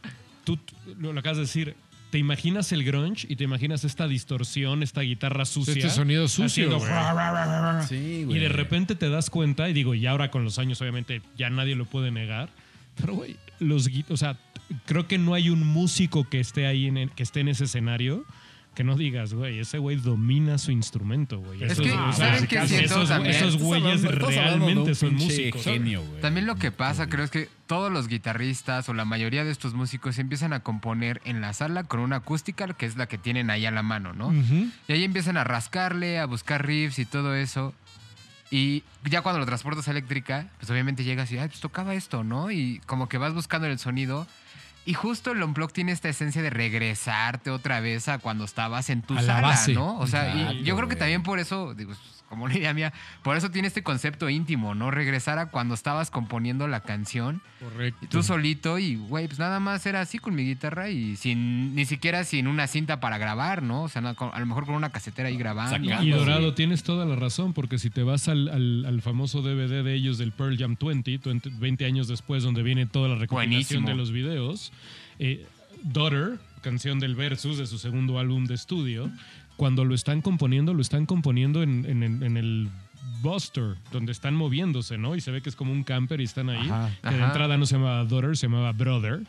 tú 0.44 0.58
lo, 0.98 1.12
lo 1.12 1.20
acabas 1.20 1.36
de 1.38 1.42
decir. 1.42 1.74
Te 2.10 2.16
imaginas 2.16 2.72
el 2.72 2.84
grunge 2.84 3.26
y 3.28 3.36
te 3.36 3.44
imaginas 3.44 3.84
esta 3.84 4.08
distorsión, 4.08 4.82
esta 4.82 5.02
guitarra 5.02 5.44
sucia. 5.44 5.74
Este 5.74 5.90
sonido 5.90 6.26
sucio, 6.26 6.44
haciendo 6.46 6.78
güey. 6.78 6.88
ra, 6.88 7.12
ra, 7.12 7.30
ra, 7.32 7.44
ra, 7.44 7.72
ra. 7.80 7.86
Sí, 7.86 8.24
Y 8.26 8.38
de 8.38 8.48
repente 8.48 8.94
te 8.94 9.10
das 9.10 9.28
cuenta, 9.28 9.68
y 9.68 9.74
digo, 9.74 9.94
y 9.94 10.06
ahora 10.06 10.30
con 10.30 10.42
los 10.42 10.58
años, 10.58 10.80
obviamente, 10.80 11.20
ya 11.36 11.50
nadie 11.50 11.74
lo 11.76 11.84
puede 11.84 12.10
negar. 12.10 12.48
Pero, 12.98 13.12
güey, 13.12 13.36
los 13.60 13.90
o 14.08 14.16
sea, 14.16 14.38
creo 14.86 15.06
que 15.06 15.18
no 15.18 15.34
hay 15.34 15.50
un 15.50 15.66
músico 15.66 16.26
que 16.26 16.40
esté 16.40 16.66
ahí, 16.66 16.86
en 16.86 16.96
el- 16.96 17.10
que 17.10 17.22
esté 17.22 17.40
en 17.40 17.48
ese 17.48 17.64
escenario, 17.64 18.24
que 18.74 18.84
no 18.84 18.96
digas, 18.96 19.34
güey, 19.34 19.58
ese 19.58 19.76
güey 19.76 19.96
domina 19.98 20.56
su 20.56 20.70
instrumento, 20.72 21.40
güey. 21.40 21.62
Es 21.62 21.72
Esos- 21.72 21.84
que, 21.84 21.92
o 21.92 22.12
sea, 22.14 22.28
¿saben 22.30 22.46
qué 22.46 22.56
esos- 22.56 22.68
siento 22.70 22.94
esos, 22.94 23.08
también? 23.10 23.34
esos 23.34 23.58
güeyes 23.58 24.02
hablando 24.02 24.28
realmente 24.30 24.94
son 24.94 25.14
músicos. 25.14 25.62
genio, 25.62 26.02
güey. 26.02 26.22
También 26.22 26.46
lo 26.46 26.54
que 26.56 26.72
pasa, 26.72 27.06
creo 27.06 27.24
es 27.26 27.30
que 27.30 27.50
todos 27.68 27.92
los 27.92 28.08
guitarristas 28.08 28.88
o 28.88 28.94
la 28.94 29.04
mayoría 29.04 29.44
de 29.44 29.52
estos 29.52 29.74
músicos 29.74 30.18
empiezan 30.18 30.52
a 30.52 30.60
componer 30.60 31.20
en 31.24 31.40
la 31.40 31.52
sala 31.52 31.84
con 31.84 32.00
una 32.00 32.16
acústica 32.16 32.66
que 32.66 32.86
es 32.86 32.96
la 32.96 33.06
que 33.06 33.18
tienen 33.18 33.50
ahí 33.50 33.66
a 33.66 33.70
la 33.70 33.84
mano, 33.84 34.14
¿no? 34.14 34.32
Y 34.32 34.92
ahí 34.92 35.04
empiezan 35.04 35.36
a 35.36 35.44
rascarle, 35.44 36.18
a 36.18 36.26
buscar 36.26 36.66
riffs 36.66 36.98
y 36.98 37.04
todo 37.04 37.34
eso. 37.34 37.74
Y 38.50 38.82
ya 39.04 39.20
cuando 39.20 39.38
lo 39.38 39.46
transportas 39.46 39.86
a 39.86 39.90
eléctrica, 39.90 40.48
pues 40.58 40.70
obviamente 40.70 41.04
llegas 41.04 41.30
y, 41.30 41.38
ay, 41.38 41.48
pues 41.48 41.60
tocaba 41.60 41.94
esto, 41.94 42.24
¿no? 42.24 42.50
Y 42.50 42.80
como 42.86 43.08
que 43.08 43.18
vas 43.18 43.34
buscando 43.34 43.66
el 43.66 43.78
sonido. 43.78 44.26
Y 44.86 44.94
justo 44.94 45.32
el 45.32 45.42
Unplug 45.42 45.70
tiene 45.70 45.92
esta 45.92 46.08
esencia 46.08 46.40
de 46.40 46.48
regresarte 46.48 47.50
otra 47.50 47.80
vez 47.80 48.08
a 48.08 48.18
cuando 48.18 48.44
estabas 48.44 48.88
en 48.88 49.02
tu 49.02 49.18
A 49.18 49.22
sala. 49.22 49.60
¿no? 49.74 49.98
O 49.98 50.06
sea, 50.06 50.34
y 50.34 50.62
yo 50.62 50.74
creo 50.76 50.88
que 50.88 50.96
también 50.96 51.22
por 51.22 51.38
eso, 51.38 51.74
digo, 51.74 51.92
como 52.28 52.44
una 52.46 52.56
idea 52.56 52.74
mía, 52.74 52.92
por 53.22 53.36
eso 53.36 53.50
tiene 53.50 53.68
este 53.68 53.82
concepto 53.82 54.28
íntimo, 54.28 54.74
¿no? 54.74 54.90
Regresar 54.90 55.38
a 55.38 55.46
cuando 55.50 55.74
estabas 55.74 56.10
componiendo 56.10 56.68
la 56.68 56.80
canción, 56.80 57.40
Correcto. 57.60 57.98
y 58.04 58.08
tú 58.08 58.22
solito 58.22 58.78
y, 58.78 58.96
güey, 58.96 59.26
pues 59.26 59.38
nada 59.38 59.60
más 59.60 59.84
era 59.86 60.00
así 60.00 60.18
con 60.18 60.34
mi 60.34 60.44
guitarra 60.44 60.90
y 60.90 61.16
sin, 61.16 61.74
ni 61.74 61.84
siquiera 61.84 62.24
sin 62.24 62.46
una 62.46 62.66
cinta 62.66 63.00
para 63.00 63.18
grabar, 63.18 63.62
¿no? 63.62 63.82
O 63.84 63.88
sea, 63.88 64.02
a 64.02 64.40
lo 64.40 64.46
mejor 64.46 64.66
con 64.66 64.74
una 64.74 64.90
casetera 64.90 65.28
ahí 65.28 65.36
grabando. 65.36 65.76
Sacando. 65.76 66.04
Y. 66.04 66.10
Dorado, 66.10 66.54
tienes 66.54 66.82
toda 66.82 67.04
la 67.06 67.16
razón, 67.16 67.52
porque 67.52 67.78
si 67.78 67.90
te 67.90 68.02
vas 68.02 68.28
al, 68.28 68.48
al- 68.48 68.84
al 68.86 69.02
famoso 69.02 69.42
DVD 69.42 69.82
de 69.82 69.94
ellos 69.94 70.18
del 70.18 70.32
Pearl 70.32 70.56
Jam 70.58 70.76
20, 70.80 71.18
20, 71.24 71.50
20 71.58 71.84
años 71.86 72.08
después, 72.08 72.42
donde 72.42 72.62
viene 72.62 72.86
toda 72.86 73.08
la 73.08 73.14
recopilación 73.16 73.82
Buenísimo. 73.82 73.88
de 73.88 73.94
los 73.94 74.12
videos, 74.12 74.72
eh, 75.18 75.46
Daughter, 75.82 76.38
canción 76.60 76.98
del 76.98 77.14
Versus 77.14 77.56
de 77.58 77.66
su 77.66 77.78
segundo 77.78 78.18
álbum 78.18 78.46
de 78.46 78.54
estudio, 78.54 79.10
cuando 79.58 79.84
lo 79.84 79.94
están 79.94 80.22
componiendo, 80.22 80.72
lo 80.72 80.80
están 80.80 81.04
componiendo 81.04 81.62
en, 81.62 81.84
en- 81.84 82.22
en- 82.22 82.36
el 82.38 82.70
Buster, 83.20 83.74
donde 83.92 84.12
están 84.12 84.34
moviéndose, 84.36 84.96
¿no? 84.96 85.16
Y 85.16 85.20
se 85.20 85.30
ve 85.32 85.42
que 85.42 85.48
es 85.50 85.56
como 85.56 85.72
un 85.72 85.82
camper 85.82 86.20
y 86.20 86.24
están 86.24 86.48
ahí. 86.48 86.68
Ajá. 86.70 86.90
Que 87.02 87.10
de 87.10 87.16
Ajá. 87.16 87.26
entrada 87.26 87.58
no 87.58 87.66
se 87.66 87.74
llamaba 87.74 88.04
Daughter, 88.04 88.36
se 88.36 88.46
llamaba 88.46 88.70
Brother. 88.72 89.24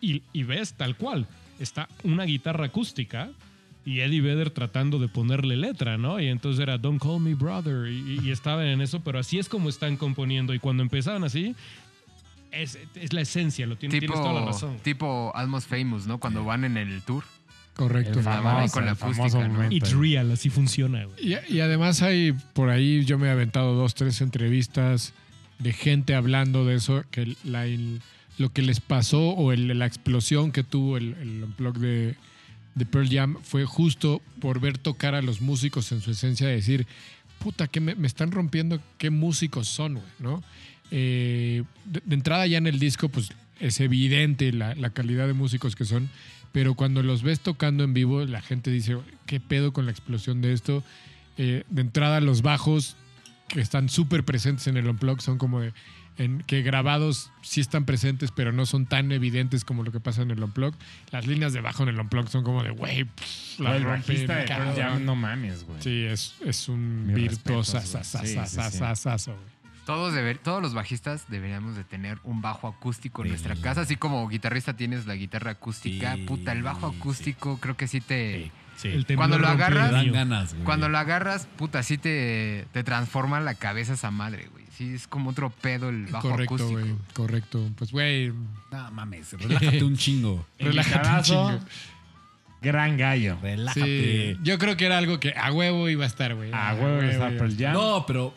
Y, 0.00 0.22
y 0.32 0.42
ves 0.44 0.72
tal 0.74 0.96
cual. 0.96 1.28
Está 1.60 1.88
una 2.02 2.24
guitarra 2.24 2.64
acústica 2.66 3.30
y 3.84 4.00
Eddie 4.00 4.22
Vedder 4.22 4.48
tratando 4.50 4.98
de 4.98 5.08
ponerle 5.08 5.56
letra, 5.58 5.98
¿no? 5.98 6.18
Y 6.20 6.28
entonces 6.28 6.60
era 6.62 6.78
Don't 6.78 7.02
Call 7.02 7.20
Me 7.20 7.34
Brother. 7.34 7.92
Y, 7.92 8.20
y 8.24 8.30
estaban 8.30 8.64
en 8.66 8.80
eso, 8.80 9.00
pero 9.00 9.18
así 9.18 9.38
es 9.38 9.48
como 9.50 9.68
están 9.68 9.96
componiendo. 9.98 10.54
Y 10.54 10.58
cuando 10.58 10.82
empezaban 10.82 11.22
así, 11.22 11.54
es, 12.50 12.78
es 12.94 13.12
la 13.12 13.20
esencia, 13.20 13.66
lo 13.66 13.76
tienes, 13.76 13.98
tienes 14.00 14.18
toda 14.18 14.32
la 14.32 14.40
Tipo, 14.40 14.50
razón. 14.52 14.76
tipo 14.82 15.32
Almost 15.34 15.68
Famous, 15.68 16.06
¿no? 16.06 16.18
Cuando 16.18 16.44
van 16.44 16.64
en 16.64 16.76
el 16.78 17.02
tour. 17.02 17.24
Correcto. 17.74 18.18
El 18.18 18.24
famoso, 18.24 18.74
con 18.74 18.84
la 18.84 18.90
el 18.92 18.96
famoso 18.96 19.22
acústica, 19.22 19.48
¿no? 19.48 19.54
momento. 19.54 19.76
It's 19.76 19.92
real, 19.92 20.30
así 20.30 20.50
funciona, 20.50 21.04
güey. 21.04 21.16
Y, 21.48 21.54
y 21.54 21.60
además 21.60 22.02
hay 22.02 22.32
por 22.52 22.68
ahí, 22.70 23.04
yo 23.04 23.18
me 23.18 23.28
he 23.28 23.30
aventado 23.30 23.74
dos, 23.74 23.94
tres 23.94 24.20
entrevistas 24.20 25.14
de 25.58 25.72
gente 25.72 26.14
hablando 26.14 26.64
de 26.66 26.74
eso, 26.76 27.04
que 27.10 27.34
la- 27.44 27.66
el- 27.66 28.00
lo 28.38 28.52
que 28.52 28.62
les 28.62 28.80
pasó 28.80 29.20
o 29.30 29.52
el- 29.52 29.78
la 29.78 29.86
explosión 29.86 30.52
que 30.52 30.62
tuvo 30.64 30.96
el, 30.96 31.14
el 31.20 31.44
unplug 31.44 31.78
de, 31.78 32.16
de 32.74 32.86
Pearl 32.86 33.08
Jam 33.08 33.36
fue 33.42 33.64
justo 33.64 34.20
por 34.40 34.60
ver 34.60 34.78
tocar 34.78 35.14
a 35.14 35.22
los 35.22 35.40
músicos 35.40 35.92
en 35.92 36.00
su 36.00 36.10
esencia, 36.10 36.46
de 36.48 36.54
decir, 36.54 36.86
puta, 37.38 37.68
que 37.68 37.80
me, 37.80 37.94
me 37.94 38.06
están 38.06 38.32
rompiendo, 38.32 38.80
qué 38.98 39.10
músicos 39.10 39.68
son, 39.68 39.94
güey, 39.94 40.06
¿no? 40.18 40.42
Eh, 40.90 41.62
de, 41.86 42.02
de 42.04 42.14
entrada 42.14 42.46
ya 42.46 42.58
en 42.58 42.66
el 42.66 42.78
disco, 42.78 43.08
pues 43.08 43.30
es 43.60 43.80
evidente 43.80 44.52
la, 44.52 44.74
la 44.74 44.90
calidad 44.90 45.26
de 45.26 45.32
músicos 45.32 45.74
que 45.76 45.84
son, 45.84 46.08
pero 46.52 46.74
cuando 46.74 47.02
los 47.02 47.22
ves 47.22 47.40
tocando 47.40 47.82
en 47.82 47.94
vivo, 47.94 48.24
la 48.24 48.42
gente 48.42 48.70
dice, 48.70 48.98
¿qué 49.26 49.40
pedo 49.40 49.72
con 49.72 49.86
la 49.86 49.90
explosión 49.90 50.40
de 50.42 50.52
esto? 50.52 50.84
Eh, 51.38 51.64
de 51.68 51.80
entrada, 51.80 52.20
los 52.20 52.42
bajos 52.42 52.96
que 53.48 53.60
están 53.60 53.88
súper 53.88 54.24
presentes 54.24 54.66
en 54.66 54.76
el 54.76 54.86
Unplug 54.86 55.20
son 55.20 55.38
como 55.38 55.60
de, 55.60 55.72
en, 56.18 56.42
que 56.46 56.62
grabados 56.62 57.30
sí 57.42 57.60
están 57.60 57.84
presentes, 57.84 58.30
pero 58.30 58.52
no 58.52 58.66
son 58.66 58.86
tan 58.86 59.12
evidentes 59.12 59.64
como 59.64 59.82
lo 59.82 59.92
que 59.92 60.00
pasa 60.00 60.22
en 60.22 60.30
el 60.30 60.42
Unplug. 60.42 60.74
Las 61.10 61.26
líneas 61.26 61.52
de 61.52 61.60
bajo 61.60 61.82
en 61.82 61.88
el 61.90 62.00
Unplug 62.00 62.28
son 62.28 62.44
como 62.44 62.62
de, 62.62 62.70
güey, 62.70 63.06
la 63.58 63.76
el 63.76 63.84
bajista 63.84 64.36
de 64.36 64.44
Pearl 64.44 64.74
cabrón". 64.74 64.76
Jam, 64.76 65.04
no 65.04 65.16
mames, 65.16 65.64
güey. 65.64 65.80
Sí, 65.82 66.04
es, 66.04 66.34
es 66.44 66.68
un 66.68 67.06
Mis 67.12 67.38
Todos, 69.86 70.14
deber- 70.14 70.38
todos 70.38 70.62
los 70.62 70.74
bajistas 70.74 71.24
deberíamos 71.28 71.74
de 71.76 71.82
tener 71.84 72.18
un 72.22 72.40
bajo 72.40 72.68
acústico 72.68 73.22
en 73.22 73.30
nuestra 73.30 73.56
casa. 73.56 73.80
Así 73.82 73.96
como 73.96 74.28
guitarrista 74.28 74.74
tienes 74.76 75.06
la 75.06 75.14
guitarra 75.16 75.52
acústica. 75.52 76.14
Sí, 76.14 76.22
Puta, 76.22 76.52
el 76.52 76.62
bajo 76.62 76.90
sí. 76.90 76.96
acústico 76.98 77.58
creo 77.58 77.76
que 77.76 77.88
sí 77.88 78.00
te... 78.00 78.52
Sí. 78.76 78.88
El 78.88 79.04
Cuando 79.16 79.38
lo 79.38 79.46
agarras, 79.48 79.92
Dan 79.92 80.10
ganas, 80.12 80.54
güey. 80.54 80.64
Cuando 80.64 80.88
lo 80.88 80.98
agarras, 80.98 81.46
puta, 81.56 81.82
sí 81.82 81.98
te, 81.98 82.66
te 82.72 82.82
transforma 82.82 83.38
la 83.40 83.54
cabeza 83.54 83.92
esa 83.94 84.10
madre, 84.10 84.48
güey. 84.52 84.64
Sí, 84.76 84.94
es 84.94 85.06
como 85.06 85.30
otro 85.30 85.50
pedo 85.50 85.90
el 85.90 86.06
bajo 86.06 86.30
Correcto, 86.30 86.54
acústico. 86.54 86.80
güey. 86.80 86.94
Correcto. 87.12 87.70
Pues, 87.76 87.92
güey, 87.92 88.32
No 88.72 88.90
mames, 88.92 89.34
relájate 89.34 89.84
un 89.84 89.96
chingo. 89.96 90.46
relájate 90.58 91.08
un 91.10 91.22
chingo. 91.22 91.60
Gran 92.62 92.96
gallo. 92.96 93.36
Relájate. 93.42 94.34
Sí, 94.34 94.38
yo 94.42 94.58
creo 94.58 94.76
que 94.76 94.86
era 94.86 94.96
algo 94.98 95.18
que 95.20 95.34
a 95.36 95.52
huevo 95.52 95.88
iba 95.88 96.04
a 96.04 96.06
estar, 96.06 96.34
güey. 96.34 96.50
A 96.52 96.74
huevo 96.74 97.02
está 97.02 97.28
Pearl 97.30 97.56
Jam. 97.58 97.72
No, 97.74 98.04
pero 98.06 98.32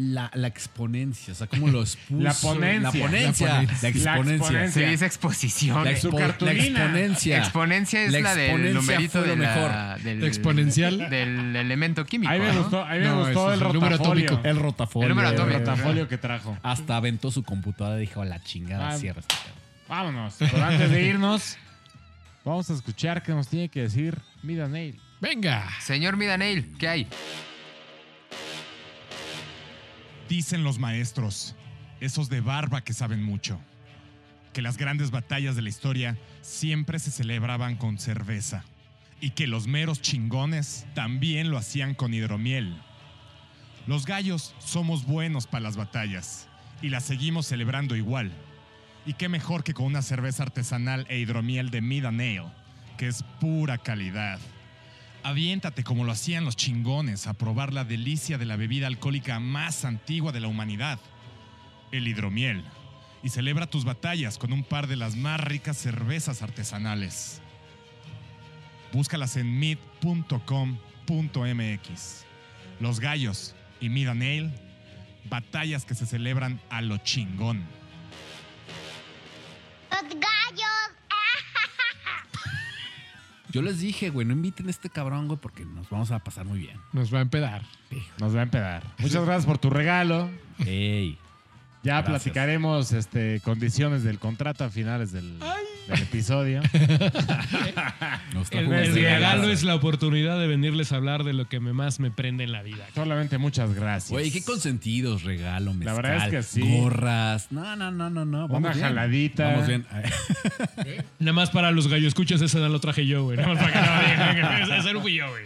la, 0.00 0.30
la 0.34 0.46
exponencia, 0.48 1.32
o 1.32 1.36
sea, 1.36 1.46
cómo 1.46 1.68
los 1.68 1.96
puso. 1.96 2.22
La 2.22 2.32
ponencia. 2.32 2.80
La 2.80 3.06
ponencia. 3.06 3.46
La 3.46 3.52
La, 3.54 3.60
ponencia. 3.68 3.90
exponencia. 3.90 4.68
Se 4.70 4.86
dice 4.86 5.04
exposición. 5.06 5.84
La, 5.84 5.94
Su 5.96 6.08
expo- 6.10 6.18
la 6.20 6.26
cartulina. 6.28 6.56
exponencia. 6.84 7.38
Exponencia 7.38 8.02
es 8.04 8.12
La 8.12 8.20
la, 8.20 8.34
del 8.34 8.44
exponencia 8.50 8.80
numerito 8.80 9.20
de 9.22 9.26
lo 9.28 9.36
la- 9.36 9.54
mejor. 9.54 10.02
del, 10.02 10.24
Exponencial. 10.24 11.10
del 11.10 11.54
elemento 11.56 12.06
químico. 12.06 12.32
Ahí 12.32 12.40
me 12.40 12.52
¿no? 12.52 12.60
gustó, 12.62 12.84
ahí 12.84 13.00
me 13.00 13.06
No, 13.06 13.18
gustó 13.24 13.52
el 13.52 13.60
el 13.62 13.72
número 13.72 13.96
rotafolio. 13.96 14.24
atómico. 14.26 14.48
El 14.48 14.58
rotafolio. 14.58 15.06
El 15.06 15.14
número 15.14 15.28
El 15.28 15.34
atómico. 15.34 15.58
rotafolio 15.58 16.08
que 16.08 16.18
trajo. 16.18 16.58
Hasta 16.62 16.96
aventó 16.96 17.30
su 17.30 17.42
computadora 17.42 17.96
y 17.98 18.00
dijo, 18.00 18.24
la 18.24 18.42
chingada, 18.42 18.88
Ah. 18.90 18.96
cierra 18.98 19.20
este 19.20 19.34
pedo". 19.34 19.54
Vámonos. 19.88 20.36
Pero 20.38 20.64
antes 20.64 20.90
de 20.90 21.02
irnos, 21.02 21.58
vamos 22.44 22.70
a 22.70 22.74
escuchar 22.74 23.22
qué 23.22 23.32
nos 23.32 23.48
tiene 23.48 23.68
que 23.68 23.82
decir 23.82 24.16
Mida 24.42 24.66
Nail. 24.68 24.98
Venga. 25.20 25.68
Señor 25.80 26.16
Midaneil, 26.16 26.74
¿qué 26.78 26.88
hay? 26.88 27.06
Dicen 30.30 30.62
los 30.62 30.78
maestros, 30.78 31.56
esos 31.98 32.28
de 32.28 32.40
barba 32.40 32.84
que 32.84 32.92
saben 32.92 33.20
mucho, 33.20 33.58
que 34.52 34.62
las 34.62 34.76
grandes 34.78 35.10
batallas 35.10 35.56
de 35.56 35.62
la 35.62 35.70
historia 35.70 36.16
siempre 36.40 37.00
se 37.00 37.10
celebraban 37.10 37.74
con 37.74 37.98
cerveza 37.98 38.62
y 39.20 39.30
que 39.30 39.48
los 39.48 39.66
meros 39.66 40.00
chingones 40.00 40.86
también 40.94 41.50
lo 41.50 41.58
hacían 41.58 41.96
con 41.96 42.14
hidromiel. 42.14 42.80
Los 43.88 44.06
gallos 44.06 44.54
somos 44.60 45.04
buenos 45.04 45.48
para 45.48 45.62
las 45.62 45.76
batallas 45.76 46.46
y 46.80 46.90
las 46.90 47.02
seguimos 47.02 47.46
celebrando 47.46 47.96
igual. 47.96 48.30
Y 49.06 49.14
qué 49.14 49.28
mejor 49.28 49.64
que 49.64 49.74
con 49.74 49.86
una 49.86 50.00
cerveza 50.00 50.44
artesanal 50.44 51.06
e 51.08 51.18
hidromiel 51.18 51.70
de 51.70 51.80
Mid 51.80 52.04
and 52.04 52.20
Ale, 52.20 52.52
que 52.98 53.08
es 53.08 53.24
pura 53.40 53.78
calidad. 53.78 54.38
Aviéntate 55.22 55.84
como 55.84 56.04
lo 56.04 56.12
hacían 56.12 56.44
los 56.44 56.56
chingones 56.56 57.26
a 57.26 57.34
probar 57.34 57.72
la 57.74 57.84
delicia 57.84 58.38
de 58.38 58.46
la 58.46 58.56
bebida 58.56 58.86
alcohólica 58.86 59.38
más 59.38 59.84
antigua 59.84 60.32
de 60.32 60.40
la 60.40 60.48
humanidad, 60.48 60.98
el 61.92 62.08
hidromiel. 62.08 62.64
Y 63.22 63.28
celebra 63.28 63.66
tus 63.66 63.84
batallas 63.84 64.38
con 64.38 64.52
un 64.52 64.64
par 64.64 64.86
de 64.86 64.96
las 64.96 65.16
más 65.16 65.38
ricas 65.40 65.76
cervezas 65.76 66.40
artesanales. 66.42 67.42
Búscalas 68.92 69.36
en 69.36 69.58
mid.com.mx. 69.58 70.40
Los 72.80 72.98
gallos 72.98 73.54
y 73.78 73.90
Mid 73.90 74.08
Ale, 74.08 74.50
batallas 75.28 75.84
que 75.84 75.94
se 75.94 76.06
celebran 76.06 76.60
a 76.70 76.80
lo 76.80 76.96
chingón. 76.98 77.62
Los 79.90 80.02
gallos. 80.08 80.79
Yo 83.52 83.62
les 83.62 83.80
dije, 83.80 84.10
güey, 84.10 84.26
no 84.26 84.32
inviten 84.32 84.68
a 84.68 84.70
este 84.70 84.90
cabrón, 84.90 85.26
güey, 85.26 85.38
porque 85.40 85.64
nos 85.64 85.88
vamos 85.90 86.10
a 86.10 86.18
pasar 86.20 86.46
muy 86.46 86.58
bien. 86.58 86.76
Nos 86.92 87.12
va 87.12 87.18
a 87.18 87.22
empedar. 87.22 87.62
Nos 88.18 88.34
va 88.34 88.40
a 88.40 88.42
empedar. 88.44 88.82
Muchas 88.98 89.24
gracias 89.24 89.46
por 89.46 89.58
tu 89.58 89.70
regalo. 89.70 90.30
Ey. 90.66 91.18
Ya 91.82 92.02
Gracias. 92.02 92.22
platicaremos 92.24 92.92
este, 92.92 93.40
condiciones 93.40 94.02
del 94.04 94.18
contrato 94.18 94.64
a 94.64 94.68
finales 94.70 95.12
del, 95.12 95.38
del 95.38 96.02
episodio. 96.02 96.60
Nos 98.34 98.50
El, 98.52 98.66
el 98.72 98.94
regalo 98.94 99.42
regalo. 99.42 99.48
es 99.50 99.62
la 99.64 99.74
oportunidad 99.74 100.38
de 100.38 100.46
venirles 100.46 100.92
a 100.92 100.96
hablar 100.96 101.24
de 101.24 101.32
lo 101.32 101.48
que 101.48 101.58
me 101.58 101.72
más 101.72 101.98
me 101.98 102.10
prende 102.10 102.44
en 102.44 102.52
la 102.52 102.62
vida. 102.62 102.84
Solamente 102.94 103.38
muchas 103.38 103.74
gracias. 103.74 104.10
Güey, 104.10 104.30
qué 104.30 104.42
consentidos, 104.44 105.22
regalo, 105.24 105.72
mezcal, 105.74 105.96
La 105.96 106.02
verdad 106.02 106.26
es 106.26 106.30
que 106.30 106.42
sí. 106.42 106.78
gorras. 106.80 107.50
No, 107.50 107.74
no, 107.76 107.90
no, 107.90 108.10
no, 108.10 108.24
no. 108.24 108.46
Vamos 108.48 108.58
Una 108.58 108.72
bien. 108.72 108.82
jaladita. 108.86 109.48
Vamos 109.52 109.66
bien. 109.66 109.86
Nada 111.18 111.32
más 111.32 111.50
para 111.50 111.70
los 111.70 111.88
gallo 111.88 112.08
escuchas, 112.08 112.40
ese 112.42 112.58
lo 112.60 112.78
traje 112.80 113.06
yo, 113.06 113.24
güey. 113.24 113.36
Nada 113.38 113.54
más 113.54 113.58
para 113.58 113.72
que 113.72 113.78
no 113.80 114.34
digan 114.34 114.68
que 114.68 114.76
ese 114.78 114.92
no 114.92 115.00
fui 115.00 115.14
yo, 115.14 115.28
güey. 115.30 115.44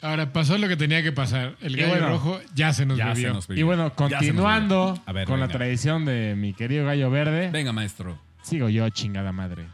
Ahora 0.00 0.32
pasó 0.32 0.56
lo 0.58 0.68
que 0.68 0.76
tenía 0.76 1.02
que 1.02 1.10
pasar. 1.12 1.56
El 1.60 1.76
gallo 1.76 1.88
bueno, 1.88 2.08
rojo 2.10 2.40
ya 2.54 2.72
se 2.72 2.86
nos 2.86 2.98
ya 2.98 3.06
se 3.08 3.14
bebió. 3.14 3.32
nos 3.34 3.48
bebió. 3.48 3.60
Y 3.60 3.64
bueno, 3.64 3.94
continuando 3.94 5.02
ver, 5.12 5.26
con 5.26 5.40
la 5.40 5.48
tradición 5.48 6.04
de 6.04 6.34
mi 6.36 6.54
querido 6.54 6.84
gallo 6.86 7.10
verde, 7.10 7.50
Venga, 7.50 7.72
maestro. 7.72 8.18
sigo 8.42 8.68
yo, 8.68 8.88
chingada 8.90 9.32
madre. 9.32 9.64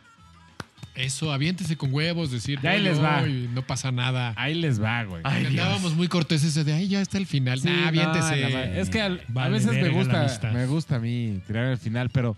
Eso, 0.95 1.33
aviéntese 1.33 1.77
con 1.77 1.93
huevos, 1.93 2.31
decir. 2.31 2.61
Ya 2.63 2.71
ahí 2.71 2.79
"No, 2.79 2.85
les 2.85 2.99
no", 2.99 3.03
va. 3.03 3.27
y 3.27 3.51
no 3.53 3.63
pasa 3.63 3.91
nada. 3.91 4.33
Ahí 4.37 4.55
les 4.55 4.81
va, 4.81 5.03
güey. 5.03 5.23
Ay, 5.25 5.41
Dios. 5.47 5.51
Andábamos 5.65 5.95
muy 5.97 6.07
corteses 6.07 6.55
de 6.65 6.73
ahí 6.73 6.87
ya 6.87 7.01
está 7.01 7.19
el 7.19 7.27
final. 7.27 7.59
Sí, 7.61 7.69
nah, 7.69 7.81
no, 7.81 7.89
aviéntese. 7.89 8.37
la 8.49 8.65
es 8.79 8.91
que 8.91 9.03
al- 9.03 9.21
a 9.35 9.49
veces 9.49 9.73
me 9.73 9.89
gusta, 9.89 10.51
me 10.53 10.67
gusta 10.67 10.97
a 10.97 10.99
mí 11.01 11.41
tirar 11.49 11.65
el 11.67 11.79
final, 11.79 12.11
pero 12.11 12.37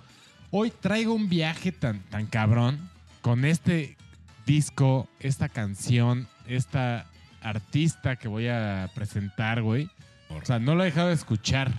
hoy 0.50 0.72
traigo 0.80 1.12
un 1.12 1.28
viaje 1.28 1.70
tan, 1.70 2.00
tan 2.04 2.24
cabrón 2.26 2.78
con 3.20 3.44
este 3.44 3.96
disco, 4.46 5.06
esta 5.20 5.50
canción, 5.50 6.26
esta 6.46 7.04
artista 7.48 8.16
que 8.16 8.28
voy 8.28 8.48
a 8.48 8.90
presentar, 8.94 9.62
güey. 9.62 9.88
O 10.28 10.44
sea, 10.44 10.58
no 10.58 10.74
lo 10.74 10.82
he 10.82 10.86
dejado 10.86 11.08
de 11.08 11.14
escuchar 11.14 11.72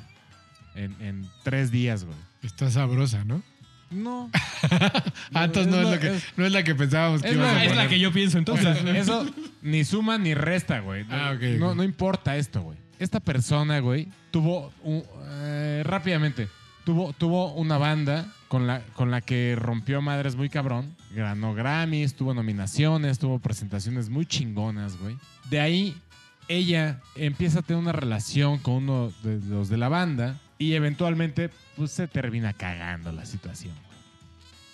en, 0.76 0.96
en 1.02 1.30
tres 1.44 1.72
días, 1.72 2.04
güey. 2.06 2.18
Está 2.44 2.70
sabrosa, 2.72 3.24
¿no? 3.26 3.42
No. 3.92 4.30
Ah, 5.34 5.44
entonces 5.46 5.72
no 5.72 5.82
es, 5.82 5.90
lo 5.96 6.00
que, 6.00 6.16
es- 6.16 6.24
no 6.36 6.46
es 6.46 6.52
la 6.52 6.64
que 6.64 6.74
pensábamos 6.74 7.22
que 7.22 7.30
es 7.30 7.36
ibas 7.36 7.54
la- 7.54 7.60
a 7.60 7.66
Es 7.66 7.76
la 7.76 7.88
que 7.88 8.00
yo 8.00 8.12
pienso 8.12 8.38
entonces. 8.38 8.78
Eso 8.86 9.26
ni 9.62 9.84
suma 9.84 10.18
ni 10.18 10.34
resta, 10.34 10.80
güey. 10.80 11.06
Ah, 11.10 11.36
no, 11.60 11.70
ok. 11.70 11.76
no 11.76 11.84
importa 11.84 12.36
esto, 12.38 12.62
güey. 12.62 12.78
Esta 13.00 13.20
persona, 13.20 13.80
güey, 13.80 14.08
tuvo 14.32 14.74
un- 14.84 15.04
eh, 15.26 15.84
rápidamente 15.86 16.48
tuvo, 16.84 17.14
tuvo 17.14 17.54
una 17.54 17.78
banda 17.78 18.26
con 18.48 18.68
la, 18.68 18.82
con 18.94 19.12
la 19.12 19.22
que 19.22 19.56
rompió 19.58 20.02
madres 20.02 20.36
muy 20.36 20.50
cabrón. 20.50 20.96
Ganó 21.16 21.54
Grammys, 21.54 22.16
tuvo 22.16 22.34
nominaciones, 22.34 23.20
tuvo 23.20 23.40
presentaciones 23.40 24.10
muy 24.10 24.26
chingonas, 24.26 24.98
güey. 24.98 25.18
De 25.50 25.60
ahí 25.60 25.96
ella 26.48 27.02
empieza 27.16 27.60
a 27.60 27.62
tener 27.62 27.82
una 27.82 27.92
relación 27.92 28.58
con 28.60 28.76
uno 28.76 29.12
de 29.24 29.40
los 29.48 29.68
de 29.70 29.78
la 29.78 29.90
banda 29.90 30.40
y 30.58 30.74
eventualmente 30.74 31.50
pues 31.76 31.92
se 31.92 32.08
termina 32.08 32.54
cagando 32.54 33.12
la 33.12 33.26
situación. 33.26 33.74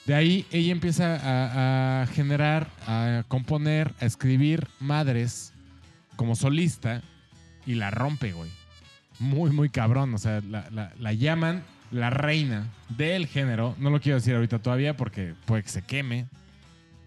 De 0.06 0.14
ahí 0.16 0.46
ella 0.52 0.72
empieza 0.74 2.02
a, 2.02 2.06
generar, 2.08 2.70
a 2.88 3.24
componer, 3.28 3.94
a 4.02 4.06
escribir 4.06 4.68
madres 4.80 5.54
como 6.18 6.36
solista 6.36 7.02
y 7.66 7.76
la 7.76 7.90
rompe, 7.90 8.34
güey. 8.34 8.52
Muy, 9.20 9.52
muy 9.52 9.70
cabrón. 9.70 10.14
O 10.14 10.18
sea, 10.18 10.42
la- 10.42 10.92
la 11.00 11.14
llaman 11.14 11.64
la 11.94 12.10
reina 12.10 12.68
del 12.90 13.28
género. 13.28 13.76
No 13.80 13.90
lo 13.90 14.02
quiero 14.02 14.18
decir 14.18 14.36
ahorita 14.36 14.60
todavía 14.60 14.98
porque 14.98 15.34
puede 15.46 15.64
que 15.64 15.70
se 15.70 15.82
queme. 15.84 16.26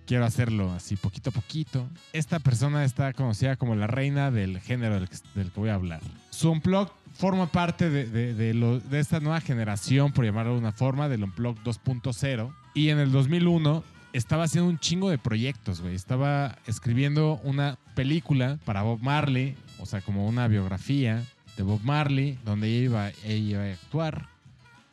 Quiero 0.07 0.25
hacerlo 0.25 0.73
así 0.73 0.95
poquito 0.97 1.31
a 1.31 1.33
poquito. 1.33 1.89
Esta 2.13 2.39
persona 2.39 2.85
está 2.85 3.13
conocida 3.13 3.57
como 3.57 3.75
la 3.75 3.89
reina 3.89 4.31
del 4.31 4.61
género 4.61 4.95
del 4.95 5.09
que, 5.09 5.17
del 5.35 5.51
que 5.51 5.59
voy 5.61 5.69
a 5.71 5.75
hablar. 5.75 6.01
Su 6.31 6.51
Unplugged 6.53 6.93
forma 7.15 7.47
parte 7.47 7.91
de, 7.91 8.07
de- 8.07 8.33
de 8.35 8.55
lo- 8.55 8.79
de 8.79 9.01
esta 9.01 9.19
nueva 9.19 9.41
generación, 9.41 10.13
por 10.13 10.25
llamarlo 10.25 10.53
de 10.53 10.59
una 10.61 10.71
forma, 10.73 11.09
del 11.09 11.25
Unplugged 11.25 11.63
2.0. 11.65 12.55
Y 12.75 12.91
en 12.91 12.99
el 12.99 13.11
2001 13.11 13.83
estaba 14.13 14.45
haciendo 14.45 14.71
un 14.71 14.79
chingo 14.79 15.11
de 15.11 15.19
proyectos, 15.19 15.81
güey. 15.81 15.97
Estaba 15.97 16.57
escribiendo 16.69 17.41
una 17.43 17.77
película 17.97 18.59
para 18.65 18.83
Bob 18.83 19.01
Marley, 19.03 19.57
o 19.81 19.87
sea, 19.87 20.03
como 20.03 20.29
una 20.29 20.47
biografía 20.47 21.25
de 21.57 21.63
Bob 21.65 21.81
Marley, 21.83 22.39
donde 22.45 22.69
ella 22.69 22.85
iba, 22.85 23.09
ella 23.25 23.37
iba 23.37 23.63
a 23.63 23.73
actuar. 23.73 24.29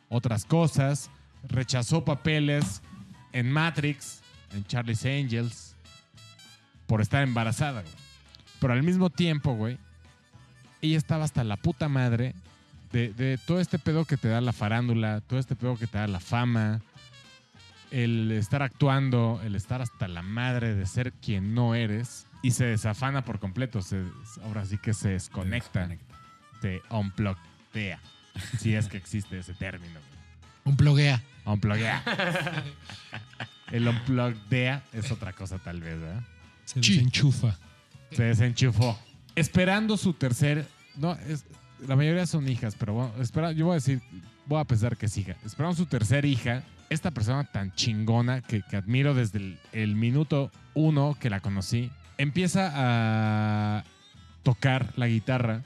Otras 0.08 0.44
cosas. 0.44 1.10
Rechazó 1.48 2.04
papeles 2.04 2.82
en 3.32 3.50
Matrix, 3.50 4.22
en 4.52 4.64
Charlie's 4.64 5.04
Angels, 5.04 5.76
por 6.86 7.00
estar 7.00 7.22
embarazada, 7.22 7.82
güey. 7.82 7.94
Pero 8.60 8.72
al 8.72 8.82
mismo 8.82 9.10
tiempo, 9.10 9.52
güey, 9.54 9.78
ella 10.80 10.96
estaba 10.96 11.24
hasta 11.24 11.44
la 11.44 11.56
puta 11.56 11.88
madre 11.88 12.34
de, 12.92 13.12
de 13.12 13.38
todo 13.38 13.60
este 13.60 13.78
pedo 13.78 14.04
que 14.04 14.16
te 14.16 14.28
da 14.28 14.40
la 14.40 14.52
farándula, 14.52 15.20
todo 15.20 15.38
este 15.38 15.56
pedo 15.56 15.76
que 15.76 15.86
te 15.86 15.98
da 15.98 16.06
la 16.06 16.20
fama, 16.20 16.80
el 17.90 18.32
estar 18.32 18.62
actuando, 18.62 19.40
el 19.44 19.54
estar 19.54 19.80
hasta 19.82 20.08
la 20.08 20.22
madre 20.22 20.74
de 20.74 20.84
ser 20.86 21.12
quien 21.12 21.54
no 21.54 21.74
eres 21.74 22.26
y 22.42 22.50
se 22.50 22.64
desafana 22.64 23.24
por 23.24 23.38
completo. 23.38 23.82
Se, 23.82 24.04
ahora 24.42 24.64
sí 24.64 24.78
que 24.78 24.94
se 24.94 25.10
desconecta, 25.10 25.88
se 26.60 26.82
unpluggea, 26.90 28.00
si 28.58 28.74
es 28.74 28.88
que 28.88 28.96
existe 28.96 29.38
ese 29.38 29.54
término. 29.54 30.00
Un 30.64 30.76
pluguea. 30.76 31.22
Unpluggea. 31.44 32.02
el 33.70 33.86
unpluggea 33.86 34.82
es 34.92 35.10
otra 35.10 35.32
cosa 35.32 35.58
tal 35.58 35.80
vez, 35.80 36.00
¿verdad? 36.00 36.22
Se 36.64 36.80
desenchufa. 36.80 37.58
Se 38.10 38.22
desenchufó. 38.22 38.98
Esperando 39.34 39.96
su 39.96 40.14
tercer. 40.14 40.66
No, 40.96 41.12
es, 41.28 41.44
la 41.86 41.96
mayoría 41.96 42.26
son 42.26 42.48
hijas, 42.48 42.76
pero 42.78 42.94
bueno, 42.94 43.12
espera, 43.20 43.52
yo 43.52 43.66
voy 43.66 43.72
a 43.72 43.74
decir, 43.74 44.00
voy 44.46 44.60
a 44.60 44.64
pensar 44.64 44.96
que 44.96 45.06
es 45.06 45.16
hija. 45.18 45.36
Esperando 45.44 45.76
su 45.76 45.86
tercer 45.86 46.24
hija, 46.24 46.62
esta 46.88 47.10
persona 47.10 47.44
tan 47.44 47.74
chingona 47.74 48.40
que, 48.40 48.62
que 48.62 48.76
admiro 48.76 49.12
desde 49.12 49.38
el, 49.38 49.58
el 49.72 49.94
minuto 49.96 50.50
uno 50.72 51.16
que 51.20 51.28
la 51.28 51.40
conocí, 51.40 51.90
empieza 52.16 52.70
a 52.74 53.84
tocar 54.42 54.92
la 54.96 55.08
guitarra, 55.08 55.62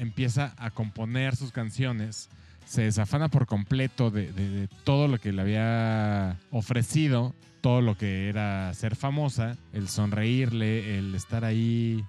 empieza 0.00 0.54
a 0.56 0.70
componer 0.70 1.36
sus 1.36 1.52
canciones, 1.52 2.28
se 2.66 2.82
desafana 2.82 3.28
por 3.28 3.46
completo 3.46 4.10
de, 4.10 4.32
de- 4.32 4.48
de 4.50 4.68
todo 4.84 5.08
lo 5.08 5.18
que 5.18 5.32
le 5.32 5.42
había 5.42 6.36
ofrecido, 6.50 7.34
todo 7.60 7.80
lo 7.82 7.96
que 7.98 8.28
era 8.28 8.72
ser 8.74 8.96
famosa, 8.96 9.56
el 9.72 9.88
sonreírle, 9.88 10.98
el 10.98 11.14
estar 11.14 11.44
ahí, 11.44 12.04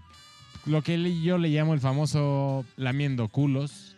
lo 0.66 0.82
que 0.84 1.22
yo 1.22 1.38
le 1.38 1.50
llamo 1.50 1.74
el 1.74 1.80
famoso 1.80 2.66
lamiendo 2.78 3.28
culos, 3.28 3.96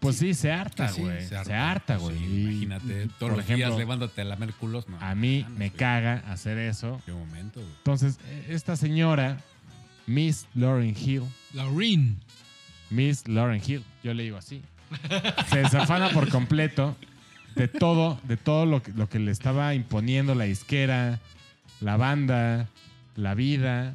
Pues 0.00 0.16
sí, 0.16 0.32
se 0.32 0.52
harta, 0.52 0.86
Sí, 0.88 1.00
güey. 1.00 1.22
se 1.26 1.44
se, 1.44 1.54
harta. 1.54 1.96
güey. 1.96 2.16
Sí, 2.16 2.24
imagínate, 2.42 3.08
todos 3.18 3.36
los 3.36 3.46
días 3.48 3.76
levándote 3.76 4.20
a 4.20 4.24
la 4.24 4.36
Merculos. 4.36 4.88
No, 4.88 4.96
A 5.00 5.16
mí 5.16 5.44
me 5.56 5.72
caga 5.72 6.22
hacer 6.30 6.56
eso. 6.56 7.00
Qué 7.04 7.10
momento, 7.12 7.58
güey. 7.60 7.72
Entonces, 7.78 8.20
eh, 8.26 8.46
esta 8.50 8.76
señora, 8.76 9.38
Miss 10.08 10.46
Lauren 10.54 10.96
Hill, 10.96 11.22
Lauren. 11.52 12.18
Miss 12.90 13.28
Lauren 13.28 13.60
Hill, 13.64 13.84
yo 14.02 14.14
le 14.14 14.22
digo 14.22 14.38
así, 14.38 14.62
se 15.50 15.58
desafana 15.58 16.08
por 16.10 16.30
completo 16.30 16.96
de 17.54 17.68
todo, 17.68 18.18
de 18.24 18.38
todo 18.38 18.64
lo 18.64 18.82
que, 18.82 18.92
lo 18.92 19.08
que 19.08 19.18
le 19.18 19.30
estaba 19.30 19.74
imponiendo 19.74 20.34
la 20.34 20.44
disquera, 20.44 21.20
la 21.80 21.98
banda, 21.98 22.68
la 23.16 23.34
vida, 23.34 23.94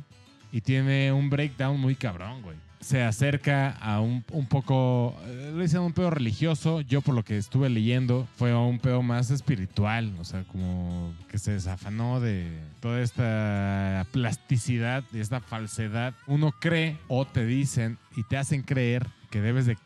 y 0.52 0.62
tiene 0.62 1.12
un 1.12 1.32
breakdown 1.32 1.80
muy 1.80 1.96
cabrón, 1.96 2.44
güey. 2.44 2.58
Se 2.84 3.02
acerca 3.02 3.72
a 3.72 4.02
un, 4.02 4.24
un 4.32 4.46
poco, 4.46 5.16
eh, 5.26 5.52
lo 5.56 5.62
dicen 5.62 5.82
un 5.82 5.94
pedo 5.94 6.10
religioso, 6.10 6.82
yo 6.82 7.02
por 7.02 7.16
lo 7.16 7.24
que 7.24 7.38
estuve 7.38 7.70
leyendo 7.70 8.28
fue 8.36 8.54
un 8.54 8.80
pedo 8.80 9.02
más 9.02 9.32
espiritual, 9.32 10.14
o 10.20 10.24
sea, 10.26 10.44
como 10.44 11.14
que 11.30 11.40
se 11.40 11.54
desafanó 11.54 12.20
de 12.20 12.60
toda 12.82 13.02
esta 13.02 14.06
plasticidad 14.12 15.04
y 15.14 15.20
esta 15.20 15.40
falsedad. 15.40 16.14
Uno 16.28 16.52
cree 16.52 16.98
o 17.08 17.26
te 17.26 17.46
dicen 17.46 17.98
y 18.18 18.24
te 18.24 18.38
hacen 18.38 18.62
creer 18.64 19.08
que 19.32 19.42
debes 19.42 19.66
de 19.66 19.78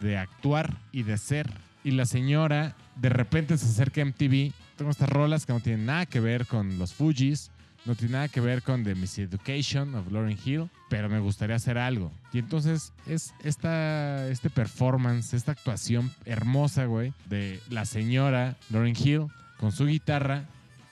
de 0.00 0.16
actuar 0.16 0.76
y 0.90 1.04
de 1.04 1.16
ser. 1.18 1.50
Y 1.84 1.92
la 1.92 2.06
señora 2.06 2.74
de 2.96 3.08
repente 3.08 3.56
se 3.56 3.66
acerca 3.66 4.02
a 4.02 4.04
MTV. 4.04 4.52
Tengo 4.76 4.90
estas 4.90 5.08
rolas 5.08 5.46
que 5.46 5.52
no 5.52 5.60
tienen 5.60 5.86
nada 5.86 6.06
que 6.06 6.20
ver 6.20 6.46
con 6.46 6.78
los 6.78 6.92
Fujis, 6.94 7.50
no 7.84 7.94
tiene 7.94 8.12
nada 8.12 8.28
que 8.28 8.40
ver 8.40 8.62
con 8.62 8.84
The 8.84 8.94
Miss 8.94 9.18
Education 9.18 9.94
of 9.94 10.10
Lauren 10.12 10.38
Hill, 10.44 10.68
pero 10.88 11.08
me 11.08 11.18
gustaría 11.18 11.56
hacer 11.56 11.78
algo. 11.78 12.12
Y 12.32 12.38
entonces 12.38 12.92
es 13.06 13.32
esta, 13.42 14.28
este 14.28 14.50
performance, 14.50 15.34
esta 15.34 15.52
actuación 15.52 16.12
hermosa, 16.24 16.84
güey, 16.84 17.12
de 17.26 17.60
la 17.70 17.84
señora 17.84 18.56
Lauren 18.70 18.96
Hill 18.96 19.26
con 19.58 19.72
su 19.72 19.86
guitarra, 19.86 20.44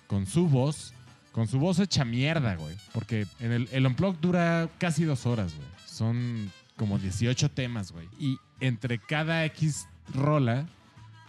con 0.07 0.27
su 0.27 0.49
voz, 0.49 0.95
con 1.33 1.47
su 1.47 1.59
voz 1.59 1.79
hecha 1.79 2.05
mierda, 2.05 2.57
güey. 2.57 2.77
Porque 2.93 3.27
en 3.41 3.53
el, 3.53 3.69
el 3.73 3.87
Unplugged 3.87 4.21
dura 4.21 4.69
casi 4.79 5.05
dos 5.05 5.27
horas, 5.27 5.55
güey. 5.55 5.69
Son 5.87 6.51
como 6.77 6.99
18 6.99 7.51
temas, 7.51 7.93
güey. 7.93 8.09
Y 8.19 8.39
entre 8.61 8.99
cada 8.99 9.45
X 9.45 9.87
rola 10.15 10.67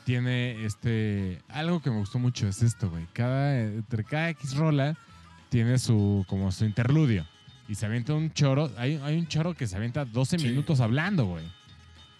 tiene 0.06 0.66
este... 0.66 1.42
Algo 1.50 1.82
que 1.82 1.92
me 1.92 1.98
gustó 1.98 2.20
mucho 2.20 2.48
es 2.48 2.64
esto, 2.64 2.90
güey. 2.90 3.06
Cada, 3.14 3.60
entre 3.60 4.04
cada 4.04 4.30
X 4.30 4.56
rola 4.56 4.98
tiene 5.50 5.78
su 5.78 6.26
como 6.28 6.52
su 6.52 6.66
interludio. 6.66 7.26
Y 7.68 7.76
se 7.76 7.86
avienta 7.86 8.14
un 8.14 8.32
choro. 8.34 8.72
Hay, 8.78 9.00
hay 9.04 9.18
un 9.18 9.28
choro 9.28 9.54
que 9.54 9.68
se 9.68 9.76
avienta 9.76 10.06
12 10.06 10.38
minutos 10.40 10.80
hablando, 10.80 11.26
güey. 11.26 11.46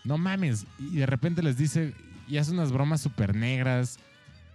No 0.04 0.18
mames. 0.18 0.66
Y 0.80 0.98
de 0.98 1.06
repente 1.06 1.42
les 1.42 1.58
dice... 1.58 1.94
Y 2.28 2.38
hace 2.38 2.52
unas 2.52 2.72
bromas 2.72 3.02
súper 3.02 3.36
negras. 3.36 3.98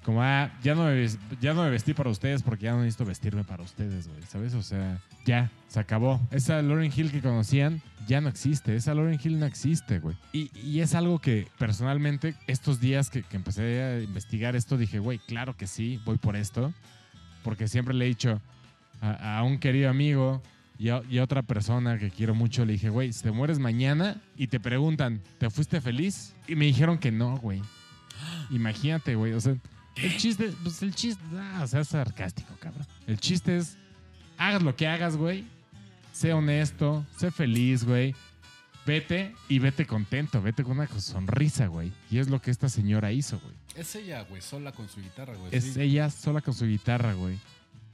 Como, 0.05 0.23
ah, 0.23 0.53
ya 0.63 0.77
no, 0.77 0.85
me, 0.85 1.09
ya 1.41 1.55
no 1.55 1.65
me 1.65 1.71
vestí 1.71 1.95
para 1.95 2.11
ustedes 2.11 2.45
porque 2.45 2.67
ya 2.67 2.73
no 2.73 2.81
necesito 2.81 3.05
vestirme 3.05 3.43
para 3.43 3.65
ustedes, 3.65 4.07
güey. 4.07 4.23
¿Sabes? 4.29 4.55
O 4.55 4.63
sea, 4.63 5.01
ya, 5.25 5.51
se 5.67 5.81
acabó. 5.81 6.21
Esa 6.31 6.63
Lauren 6.63 6.93
Hill 6.95 7.11
que 7.11 7.21
conocían 7.21 7.83
ya 8.07 8.21
no 8.21 8.29
existe. 8.29 8.77
Esa 8.77 8.95
Lauren 8.95 9.19
Hill 9.21 9.41
no 9.41 9.47
existe, 9.47 9.99
güey. 9.99 10.15
Y, 10.33 10.51
y 10.57 10.81
es 10.81 10.95
algo 10.95 11.19
que 11.19 11.49
personalmente, 11.59 12.37
estos 12.47 12.79
días 12.79 13.11
que, 13.11 13.25
que 13.25 13.37
empecé 13.37 13.83
a 13.83 14.01
investigar 14.01 14.55
esto, 14.55 14.77
dije, 14.77 15.01
güey, 15.01 15.19
claro 15.19 15.57
que 15.57 15.67
sí, 15.67 15.99
voy 16.05 16.19
por 16.19 16.37
esto. 16.37 16.73
Porque 17.43 17.67
siempre 17.67 17.95
le 17.95 18.05
he 18.05 18.09
dicho 18.09 18.41
a, 19.13 19.39
a 19.39 19.43
un 19.43 19.59
querido 19.59 19.91
amigo 19.91 20.43
y 20.79 20.89
a, 20.89 21.03
y 21.09 21.19
a 21.19 21.25
otra 21.25 21.43
persona 21.43 21.99
que 21.99 22.11
quiero 22.11 22.35
mucho, 22.35 22.65
le 22.65 22.73
dije, 22.73 22.89
güey, 22.89 23.13
si 23.13 23.23
te 23.23 23.31
mueres 23.31 23.59
mañana 23.59 24.21
y 24.37 24.49
te 24.49 24.59
preguntan, 24.59 25.21
¿te 25.39 25.51
fuiste 25.51 25.81
feliz? 25.81 26.35
Y 26.49 26.57
me 26.57 26.65
dijeron 26.67 26.99
que 26.99 27.13
no, 27.13 27.37
güey. 27.39 27.63
Imagínate, 28.51 29.15
güey. 29.15 29.33
O 29.33 29.41
sea, 29.41 29.57
el 29.97 30.17
chiste, 30.17 30.53
pues 30.63 30.83
el 30.83 30.95
chiste, 30.95 31.23
ah, 31.37 31.61
o 31.63 31.67
sea, 31.67 31.81
es 31.81 31.89
sarcástico, 31.89 32.55
cabrón. 32.59 32.87
El 33.07 33.19
chiste 33.19 33.57
es, 33.57 33.77
hagas 34.37 34.63
lo 34.63 34.75
que 34.75 34.89
hagas, 34.89 35.17
güey. 35.17 35.45
Sé 36.13 36.33
honesto, 36.33 37.05
sé 37.17 37.31
feliz, 37.31 37.85
güey. 37.85 38.15
Vete 38.87 39.35
y 39.49 39.61
vete 39.61 39.87
contento, 39.87 40.43
vete 40.43 40.63
con 40.63 40.73
una 40.79 40.87
sonrisa, 41.01 41.69
güey. 41.69 41.91
Y 42.11 42.19
es 42.19 42.29
lo 42.29 42.43
que 42.43 42.51
esta 42.51 42.69
señora 42.69 43.13
hizo, 43.13 43.41
güey. 43.41 43.55
Es 43.77 43.95
ella, 43.95 44.23
güey, 44.23 44.43
sola 44.43 44.73
con 44.73 44.89
su 44.89 45.01
guitarra, 45.01 45.35
güey. 45.35 45.49
Es 45.53 45.65
sí. 45.65 45.81
ella 45.81 46.11
sola 46.11 46.41
con 46.41 46.53
su 46.53 46.67
guitarra, 46.67 47.15
güey. 47.15 47.39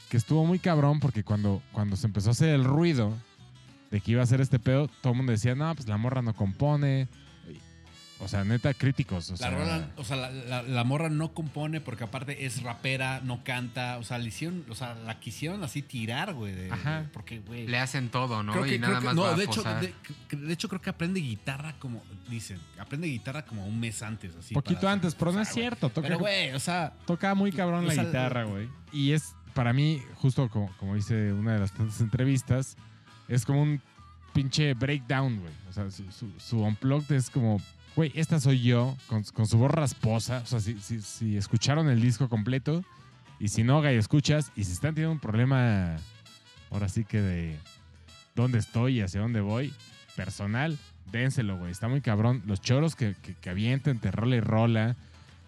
Que 0.08 0.16
estuvo 0.16 0.44
muy 0.44 0.58
cabrón 0.58 0.98
porque 1.00 1.22
cuando, 1.22 1.62
cuando 1.72 1.96
se 1.96 2.06
empezó 2.06 2.30
a 2.30 2.32
hacer 2.32 2.48
el 2.50 2.64
ruido 2.64 3.16
de 3.90 4.00
que 4.00 4.12
iba 4.12 4.20
a 4.20 4.24
hacer 4.24 4.40
este 4.40 4.58
pedo, 4.58 4.88
todo 5.02 5.12
el 5.12 5.16
mundo 5.18 5.32
decía, 5.32 5.54
no, 5.54 5.74
pues 5.74 5.86
la 5.88 5.96
morra 5.96 6.22
no 6.22 6.34
compone. 6.34 7.08
O 8.22 8.28
sea, 8.28 8.44
neta, 8.44 8.74
críticos. 8.74 9.30
O 9.30 9.32
La 9.32 9.38
sea, 9.38 9.50
rola, 9.50 9.88
o 9.96 10.04
sea, 10.04 10.16
la, 10.16 10.30
la- 10.30 10.62
la 10.62 10.84
morra 10.84 11.08
no 11.08 11.32
compone 11.32 11.80
porque 11.80 12.04
aparte 12.04 12.44
es 12.44 12.62
rapera, 12.62 13.22
no 13.24 13.42
canta. 13.44 13.96
O 13.96 14.02
sea, 14.02 14.18
le 14.18 14.28
hicieron, 14.28 14.66
o 14.68 14.74
sea, 14.74 14.94
la 15.06 15.18
quisieron 15.18 15.64
así 15.64 15.80
tirar, 15.80 16.34
güey. 16.34 16.54
de- 16.54 16.70
Ajá. 16.70 17.00
de- 17.00 17.08
Porque, 17.08 17.38
güey. 17.38 17.66
Le 17.66 17.78
hacen 17.78 18.10
todo, 18.10 18.42
¿no? 18.42 18.52
Creo 18.52 18.64
que, 18.64 18.74
y 18.74 18.78
nada 18.78 18.98
creo 18.98 19.00
que- 19.00 19.06
más 19.06 19.14
no, 19.16 19.22
va 19.22 19.30
a 19.32 19.36
de 19.36 19.44
hecho, 19.44 19.64
de, 19.64 20.52
hecho, 20.52 20.68
creo 20.68 20.82
que 20.82 20.90
aprende 20.90 21.18
guitarra 21.20 21.74
como, 21.78 22.02
dicen, 22.28 22.58
aprende 22.78 23.06
guitarra 23.06 23.46
como 23.46 23.64
un 23.66 23.80
mes 23.80 24.02
antes, 24.02 24.36
así. 24.36 24.52
poquito 24.52 24.80
para- 24.82 24.92
antes, 24.92 25.14
pero 25.14 25.32
no 25.32 25.38
o 25.38 25.42
es 25.42 25.48
cierto. 25.48 25.88
Toca, 25.88 26.06
Pero, 26.06 26.18
güey, 26.18 26.50
o 26.52 26.60
sea, 26.60 26.92
toca 27.06 27.34
muy 27.34 27.52
cabrón 27.52 27.84
O 27.84 27.88
la 27.88 27.94
sea, 27.94 28.04
guitarra, 28.04 28.44
güey. 28.44 28.68
Y 28.92 29.12
es, 29.12 29.34
para 29.54 29.72
mí, 29.72 30.02
justo 30.16 30.48
como, 30.48 30.70
como 30.78 30.94
dice 30.94 31.32
una 31.32 31.54
de 31.54 31.60
las 31.60 31.72
tantas 31.72 32.00
entrevistas, 32.00 32.76
es 33.28 33.44
como 33.44 33.62
un 33.62 33.80
pinche 34.32 34.74
breakdown, 34.74 35.40
güey. 35.40 35.52
O 35.68 35.72
sea, 35.72 35.90
su, 35.90 36.10
su, 36.12 36.30
su 36.38 37.14
es 37.14 37.30
como, 37.30 37.60
güey, 37.96 38.12
esta 38.14 38.40
soy 38.40 38.62
yo, 38.62 38.96
con, 39.06 39.22
con 39.24 39.46
su 39.46 39.58
voz 39.58 39.70
rasposa. 39.70 40.38
O 40.38 40.46
sea, 40.46 40.60
si, 40.60 40.78
si, 40.80 41.36
escucharon 41.36 41.88
el 41.88 42.00
disco 42.00 42.28
completo, 42.28 42.82
y 43.38 43.48
si 43.48 43.62
no, 43.62 43.80
gallo, 43.80 43.98
escuchas, 43.98 44.52
y 44.56 44.64
si 44.64 44.72
están 44.72 44.94
teniendo 44.94 45.12
un 45.12 45.20
problema, 45.20 45.96
ahora 46.70 46.88
sí 46.88 47.04
que 47.04 47.20
de 47.20 47.58
dónde 48.34 48.58
estoy 48.58 48.98
y 48.98 49.00
hacia 49.02 49.20
dónde 49.20 49.40
voy, 49.40 49.72
personal, 50.16 50.78
dénselo, 51.10 51.56
güey. 51.56 51.70
Está 51.70 51.88
muy 51.88 52.00
cabrón. 52.00 52.42
Los 52.46 52.60
choros 52.60 52.96
que, 52.96 53.14
que, 53.22 53.34
que 53.34 53.78
te 53.78 54.10
rola 54.10 54.36
y 54.36 54.40
rola. 54.40 54.96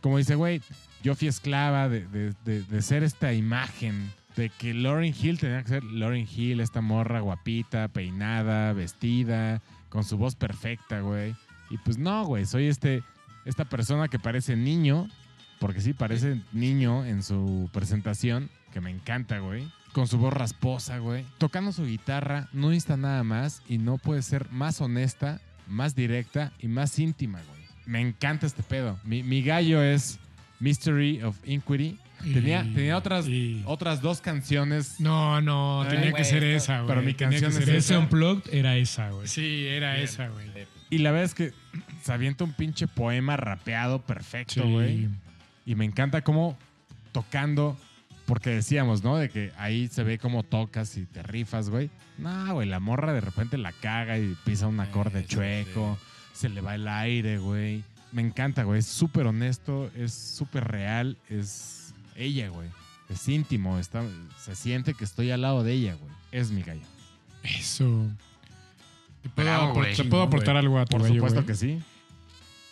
Como 0.01 0.19
dice, 0.19 0.35
güey, 0.35 0.61
yo 1.03 1.15
fui 1.15 1.29
esclava 1.29 1.89
de, 1.89 2.07
de- 2.45 2.63
de- 2.63 2.83
ser 2.83 3.03
esta 3.03 3.33
imagen 3.33 4.11
de 4.37 4.49
que 4.51 4.73
Lauren 4.75 5.15
Hill 5.19 5.39
tenía 5.39 5.63
que 5.63 5.69
ser 5.69 5.85
Lauren 5.85 6.27
Hill, 6.31 6.61
esta 6.61 6.81
morra 6.81 7.21
guapita, 7.21 7.89
peinada, 7.89 8.73
vestida, 8.73 9.61
con 9.89 10.05
su 10.05 10.17
voz 10.17 10.35
perfecta, 10.37 11.01
güey. 11.01 11.35
Y 11.71 11.79
pues 11.79 11.99
no, 11.99 12.25
güey, 12.25 12.47
soy 12.47 12.67
este, 12.67 13.03
esta 13.45 13.65
persona 13.67 14.09
que 14.09 14.19
parece 14.19 14.57
niño, 14.57 15.09
porque 15.61 15.81
sí, 15.81 15.93
parece 15.93 16.41
niño 16.53 17.05
en 17.05 17.23
su 17.23 17.69
presentación, 17.73 18.49
que 18.73 18.81
me 18.81 18.91
encanta, 18.91 19.39
güey. 19.39 19.71
Con 19.93 20.09
su 20.09 20.17
voz 20.17 20.33
rasposa, 20.33 20.97
güey. 20.99 21.27
Tocando 21.37 21.71
su 21.73 21.85
guitarra, 21.85 22.49
no 22.55 22.71
necesita 22.71 22.97
nada 22.97 23.23
más 23.25 23.63
y 23.69 23.77
no 23.77 23.99
puede 23.99 24.23
ser 24.23 24.51
más 24.51 24.81
honesta, 24.81 25.41
más 25.69 25.95
directa 25.95 26.53
y 26.59 26.69
más 26.69 26.99
íntima, 26.99 27.41
güey. 27.47 27.63
Me 27.85 28.01
encanta 28.01 28.47
este 28.47 28.63
pedo. 28.63 28.99
Mi, 29.05 29.23
mi 29.23 29.43
gallo 29.43 29.83
es 29.83 30.19
Mystery 30.63 31.23
of 31.23 31.37
Inquiry. 31.45 31.99
Tenía, 32.23 32.63
Y- 32.65 32.73
tenía 32.75 32.97
otras, 32.97 33.27
y- 33.27 33.63
otras 33.67 34.01
dos 34.01 34.21
canciones. 34.21 35.01
No, 35.01 35.41
no, 35.41 35.85
tenía 35.91 36.13
que 36.13 36.25
ser 36.25 36.45
esa, 36.45 36.77
güey. 36.83 36.89
pero 36.89 37.03
mi 37.03 37.15
Tenía 37.15 37.41
canción 37.41 37.63
Ese 37.63 37.77
esa. 37.77 37.99
unplugged 37.99 38.55
era 38.55 38.77
esa, 38.77 39.11
güey. 39.11 39.27
Sí, 39.27 39.67
era 39.67 39.99
esa, 39.99 40.29
güey. 40.29 40.47
Y 40.89 40.99
la 40.99 41.11
verdad 41.11 41.25
es 41.25 41.35
que 41.35 41.53
se 42.03 42.13
avienta 42.13 42.45
un 42.45 42.53
pinche 42.53 42.87
poema 42.87 43.37
rapeado 43.37 44.01
perfecto, 44.03 44.63
Sí. 44.63 44.71
güey. 44.71 45.09
Y 45.67 45.75
me 45.75 45.85
encanta 45.85 46.23
cómo 46.23 46.57
tocando, 47.11 47.77
porque 48.27 48.51
decíamos, 48.51 49.03
¿no? 49.03 49.17
De 49.17 49.29
que 49.29 49.51
ahí 49.59 49.89
se 49.89 50.05
ve 50.05 50.19
cómo 50.19 50.45
tocas 50.45 50.97
y 50.97 51.07
te 51.07 51.23
rifas, 51.25 51.71
güey. 51.71 51.91
No, 52.19 52.55
güey, 52.55 52.69
la 52.69 52.79
morra 52.79 53.13
de 53.13 53.21
repente 53.21 53.59
la 53.59 53.73
caga 53.73 54.17
y 54.19 54.37
pisa 54.45 54.69
un 54.69 54.79
acorde 54.79 55.25
chueco, 55.27 55.99
se 56.33 56.49
le 56.49 56.61
va 56.61 56.75
el 56.77 56.87
aire, 56.87 57.39
güey. 57.39 57.83
Me 58.13 58.23
encanta, 58.23 58.65
güey. 58.65 58.79
Es 58.81 58.87
súper 58.87 59.27
honesto, 59.27 59.91
es 59.97 60.13
súper 60.13 60.65
real, 60.65 61.17
es 61.29 61.95
ella, 62.15 62.49
güey. 62.49 62.69
Es 63.09 63.27
íntimo, 63.29 63.79
está, 63.79 64.03
se 64.39 64.55
siente 64.55 64.95
que 64.95 65.05
estoy 65.05 65.31
al 65.31 65.41
lado 65.43 65.65
de 65.65 65.73
ella, 65.73 65.95
güey. 65.95 66.13
Es 66.31 66.51
mi 66.51 66.63
gallo. 66.63 66.83
Eso. 67.43 68.07
¿Te 69.23 69.29
puedo, 69.31 69.49
Bravo, 69.49 69.73
apor- 69.73 69.75
güey. 69.77 69.97
te 69.97 70.05
puedo 70.05 70.23
aportar 70.23 70.57
algo 70.57 70.79
a 70.79 70.85
tu 70.85 70.97
Por 70.97 71.03
gallo, 71.03 71.15
supuesto 71.15 71.41
güey? 71.43 71.47
que 71.47 71.55
sí. 71.55 71.79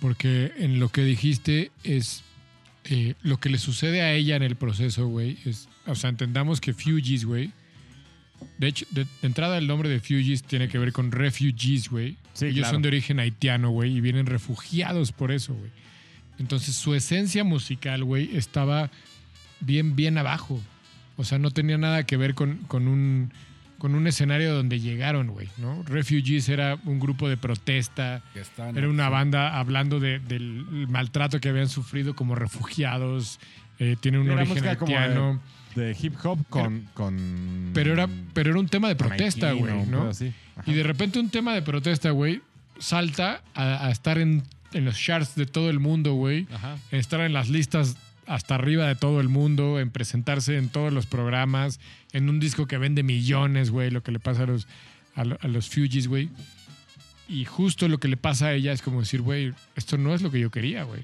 Porque 0.00 0.52
en 0.56 0.78
lo 0.80 0.88
que 0.88 1.02
dijiste 1.04 1.70
es 1.84 2.22
eh, 2.84 3.14
lo 3.22 3.38
que 3.38 3.50
le 3.50 3.58
sucede 3.58 4.00
a 4.02 4.12
ella 4.12 4.36
en 4.36 4.42
el 4.42 4.56
proceso, 4.56 5.06
güey. 5.08 5.38
Es, 5.44 5.68
o 5.86 5.94
sea, 5.94 6.08
entendamos 6.10 6.60
que 6.60 6.72
Fugees, 6.72 7.24
güey. 7.24 7.52
De 8.58 8.68
hecho, 8.68 8.86
de, 8.90 9.04
de 9.04 9.08
entrada 9.26 9.56
el 9.58 9.66
nombre 9.66 9.88
de 9.88 10.00
Fugees 10.00 10.42
tiene 10.42 10.68
que 10.68 10.78
ver 10.78 10.92
con 10.92 11.12
refugees, 11.12 11.88
güey. 11.88 12.16
Sí, 12.34 12.46
Ellos 12.46 12.60
claro. 12.60 12.74
son 12.74 12.82
de 12.82 12.88
origen 12.88 13.18
haitiano, 13.20 13.70
güey, 13.70 13.96
y 13.96 14.00
vienen 14.00 14.26
refugiados 14.26 15.12
por 15.12 15.32
eso, 15.32 15.54
güey. 15.54 15.70
Entonces 16.38 16.74
su 16.76 16.94
esencia 16.94 17.44
musical, 17.44 18.04
güey, 18.04 18.36
estaba 18.36 18.90
bien, 19.60 19.96
bien 19.96 20.16
abajo. 20.18 20.60
O 21.16 21.24
sea, 21.24 21.38
no 21.38 21.50
tenía 21.50 21.76
nada 21.78 22.04
que 22.04 22.16
ver 22.16 22.34
con, 22.34 22.56
con 22.68 22.88
un 22.88 23.32
con 23.78 23.94
un 23.94 24.06
escenario 24.06 24.54
donde 24.54 24.78
llegaron, 24.78 25.28
güey, 25.28 25.48
¿no? 25.56 25.82
Refugees 25.84 26.50
era 26.50 26.78
un 26.84 27.00
grupo 27.00 27.30
de 27.30 27.38
protesta, 27.38 28.22
era 28.76 28.86
una 28.90 29.08
banda 29.08 29.58
hablando 29.58 29.98
de- 30.00 30.18
del 30.18 30.66
maltrato 30.88 31.40
que 31.40 31.48
habían 31.48 31.70
sufrido 31.70 32.14
como 32.14 32.34
refugiados, 32.34 33.40
eh, 33.78 33.96
tiene 33.98 34.18
un 34.18 34.26
Era 34.26 34.34
origen 34.36 34.48
música 34.54 34.76
como 34.76 34.94
haitiano, 34.94 35.40
De 35.74 35.96
hip 36.00 36.14
hop 36.24 36.38
con. 36.48 36.88
con 36.94 37.70
pero 37.74 37.92
era, 37.92 38.08
pero 38.34 38.50
era 38.50 38.58
un 38.60 38.68
tema 38.68 38.88
de 38.88 38.96
protesta, 38.96 39.52
güey, 39.52 39.86
¿no? 39.86 40.08
así. 40.08 40.32
Y 40.66 40.72
de 40.74 40.82
repente 40.82 41.18
un 41.18 41.30
tema 41.30 41.54
de 41.54 41.62
protesta, 41.62 42.10
güey, 42.10 42.42
salta 42.78 43.42
a, 43.54 43.86
a 43.86 43.90
estar 43.90 44.18
en, 44.18 44.42
en 44.72 44.84
los 44.84 44.98
charts 44.98 45.34
de 45.34 45.46
todo 45.46 45.70
el 45.70 45.78
mundo, 45.78 46.14
güey. 46.14 46.46
Estar 46.90 47.20
en 47.20 47.32
las 47.32 47.48
listas 47.48 47.96
hasta 48.26 48.54
arriba 48.54 48.86
de 48.86 48.94
todo 48.94 49.20
el 49.20 49.28
mundo, 49.28 49.80
en 49.80 49.90
presentarse 49.90 50.56
en 50.56 50.68
todos 50.68 50.92
los 50.92 51.06
programas, 51.06 51.80
en 52.12 52.28
un 52.28 52.38
disco 52.40 52.66
que 52.66 52.78
vende 52.78 53.02
millones, 53.02 53.70
güey, 53.70 53.90
lo 53.90 54.02
que 54.02 54.12
le 54.12 54.20
pasa 54.20 54.44
a 54.44 54.46
los, 54.46 54.68
a, 55.16 55.22
a 55.22 55.48
los 55.48 55.68
Fugees, 55.68 56.06
güey. 56.06 56.28
Y 57.28 57.44
justo 57.44 57.88
lo 57.88 57.98
que 57.98 58.08
le 58.08 58.16
pasa 58.16 58.46
a 58.46 58.54
ella 58.54 58.72
es 58.72 58.82
como 58.82 59.00
decir, 59.00 59.22
güey, 59.22 59.52
esto 59.76 59.98
no 59.98 60.14
es 60.14 60.22
lo 60.22 60.30
que 60.30 60.40
yo 60.40 60.50
quería, 60.50 60.82
güey. 60.82 61.02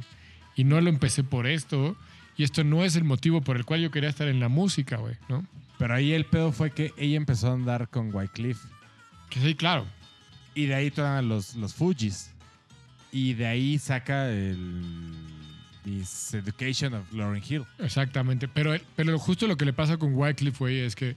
Y 0.57 0.65
no 0.65 0.81
lo 0.81 0.89
empecé 0.89 1.23
por 1.23 1.47
esto. 1.47 1.97
Y 2.37 2.45
esto 2.45 2.65
no 2.65 2.85
es 2.85 2.97
el 2.97 3.05
motivo 3.05 3.41
por 3.41 3.57
el 3.57 3.65
cual 3.65 3.81
yo 3.81 3.91
quería 3.91 4.11
estar 4.11 4.29
en 4.29 4.41
la 4.41 4.49
música, 4.49 4.97
güey, 4.97 5.17
¿no? 5.29 5.45
Pero 5.79 5.95
ahí 5.95 6.13
el 6.13 6.25
pedo 6.25 6.53
fue 6.53 6.71
que 6.71 6.93
ella 6.97 7.17
empezó 7.17 7.49
a 7.49 7.53
andar 7.53 7.89
con 7.89 8.15
Wycliffe. 8.15 8.67
Que 9.31 9.41
sí, 9.41 9.55
claro. 9.55 9.87
Y 10.55 10.67
de 10.67 10.75
ahí 10.75 10.91
toman 10.91 11.29
los, 11.29 11.55
los 11.55 11.75
Fujis. 11.75 12.31
Y 13.13 13.35
de 13.35 13.47
ahí 13.47 13.79
saca 13.79 14.31
el. 14.31 15.15
This 15.85 16.35
Education 16.35 16.95
of 16.95 17.13
Lauryn 17.13 17.43
Hill. 17.49 17.65
Exactamente, 17.79 18.49
pero, 18.49 18.75
pero 18.97 19.17
justo 19.21 19.47
lo 19.47 19.57
que 19.57 19.65
le 19.65 19.73
pasa 19.73 19.97
con 19.97 20.15
Wycliffe, 20.15 20.59
güey, 20.59 20.81
es 20.81 20.97
que 20.97 21.15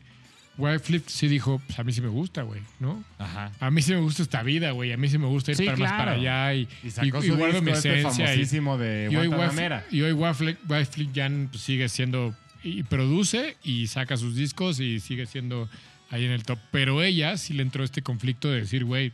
Wycliffe 0.60 1.10
sí 1.10 1.28
dijo, 1.28 1.60
pues 1.66 1.80
a 1.80 1.84
mí 1.84 1.92
sí 1.94 2.02
me 2.02 2.10
gusta, 2.10 2.44
güey, 2.44 2.62
¿no? 2.80 3.04
Ajá. 3.18 3.52
A 3.60 3.72
mí 3.72 3.82
sí 3.82 3.94
me 3.94 4.00
gusta 4.02 4.22
esta 4.22 4.44
vida, 4.44 4.72
güey, 4.72 4.92
a 4.92 4.98
mí 4.98 5.08
sí 5.10 5.18
me 5.18 5.26
gusta 5.28 5.52
ir 5.52 5.58
Sí, 5.58 5.66
para 5.66 5.78
más 5.78 5.92
para 5.94 6.12
allá 6.12 6.54
y, 6.54 6.68
Y 6.84 6.92
sacó 6.92 7.20
y- 7.24 7.28
su 7.28 7.34
y 7.34 7.38
guardo 7.38 7.62
mi 7.62 7.72
este 7.72 8.00
esencia. 8.00 8.26
famosísimo 8.28 8.78
de 8.78 9.10
y, 9.12 9.16
hoy. 9.16 9.28
Wycliffe, 9.30 9.84
y 9.92 10.02
hoy 10.02 10.12
Wycliffe 10.12 11.08
ya 11.14 11.32
pues, 11.52 11.64
sigue 11.64 11.88
siendo, 11.90 12.36
y 12.64 12.84
produce 12.84 13.56
y 13.64 13.88
saca 13.88 14.18
sus 14.18 14.36
discos 14.36 14.80
y 14.82 15.00
sigue 15.00 15.26
siendo 15.26 15.70
ahí 16.10 16.26
en 16.26 16.32
el 16.32 16.44
top. 16.44 16.60
Pero 16.72 17.02
ella 17.02 17.38
sí 17.38 17.54
le 17.54 17.64
entró 17.64 17.84
este 17.84 18.02
conflicto 18.02 18.50
de 18.52 18.60
decir, 18.62 18.84
güey, 18.84 19.14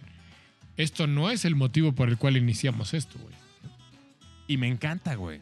esto 0.77 1.05
no 1.07 1.29
es 1.29 1.45
el 1.45 1.55
motivo 1.55 1.91
por 1.93 2.09
el 2.09 2.17
cual 2.17 2.37
iniciamos 2.37 2.93
esto, 2.93 3.17
güey. 3.19 3.35
Y 4.47 4.57
me 4.57 4.67
encanta, 4.67 5.15
güey. 5.15 5.39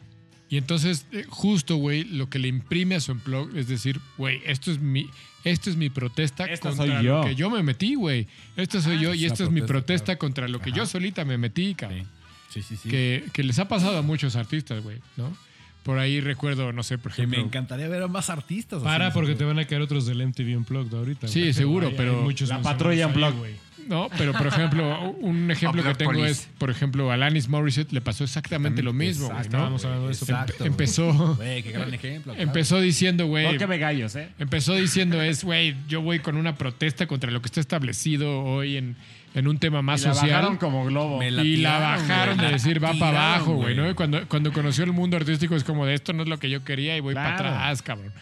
Y 0.50 0.56
entonces, 0.58 1.06
eh, 1.12 1.24
justo, 1.28 1.76
güey, 1.76 2.04
lo 2.04 2.28
que 2.28 2.38
le 2.38 2.48
imprime 2.48 2.94
a 2.96 3.00
su 3.00 3.14
blog 3.14 3.56
es 3.56 3.66
decir, 3.68 4.00
güey, 4.18 4.40
esto 4.44 4.70
es 4.70 4.78
mi, 4.78 5.08
esto 5.42 5.70
es 5.70 5.76
mi 5.76 5.90
protesta 5.90 6.44
Esta 6.44 6.68
contra 6.70 7.02
lo 7.02 7.24
que 7.24 7.34
yo 7.34 7.50
me 7.50 7.62
metí, 7.62 7.94
güey. 7.94 8.26
Esto 8.56 8.80
soy 8.80 8.96
Ah, 8.98 9.02
yo 9.02 9.14
y 9.14 9.24
esta 9.24 9.44
es 9.44 9.50
mi 9.50 9.62
protesta, 9.62 10.04
claro. 10.06 10.18
contra 10.18 10.48
lo 10.48 10.60
que 10.60 10.70
yo 10.72 10.86
solita 10.86 11.24
me 11.24 11.38
metí, 11.38 11.74
cabrón. 11.74 12.06
Sí, 12.50 12.62
sí, 12.62 12.76
sí. 12.76 12.88
Que, 12.88 13.24
que 13.32 13.42
les 13.42 13.58
ha 13.58 13.66
pasado 13.66 13.98
a 13.98 14.02
muchos 14.02 14.36
artistas, 14.36 14.82
güey, 14.82 14.98
¿no? 15.16 15.36
Por 15.82 15.98
ahí 15.98 16.20
recuerdo, 16.20 16.72
no 16.72 16.82
sé, 16.82 16.96
por 16.98 17.12
Que 17.12 17.26
me 17.26 17.36
ejemplo. 17.36 17.46
encantaría 17.48 17.88
ver 17.88 18.02
a 18.04 18.08
más 18.08 18.30
artistas. 18.30 18.80
Para 18.82 19.12
porque 19.12 19.32
eso. 19.32 19.38
te 19.40 19.44
van 19.44 19.58
a 19.58 19.66
caer 19.66 19.82
otros 19.82 20.06
del 20.06 20.24
MTV 20.26 20.56
Unplugged 20.56 20.94
ahorita. 20.96 21.28
Sí, 21.28 21.52
seguro, 21.52 21.92
pero 21.96 22.22
muchos 22.22 22.48
la 22.48 22.62
patrulla 22.62 23.08
Unplugged. 23.08 23.38
güey. 23.38 23.54
No, 23.88 24.08
pero 24.16 24.32
por 24.32 24.46
ejemplo, 24.46 25.10
un 25.20 25.50
ejemplo 25.50 25.82
que 25.82 25.94
tengo 25.94 26.12
Police. 26.12 26.30
es, 26.30 26.48
por 26.58 26.70
ejemplo, 26.70 27.10
a 27.10 27.14
Alanis 27.14 27.48
Morissette 27.48 27.92
le 27.92 28.00
pasó 28.00 28.24
exactamente 28.24 28.82
lo 28.82 28.92
mismo, 28.92 29.26
güey, 29.26 29.36
¿no? 29.36 29.42
Estábamos 29.42 29.84
hablando 29.84 30.06
de 30.06 30.12
eso. 30.12 30.24
Exacto. 30.24 30.64
Empezó, 30.64 31.34
Güey, 31.36 31.62
qué 31.62 31.72
gran 31.72 31.92
ejemplo. 31.92 32.32
claro. 32.32 32.48
empezó 32.48 32.80
diciendo, 32.80 33.26
güey, 33.26 33.52
No 33.52 33.58
que 33.58 33.66
me 33.66 33.78
gallos, 33.78 34.16
¿eh? 34.16 34.28
Empezó 34.38 34.74
diciendo 34.74 35.20
es, 35.22 35.44
güey, 35.44 35.76
yo 35.88 36.00
voy 36.02 36.20
con 36.20 36.36
una 36.36 36.56
protesta 36.56 37.06
contra 37.06 37.30
lo 37.30 37.40
que 37.42 37.46
está 37.46 37.60
establecido 37.60 38.42
hoy 38.42 38.76
en, 38.76 38.96
en 39.34 39.48
un 39.48 39.58
tema 39.58 39.82
más 39.82 40.02
Y 40.02 40.06
la 40.06 40.14
social. 40.14 40.30
bajaron 40.30 40.56
como 40.56 40.84
globo. 40.86 41.18
Me 41.18 41.28
y 41.30 41.56
la 41.58 41.78
bajaron 41.78 42.38
de 42.38 42.48
decir 42.52 42.82
va 42.82 42.92
La 42.94 42.98
para 42.98 43.34
abajo, 43.34 43.54
güey, 43.54 43.74
¿no? 43.76 43.90
Y 43.90 43.94
cuando, 43.94 44.26
cuando 44.28 44.52
conoció 44.52 44.84
el 44.84 44.92
mundo 44.92 45.16
artístico 45.16 45.56
es 45.56 45.64
como 45.64 45.84
de 45.86 45.94
esto 45.94 46.12
no 46.12 46.22
es 46.22 46.28
lo 46.28 46.38
que 46.38 46.48
yo 46.48 46.64
quería 46.64 46.96
y 46.96 47.00
voy 47.00 47.14
para 47.14 47.34
atrás, 47.34 47.82
cabrón. 47.82 48.12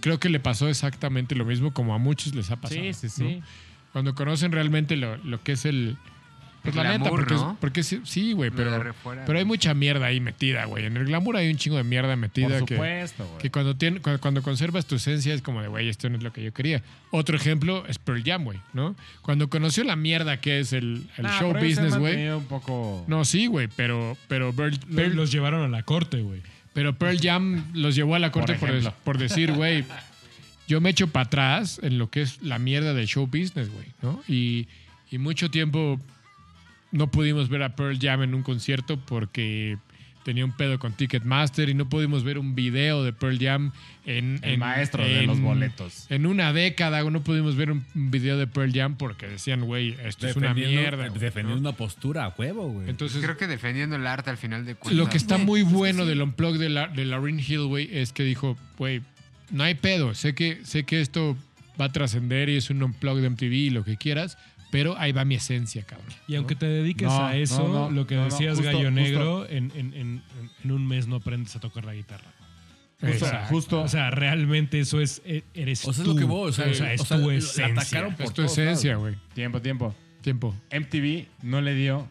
Creo 0.00 0.18
que 0.18 0.30
le 0.30 0.40
pasó 0.40 0.68
exactamente 0.68 1.34
lo 1.34 1.44
mismo 1.44 1.74
como 1.74 1.94
a 1.94 1.98
muchos 1.98 2.34
les 2.34 2.50
ha 2.50 2.56
pasado. 2.56 2.80
Sí, 2.94 3.08
sí, 3.08 3.22
¿no? 3.40 3.46
Cuando 3.94 4.14
conocen 4.14 4.52
realmente 4.52 4.96
lo, 4.98 5.16
lo 5.18 5.42
que 5.42 5.52
es 5.52 5.64
el... 5.64 5.96
Pues 6.62 6.74
El 6.76 6.82
la 6.82 6.88
neta, 6.92 7.10
glamour, 7.10 7.20
porque, 7.20 7.34
¿no? 7.34 7.56
porque 7.60 7.82
sí, 7.82 8.32
güey, 8.32 8.50
pero, 8.50 8.94
pero 9.26 9.38
hay 9.38 9.44
mucha 9.44 9.74
mierda 9.74 10.06
ahí 10.06 10.18
metida, 10.18 10.64
güey. 10.64 10.86
En 10.86 10.96
el 10.96 11.04
glamour 11.04 11.36
hay 11.36 11.50
un 11.50 11.58
chingo 11.58 11.76
de 11.76 11.84
mierda 11.84 12.16
metida 12.16 12.58
Por 12.58 12.66
que... 12.66 12.74
supuesto, 12.76 13.26
güey. 13.26 13.38
Que 13.38 13.50
cuando, 13.50 13.76
tiene, 13.76 14.00
cuando, 14.00 14.18
cuando 14.22 14.42
conservas 14.42 14.86
tu 14.86 14.94
esencia 14.94 15.34
es 15.34 15.42
como 15.42 15.60
de, 15.60 15.68
güey, 15.68 15.90
esto 15.90 16.08
no 16.08 16.16
es 16.16 16.22
lo 16.22 16.32
que 16.32 16.42
yo 16.42 16.54
quería. 16.54 16.82
Otro 17.10 17.36
ejemplo 17.36 17.84
es 17.86 17.98
Pearl 17.98 18.22
Jam, 18.24 18.44
güey, 18.44 18.60
¿no? 18.72 18.96
Cuando 19.20 19.50
conoció 19.50 19.84
la 19.84 19.94
mierda 19.94 20.40
que 20.40 20.58
es 20.60 20.72
el, 20.72 21.06
el 21.18 21.24
Nah, 21.24 21.38
show 21.38 21.52
business, 21.52 21.98
güey. 21.98 22.30
poco... 22.48 23.04
No, 23.08 23.26
sí, 23.26 23.46
güey, 23.46 23.68
pero, 23.76 24.16
pero, 24.28 24.54
Pearl, 24.54 24.78
Pearl- 24.90 25.14
Los 25.14 25.30
llevaron 25.32 25.62
a 25.62 25.68
la 25.68 25.82
corte, 25.82 26.22
güey. 26.22 26.40
pero 26.72 26.94
Pearl 26.96 27.18
Jam 27.20 27.62
los 27.74 27.94
llevó 27.94 28.14
a 28.14 28.18
la 28.18 28.32
corte 28.32 28.58
por 29.04 29.18
decir, 29.18 29.52
güey, 29.52 29.84
yo 30.68 30.80
me 30.80 30.90
echo 30.90 31.08
para 31.08 31.26
atrás 31.26 31.80
en 31.82 31.98
lo 31.98 32.10
que 32.10 32.22
es 32.22 32.42
la 32.42 32.58
mierda 32.58 32.94
del 32.94 33.06
show 33.06 33.26
business, 33.26 33.70
güey, 33.70 33.86
¿no? 34.02 34.22
Y, 34.28 34.66
y 35.10 35.18
mucho 35.18 35.50
tiempo 35.50 36.00
no 36.92 37.10
pudimos 37.10 37.48
ver 37.48 37.62
a 37.62 37.74
Pearl 37.76 37.98
Jam 38.00 38.22
en 38.22 38.34
un 38.34 38.42
concierto 38.42 38.98
porque 38.98 39.76
tenía 40.24 40.44
un 40.46 40.52
pedo 40.52 40.78
con 40.78 40.94
Ticketmaster 40.94 41.68
y 41.68 41.74
no 41.74 41.86
pudimos 41.86 42.24
ver 42.24 42.38
un 42.38 42.54
video 42.54 43.04
de 43.04 43.12
Pearl 43.12 43.38
Jam 43.38 43.72
en... 44.06 44.40
El 44.42 44.52
en- 44.54 44.60
maestro 44.60 45.04
de 45.04 45.26
los 45.26 45.38
boletos. 45.38 46.06
En 46.08 46.24
una 46.24 46.54
década 46.54 47.02
no 47.10 47.20
pudimos 47.22 47.56
ver 47.56 47.70
un 47.70 47.84
un 47.94 48.10
video 48.10 48.38
de 48.38 48.46
Pearl 48.46 48.72
Jam 48.72 48.96
porque 48.96 49.26
decían, 49.28 49.66
güey, 49.66 49.96
esto 50.02 50.26
es 50.26 50.36
una 50.36 50.54
mierda. 50.54 51.10
Defendiendo 51.10 51.54
¿no? 51.56 51.68
una 51.68 51.72
postura 51.72 52.24
a 52.24 52.28
huevo, 52.38 52.70
güey. 52.70 52.88
Entonces, 52.88 53.22
Creo 53.22 53.36
que 53.36 53.46
defendiendo 53.46 53.96
el 53.96 54.06
arte 54.06 54.30
al 54.30 54.38
final 54.38 54.64
de 54.64 54.74
cuentas. 54.76 54.96
lo 54.96 55.10
que 55.10 55.18
está 55.18 55.36
muy 55.36 55.60
bueno 55.62 56.06
del 56.06 56.22
unplug 56.22 56.56
de, 56.56 56.70
la, 56.70 56.88
de 56.88 57.04
Lauryn 57.04 57.38
Hill, 57.38 57.64
güey, 57.66 57.90
es 57.94 58.12
que 58.14 58.22
dijo, 58.22 58.56
güey, 58.78 59.02
no 59.54 59.64
hay 59.64 59.74
pedo. 59.74 60.14
Sé 60.14 60.34
que, 60.34 60.64
sé 60.64 60.84
que 60.84 61.00
esto 61.00 61.36
va 61.80 61.86
a 61.86 61.92
trascender 61.92 62.48
y 62.48 62.56
es 62.56 62.70
un 62.70 62.82
unplug 62.82 63.18
de 63.20 63.30
MTV 63.30 63.52
y 63.52 63.70
lo 63.70 63.84
que 63.84 63.96
quieras, 63.96 64.36
pero 64.70 64.96
ahí 64.98 65.12
va 65.12 65.24
mi 65.24 65.36
esencia, 65.36 65.82
cabrón. 65.84 66.08
Y 66.28 66.34
aunque 66.34 66.54
te 66.54 66.66
dediques 66.66 67.08
No, 67.08 67.24
a 67.26 67.36
eso, 67.36 67.66
no, 67.68 67.74
no, 67.88 67.90
lo 67.90 68.06
que 68.06 68.16
no, 68.16 68.22
no, 68.22 68.30
decías 68.30 68.56
justo, 68.58 68.72
Gallo. 68.76 68.90
Negro, 68.90 69.48
en, 69.48 69.72
en- 69.76 69.94
en- 69.94 70.22
en 70.64 70.70
un 70.72 70.86
mes 70.86 71.06
no 71.06 71.16
aprendes 71.16 71.54
a 71.56 71.60
tocar 71.60 71.84
la 71.84 71.94
guitarra. 71.94 72.30
Justo, 73.00 73.26
justo. 73.50 73.82
O 73.82 73.88
sea, 73.88 74.10
realmente 74.10 74.80
eso 74.80 75.00
es, 75.00 75.20
e- 75.26 75.44
eres 75.54 75.84
O 75.86 75.92
sea, 75.92 76.02
es 76.02 76.08
tú. 76.08 76.14
lo 76.14 76.18
que 76.18 76.24
o 76.32 76.52
sea, 76.52 76.66
es 76.70 77.00
o 77.00 77.04
sea, 77.04 77.18
tu 77.18 77.28
la 77.30 77.34
esencia. 77.36 77.66
atacaron 77.66 78.14
por 78.14 78.22
Es 78.26 78.30
tu 78.32 78.36
todos 78.42 78.52
esencia, 78.58 78.96
güey. 78.96 79.14
tiempo, 79.34 79.60
tiempo. 79.60 79.94
Tiempo. 80.22 80.54
MTV 80.72 81.26
no 81.42 81.60
le 81.60 81.74
dio 81.74 82.08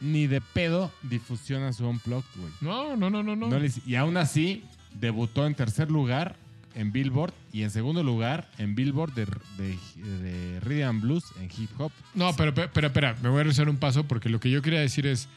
ni 0.00 0.26
de 0.26 0.40
pedo 0.40 0.90
difusión 1.02 1.62
a 1.64 1.72
su 1.72 1.86
Unplugged, 1.86 2.24
güey. 2.36 2.52
No, 2.62 2.96
no, 2.96 3.10
no, 3.10 3.22
no, 3.22 3.36
no. 3.36 3.48
No 3.48 3.58
le 3.58 3.66
hice- 3.66 3.82
y 3.86 3.96
aún 3.96 4.16
así, 4.16 4.64
debutó 5.00 5.46
en 5.46 5.54
tercer 5.54 5.90
lugar 5.90 6.36
en 6.74 6.92
Billboard 6.92 7.32
y 7.52 7.62
en 7.62 7.70
segundo 7.70 8.02
lugar 8.02 8.48
en 8.58 8.74
Billboard 8.74 9.12
de, 9.14 9.26
de, 9.56 9.76
de 10.22 10.60
Rhythm 10.60 10.88
and 10.88 11.00
Blues 11.02 11.24
en 11.40 11.44
hip 11.56 11.70
hop. 11.78 11.90
No, 12.14 12.34
pero, 12.36 12.54
pero, 12.54 12.86
espera, 12.86 13.16
me 13.22 13.28
voy 13.28 13.40
a 13.40 13.42
regresar 13.44 13.68
un 13.68 13.78
paso 13.78 14.04
porque 14.04 14.28
lo 14.28 14.38
que 14.38 14.50
yo 14.50 14.62
quería 14.62 14.80
decir 14.80 15.06
es, 15.06 15.28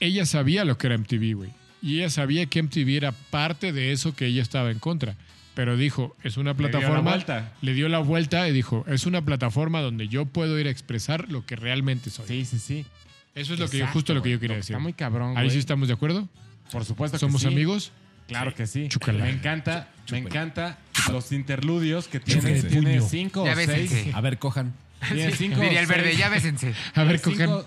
ella 0.00 0.24
sabía 0.26 0.64
lo 0.64 0.78
que 0.78 0.86
era 0.86 0.98
MTV, 0.98 1.34
güey. 1.34 1.50
Y 1.82 1.98
ella 1.98 2.10
sabía 2.10 2.46
que 2.46 2.62
MTV 2.62 2.96
era 2.96 3.12
parte 3.12 3.72
de 3.72 3.92
eso 3.92 4.14
que 4.14 4.26
ella 4.26 4.42
estaba 4.42 4.70
en 4.70 4.78
contra. 4.78 5.16
Pero 5.54 5.76
dijo, 5.76 6.16
es 6.22 6.36
una 6.36 6.52
dio 6.54 6.62
la 6.66 6.70
plataforma. 6.70 7.10
vuelta. 7.10 7.52
le 7.60 7.74
dio 7.74 7.88
la 7.88 7.98
vuelta 8.00 8.48
y 8.48 8.52
dijo, 8.52 8.84
es 8.88 9.06
una 9.06 9.24
plataforma 9.24 9.80
donde 9.82 10.08
yo 10.08 10.26
puedo 10.26 10.58
ir 10.58 10.66
a 10.66 10.70
expresar 10.70 11.30
lo 11.30 11.44
que 11.46 11.56
realmente 11.56 12.10
soy. 12.10 12.26
Sí, 12.26 12.44
sí, 12.44 12.58
sí. 12.58 12.86
Eso 13.34 13.54
es 13.54 13.60
lo 13.60 13.68
que 13.68 13.78
yo, 13.78 13.84
Exacto, 13.84 13.98
justo 13.98 14.14
lo 14.14 14.22
que 14.22 14.30
yo 14.30 14.40
quería 14.40 14.54
que 14.54 14.60
decir. 14.60 14.74
Está 14.74 14.82
muy 14.82 14.92
cabrón, 14.92 15.36
Ahí 15.36 15.44
güey. 15.44 15.50
sí 15.50 15.58
estamos 15.58 15.88
de 15.88 15.94
acuerdo. 15.94 16.28
Por 16.72 16.84
supuesto 16.84 17.16
que 17.16 17.20
Somos 17.20 17.42
sí. 17.42 17.48
amigos. 17.48 17.92
Claro 18.26 18.54
que 18.54 18.66
sí. 18.66 18.88
Chúcala. 18.88 19.24
Me 19.24 19.30
encanta, 19.30 19.88
me 20.10 20.18
encanta 20.18 20.78
los 21.10 21.30
interludios 21.32 22.08
que 22.08 22.20
tiene. 22.20 22.62
Tiene 22.62 23.00
cinco 23.00 23.42
o 23.42 23.54
seis. 23.54 23.92
A 24.14 24.20
ver, 24.20 24.38
cojan. 24.38 24.72
Tiene 25.12 25.32
cinco 25.32 25.60
Diría 25.60 25.80
el 25.80 25.86
verde, 25.86 26.16
ya 26.16 26.28
bésense. 26.30 26.72
A 26.94 27.04
ver, 27.04 27.20
cojan. 27.20 27.38
cinco- 27.38 27.66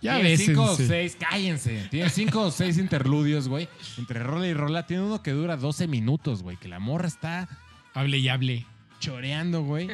Ya 0.00 0.14
tiene 0.20 0.36
cinco 0.38 0.62
o 0.62 0.76
seis, 0.76 1.16
cállense. 1.20 1.88
Tiene 1.90 2.08
cinco 2.08 2.42
o 2.42 2.50
seis 2.50 2.78
interludios, 2.78 3.48
güey. 3.48 3.68
Entre 3.98 4.22
rola 4.22 4.46
y 4.46 4.54
rola. 4.54 4.86
Tiene 4.86 5.02
uno 5.02 5.22
que 5.22 5.32
dura 5.32 5.56
12 5.56 5.86
minutos, 5.88 6.42
güey. 6.42 6.56
Que 6.56 6.68
la 6.68 6.78
morra 6.78 7.08
está 7.08 7.48
Hable 7.94 8.16
y 8.18 8.28
hable. 8.28 8.64
choreando, 9.00 9.62
güey. 9.62 9.88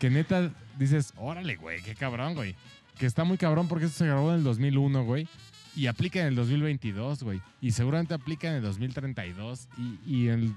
Que 0.00 0.10
neta 0.10 0.50
dices, 0.78 1.12
órale, 1.16 1.54
güey, 1.56 1.80
qué 1.82 1.94
cabrón, 1.94 2.34
güey. 2.34 2.56
Que 2.98 3.06
está 3.06 3.22
muy 3.24 3.36
cabrón 3.38 3.68
porque 3.68 3.84
esto 3.86 3.98
se 3.98 4.06
grabó 4.06 4.30
en 4.32 4.38
el 4.38 4.44
2001, 4.44 5.04
güey. 5.04 5.28
Y 5.74 5.86
aplica 5.86 6.20
en 6.20 6.26
el 6.26 6.34
2022, 6.34 7.22
güey. 7.22 7.40
Y 7.60 7.70
seguramente 7.72 8.14
aplica 8.14 8.48
en 8.48 8.54
el 8.56 8.62
2032 8.62 9.68
y, 9.78 9.98
y 10.06 10.28
en 10.28 10.54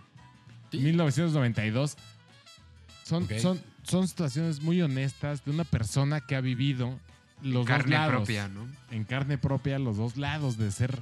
el 0.73 0.81
1992. 0.81 1.95
Son, 3.03 3.23
Ok. 3.23 3.33
son, 3.39 3.61
son 3.83 4.07
situaciones 4.07 4.61
muy 4.61 4.81
honestas 4.81 5.45
de 5.45 5.51
una 5.51 5.63
persona 5.63 6.21
que 6.21 6.35
ha 6.35 6.41
vivido 6.41 6.99
los 7.41 7.65
dos 7.65 7.67
Carne 7.67 7.95
lados. 7.95 8.15
propia, 8.15 8.47
¿no? 8.47 8.67
En 8.91 9.03
carne 9.03 9.37
propia, 9.37 9.77
los 9.79 9.97
dos 9.97 10.17
lados 10.17 10.57
de 10.57 10.71
ser 10.71 10.99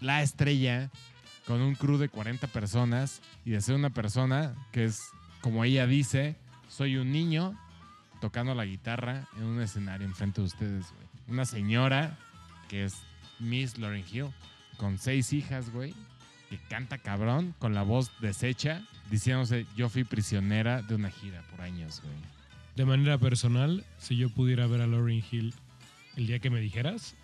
la 0.00 0.22
estrella 0.22 0.90
con 1.46 1.60
un 1.60 1.74
crew 1.74 1.98
de 1.98 2.08
40 2.08 2.46
personas 2.48 3.20
y 3.44 3.50
de 3.50 3.60
ser 3.60 3.74
una 3.74 3.90
persona 3.90 4.54
que 4.72 4.84
es, 4.86 5.00
como 5.42 5.64
ella 5.64 5.86
dice, 5.86 6.36
soy 6.68 6.96
un 6.96 7.12
niño 7.12 7.54
tocando 8.20 8.54
la 8.54 8.64
guitarra 8.64 9.26
en 9.36 9.44
un 9.44 9.60
escenario 9.60 10.06
enfrente 10.06 10.40
de 10.40 10.46
ustedes, 10.46 10.86
güey. 10.94 11.06
Una 11.28 11.44
señora 11.44 12.18
que 12.68 12.84
es 12.84 12.94
Miss 13.40 13.78
Lauryn 13.78 14.04
Hill, 14.12 14.26
con 14.76 14.98
seis 14.98 15.32
hijas, 15.32 15.70
güey, 15.70 15.94
que 16.48 16.58
canta 16.68 16.98
cabrón, 16.98 17.54
con 17.58 17.74
la 17.74 17.82
voz 17.82 18.10
deshecha, 18.20 18.82
diciéndose, 19.10 19.66
yo 19.76 19.88
fui 19.88 20.04
prisionera 20.04 20.82
de 20.82 20.94
una 20.94 21.10
gira 21.10 21.42
por 21.50 21.60
años, 21.60 22.00
güey. 22.02 22.14
De 22.76 22.84
manera 22.84 23.18
personal, 23.18 23.84
si 23.98 24.16
yo 24.16 24.30
pudiera 24.30 24.66
ver 24.66 24.80
a 24.80 24.86
Lauryn 24.86 25.24
Hill 25.30 25.52
el 26.16 26.26
día 26.26 26.38
que 26.38 26.50
me 26.50 26.60
dijeras, 26.60 27.14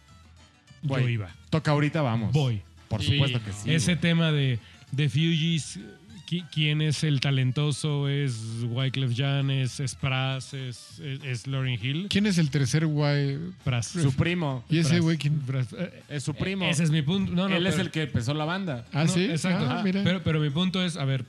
yo 0.83 0.89
Voy. 0.91 1.05
iba. 1.13 1.31
Toca 1.51 1.71
ahorita, 1.71 2.03
vamos. 2.03 2.33
Voy. 2.33 2.63
Por 2.89 3.03
Sí. 3.03 3.13
supuesto 3.13 3.43
que 3.43 3.53
sí. 3.53 3.73
Ese 3.75 3.93
güey. 3.95 4.01
tema 4.01 4.31
de, 4.33 4.59
de 4.93 5.09
Fugees, 5.09 5.81
quién 6.27 6.83
es 6.83 7.05
el 7.05 7.21
talentoso, 7.21 8.09
es 8.09 8.65
Wyclef 8.69 9.13
Jean, 9.13 9.51
es, 9.51 9.81
es 9.81 9.95
Pras, 9.95 10.53
es, 10.55 10.99
es, 11.01 11.23
es 11.25 11.47
Lauryn 11.47 11.79
Hill. 11.83 12.07
¿Quién 12.11 12.27
es 12.27 12.39
el 12.39 12.51
tercer 12.51 12.87
guay? 12.87 13.39
Pras. 13.65 13.87
Su 13.87 14.13
primo. 14.13 14.65
¿Y 14.69 14.79
ese 14.79 15.01
güey 15.01 15.17
quién? 15.17 15.39
Pras. 15.41 15.73
Eh, 15.73 16.03
Es 16.09 16.25
su 16.25 16.35
primo. 16.35 16.65
Ese 16.67 16.85
es 16.85 16.91
mi 16.91 17.03
punto. 17.03 17.33
No, 17.33 17.49
no, 17.49 17.57
Él 17.57 17.67
es 17.67 17.79
el 17.79 17.91
que 17.91 18.03
empezó 18.03 18.35
la 18.35 18.45
banda. 18.45 18.85
Ah, 18.93 19.05
no, 19.05 19.09
sí. 19.09 19.25
Exacto. 19.25 19.67
Ah, 19.69 19.83
mira. 19.85 20.03
Pero, 20.05 20.23
pero 20.23 20.41
mi 20.41 20.51
punto 20.51 20.83
es, 20.85 20.97
a 20.97 21.05
ver, 21.05 21.25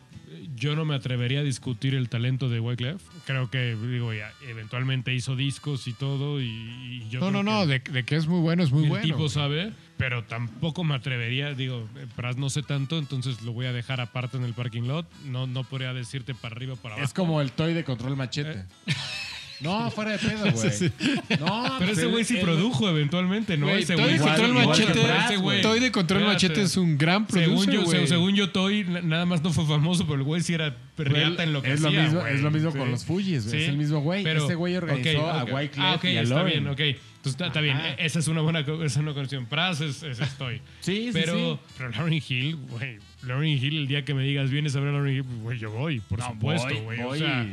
yo 0.58 0.76
no 0.76 0.86
me 0.86 0.96
atrevería 0.96 1.40
a 1.40 1.44
discutir 1.44 1.96
el 1.96 2.10
talento 2.10 2.50
de 2.50 2.60
Wyclef. 2.60 3.02
Creo 3.26 3.50
que, 3.50 3.76
digo, 3.76 4.14
ya, 4.14 4.32
eventualmente 4.48 5.14
hizo 5.14 5.36
discos 5.36 5.88
y 5.88 5.94
todo. 5.94 6.42
Y, 6.42 6.46
y 6.46 7.08
yo 7.10 7.20
no, 7.20 7.32
no, 7.32 7.44
no. 7.44 7.66
De, 7.66 7.80
de 7.80 8.04
que 8.04 8.16
es 8.16 8.28
muy 8.28 8.42
bueno, 8.42 8.64
es 8.64 8.72
muy 8.72 8.84
el 8.84 8.90
bueno. 8.90 9.04
tipo 9.06 9.30
sabe, 9.30 9.72
pero 9.98 10.24
tampoco 10.24 10.84
me 10.84 10.96
atrevería. 10.96 11.54
Digo, 11.54 11.88
eh, 11.96 12.08
Pras 12.16 12.38
no 12.38 12.50
sé 12.50 12.64
tanto, 12.64 12.98
entonces 12.98 13.42
lo 13.44 13.54
voy 13.54 13.68
a 13.68 13.74
dejar 13.74 14.02
aparte 14.02 14.38
en 14.38 14.44
el 14.44 14.54
parking 14.54 14.84
lot. 14.84 15.06
No, 15.26 15.48
no 15.48 15.64
podría 15.64 15.94
decirte 15.94 16.34
para 16.34 16.56
arriba 16.56 16.74
o 16.74 16.78
para 16.78 16.96
abajo. 16.96 17.06
Es 17.06 17.14
como 17.14 17.40
el 17.42 17.52
toy 17.52 17.74
de 17.74 17.84
control 17.84 18.16
machete. 18.16 18.66
No, 19.60 19.90
fuera 19.90 20.12
de 20.12 20.18
pedo, 20.20 20.52
güey. 20.54 20.70
Sí, 20.72 20.92
No, 21.40 21.64
Pero 21.64 21.78
pues 21.80 21.90
ese 21.92 22.02
él- 22.04 22.08
güey 22.10 22.24
sí 22.24 22.38
produjo 22.38 22.88
eventualmente, 22.90 23.58
¿no? 23.58 23.70
Ese 23.70 23.96
Toy 23.96 24.04
güey 24.04 24.18
Control 24.20 24.50
igual 24.50 24.68
Machete. 24.68 24.94
que 24.94 25.00
Pras, 25.02 25.26
ese 25.32 25.38
güey. 25.38 25.62
Toy 25.62 25.80
de 25.80 25.92
Control 25.92 26.22
Espérate. 26.22 26.48
Machete 26.48 26.62
es 26.66 26.78
un 26.78 26.98
gran 26.98 27.28
Según 27.30 27.66
producer, 27.66 28.02
yo, 28.02 28.08
según 28.08 28.36
yo, 28.36 28.50
Toy 28.52 28.84
na- 28.84 29.02
nada 29.02 29.26
más 29.26 29.42
no 29.42 29.52
fue 29.52 29.66
famoso, 29.66 30.04
pero 30.06 30.18
el 30.20 30.24
güey 30.24 30.42
sí 30.42 30.54
era 30.54 30.76
reata 30.98 31.44
en 31.44 31.54
lo 31.54 31.62
que 31.62 31.74
es 31.74 31.82
lo 31.82 31.88
hacía, 31.90 32.04
mismo, 32.04 32.26
es 32.28 32.42
lo 32.42 32.52
mismo 32.52 32.72
Sí. 32.72 32.78
con 32.78 32.92
los 32.92 33.06
Fugees, 33.06 33.46
güey. 33.48 33.58
Sí, 33.58 33.64
Es 33.64 33.70
el 33.70 33.78
mismo 33.78 34.00
güey. 34.02 34.24
pero- 34.24 34.46
Ese 34.46 34.56
güey 34.56 34.76
organizó 34.76 35.22
ok, 35.26 35.32
a 35.40 35.44
ok. 35.44 35.54
Wyclef 35.54 35.86
Ah, 35.86 35.94
ok, 35.96 36.04
y 36.06 36.18
a 36.18 36.22
está 36.22 36.44
bien, 36.44 36.68
ok. 36.68 36.80
Entonces 36.80 37.42
está, 37.48 37.62
bien. 37.62 37.76
Ajá. 37.78 37.94
Esa 37.96 38.20
es 38.20 38.28
una 38.28 38.42
buena, 38.42 38.60
esa 38.62 38.86
es 38.86 38.98
una 38.98 39.14
conexión. 39.14 39.48
Pras 39.48 39.82
es, 39.82 40.02
es 40.04 40.20
estoy. 40.20 40.62
Sí, 40.82 41.08
sí, 41.08 41.10
pero, 41.14 41.56
sí. 41.56 41.60
pero 41.78 41.90
Lauryn 41.90 42.22
Hill, 42.26 42.56
güey. 42.70 43.00
Lauryn 43.24 43.58
Hill, 43.62 43.78
el 43.78 43.88
día 43.88 44.06
que 44.06 44.14
me 44.14 44.24
digas, 44.24 44.50
vienes 44.50 44.76
a 44.76 44.80
ver 44.80 44.90
a 44.90 44.92
Lauryn 44.94 45.16
Hill, 45.18 45.24
pues, 45.24 45.42
güey, 45.42 45.60
yo 45.60 45.72
voy, 45.72 46.00
por 46.00 46.20
No, 46.20 46.28
supuesto, 46.30 46.68
voy, 46.68 46.84
güey. 46.84 47.00
O 47.02 47.06
voy 47.08 47.20
sea, 47.20 47.46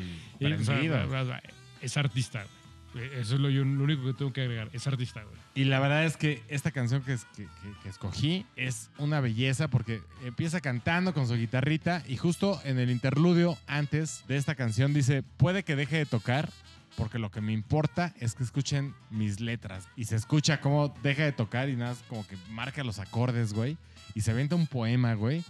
es 1.85 1.97
artista, 1.97 2.41
güey. 2.93 3.05
Eso 3.15 3.35
es 3.35 3.41
lo, 3.41 3.51
yo- 3.51 3.65
lo 3.65 3.83
único 3.85 4.05
que 4.05 4.13
tengo 4.15 4.33
que 4.33 4.43
agregar. 4.43 4.71
Es 4.73 4.87
artista, 4.87 5.23
güey. 5.25 5.35
Y 5.57 5.65
la 5.65 5.81
verdad 5.81 6.05
es 6.05 6.17
que 6.17 6.43
esta 6.49 6.71
canción 6.71 7.03
que, 7.03 7.15
es- 7.15 7.25
que- 7.37 7.45
que- 7.47 7.75
que 7.83 7.89
escogí 7.89 8.47
es 8.57 8.91
una 8.99 9.21
belleza 9.21 9.67
porque 9.69 10.01
empieza 10.25 10.61
cantando 10.61 11.13
con 11.13 11.27
su 11.27 11.35
guitarrita 11.35 12.03
y 12.07 12.17
justo 12.17 12.61
en 12.65 12.79
el 12.79 12.91
interludio 12.91 13.59
antes 13.67 14.25
de 14.29 14.37
esta 14.37 14.55
canción 14.55 14.95
dice, 14.95 15.23
puede 15.25 15.65
que 15.65 15.75
deje 15.75 15.97
de 15.97 16.07
tocar 16.07 16.51
porque 16.97 17.19
lo 17.19 17.33
que 17.33 17.41
me 17.41 17.53
importa 17.53 18.15
es 18.21 18.37
que 18.37 18.45
escuchen 18.45 18.95
mis 19.11 19.41
letras. 19.41 19.89
Y 19.97 20.05
se 20.05 20.15
escucha 20.15 20.61
cómo 20.61 20.95
deja 21.03 21.25
de 21.25 21.33
tocar 21.33 21.69
y 21.69 21.75
nada, 21.75 21.91
más 21.95 22.03
como 22.09 22.25
que 22.29 22.37
marca 22.51 22.85
los 22.85 23.01
acordes, 23.01 23.53
güey. 23.53 23.77
Y 24.15 24.21
se 24.21 24.31
avienta 24.31 24.55
un 24.55 24.69
poema, 24.69 25.15
güey, 25.15 25.43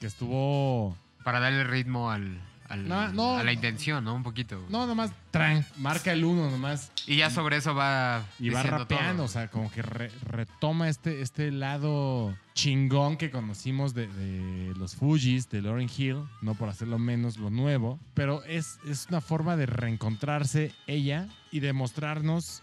que 0.00 0.06
estuvo... 0.06 0.96
Para 1.24 1.40
darle 1.40 1.64
ritmo 1.64 2.10
al, 2.10 2.40
al- 2.68 2.86
No, 2.88 3.08
no. 3.12 3.36
a 3.38 3.42
la 3.44 3.52
intención, 3.52 4.04
¿no? 4.04 4.14
Un 4.14 4.22
poquito. 4.22 4.64
No, 4.68 4.86
nomás, 4.86 5.10
tran, 5.30 5.64
marca 5.78 6.12
el 6.12 6.24
uno 6.24 6.50
nomás. 6.50 6.92
Y 7.06 7.16
ya 7.16 7.30
sobre 7.30 7.56
eso 7.56 7.74
va. 7.74 8.24
Y 8.38 8.50
va 8.50 8.62
rapeando, 8.62 9.14
todo. 9.16 9.24
o 9.24 9.28
sea, 9.28 9.48
como 9.48 9.70
que 9.70 9.82
re- 9.82 10.10
retoma 10.26 10.88
este, 10.88 11.22
este 11.22 11.50
lado 11.50 12.36
chingón 12.54 13.16
que 13.16 13.30
conocimos 13.30 13.94
de, 13.94 14.06
de 14.08 14.74
los 14.76 14.96
Fujis, 14.96 15.48
de 15.48 15.62
Lauryn 15.62 15.88
Hill, 15.96 16.24
no 16.42 16.54
por 16.54 16.68
hacerlo 16.68 16.98
menos 16.98 17.36
lo 17.38 17.50
nuevo, 17.50 17.98
pero 18.14 18.42
es, 18.44 18.78
es 18.86 19.06
una 19.08 19.20
forma 19.20 19.56
de 19.56 19.66
reencontrarse 19.66 20.72
ella 20.86 21.28
y 21.52 21.60
de 21.60 21.72
mostrarnos 21.72 22.62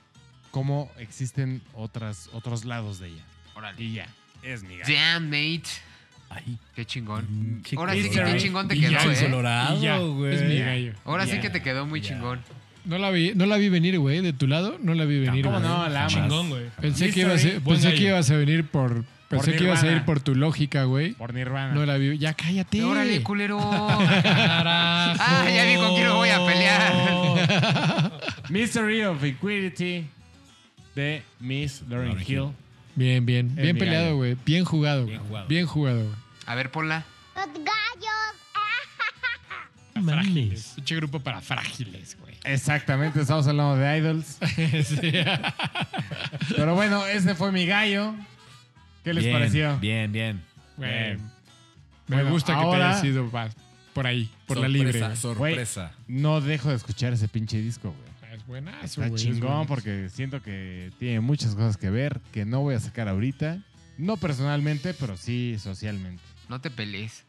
cómo 0.51 0.91
existen 0.97 1.61
otras, 1.73 2.29
otros 2.33 2.65
lados 2.65 2.99
de 2.99 3.07
ella. 3.09 3.23
Y 3.77 3.93
ya, 3.93 4.07
es 4.43 4.63
mi 4.63 4.77
gallo. 4.77 4.93
Damn, 4.93 5.25
mate. 5.29 5.63
Ay, 6.35 6.57
Qué 6.75 6.85
chingón. 6.85 7.25
pinche 7.25 7.75
Ahora 7.77 7.93
sí 7.93 8.09
que 8.09 8.23
qué 8.23 8.37
chingón 8.37 8.67
te 8.67 8.77
quedó, 8.79 8.97
¿eh? 9.11 9.17
Colorado, 9.21 9.77
Y 9.77 9.81
ya, 9.81 9.97
güey. 9.99 10.35
es 10.35 10.43
mi 10.43 10.59
gallo. 10.59 10.93
Ahora 11.05 11.25
sí 11.25 11.39
que 11.39 11.49
te 11.49 11.61
quedó 11.61 11.85
muy 11.85 12.01
chingón. 12.01 12.39
No 12.83 12.97
la 12.99 13.09
vi, 13.09 13.31
no 13.33 13.45
la 13.47 13.57
vi 13.57 13.69
venir, 13.69 13.97
güey. 13.97 14.21
De 14.21 14.31
tu 14.33 14.45
lado, 14.47 14.77
no 14.81 14.93
la 14.93 15.05
vi 15.05 15.19
venir. 15.19 15.45
¿Cómo 15.45 15.59
güey. 15.59 15.69
no? 15.69 15.87
La 15.89 16.01
amas. 16.01 16.13
Chingón, 16.13 16.49
güey. 16.49 16.65
Pensé, 16.79 17.09
que, 17.09 17.25
Mystery, 17.25 17.31
ibas 17.31 17.45
a, 17.45 17.59
buen 17.63 17.77
pensé 17.77 17.89
que 17.89 17.95
gallo. 18.03 18.07
ibas 18.09 18.29
a 18.31 18.35
venir 18.37 18.65
por. 18.67 19.05
Pensé 19.27 19.55
que 19.55 19.63
ibas 19.63 19.81
a 19.83 19.91
ir 19.91 20.03
por 20.05 20.19
tu 20.19 20.35
lógica, 20.35 20.83
güey. 20.83 21.13
Por 21.13 21.33
Nirvana. 21.33 21.73
No 21.73 21.83
la 21.85 21.97
vi. 21.97 22.17
Ya 22.19 22.33
cállate. 22.35 22.83
Órale, 22.83 23.23
culero. 23.23 23.57
Ah, 23.59 25.45
ya 25.49 25.65
vi 25.65 25.75
con 25.77 25.95
quién 25.95 26.09
voy 26.11 26.29
a 26.29 26.45
pelear. 26.45 28.11
Mystery 28.49 29.03
of 29.03 29.23
Equity 29.23 30.05
de 30.95 31.23
Miss 31.39 31.81
Lauryn 31.89 32.17
Hill. 32.25 32.49
Bien, 32.95 33.25
bien. 33.25 33.55
Bien 33.55 33.77
peleado, 33.77 34.15
güey. 34.17 34.37
Bien 34.45 34.63
jugado, 34.63 35.05
Bien 35.05 35.17
güey. 35.17 35.27
jugado. 35.27 35.47
Bien 35.47 35.65
jugado, 35.65 36.03
güey. 36.03 36.15
A 36.45 36.55
ver, 36.55 36.71
ponla. 36.71 37.05
Los 37.35 37.47
gallos. 37.47 37.65
Mames. 39.95 40.73
Pinche 40.75 40.95
grupo 40.97 41.19
para 41.21 41.41
frágiles, 41.41 42.17
güey. 42.19 42.35
Exactamente, 42.43 43.21
estamos 43.21 43.47
hablando 43.47 43.77
de 43.77 43.97
idols. 43.97 44.37
Pero 46.55 46.75
bueno, 46.75 47.05
ese 47.07 47.33
fue 47.35 47.51
mi 47.51 47.65
gallo. 47.65 48.13
¿Qué 49.03 49.13
les 49.13 49.23
Bien, 49.23 49.35
pareció? 49.35 49.77
Bien, 49.79 50.11
bien. 50.11 50.41
Güey. 50.77 51.17
Me 51.17 51.21
Bueno, 52.17 52.29
gusta 52.31 52.53
que 52.53 52.59
ahora- 52.59 52.79
te 52.79 52.85
hayas 52.97 53.03
ido 53.05 53.29
pa- 53.29 53.49
por 53.93 54.05
ahí, 54.05 54.29
por 54.45 54.57
la 54.57 54.67
libre. 54.67 54.99
güey. 54.99 55.15
Sorpresa. 55.15 55.91
No 56.07 56.41
dejo 56.41 56.69
de 56.69 56.75
escuchar 56.75 57.13
ese 57.13 57.27
pinche 57.27 57.57
disco, 57.61 57.93
güey. 57.97 58.35
Es 58.35 58.45
buenazo, 58.45 58.85
Está 58.85 59.01
güey. 59.07 59.15
es 59.15 59.21
chingón 59.21 59.39
buenazo. 59.49 59.67
porque 59.67 60.09
siento 60.13 60.41
que 60.43 60.91
tiene 60.99 61.21
muchas 61.21 61.55
cosas 61.55 61.77
que 61.77 61.89
ver 61.89 62.19
que 62.33 62.45
no 62.45 62.59
voy 62.61 62.75
a 62.75 62.79
sacar 62.79 63.07
ahorita. 63.07 63.59
No 63.97 64.17
personalmente, 64.17 64.93
pero 64.93 65.15
sí 65.15 65.55
socialmente. 65.57 66.21
No 66.49 66.61
te 66.61 66.69
pelees. 66.69 67.23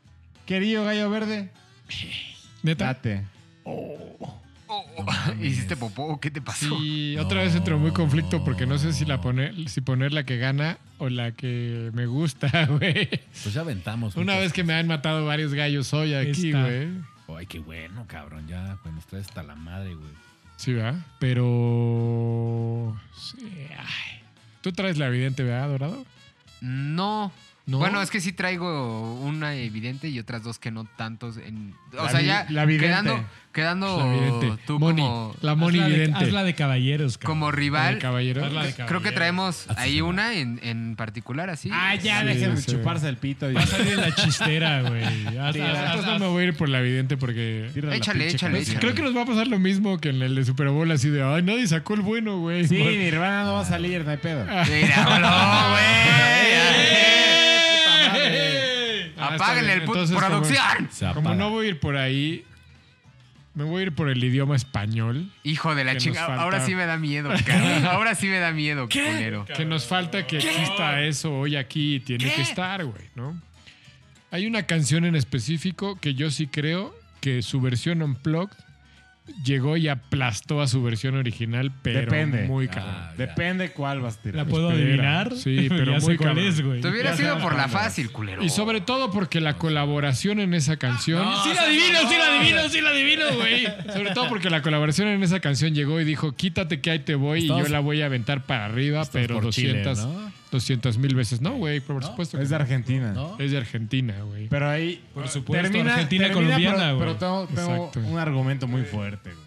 Querido 0.45 0.85
gallo 0.85 1.11
verde, 1.11 1.51
¿Neta? 2.63 2.87
date. 2.87 3.25
Oh, 3.65 4.41
¿Hiciste 5.41 5.77
popó? 5.77 6.19
¿Qué 6.21 6.31
te 6.31 6.41
pasó? 6.41 6.79
Sí, 6.79 7.17
otra 7.19 7.43
vez 7.43 7.55
entro 7.55 7.79
muy 7.79 7.93
conflicto 7.93 8.45
porque 8.45 8.67
no 8.67 8.79
sé 8.79 8.93
si 8.93 9.05
la 9.05 9.21
poner, 9.21 9.69
si 9.69 9.81
poner 9.81 10.13
la 10.13 10.25
que 10.25 10.39
gana 10.39 10.79
o 10.99 11.09
la 11.09 11.33
que 11.33 11.91
me 11.95 12.07
gusta, 12.07 12.67
güey. 12.67 13.09
Pues 13.09 13.53
ya 13.53 13.61
aventamos. 13.61 14.17
Una 14.17 14.37
vez 14.37 14.53
que 14.53 14.65
me 14.65 14.75
han 14.75 14.87
matado 14.87 15.25
varios 15.25 15.55
gallos 15.55 15.93
hoy 15.95 16.15
aquí, 16.15 16.53
güey. 16.53 16.89
Ay, 17.29 17.47
qué 17.47 17.59
bueno, 17.59 18.05
cabrón. 18.07 18.47
Ya, 18.49 18.79
pues 18.83 18.95
nos 18.95 19.07
traes 19.07 19.27
hasta 19.29 19.43
la 19.43 19.55
madre, 19.55 19.95
güey. 19.95 20.11
Sí, 20.57 20.73
¿verdad? 20.73 20.95
Pero... 21.19 22.99
sí, 23.15 23.37
ay. 23.77 24.21
Tú 24.63 24.73
traes 24.73 24.97
la 24.97 25.07
evidente, 25.09 25.43
¿verdad, 25.43 25.69
Dorado? 25.69 26.07
No. 26.61 27.31
¿No? 27.67 27.79
Bueno, 27.79 28.01
es 28.01 28.11
que 28.13 28.21
sí 28.21 28.33
traigo 28.33 29.15
una 29.23 29.57
evidente 29.57 30.09
y 30.09 30.21
otras 30.21 30.45
dos 30.45 30.61
que 30.61 30.71
no 30.71 30.85
tantos. 30.85 31.37
En, 31.37 31.75
o 31.99 32.05
La 32.05 32.11
sea, 32.11 32.21
ya 32.21 32.47
la 32.49 32.65
vidente. 32.65 32.87
quedando, 32.87 33.25
quedando 33.53 33.99
La 33.99 34.15
evidente. 34.17 34.63
tú 34.69 34.79
Moni, 34.79 35.03
como, 35.03 35.35
la 35.41 35.57
Moni 35.57 35.79
Hazla 35.81 35.89
de, 35.89 35.95
vidente. 35.99 36.25
hazla 36.25 36.45
de 36.45 36.55
caballeros, 36.55 37.19
cabrón. 37.19 37.39
como 37.41 37.51
¿El 37.51 37.57
rival. 37.57 37.99
caballero? 37.99 38.49
De 38.49 38.73
Creo 38.87 39.03
que 39.03 39.11
traemos 39.11 39.67
Así 39.69 39.81
ahí 39.81 40.01
una 40.01 40.35
en, 40.35 40.61
en 40.63 40.95
particular, 40.95 41.51
así. 41.51 41.69
Ah, 41.73 41.97
ya, 41.97 42.21
Sí, 42.21 42.27
de 42.39 42.57
sí. 42.59 42.71
chuparse 42.71 43.09
el 43.09 43.17
pito. 43.17 43.53
Va 43.53 43.61
a 43.61 43.67
salir 43.67 43.99
la 43.99 44.15
chistera, 44.15 44.83
güey. 44.89 45.05
Sí, 45.05 45.59
no 45.59 46.19
me 46.21 46.27
voy 46.29 46.45
a 46.45 46.47
ir 46.47 46.57
por 46.57 46.69
la 46.69 46.79
evidente 46.79 47.17
porque... 47.17 47.69
Échale, 47.75 48.29
échale, 48.29 48.61
échale. 48.61 48.79
Creo 48.79 48.95
que 48.95 49.03
nos 49.03 49.17
va 49.17 49.23
a 49.23 49.27
pasar 49.27 49.49
lo 49.49 49.59
mismo 49.59 49.99
que 49.99 50.11
en 50.11 50.23
el 50.23 50.37
de 50.37 50.45
Super 50.45 50.69
Bowl, 50.69 50.89
así 50.93 51.09
de, 51.09 51.21
ay, 51.25 51.43
nadie 51.43 51.67
sacó 51.67 51.95
el 51.95 52.03
bueno, 52.03 52.39
güey. 52.39 52.69
Sí, 52.69 52.79
Por- 52.81 52.93
Nirvana 52.93 53.43
no 53.43 53.55
va 53.55 53.63
a 53.63 53.65
salir, 53.65 54.05
no 54.05 54.11
hay 54.13 54.19
pedo. 54.19 54.45
Mira, 54.45 55.19
no, 55.19 55.71
güey. 55.73 57.17
Ah, 59.19 59.35
Apáguenle 59.35 59.73
el 59.75 59.83
puto 59.83 60.03
Entonces, 60.05 60.17
producción. 60.19 61.15
Como 61.15 61.35
no 61.35 61.51
voy 61.51 61.67
a 61.67 61.69
ir 61.71 61.81
por 61.81 61.97
ahí, 61.97 62.45
me 63.55 63.65
voy 63.65 63.81
a 63.81 63.87
ir 63.87 63.93
por 63.95 64.09
el 64.11 64.23
idioma 64.23 64.55
español. 64.57 65.31
Hijo 65.43 65.75
de 65.75 65.85
la 65.85 65.93
Que 65.93 65.95
nos 65.95 66.05
chingada. 66.05 66.27
falta. 66.27 66.43
Ahora 66.43 66.61
sí 66.67 66.75
me 66.75 66.85
da 66.87 66.97
miedo, 66.99 67.31
cabrón. 67.47 67.87
Ahora 67.87 68.15
sí 68.15 68.27
me 68.27 68.39
da 68.39 68.53
miedo, 68.53 68.89
culero. 68.89 69.47
Que 69.47 69.65
nos 69.65 69.87
falta 69.87 70.27
que 70.27 70.37
exista 70.39 71.03
eso 71.03 71.33
hoy 71.35 71.57
aquí 71.57 71.97
y 71.97 72.01
tiene 72.01 72.31
que 72.33 72.43
estar, 72.43 72.85
güey, 72.85 73.05
¿no? 73.15 73.41
Hay 74.31 74.47
una 74.47 74.65
canción 74.65 75.05
en 75.07 75.17
específico 75.17 75.99
que 75.99 76.15
yo 76.15 76.31
sí 76.31 76.47
creo 76.47 76.95
que 77.21 77.41
su 77.43 77.61
versión 77.61 78.03
unplugged 78.03 78.57
llegó 79.45 79.77
y 79.77 79.89
aplastó 79.89 80.61
a 80.61 80.67
su 80.69 80.83
versión 80.83 81.17
original, 81.17 81.73
pero 81.83 82.01
Depende. 82.01 82.45
muy 82.45 82.67
Ah, 82.67 82.71
cabrón. 82.71 83.17
Depende 83.19 83.71
cuál 83.73 84.01
vas 84.01 84.17
a 84.19 84.23
tirar. 84.23 84.37
¿La 84.37 84.45
puedo 84.45 84.71
Espera. 84.71 84.87
adivinar? 85.21 85.35
Sí, 85.37 85.67
pero 85.69 85.85
ya 85.93 85.93
muy 85.93 86.01
sé 86.01 86.17
cuál 86.17 86.29
cabrón. 86.31 86.45
es, 86.47 86.61
güey. 86.63 86.81
Te 86.81 86.89
hubiera 86.89 87.11
Ya 87.11 87.17
sido 87.17 87.29
sabes 87.31 87.43
por 87.45 87.57
la 87.57 87.69
fácil, 87.69 88.11
culero. 88.11 88.43
Y 88.43 88.49
sobre 88.51 88.81
todo 88.81 89.11
porque 89.11 89.41
la 89.41 89.55
colaboración 89.59 90.41
en 90.41 90.55
esa 90.55 90.77
canción. 90.77 91.25
Sí 91.45 91.51
la 91.55 91.63
adivino, 91.63 91.99
sí 92.09 92.17
la 92.19 92.27
adivino, 92.37 92.69
sí 92.69 92.81
la 92.81 92.91
adivino, 92.91 93.25
güey. 93.37 93.67
Sobre 93.93 94.11
todo 94.13 94.29
porque 94.29 94.51
la 94.51 94.63
colaboración 94.63 95.09
en 95.09 95.23
esa 95.23 95.41
canción 95.41 95.75
llegó 95.75 96.01
y 96.01 96.05
dijo: 96.05 96.33
Quítate 96.35 96.81
que 96.81 96.91
ahí 96.91 96.99
te 97.01 97.15
voy 97.15 97.41
y 97.41 97.43
Estamos- 97.43 97.67
yo 97.67 97.73
la 97.73 97.81
voy 97.81 98.03
a 98.03 98.07
aventar 98.07 98.43
para 98.45 98.65
arriba, 98.67 99.03
Estás 99.03 99.21
pero 99.23 99.41
por 99.41 99.51
Chile, 99.53 99.83
200 99.83 99.99
¿no? 100.07 100.33
200 100.51 100.99
mil 100.99 101.15
veces. 101.15 101.41
No, 101.41 101.53
güey, 101.53 101.81
por 101.81 102.03
supuesto. 102.05 102.37
que 102.39 102.45
Es 102.45 102.51
de. 102.51 102.57
Argentina. 102.57 103.13
¿No? 103.13 103.37
Es 103.39 103.51
de 103.51 103.59
Argentina, 103.59 104.15
güey. 104.23 104.49
Pero 104.49 104.69
ahí. 104.69 105.03
Por 105.15 105.29
supuesto, 105.29 105.81
Argentina 105.81 106.31
colombiana, 106.31 106.77
pero, 106.77 106.97
güey. 106.97 107.17
pero 107.19 107.91
tengo, 107.93 108.09
un 108.09 108.19
argumento 108.19 108.67
muy 108.67 108.83
fuerte, 108.83 109.33
güey. 109.33 109.47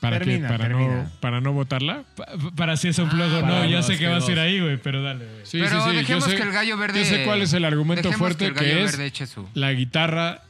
¿Para 0.00 0.18
termina, 0.18 0.48
qué? 0.48 0.54
¿Para, 0.54 0.68
termina. 0.68 1.02
No, 1.04 1.10
¿Para 1.20 1.40
no 1.40 1.52
votarla? 1.52 2.04
Pa- 2.16 2.26
Para 2.54 2.76
si 2.76 2.88
es 2.88 2.98
un 2.98 3.08
plug 3.08 3.32
o 3.32 3.40
para 3.40 3.60
no, 3.60 3.64
ya 3.64 3.82
sé 3.82 3.98
que 3.98 4.06
vas 4.06 4.28
a 4.28 4.32
ir 4.32 4.38
ahí, 4.38 4.60
güey, 4.60 4.76
pero 4.76 5.02
dale, 5.02 5.24
güey. 5.24 5.46
Sí, 5.46 5.58
Pero 5.58 5.82
sí, 5.82 5.90
sí. 5.90 5.96
dejemos 5.96 6.24
yo 6.24 6.30
sé, 6.30 6.36
que 6.36 6.42
el 6.42 6.52
gallo 6.52 6.76
verde. 6.76 6.98
Yo 7.00 7.04
sé 7.06 7.24
cuál 7.24 7.42
es 7.42 7.52
el 7.54 7.64
argumento 7.64 8.12
fuerte 8.12 8.52
que, 8.52 8.84
es 8.84 8.96
verde 8.96 9.12
la 9.54 9.72
guitarra 9.72 10.42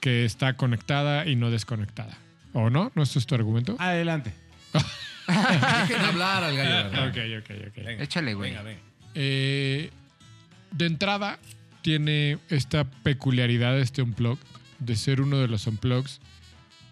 que 0.00 0.24
está 0.24 0.54
conectada 0.54 1.26
y 1.26 1.36
no 1.36 1.50
desconectada. 1.50 2.16
¿O 2.54 2.70
no? 2.70 2.92
¿No 2.94 3.02
esto 3.02 3.18
es 3.18 3.26
tu 3.26 3.34
argumento? 3.34 3.76
Adelante. 3.78 4.32
Dejen 5.26 6.04
hablar 6.04 6.44
al 6.44 6.56
gallo. 6.56 6.90
¿verdad? 6.90 7.08
ok, 7.08 7.16
ok, 7.42 7.68
ok. 7.68 7.84
Venga, 7.84 8.04
Échale, 8.04 8.34
güey. 8.34 8.50
Venga, 8.50 8.62
venga. 8.62 8.80
Eh, 9.14 9.90
de 10.72 10.86
entrada, 10.86 11.38
tiene 11.82 12.38
esta 12.48 12.84
peculiaridad 12.84 13.78
este 13.78 14.02
unplug 14.02 14.38
de 14.78 14.96
ser 14.96 15.20
uno 15.20 15.38
de 15.38 15.48
los 15.48 15.66
unplugs 15.66 16.20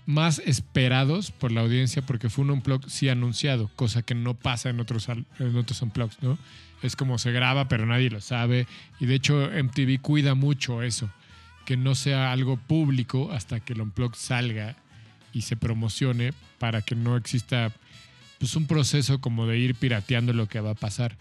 más 0.06 0.40
esperados 0.40 1.30
por 1.30 1.52
la 1.52 1.60
audiencia 1.60 2.02
porque 2.02 2.28
fue 2.28 2.44
un 2.44 2.50
unplug 2.50 2.88
sí 2.88 3.08
anunciado, 3.08 3.70
cosa 3.76 4.02
que 4.02 4.14
no 4.14 4.34
pasa 4.34 4.68
en 4.70 4.80
otros, 4.80 5.08
en 5.08 5.56
otros 5.56 5.80
unplugs, 5.82 6.22
¿no? 6.22 6.38
Es 6.82 6.96
como 6.96 7.18
se 7.18 7.30
graba, 7.30 7.68
pero 7.68 7.86
nadie 7.86 8.10
lo 8.10 8.20
sabe. 8.20 8.66
Y 8.98 9.06
de 9.06 9.14
hecho, 9.14 9.50
MTV 9.50 10.00
cuida 10.00 10.34
mucho 10.34 10.82
eso, 10.82 11.10
que 11.64 11.76
no 11.76 11.94
sea 11.94 12.32
algo 12.32 12.56
público 12.56 13.30
hasta 13.32 13.60
que 13.60 13.72
el 13.72 13.80
unplug 13.80 14.16
salga 14.16 14.76
y 15.32 15.42
se 15.42 15.56
promocione 15.56 16.32
para 16.58 16.82
que 16.82 16.96
no 16.96 17.16
exista 17.16 17.72
pues, 18.38 18.56
un 18.56 18.66
proceso 18.66 19.20
como 19.20 19.46
de 19.46 19.58
ir 19.58 19.74
pirateando 19.76 20.32
lo 20.32 20.48
que 20.48 20.60
va 20.60 20.72
a 20.72 20.74
pasar. 20.74 21.16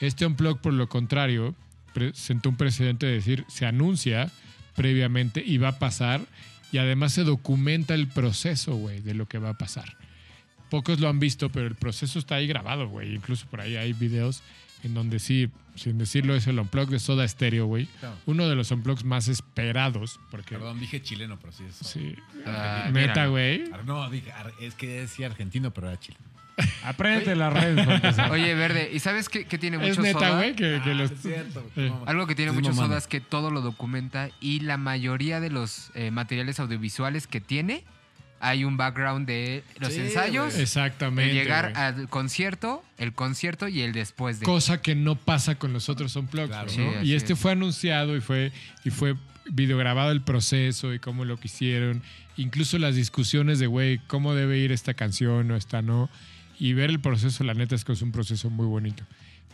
Este 0.00 0.26
unplug, 0.26 0.60
por 0.60 0.72
lo 0.72 0.88
contrario, 0.88 1.54
pre- 1.94 2.14
sentó 2.14 2.48
un 2.48 2.56
precedente 2.56 3.06
de 3.06 3.12
decir, 3.12 3.44
se 3.48 3.66
anuncia 3.66 4.30
previamente 4.74 5.42
y 5.44 5.58
va 5.58 5.68
a 5.68 5.78
pasar 5.78 6.22
y 6.72 6.78
además 6.78 7.12
se 7.12 7.24
documenta 7.24 7.94
el 7.94 8.08
proceso, 8.08 8.74
güey, 8.76 9.00
de 9.00 9.14
lo 9.14 9.26
que 9.26 9.38
va 9.38 9.50
a 9.50 9.58
pasar. 9.58 9.96
Pocos 10.70 11.00
lo 11.00 11.08
han 11.08 11.18
visto, 11.18 11.50
pero 11.50 11.66
el 11.66 11.74
proceso 11.74 12.18
está 12.18 12.36
ahí 12.36 12.46
grabado, 12.46 12.88
güey. 12.88 13.14
Incluso 13.14 13.46
por 13.46 13.60
ahí 13.60 13.76
hay 13.76 13.92
videos 13.92 14.42
en 14.84 14.94
donde 14.94 15.18
sí, 15.18 15.50
sin 15.74 15.98
decirlo, 15.98 16.34
es 16.36 16.46
el 16.46 16.58
unplug 16.60 16.88
de 16.88 17.00
Soda 17.00 17.26
Stereo, 17.26 17.66
güey. 17.66 17.88
Uno 18.24 18.48
de 18.48 18.54
los 18.54 18.70
unplugs 18.70 19.04
más 19.04 19.26
esperados, 19.28 20.20
porque... 20.30 20.54
Perdón, 20.54 20.78
dije 20.80 21.02
chileno, 21.02 21.38
pero 21.40 21.52
sí 21.52 21.64
es. 21.68 21.74
Sí. 21.86 22.14
Ah, 22.46 22.88
Neta, 22.92 23.00
míralo. 23.26 23.30
güey. 23.32 23.64
No, 23.84 24.08
dije, 24.08 24.32
es 24.60 24.74
que 24.76 25.00
decía 25.00 25.26
argentino, 25.26 25.72
pero 25.74 25.88
era 25.88 25.98
chileno. 25.98 26.24
Redes. 26.98 27.86
para 27.86 27.94
empezar. 27.96 28.30
Oye, 28.30 28.54
verde, 28.54 28.90
¿y 28.92 28.98
sabes 29.00 29.28
qué, 29.28 29.44
qué 29.44 29.58
tiene 29.58 29.76
Es 29.84 29.90
mucho 29.98 30.02
neta, 30.02 30.18
soda? 30.18 30.36
güey, 30.36 30.54
que, 30.54 30.80
que 30.84 30.94
los... 30.94 31.10
es 31.10 31.22
cierto. 31.22 31.64
Eh. 31.76 31.92
Algo 32.06 32.26
que 32.26 32.34
tiene 32.34 32.52
mucho 32.52 32.72
soda 32.74 32.98
es 32.98 33.06
que 33.06 33.20
todo 33.20 33.50
lo 33.50 33.60
documenta 33.60 34.30
y 34.40 34.60
la 34.60 34.76
mayoría 34.76 35.40
de 35.40 35.50
los 35.50 35.90
eh, 35.94 36.10
materiales 36.10 36.60
audiovisuales 36.60 37.26
que 37.26 37.40
tiene 37.40 37.84
hay 38.42 38.64
un 38.64 38.78
background 38.78 39.26
de 39.26 39.62
los 39.78 39.92
Sí, 39.92 40.00
ensayos, 40.00 40.52
güey. 40.54 40.62
Exactamente. 40.62 41.30
el 41.30 41.36
llegar 41.36 41.72
güey. 41.72 41.82
al 41.84 42.08
concierto, 42.08 42.82
el 42.96 43.12
concierto 43.12 43.68
y 43.68 43.82
el 43.82 43.92
después 43.92 44.40
de. 44.40 44.46
Cosa 44.46 44.80
que 44.80 44.94
no 44.94 45.14
pasa 45.16 45.56
con 45.56 45.74
los 45.74 45.90
otros 45.90 46.16
unplugs, 46.16 46.48
Claro. 46.48 46.64
¿no? 46.64 46.72
Sí, 46.72 46.82
así 47.00 47.06
y 47.06 47.14
este 47.14 47.34
es. 47.34 47.38
fue 47.38 47.52
anunciado 47.52 48.16
y 48.16 48.22
fue, 48.22 48.50
y 48.82 48.88
fue 48.90 49.14
videograbado 49.50 50.10
el 50.12 50.22
proceso 50.22 50.94
y 50.94 50.98
cómo 50.98 51.26
lo 51.26 51.36
quisieron. 51.38 52.02
Incluso 52.38 52.78
las 52.78 52.94
discusiones 52.94 53.58
de, 53.58 53.66
güey, 53.66 53.98
cómo 54.06 54.32
debe 54.34 54.56
ir 54.56 54.72
esta 54.72 54.94
canción 54.94 55.50
o 55.50 55.56
esta 55.56 55.82
no. 55.82 56.08
Y 56.60 56.74
ver 56.74 56.90
el 56.90 57.00
proceso, 57.00 57.42
la 57.42 57.54
neta 57.54 57.74
es 57.74 57.84
que 57.84 57.92
es 57.92 58.02
un 58.02 58.12
proceso 58.12 58.50
muy 58.50 58.66
bonito. 58.66 59.02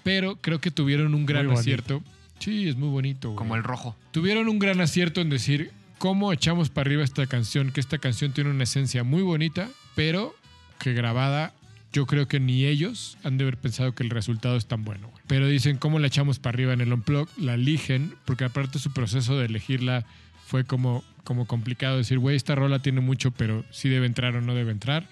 Pero 0.03 0.37
creo 0.37 0.61
que 0.61 0.71
tuvieron 0.71 1.15
un 1.15 1.25
gran 1.25 1.49
acierto. 1.51 2.03
Sí, 2.41 2.69
es 2.69 2.77
muy 2.77 2.89
bonito. 2.89 3.29
güey. 3.29 3.39
como 3.39 3.57
el 3.57 3.63
rojo. 3.63 3.97
Tuvieron 4.11 4.49
un 4.49 4.59
gran 4.59 4.81
acierto 4.81 5.21
en 5.21 5.31
decir 5.31 5.71
cómo 5.99 6.33
echamos 6.33 6.69
para 6.69 6.89
arriba 6.89 7.05
esta 7.05 7.27
canción, 7.27 7.71
que 7.71 7.81
esta 7.81 7.99
canción 7.99 8.33
tiene 8.33 8.51
una 8.51 8.65
esencia 8.65 9.05
muy 9.05 9.23
bonita, 9.23 9.71
pero 9.95 10.35
que 10.79 10.93
grabada 10.93 11.55
yo 11.93 12.07
creo 12.07 12.29
que 12.29 12.41
ni 12.41 12.67
ellos 12.67 13.17
han 13.25 13.39
de 13.39 13.45
haber 13.45 13.57
pensado 13.57 13.95
que 13.95 14.03
el 14.03 14.11
resultado 14.11 14.57
es 14.57 14.67
tan 14.67 14.85
bueno. 14.85 15.09
güey. 15.09 15.23
Pero 15.27 15.47
dicen 15.47 15.79
cómo 15.79 15.99
la 15.99 16.09
echamos 16.09 16.39
para 16.39 16.55
arriba 16.55 16.73
en 16.73 16.81
el 16.81 16.93
unplug, 16.93 17.29
la 17.39 17.55
eligen, 17.55 18.15
porque 18.25 18.45
aparte 18.45 18.79
su 18.79 18.93
proceso 18.93 19.39
de 19.39 19.47
elegirla 19.47 20.05
fue 20.45 20.65
como, 20.65 21.05
como 21.25 21.47
complicado 21.47 21.97
decir, 21.97 22.19
güey, 22.19 22.37
esta 22.37 22.55
rola 22.55 22.81
tiene 22.81 23.01
mucho, 23.01 23.31
pero 23.31 23.65
sí 23.71 23.89
debe 23.89 24.07
entrar 24.07 24.37
o 24.37 24.43
no 24.43 24.55
debe 24.55 24.73
entrar. 24.73 25.09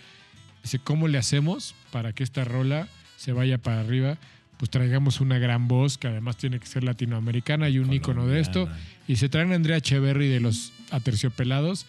Dice, 0.63 0.79
¿cómo 0.79 1.09
le 1.09 1.19
hacemos 1.19 1.75
para 1.95 2.13
que 2.13 2.25
esta 2.25 2.43
rola 2.45 2.89
se 3.17 3.31
vaya 3.33 3.59
para 3.59 3.79
arriba? 3.79 4.19
Pues 4.57 4.69
traigamos 4.69 5.21
una 5.21 5.39
gran 5.39 5.69
voz, 5.69 5.97
que 5.97 6.09
además 6.09 6.37
tiene 6.37 6.59
que 6.59 6.67
ser 6.67 6.83
latinoamericana 6.83 7.69
y 7.69 7.79
un 7.79 7.93
ícono 7.93 8.27
de 8.27 8.41
esto. 8.41 8.69
Y 9.07 9.15
se 9.15 9.29
traen 9.29 9.53
a 9.53 9.55
Andrea 9.55 9.77
Echeverry 9.77 10.27
de 10.29 10.41
los 10.41 10.73
Aterciopelados, 10.91 11.87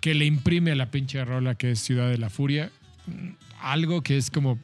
que 0.00 0.14
le 0.14 0.24
imprime 0.24 0.72
a 0.72 0.74
la 0.74 0.90
pinche 0.90 1.24
rola 1.24 1.54
que 1.54 1.70
es 1.70 1.78
Ciudad 1.78 2.10
de 2.10 2.18
la 2.18 2.28
Furia. 2.28 2.72
Mm, 3.06 3.28
Algo 3.62 4.02
que 4.02 4.16
es 4.16 4.32
como. 4.32 4.58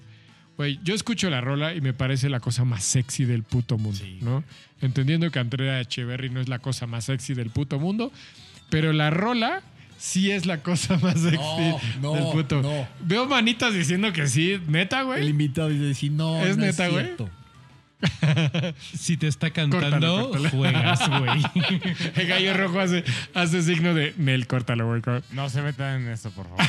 Güey, 0.57 0.81
yo 0.83 0.95
escucho 0.97 1.31
la 1.31 1.41
rola 1.41 1.75
y 1.75 1.81
me 1.81 1.93
parece 1.93 2.29
la 2.29 2.41
cosa 2.41 2.65
más 2.65 2.83
sexy 2.83 3.25
del 3.25 3.45
puto 3.45 3.79
mundo, 3.79 3.99
Sí. 3.99 4.19
¿no? 4.21 4.43
Entendiendo 4.81 5.31
que 5.31 5.39
Andrea 5.39 5.81
Echeverry 5.81 6.29
no 6.29 6.41
es 6.41 6.49
la 6.49 6.59
cosa 6.59 6.87
más 6.89 7.05
sexy 7.05 7.35
del 7.35 7.51
puto 7.51 7.79
mundo, 7.79 8.11
pero 8.69 8.93
la 8.93 9.11
rola 9.11 9.63
sí 10.03 10.33
es 10.33 10.47
la 10.47 10.59
cosa 10.63 10.97
más 11.03 11.21
sexy 11.21 11.75
no, 12.01 12.15
del 12.15 12.25
puto. 12.33 12.61
no. 12.61 12.89
Veo 13.01 13.27
manitas 13.27 13.73
diciendo 13.73 14.13
que 14.13 14.27
sí, 14.27 14.61
neta, 14.67 15.01
El 15.01 15.07
güey. 15.07 15.29
invitado 15.29 15.69
dice 15.69 15.85
decir, 15.85 16.11
no, 16.13 16.45
¿Es 16.45 16.57
no 16.57 16.67
neta, 16.67 16.89
güey? 16.89 17.11
Si 18.99 19.17
te 19.17 19.29
está 19.29 19.51
cantando, 19.53 20.33
juegas, 20.51 21.09
güey. 21.09 21.41
El 22.17 22.27
gallo 22.27 22.55
rojo 22.55 22.81
hace, 22.81 23.05
hace 23.33 23.63
signo 23.63 23.95
de 23.95 24.13
Nel, 24.17 24.49
córtalo, 24.49 24.89
güey. 24.89 25.03
No 25.31 25.49
se 25.49 25.63
metan 25.63 26.03
en 26.03 26.09
eso, 26.09 26.33
por 26.33 26.49
favor. 26.49 26.67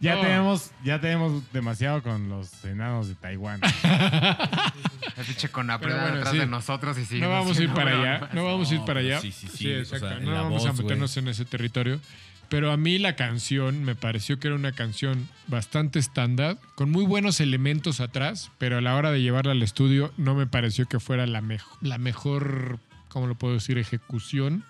Ya, 0.00 0.14
No. 0.16 0.20
tenemos, 0.22 0.70
ya 0.84 1.00
tenemos 1.00 1.42
demasiado 1.52 2.02
con 2.02 2.28
los 2.28 2.64
enanos 2.64 3.08
de 3.08 3.14
Taiwán. 3.14 3.60
El 5.16 5.24
pinche 5.24 5.48
con 5.48 5.66
la 5.66 5.78
bueno, 5.78 5.96
detrás 6.14 6.32
sí. 6.32 6.38
de 6.38 6.46
nosotros 6.46 6.96
y 6.98 7.00
No 7.00 7.06
seguimos 7.06 7.30
vamos 7.30 7.58
a 7.58 7.62
ir 7.62 7.70
para 7.72 7.90
allá. 7.98 8.28
No 8.34 8.44
vamos 8.44 8.70
a 8.70 8.74
ir 8.74 8.80
No, 8.80 8.86
para 8.86 9.00
allá. 9.00 9.20
sí, 9.20 9.32
sí, 9.32 9.48
sí, 9.48 9.56
Sí, 9.56 9.72
o 9.72 9.78
exacto. 9.78 10.08
sea, 10.08 10.18
no 10.18 10.32
vamos 10.32 10.66
a 10.66 10.72
meternos 10.72 11.16
en 11.16 11.28
ese 11.28 11.44
territorio. 11.44 12.00
Pero 12.48 12.70
a 12.70 12.76
mí 12.76 12.98
la 12.98 13.16
canción 13.16 13.82
me 13.84 13.96
pareció 13.96 14.38
que 14.38 14.46
era 14.46 14.54
una 14.54 14.70
canción 14.70 15.28
bastante 15.48 15.98
estándar, 15.98 16.58
con 16.76 16.92
muy 16.92 17.04
buenos 17.04 17.40
elementos 17.40 17.98
atrás, 18.00 18.52
pero 18.58 18.78
a 18.78 18.80
la 18.80 18.94
hora 18.94 19.10
de 19.10 19.20
llevarla 19.20 19.50
al 19.52 19.62
estudio 19.64 20.12
no 20.16 20.36
me 20.36 20.46
pareció 20.46 20.86
que 20.86 21.00
fuera 21.00 21.26
la, 21.26 21.40
mejo- 21.40 21.76
la 21.80 21.98
mejor, 21.98 22.78
¿cómo 23.08 23.26
lo 23.26 23.34
puedo 23.34 23.54
decir?, 23.54 23.78
ejecución. 23.78 24.62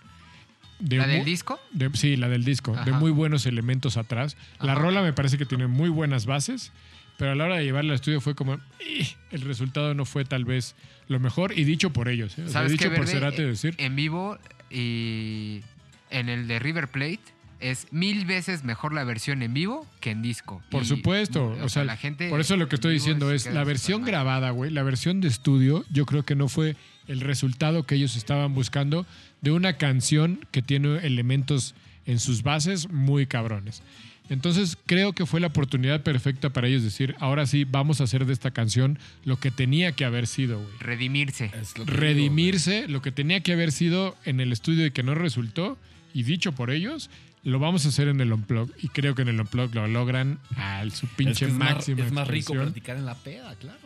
De 0.78 0.96
¿La 0.98 1.06
del 1.06 1.24
disco? 1.24 1.58
de- 1.72 1.90
sí, 1.94 2.16
la 2.16 2.28
del 2.28 2.44
disco, 2.44 2.76
de 2.84 2.92
muy 2.92 3.10
buenos 3.10 3.46
elementos 3.46 3.96
atrás. 3.96 4.36
La 4.60 4.72
Ajá. 4.72 4.82
rola 4.82 5.02
me 5.02 5.12
parece 5.12 5.38
que 5.38 5.46
tiene 5.46 5.66
muy 5.66 5.88
buenas 5.88 6.26
bases, 6.26 6.70
pero 7.16 7.32
a 7.32 7.34
la 7.34 7.44
hora 7.44 7.56
de 7.56 7.64
llevarla 7.64 7.92
al 7.92 7.96
estudio 7.96 8.20
fue 8.20 8.34
como, 8.34 8.58
"Ih", 8.86 9.06
el 9.30 9.40
resultado 9.40 9.94
no 9.94 10.04
fue 10.04 10.24
tal 10.26 10.44
vez 10.44 10.74
lo 11.08 11.18
mejor, 11.18 11.58
y 11.58 11.64
dicho 11.64 11.90
por 11.90 12.08
ellos, 12.08 12.36
¿eh? 12.38 12.42
O 12.42 12.44
sea, 12.44 12.52
¿Sabes 12.52 12.72
dicho 12.72 12.90
qué, 12.90 12.96
por? 12.96 13.06
Cerati 13.08 13.42
Eh, 13.42 13.46
decir. 13.46 13.74
En 13.78 13.96
vivo 13.96 14.38
y 14.70 15.62
en 16.10 16.28
el 16.28 16.46
de 16.46 16.58
River 16.58 16.88
Plate 16.88 17.20
es 17.58 17.86
mil 17.90 18.26
veces 18.26 18.64
mejor 18.64 18.92
la 18.92 19.02
versión 19.04 19.42
en 19.42 19.54
vivo 19.54 19.86
que 20.00 20.10
en 20.10 20.20
disco. 20.20 20.62
Por 20.70 20.82
Y, 20.82 20.86
supuesto, 20.86 21.56
o 21.62 21.68
sea, 21.70 21.84
la 21.84 21.96
gente 21.96 22.28
por 22.28 22.40
eso 22.40 22.56
lo 22.58 22.68
que 22.68 22.74
estoy 22.74 22.92
diciendo 22.94 23.32
es 23.32 23.46
la 23.46 23.64
versión 23.64 24.04
grabada, 24.04 24.50
güey, 24.50 24.70
la 24.70 24.82
versión 24.82 25.22
de 25.22 25.28
estudio, 25.28 25.84
yo 25.90 26.04
creo 26.04 26.22
que 26.22 26.34
no 26.34 26.48
fue 26.48 26.76
el 27.08 27.20
resultado 27.20 27.84
que 27.84 27.94
ellos 27.94 28.14
estaban 28.16 28.52
buscando 28.54 29.06
de 29.46 29.52
una 29.52 29.74
canción 29.74 30.40
que 30.50 30.60
tiene 30.60 31.06
elementos 31.06 31.76
en 32.04 32.18
sus 32.18 32.42
bases 32.42 32.90
muy 32.90 33.28
cabrones. 33.28 33.80
Entonces 34.28 34.76
creo 34.86 35.12
que 35.12 35.24
fue 35.24 35.38
la 35.38 35.46
oportunidad 35.46 36.02
perfecta 36.02 36.50
para 36.50 36.66
ellos 36.66 36.82
decir, 36.82 37.14
ahora 37.20 37.46
sí, 37.46 37.62
vamos 37.62 38.00
a 38.00 38.04
hacer 38.04 38.26
de 38.26 38.32
esta 38.32 38.50
canción 38.50 38.98
lo 39.24 39.38
que 39.38 39.52
tenía 39.52 39.92
que 39.92 40.04
haber 40.04 40.26
sido, 40.26 40.58
güey. 40.58 40.78
Redimirse. 40.80 41.52
Lo 41.76 41.84
digo, 41.84 41.96
Redimirse, 41.96 42.88
lo 42.88 43.02
que 43.02 43.12
tenía 43.12 43.38
que 43.38 43.52
haber 43.52 43.70
sido 43.70 44.16
en 44.24 44.40
el 44.40 44.50
estudio 44.50 44.84
y 44.84 44.90
que 44.90 45.04
no 45.04 45.14
resultó, 45.14 45.78
y 46.12 46.24
dicho 46.24 46.50
por 46.50 46.72
ellos, 46.72 47.08
lo 47.44 47.60
vamos 47.60 47.86
a 47.86 47.90
hacer 47.90 48.08
en 48.08 48.20
el 48.20 48.32
Unplug. 48.32 48.72
Y 48.82 48.88
creo 48.88 49.14
que 49.14 49.22
en 49.22 49.28
el 49.28 49.40
Unplug 49.40 49.72
lo 49.76 49.86
logran 49.86 50.40
a 50.56 50.82
su 50.90 51.06
pinche 51.06 51.32
es 51.32 51.38
que 51.38 51.44
es 51.44 51.52
más, 51.52 51.74
máxima 51.74 52.04
es 52.04 52.10
más 52.10 52.26
rico 52.26 52.52
platicar 52.52 52.96
en 52.96 53.06
la 53.06 53.14
peda, 53.14 53.54
claro. 53.60 53.78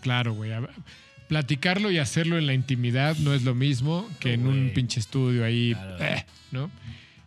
Claro, 0.00 0.32
güey. 0.32 0.52
Platicarlo 1.30 1.92
y 1.92 1.98
hacerlo 1.98 2.38
en 2.38 2.46
la 2.46 2.54
intimidad 2.54 3.16
no 3.18 3.32
es 3.32 3.44
lo 3.44 3.54
mismo 3.54 4.06
que 4.18 4.32
en 4.34 4.48
un 4.48 4.72
pinche 4.74 4.98
estudio 4.98 5.44
ahí, 5.44 5.76
eh, 6.00 6.24
¿no? 6.50 6.70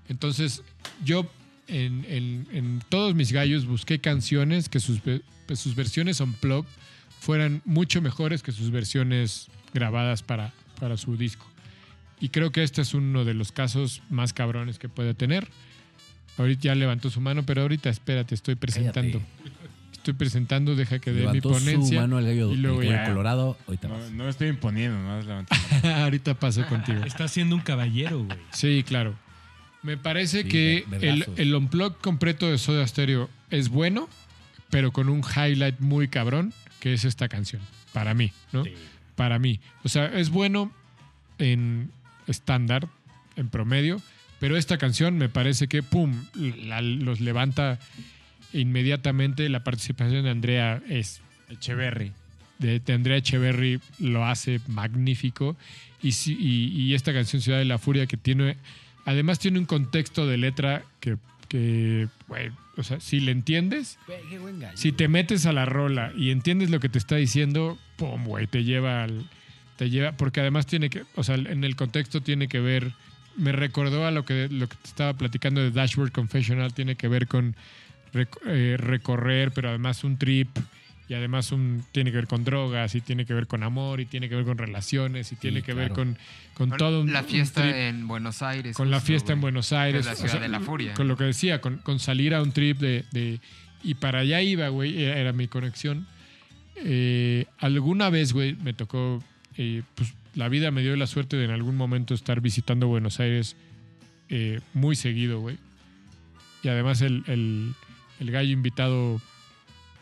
Entonces, 0.10 0.62
yo 1.06 1.32
en, 1.70 2.06
en- 2.10 2.48
en 2.52 2.84
todos 2.90 3.16
mis 3.16 3.32
gallos 3.32 3.66
busqué 3.66 4.00
canciones 4.00 4.68
que 4.68 4.82
sus, 4.82 5.00
pues, 5.00 5.58
sus 5.58 5.74
versiones 5.76 6.20
unplugged 6.20 6.68
fueran 7.22 7.62
mucho 7.64 8.02
mejores 8.02 8.44
que 8.44 8.52
sus 8.52 8.72
versiones 8.72 9.48
grabadas 9.74 10.22
para, 10.22 10.52
para 10.82 10.98
su 10.98 11.16
disco. 11.16 11.46
Y 12.20 12.28
creo 12.28 12.52
que 12.52 12.62
este 12.64 12.82
es 12.82 12.94
uno 12.94 13.24
de 13.24 13.34
los 13.34 13.54
casos 13.54 14.02
más 14.10 14.34
cabrones 14.34 14.80
que 14.80 14.90
puede 14.90 15.14
tener. 15.14 15.48
Ahorita 16.38 16.64
ya 16.64 16.76
levantó 16.76 17.10
su 17.10 17.22
mano, 17.22 17.44
pero 17.46 17.62
ahorita 17.62 17.90
espérate, 17.90 18.36
estoy 18.36 18.56
presentando. 18.56 19.22
Estoy 20.04 20.16
presentando, 20.16 20.76
deja 20.76 21.00
que 21.00 21.12
dé 21.12 21.16
mi 21.16 21.22
Levantó 21.22 21.54
su 21.54 21.64
ponencia. 21.64 22.02
mano 22.02 22.20
el 22.20 22.26
gallo, 22.26 22.52
y 22.52 22.58
luego 22.58 22.82
el 22.82 22.90
gallo 22.90 23.02
ya. 23.04 23.08
colorado. 23.10 23.58
Ahorita 23.68 23.88
No, 23.88 23.98
no 24.10 24.24
me 24.26 24.30
estoy 24.30 24.50
imponiendo, 24.50 24.98
no 25.00 25.18
es 25.20 25.26
ahorita 25.86 26.34
paso 26.34 26.66
contigo. 26.68 27.06
Está 27.06 27.30
siendo 27.30 27.56
un 27.56 27.62
caballero, 27.62 28.26
güey. 28.26 28.38
Sí, 28.52 28.84
claro. 28.86 29.16
Me 29.82 29.96
parece 29.96 30.44
Sí, 30.44 30.50
que 30.50 30.86
el, 31.02 31.26
el 31.38 31.56
unplug 31.56 31.98
completo 32.02 32.50
de 32.52 32.58
Soda 32.58 32.86
Stereo 32.86 33.30
es 33.50 33.70
bueno, 33.70 34.10
pero 34.70 34.92
con 34.92 35.08
un 35.08 35.22
highlight 35.24 35.80
muy 35.80 36.10
cabrón, 36.10 36.54
que 36.82 36.94
es 36.94 37.06
esta 37.06 37.30
canción. 37.30 37.62
Para 37.94 38.14
mí, 38.14 38.34
¿no? 38.52 38.66
Sí. 38.66 38.74
Para 39.16 39.40
mí. 39.40 39.62
O 39.86 39.90
sea, 39.90 40.08
es 40.08 40.30
bueno 40.32 40.70
en 41.38 41.92
estándar, 42.28 42.90
en 43.38 43.48
promedio, 43.48 44.02
pero 44.42 44.58
esta 44.58 44.78
canción 44.78 45.18
me 45.18 45.30
parece 45.30 45.70
que, 45.70 45.82
¡pum!, 45.82 46.26
la- 46.36 46.82
los 46.82 47.22
levanta 47.22 47.80
inmediatamente. 48.54 49.50
La 49.50 49.64
participación 49.64 50.24
de 50.24 50.30
Andrea 50.30 50.82
es 50.90 51.22
Echeverry. 51.50 52.12
de, 52.60 52.80
de 52.80 52.94
Andrea 52.94 53.18
Echeverry 53.18 53.80
lo 54.00 54.26
hace 54.26 54.60
magnífico. 54.68 55.56
Y, 56.02 56.10
y, 56.32 56.68
y 56.82 56.94
esta 56.96 57.14
canción 57.14 57.42
Ciudad 57.42 57.60
de 57.60 57.66
la 57.66 57.78
Furia 57.78 58.06
que 58.08 58.18
tiene, 58.18 58.58
además 59.06 59.40
tiene 59.40 59.60
un 59.60 59.66
contexto 59.66 60.28
de 60.28 60.38
letra 60.38 60.84
que, 61.00 61.18
que 61.48 62.08
güey, 62.28 62.52
o 62.76 62.84
sea, 62.84 63.00
si 63.00 63.20
le 63.22 63.32
entiendes, 63.32 63.98
Qué 64.30 64.38
buen 64.40 64.60
gallo. 64.60 64.76
si 64.76 64.92
te 64.92 65.08
metes 65.08 65.46
a 65.46 65.54
la 65.54 65.66
rola 65.66 66.12
y 66.18 66.32
entiendes 66.32 66.70
lo 66.72 66.80
que 66.82 66.90
te 66.90 66.98
está 66.98 67.16
diciendo, 67.16 67.78
pum, 67.96 68.26
güey, 68.26 68.48
te 68.48 68.64
lleva 68.66 69.04
al, 69.04 69.30
te 69.78 69.90
lleva, 69.90 70.12
porque 70.14 70.42
además 70.42 70.66
tiene 70.66 70.90
que, 70.90 71.04
o 71.16 71.24
sea, 71.24 71.36
en 71.36 71.64
el 71.64 71.76
contexto 71.78 72.22
tiene 72.22 72.48
que 72.50 72.60
ver, 72.60 72.92
me 73.38 73.52
recordó 73.54 74.06
a 74.06 74.12
lo 74.12 74.26
que, 74.26 74.50
lo 74.52 74.68
que 74.68 74.76
te 74.76 74.88
estaba 74.88 75.14
platicando 75.14 75.62
de 75.62 75.72
Dashboard 75.72 76.12
Confessional, 76.12 76.74
tiene 76.74 76.96
que 76.96 77.08
ver 77.08 77.28
con 77.28 77.56
recorrer, 78.14 79.52
pero 79.52 79.70
además 79.70 80.04
un 80.04 80.18
trip 80.18 80.48
y 81.10 81.16
además 81.16 81.52
un, 81.52 81.84
tiene 81.92 82.12
que 82.12 82.18
ver 82.18 82.28
con 82.28 82.44
drogas 82.46 82.96
y 82.96 83.02
tiene 83.02 83.26
que 83.26 83.34
ver 83.34 83.46
con 83.48 83.62
amor 83.64 84.00
y 84.00 84.06
tiene 84.06 84.30
que 84.30 84.36
ver 84.36 84.46
con 84.46 84.58
relaciones 84.58 85.32
y 85.32 85.36
tiene 85.36 85.62
que 85.62 85.74
ver 85.74 85.90
con, 85.90 86.18
con 86.54 86.70
Con 86.70 86.78
todo 86.78 87.02
un, 87.02 87.12
la 87.12 87.20
un 87.22 87.26
fiesta 87.28 87.62
trip 87.62 87.76
en 87.76 88.08
Buenos 88.08 88.42
Aires. 88.42 88.76
con 88.78 88.90
la 88.90 89.02
fiesta 89.02 89.34
en. 89.34 89.42
Buenos 89.42 89.74
Aires. 89.74 90.02
Es 90.02 90.06
la 90.06 90.14
o 90.14 90.16
ciudad 90.16 90.32
sea, 90.32 90.40
de 90.42 90.48
la 90.48 90.60
furia. 90.62 90.94
Con 90.94 91.08
lo 91.08 91.18
que 91.18 91.26
decía, 91.26 91.60
con, 91.60 91.78
con 91.80 92.00
salir 92.00 92.34
a 92.34 92.42
un 92.42 92.52
trip 92.54 92.78
de, 92.80 93.04
de- 93.12 93.40
Y 93.84 93.96
para 93.96 94.20
allá 94.20 94.42
iba, 94.42 94.70
güey, 94.70 95.04
era, 95.04 95.18
era 95.20 95.34
mi 95.34 95.48
conexión. 95.50 96.08
Eh, 96.78 97.46
alguna 97.60 98.10
vez, 98.10 98.32
güey, 98.34 98.56
me 98.56 98.74
tocó... 98.74 99.22
eh, 99.58 99.84
pues 99.96 100.14
la 100.36 100.50
vida 100.50 100.72
me 100.72 100.82
dio 100.82 100.96
la 100.96 101.06
suerte 101.06 101.36
de 101.38 101.46
en 101.46 101.52
algún 101.52 101.76
momento 101.76 102.14
estar 102.16 102.42
visitando 102.42 102.88
Buenos 102.88 103.20
Aires 103.20 103.56
eh, 104.30 104.62
muy 104.74 104.96
seguido, 104.96 105.40
güey. 105.42 105.58
Y 106.64 106.70
además 106.70 107.02
el, 107.02 107.24
el- 107.28 107.74
el 108.24 108.32
gallo 108.32 108.52
invitado, 108.52 109.22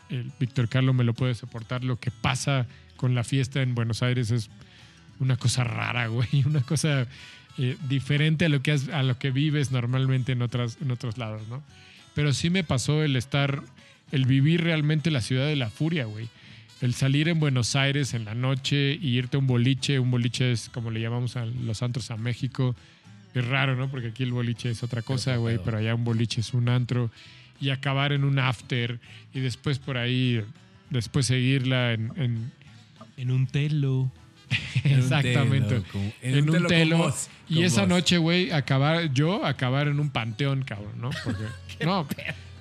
el 0.08 0.30
Víctor 0.40 0.68
Carlos, 0.68 0.94
me 0.94 1.04
lo 1.04 1.14
puede 1.14 1.34
soportar. 1.34 1.84
Lo 1.84 1.98
que 1.98 2.10
pasa 2.10 2.66
con 2.96 3.14
la 3.14 3.24
fiesta 3.24 3.62
en 3.62 3.74
Buenos 3.74 4.02
Aires 4.02 4.30
es 4.30 4.48
una 5.18 5.36
cosa 5.36 5.64
rara, 5.64 6.06
güey. 6.06 6.28
Una 6.46 6.62
cosa 6.62 7.06
eh, 7.58 7.76
diferente 7.88 8.46
a 8.46 8.48
lo, 8.48 8.62
que 8.62 8.72
has- 8.72 8.88
a 8.88 9.02
lo 9.02 9.18
que 9.18 9.30
vives 9.30 9.70
normalmente 9.72 10.32
en, 10.32 10.42
otras, 10.42 10.78
en 10.80 10.90
otros 10.90 11.18
lados, 11.18 11.42
¿no? 11.48 11.62
Pero 12.14 12.32
sí 12.32 12.50
me 12.50 12.62
pasó 12.64 13.02
el 13.02 13.16
estar, 13.16 13.62
el 14.10 14.26
vivir 14.26 14.62
realmente 14.62 15.10
la 15.10 15.20
ciudad 15.20 15.46
de 15.46 15.56
la 15.56 15.70
furia, 15.70 16.04
güey. 16.04 16.28
El 16.80 16.94
salir 16.94 17.28
en 17.28 17.38
Buenos 17.40 17.76
Aires 17.76 18.12
en 18.14 18.24
la 18.24 18.34
noche 18.34 18.98
y 19.00 19.16
irte 19.16 19.36
a 19.36 19.40
un 19.40 19.46
boliche. 19.46 19.98
Un 20.00 20.10
boliche 20.10 20.50
es 20.52 20.68
como 20.68 20.90
le 20.90 21.00
llamamos 21.00 21.36
a 21.36 21.44
los 21.46 21.82
antros 21.82 22.10
a 22.10 22.16
México. 22.16 22.74
Es 23.34 23.46
raro, 23.46 23.76
¿no? 23.76 23.88
Porque 23.88 24.08
aquí 24.08 24.24
el 24.24 24.32
boliche 24.32 24.68
es 24.70 24.82
otra 24.82 25.00
cosa, 25.00 25.36
güey. 25.36 25.58
Pero 25.64 25.78
allá 25.78 25.94
un 25.94 26.04
boliche 26.04 26.40
es 26.40 26.52
un 26.54 26.68
antro. 26.68 27.10
Y 27.62 27.70
acabar 27.70 28.12
en 28.12 28.24
un 28.24 28.38
after. 28.38 29.00
Y 29.32 29.40
después 29.40 29.78
por 29.78 29.96
ahí, 29.96 30.44
después 30.90 31.24
seguirla 31.26 31.92
en- 31.94 32.12
en, 32.16 32.52
En 33.16 33.30
un 33.30 33.46
telo. 33.46 34.10
En 34.84 34.94
un 34.94 34.98
Exactamente. 34.98 35.68
telo, 35.68 35.84
como- 35.92 36.12
en, 36.20 36.50
un 36.50 36.66
telo. 36.66 36.98
con 36.98 37.06
vos, 37.08 37.28
y 37.48 37.62
esa 37.62 37.82
vos. 37.82 37.88
noche, 37.88 38.18
güey, 38.18 38.50
acabar, 38.50 39.12
yo 39.14 39.46
acabar 39.46 39.88
en 39.88 39.98
un 40.00 40.10
panteón, 40.10 40.62
cabrón, 40.62 41.00
¿no? 41.00 41.10
Porque, 41.24 41.44
no, 41.86 42.06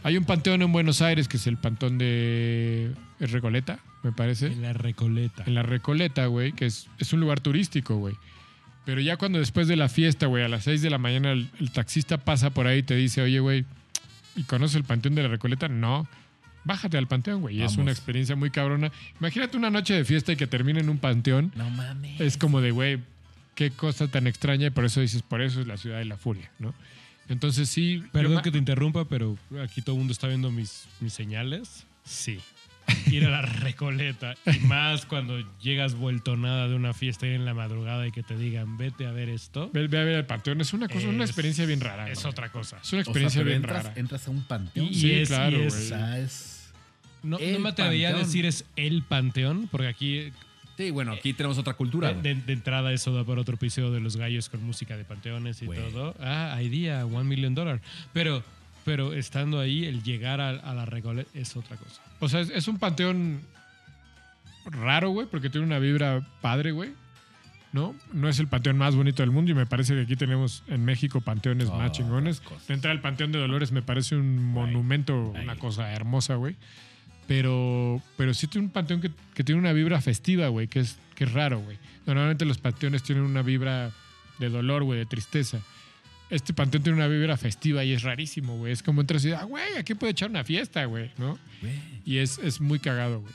hay 0.03 0.15
un 0.17 0.23
panteón 0.23 0.61
en 0.61 0.71
Buenos 0.71 1.01
Aires 1.01 1.27
que 1.27 1.35
es 1.37 1.47
el 1.47 1.57
panteón 1.57 1.97
de 1.97 2.91
Recoleta, 3.19 3.79
me 4.03 4.11
parece. 4.13 4.47
En 4.47 4.61
la 4.61 4.73
recoleta. 4.73 5.43
En 5.45 5.53
la 5.55 5.63
Recoleta, 5.63 6.25
güey, 6.27 6.53
que 6.53 6.65
es, 6.67 6.87
es 6.99 7.11
un 7.13 7.19
lugar 7.19 7.39
turístico, 7.41 7.95
güey. 7.97 8.15
Pero 8.85 8.99
ya 9.01 9.17
cuando 9.17 9.39
después 9.39 9.67
de 9.67 9.75
la 9.75 9.89
fiesta, 9.89 10.25
güey, 10.27 10.43
a 10.43 10.47
las 10.47 10.63
6 10.63 10.81
de 10.81 10.89
la 10.89 10.97
mañana, 10.97 11.31
el, 11.31 11.49
el 11.59 11.71
taxista 11.71 12.17
pasa 12.17 12.49
por 12.51 12.67
ahí 12.67 12.79
y 12.79 12.83
te 12.83 12.95
dice, 12.95 13.21
oye, 13.21 13.39
güey, 13.39 13.65
¿y 14.35 14.43
conoces 14.43 14.75
el 14.75 14.83
panteón 14.83 15.15
de 15.15 15.23
la 15.23 15.29
Recoleta? 15.29 15.67
No. 15.67 16.07
Bájate 16.63 16.97
al 16.97 17.07
panteón, 17.07 17.41
güey. 17.41 17.57
y 17.59 17.63
Es 17.63 17.77
una 17.77 17.91
experiencia 17.91 18.35
muy 18.35 18.51
cabrona. 18.51 18.91
Imagínate 19.19 19.57
una 19.57 19.69
noche 19.71 19.95
de 19.95 20.05
fiesta 20.05 20.31
y 20.31 20.35
que 20.35 20.45
termine 20.47 20.79
en 20.79 20.89
un 20.89 20.99
panteón. 20.99 21.51
No 21.55 21.69
mames. 21.71 22.21
Es 22.21 22.37
como 22.37 22.61
de, 22.61 22.71
güey, 22.71 22.99
qué 23.55 23.71
cosa 23.71 24.07
tan 24.07 24.27
extraña. 24.27 24.67
Y 24.67 24.69
por 24.69 24.85
eso 24.85 25.01
dices, 25.01 25.23
por 25.23 25.41
eso 25.41 25.61
es 25.61 25.67
la 25.67 25.77
ciudad 25.77 25.97
de 25.97 26.05
la 26.05 26.17
furia, 26.17 26.51
¿no? 26.59 26.73
Entonces 27.29 27.69
sí. 27.69 28.03
Perdón 28.11 28.43
que 28.43 28.51
te 28.51 28.57
interrumpa, 28.57 29.05
pero 29.05 29.37
aquí 29.63 29.81
todo 29.81 29.95
el 29.95 29.99
mundo 29.99 30.11
está 30.11 30.27
viendo 30.27 30.51
mis, 30.51 30.85
mis 30.99 31.13
señales. 31.13 31.85
Sí. 32.03 32.39
Ir 33.11 33.25
a 33.25 33.29
la 33.29 33.41
recoleta. 33.41 34.35
Y 34.45 34.59
más 34.65 35.05
cuando 35.05 35.37
llegas 35.59 35.95
vuelto 35.95 36.37
nada 36.37 36.67
de 36.67 36.75
una 36.75 36.93
fiesta 36.93 37.27
y 37.27 37.31
en 37.31 37.45
la 37.45 37.53
madrugada 37.53 38.07
y 38.07 38.11
que 38.11 38.23
te 38.23 38.37
digan, 38.37 38.77
vete 38.77 39.05
a 39.07 39.11
ver 39.11 39.29
esto. 39.29 39.69
Ve, 39.73 39.87
ve 39.87 39.99
a 39.99 40.03
ver 40.03 40.15
el 40.15 40.25
panteón. 40.25 40.61
Es 40.61 40.73
una 40.73 40.87
cosa, 40.87 41.07
una 41.07 41.23
Es- 41.23 41.29
experiencia 41.31 41.65
bien 41.65 41.81
rara. 41.81 42.09
Es 42.09 42.19
güey. 42.21 42.31
otra 42.31 42.51
cosa. 42.51 42.77
Es 42.81 42.91
una 42.93 43.01
O 43.01 43.03
sea, 43.05 43.11
experiencia 43.11 43.43
bien 43.43 43.57
entras, 43.57 43.83
rara. 43.85 43.99
entras 43.99 44.27
a 44.27 44.31
un 44.31 44.43
panteón. 44.43 44.87
Y 44.87 44.93
Sí, 44.93 45.11
es- 45.11 45.29
claro, 45.29 45.57
y 45.57 45.61
es- 45.63 45.73
güey. 45.75 45.87
sea, 45.87 46.19
es... 46.19 46.71
No, 47.23 47.37
no 47.37 47.59
me 47.59 47.69
atrevería 47.69 48.09
a 48.09 48.13
decir 48.13 48.45
es 48.47 48.65
el 48.75 49.03
panteón, 49.03 49.67
porque 49.69 49.87
aquí 49.87 50.31
Sí, 50.77 50.89
bueno, 50.89 51.11
aquí 51.11 51.33
tenemos 51.33 51.57
otra 51.59 51.73
cultura. 51.75 52.13
de, 52.13 52.33
de- 52.33 52.41
de 52.41 52.53
entrada 52.53 52.91
eso 52.93 53.13
da 53.13 53.23
para 53.23 53.41
otro 53.41 53.55
episodio 53.55 53.91
de 53.91 53.99
los 53.99 54.15
gallos 54.17 54.49
con 54.49 54.63
música 54.63 54.97
de 54.97 55.03
panteones 55.05 55.61
y 55.61 55.67
Güey. 55.67 55.79
todo. 55.91 56.15
Ah, 56.19 56.59
idea, 56.63 57.05
one 57.05 57.25
million 57.25 57.53
dollar. 57.53 57.79
Pero, 58.13 58.43
pero 58.85 59.13
estando 59.13 59.59
ahí, 59.59 59.85
el 59.85 60.01
llegar 60.01 60.41
a, 60.41 60.49
a 60.49 60.73
la 60.73 60.85
recoleta 60.85 61.29
es 61.35 61.55
otra 61.55 61.77
cosa. 61.77 62.01
O 62.21 62.29
sea, 62.29 62.39
es, 62.39 62.49
es 62.51 62.67
un 62.69 62.77
panteón 62.77 63.41
raro, 64.65 65.09
güey, 65.09 65.27
porque 65.27 65.49
tiene 65.49 65.65
una 65.67 65.79
vibra 65.79 66.25
padre, 66.41 66.71
güey. 66.71 66.91
¿No? 67.73 67.95
No 68.11 68.27
es 68.27 68.37
el 68.39 68.47
panteón 68.47 68.77
más 68.77 68.95
bonito 68.97 69.23
del 69.23 69.31
mundo 69.31 69.51
y 69.51 69.53
me 69.53 69.65
parece 69.65 69.93
que 69.95 70.01
aquí 70.01 70.17
tenemos 70.17 70.61
en 70.67 70.83
México 70.83 71.21
panteones 71.21 71.69
Oh, 71.69 71.77
más 71.77 71.93
chingones. 71.93 72.41
entrada, 72.67 72.93
el 72.93 72.99
Panteón 72.99 73.31
de 73.31 73.39
Dolores 73.39 73.71
me 73.71 73.81
parece 73.81 74.17
un 74.17 74.43
monumento, 74.45 75.17
una 75.41 75.55
cosa 75.55 75.89
hermosa, 75.93 76.35
güey. 76.35 76.57
Pero, 77.27 78.01
pero 78.17 78.33
sí 78.33 78.47
tiene 78.47 78.67
un 78.67 78.73
panteón 78.73 78.99
que, 78.99 79.09
que 79.33 79.45
tiene 79.45 79.59
una 79.61 79.71
vibra 79.71 80.01
festiva, 80.01 80.49
güey, 80.49 80.67
que 80.67 80.81
es, 80.81 80.99
que 81.15 81.23
es 81.23 81.31
raro, 81.31 81.59
güey. 81.61 81.77
Normalmente 82.05 82.43
los 82.43 82.57
panteones 82.57 83.03
tienen 83.03 83.23
una 83.23 83.41
vibra 83.41 83.91
de 84.37 84.49
dolor, 84.49 84.83
güey, 84.83 84.99
de 84.99 85.05
tristeza. 85.05 85.59
Este 86.31 86.53
panteón 86.53 86.81
tiene 86.81 86.97
una 86.97 87.07
vibra 87.07 87.37
festiva 87.37 87.83
y 87.83 87.91
es 87.91 88.03
rarísimo, 88.03 88.57
güey. 88.57 88.71
Es 88.71 88.81
como 88.81 89.01
y 89.01 89.05
dices, 89.05 89.33
ah, 89.33 89.43
güey, 89.43 89.75
aquí 89.77 89.93
puede 89.93 90.13
echar 90.13 90.29
una 90.29 90.43
fiesta, 90.43 90.85
güey, 90.85 91.11
¿no? 91.17 91.37
Y 92.05 92.17
es, 92.17 92.39
es 92.39 92.61
muy 92.61 92.79
cagado, 92.79 93.19
güey. 93.19 93.33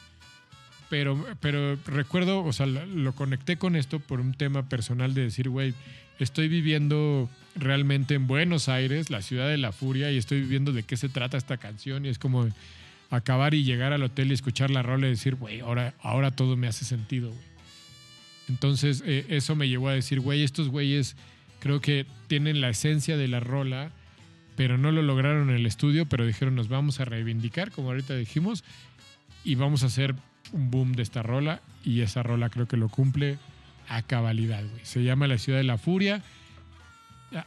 Pero, 0.89 1.27
pero 1.41 1.77
recuerdo, 1.87 2.43
o 2.43 2.53
sea, 2.53 2.67
lo, 2.67 2.87
lo 2.87 3.13
conecté 3.15 3.59
con 3.59 3.77
esto 3.77 4.01
por 4.01 4.21
un 4.21 4.33
tema 4.33 4.69
personal 4.69 5.15
de 5.15 5.23
decir, 5.23 5.51
güey, 5.51 5.75
estoy 6.19 6.49
viviendo 6.49 7.29
realmente 7.55 8.15
en 8.15 8.27
Buenos 8.27 8.69
Aires, 8.69 9.11
la 9.11 9.21
ciudad 9.21 9.49
de 9.49 9.59
la 9.59 9.73
furia, 9.73 10.11
y 10.11 10.17
estoy 10.17 10.41
viviendo 10.41 10.73
de 10.73 10.83
qué 10.83 10.97
se 10.97 11.09
trata 11.09 11.37
esta 11.37 11.59
canción. 11.59 12.07
Y 12.07 12.09
es 12.09 12.19
como 12.19 12.49
acabar 13.11 13.55
y 13.55 13.65
llegar 13.65 13.93
al 13.93 14.03
hotel 14.03 14.31
y 14.31 14.35
escuchar 14.35 14.71
la 14.71 14.83
rola 14.83 15.07
y 15.07 15.11
decir, 15.11 15.35
güey, 15.35 15.61
ahora, 15.61 15.95
ahora 16.01 16.31
todo 16.31 16.57
me 16.57 16.67
hace 16.67 16.85
sentido, 16.85 17.29
güey. 17.29 17.57
Entonces, 18.49 19.03
eh, 19.05 19.27
eso 19.29 19.57
me 19.57 19.69
llevó 19.69 19.89
a 19.89 19.95
decir, 19.95 20.21
güey, 20.21 20.45
estos 20.45 20.69
güeyes 20.69 21.17
creo 21.59 21.81
que 21.81 22.07
tienen 22.27 22.61
la 22.61 22.69
esencia 22.69 23.17
de 23.17 23.29
la 23.29 23.41
rola, 23.41 23.91
pero 24.57 24.79
no 24.79 24.91
lo 24.91 25.03
lograron 25.03 25.51
en 25.51 25.57
el 25.57 25.67
estudio, 25.67 26.07
pero 26.07 26.27
dijeron, 26.27 26.55
nos 26.55 26.69
vamos 26.69 27.01
a 27.01 27.05
reivindicar, 27.05 27.71
como 27.71 27.89
ahorita 27.89 28.17
dijimos, 28.17 28.65
y 29.45 29.55
vamos 29.55 29.83
a 29.83 29.87
hacer 29.87 30.15
un 30.53 30.71
boom 30.71 30.93
de 30.93 31.03
esta 31.03 31.23
rola, 31.23 31.61
y 31.85 32.01
esa 32.01 32.23
rola 32.23 32.49
creo 32.49 32.67
que 32.67 32.77
lo 32.77 32.89
cumple 32.89 33.39
a 33.89 34.03
cabalidad, 34.03 34.65
güey. 34.69 34.85
Se 34.85 35.03
llama 35.05 35.27
La 35.27 35.39
Ciudad 35.39 35.59
de 35.59 35.65
la 35.65 35.79
Furia. 35.79 36.23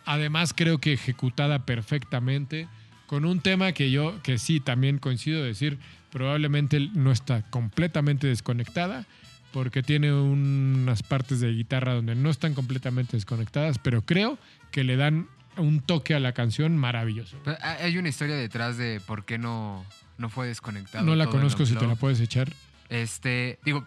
Además, 0.05 0.53
creo 0.55 0.77
que 0.77 0.93
ejecutada 0.93 1.65
perfectamente, 1.65 2.67
con 3.07 3.25
un 3.25 3.41
tema 3.41 3.71
que 3.71 3.91
yo, 3.91 4.21
que 4.21 4.37
sí, 4.37 4.59
también 4.59 4.99
coincido 4.99 5.43
decir, 5.43 5.79
probablemente 6.11 6.79
no 6.93 7.11
está 7.11 7.41
completamente 7.49 8.27
desconectada, 8.27 9.05
porque 9.51 9.83
tiene 9.83 10.13
unas 10.13 11.03
partes 11.03 11.39
de 11.39 11.51
guitarra 11.51 11.93
donde 11.93 12.15
no 12.15 12.29
están 12.29 12.53
completamente 12.53 13.17
desconectadas, 13.17 13.79
pero 13.79 14.01
creo 14.03 14.37
que 14.71 14.83
le 14.83 14.95
dan 14.95 15.27
un 15.57 15.81
toque 15.81 16.13
a 16.13 16.19
la 16.19 16.33
canción 16.33 16.77
maravilloso. 16.77 17.37
Pero 17.43 17.57
hay 17.61 17.97
una 17.97 18.09
historia 18.09 18.35
detrás 18.35 18.77
de 18.77 19.01
por 19.05 19.25
qué 19.25 19.37
no, 19.37 19.85
no 20.17 20.29
fue 20.29 20.47
desconectado. 20.47 21.05
No 21.05 21.15
la 21.15 21.25
todo 21.25 21.35
conozco 21.35 21.65
si 21.65 21.75
te 21.75 21.87
la 21.87 21.95
puedes 21.95 22.19
echar. 22.19 22.51
Este, 22.89 23.59
digo, 23.65 23.85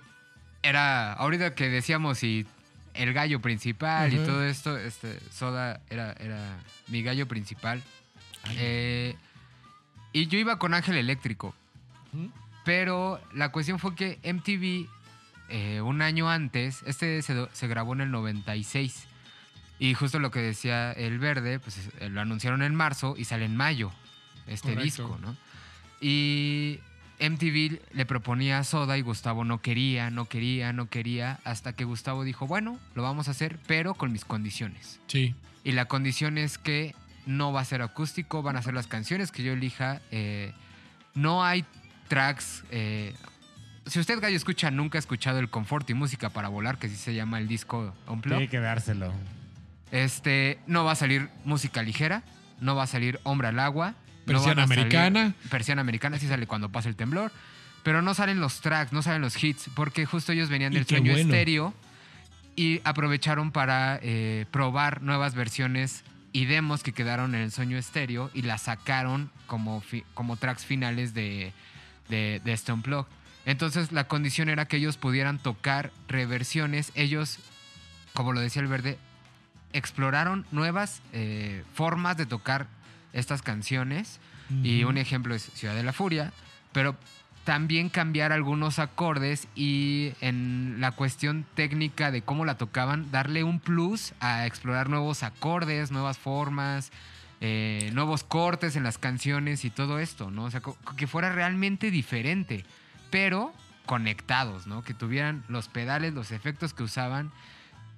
era, 0.62 1.12
ahorita 1.14 1.54
que 1.54 1.68
decíamos 1.68 2.22
y 2.22 2.46
el 2.94 3.12
gallo 3.12 3.40
principal 3.40 4.12
y 4.12 4.16
todo 4.16 4.44
esto, 4.44 4.76
este, 4.76 5.18
Soda 5.30 5.80
era, 5.88 6.12
era 6.12 6.58
mi 6.88 7.02
gallo 7.02 7.26
principal. 7.26 7.82
Eh, 8.56 9.16
y 10.12 10.26
yo 10.26 10.38
iba 10.38 10.58
con 10.58 10.74
Ángel 10.74 10.96
Eléctrico. 10.96 11.54
Pero 12.64 13.20
la 13.34 13.50
cuestión 13.50 13.78
fue 13.78 13.94
que 13.94 14.18
MTV, 14.22 14.88
eh, 15.48 15.80
un 15.80 16.02
año 16.02 16.30
antes, 16.30 16.82
este 16.86 17.22
se, 17.22 17.66
grabó 17.68 17.92
en 17.94 18.02
el 18.02 18.10
96. 18.10 19.06
Y 19.78 19.94
justo 19.94 20.18
lo 20.18 20.30
que 20.30 20.40
decía 20.40 20.92
El 20.92 21.18
Verde, 21.18 21.58
pues 21.58 21.90
eh, 21.98 22.08
lo 22.08 22.20
anunciaron 22.20 22.62
en 22.62 22.74
marzo 22.74 23.14
y 23.18 23.24
sale 23.24 23.44
en 23.44 23.56
mayo 23.56 23.90
este 24.46 24.74
Correcto. 24.74 24.82
disco, 24.84 25.18
¿no? 25.20 25.36
Y 26.00 26.78
MTV 27.20 27.80
le 27.92 28.06
proponía 28.06 28.58
a 28.58 28.64
Soda 28.64 28.96
y 28.98 29.02
Gustavo 29.02 29.44
no 29.44 29.60
quería, 29.60 30.10
no 30.10 30.26
quería, 30.26 30.72
no 30.72 30.88
quería, 30.88 31.40
hasta 31.44 31.74
que 31.74 31.84
Gustavo 31.84 32.24
dijo, 32.24 32.46
bueno, 32.46 32.78
lo 32.94 33.02
vamos 33.02 33.28
a 33.28 33.32
hacer, 33.32 33.58
pero 33.66 33.94
con 33.94 34.12
mis 34.12 34.24
condiciones. 34.24 35.00
Sí. 35.06 35.34
Y 35.64 35.72
la 35.72 35.86
condición 35.86 36.38
es 36.38 36.58
que 36.58 36.94
no 37.26 37.52
va 37.52 37.60
a 37.60 37.64
ser 37.64 37.82
acústico, 37.82 38.42
van 38.42 38.56
a 38.56 38.62
ser 38.62 38.74
las 38.74 38.86
canciones 38.86 39.30
que 39.30 39.42
yo 39.42 39.52
elija. 39.52 40.00
eh, 40.10 40.52
no 41.14 41.44
hay 41.44 41.64
tracks. 42.08 42.64
eh, 42.70 43.14
si 43.86 43.98
usted, 44.00 44.20
gallo, 44.20 44.36
escucha, 44.36 44.70
nunca 44.70 44.98
ha 44.98 45.00
escuchado 45.00 45.38
el 45.38 45.48
Confort 45.50 45.88
y 45.90 45.94
Música 45.94 46.30
para 46.30 46.48
Volar, 46.48 46.78
que 46.78 46.86
así 46.86 46.96
se 46.96 47.14
llama 47.14 47.38
el 47.38 47.48
disco 47.48 47.94
Unplugged, 48.06 48.38
Tiene 48.38 48.50
que 48.50 48.60
dárselo. 48.60 49.12
este, 49.90 50.58
no 50.66 50.84
va 50.84 50.92
a 50.92 50.96
salir 50.96 51.28
música 51.44 51.82
ligera, 51.82 52.22
no 52.60 52.74
va 52.76 52.84
a 52.84 52.86
salir 52.86 53.20
Hombre 53.24 53.48
al 53.48 53.58
Agua. 53.58 53.94
Persiana 54.24 54.62
americana. 54.62 55.34
Persiana 55.50 55.80
americana 55.80 56.18
sí 56.18 56.28
sale 56.28 56.46
cuando 56.46 56.68
pasa 56.70 56.88
el 56.88 56.96
temblor. 56.96 57.32
Pero 57.82 58.00
no 58.02 58.14
salen 58.14 58.40
los 58.40 58.60
tracks, 58.60 58.92
no 58.92 59.02
salen 59.02 59.20
los 59.22 59.42
hits, 59.42 59.68
porque 59.74 60.06
justo 60.06 60.30
ellos 60.30 60.48
venían 60.48 60.72
del 60.72 60.86
sueño 60.86 61.10
bueno. 61.12 61.28
estéreo 61.28 61.74
y 62.54 62.80
aprovecharon 62.84 63.50
para 63.50 63.98
eh, 64.02 64.46
probar 64.52 65.02
nuevas 65.02 65.34
versiones 65.34 66.04
y 66.32 66.44
demos 66.44 66.84
que 66.84 66.92
quedaron 66.92 67.34
en 67.34 67.40
el 67.40 67.50
sueño 67.50 67.76
estéreo 67.76 68.30
y 68.34 68.42
las 68.42 68.62
sacaron 68.62 69.30
como, 69.48 69.80
fi- 69.80 70.04
como 70.14 70.36
tracks 70.36 70.64
finales 70.64 71.12
de, 71.14 71.52
de, 72.08 72.40
de 72.44 72.52
este 72.52 72.72
Unplugged. 72.72 73.10
Entonces 73.46 73.92
la 73.92 74.04
condición 74.04 74.48
era 74.48 74.66
que 74.66 74.76
ellos 74.76 74.96
pudieran 74.96 75.38
tocar 75.38 75.90
reversiones. 76.08 76.92
Ellos, 76.94 77.38
como 78.14 78.32
lo 78.32 78.40
decía 78.40 78.62
el 78.62 78.68
verde, 78.68 78.98
exploraron 79.72 80.46
nuevas 80.52 81.02
eh, 81.12 81.64
formas 81.74 82.16
de 82.16 82.26
tocar 82.26 82.66
estas 83.12 83.42
canciones. 83.42 84.20
Y 84.62 84.84
un 84.84 84.98
ejemplo 84.98 85.34
es 85.34 85.44
Ciudad 85.54 85.74
de 85.74 85.82
la 85.82 85.94
Furia, 85.94 86.30
pero 86.72 86.94
también 87.44 87.88
cambiar 87.88 88.32
algunos 88.32 88.78
acordes 88.78 89.48
y 89.54 90.12
en 90.20 90.76
la 90.78 90.92
cuestión 90.92 91.46
técnica 91.54 92.10
de 92.10 92.22
cómo 92.22 92.44
la 92.44 92.58
tocaban, 92.58 93.10
darle 93.10 93.44
un 93.44 93.60
plus 93.60 94.12
a 94.20 94.46
explorar 94.46 94.90
nuevos 94.90 95.22
acordes, 95.22 95.90
nuevas 95.90 96.18
formas, 96.18 96.92
eh, 97.40 97.90
nuevos 97.94 98.22
cortes 98.22 98.76
en 98.76 98.84
las 98.84 98.98
canciones 98.98 99.64
y 99.64 99.70
todo 99.70 99.98
esto, 99.98 100.30
¿no? 100.30 100.44
O 100.44 100.50
sea, 100.50 100.62
que 100.96 101.06
fuera 101.06 101.32
realmente 101.32 101.90
diferente, 101.90 102.64
pero 103.12 103.52
conectados, 103.86 104.66
¿no? 104.66 104.82
Que 104.82 104.94
tuvieran 104.94 105.44
los 105.48 105.68
pedales, 105.68 106.14
los 106.14 106.32
efectos 106.32 106.72
que 106.72 106.82
usaban 106.82 107.30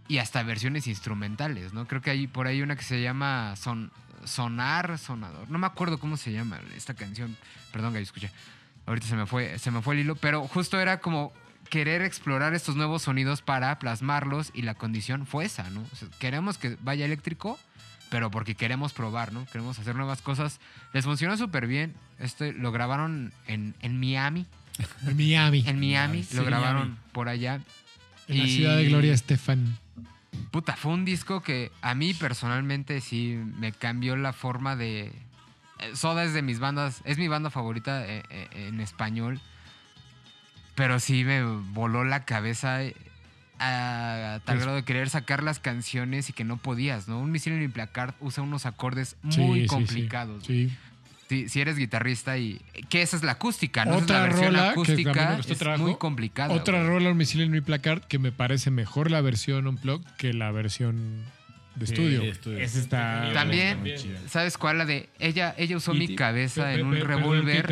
y 0.08 0.18
hasta 0.18 0.42
versiones 0.42 0.88
instrumentales, 0.88 1.72
¿no? 1.72 1.86
Creo 1.86 2.02
que 2.02 2.10
hay 2.10 2.26
por 2.26 2.48
ahí 2.48 2.60
una 2.60 2.76
que 2.76 2.82
se 2.82 3.00
llama 3.00 3.54
Son, 3.56 3.92
Sonar, 4.24 4.98
Sonador. 4.98 5.48
No 5.48 5.58
me 5.58 5.68
acuerdo 5.68 5.98
cómo 5.98 6.16
se 6.16 6.32
llama 6.32 6.58
esta 6.76 6.94
canción. 6.94 7.36
Perdón, 7.72 7.94
que 7.94 8.00
escuché. 8.00 8.30
Ahorita 8.86 9.06
se 9.06 9.14
me 9.14 9.24
fue, 9.24 9.58
se 9.60 9.70
me 9.70 9.82
fue 9.82 9.94
el 9.94 10.00
hilo, 10.00 10.16
pero 10.16 10.46
justo 10.48 10.80
era 10.80 10.98
como 10.98 11.32
querer 11.70 12.02
explorar 12.02 12.52
estos 12.52 12.74
nuevos 12.74 13.02
sonidos 13.02 13.40
para 13.40 13.78
plasmarlos 13.78 14.50
y 14.52 14.62
la 14.62 14.74
condición 14.74 15.26
fue 15.26 15.44
esa, 15.44 15.70
¿no? 15.70 15.84
Queremos 16.18 16.58
que 16.58 16.76
vaya 16.82 17.04
eléctrico, 17.04 17.56
pero 18.10 18.32
porque 18.32 18.56
queremos 18.56 18.92
probar, 18.92 19.32
¿no? 19.32 19.46
Queremos 19.46 19.78
hacer 19.78 19.94
nuevas 19.94 20.22
cosas. 20.22 20.58
Les 20.92 21.04
funcionó 21.04 21.36
súper 21.36 21.68
bien. 21.68 21.94
Este 22.18 22.52
lo 22.52 22.72
grabaron 22.72 23.32
en, 23.46 23.76
en 23.80 24.00
Miami. 24.00 24.46
En 25.06 25.16
Miami. 25.16 25.64
En 25.66 25.78
Miami, 25.80 26.22
Sí, 26.24 26.36
lo 26.36 26.44
grabaron 26.44 26.80
Miami. 26.82 26.96
por 27.12 27.28
allá. 27.28 27.60
En 28.28 28.38
la 28.38 28.46
ciudad 28.46 28.76
de 28.76 28.86
Gloria 28.86 29.12
Estefan. 29.12 29.76
Puta, 30.50 30.76
fue 30.76 30.92
un 30.92 31.04
disco 31.04 31.42
que 31.42 31.70
a 31.82 31.94
mí 31.94 32.14
personalmente 32.14 33.00
sí 33.00 33.38
me 33.58 33.72
cambió 33.72 34.16
la 34.16 34.32
forma 34.32 34.76
de. 34.76 35.12
eh, 35.80 35.90
Soda 35.94 36.24
es 36.24 36.32
de 36.32 36.42
mis 36.42 36.58
bandas, 36.58 37.02
es 37.04 37.18
mi 37.18 37.28
banda 37.28 37.50
favorita 37.50 38.04
eh, 38.06 38.22
eh, 38.30 38.48
en 38.68 38.80
español. 38.80 39.40
Pero 40.74 40.98
sí 40.98 41.24
me 41.24 41.42
voló 41.44 42.02
la 42.04 42.24
cabeza 42.24 42.80
a, 43.60 44.40
tal 44.44 44.56
Pues- 44.56 44.60
grado 44.62 44.76
de 44.76 44.84
querer 44.84 45.08
sacar 45.10 45.42
las 45.42 45.60
canciones 45.60 46.28
y 46.30 46.32
que 46.32 46.42
no 46.44 46.56
podías, 46.56 47.06
¿no? 47.06 47.20
Un 47.20 47.30
misil 47.30 47.52
en 47.52 47.60
mi 47.60 47.68
placard 47.68 48.14
usa 48.20 48.42
unos 48.42 48.66
acordes 48.66 49.16
muy 49.22 49.34
sí, 49.34 49.60
sí. 49.62 49.66
complicados. 49.66 50.44
Sí. 50.44 50.72
Si, 51.34 51.48
si 51.48 51.60
eres 51.60 51.76
guitarrista 51.76 52.38
y. 52.38 52.60
que 52.88 53.02
esa 53.02 53.16
es 53.16 53.22
la 53.22 53.32
acústica, 53.32 53.84
¿no? 53.84 53.92
Esa 53.92 53.98
es 53.98 54.04
Otra 54.04 54.16
la 54.18 54.22
versión 54.24 54.46
rola 54.46 54.62
que 54.62 54.68
acústica. 54.68 55.12
también 55.12 55.40
Es 55.50 55.58
trabajo. 55.58 55.82
muy 55.82 55.96
complicada. 55.96 56.54
Otra 56.54 56.78
güey. 56.78 56.88
rola, 56.88 57.10
un 57.10 57.16
misil 57.16 57.40
en 57.42 57.50
mi 57.50 57.60
placard, 57.60 58.02
que 58.04 58.18
me 58.18 58.30
parece 58.32 58.70
mejor 58.70 59.10
la 59.10 59.20
versión 59.20 59.66
Unplugged 59.66 60.06
que 60.16 60.32
la 60.32 60.50
versión 60.52 61.24
de 61.74 61.86
estudio. 61.86 62.20
Sí, 62.20 62.28
estudio. 62.28 62.58
Ese 62.58 62.78
está. 62.78 63.30
También. 63.34 63.80
¿sabes 64.28 64.56
cuál? 64.56 64.78
La 64.78 64.84
de. 64.84 65.08
Ella, 65.18 65.54
ella 65.58 65.76
usó 65.76 65.92
Y 65.92 65.98
mi 65.98 66.14
cabeza 66.14 66.62
pe- 66.64 66.74
en 66.74 66.86
un 66.86 66.94
revólver. 67.00 67.68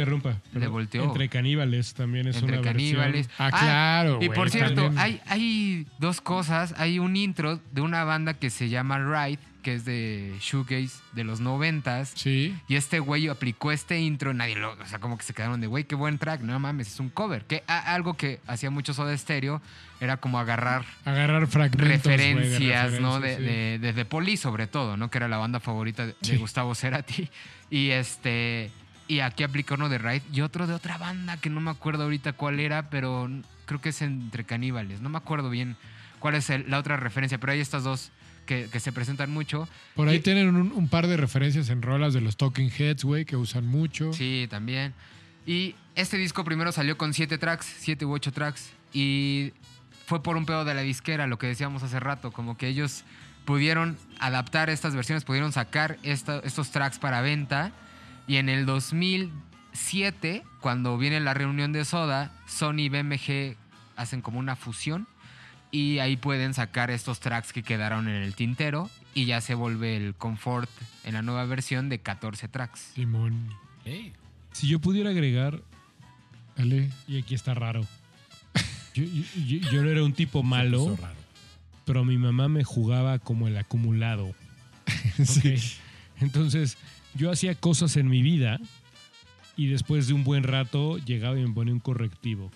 le 0.55 0.67
volteó. 0.67 1.05
Entre 1.05 1.29
caníbales 1.29 1.95
también 1.95 2.27
es 2.27 2.37
entre 2.39 2.59
una 2.59 2.67
caníbales. 2.69 3.29
versión. 3.29 3.37
Ah, 3.39 3.51
claro, 3.51 4.19
Y 4.21 4.29
por 4.29 4.51
cierto, 4.51 4.83
también. 4.87 4.99
hay, 4.99 5.21
hay 5.29 5.87
dos 6.01 6.21
cosas. 6.21 6.75
Hay 6.79 6.99
un 6.99 7.15
intro 7.17 7.61
de 7.71 7.81
una 7.81 8.03
banda 8.03 8.35
que 8.35 8.51
se 8.51 8.69
llama 8.69 8.99
Ride, 8.99 9.39
que 9.63 9.75
es 9.75 9.85
de 9.85 10.37
Shoegaze 10.41 11.01
de 11.13 11.25
los 11.25 11.41
noventas. 11.41 12.13
Sí. 12.15 12.55
Y 12.69 12.77
este 12.77 12.99
güey 12.99 13.29
aplicó 13.29 13.73
este 13.73 13.99
intro, 14.01 14.35
nadie 14.35 14.57
lo. 14.57 14.73
O 14.73 14.87
sea, 14.87 14.99
como 14.99 15.17
que 15.17 15.25
se 15.25 15.33
quedaron 15.33 15.61
de, 15.61 15.67
güey, 15.69 15.85
qué 15.85 15.95
buen 15.95 16.19
track. 16.19 16.41
No 16.43 16.59
mames, 16.59 16.89
es 16.89 17.01
un 17.01 17.09
cover. 17.09 17.45
Que 17.47 17.63
a- 17.67 17.95
algo 17.95 18.15
que 18.15 18.41
hacía 18.47 18.71
mucho 18.71 18.93
Soda 18.93 19.17
Stereo 19.17 19.63
era 20.01 20.17
como 20.19 20.39
agarrar 20.39 20.85
Agarrar 21.05 21.47
fragmentos. 21.47 21.81
güey, 21.81 22.17
de 22.17 22.35
referencias, 22.35 23.01
¿no? 23.01 23.21
De, 23.21 23.29
referencias, 23.29 23.39
sí. 23.39 23.45
de, 23.45 23.79
de 23.79 23.93
The 23.93 24.05
Police, 24.05 24.43
sobre 24.43 24.67
todo, 24.67 24.97
¿no? 24.97 25.11
Que 25.11 25.19
era 25.19 25.29
la 25.29 25.39
banda 25.39 25.61
favorita 25.61 26.07
de, 26.07 26.15
Sí. 26.21 26.37
Gustavo 26.37 26.75
Cerati. 26.75 27.31
Y 27.71 27.91
este. 27.91 28.71
Y 29.09 29.21
aquí 29.21 29.43
aplica 29.43 29.75
uno 29.75 29.89
de 29.89 29.99
Ride 29.99 30.23
y 30.33 30.41
otro 30.43 30.67
de 30.67 30.75
otra 30.75 30.97
banda 30.99 31.37
que 31.37 31.51
no 31.51 31.61
me 31.61 31.71
acuerdo 31.71 32.05
ahorita 32.05 32.33
cuál 32.35 32.61
era, 32.61 32.89
pero 32.91 33.29
creo 33.67 33.81
que 33.81 33.91
es 33.91 34.01
entre 34.03 34.45
caníbales. 34.45 35.01
No 35.01 35.09
me 35.09 35.19
acuerdo 35.19 35.51
bien 35.51 35.77
cuál 36.19 36.35
es 36.37 36.49
el- 36.51 36.71
la 36.71 36.79
otra 36.79 36.97
referencia, 36.97 37.39
pero 37.39 37.53
hay 37.53 37.61
estas 37.61 37.83
dos 37.85 38.11
que, 38.47 38.69
que 38.71 38.81
se 38.81 38.93
presentan 38.93 39.31
mucho. 39.31 39.69
Por 39.95 40.09
ahí 40.09 40.17
Y- 40.17 40.21
tienen 40.21 40.55
un, 40.55 40.73
un 40.73 40.89
par 40.89 41.07
de 41.07 41.17
referencias 41.17 41.69
en 41.71 41.83
rolas 41.83 42.13
de 42.15 42.21
los 42.21 42.37
Talking 42.37 42.71
Heads, 42.77 43.05
güey, 43.05 43.25
que 43.25 43.37
usan 43.37 43.67
mucho. 43.67 44.13
Sí, 44.13 44.47
también. 44.51 44.95
Y 45.47 45.75
este 45.95 46.17
disco 46.17 46.45
primero 46.45 46.73
salió 46.73 46.97
con 46.99 47.15
siete 47.15 47.39
tracks, 47.39 47.67
siete 47.79 48.05
u 48.05 48.13
ocho 48.13 48.33
tracks. 48.33 48.71
Y 48.93 49.53
fue 50.07 50.23
por 50.23 50.37
un 50.37 50.47
pedo 50.47 50.65
de 50.65 50.75
la 50.75 50.83
disquera, 50.83 51.27
lo 51.27 51.39
que 51.39 51.47
decíamos 51.47 51.83
hace 51.83 51.99
rato, 52.01 52.31
como 52.33 52.57
que 52.57 52.69
ellos 52.69 53.05
pudieron 53.45 53.97
adaptar 54.21 54.71
estas 54.71 54.95
versiones, 54.95 55.25
pudieron 55.25 55.51
sacar 55.53 55.99
esta- 56.03 56.39
estos 56.41 56.71
tracks 56.71 56.99
para 56.99 57.21
venta. 57.23 57.73
Y 58.29 58.37
en 58.37 58.49
el 58.49 58.67
2007, 58.67 60.43
cuando 60.61 60.97
viene 60.99 61.21
la 61.21 61.35
reunión 61.35 61.73
de 61.73 61.85
Soda, 61.85 62.33
Sony 62.47 62.81
y 62.83 62.89
BMG 62.89 63.57
hacen 63.97 64.21
como 64.21 64.39
una 64.39 64.57
fusión. 64.57 65.07
Y 65.73 65.99
ahí 65.99 66.17
pueden 66.17 66.55
sacar 66.55 66.91
estos 66.91 67.19
tracks 67.19 67.53
que 67.53 67.63
quedaron 67.65 68.07
en 68.07 68.23
el 68.23 68.35
tintero. 68.35 68.89
Y 69.15 69.25
ya 69.25 69.41
se 69.41 69.55
vuelve 69.55 69.97
el 69.97 70.15
Comfort 70.15 70.71
en 71.05 71.15
la 71.15 71.23
nueva 71.23 71.45
versión 71.47 71.89
de 71.89 71.99
14 71.99 72.47
tracks. 72.49 72.93
Simón. 72.95 73.49
Si 74.53 74.69
yo 74.69 74.79
pudiera 74.79 75.11
agregar, 75.11 75.61
Dale. 76.57 76.91
y 77.09 77.19
aquí 77.19 77.35
está 77.35 77.55
raro. 77.55 77.85
Yo, 78.95 79.05
yo- 79.05 79.25
yo- 79.47 79.71
yo 79.71 79.83
no 79.83 79.89
era 79.91 80.05
un 80.05 80.13
tipo 80.13 80.43
malo, 80.43 80.95
raro. 81.01 81.15
pero 81.87 82.05
mi 82.05 82.19
mamá 82.19 82.49
me 82.49 82.63
jugaba 82.63 83.19
como 83.19 83.49
el 83.49 83.57
acumulado. 83.57 84.35
Sí. 85.25 85.55
Entonces, 86.21 86.77
yo 87.15 87.31
hacía 87.31 87.55
cosas 87.55 87.97
en 87.97 88.09
mi 88.09 88.23
vida 88.23 88.61
y 89.57 89.67
después 89.69 90.07
de 90.07 90.13
un 90.13 90.25
buen 90.25 90.43
rato 90.45 90.99
llegaba 90.99 91.39
y 91.39 91.43
me 91.47 91.53
ponía 91.53 91.73
un 91.75 91.81
correctivo. 91.81 92.51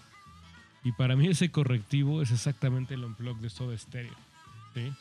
Y 0.87 0.93
para 0.93 1.17
mí 1.17 1.27
ese 1.27 1.51
correctivo 1.51 2.23
es 2.23 2.31
exactamente 2.31 2.95
el 2.95 3.03
unplug 3.05 3.41
de 3.41 3.51
Soda 3.51 3.77
Stereo. 3.77 4.15
¿sí? 4.73 4.93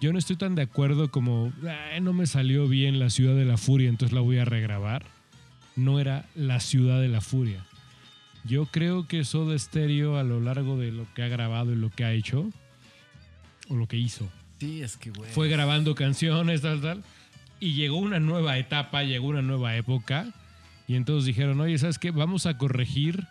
Yo 0.00 0.12
no 0.12 0.18
estoy 0.18 0.34
tan 0.34 0.56
de 0.56 0.62
acuerdo 0.62 1.08
como, 1.12 1.52
"Ay, 1.92 2.00
no 2.00 2.12
me 2.12 2.26
salió 2.26 2.66
bien 2.66 2.98
la 2.98 3.10
ciudad 3.10 3.36
de 3.36 3.44
la 3.44 3.56
furia, 3.56 3.88
entonces 3.88 4.12
la 4.12 4.20
voy 4.22 4.38
a 4.38 4.44
regrabar. 4.44 5.06
No 5.76 6.00
era 6.00 6.26
la 6.34 6.58
ciudad 6.58 7.00
de 7.00 7.06
la 7.06 7.20
furia. 7.20 7.64
Yo 8.42 8.66
creo 8.66 9.06
que 9.06 9.24
Soda 9.24 9.56
Stereo 9.56 10.18
a 10.18 10.24
lo 10.24 10.40
largo 10.40 10.76
de 10.76 10.90
lo 10.90 11.06
que 11.14 11.22
ha 11.22 11.28
grabado 11.28 11.72
y 11.72 11.76
lo 11.76 11.90
que 11.90 12.04
ha 12.04 12.12
hecho, 12.12 12.50
o 13.68 13.76
lo 13.76 13.86
que 13.86 13.96
hizo, 13.96 14.28
Sí, 14.58 14.82
es 14.82 14.96
que, 14.96 15.10
güey. 15.10 15.30
fue 15.30 15.48
grabando 15.48 15.94
canciones, 15.94 16.60
tal, 16.62 16.80
tal. 16.80 17.04
y 17.60 17.74
llegó 17.74 17.98
una 17.98 18.18
nueva 18.18 18.58
etapa, 18.58 19.04
llegó 19.04 19.28
una 19.28 19.42
nueva 19.42 19.76
época. 19.76 20.26
Y 20.88 20.96
entonces 20.96 21.24
dijeron, 21.24 21.60
oye, 21.60 21.78
¿sabes 21.78 21.98
qué? 22.00 22.10
Vamos 22.10 22.44
a 22.46 22.58
corregir, 22.58 23.26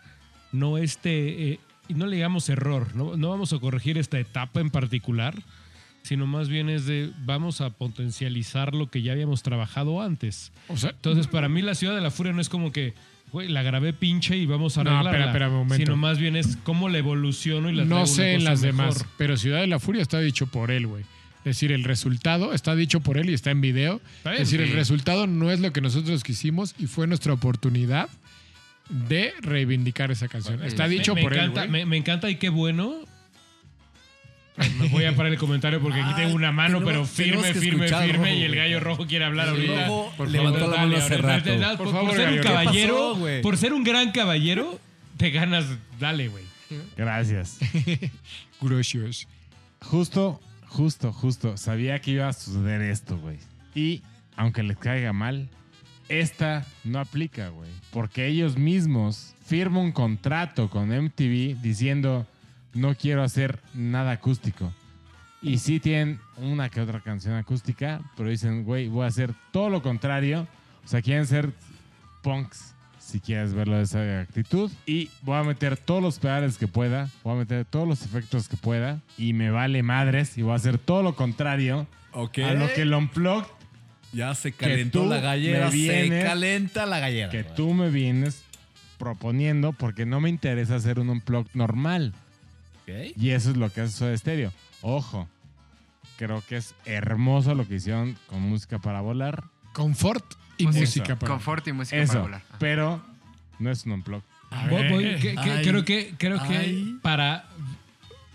no 0.50 0.76
este, 0.78 1.52
eh, 1.52 1.60
y 1.88 1.94
no 1.94 2.06
le 2.06 2.16
digamos 2.16 2.48
error, 2.48 2.94
no, 2.94 3.16
no 3.16 3.28
vamos 3.30 3.52
a 3.52 3.58
corregir 3.58 3.98
esta 3.98 4.18
etapa 4.18 4.60
en 4.60 4.70
particular, 4.70 5.34
sino 6.02 6.26
más 6.26 6.48
bien 6.48 6.68
es 6.68 6.86
de, 6.86 7.10
vamos 7.24 7.60
a 7.60 7.70
potencializar 7.70 8.74
lo 8.74 8.90
que 8.90 9.02
ya 9.02 9.12
habíamos 9.12 9.42
trabajado 9.42 10.02
antes. 10.02 10.52
O 10.68 10.76
sea, 10.76 10.90
Entonces, 10.90 11.26
para 11.26 11.48
mí 11.48 11.62
la 11.62 11.74
Ciudad 11.74 11.94
de 11.94 12.00
la 12.00 12.10
Furia 12.10 12.32
no 12.32 12.40
es 12.40 12.48
como 12.50 12.72
que, 12.72 12.92
güey, 13.32 13.48
la 13.48 13.62
grabé 13.62 13.92
pinche 13.94 14.36
y 14.36 14.44
vamos 14.46 14.76
a 14.76 14.84
No, 14.84 14.90
arreglarla. 14.90 15.10
espera, 15.12 15.26
espera 15.30 15.48
un 15.48 15.54
momento. 15.54 15.76
Sino 15.84 15.96
más 15.96 16.18
bien 16.18 16.36
es 16.36 16.56
cómo 16.62 16.88
la 16.90 16.98
evoluciono 16.98 17.70
y 17.70 17.74
la 17.74 17.84
no 17.84 18.06
sé 18.06 18.34
en 18.34 18.44
las 18.44 18.60
mejor. 18.62 18.76
demás, 18.76 19.06
pero 19.16 19.36
Ciudad 19.36 19.60
de 19.60 19.66
la 19.66 19.78
Furia 19.78 20.02
está 20.02 20.20
dicho 20.20 20.46
por 20.46 20.70
él, 20.70 20.86
güey. 20.86 21.02
Es 21.38 21.56
decir, 21.56 21.72
el 21.72 21.84
resultado 21.84 22.54
está 22.54 22.74
dicho 22.74 23.00
por 23.00 23.18
él 23.18 23.28
y 23.28 23.34
está 23.34 23.50
en 23.50 23.60
video. 23.60 24.00
Está 24.18 24.30
bien, 24.30 24.42
es 24.42 24.50
decir, 24.50 24.60
el 24.66 24.72
resultado 24.74 25.26
no 25.26 25.50
es 25.50 25.60
lo 25.60 25.72
que 25.74 25.80
nosotros 25.82 26.22
quisimos 26.24 26.74
y 26.78 26.86
fue 26.86 27.06
nuestra 27.06 27.32
oportunidad 27.34 28.08
de 28.88 29.32
reivindicar 29.40 30.10
esa 30.10 30.28
canción. 30.28 30.62
Está 30.64 30.88
dicho 30.88 31.14
me, 31.14 31.22
por 31.22 31.32
él, 31.32 31.40
encanta, 31.40 31.60
güey. 31.62 31.70
me, 31.70 31.86
me 31.86 31.96
encanta 31.96 32.30
y 32.30 32.36
qué 32.36 32.48
bueno. 32.48 32.94
Me 34.78 34.86
voy 34.88 35.04
a 35.04 35.16
parar 35.16 35.32
el 35.32 35.38
comentario 35.38 35.80
porque 35.80 36.00
aquí 36.00 36.14
tengo 36.14 36.32
una 36.34 36.52
mano, 36.52 36.80
pero 36.84 37.04
firme, 37.04 37.52
firme, 37.54 37.86
escuchar 37.86 38.06
firme. 38.06 38.28
Rojo, 38.28 38.38
y 38.38 38.42
el 38.44 38.54
gallo 38.54 38.78
rojo 38.78 39.06
quiere 39.06 39.24
hablar 39.24 39.48
El 39.48 39.54
ahorita. 39.54 39.86
Rojo 39.88 40.12
Por 40.16 40.30
levantó 40.30 40.58
favor, 40.60 40.70
la 40.74 40.76
mano 40.82 40.92
dale, 40.92 41.04
hace 41.04 41.14
ahorita, 41.14 41.28
rato. 41.28 41.58
dale, 41.58 41.76
Por 41.76 41.86
Por, 41.86 41.92
favor, 41.94 42.08
por 42.10 42.16
ser 42.16 42.28
un 42.28 42.36
gallo, 42.36 42.42
¿qué 42.42 42.48
caballero, 42.48 43.12
pasó, 43.14 43.42
por 43.42 43.56
ser 43.56 43.72
un 43.72 43.84
gran 43.84 44.12
caballero, 44.12 44.80
te 45.16 45.30
ganas. 45.30 45.64
Dale, 45.98 46.28
güey. 46.28 46.44
Gracias. 46.96 47.58
Gracias. 48.60 49.26
Justo, 49.80 50.40
justo, 50.68 51.12
justo. 51.12 51.56
Sabía 51.56 52.00
que 52.00 52.12
iba 52.12 52.28
a 52.28 52.32
suceder 52.32 52.80
esto, 52.82 53.18
güey. 53.18 53.38
Y 53.74 54.02
aunque 54.36 54.62
les 54.62 54.76
caiga 54.76 55.12
mal, 55.12 55.48
esta 56.08 56.66
no 56.84 56.98
aplica, 56.98 57.48
güey. 57.48 57.70
Porque 57.90 58.26
ellos 58.26 58.56
mismos 58.56 59.34
firman 59.44 59.84
un 59.84 59.92
contrato 59.92 60.70
con 60.70 60.88
MTV 60.88 61.60
diciendo 61.60 62.26
no 62.74 62.94
quiero 62.94 63.22
hacer 63.22 63.60
nada 63.72 64.12
acústico. 64.12 64.72
Y 65.40 65.58
sí 65.58 65.78
tienen 65.78 66.20
una 66.38 66.70
que 66.70 66.80
otra 66.80 67.00
canción 67.00 67.34
acústica, 67.34 68.00
pero 68.16 68.30
dicen, 68.30 68.64
güey, 68.64 68.88
voy 68.88 69.04
a 69.04 69.08
hacer 69.08 69.34
todo 69.52 69.68
lo 69.68 69.82
contrario. 69.82 70.46
O 70.84 70.88
sea, 70.88 71.02
quieren 71.02 71.26
ser 71.26 71.52
punks, 72.22 72.74
si 72.98 73.20
quieres 73.20 73.52
verlo 73.52 73.76
de 73.76 73.82
esa 73.82 74.20
actitud. 74.20 74.70
Y 74.86 75.10
voy 75.20 75.36
a 75.36 75.42
meter 75.42 75.76
todos 75.76 76.02
los 76.02 76.18
pedales 76.18 76.56
que 76.56 76.66
pueda, 76.66 77.10
voy 77.22 77.34
a 77.34 77.38
meter 77.40 77.64
todos 77.66 77.86
los 77.86 78.02
efectos 78.02 78.48
que 78.48 78.56
pueda. 78.56 79.00
Y 79.18 79.34
me 79.34 79.50
vale 79.50 79.82
madres 79.82 80.38
y 80.38 80.42
voy 80.42 80.52
a 80.52 80.56
hacer 80.56 80.78
todo 80.78 81.02
lo 81.02 81.14
contrario 81.14 81.86
a 82.12 82.18
lo 82.54 82.72
que 82.72 82.82
el 82.82 82.94
Unplugged 82.94 83.46
Ya 84.14 84.34
se 84.34 84.52
calentó 84.52 85.06
la 85.06 85.18
gallera. 85.20 85.66
me 85.70 85.72
vienes- 85.76 86.22
se 86.22 86.26
calenta 86.28 86.86
la 86.86 87.00
gallera. 87.00 87.30
que 87.30 87.42
tú 87.44 87.74
me 87.74 87.90
vienes 87.90 88.42
proponiendo 88.98 89.72
porque 89.72 90.06
no 90.06 90.20
me 90.20 90.28
interesa 90.30 90.76
hacer 90.76 90.98
un 91.00 91.10
Unplugged 91.10 91.50
normal. 91.54 92.12
Ok. 92.82 93.16
Y 93.16 93.30
eso 93.30 93.50
es 93.50 93.56
lo 93.56 93.70
que 93.72 93.80
hace 93.82 93.92
Soda 93.96 94.16
Stereo. 94.16 94.52
Ojo, 94.82 95.28
creo 96.16 96.42
que 96.48 96.56
es 96.56 96.74
hermoso 96.84 97.54
lo 97.54 97.66
que 97.66 97.76
hicieron 97.76 98.16
con 98.28 98.40
música 98.42 98.78
para 98.78 99.00
volar. 99.00 99.44
Confort 99.72 100.24
y 100.58 100.66
Música. 100.66 100.80
música 100.84 101.16
para. 101.18 101.32
Confort 101.32 101.66
y 101.68 101.72
música 101.72 102.04
para 102.06 102.20
volar. 102.20 102.42
Ajá. 102.46 102.56
pero 102.60 103.04
no 103.58 103.70
es 103.70 103.84
un 103.84 103.92
Unplugged. 103.92 104.24
Voy- 104.70 104.88
voy- 104.88 105.16
que- 105.16 105.34
que- 105.34 105.50
Ay. 105.50 105.64
creo 105.66 105.84
que, 105.84 106.14
creo 106.16 106.40
que 106.46 106.94
para, 107.02 107.46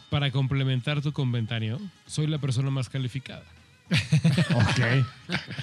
para 0.10 0.32
complementar 0.32 1.02
tu 1.02 1.14
comentario, 1.14 1.80
soy 2.08 2.28
la 2.28 2.38
persona 2.40 2.70
más 2.70 2.90
calificada. 2.90 3.44
Ok. 4.54 5.06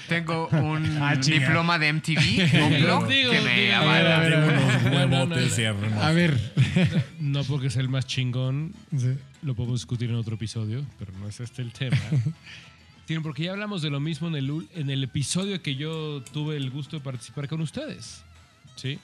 Tengo 0.09 0.49
un 0.49 0.99
Ah, 1.03 1.19
chinga. 1.21 1.39
diploma 1.47 1.79
de 1.79 1.93
MTV, 1.93 2.63
un 2.65 2.83
blog 2.83 3.09
Digo, 3.09 3.31
que 3.33 3.41
me 3.41 3.75
a 3.75 3.81
ver, 3.85 4.07
a 4.07 4.19
ver. 4.21 4.37
Unos 4.39 4.83
No, 4.85 4.91
no, 4.91 5.07
no, 5.07 5.17
huevotes 5.35 5.59
no. 5.59 5.65
hermosos. 5.65 5.99
A 6.03 6.11
ver. 6.13 6.53
No 7.21 7.45
porque 7.45 7.71
sea 7.71 7.83
el 7.83 7.89
más 7.89 8.07
chingón, 8.07 8.73
Sí. 8.97 9.15
lo 9.43 9.55
podemos 9.55 9.81
discutir 9.81 10.11
en 10.11 10.17
otro 10.17 10.35
episodio, 10.37 10.85
pero 10.99 11.13
no 11.19 11.29
es 11.29 11.41
este 11.41 11.63
el 11.63 11.73
tema. 11.73 11.97
Sino 13.07 13.23
porque 13.23 13.45
ya 13.45 13.53
hablamos 13.53 13.83
de 13.83 13.91
lo 13.91 14.01
mismo 14.01 14.29
en 14.29 14.35
el, 14.37 14.51
ul- 14.51 14.69
en 14.75 14.91
el 14.91 15.05
episodio 15.05 15.63
que 15.63 15.77
yo 15.77 16.23
tuve 16.33 16.57
el 16.57 16.71
gusto 16.71 16.97
de 16.97 17.03
participar 17.03 17.49
con 17.49 17.61
ustedes. 17.61 18.23
¿Sí? 18.77 18.99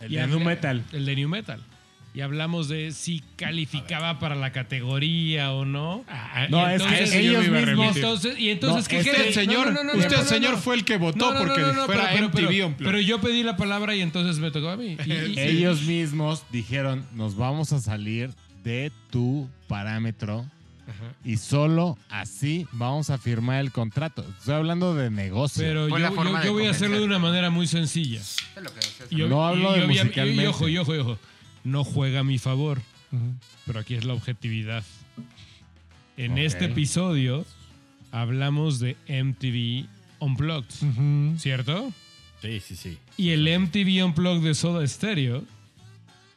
El 0.00 0.12
Y 0.12 0.16
de 0.16 0.22
hablé- 0.22 0.30
Nu 0.30 0.40
Metal. 0.40 0.84
El 0.92 1.04
de 1.06 1.16
New 1.16 1.28
Metal. 1.28 1.60
Y 2.14 2.20
hablamos 2.20 2.68
de 2.68 2.92
si 2.92 3.22
calificaba 3.36 4.18
para 4.18 4.34
la 4.34 4.52
categoría 4.52 5.52
o 5.52 5.64
no. 5.64 6.04
Ah, 6.08 6.46
No, 6.50 6.70
Y 6.70 6.74
es 6.74 6.82
que 7.10 7.20
ellos 7.20 7.44
mismos- 7.44 7.64
remitir. 7.64 7.96
Entonces, 7.96 8.38
y 8.38 8.50
entonces, 8.50 8.82
No, 8.84 8.88
¿qué 8.90 9.10
usted, 9.10 9.32
señor, 9.32 9.66
No, 9.68 9.72
no, 9.72 9.84
no, 9.84 9.92
no, 9.94 9.98
usted, 9.98 10.16
no, 10.16 10.22
no, 10.22 10.28
señor, 10.28 10.52
no. 10.52 10.58
fue 10.58 10.74
el 10.74 10.84
que 10.84 10.98
votó 10.98 11.18
No, 11.18 11.32
no, 11.32 11.38
porque 11.46 11.62
no, 11.62 11.72
no, 11.72 11.86
fuera 11.86 12.10
pero- 12.12 12.26
MTV 12.28 12.74
pero- 12.78 13.00
yo 13.00 13.20
pedí 13.22 13.42
la 13.42 13.56
palabra 13.56 13.96
y 13.96 14.02
entonces 14.02 14.38
me 14.40 14.50
tocó 14.50 14.68
a 14.68 14.76
mí. 14.76 14.96
Y- 15.06 15.10
y- 15.12 15.34
y- 15.36 15.40
Ellos 15.40 15.82
mismos 15.82 16.44
dijeron, 16.52 17.06
nos 17.14 17.34
vamos 17.36 17.72
a 17.72 17.80
salir 17.80 18.30
de 18.62 18.92
tu 19.10 19.48
parámetro 19.66 20.44
y 21.24 21.38
solo 21.38 21.96
así 22.10 22.66
vamos 22.72 23.08
a 23.08 23.16
firmar 23.16 23.60
el 23.60 23.72
contrato. 23.72 24.22
Estoy 24.38 24.54
hablando 24.54 24.94
de 24.94 25.10
negocio. 25.10 25.62
Pero 25.62 25.88
yo, 25.88 25.98
yo- 25.98 26.52
voy 26.52 26.66
a 26.66 26.70
hacerlo 26.72 26.98
de 26.98 27.04
una 27.06 27.18
manera 27.18 27.48
muy 27.48 27.66
sencilla. 27.66 28.20
Es 28.20 28.46
lo 28.62 28.68
que 28.68 28.76
decías. 28.80 29.08
Y, 29.10 29.16
No 29.16 29.46
hablo 29.46 29.72
de 29.72 29.78
y- 29.78 29.80
y- 29.80 29.84
y- 29.84 29.88
musicalmente. 29.88 30.42
y 30.42 30.46
ojo, 30.46 30.68
y 30.68 30.76
ojo, 30.78 30.94
y 30.94 30.98
ojo. 30.98 31.18
No 31.64 31.84
juega 31.84 32.20
a 32.20 32.24
mi 32.24 32.38
favor. 32.38 32.80
Pero 33.66 33.78
aquí 33.80 33.94
es 33.94 34.04
la 34.04 34.14
objetividad. 34.14 34.84
En 36.16 36.38
este 36.38 36.64
episodio 36.66 37.44
hablamos 38.10 38.78
de 38.80 38.96
MTV 39.08 39.86
Unplugged. 40.18 41.36
¿cierto? 41.38 41.92
Sí, 42.40 42.60
sí, 42.60 42.76
sí. 42.76 42.98
Y 43.16 43.30
el 43.30 43.42
MTV 43.60 44.04
Unplugged 44.04 44.42
de 44.44 44.54
Soda 44.54 44.86
Stereo 44.86 45.44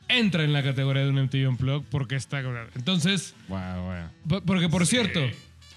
entra 0.07 0.43
en 0.43 0.53
la 0.53 0.61
categoría 0.63 1.03
de 1.03 1.09
un 1.09 1.21
MTV 1.23 1.47
Unplugged 1.49 1.87
porque 1.89 2.15
está... 2.15 2.41
Entonces, 2.75 3.33
bueno. 3.47 4.09
po- 4.27 4.41
porque 4.41 4.69
por 4.69 4.85
cierto, 4.85 5.21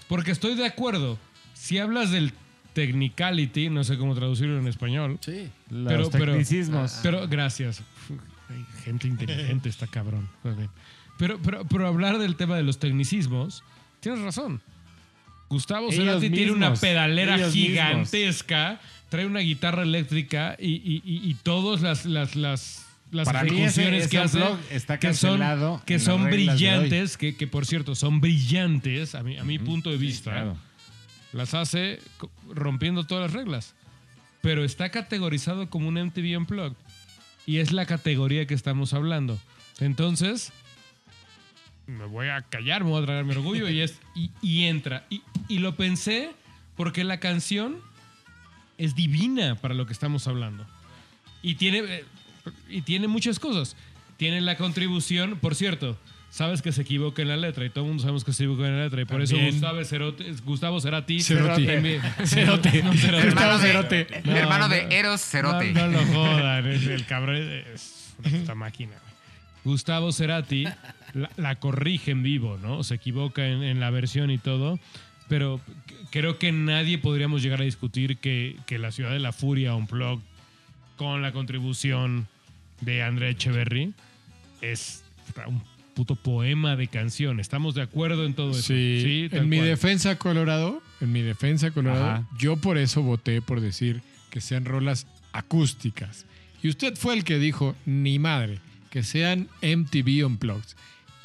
porque 0.07 0.31
estoy 0.31 0.55
de 0.55 0.65
acuerdo, 0.65 1.17
si 1.53 1.77
hablas 1.79 2.11
del 2.11 2.31
technicality, 2.73 3.69
no 3.69 3.83
sé 3.83 3.97
cómo 3.97 4.13
traducirlo 4.15 4.59
en 4.59 4.67
español, 4.67 5.17
Sí. 5.21 5.47
Los 5.69 5.87
Pero- 5.87 6.09
pero- 6.11 6.25
tecnicismos. 6.33 6.99
Pero 7.01 7.27
gracias. 7.27 7.81
Hay 8.49 8.65
gente 8.83 9.07
inteligente 9.07 9.69
está 9.69 9.87
cabrón. 9.87 10.27
Pero, 11.17 11.39
pero, 11.43 11.65
pero 11.65 11.87
hablar 11.87 12.17
del 12.17 12.35
tema 12.35 12.55
de 12.55 12.63
los 12.63 12.79
tecnicismos, 12.79 13.63
tienes 13.99 14.21
razón. 14.21 14.61
Gustavo 15.49 15.87
Ellos 15.91 16.05
Cerati 16.05 16.29
tiene 16.29 16.51
una 16.51 16.73
pedalera 16.75 17.37
gigantesca, 17.49 18.79
trae 19.09 19.25
una 19.25 19.39
guitarra 19.39 19.83
eléctrica 19.83 20.55
y, 20.59 20.73
y, 20.75 21.01
y, 21.05 21.29
y 21.29 21.33
todas 21.35 21.81
las, 21.81 22.05
las, 22.05 22.35
las, 22.35 22.85
las 23.11 23.25
Para 23.25 23.43
mí 23.43 23.49
ese- 23.49 23.81
ejecuciones 23.81 24.01
ese 24.03 24.09
que 24.09 24.17
hace 24.19 24.43
está 24.69 24.99
que 24.99 25.13
son, 25.13 25.41
que 25.85 25.99
son 25.99 26.25
brillantes, 26.25 27.17
que, 27.17 27.35
que 27.35 27.47
por 27.47 27.65
cierto 27.65 27.95
son 27.95 28.21
brillantes 28.21 29.15
a 29.15 29.23
mi, 29.23 29.37
a 29.37 29.43
mi 29.43 29.57
punto 29.59 29.89
de 29.89 29.97
vista 29.97 30.31
Claro. 30.31 30.57
las 31.33 31.53
hace 31.55 31.99
rompiendo 32.53 33.05
todas 33.05 33.31
las 33.31 33.33
reglas. 33.33 33.73
Pero 34.41 34.63
está 34.63 34.89
categorizado 34.89 35.69
como 35.69 35.87
un 35.89 35.95
MTV 35.95 36.37
Unplugged. 36.37 36.77
Y 37.49 37.57
es 37.57 37.71
la 37.71 37.87
categoría 37.87 38.45
que 38.45 38.53
estamos 38.53 38.93
hablando. 38.93 39.39
Entonces, 39.79 40.53
me 41.87 42.05
voy 42.05 42.27
a 42.27 42.43
callar, 42.43 42.83
me 42.83 42.91
voy 42.91 43.01
a 43.01 43.05
tragar 43.07 43.25
mi 43.25 43.31
orgullo 43.31 43.67
y, 43.67 43.81
es, 43.81 43.99
y, 44.13 44.65
entra. 44.65 45.07
Y, 45.09 45.23
y 45.47 45.57
lo 45.57 45.75
pensé 45.75 46.29
porque 46.75 47.03
la 47.03 47.19
canción 47.19 47.81
es 48.77 48.93
divina 48.93 49.55
para 49.55 49.73
lo 49.73 49.87
que 49.87 49.93
estamos 49.93 50.27
hablando. 50.27 50.63
Y 51.41 51.55
tiene, 51.55 51.79
eh, 51.79 52.03
y 52.69 52.83
tiene 52.83 53.07
muchas 53.07 53.39
cosas. 53.39 53.75
Tiene 54.17 54.41
la 54.41 54.55
contribución, 54.55 55.39
por 55.39 55.55
cierto, 55.55 55.97
sabes 56.29 56.61
que 56.61 56.71
se 56.71 56.81
equivoca 56.83 57.21
en 57.21 57.27
la 57.29 57.37
letra 57.37 57.65
y 57.65 57.69
todo 57.69 57.83
el 57.83 57.87
mundo 57.89 58.01
sabemos 58.01 58.23
que 58.23 58.33
se 58.33 58.43
equivoca 58.43 58.67
en 58.67 58.77
la 58.77 58.83
letra 58.85 59.01
y 59.01 59.05
por 59.05 59.23
También. 59.23 59.45
eso 59.47 59.51
Gustavo 59.55 59.83
Cerati, 59.85 60.25
Gustavo 60.45 60.79
Cerati, 60.81 61.19
Cerote. 61.21 61.65
también- 61.65 62.01
Cerote. 62.25 62.83
No, 62.83 62.93
Cerote. 62.93 63.27
Hermano 63.27 63.57
de, 63.57 63.67
Cerote. 63.67 64.07
No, 64.25 64.35
hermano 64.35 64.67
no. 64.67 64.73
de 64.73 64.87
Eros 64.97 65.21
Cerote. 65.21 65.73
No, 65.73 65.87
no 65.87 65.99
lo 66.01 66.05
jodan, 66.07 66.67
es 66.67 66.85
el 66.87 67.05
cabrón 67.07 67.35
es 67.37 68.13
una 68.19 68.29
puta 68.39 68.55
máquina. 68.55 68.93
Gustavo 69.65 70.11
Cerati 70.11 70.65
la, 71.13 71.29
la 71.37 71.55
corrige 71.55 72.11
en 72.11 72.23
vivo, 72.23 72.57
¿no? 72.61 72.83
Se 72.83 72.95
equivoca 72.95 73.47
en, 73.47 73.61
en 73.63 73.79
la 73.79 73.89
versión 73.89 74.31
y 74.31 74.37
todo, 74.37 74.79
pero 75.27 75.59
creo 76.11 76.37
que 76.39 76.51
nadie 76.51 76.97
podríamos 76.97 77.41
llegar 77.43 77.59
a 77.61 77.65
discutir 77.65 78.17
que, 78.17 78.55
que 78.67 78.77
la 78.79 78.91
Ciudad 78.91 79.11
de 79.11 79.19
la 79.19 79.31
Furia 79.33 79.75
Unplugged 79.75 80.23
con 80.95 81.21
la 81.21 81.31
contribución 81.31 82.27
de 82.81 83.03
André 83.03 83.31
Echeverry 83.31 83.93
es 84.61 85.03
un 85.47 85.61
puto 85.99 86.15
poema 86.15 86.77
de 86.77 86.87
canción. 86.87 87.41
¿Estamos 87.41 87.75
de 87.75 87.81
acuerdo 87.81 88.25
en 88.25 88.33
todo 88.33 88.51
eso? 88.51 88.61
Sí, 88.61 89.27
en 89.33 89.49
mi 89.49 89.59
defensa 89.59 90.15
Colorado, 90.17 90.81
en 91.01 91.11
mi 91.11 91.21
defensa 91.21 91.71
Colorado, 91.71 92.05
Ajá. 92.09 92.27
yo 92.37 92.55
por 92.55 92.77
eso 92.77 93.01
voté 93.03 93.41
por 93.41 93.59
decir 93.59 94.01
que 94.29 94.39
sean 94.39 94.63
rolas 94.63 95.07
acústicas. 95.33 96.25
Y 96.63 96.69
usted 96.69 96.95
fue 96.95 97.15
el 97.15 97.25
que 97.25 97.37
dijo, 97.37 97.75
ni 97.85 98.17
madre, 98.17 98.59
que 98.91 99.03
sean 99.03 99.49
MTV 99.61 100.25
Unplugged. 100.25 100.69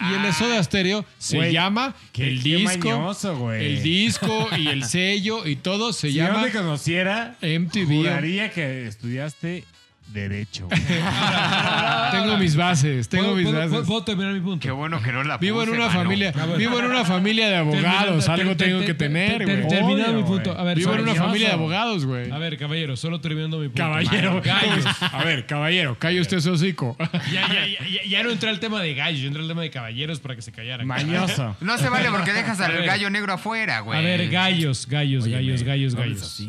Y 0.00 0.12
el 0.12 0.22
de 0.22 0.32
Soda 0.32 0.60
Stereo 0.64 1.04
se 1.18 1.52
llama 1.52 1.94
qué- 2.12 2.26
el 2.26 2.42
disco, 2.42 2.88
mañoso, 2.90 3.52
el 3.52 3.80
disco 3.80 4.48
y 4.58 4.66
el 4.66 4.82
sello 4.96 5.46
y 5.46 5.54
todo 5.54 5.92
se 5.92 6.08
Si 6.08 6.14
llama 6.14 6.40
no 6.40 6.44
te 6.46 6.50
conociera, 6.52 7.36
MTV. 7.40 7.86
juraría 7.98 8.50
que 8.50 8.88
estudiaste 8.88 9.62
Derecho. 10.06 10.68
Tengo 12.12 12.36
mis 12.38 12.54
bases, 12.56 13.08
tengo 13.08 13.24
¿Puedo, 13.24 13.36
mis 13.36 13.44
puedo- 13.46 13.56
bases. 13.56 13.70
puedo- 13.72 13.84
puedo 13.86 14.04
terminar 14.04 14.32
mi 14.32 14.40
punto? 14.40 14.62
Qué 14.62 14.70
bueno 14.70 15.02
que 15.02 15.10
no 15.10 15.24
la 15.24 15.38
Vivo 15.38 15.62
en 15.62 15.68
puse, 15.70 15.78
una 15.80 15.88
mano. 15.88 16.00
familia, 16.02 16.32
vivo 16.56 16.78
en 16.78 16.84
una 16.86 17.04
familia 17.04 17.48
de 17.48 17.56
abogados, 17.56 18.24
Termina- 18.24 18.34
algo 18.34 18.56
ter- 18.56 18.66
tengo 18.68 18.78
ter- 18.80 18.86
que 18.86 18.94
ter- 18.94 19.08
tener, 19.08 19.38
ter- 19.44 19.56
güey. 19.58 19.68
Terminado 19.68 20.10
Obvio, 20.12 20.22
mi 20.22 20.22
punto. 20.28 20.50
güey. 20.50 20.60
A 20.60 20.64
ver, 20.64 20.78
Vivo 20.78 20.94
en 20.94 21.00
una 21.00 21.14
familia 21.16 21.48
de 21.48 21.54
abogados, 21.54 22.06
güey. 22.06 22.30
A 22.30 22.38
ver, 22.38 22.56
caballero, 22.58 22.96
solo 22.96 23.20
terminando 23.20 23.58
mi 23.58 23.66
punto. 23.68 23.82
Caballero, 23.82 24.40
Gallos. 24.42 24.84
A 25.00 25.24
ver, 25.24 25.46
caballero, 25.46 25.98
calle 25.98 26.20
usted 26.20 26.38
su 26.40 26.52
hocico. 26.52 26.96
Ya, 27.32 27.48
ya, 27.48 27.66
ya, 27.66 27.88
ya- 27.88 28.04
ya 28.08 28.22
no 28.22 28.30
entré 28.30 28.50
al 28.50 28.60
tema 28.60 28.80
de 28.82 28.94
gallos, 28.94 29.20
yo 29.20 29.26
entré 29.26 29.42
al 29.42 29.48
tema 29.48 29.62
de 29.62 29.70
caballeros 29.70 30.20
para 30.20 30.36
que 30.36 30.42
se 30.42 30.52
callaran. 30.52 30.86
Mañoso. 30.86 31.56
No 31.60 31.76
se 31.78 31.88
vale 31.88 32.08
porque 32.10 32.32
dejas 32.32 32.60
A 32.60 32.66
al 32.66 32.72
ver. 32.72 32.84
gallo 32.86 33.10
negro 33.10 33.32
afuera, 33.32 33.80
güey. 33.80 33.98
A 33.98 34.02
ver, 34.02 34.28
gallos, 34.30 34.86
gallos, 34.86 35.26
gallos, 35.26 35.62
gallos, 35.64 35.94
gallos. 35.96 36.42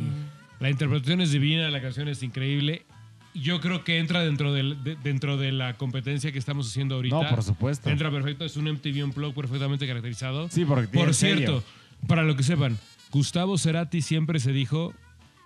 La 0.60 0.70
interpretación 0.70 1.22
es 1.22 1.32
divina, 1.32 1.70
la 1.70 1.82
canción 1.82 2.08
es 2.10 2.22
increíble. 2.24 2.86
Yo 3.36 3.60
creo 3.62 3.84
que 3.84 4.00
entra 4.00 4.24
dentro, 4.24 4.54
del, 4.54 4.84
de- 4.84 4.96
dentro 4.96 5.38
de 5.38 5.52
la 5.52 5.76
competencia 5.76 6.32
que 6.32 6.40
estamos 6.40 6.68
haciendo 6.70 6.96
ahorita. 6.96 7.22
No, 7.22 7.30
por 7.30 7.44
supuesto. 7.44 7.90
Entra 7.90 8.10
perfecto, 8.10 8.46
es 8.46 8.56
un 8.58 8.66
MTV 8.72 9.04
Unplugged 9.04 9.36
perfectamente 9.36 9.86
caracterizado. 9.86 10.50
Sí, 10.50 10.64
porque 10.66 10.88
tiene 10.88 11.06
Por 11.06 11.14
cierto, 11.14 11.64
para 12.08 12.24
lo 12.24 12.36
que 12.36 12.44
sepan, 12.44 12.78
Gustavo 13.12 13.58
Cerati 13.58 14.02
siempre 14.02 14.40
se 14.40 14.52
dijo, 14.52 14.94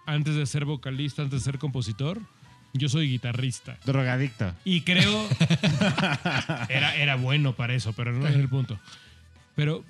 antes 0.05 0.35
de 0.35 0.45
ser 0.45 0.65
vocalista, 0.65 1.21
antes 1.23 1.39
de 1.41 1.43
ser 1.51 1.57
compositor, 1.59 2.19
yo 2.73 2.89
soy 2.89 3.09
guitarrista. 3.09 3.77
Drogadicto. 3.85 4.53
Y 4.63 4.81
creo. 4.81 5.27
era, 6.69 6.95
era 6.95 7.15
bueno 7.15 7.53
para 7.53 7.73
eso, 7.73 7.93
pero 7.93 8.11
no 8.13 8.27
es 8.27 8.35
el 8.35 8.47
punto. 8.49 8.79
Pero, 9.55 9.83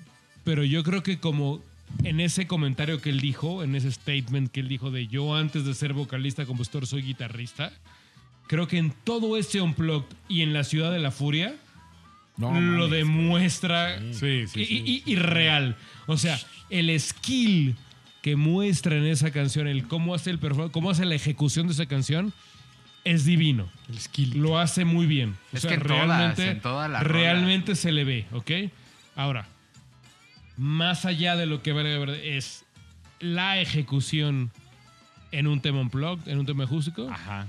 pero 0.44 0.64
yo 0.64 0.82
creo 0.82 1.02
que 1.02 1.18
como 1.18 1.60
en 2.04 2.20
ese 2.20 2.46
comentario 2.46 3.00
que 3.00 3.10
él 3.10 3.20
dijo, 3.20 3.62
en 3.62 3.74
ese 3.74 3.90
statement 3.92 4.50
que 4.50 4.60
él 4.60 4.68
dijo 4.68 4.90
de 4.90 5.06
yo 5.06 5.34
antes 5.36 5.64
de 5.64 5.74
ser 5.74 5.92
vocalista, 5.92 6.46
compositor, 6.46 6.86
soy 6.86 7.02
guitarrista, 7.02 7.72
creo 8.46 8.66
que 8.68 8.78
en 8.78 8.92
todo 9.04 9.36
ese 9.36 9.60
unplugged 9.60 10.06
y 10.28 10.42
en 10.42 10.52
la 10.52 10.64
ciudad 10.64 10.90
de 10.92 10.98
la 10.98 11.10
furia 11.10 11.54
No, 12.36 12.52
lo 12.52 12.60
mames. 12.60 12.90
demuestra 12.90 13.98
Sí, 14.12 14.46
sí, 14.46 14.60
y, 14.60 14.64
sí. 14.66 14.82
y- 15.06 15.12
y 15.12 15.16
real. 15.16 15.76
O 16.06 16.16
sea, 16.16 16.38
el 16.70 16.98
skill 16.98 17.76
que 18.22 18.36
muestra 18.36 18.96
en 18.96 19.04
esa 19.06 19.30
canción, 19.30 19.66
el 19.68 19.86
cómo 19.86 20.14
hace 20.14 20.30
el 20.30 20.38
cómo 20.72 20.90
hace 20.90 21.04
la 21.04 21.14
ejecución 21.14 21.66
de 21.66 21.72
esa 21.74 21.86
canción, 21.86 22.32
es 23.04 23.24
divino. 23.24 23.68
El 23.88 23.98
skill. 23.98 24.38
Lo 24.38 24.58
hace 24.58 24.84
muy 24.84 25.06
bien. 25.06 25.36
O 25.52 25.56
Es 25.56 25.62
sea, 25.62 25.70
que 25.70 25.74
en 25.76 25.82
todas, 25.82 26.06
realmente, 26.06 26.50
en 26.50 26.60
todas 26.60 26.90
las 26.90 27.02
realmente 27.02 27.74
se 27.74 27.92
le 27.92 28.04
ve, 28.04 28.26
¿ok? 28.32 28.50
Ahora, 29.16 29.48
más 30.60 31.06
allá 31.06 31.36
de 31.36 31.46
lo 31.46 31.62
que 31.62 31.72
es 32.36 32.66
la 33.18 33.58
ejecución 33.58 34.50
en 35.32 35.46
un 35.46 35.62
tema 35.62 35.80
unplugged, 35.80 36.28
en 36.28 36.38
un 36.38 36.44
tema 36.44 36.64
acústico, 36.64 37.08
Ajá. 37.10 37.48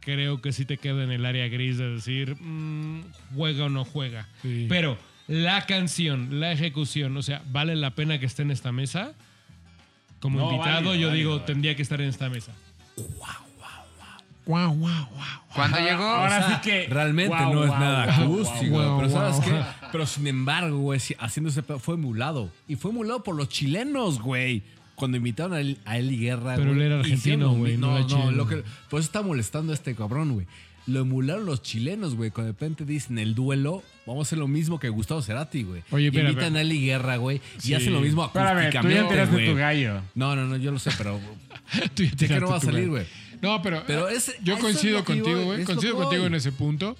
creo 0.00 0.40
que 0.40 0.52
sí 0.52 0.64
te 0.64 0.78
queda 0.78 1.04
en 1.04 1.10
el 1.10 1.26
área 1.26 1.46
gris 1.48 1.76
de 1.76 1.90
decir, 1.90 2.36
mm, 2.40 3.02
juega 3.36 3.66
o 3.66 3.68
no 3.68 3.84
juega. 3.84 4.28
Sí. 4.40 4.64
Pero 4.66 4.96
la 5.28 5.66
canción, 5.66 6.40
la 6.40 6.52
ejecución, 6.52 7.14
o 7.18 7.22
sea, 7.22 7.42
¿vale 7.50 7.76
la 7.76 7.90
pena 7.90 8.18
que 8.18 8.24
esté 8.24 8.40
en 8.40 8.50
esta 8.50 8.72
mesa? 8.72 9.12
Como 10.18 10.38
No, 10.38 10.52
invitado, 10.52 10.86
válido, 10.86 10.94
yo 10.94 11.08
válido, 11.08 11.12
digo, 11.34 11.40
tendría 11.42 11.76
que 11.76 11.82
estar 11.82 12.00
en 12.00 12.08
esta 12.08 12.30
mesa. 12.30 12.52
Guau, 14.44 14.74
guau, 14.74 15.06
guau. 15.14 15.28
Cuando 15.54 15.78
llegó. 15.78 16.02
Ahora 16.04 16.38
O 16.38 16.48
sea, 16.48 16.54
sí 16.62 16.70
que. 16.70 16.86
Realmente 16.88 17.36
Guau, 17.36 17.54
no 17.54 17.64
es 17.64 17.70
nada 17.70 18.02
acústico. 18.16 18.70
guau, 18.72 18.98
pero 18.98 19.10
¿sabes 19.10 19.40
qué? 19.40 19.62
Pero 19.92 20.06
sin 20.06 20.26
embargo, 20.26 20.78
güey, 20.78 20.98
si- 21.00 21.14
haciendo 21.18 21.50
ese 21.50 21.62
pedo, 21.62 21.78
fue 21.78 21.94
emulado. 21.94 22.50
Y 22.66 22.76
fue 22.76 22.90
emulado 22.90 23.22
por 23.22 23.36
los 23.36 23.48
chilenos, 23.48 24.20
güey. 24.20 24.62
Cuando 24.94 25.16
invitaron 25.16 25.54
a, 25.54 25.60
El- 25.60 25.78
a 25.84 25.98
Eli 25.98 26.18
Guerra. 26.18 26.54
Pero 26.56 26.68
güey, 26.72 26.80
él 26.80 26.82
era 26.92 27.00
argentino, 27.00 27.54
güey, 27.54 27.76
no 27.76 27.88
No, 27.88 27.92
era 27.96 28.02
no, 28.02 28.06
chileno. 28.08 28.30
lo 28.32 28.46
que, 28.48 28.56
por 28.90 29.00
eso 29.00 29.06
está 29.06 29.22
molestando 29.22 29.72
a 29.72 29.74
este 29.74 29.94
cabrón, 29.94 30.32
güey. 30.34 30.46
Lo 30.88 30.98
emularon 31.00 31.46
los 31.46 31.62
chilenos, 31.62 32.16
güey. 32.16 32.30
Cuando 32.32 32.52
de 32.52 32.58
repente 32.58 32.84
dicen 32.84 33.18
el 33.20 33.36
duelo, 33.36 33.84
vamos 34.06 34.26
a 34.26 34.28
hacer 34.28 34.38
lo 34.38 34.48
mismo 34.48 34.80
que 34.80 34.88
Gustavo 34.88 35.22
Cerati, 35.22 35.62
güey. 35.62 35.82
Oye, 35.92 36.08
espera, 36.08 36.30
invitan 36.30 36.56
a 36.56 36.60
Eli 36.62 36.84
Guerra, 36.84 37.16
güey. 37.18 37.40
Sí. 37.58 37.70
Y 37.70 37.74
hacen 37.74 37.92
lo 37.92 38.00
mismo 38.00 38.24
Espérame, 38.24 38.56
tú 38.56 38.72
ya 38.72 38.80
acústicamente, 38.80 39.08
tiraste 39.14 39.32
güey. 39.34 39.46
tu 39.48 39.54
gallo. 39.54 40.00
No, 40.16 40.34
no, 40.34 40.46
no, 40.46 40.56
yo 40.56 40.72
lo 40.72 40.80
sé, 40.80 40.90
pero 40.98 41.20
Tú 41.94 42.02
ya 42.02 42.10
sé 42.10 42.16
que 42.16 42.16
tiraste 42.16 42.40
no 42.40 42.50
va 42.50 42.56
a 42.56 42.60
salir, 42.60 42.88
güey. 42.88 43.06
No, 43.42 43.60
pero, 43.60 43.82
Pero 43.86 44.08
eh, 44.08 44.14
ese- 44.16 44.36
yo 44.42 44.58
coincido 44.58 44.98
es 45.00 45.04
contigo, 45.04 45.36
voy, 45.36 45.44
güey. 45.44 45.60
es 45.62 45.68
lo 45.68 45.74
Coincido 45.74 45.96
contigo 45.96 46.22
voy. 46.22 46.28
en 46.28 46.34
ese 46.36 46.52
punto. 46.52 46.96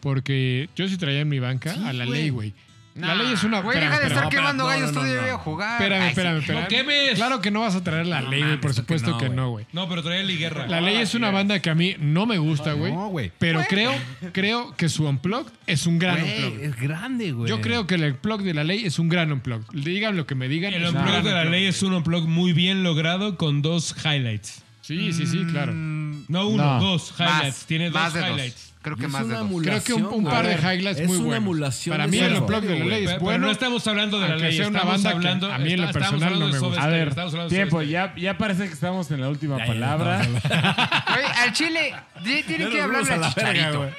Porque 0.00 0.68
yo 0.76 0.86
sí 0.88 0.96
traía 0.96 1.20
en 1.20 1.28
mi 1.28 1.38
banca 1.40 1.74
Sí, 1.74 1.80
a 1.84 1.92
la 1.92 2.04
güey. 2.04 2.20
ley, 2.20 2.30
güey. 2.30 2.54
La 2.94 3.14
ley 3.14 3.28
es 3.32 3.44
una. 3.44 3.60
Güey, 3.60 3.76
espérame, 3.78 3.90
deja 3.92 4.00
de 4.00 4.06
estar 4.08 4.24
espérame. 4.24 4.24
no, 4.24 4.30
quemando 4.30 4.64
no, 4.64 4.68
gallos, 4.70 4.92
no, 4.92 5.00
tú 5.00 5.06
no, 5.06 5.12
debes 5.12 5.30
no. 5.32 5.38
jugar. 5.38 5.80
Espérame, 5.80 6.02
Ay, 6.02 6.08
espérame, 6.08 6.38
espérame. 6.38 6.62
¡No 6.62 6.68
quemes! 6.68 7.14
Claro 7.14 7.40
que 7.40 7.50
no 7.52 7.60
vas 7.60 7.74
a 7.76 7.84
traer 7.84 8.06
la 8.06 8.22
ley, 8.22 8.42
güey. 8.42 8.60
Por 8.60 8.70
tú 8.72 8.76
que 8.76 8.80
supuesto 8.82 9.10
no, 9.10 9.18
que 9.18 9.26
güey. 9.26 9.36
no, 9.36 9.50
güey. 9.50 9.66
No, 9.72 9.88
pero 9.88 10.02
traía 10.02 10.20
Eli 10.20 10.36
Guerra. 10.36 10.66
La 10.66 10.80
ley 10.80 10.96
es 10.96 11.14
una 11.14 11.30
banda 11.30 11.60
que 11.62 11.70
a 11.70 11.76
mí 11.76 11.94
no 12.00 12.26
me 12.26 12.38
gusta, 12.38 12.72
güey. 12.72 12.92
No, 12.92 13.06
güey. 13.08 13.30
Pero 13.38 13.62
creo, 13.68 13.92
creo 14.32 14.74
que 14.76 14.88
su 14.88 15.06
unplugged 15.06 15.52
es 15.68 15.86
un 15.86 16.00
gran 16.00 16.20
Güey, 16.20 16.44
unplugged. 16.44 16.64
es 16.70 16.76
grande, 16.76 17.30
güey. 17.32 17.48
Yo 17.48 17.60
creo 17.60 17.86
que 17.86 17.94
el 17.94 18.02
unplugged 18.04 18.44
de 18.44 18.54
la 18.54 18.64
ley 18.64 18.84
es 18.84 18.98
un 18.98 19.08
gran 19.08 19.30
unplugged. 19.30 19.66
Digan 19.80 20.16
lo 20.16 20.26
que 20.26 20.34
me 20.34 20.48
digan. 20.48 20.74
El 20.74 20.82
es 20.82 20.90
un 20.90 20.96
unplug 20.96 21.12
gran 21.12 21.24
de 21.24 21.30
la 21.30 21.36
unplugged. 21.42 21.50
ley 21.60 21.66
es 21.66 21.82
un 21.84 21.92
unplug 21.94 22.26
muy 22.26 22.52
bien 22.52 22.82
logrado 22.82 23.36
con 23.36 23.62
dos 23.62 23.94
highlights. 24.04 24.64
Sí, 24.88 25.12
sí, 25.12 25.26
sí, 25.26 25.44
claro. 25.50 25.72
No 25.74 26.48
uno, 26.48 26.78
No. 26.78 26.80
dos 26.80 27.12
highlights. 27.18 27.44
Más, 27.58 27.66
Tiene 27.66 27.90
dos 27.90 27.94
más 28.00 28.14
de 28.14 28.20
dos. 28.20 28.28
highlights. 28.30 28.74
Creo 28.80 28.96
que 28.96 29.04
Es 29.06 29.10
más 29.10 29.20
de 29.22 29.26
una 29.28 29.38
dos. 29.40 29.48
emulación, 29.48 29.80
Creo 29.82 29.84
que 29.84 29.92
un, 30.02 30.14
un 30.14 30.22
güey. 30.22 30.34
par 30.34 30.46
de 30.46 30.54
A 30.54 30.56
ver, 30.56 30.74
highlights 30.78 31.00
es 31.00 31.06
muy 31.08 31.16
una 31.16 31.26
buenos. 31.26 31.42
emulación 31.44 31.92
Para 31.92 32.04
de 32.04 32.10
mí 32.10 32.16
el 32.18 32.24
juego, 32.30 32.40
unplugged 32.46 32.68
de 32.68 32.74
la 32.78 32.84
güey. 32.84 32.88
ley 32.90 32.98
es 33.04 33.06
Pero, 33.06 33.18
pero 33.18 33.24
bueno. 33.24 33.46
no 33.46 33.52
estamos 33.52 33.86
hablando 33.86 34.20
de 34.20 34.26
la 34.28 34.32
aunque 34.34 34.48
ley. 34.48 34.56
sea 34.56 34.68
una 34.68 34.78
estamos 34.78 34.94
banda 34.94 35.10
que 35.10 35.16
hablando, 35.16 35.52
a 35.52 35.58
mí 35.58 35.72
en 35.72 35.80
lo 35.80 35.86
está- 35.86 35.98
estamos 35.98 36.20
personal 36.20 36.22
hablando 36.32 36.38
no 36.38 36.46
de 36.46 36.52
me 36.52 36.58
Soda 36.58 36.68
gusta. 36.68 36.80
A 36.80 36.84
Stereo, 36.84 36.98
ver, 37.00 37.08
estamos 37.08 37.32
hablando 37.34 37.50
de 37.50 37.56
tiempo, 37.56 37.76
Soda 37.76 37.84
ya, 37.90 38.14
ya 38.16 38.38
parece 38.38 38.66
que 38.66 38.72
estamos 38.72 39.10
en 39.10 39.20
la 39.20 39.28
última 39.28 39.58
Ya, 39.58 39.66
ya, 39.66 39.72
palabra. 39.72 40.26
Güey, 41.08 41.24
al 41.42 41.52
chile, 41.52 41.94
di- 42.24 42.42
tienen 42.44 42.70
que 42.70 42.80
hablarle 42.80 43.12
al 43.12 43.28
chicharito. 43.28 43.90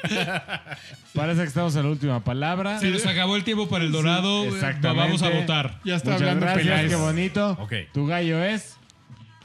Parece 1.13 1.41
que 1.41 1.47
estamos 1.47 1.75
en 1.75 1.83
la 1.83 1.89
última 1.89 2.23
palabra. 2.23 2.79
Se 2.79 2.89
nos 2.89 3.05
acabó 3.05 3.35
el 3.35 3.43
tiempo 3.43 3.67
para 3.69 3.83
el 3.83 3.91
dorado. 3.91 4.45
Exactamente. 4.45 5.01
Vamos 5.03 5.21
a 5.23 5.29
votar. 5.29 5.79
Ya 5.83 5.95
está 5.97 6.11
Muchas 6.11 6.21
hablando 6.21 6.45
gracias, 6.45 6.65
Peláez. 6.65 6.89
qué 6.89 6.95
bonito. 6.95 7.51
Ok. 7.59 7.73
Tu 7.93 8.05
gallo 8.07 8.43
es 8.43 8.77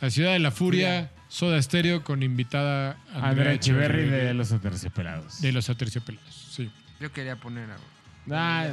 La 0.01 0.11
ciudad 0.11 0.33
de 0.33 0.39
la 0.39 0.51
furia, 0.51 1.11
Soda 1.35 1.61
Stereo 1.61 2.05
con 2.05 2.23
invitada 2.23 2.97
Andrea 3.13 3.55
Echeverry 3.55 4.05
de 4.09 4.35
Los 4.35 4.53
Aterciopelados. 4.53 5.41
de 5.43 5.51
los 5.51 5.69
Aterciopelados. 5.69 6.33
Sí. 6.53 6.71
Yo 7.01 7.13
quería 7.13 7.35
poner 7.35 7.69
algo. 7.73 7.85
Ah, 8.31 8.69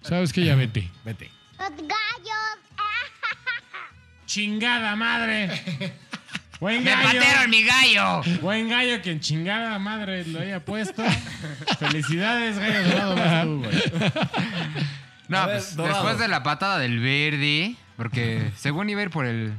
¿Sabes 0.00 0.32
qué? 0.32 0.46
Ya 0.46 0.54
vete. 0.54 0.90
Vete. 1.04 1.30
Los 1.58 1.72
gallos. 1.76 2.58
¡Chingada 4.24 4.96
madre! 4.96 5.62
Buen 6.58 6.84
¡Me 6.84 6.90
gallo. 6.90 7.02
patearon 7.20 7.50
mi 7.50 7.64
gallo! 7.64 8.22
Buen 8.40 8.70
gallo 8.70 9.02
que 9.02 9.10
en 9.12 9.20
chingada 9.20 9.78
madre 9.78 10.24
lo 10.24 10.40
haya 10.40 10.64
puesto. 10.64 11.04
Felicidades, 11.78 12.58
gallo 12.58 12.82
dorado, 12.84 13.16
vas 13.16 13.44
tú, 13.44 13.58
güey. 13.58 13.82
No, 15.28 15.46
ver, 15.46 15.56
pues 15.58 15.76
Dorado. 15.76 15.96
después 15.98 16.18
de 16.18 16.28
la 16.28 16.42
patada 16.42 16.78
del 16.78 16.98
verde, 16.98 17.74
porque 17.98 18.50
según 18.56 18.88
iba 18.88 19.00
a 19.00 19.04
ir 19.04 19.10
por 19.10 19.26
el, 19.26 19.52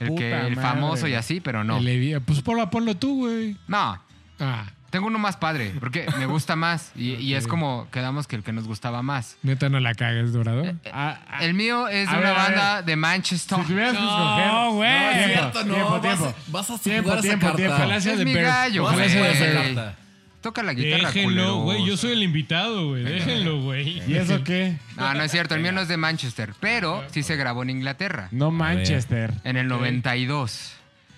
el, 0.00 0.14
que, 0.14 0.32
el 0.32 0.56
madre. 0.56 0.68
famoso 0.68 1.06
y 1.08 1.14
así, 1.14 1.40
pero 1.40 1.64
no. 1.64 1.78
El 1.78 2.20
Pues 2.24 2.40
ponlo, 2.42 2.68
ponlo 2.70 2.96
tú, 2.96 3.26
güey. 3.26 3.56
No, 3.68 4.00
Ah, 4.38 4.66
tengo 4.90 5.06
uno 5.06 5.18
más 5.18 5.36
padre, 5.36 5.72
porque 5.80 6.06
me 6.18 6.26
gusta 6.26 6.56
más 6.56 6.92
y, 6.94 7.14
y 7.14 7.34
es 7.34 7.46
como 7.46 7.88
quedamos 7.90 8.26
que 8.26 8.36
el 8.36 8.42
que 8.42 8.52
nos 8.52 8.66
gustaba 8.66 9.02
más. 9.02 9.36
neta, 9.42 9.68
no 9.70 9.80
la 9.80 9.94
cagues, 9.94 10.32
Dorado. 10.32 10.64
Ah, 10.92 11.18
ah, 11.28 11.38
El 11.44 11.54
mío 11.54 11.88
es 11.88 12.08
A 12.08 12.12
de 12.12 12.18
ver, 12.22 12.30
una 12.32 12.40
a 12.44 12.48
ver. 12.48 12.56
banda 12.58 12.82
de 12.82 12.96
Manchester. 12.96 13.58
si 13.58 13.64
tuvieras 13.66 13.92
que 13.96 14.04
escoger. 14.04 14.46
No, 14.46 14.72
güey. 14.72 14.90
Tiempo, 15.14 15.34
cierto, 15.34 15.64
no. 15.64 15.74
tiempo, 15.74 15.90
vas, 15.90 16.00
tiempo. 16.02 16.34
vas 16.48 16.70
a 16.70 16.78
Tiempo, 16.78 17.08
jugar 17.08 17.20
tiempo, 17.22 17.46
esa 17.46 17.52
carta. 17.52 17.56
tiempo. 17.56 17.76
Falacia 17.78 18.12
Es 18.12 18.18
de 18.18 18.24
mi 18.26 18.34
Bear. 18.34 18.46
gallo, 18.46 18.82
Vas 18.84 18.92
a 18.92 18.96
güey. 18.96 19.12
jugar 19.14 19.30
esa 19.30 19.52
carta. 19.52 19.96
Toca 20.40 20.62
la 20.62 20.74
guitarra, 20.74 21.10
Déjenlo, 21.10 21.62
güey. 21.62 21.84
Yo 21.84 21.96
soy 21.96 22.12
el 22.12 22.22
invitado, 22.22 22.88
güey. 22.90 23.02
Déjenlo, 23.02 23.62
güey. 23.62 24.02
¿Y 24.06 24.14
eso 24.16 24.44
qué? 24.44 24.76
No, 24.96 25.12
no 25.14 25.22
es 25.22 25.32
cierto, 25.32 25.54
el 25.56 25.60
mío 25.62 25.72
no 25.72 25.80
es 25.80 25.88
de 25.88 25.96
Manchester, 25.96 26.54
pero 26.60 27.04
sí 27.10 27.22
se 27.22 27.34
grabó 27.36 27.62
en 27.62 27.70
Inglaterra, 27.70 28.28
No 28.30 28.50
Manchester. 28.50 29.34
en 29.44 29.56
el 29.56 29.66
92. 29.66 30.72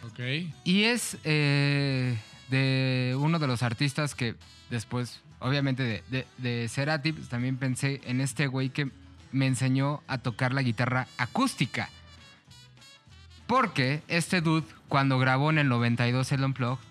Ok. 0.07 0.21
Y 0.65 0.85
es 0.85 1.19
eh, 1.25 2.17
de 2.49 3.17
uno 3.19 3.39
de 3.39 3.47
los 3.47 3.63
artistas 3.63 4.15
que 4.15 4.35
después, 4.71 5.21
obviamente 5.41 5.83
de, 5.83 6.03
de, 6.09 6.27
de 6.39 6.69
Cerati, 6.69 7.13
pues, 7.13 7.29
también 7.29 7.57
pensé 7.59 8.01
en 8.07 8.21
este 8.23 8.47
güey 8.47 8.71
que 8.71 8.89
me 9.33 9.47
enseñó 9.47 10.03
a 10.09 10.19
tocar 10.19 10.55
la 10.55 10.63
guitarra 10.63 11.07
acústica. 11.19 11.91
Porque 13.47 14.03
este 14.09 14.41
dude, 14.41 14.67
cuando 14.89 15.19
grabó 15.19 15.51
en 15.51 15.59
el 15.59 15.69
92 15.69 16.33
el 16.33 16.45
Unplugged, 16.45 16.85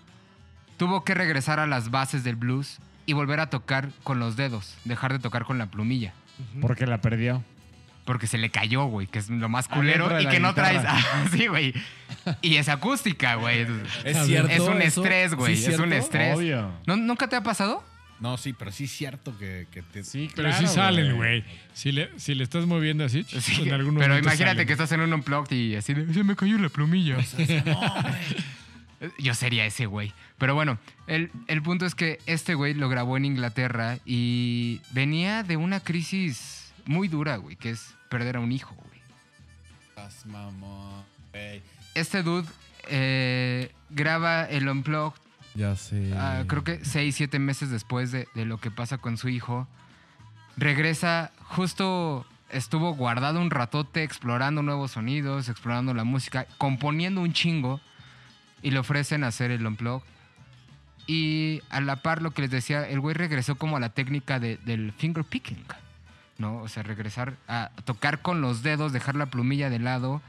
tuvo 0.78 1.04
que 1.04 1.12
regresar 1.14 1.60
a 1.60 1.66
las 1.66 1.90
bases 1.90 2.24
del 2.24 2.36
blues 2.36 2.78
y 3.04 3.12
volver 3.12 3.40
a 3.40 3.50
tocar 3.50 3.90
con 4.02 4.18
los 4.18 4.36
dedos, 4.36 4.76
dejar 4.84 5.12
de 5.12 5.18
tocar 5.18 5.44
con 5.44 5.58
la 5.58 5.66
plumilla. 5.66 6.14
Porque 6.60 6.86
la 6.86 7.00
perdió. 7.02 7.44
Porque 8.04 8.26
se 8.26 8.38
le 8.38 8.48
cayó, 8.50 8.84
güey, 8.86 9.06
que 9.06 9.18
es 9.18 9.28
lo 9.28 9.50
más 9.50 9.68
culero 9.68 10.18
y 10.18 10.26
que 10.28 10.40
no 10.40 10.54
traes. 10.54 10.82
sí, 11.30 11.46
güey. 11.46 11.74
Y 12.40 12.56
es 12.56 12.70
acústica, 12.70 13.34
güey. 13.34 13.66
Es 14.04 14.24
cierto. 14.24 14.50
Es 14.50 14.60
un 14.60 14.80
eso? 14.80 15.02
estrés, 15.02 15.34
güey. 15.34 15.56
¿Sí 15.56 15.70
es 15.70 15.78
un 15.78 15.92
estrés. 15.92 16.34
Obvio. 16.36 16.72
¿No- 16.86 16.96
¿Nunca 16.96 17.28
te 17.28 17.36
ha 17.36 17.42
pasado? 17.42 17.84
No, 18.20 18.36
sí, 18.38 18.52
pero 18.52 18.72
sí 18.72 18.84
es 18.84 18.90
cierto 18.90 19.36
que, 19.38 19.68
que 19.70 19.82
te... 19.82 20.02
Sí, 20.02 20.28
Pero 20.34 20.48
claro. 20.48 20.66
sí 20.66 20.74
salen, 20.74 21.16
güey. 21.16 21.44
Si 21.72 21.92
le, 21.92 22.10
si 22.18 22.34
le 22.34 22.42
estás 22.42 22.66
moviendo 22.66 23.04
así, 23.04 23.22
Sí, 23.24 23.62
en 23.68 23.72
algún 23.74 23.94
pero 23.96 24.18
imagínate 24.18 24.44
salen. 24.52 24.66
que 24.66 24.72
estás 24.72 24.90
en 24.90 25.02
un 25.02 25.12
unplugged 25.12 25.54
y 25.56 25.76
así 25.76 25.94
de, 25.94 26.12
se 26.12 26.24
me 26.24 26.34
cayó 26.34 26.58
la 26.58 26.68
plumilla. 26.68 27.16
Yo 29.18 29.34
sería 29.34 29.64
ese 29.66 29.86
güey. 29.86 30.12
Pero 30.38 30.54
bueno, 30.54 30.78
el, 31.06 31.30
el 31.48 31.62
punto 31.62 31.84
es 31.84 31.94
que 31.94 32.20
este 32.26 32.54
güey 32.54 32.74
lo 32.74 32.88
grabó 32.88 33.16
en 33.16 33.24
Inglaterra 33.24 33.98
y 34.04 34.80
venía 34.92 35.42
de 35.42 35.56
una 35.56 35.80
crisis 35.80 36.72
muy 36.86 37.08
dura, 37.08 37.36
güey, 37.36 37.56
que 37.56 37.70
es 37.70 37.94
perder 38.08 38.36
a 38.36 38.40
un 38.40 38.52
hijo, 38.52 38.74
güey. 38.74 39.00
Estás 39.88 40.26
mamón, 40.26 41.04
güey. 41.32 41.60
Este 41.94 42.22
dude 42.22 42.48
eh, 42.88 43.72
graba 43.90 44.44
el 44.44 44.68
unplugged 44.68 45.20
Ya 45.54 45.74
sé. 45.74 46.12
Ah, 46.14 46.44
creo 46.46 46.62
que 46.62 46.84
seis, 46.84 47.16
siete 47.16 47.38
meses 47.40 47.70
después 47.70 48.12
de, 48.12 48.28
de 48.34 48.44
lo 48.44 48.58
que 48.58 48.70
pasa 48.70 48.98
con 48.98 49.16
su 49.16 49.28
hijo, 49.28 49.66
regresa, 50.56 51.32
justo 51.42 52.24
estuvo 52.50 52.94
guardado 52.94 53.40
un 53.40 53.50
ratote 53.50 54.02
explorando 54.02 54.62
nuevos 54.62 54.92
sonidos, 54.92 55.48
explorando 55.48 55.94
la 55.94 56.04
música, 56.04 56.46
componiendo 56.58 57.20
un 57.20 57.32
chingo 57.32 57.80
y 58.62 58.70
le 58.70 58.78
ofrecen 58.78 59.24
hacer 59.24 59.50
el 59.50 59.66
unplug. 59.66 60.02
Y 61.10 61.62
a 61.70 61.80
la 61.80 61.96
par 61.96 62.20
lo 62.20 62.32
que 62.32 62.42
les 62.42 62.50
decía, 62.50 62.86
el 62.86 63.00
güey 63.00 63.14
regresó 63.14 63.56
como 63.56 63.78
a 63.78 63.80
la 63.80 63.88
técnica 63.88 64.38
de- 64.38 64.58
del 64.58 64.92
finger 64.92 65.24
picking, 65.24 65.64
¿no? 66.36 66.58
O 66.58 66.68
sea, 66.68 66.82
regresar 66.82 67.34
a 67.48 67.70
tocar 67.86 68.20
con 68.20 68.42
los 68.42 68.62
dedos, 68.62 68.92
dejar 68.92 69.16
la 69.16 69.24
plumilla 69.26 69.70
de 69.70 69.78
lado. 69.78 70.20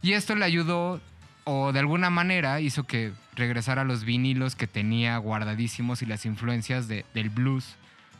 Y 0.00 0.12
esto 0.12 0.36
le 0.36 0.44
ayudó, 0.44 1.00
o 1.42 1.72
de 1.72 1.80
alguna 1.80 2.08
manera 2.08 2.60
hizo 2.60 2.84
que 2.84 3.12
regresara 3.34 3.82
a 3.82 3.84
los 3.84 4.04
vinilos 4.04 4.54
que 4.54 4.68
tenía 4.68 5.16
guardadísimos 5.18 6.02
y 6.02 6.06
las 6.06 6.24
influencias 6.24 6.86
de- 6.86 7.04
del 7.14 7.28
blues 7.28 7.74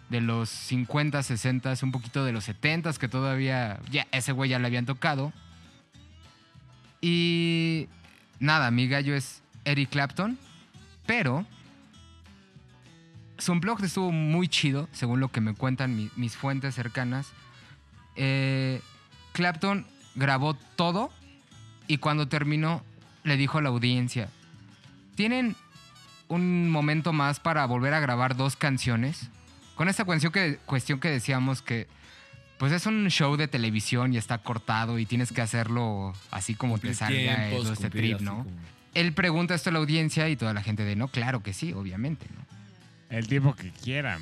de 0.09 0.21
los 0.21 0.49
50, 0.49 1.23
60, 1.23 1.73
un 1.85 1.93
poquito 1.93 2.25
de 2.25 2.33
los 2.33 2.43
70 2.45 2.93
que 2.95 3.07
todavía, 3.07 3.79
ya 3.93 4.09
ese 4.11 4.33
güey 4.33 4.51
ya 4.51 4.59
le 4.59 4.67
habían 4.67 4.87
tocado. 4.87 5.33
Y 7.01 7.89
nada, 8.41 8.71
mi 8.73 8.89
gallo 8.89 9.15
es 9.15 9.41
Eric 9.65 9.91
Clapton, 9.91 10.37
pero 11.07 11.47
su 13.39 13.55
blog 13.57 13.83
estuvo 13.83 14.13
muy 14.13 14.49
chido, 14.49 14.89
según 14.93 15.21
lo 15.21 15.29
que 15.29 15.41
me 15.41 15.55
cuentan 15.55 15.97
mi- 15.97 16.11
mis 16.17 16.37
fuentes 16.37 16.75
cercanas. 16.75 17.29
Eh, 18.17 18.81
Clapton 19.33 19.87
grabó 20.15 20.55
todo 20.55 21.11
y 21.87 21.99
cuando 21.99 22.29
terminó 22.29 22.85
le 23.25 23.37
dijo 23.37 23.59
a 23.59 23.63
la 23.63 23.71
audiencia, 23.71 24.29
tienen 25.15 25.57
un 26.29 26.71
momento 26.71 27.13
más 27.13 27.41
para 27.41 27.65
volver 27.67 27.95
a 27.95 28.01
grabar 28.01 28.37
dos 28.37 28.57
canciones. 28.57 29.29
Con 29.77 29.89
esta 29.89 30.05
cuestión 30.05 30.33
que, 30.33 30.59
cuestión 30.67 31.01
que 31.01 31.09
decíamos 31.09 31.63
que 31.63 31.89
pues 32.59 32.71
es 32.73 32.87
un 32.87 33.09
show 33.09 33.37
de 33.37 33.49
televisión 33.49 34.13
y 34.13 34.19
está 34.19 34.39
cortado 34.39 34.99
y 35.01 35.07
tienes 35.07 35.33
que 35.33 35.41
hacerlo 35.41 36.13
así 36.31 36.55
como 36.55 36.79
te 36.79 36.95
salga 36.95 37.37
tiempos, 37.49 37.63
todo 37.65 37.73
este 37.73 37.91
trip, 37.91 38.21
¿no? 38.21 38.45
como- 38.45 38.51
Él 38.95 39.13
pregunta 39.15 39.55
esto 39.55 39.71
a 39.71 39.73
la 39.73 39.79
audiencia 39.81 40.29
y 40.29 40.37
toda 40.37 40.53
la 40.55 40.63
gente 40.63 40.85
de 40.85 40.95
no, 40.95 41.09
claro 41.09 41.43
que 41.43 41.55
sí, 41.55 41.73
obviamente, 41.73 42.27
¿no? 42.37 42.43
El 43.13 43.29
tiempo 43.29 43.55
que 43.55 43.71
quiera. 43.71 44.19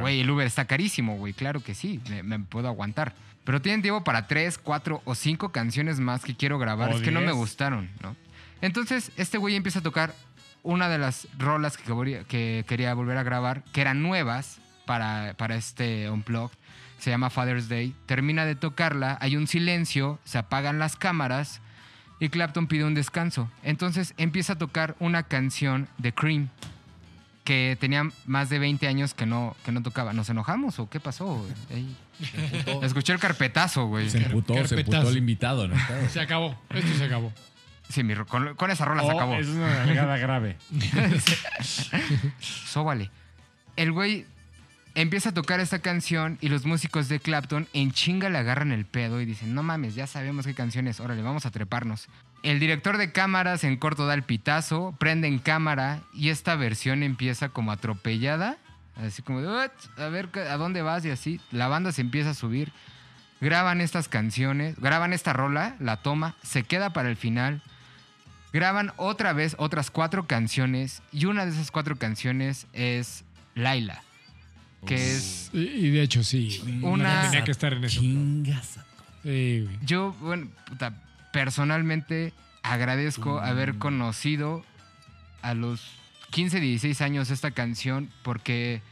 Güey, 0.00 0.20
el 0.20 0.30
Uber 0.30 0.46
está 0.46 0.64
carísimo, 0.64 1.16
güey. 1.16 1.32
Claro 1.34 1.62
que 1.62 1.74
sí, 1.74 2.00
me, 2.08 2.22
me 2.22 2.38
puedo 2.40 2.66
aguantar. 2.68 3.14
Pero 3.44 3.62
tienen 3.62 3.82
tiempo 3.82 4.02
para 4.04 4.26
tres, 4.26 4.58
cuatro 4.58 5.00
o 5.04 5.14
cinco 5.14 5.52
canciones 5.52 6.00
más 6.00 6.22
que 6.24 6.34
quiero 6.34 6.58
grabar. 6.58 6.90
O 6.90 6.96
es 6.96 7.02
que 7.02 7.10
no 7.10 7.20
me 7.20 7.32
gustaron, 7.32 7.90
¿no? 8.02 8.16
Entonces, 8.60 9.12
este 9.16 9.38
güey 9.38 9.54
empieza 9.56 9.78
a 9.78 9.82
tocar 9.82 10.14
una 10.62 10.88
de 10.88 10.98
las 10.98 11.28
rolas 11.38 11.76
que, 11.76 11.84
quería- 11.84 12.24
que 12.24 12.64
quería 12.66 12.92
volver 12.94 13.16
a 13.16 13.22
grabar, 13.22 13.62
que 13.72 13.80
eran 13.80 14.02
nuevas 14.02 14.58
para, 14.86 15.34
para 15.38 15.54
este 15.56 16.10
Unplugged. 16.10 16.56
Se 16.98 17.10
llama 17.10 17.30
Father's 17.30 17.68
Day. 17.68 17.94
Termina 18.06 18.44
de 18.44 18.56
tocarla, 18.56 19.16
hay 19.20 19.36
un 19.36 19.46
silencio, 19.46 20.18
se 20.24 20.38
apagan 20.38 20.78
las 20.78 20.96
cámaras 20.96 21.60
y 22.20 22.28
Clapton 22.30 22.66
pide 22.66 22.84
un 22.84 22.94
descanso. 22.94 23.48
Entonces 23.62 24.14
empieza 24.16 24.54
a 24.54 24.58
tocar 24.58 24.96
una 24.98 25.22
canción 25.22 25.88
de 25.98 26.12
Cream 26.12 26.48
que 27.48 27.78
tenía 27.80 28.06
más 28.26 28.50
de 28.50 28.58
20 28.58 28.86
años 28.88 29.14
que 29.14 29.24
no, 29.24 29.56
que 29.64 29.72
no 29.72 29.82
tocaba. 29.82 30.12
¿Nos 30.12 30.28
enojamos 30.28 30.78
o 30.80 30.90
qué 30.90 31.00
pasó? 31.00 31.48
Ey. 31.70 31.96
Escuché 32.82 33.14
el 33.14 33.18
carpetazo, 33.18 33.86
güey. 33.86 34.10
Se 34.10 34.18
emputó, 34.18 34.52
se 34.66 34.78
emputó 34.78 35.08
el 35.08 35.16
invitado, 35.16 35.66
¿no? 35.66 35.74
Se 36.10 36.20
acabó. 36.20 36.60
Esto 36.68 36.92
se 36.98 37.04
acabó. 37.06 37.32
Sí, 37.88 38.02
mi 38.04 38.14
con, 38.16 38.54
con 38.54 38.70
esa 38.70 38.84
rola 38.84 39.00
se 39.00 39.08
Oh, 39.08 39.12
acabó. 39.12 39.36
es 39.36 39.46
una 39.48 39.86
nalgada 39.86 40.18
grave. 40.18 40.58
Sóbale. 42.40 43.10
El 43.76 43.92
güey 43.92 44.26
empieza 44.94 45.30
a 45.30 45.32
tocar 45.32 45.58
esta 45.60 45.78
canción 45.78 46.36
y 46.42 46.50
los 46.50 46.66
músicos 46.66 47.08
de 47.08 47.18
Clapton 47.18 47.66
en 47.72 47.92
chinga 47.92 48.28
le 48.28 48.36
agarran 48.36 48.72
el 48.72 48.84
pedo 48.84 49.22
y 49.22 49.24
dicen, 49.24 49.54
no 49.54 49.62
mames, 49.62 49.94
ya 49.94 50.06
sabemos 50.06 50.44
qué 50.44 50.52
canción 50.52 50.86
es, 50.86 51.00
órale, 51.00 51.22
vamos 51.22 51.46
a 51.46 51.50
treparnos. 51.50 52.08
El 52.42 52.60
director 52.60 52.98
de 52.98 53.10
cámaras 53.12 53.64
en 53.64 53.76
corto 53.76 54.06
da 54.06 54.14
el 54.14 54.22
pitazo, 54.22 54.94
prende 54.98 55.26
en 55.28 55.38
cámara 55.38 56.00
y 56.14 56.28
esta 56.28 56.54
versión 56.54 57.02
empieza 57.02 57.48
como 57.48 57.72
atropellada, 57.72 58.58
así 58.96 59.22
como 59.22 59.40
de, 59.42 59.48
"What? 59.48 59.70
a 59.96 60.08
ver, 60.08 60.28
¿a 60.48 60.56
dónde 60.56 60.82
vas? 60.82 61.04
Y 61.04 61.10
así, 61.10 61.40
la 61.50 61.66
banda 61.68 61.90
se 61.92 62.00
empieza 62.00 62.30
a 62.30 62.34
subir, 62.34 62.72
graban 63.40 63.80
estas 63.80 64.08
canciones, 64.08 64.76
graban 64.78 65.12
esta 65.12 65.32
rola, 65.32 65.74
la 65.80 65.96
toma, 65.98 66.36
se 66.42 66.62
queda 66.62 66.90
para 66.92 67.08
el 67.10 67.16
final, 67.16 67.60
graban 68.52 68.92
otra 68.96 69.32
vez 69.32 69.54
otras 69.58 69.90
cuatro 69.90 70.26
canciones 70.26 71.02
y 71.12 71.24
una 71.26 71.44
de 71.44 71.50
esas 71.52 71.70
cuatro 71.72 71.96
canciones 71.96 72.66
es 72.72 73.24
Laila, 73.56 74.02
que 74.86 74.94
es 74.94 75.50
Y, 75.52 75.58
y 75.58 75.90
de 75.90 76.02
hecho, 76.02 76.22
sí. 76.22 76.80
Una- 76.82 77.22
Tenía 77.22 77.42
que 77.44 77.50
estar 77.50 77.72
en 77.72 77.82
eso. 77.84 78.00
Chingas. 78.00 78.78
Sí, 79.24 79.62
güey. 79.64 79.78
yo, 79.82 80.12
bueno, 80.20 80.48
puta, 80.66 80.92
personalmente 81.32 82.32
agradezco 82.62 83.40
haber 83.40 83.78
conocido 83.78 84.64
a 85.42 85.54
los 85.54 85.86
15, 86.30 86.60
16 86.60 87.00
años 87.00 87.30
esta 87.30 87.50
canción 87.52 88.10
porque 88.22 88.82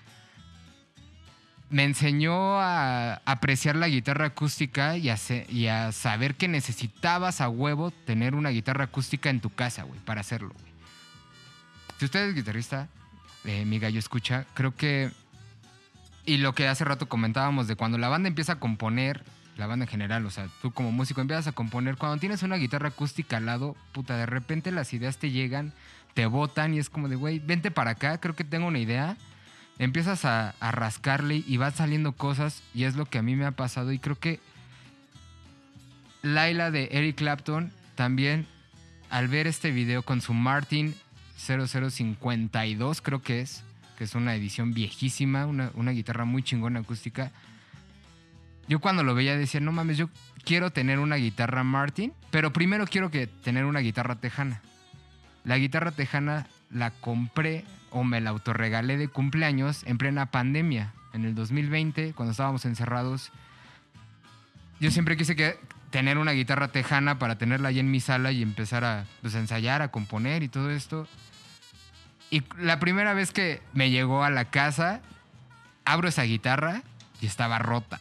me 1.68 1.82
enseñó 1.84 2.60
a 2.60 3.20
apreciar 3.24 3.74
la 3.74 3.88
guitarra 3.88 4.26
acústica 4.26 4.96
y 4.96 5.08
a, 5.10 5.16
se- 5.16 5.46
y 5.48 5.66
a 5.66 5.90
saber 5.90 6.36
que 6.36 6.46
necesitabas 6.46 7.40
a 7.40 7.48
huevo 7.48 7.90
tener 7.90 8.34
una 8.36 8.50
guitarra 8.50 8.84
acústica 8.84 9.30
en 9.30 9.40
tu 9.40 9.50
casa, 9.50 9.82
güey, 9.82 9.98
para 10.00 10.20
hacerlo, 10.20 10.50
güey. 10.54 10.72
Si 11.98 12.04
usted 12.04 12.28
es 12.28 12.34
guitarrista, 12.34 12.88
eh, 13.44 13.64
mi 13.64 13.78
gallo 13.78 13.98
escucha, 13.98 14.46
creo 14.54 14.74
que... 14.76 15.10
Y 16.24 16.38
lo 16.38 16.54
que 16.54 16.68
hace 16.68 16.84
rato 16.84 17.08
comentábamos 17.08 17.66
de 17.68 17.76
cuando 17.76 17.98
la 17.98 18.08
banda 18.08 18.28
empieza 18.28 18.54
a 18.54 18.60
componer, 18.60 19.24
la 19.56 19.66
banda 19.66 19.84
en 19.84 19.90
general, 19.90 20.26
o 20.26 20.30
sea, 20.30 20.48
tú 20.60 20.70
como 20.70 20.92
músico 20.92 21.20
empiezas 21.20 21.46
a 21.46 21.52
componer, 21.52 21.96
cuando 21.96 22.18
tienes 22.18 22.42
una 22.42 22.56
guitarra 22.56 22.88
acústica 22.88 23.38
al 23.38 23.46
lado, 23.46 23.76
puta, 23.92 24.16
de 24.16 24.26
repente 24.26 24.70
las 24.70 24.92
ideas 24.92 25.16
te 25.16 25.30
llegan, 25.30 25.72
te 26.14 26.26
botan 26.26 26.74
y 26.74 26.78
es 26.78 26.90
como 26.90 27.08
de, 27.08 27.16
güey, 27.16 27.38
vente 27.38 27.70
para 27.70 27.92
acá, 27.92 28.18
creo 28.18 28.34
que 28.34 28.44
tengo 28.44 28.66
una 28.66 28.78
idea. 28.78 29.16
Empiezas 29.78 30.24
a, 30.24 30.54
rascarle 30.60 31.42
y 31.46 31.56
van 31.58 31.74
saliendo 31.74 32.12
cosas 32.12 32.62
y 32.74 32.84
es 32.84 32.96
lo 32.96 33.04
que 33.04 33.18
a 33.18 33.22
mí 33.22 33.36
me 33.36 33.44
ha 33.44 33.50
pasado 33.50 33.92
y 33.92 33.98
creo 33.98 34.18
que 34.18 34.40
Laila 36.22 36.70
de 36.70 36.88
Eric 36.92 37.16
Clapton 37.16 37.70
también 37.94 38.46
al 39.10 39.28
ver 39.28 39.46
este 39.46 39.70
video 39.70 40.02
con 40.02 40.22
su 40.22 40.32
Martin 40.32 40.94
0052 41.38 43.02
creo 43.02 43.20
que 43.20 43.42
es, 43.42 43.62
que 43.98 44.04
es 44.04 44.14
una 44.14 44.34
edición 44.34 44.72
viejísima, 44.72 45.44
una, 45.44 45.70
una 45.74 45.90
guitarra 45.90 46.24
muy 46.24 46.42
chingona 46.42 46.80
acústica. 46.80 47.30
Yo 48.68 48.80
cuando 48.80 49.04
lo 49.04 49.14
veía 49.14 49.36
decía, 49.36 49.60
no 49.60 49.72
mames, 49.72 49.96
yo 49.96 50.08
quiero 50.44 50.70
tener 50.70 50.98
una 50.98 51.16
guitarra 51.16 51.62
Martin, 51.62 52.12
pero 52.30 52.52
primero 52.52 52.86
quiero 52.86 53.10
que 53.10 53.26
tener 53.26 53.64
una 53.64 53.80
guitarra 53.80 54.16
tejana. 54.16 54.60
La 55.44 55.58
guitarra 55.58 55.92
tejana 55.92 56.46
la 56.70 56.90
compré 56.90 57.64
o 57.90 58.02
me 58.02 58.20
la 58.20 58.30
autorregalé 58.30 58.96
de 58.96 59.08
cumpleaños 59.08 59.84
en 59.84 59.98
plena 59.98 60.26
pandemia, 60.26 60.92
en 61.12 61.24
el 61.24 61.34
2020, 61.34 62.12
cuando 62.14 62.32
estábamos 62.32 62.64
encerrados. 62.64 63.30
Yo 64.80 64.90
siempre 64.90 65.16
quise 65.16 65.36
que, 65.36 65.58
tener 65.90 66.18
una 66.18 66.32
guitarra 66.32 66.68
tejana 66.68 67.18
para 67.18 67.38
tenerla 67.38 67.68
ahí 67.68 67.78
en 67.78 67.90
mi 67.90 68.00
sala 68.00 68.32
y 68.32 68.42
empezar 68.42 68.84
a 68.84 69.06
pues, 69.22 69.34
a 69.34 69.38
ensayar, 69.38 69.82
a 69.82 69.88
componer 69.88 70.42
y 70.42 70.48
todo 70.48 70.70
esto. 70.70 71.08
Y 72.30 72.42
la 72.58 72.80
primera 72.80 73.14
vez 73.14 73.32
que 73.32 73.62
me 73.72 73.90
llegó 73.90 74.24
a 74.24 74.30
la 74.30 74.46
casa, 74.46 75.00
abro 75.84 76.08
esa 76.08 76.24
guitarra 76.24 76.82
y 77.20 77.26
estaba 77.26 77.58
rota. 77.58 78.00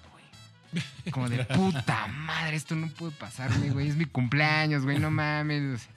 Como 1.11 1.29
de 1.29 1.43
puta 1.45 2.07
madre, 2.07 2.55
esto 2.55 2.75
no 2.75 2.87
puede 2.87 3.11
pasarme, 3.13 3.69
güey. 3.69 3.89
Es 3.89 3.95
mi 3.95 4.05
cumpleaños, 4.05 4.83
güey, 4.83 4.99
no 4.99 5.11
mames. 5.11 5.87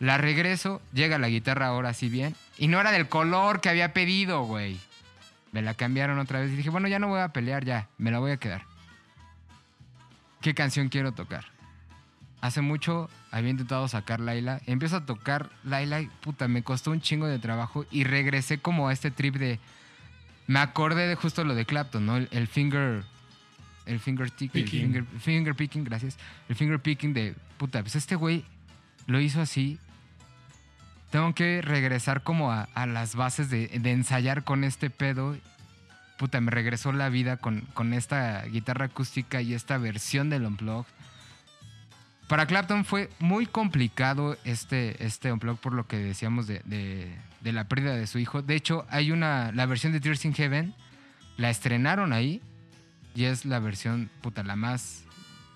La 0.00 0.18
regreso, 0.18 0.82
llega 0.92 1.18
la 1.18 1.28
guitarra 1.28 1.68
ahora 1.68 1.94
sí 1.94 2.08
bien. 2.08 2.34
Y 2.58 2.68
no 2.68 2.80
era 2.80 2.90
del 2.90 3.08
color 3.08 3.60
que 3.60 3.68
había 3.68 3.92
pedido, 3.92 4.42
güey. 4.44 4.80
Me 5.52 5.62
la 5.62 5.74
cambiaron 5.74 6.18
otra 6.18 6.40
vez 6.40 6.52
y 6.52 6.56
dije, 6.56 6.70
bueno, 6.70 6.88
ya 6.88 6.98
no 6.98 7.08
voy 7.08 7.20
a 7.20 7.28
pelear, 7.28 7.64
ya, 7.64 7.88
me 7.98 8.10
la 8.10 8.18
voy 8.18 8.32
a 8.32 8.38
quedar. 8.38 8.64
¿Qué 10.40 10.54
canción 10.54 10.88
quiero 10.88 11.12
tocar? 11.12 11.44
Hace 12.40 12.62
mucho 12.62 13.08
había 13.30 13.50
intentado 13.50 13.86
sacar 13.86 14.18
Laila. 14.18 14.60
Empiezo 14.66 14.96
a 14.96 15.06
tocar 15.06 15.50
Laila 15.62 16.00
y 16.00 16.06
puta, 16.06 16.48
me 16.48 16.64
costó 16.64 16.90
un 16.90 17.00
chingo 17.00 17.26
de 17.26 17.38
trabajo 17.38 17.86
y 17.90 18.02
regresé 18.02 18.58
como 18.58 18.88
a 18.88 18.92
este 18.92 19.12
trip 19.12 19.36
de 19.36 19.60
me 20.46 20.58
acordé 20.58 21.06
de 21.06 21.14
justo 21.14 21.44
lo 21.44 21.54
de 21.54 21.64
Clapton, 21.64 22.04
¿no? 22.04 22.16
El, 22.16 22.28
el 22.30 22.48
finger. 22.48 23.04
El 23.86 23.98
finger 24.00 24.30
tick, 24.30 24.54
el 24.54 25.06
finger 25.20 25.54
picking, 25.54 25.84
gracias. 25.84 26.16
El 26.48 26.56
finger 26.56 26.78
picking 26.80 27.12
de 27.14 27.34
puta, 27.58 27.80
pues 27.82 27.96
este 27.96 28.14
güey 28.16 28.44
lo 29.06 29.20
hizo 29.20 29.40
así. 29.40 29.78
Tengo 31.10 31.34
que 31.34 31.60
regresar 31.62 32.22
como 32.22 32.52
a, 32.52 32.68
a 32.74 32.86
las 32.86 33.14
bases 33.16 33.50
de, 33.50 33.68
de 33.68 33.90
ensayar 33.90 34.44
con 34.44 34.64
este 34.64 34.88
pedo. 34.88 35.36
Puta, 36.18 36.40
me 36.40 36.50
regresó 36.50 36.92
la 36.92 37.08
vida 37.08 37.36
con, 37.36 37.62
con 37.74 37.92
esta 37.92 38.42
guitarra 38.44 38.86
acústica 38.86 39.42
y 39.42 39.54
esta 39.54 39.76
versión 39.78 40.30
del 40.30 40.46
Unplugged. 40.46 40.86
Para 42.28 42.46
Clapton 42.46 42.84
fue 42.84 43.10
muy 43.18 43.44
complicado 43.46 44.38
este, 44.44 45.04
este 45.04 45.32
Unplugged 45.32 45.60
por 45.60 45.74
lo 45.74 45.86
que 45.86 45.98
decíamos 45.98 46.46
de, 46.46 46.62
de- 46.64 47.14
de 47.42 47.52
la 47.52 47.64
pérdida 47.66 47.94
de 47.96 48.06
su 48.06 48.18
hijo. 48.20 48.40
De 48.40 48.54
hecho, 48.54 48.86
hay 48.88 49.10
una, 49.10 49.50
la 49.52 49.66
versión 49.66 49.92
de 49.92 50.00
Tears 50.00 50.24
in 50.24 50.32
Heaven, 50.32 50.74
la 51.36 51.50
estrenaron 51.50 52.12
ahí 52.12 52.40
y 53.14 53.24
es 53.24 53.44
la 53.44 53.58
versión, 53.58 54.10
puta, 54.20 54.42
la 54.42 54.56
más, 54.56 55.04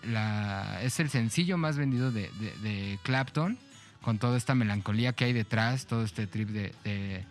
la, 0.03 0.81
es 0.83 1.01
el 1.01 1.09
sencillo 1.11 1.57
más 1.59 1.77
vendido 1.77 2.11
de, 2.13 2.31
de- 2.41 2.57
de 2.69 2.99
Clapton, 3.03 3.59
con 4.03 4.19
toda 4.19 4.37
esta 4.37 4.55
melancolía 4.55 5.13
que 5.13 5.25
hay 5.25 5.33
detrás, 5.33 5.87
todo 5.87 6.05
este 6.05 6.27
trip 6.27 6.49
de, 6.51 6.73
de- 6.85 7.25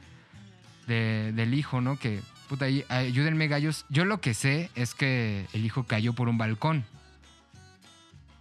de- 0.87 1.31
del 1.33 1.53
hijo, 1.53 1.79
¿no? 1.81 1.97
Que, 1.97 2.21
puta, 2.49 2.65
ayúdenme 2.89 3.47
gallos. 3.47 3.85
Yo 3.89 4.05
lo 4.05 4.19
que 4.21 4.33
sé 4.33 4.69
es 4.75 4.93
que 4.93 5.45
el 5.53 5.65
hijo 5.65 5.85
cayó 5.85 6.13
por 6.13 6.27
un 6.29 6.37
balcón. 6.37 6.83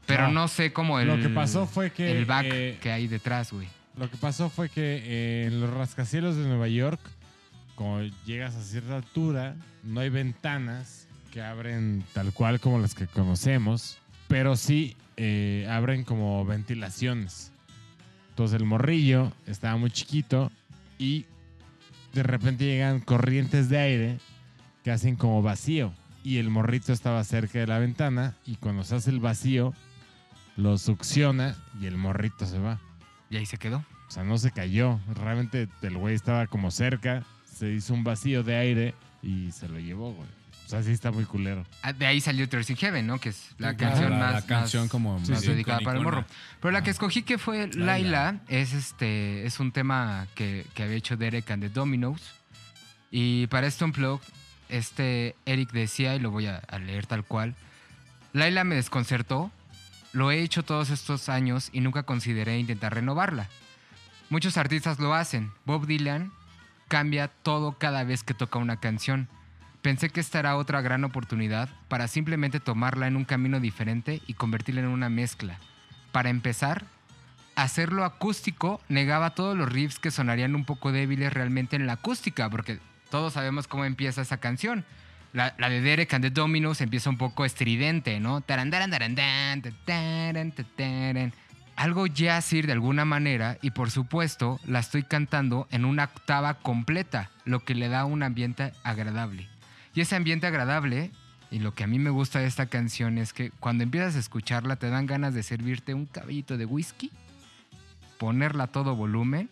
Pero 0.06 0.24
No. 0.28 0.32
no, 0.32 0.48
sé 0.48 0.72
cómo 0.72 1.00
el... 1.00 1.08
Lo 1.08 1.18
que 1.18 1.30
pasó 1.30 1.66
fue 1.66 1.90
que, 1.90 2.10
El 2.12 2.26
back 2.26 2.46
eh, 2.50 2.78
que 2.82 2.92
hay 2.92 3.06
detrás, 3.08 3.52
güey. 3.52 3.68
Lo 3.96 4.10
que 4.10 4.16
pasó 4.18 4.50
fue 4.50 4.68
que 4.68 5.02
eh, 5.04 5.46
en 5.46 5.60
los 5.60 5.70
rascacielos 5.72 6.36
de 6.36 6.42
Nueva 6.46 6.68
York, 6.68 7.00
como 7.74 8.02
llegas 8.26 8.54
a 8.54 8.62
cierta 8.62 8.96
altura, 8.96 9.56
no 9.82 10.00
hay 10.00 10.10
ventanas 10.10 11.03
que 11.34 11.42
abren 11.42 12.04
tal 12.12 12.32
cual 12.32 12.60
como 12.60 12.78
las 12.78 12.94
que 12.94 13.08
conocemos, 13.08 13.98
pero 14.28 14.54
sí 14.54 14.96
eh, 15.16 15.66
abren 15.68 16.04
como 16.04 16.44
ventilaciones. 16.44 17.50
Entonces 18.30 18.60
el 18.60 18.64
morrillo 18.64 19.32
estaba 19.44 19.76
muy 19.76 19.90
chiquito 19.90 20.52
y 20.96 21.26
de 22.12 22.22
repente 22.22 22.64
llegan 22.64 23.00
corrientes 23.00 23.68
de 23.68 23.78
aire 23.78 24.18
que 24.84 24.92
hacen 24.92 25.16
como 25.16 25.42
vacío. 25.42 25.92
Y 26.22 26.38
el 26.38 26.50
morrito 26.50 26.92
estaba 26.92 27.24
cerca 27.24 27.58
de 27.58 27.66
la 27.66 27.80
ventana 27.80 28.36
y 28.46 28.54
cuando 28.54 28.84
se 28.84 28.94
hace 28.94 29.10
el 29.10 29.18
vacío, 29.18 29.74
lo 30.56 30.78
succiona 30.78 31.56
y 31.80 31.86
el 31.86 31.96
morrito 31.96 32.46
se 32.46 32.60
va. 32.60 32.80
Y 33.28 33.38
ahí 33.38 33.46
se 33.46 33.58
quedó. 33.58 33.78
O 34.06 34.10
sea, 34.10 34.22
no 34.22 34.38
se 34.38 34.52
cayó. 34.52 35.00
Realmente 35.12 35.68
el 35.82 35.98
güey 35.98 36.14
estaba 36.14 36.46
como 36.46 36.70
cerca, 36.70 37.24
se 37.44 37.72
hizo 37.72 37.92
un 37.92 38.04
vacío 38.04 38.44
de 38.44 38.54
aire 38.54 38.94
y 39.20 39.50
se 39.50 39.68
lo 39.68 39.80
llevó, 39.80 40.12
güey. 40.12 40.43
Sea, 40.82 40.82
sí 40.82 40.92
está 40.92 41.10
muy 41.12 41.24
culero. 41.24 41.64
Ah, 41.82 41.92
De 41.92 42.06
ahí 42.06 42.20
salió 42.20 42.48
Tears 42.48 42.68
in 42.70 42.76
Heaven, 42.76 43.06
¿no? 43.06 43.18
Que 43.20 43.30
es 43.30 43.50
la 43.58 43.70
Sí, 43.70 43.76
canción 43.76 44.10
la- 44.10 44.18
más, 44.18 44.32
la 44.34 44.42
canción 44.46 44.82
más- 44.84 44.90
como 44.90 45.18
más 45.18 45.28
sí, 45.28 45.36
sí, 45.36 45.46
dedicada 45.48 45.80
para 45.80 45.98
el 45.98 46.04
morro. 46.04 46.24
Pero 46.60 46.72
la 46.72 46.82
que 46.82 46.90
escogí 46.90 47.22
que 47.22 47.38
fue 47.38 47.68
Laila. 47.68 47.84
Laila, 47.86 48.40
es 48.48 48.72
este 48.72 49.46
es 49.46 49.60
un 49.60 49.72
tema 49.72 50.26
que, 50.34 50.66
que 50.74 50.82
había 50.82 50.96
hecho 50.96 51.16
Derek 51.16 51.50
and 51.50 51.62
the 51.62 51.68
Dominos. 51.68 52.20
Y 53.10 53.46
para 53.48 53.66
este 53.66 53.84
Unplugged, 53.84 54.26
este 54.68 55.36
Eric 55.46 55.70
decía, 55.72 56.14
y 56.16 56.18
lo 56.20 56.30
voy 56.30 56.46
a, 56.46 56.56
a 56.68 56.78
leer 56.78 57.06
tal 57.06 57.24
cual, 57.24 57.54
Laila 58.32 58.64
me 58.64 58.74
desconcertó, 58.74 59.52
lo 60.12 60.30
he 60.30 60.40
hecho 60.42 60.62
todos 60.64 60.90
estos 60.90 61.28
años 61.28 61.70
y 61.72 61.80
nunca 61.80 62.02
consideré 62.02 62.58
intentar 62.58 62.94
renovarla. 62.94 63.48
Muchos 64.30 64.56
artistas 64.56 64.98
lo 64.98 65.14
hacen. 65.14 65.52
Bob 65.64 65.86
Dylan 65.86 66.32
cambia 66.88 67.28
todo 67.28 67.78
cada 67.78 68.02
vez 68.04 68.22
que 68.24 68.34
toca 68.34 68.58
una 68.58 68.78
canción. 68.80 69.28
Pensé 69.84 70.08
que 70.08 70.20
esta 70.20 70.38
era 70.38 70.56
otra 70.56 70.80
gran 70.80 71.04
oportunidad 71.04 71.68
para 71.88 72.08
simplemente 72.08 72.58
tomarla 72.58 73.06
en 73.06 73.16
un 73.16 73.26
camino 73.26 73.60
diferente 73.60 74.22
y 74.26 74.32
convertirla 74.32 74.80
en 74.80 74.86
una 74.86 75.10
mezcla. 75.10 75.58
Para 76.10 76.30
empezar, 76.30 76.86
hacerlo 77.54 78.06
acústico 78.06 78.80
negaba 78.88 79.34
todos 79.34 79.54
los 79.54 79.70
riffs 79.70 79.98
que 79.98 80.10
sonarían 80.10 80.54
un 80.54 80.64
poco 80.64 80.90
débiles 80.90 81.34
realmente 81.34 81.76
en 81.76 81.86
la 81.86 81.92
acústica, 81.92 82.48
porque 82.48 82.78
todos 83.10 83.34
sabemos 83.34 83.68
cómo 83.68 83.84
empieza 83.84 84.22
esa 84.22 84.38
canción. 84.38 84.86
La, 85.34 85.54
la 85.58 85.68
de 85.68 85.82
Derek 85.82 86.14
and 86.14 86.24
the 86.24 86.30
Dominos 86.30 86.80
empieza 86.80 87.10
un 87.10 87.18
poco 87.18 87.44
estridente, 87.44 88.20
¿no? 88.20 88.42
Algo 91.76 92.06
jazzir 92.06 92.66
de 92.66 92.72
alguna 92.72 93.04
manera 93.04 93.58
y 93.60 93.72
por 93.72 93.90
supuesto 93.90 94.60
la 94.64 94.78
estoy 94.78 95.02
cantando 95.02 95.68
en 95.70 95.84
una 95.84 96.04
octava 96.04 96.54
completa, 96.54 97.30
lo 97.44 97.60
que 97.60 97.74
le 97.74 97.90
da 97.90 98.06
un 98.06 98.22
ambiente 98.22 98.72
agradable. 98.82 99.53
Y 99.94 100.00
ese 100.00 100.16
ambiente 100.16 100.46
agradable, 100.46 101.10
y 101.50 101.60
lo 101.60 101.74
que 101.74 101.84
a 101.84 101.86
mí 101.86 101.98
me 101.98 102.10
gusta 102.10 102.40
de 102.40 102.46
esta 102.46 102.66
canción 102.66 103.18
es 103.18 103.32
que 103.32 103.50
cuando 103.50 103.84
empiezas 103.84 104.16
a 104.16 104.18
escucharla 104.18 104.76
te 104.76 104.90
dan 104.90 105.06
ganas 105.06 105.34
de 105.34 105.42
servirte 105.42 105.94
un 105.94 106.06
caballito 106.06 106.56
de 106.56 106.66
whisky, 106.66 107.12
ponerla 108.18 108.64
a 108.64 108.66
todo 108.68 108.96
volumen 108.96 109.48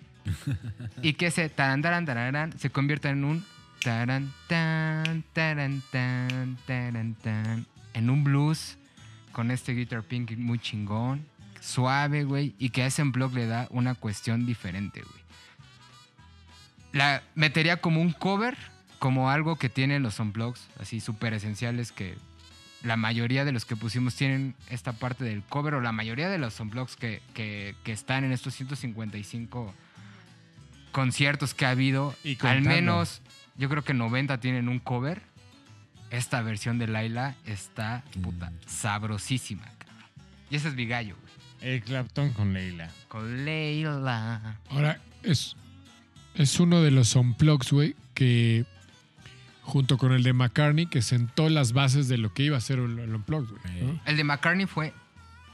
y 1.03 1.15
que 1.15 1.27
ese 1.27 1.49
tarandaran 1.49 2.07
tararán 2.07 2.59
se 2.59 2.71
convierta 2.71 3.11
en 3.11 3.25
un 3.25 3.45
taran 3.83 4.33
tan 4.49 5.25
taran 5.33 5.83
tan 5.91 6.57
taran 6.67 7.15
tan 7.15 7.67
en 7.95 8.11
un 8.11 8.25
blues 8.25 8.79
con 9.33 9.51
este 9.51 9.73
guitar 9.73 10.03
pink 10.03 10.33
muy 10.37 10.59
chingón, 10.59 11.27
suave, 11.61 12.25
güey, 12.25 12.55
y 12.59 12.71
que 12.71 12.83
a 12.83 12.87
ese 12.87 13.03
blog 13.03 13.35
le 13.35 13.47
da 13.47 13.67
una 13.71 13.95
cuestión 13.95 14.47
diferente, 14.47 15.01
güey. 15.01 15.23
La 16.93 17.23
metería 17.35 17.81
como 17.81 18.01
un 18.03 18.13
cover, 18.13 18.57
como 19.03 19.31
algo 19.31 19.57
que 19.57 19.69
tienen 19.69 20.05
los 20.05 20.21
unplugs, 20.21 20.69
así 20.79 21.01
súper 21.01 21.35
esenciales 21.35 21.91
que 21.91 22.15
la 22.85 22.97
mayoría 22.97 23.45
de 23.45 23.51
los 23.51 23.65
que 23.65 23.75
pusimos 23.75 24.15
tienen 24.15 24.55
esta 24.71 24.93
parte 24.93 25.25
del 25.25 25.43
cover 25.43 25.75
o 25.75 25.81
la 25.81 25.91
mayoría 25.91 26.29
de 26.29 26.39
los 26.39 26.61
unplugs 26.61 26.95
que, 26.95 27.21
que, 27.35 27.75
que 27.83 27.91
están 27.91 28.23
en 28.23 28.31
estos 28.31 28.55
155 28.55 29.75
conciertos 30.93 31.53
que 31.53 31.67
ha 31.67 31.71
habido, 31.71 32.15
Y 32.23 32.39
al 32.47 32.63
menos 32.63 33.23
yo 33.57 33.69
creo 33.69 33.83
que 33.83 33.93
90 33.93 34.39
tienen 34.39 34.69
un 34.69 34.79
cover. 34.79 35.21
Esta 36.13 36.41
versión 36.43 36.79
de 36.79 36.87
Laila 36.87 37.35
está 37.45 38.05
puta 38.23 38.53
sabrosísima, 38.67 39.65
cabrón. 39.65 40.07
Y 40.49 40.55
ese 40.55 40.69
es 40.69 40.77
mi 40.77 40.87
gallo, 40.87 41.17
güey. 41.21 41.75
El 41.75 41.83
Clapton 41.83 42.33
con 42.35 42.53
Leila. 42.53 42.89
Con 43.09 43.45
Leila. 43.45 44.61
Ahora, 44.71 45.01
es, 45.25 45.57
es 46.37 46.61
uno 46.61 46.83
de 46.83 46.93
los 46.93 47.17
unplugs, 47.17 47.73
güey, 47.73 47.97
que 48.15 48.65
junto 49.63 49.97
con 49.99 50.13
el 50.13 50.23
de 50.23 50.33
McCartney, 50.33 50.87
que 50.87 51.03
sentó 51.03 51.49
las 51.49 51.73
bases 51.73 52.09
de 52.09 52.19
lo 52.19 52.33
que 52.35 52.43
iba 52.45 52.57
a 52.57 52.61
ser 52.61 52.79
el, 52.79 52.99
el 52.99 53.15
unplugged, 53.15 53.55
güey. 53.63 53.83
¿no? 53.83 54.01
El 54.07 54.17
de 54.17 54.25
McCartney 54.25 54.67
fue 54.67 54.93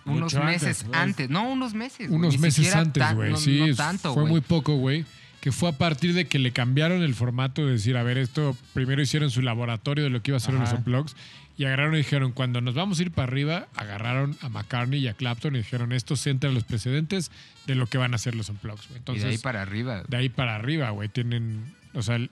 unos 0.05 0.33
Mucho 0.35 0.45
meses 0.45 0.83
antes, 0.85 0.99
antes. 1.01 1.31
No, 1.31 1.49
unos 1.51 1.75
meses. 1.75 2.09
güey, 2.09 2.19
Unos 2.19 2.35
ni 2.35 2.39
meses 2.41 2.75
antes, 2.75 3.15
güey. 3.15 3.31
no- 3.33 3.37
sí, 3.37 3.59
no 3.59 3.67
es- 3.67 3.77
tanto, 3.77 4.15
fue 4.15 4.25
muy 4.25 4.41
poco, 4.41 4.77
güey. 4.77 5.05
Que 5.41 5.53
fue 5.53 5.69
a 5.69 5.73
partir 5.73 6.15
de 6.15 6.27
que 6.27 6.39
le 6.41 6.51
cambiaron 6.53 7.03
el 7.03 7.15
formato 7.15 7.65
de 7.65 7.73
decir, 7.73 7.97
a 7.97 8.03
ver, 8.03 8.19
esto 8.19 8.57
primero 8.75 9.01
hicieron 9.01 9.31
su 9.31 9.41
laboratorio 9.41 10.03
de 10.05 10.11
lo 10.11 10.21
que 10.21 10.33
iba 10.33 10.37
a 10.39 10.41
ser 10.41 10.55
los 10.55 10.73
unplugs 10.73 11.15
y 11.57 11.65
agarraron 11.65 11.95
y 11.95 11.99
dijeron, 11.99 12.33
cuando 12.33 12.61
nos 12.61 12.75
vamos 12.75 12.99
a 12.99 13.03
ir 13.03 13.13
para 13.13 13.25
arriba, 13.31 13.69
agarraron 13.77 14.37
a 14.41 14.49
McCartney 14.49 14.99
y 15.01 15.07
a 15.09 15.15
Clapton 15.15 15.55
y 15.55 15.59
dijeron, 15.59 15.93
esto 15.93 16.17
centra 16.17 16.51
los 16.51 16.65
precedentes 16.65 17.31
de 17.67 17.75
lo 17.77 17.87
que 17.87 17.99
van 17.99 18.15
a 18.15 18.19
ser 18.19 18.35
los 18.35 18.49
unplugs, 18.49 18.89
güey. 18.89 18.97
y 18.97 18.99
Entonces, 18.99 19.25
de 19.25 19.31
ahí 19.31 19.39
para 19.39 19.63
arriba. 19.63 20.03
de 20.09 20.17
ahí 20.17 20.29
para 20.29 20.57
arriba, 20.57 20.91
güey, 20.91 21.09
tienen, 21.09 21.73
o 21.95 22.03
sea, 22.03 22.17
el- 22.17 22.31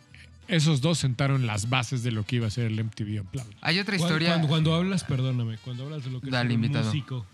esos 0.48 0.81
dos 0.81 0.98
sentaron 0.98 1.47
las 1.47 1.68
bases 1.68 2.02
de 2.02 2.12
lo 2.12 2.24
que 2.24 2.36
iba 2.36 2.47
a 2.47 2.51
ser 2.51 2.66
el 2.66 2.78
MTV 2.78 3.20
Unplugged. 3.20 3.55
Hay 3.60 3.78
otra 3.78 3.97
historia. 3.97 4.28
cuando- 4.31 4.48
cuando 4.48 4.74
hablas, 4.74 5.05
perdóname, 5.05 5.59
cuando 5.59 5.85
hablas 5.85 6.05
de 6.05 6.10
lo 6.10 6.20
que 6.20 6.28
es 6.28 6.35
ser 6.35 6.47
un 6.52 6.60
músico, 6.85 7.27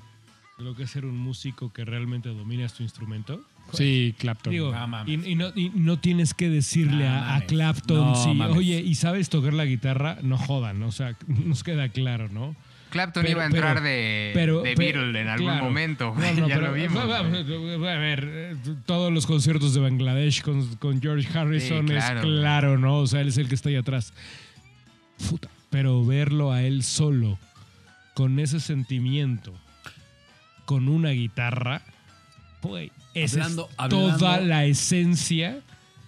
de 0.58 0.64
lo 0.64 0.74
que 0.76 0.82
es 0.84 0.90
ser 0.90 1.04
un 1.06 1.16
músico 1.18 1.72
que 1.72 1.84
realmente 1.84 2.28
dominas 2.28 2.74
tu 2.74 2.82
instrumento. 2.82 3.44
Sí, 3.72 4.14
Clapton. 4.18 4.50
Digo, 4.52 4.72
No 4.72 4.86
mames. 4.88 5.24
y, 5.26 5.30
y 5.30 5.34
no, 5.36 5.48
y 5.54 5.70
no 5.74 5.98
tienes 5.98 6.34
que 6.34 6.48
decirle 6.50 7.08
No 7.08 7.14
a. 7.34 7.40
Clapton 7.42 7.96
No 7.98 8.14
si, 8.16 8.34
mames. 8.34 8.56
oye, 8.56 8.80
y 8.80 8.94
sabes 8.96 9.28
tocar 9.30 9.54
la 9.54 9.64
guitarra, 9.64 10.18
no 10.22 10.36
jodan, 10.36 10.82
o 10.82 10.90
sea, 10.92 11.16
nos 11.28 11.62
queda 11.62 11.88
claro, 11.88 12.28
¿no? 12.28 12.56
Clapton 12.92 13.22
Pero- 13.22 13.32
iba 13.32 13.42
a 13.42 13.46
entrar 13.46 13.74
pero- 13.74 13.84
de, 13.84 14.30
pero- 14.34 14.62
de 14.62 14.74
pero- 14.76 15.00
Beatle 15.00 15.20
en 15.20 15.28
algún 15.28 15.46
claro. 15.48 15.64
momento, 15.64 16.04
No, 16.04 16.14
güey. 16.20 16.34
no, 16.36 16.48
ya 16.48 16.54
pero- 16.54 16.66
lo 16.68 16.72
vimos. 16.74 17.10
va- 17.10 17.22
güey. 17.22 17.76
va- 17.78 17.92
A 17.94 17.98
ver, 17.98 18.28
eh, 18.32 18.56
todos 18.86 19.12
los 19.12 19.26
conciertos 19.26 19.74
de 19.74 19.80
Bangladesh 19.80 20.42
con, 20.42 20.76
con 20.76 21.00
George 21.02 21.26
Harrison 21.36 21.88
Sí, 21.88 21.94
es 21.94 22.04
claro. 22.20 22.78
¿no? 22.78 22.98
O 22.98 23.06
sea, 23.06 23.20
él 23.22 23.28
es 23.28 23.38
el 23.38 23.48
que 23.48 23.54
está 23.56 23.68
ahí 23.70 23.76
atrás. 23.76 24.12
Puta. 25.28 25.48
Pero 25.70 26.04
verlo 26.04 26.52
a 26.52 26.62
él 26.62 26.82
solo, 26.82 27.38
con 28.14 28.38
ese 28.38 28.60
sentimiento, 28.60 29.52
con 30.66 30.88
una 30.88 31.10
guitarra, 31.10 31.82
güey, 32.62 32.92
esa 33.14 33.42
Hablando- 33.42 33.68
es 33.70 33.74
hablando- 33.78 34.16
toda 34.18 34.40
la 34.40 34.64
esencia 34.66 35.60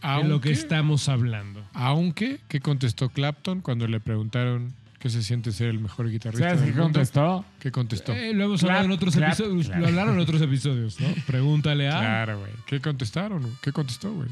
de 0.03 0.25
lo 0.25 0.41
que 0.43 0.53
estamos 0.53 1.09
hablando. 1.09 1.65
Aunque, 1.73 2.41
¿qué 2.49 2.61
contestó 2.61 3.09
Clapton 3.09 3.63
cuando 3.63 3.89
le 3.89 4.01
preguntaron 4.01 4.75
qué 5.05 5.11
se 5.11 5.23
siente 5.23 5.53
ser 5.53 5.69
el 5.69 5.81
mejor 5.81 6.11
guitarrista 6.11 6.57
¿Sabes 6.57 6.73
qué 6.73 6.81
contestó? 6.81 7.45
¿Qué 7.59 7.71
contestó? 7.71 8.15
Eh, 8.15 8.33
lo 8.33 8.45
hemos 8.45 8.61
Clap, 8.61 8.71
hablado 8.71 8.87
en 8.87 8.93
otros 8.93 9.15
clap, 9.15 9.35
episodios, 9.35 9.67
clap. 9.67 9.81
lo 9.81 9.87
hablaron 9.89 10.15
en 10.15 10.21
otros 10.21 10.41
episodios, 10.41 10.99
¿no? 10.99 11.09
Pregúntale 11.27 11.89
a... 11.91 11.99
Claro, 12.01 12.39
güey. 12.39 12.53
¿Qué 12.67 12.81
contestaron? 12.81 13.47
¿Qué 13.61 13.71
contestó, 13.71 14.15
güey? 14.15 14.31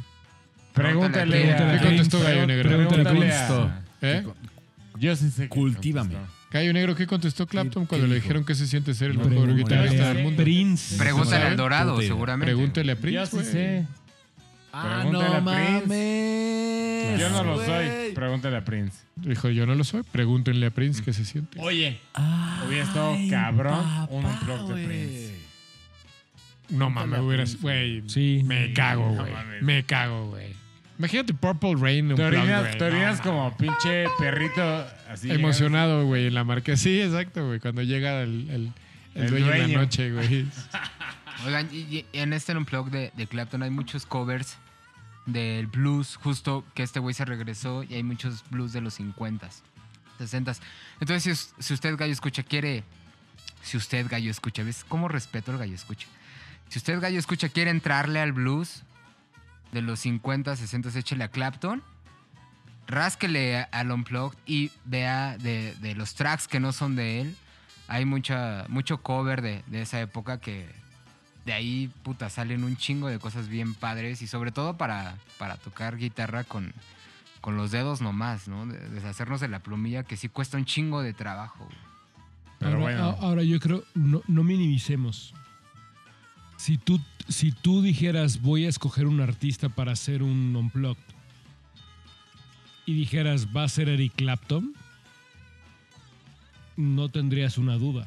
Pregúntale, 0.72 1.42
Pregúntale 1.42 1.74
a... 1.74 1.78
¿Qué 1.78 1.86
contestó 1.88 2.20
Gallo 2.20 2.46
Negro? 2.46 2.68
Pregúntale 2.70 3.02
a 3.02 3.12
Pregúntale. 3.12 3.70
¿Eh? 4.00 4.26
Yo 4.98 5.14
sí 5.14 5.30
sé. 5.30 5.50
Cultívame. 5.50 6.14
Gallo 6.50 6.72
Negro, 6.72 6.94
¿qué 6.94 7.06
contestó 7.06 7.46
Clapton 7.46 7.82
¿Qué 7.84 7.88
cuando 7.88 8.06
le 8.06 8.14
dijeron 8.14 8.46
que 8.46 8.54
se 8.54 8.66
siente 8.66 8.94
ser 8.94 9.10
el 9.10 9.18
mejor 9.18 9.32
pregúntale 9.32 9.62
guitarrista 9.62 10.08
del 10.14 10.22
mundo? 10.24 10.42
Prince. 10.42 10.96
Pregúntale 10.96 11.44
al 11.44 11.56
Dorado, 11.58 12.00
seguramente. 12.00 12.54
Pregúntele 12.54 12.92
a 12.92 12.94
Yo 12.94 13.00
Prince, 13.02 13.26
sí 13.26 13.36
güey. 13.36 13.46
sé. 13.46 13.86
Ah, 14.72 15.00
Pregúntale 15.02 15.40
no 15.40 15.50
a 15.50 15.54
Prince. 15.54 15.86
mames. 15.86 17.20
Yo 17.20 17.30
no 17.30 17.44
lo 17.44 17.64
soy. 17.64 18.12
Pregúntale 18.14 18.56
a 18.56 18.64
Prince. 18.64 18.98
Dijo, 19.16 19.48
yo 19.50 19.66
no 19.66 19.74
lo 19.74 19.84
soy. 19.84 20.02
Pregúntenle 20.02 20.66
a 20.66 20.70
Prince 20.70 21.02
qué 21.02 21.12
se 21.12 21.24
siente. 21.24 21.58
Oye, 21.60 22.00
Hubiera 22.66 22.84
estado 22.84 23.16
cabrón 23.30 23.74
un 24.10 24.22
papá, 24.22 24.38
unplug 24.38 24.58
de 24.68 24.72
güey. 24.72 24.86
Prince. 24.86 25.34
No 26.70 26.88
mames, 26.90 27.20
hubieras... 27.20 27.60
Güey, 27.60 28.02
Sí. 28.08 28.42
me 28.46 28.72
cago, 28.72 29.10
No 29.10 29.20
güey. 29.22 29.32
mames. 29.32 29.62
me 29.62 29.84
cago, 29.84 30.28
güey. 30.30 30.54
Imagínate 30.98 31.34
Purple 31.34 31.74
Rain. 31.78 32.06
te 32.08 32.12
unplugged, 32.14 32.38
orinas, 32.38 32.60
güey. 32.62 32.78
te 32.78 32.84
orinas 32.84 33.18
No, 33.18 33.24
como 33.24 33.56
pinche 33.56 34.04
perrito 34.18 34.86
así. 35.08 35.30
Emocionado, 35.30 36.06
güey, 36.06 36.28
en 36.28 36.34
la 36.34 36.44
marca. 36.44 36.76
Sí, 36.76 37.00
exacto, 37.00 37.46
güey. 37.46 37.60
Cuando 37.60 37.82
llega 37.82 38.22
el, 38.22 38.48
el, 38.48 38.72
el 39.14 39.22
El 39.24 39.30
dueño, 39.30 39.52
en 39.52 39.58
dueño. 39.58 39.76
la 39.78 39.82
noche, 39.84 40.12
güey. 40.12 40.46
Oigan, 41.46 41.68
y, 41.72 41.76
y 41.76 42.06
en 42.12 42.32
este 42.32 42.56
unplug 42.56 42.90
de, 42.90 43.12
de 43.16 43.26
Clapton 43.26 43.62
hay 43.64 43.70
muchos 43.70 44.06
covers 44.06 44.56
del 45.26 45.66
blues, 45.68 46.16
justo 46.16 46.64
que 46.74 46.82
este 46.82 46.98
güey 47.00 47.14
se 47.14 47.24
regresó 47.24 47.82
y 47.84 47.94
hay 47.94 48.02
muchos 48.02 48.44
blues 48.50 48.72
de 48.72 48.80
los 48.80 48.98
50s, 48.98 49.60
60s. 50.18 50.58
Entonces, 51.00 51.22
si, 51.22 51.30
us- 51.30 51.54
si 51.58 51.74
usted, 51.74 51.96
gallo 51.96 52.12
escucha, 52.12 52.42
quiere. 52.42 52.84
Si 53.62 53.76
usted, 53.76 54.06
gallo 54.08 54.30
escucha, 54.30 54.62
¿ves 54.64 54.84
cómo 54.88 55.06
respeto 55.08 55.52
al 55.52 55.58
gallo 55.58 55.74
escucha? 55.74 56.08
Si 56.68 56.78
usted, 56.78 57.00
gallo 57.00 57.18
escucha, 57.18 57.48
quiere 57.48 57.70
entrarle 57.70 58.20
al 58.20 58.32
blues 58.32 58.82
de 59.70 59.82
los 59.82 60.00
50, 60.00 60.56
60, 60.56 60.98
échele 60.98 61.24
a 61.24 61.28
Clapton. 61.28 61.82
Rásquele 62.88 63.66
al 63.70 63.90
Unplugged 63.92 64.36
y 64.44 64.70
vea 64.84 65.38
de, 65.38 65.74
de 65.80 65.94
los 65.94 66.14
tracks 66.14 66.48
que 66.48 66.60
no 66.60 66.72
son 66.72 66.96
de 66.96 67.20
él. 67.20 67.36
Hay 67.88 68.04
mucha, 68.04 68.64
mucho 68.68 69.02
cover 69.02 69.40
de, 69.42 69.62
de 69.68 69.82
esa 69.82 70.00
época 70.00 70.40
que 70.40 70.68
de 71.44 71.52
ahí, 71.52 71.90
puta, 72.02 72.30
salen 72.30 72.62
un 72.64 72.76
chingo 72.76 73.08
de 73.08 73.18
cosas 73.18 73.48
bien 73.48 73.74
padres 73.74 74.22
y 74.22 74.26
sobre 74.26 74.52
todo 74.52 74.76
para, 74.76 75.16
para 75.38 75.56
tocar 75.56 75.96
guitarra 75.96 76.44
con, 76.44 76.72
con 77.40 77.56
los 77.56 77.70
dedos 77.72 78.00
nomás, 78.00 78.46
¿no? 78.48 78.66
De- 78.66 78.78
deshacernos 78.90 79.40
de 79.40 79.48
la 79.48 79.58
plumilla 79.58 80.04
que 80.04 80.16
sí 80.16 80.28
cuesta 80.28 80.56
un 80.56 80.64
chingo 80.64 81.02
de 81.02 81.12
trabajo. 81.12 81.64
güey. 81.64 81.78
Pero 82.60 82.70
ahora, 82.74 82.80
bueno. 82.82 83.04
a- 83.04 83.26
ahora 83.26 83.42
yo 83.42 83.58
creo, 83.58 83.82
no, 83.94 84.22
no 84.28 84.44
minimicemos. 84.44 85.34
Si 86.58 86.78
tú, 86.78 87.00
si 87.28 87.50
tú 87.50 87.82
dijeras, 87.82 88.40
voy 88.40 88.66
a 88.66 88.68
escoger 88.68 89.08
un 89.08 89.20
artista 89.20 89.68
para 89.68 89.90
hacer 89.92 90.22
un 90.22 90.54
unplugged 90.54 91.02
y 92.86 92.94
dijeras, 92.94 93.48
va 93.48 93.64
a 93.64 93.68
ser 93.68 93.88
Eric 93.88 94.12
Clapton, 94.14 94.74
no 96.76 97.08
tendrías 97.08 97.58
una 97.58 97.74
duda. 97.76 98.06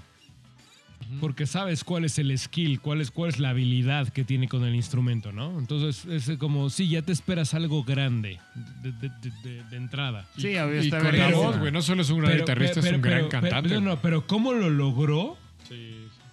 Porque 1.22 1.46
sabes 1.46 1.84
cuál 1.84 2.04
es 2.06 2.18
el 2.20 2.38
skill, 2.38 2.80
cuál 2.82 3.00
es, 3.00 3.12
cuál 3.12 3.30
es 3.30 3.40
la 3.40 3.50
habilidad 3.50 4.10
que 4.10 4.24
tiene 4.24 4.48
con 4.48 4.64
el 4.66 4.74
instrumento, 4.76 5.32
¿no? 5.32 5.58
Entonces 5.60 6.06
es 6.06 6.38
como, 6.40 6.70
sí, 6.70 6.90
ya 6.90 7.02
te 7.04 7.12
esperas 7.12 7.54
algo 7.54 7.84
grande 7.84 8.40
de, 8.82 8.92
de- 8.92 9.10
de- 9.22 9.32
de- 9.44 9.64
de 9.64 9.78
entrada. 9.78 10.28
Sí, 10.38 10.56
obvio, 10.58 10.82
Y 10.82 10.86
está 10.86 10.98
con 10.98 11.06
la 11.08 11.12
verguísima. 11.12 11.48
voz, 11.48 11.60
güey. 11.60 11.72
No 11.72 11.82
solo 11.82 12.02
es 12.02 12.10
un 12.10 12.20
gran 12.22 12.38
guitarrista, 12.38 12.80
es 12.80 12.86
un 12.92 13.02
gran 13.02 13.18
pero- 13.20 13.30
cantante. 13.30 13.70
pero- 13.70 13.82
no, 13.82 14.02
pero 14.02 14.26
¿cómo 14.28 14.54
lo 14.54 14.70
logró? 14.70 15.38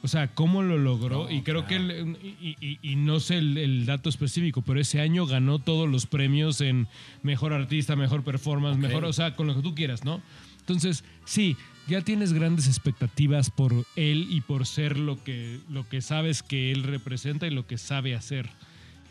O 0.05 0.09
sea, 0.09 0.27
¿cómo 0.35 0.63
lo 0.63 0.79
logró? 0.79 1.31
y 1.31 1.43
creo 1.43 1.65
que, 1.67 1.77
el- 1.77 2.17
y, 2.41 2.57
y- 2.61 2.79
y 2.83 2.97
no 2.97 3.21
sé 3.21 3.39
el, 3.39 3.57
el 3.57 3.87
dato 3.87 4.09
específico, 4.09 4.61
pero 4.63 4.81
ese 4.81 5.01
año 5.01 5.27
ganó 5.27 5.61
todos 5.61 5.89
los 5.89 6.07
premios 6.07 6.61
en 6.61 6.89
mejor 7.23 7.53
artista, 7.53 7.95
mejor 7.95 8.25
performance, 8.25 8.79
mejor, 8.79 9.05
o 9.05 9.13
sea, 9.13 9.37
con 9.37 9.47
lo 9.47 9.55
que 9.55 9.63
tú 9.63 9.75
quieras, 9.77 10.05
¿no? 10.05 10.21
Entonces, 10.59 11.05
sí, 11.25 11.57
ya 11.89 12.01
tienes 12.03 12.33
grandes 12.33 12.67
expectativas 12.69 13.51
por 13.51 13.73
él 13.97 14.27
y 14.31 14.41
por 14.41 14.67
ser 14.67 14.99
lo 14.99 15.23
que, 15.23 15.61
lo 15.69 15.89
que 15.89 16.01
sabes 16.03 16.43
que 16.43 16.71
él 16.73 16.83
representa 16.85 17.47
y 17.47 17.51
lo 17.51 17.67
que 17.67 17.79
sabe 17.79 18.15
hacer. 18.15 18.49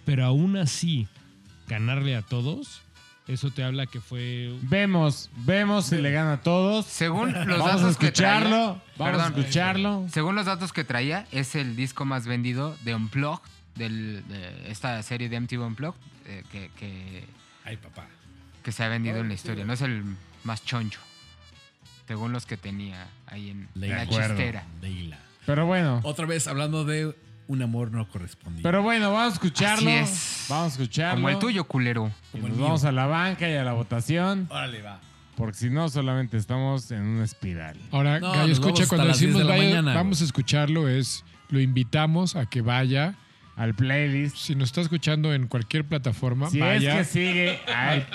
Pero 0.05 0.25
aún 0.25 0.57
así, 0.57 1.07
ganarle 1.67 2.15
a 2.15 2.21
todos, 2.21 2.81
eso 3.27 3.51
te 3.51 3.63
habla 3.63 3.85
que 3.85 4.01
fue 4.01 4.53
Vemos, 4.63 5.29
vemos 5.45 5.85
si 5.87 5.97
le 5.97 6.11
gana 6.11 6.33
a 6.33 6.41
todos. 6.41 6.85
Según 6.87 7.31
los 7.33 7.59
Vamos 7.59 7.67
a 7.73 7.77
datos 7.77 7.97
que 7.97 8.07
escucharlo. 8.07 8.49
traía, 8.49 8.81
Vamos 8.97 9.21
a 9.21 9.27
escucharlo. 9.27 10.05
según 10.11 10.35
los 10.35 10.45
datos 10.45 10.73
que 10.73 10.83
traía, 10.83 11.27
es 11.31 11.55
el 11.55 11.75
disco 11.75 12.03
más 12.05 12.25
vendido 12.25 12.75
de 12.83 12.95
Unplugged, 12.95 13.43
del, 13.75 14.23
de 14.27 14.71
esta 14.71 15.01
serie 15.03 15.29
de 15.29 15.39
MTV 15.39 15.61
Unplugged, 15.65 15.99
eh, 16.25 16.43
que, 16.51 16.69
que, 16.77 17.23
Ay, 17.63 17.77
papá. 17.77 18.07
que 18.63 18.71
se 18.71 18.83
ha 18.83 18.87
vendido 18.89 19.17
en 19.19 19.27
la 19.27 19.33
historia. 19.35 19.63
No 19.65 19.73
es 19.73 19.81
el 19.81 20.03
más 20.43 20.65
choncho, 20.65 20.99
según 22.11 22.33
los 22.33 22.45
que 22.45 22.57
tenía 22.57 23.07
ahí 23.25 23.51
en 23.51 23.69
De 23.73 23.87
la 23.87 24.01
acuerdo. 24.01 24.35
chistera. 24.35 24.65
Leila. 24.81 25.17
Pero 25.45 25.65
bueno. 25.65 26.01
Otra 26.03 26.25
vez 26.25 26.45
hablando 26.45 26.83
de 26.83 27.15
un 27.47 27.61
amor 27.61 27.89
no 27.93 28.05
correspondido. 28.09 28.63
Pero 28.63 28.83
bueno, 28.83 29.13
vamos 29.13 29.31
a 29.31 29.33
escucharlo. 29.35 29.89
Así 29.89 29.97
es. 30.13 30.45
Vamos 30.49 30.65
a 30.65 30.81
escucharlo. 30.81 31.15
Como 31.15 31.29
el 31.29 31.39
tuyo, 31.39 31.63
culero. 31.63 32.11
Y 32.29 32.31
Como 32.33 32.47
el 32.47 32.49
nos 32.49 32.57
mío. 32.57 32.65
vamos 32.65 32.83
a 32.83 32.91
la 32.91 33.05
banca 33.05 33.47
y 33.49 33.55
a 33.55 33.63
la 33.63 33.71
votación. 33.71 34.47
Órale, 34.49 34.81
va. 34.81 34.99
Porque 35.37 35.57
si 35.57 35.69
no, 35.69 35.87
solamente 35.87 36.35
estamos 36.35 36.91
en 36.91 37.01
una 37.03 37.23
espiral. 37.23 37.77
Ahora, 37.91 38.19
No, 38.19 38.33
Gallo, 38.33 38.51
escucha, 38.51 38.85
cuando 38.87 39.05
las 39.07 39.19
10 39.19 39.33
decimos 39.33 39.47
de 39.55 39.57
mañana, 39.57 39.93
vamos 39.93 40.19
a 40.21 40.25
escucharlo, 40.25 40.89
es 40.89 41.23
lo 41.47 41.61
invitamos 41.61 42.35
a 42.35 42.45
que 42.45 42.59
vaya. 42.59 43.15
Al 43.61 43.75
playlist. 43.75 44.37
Si 44.37 44.55
nos 44.55 44.69
está 44.69 44.81
escuchando 44.81 45.35
en 45.35 45.47
cualquier 45.47 45.85
plataforma, 45.85 46.49
Si 46.49 46.57
vaya. 46.59 46.99
es 46.99 47.09
que 47.09 47.13
sigue, 47.13 47.59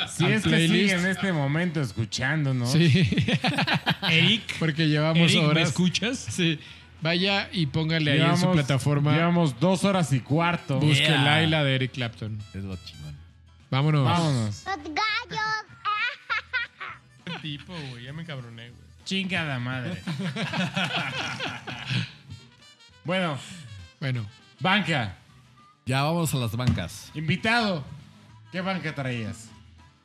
si 0.09 0.25
al 0.25 0.33
es 0.33 0.43
que 0.43 0.67
sigue 0.67 0.91
en 0.93 1.07
este 1.07 1.33
momento 1.33 1.81
escuchándonos. 1.81 2.73
Sí, 2.73 3.15
Eric. 4.11 4.57
porque 4.59 4.89
llevamos 4.89 5.31
Eric, 5.31 5.43
¿me 5.43 5.47
horas. 5.49 5.69
escuchas? 5.69 6.19
Sí. 6.19 6.59
Vaya 7.01 7.49
y 7.53 7.67
póngale 7.67 8.11
ahí 8.11 8.17
en 8.19 8.25
Llevamos- 8.25 8.41
su 8.41 8.51
plataforma. 8.53 9.13
Llevamos 9.15 9.61
dos 9.61 9.85
horas 9.85 10.13
y 10.13 10.19
cuarto. 10.19 10.81
Busque 10.81 11.05
Yeah. 11.05 11.23
Laila 11.23 11.63
de 11.63 11.75
Eric 11.77 11.93
Clapton. 11.93 12.37
Es 12.53 12.65
lo 12.65 12.75
chingón. 12.85 13.15
Vámonos. 13.71 14.05
Vámonos. 14.05 14.65
Los 14.67 14.95
gallos. 14.95 15.65
tipo, 17.43 17.73
güey, 17.91 18.03
ya 18.05 18.13
me 18.13 18.25
cabroné, 18.25 18.71
güey. 18.71 18.83
Chingada 19.05 19.61
madre. 19.61 20.03
bueno, 23.05 23.39
Bueno, 24.01 24.27
banca. 24.59 25.19
Ya 25.87 26.03
vamos 26.03 26.35
a 26.35 26.39
las 26.39 26.57
bancas. 26.57 27.13
Invitado. 27.15 27.85
¿Qué 28.51 28.61
banca 28.61 28.93
traías? 28.93 29.49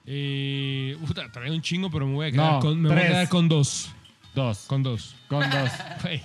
Eh, 0.06 0.96
puta, 1.08 1.32
traía 1.32 1.52
un 1.52 1.62
chingo, 1.62 1.90
pero 1.90 2.06
me 2.06 2.14
voy 2.14 2.28
a 2.28 2.32
quedar, 2.32 2.54
No, 2.54 2.60
con, 2.60 2.80
me 2.82 2.90
voy 2.90 2.98
a 2.98 3.02
tres. 3.02 3.12
quedar 3.12 3.30
con 3.30 3.50
dos. 3.50 3.92
Dos. 4.36 4.60
Con 4.68 4.84
dos. 4.84 5.16
Con 5.28 5.50
dos. 5.50 5.72
Güey. 6.04 6.22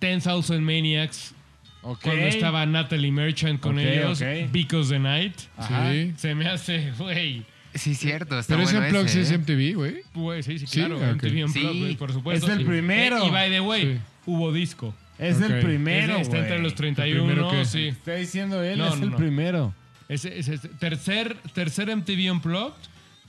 10,000 0.00 0.60
Maniacs. 0.60 1.34
Ok. 1.82 2.00
Cuando 2.02 2.22
estaba 2.26 2.66
Natalie 2.66 3.12
Merchant 3.12 3.60
con 3.60 3.78
Ok, 3.78 3.84
ellos. 3.84 4.20
ok. 4.20 4.50
Because 4.50 4.90
the 4.92 4.98
Night. 4.98 5.34
Ajá. 5.56 5.92
sí. 5.92 6.12
Se 6.16 6.34
me 6.34 6.48
hace, 6.48 6.90
güey. 6.98 7.44
Sí, 7.74 7.94
cierto. 7.94 8.38
Está 8.40 8.54
Pero 8.54 8.64
ese 8.68 8.74
bueno 8.76 8.86
Unplugged 8.88 9.08
sí 9.12 9.20
ese, 9.20 9.34
es 9.34 9.38
¿eh? 9.38 9.38
MTV, 9.38 9.74
güey. 9.76 10.02
Güey, 10.14 10.42
sí, 10.42 10.58
sí, 10.58 10.66
Sí, 10.66 10.78
claro. 10.80 10.96
ok. 10.96 11.02
MTV 11.22 11.44
Unplugged, 11.44 11.72
Sí. 11.72 11.80
güey, 11.80 11.96
por 11.96 12.12
supuesto. 12.12 12.46
Es 12.46 12.52
el 12.52 12.58
Sí. 12.58 12.64
primero. 12.64 13.18
Eh, 13.22 13.26
y 13.26 13.30
by 13.30 13.50
the 13.50 13.60
way, 13.60 13.82
Sí. 13.94 14.00
hubo 14.26 14.52
disco. 14.52 14.92
Es 15.18 15.40
el 15.40 15.60
primero, 15.60 16.16
Es- 16.16 16.22
está 16.22 16.38
entre 16.38 16.58
los 16.58 16.72
primero 16.74 17.04
31, 17.04 17.50
que- 17.50 17.64
sí. 17.64 17.88
Está 17.88 18.14
diciendo 18.14 18.62
él, 18.62 18.78
No, 18.78 18.88
es 18.88 18.98
no, 18.98 19.04
el 19.04 19.10
no. 19.12 19.16
primero. 19.16 19.74
Ese- 20.08 20.58
tercer, 20.78 21.36
tercer 21.54 21.88
MTV 21.90 22.30
Unplugged, 22.32 22.74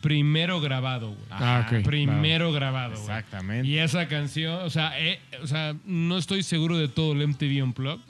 primero 0.02 0.60
grabado, 0.60 1.10
güey. 1.10 1.26
Ah. 1.32 1.66
Primero 1.84 2.52
grabado, 2.52 2.92
güey. 2.92 3.02
Exactamente. 3.02 3.68
Y 3.68 3.78
esa 3.78 4.08
canción, 4.08 4.62
o 4.64 4.70
sea, 4.70 5.00
eh, 5.00 5.20
o 5.42 5.48
sea, 5.48 5.76
no 5.86 6.18
estoy 6.18 6.44
seguro 6.44 6.78
de 6.78 6.88
todo 6.90 7.14
el 7.14 7.22
MTV 7.22 7.64
Unplugged, 7.64 8.02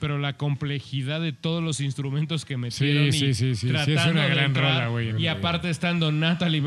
pero 0.00 0.18
la 0.18 0.32
complejidad 0.32 1.20
de 1.20 1.32
todos 1.32 1.62
los 1.62 1.78
instrumentos 1.80 2.44
que 2.46 2.56
metieron 2.56 3.12
sí, 3.12 3.26
y 3.26 3.34
sí, 3.34 3.34
sí, 3.34 3.54
sí, 3.54 3.66
es 3.68 3.72
tratando 3.84 4.12
una 4.12 4.26
gran 4.28 4.44
entrar, 4.46 4.72
rola, 4.74 4.88
güey. 4.88 5.22
Y 5.22 5.26
aparte 5.28 5.68
estando 5.70 6.10
Natalie 6.10 6.60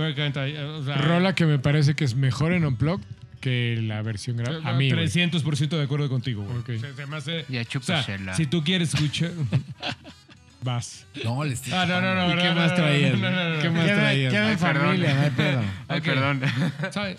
o 0.60 0.84
sea, 0.84 0.96
Rola 0.98 1.34
que 1.34 1.46
me 1.48 1.58
parece 1.60 1.96
que 1.96 2.06
es 2.06 2.16
mejor 2.16 2.54
en 2.54 2.64
Unplugged 2.64 3.04
que 3.44 3.78
la 3.82 4.02
versión 4.02 4.38
grabada. 4.38 4.70
A 4.70 4.74
mí, 4.74 4.90
güey. 4.90 5.06
300% 5.08 5.68
de 5.78 5.84
acuerdo 5.84 6.08
contigo, 6.10 6.44
güey. 6.44 6.60
Ok. 6.60 6.82
Se, 6.82 6.94
se 6.94 7.06
me 7.06 7.18
hace- 7.18 7.46
Ya 7.50 7.62
o 7.62 7.82
sea, 7.82 8.06
si 8.36 8.46
tú 8.46 8.64
quieres 8.64 8.94
escuchar... 8.94 9.32
Vas. 10.62 11.06
No, 11.26 11.44
le 11.44 11.54
estoy 11.56 11.74
Ah, 11.74 11.86
no, 11.86 12.00
no, 12.00 12.16
no. 12.16 12.32
¿Y 12.32 12.36
no, 12.36 12.42
qué 12.42 12.48
no, 12.50 12.56
más 12.56 12.74
traías? 12.74 13.20
no, 13.20 13.30
no, 13.30 13.32
no, 13.32 13.56
no. 13.56 13.62
¿Qué 13.62 13.70
más 13.70 13.86
traías? 13.86 14.34
Ay, 14.34 14.56
perdón. 14.56 14.82
familia, 14.86 15.14
no 15.16 15.22
hay 15.22 15.30
pedo. 15.32 15.62
Ay, 15.90 16.00
Ok. 16.00 16.06
perdón. 16.06 16.42
¿Sabe? 16.92 17.18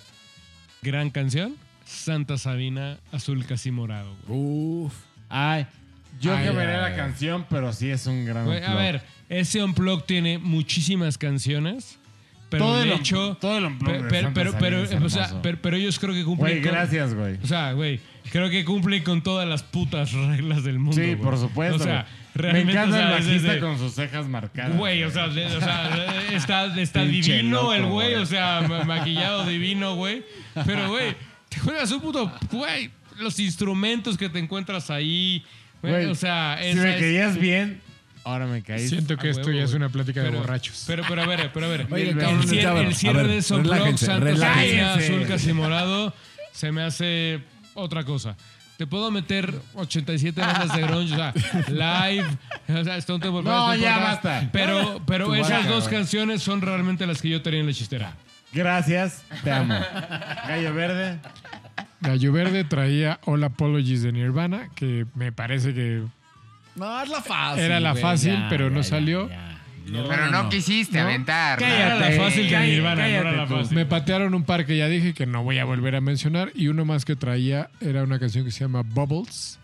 Gran 0.80 1.10
canción. 1.10 1.54
Santa 1.84 2.38
Sabina, 2.38 2.96
azul 3.12 3.44
casi 3.44 3.70
morado. 3.70 4.16
güey. 4.26 4.40
Uf. 4.40 4.94
Ay, 5.28 5.66
yo 6.20 6.34
Ay, 6.34 6.46
cambiaría 6.46 6.76
ay, 6.76 6.80
la 6.80 6.86
ay. 6.86 6.96
canción, 6.96 7.44
pero 7.50 7.70
sí 7.74 7.90
es 7.90 8.06
un 8.06 8.24
gran 8.24 8.46
Güey, 8.46 8.64
a 8.64 8.74
ver, 8.74 9.02
ese 9.28 9.62
Unplug 9.62 10.06
tiene 10.06 10.38
muchísimas 10.38 11.18
canciones, 11.18 11.98
pero 12.58 12.64
todo 12.66 12.82
el 12.82 12.90
el 12.92 12.98
hecho. 12.98 13.36
todo 13.40 13.58
el 13.58 13.76
Pero, 13.78 14.06
pero, 14.08 14.30
pero, 14.34 14.54
pero, 14.58 14.78
es 14.82 14.92
o 14.92 15.08
sea, 15.08 15.24
hermoso. 15.24 15.40
pero, 15.42 15.58
pero 15.60 15.76
ellos 15.76 15.98
creo 15.98 16.14
que 16.14 16.24
cumplen. 16.24 16.60
Güey, 16.60 16.62
gracias, 16.72 17.14
güey. 17.14 17.38
O 17.42 17.46
sea, 17.46 17.72
güey, 17.72 18.00
creo 18.30 18.50
que 18.50 18.64
cumplen 18.64 19.02
con 19.02 19.22
todas 19.22 19.48
las 19.48 19.62
putas 19.62 20.12
reglas 20.12 20.64
del 20.64 20.78
mundo. 20.78 20.96
Sí, 21.00 21.08
güey. 21.14 21.16
por 21.16 21.38
supuesto. 21.38 21.76
O 21.76 21.78
sea, 21.78 22.02
güey. 22.02 22.24
Me 22.34 22.42
realmente. 22.42 22.72
encanta 22.72 22.96
o 22.96 22.98
sea, 22.98 23.06
el 23.06 23.12
bajista 23.24 23.48
desde- 23.52 23.60
con 23.60 23.78
sus 23.78 23.94
cejas 23.94 24.26
marcadas. 24.26 24.76
Güey, 24.76 25.04
o 25.04 25.10
sea, 25.10 25.28
de- 25.28 25.46
o 25.46 25.60
sea, 25.60 26.14
está, 26.32 26.80
está 26.80 27.04
divino 27.04 27.60
loco, 27.62 27.74
el 27.74 27.86
güey, 27.86 28.10
güey. 28.10 28.22
o 28.22 28.26
sea, 28.26 28.62
ma- 28.68 28.84
maquillado 28.84 29.46
divino, 29.46 29.94
güey. 29.94 30.24
Pero, 30.66 30.88
güey, 30.88 31.14
te 31.48 31.60
juegas 31.60 31.90
un 31.92 32.00
puto, 32.00 32.32
güey, 32.50 32.90
los 33.20 33.38
instrumentos 33.38 34.18
que 34.18 34.28
te 34.28 34.40
encuentras 34.40 34.90
ahí, 34.90 35.44
güey, 35.80 36.06
o 36.06 36.14
sea, 36.16 36.58
si 36.60 36.74
me 36.74 36.96
caías 36.98 37.38
bien, 37.38 37.80
ahora 38.24 38.46
me 38.46 38.62
caíste. 38.62 38.88
Siento 38.88 39.16
que 39.16 39.30
esto 39.30 39.46
huevo, 39.48 39.58
ya 39.58 39.64
es 39.64 39.74
una 39.74 39.88
plática 39.88 40.22
de 40.22 40.30
borrachos. 40.30 40.84
Pero, 40.86 41.04
pero 41.08 41.22
a 41.22 41.26
ver, 41.26 41.50
pero 41.52 41.66
a 41.66 41.68
ver. 41.68 41.86
Oye, 41.90 42.10
el, 42.10 42.18
ya, 42.18 42.70
a 42.70 42.72
ver, 42.74 42.86
el 42.86 42.94
cierre 42.94 43.22
ver, 43.22 43.42
de 43.42 43.56
relájense, 43.56 44.06
Santos, 44.06 44.24
relájense. 44.24 44.76
Sabina, 44.76 44.94
azul, 44.94 45.26
casi 45.28 45.52
morado, 45.52 46.14
se 46.52 46.72
me 46.72 46.82
hace 46.82 47.42
otra 47.74 48.04
cosa. 48.04 48.36
Te 48.76 48.88
puedo 48.88 49.10
meter 49.12 49.54
87 49.74 50.40
bandas 50.40 50.74
de 50.74 50.82
grunge, 50.82 51.14
o 51.14 51.16
sea, 51.16 51.32
live, 51.68 52.26
o 52.68 52.84
sea, 52.84 52.96
Stone 52.96 53.22
Temple 53.22 53.42
No, 53.44 53.74
ya 53.76 53.98
basta. 53.98 54.48
Pero, 54.52 55.00
pero 55.06 55.32
esas 55.36 55.62
vaca, 55.62 55.68
dos 55.68 55.88
canciones 55.88 56.42
son 56.42 56.60
realmente 56.60 57.06
las 57.06 57.22
que 57.22 57.28
yo 57.28 57.40
tenía 57.40 57.60
en 57.60 57.66
la 57.66 57.72
chistera. 57.72 58.16
Gracias, 58.52 59.22
te 59.44 59.52
amo. 59.52 59.74
Gallo 60.48 60.74
Verde. 60.74 61.18
Gallo 62.00 62.32
Verde 62.32 62.64
traía 62.64 63.20
All 63.24 63.44
Apologies 63.44 64.02
de 64.02 64.12
Nirvana, 64.12 64.70
que 64.74 65.06
me 65.14 65.30
parece 65.30 65.72
que 65.72 66.02
No, 66.76 67.02
es 67.02 67.08
la 67.08 67.22
fácil. 67.22 67.62
Era 67.64 67.80
la 67.80 67.90
güey, 67.92 68.02
fácil, 68.02 68.32
ya, 68.34 68.46
pero 68.48 68.70
no 68.70 68.78
ya, 68.80 68.84
salió. 68.84 69.28
ya, 69.28 69.34
ya. 69.86 70.04
Pero 70.08 70.30
no, 70.30 70.42
no. 70.44 70.48
quisiste 70.48 70.98
¿No? 70.98 71.04
aventar. 71.04 71.62
Era 71.62 71.94
la 71.96 72.10
fácil 72.12 72.44
de 72.46 72.50
cállate, 72.50 72.70
Nirvana, 72.72 73.02
no 73.02 73.08
era 73.08 73.32
la 73.32 73.46
fácil. 73.46 73.76
me 73.76 73.86
patearon 73.86 74.34
un 74.34 74.42
par 74.44 74.64
que 74.66 74.76
ya 74.76 74.88
dije 74.88 75.12
que 75.14 75.26
no 75.26 75.42
voy 75.44 75.58
a 75.58 75.64
volver 75.64 75.94
a 75.94 76.00
mencionar. 76.00 76.50
Y 76.54 76.68
uno 76.68 76.84
más 76.84 77.04
que 77.04 77.16
traía 77.16 77.68
era 77.80 78.02
una 78.02 78.18
canción 78.18 78.44
que 78.44 78.50
se 78.50 78.60
llama 78.60 78.82
Bubbles 78.82 79.58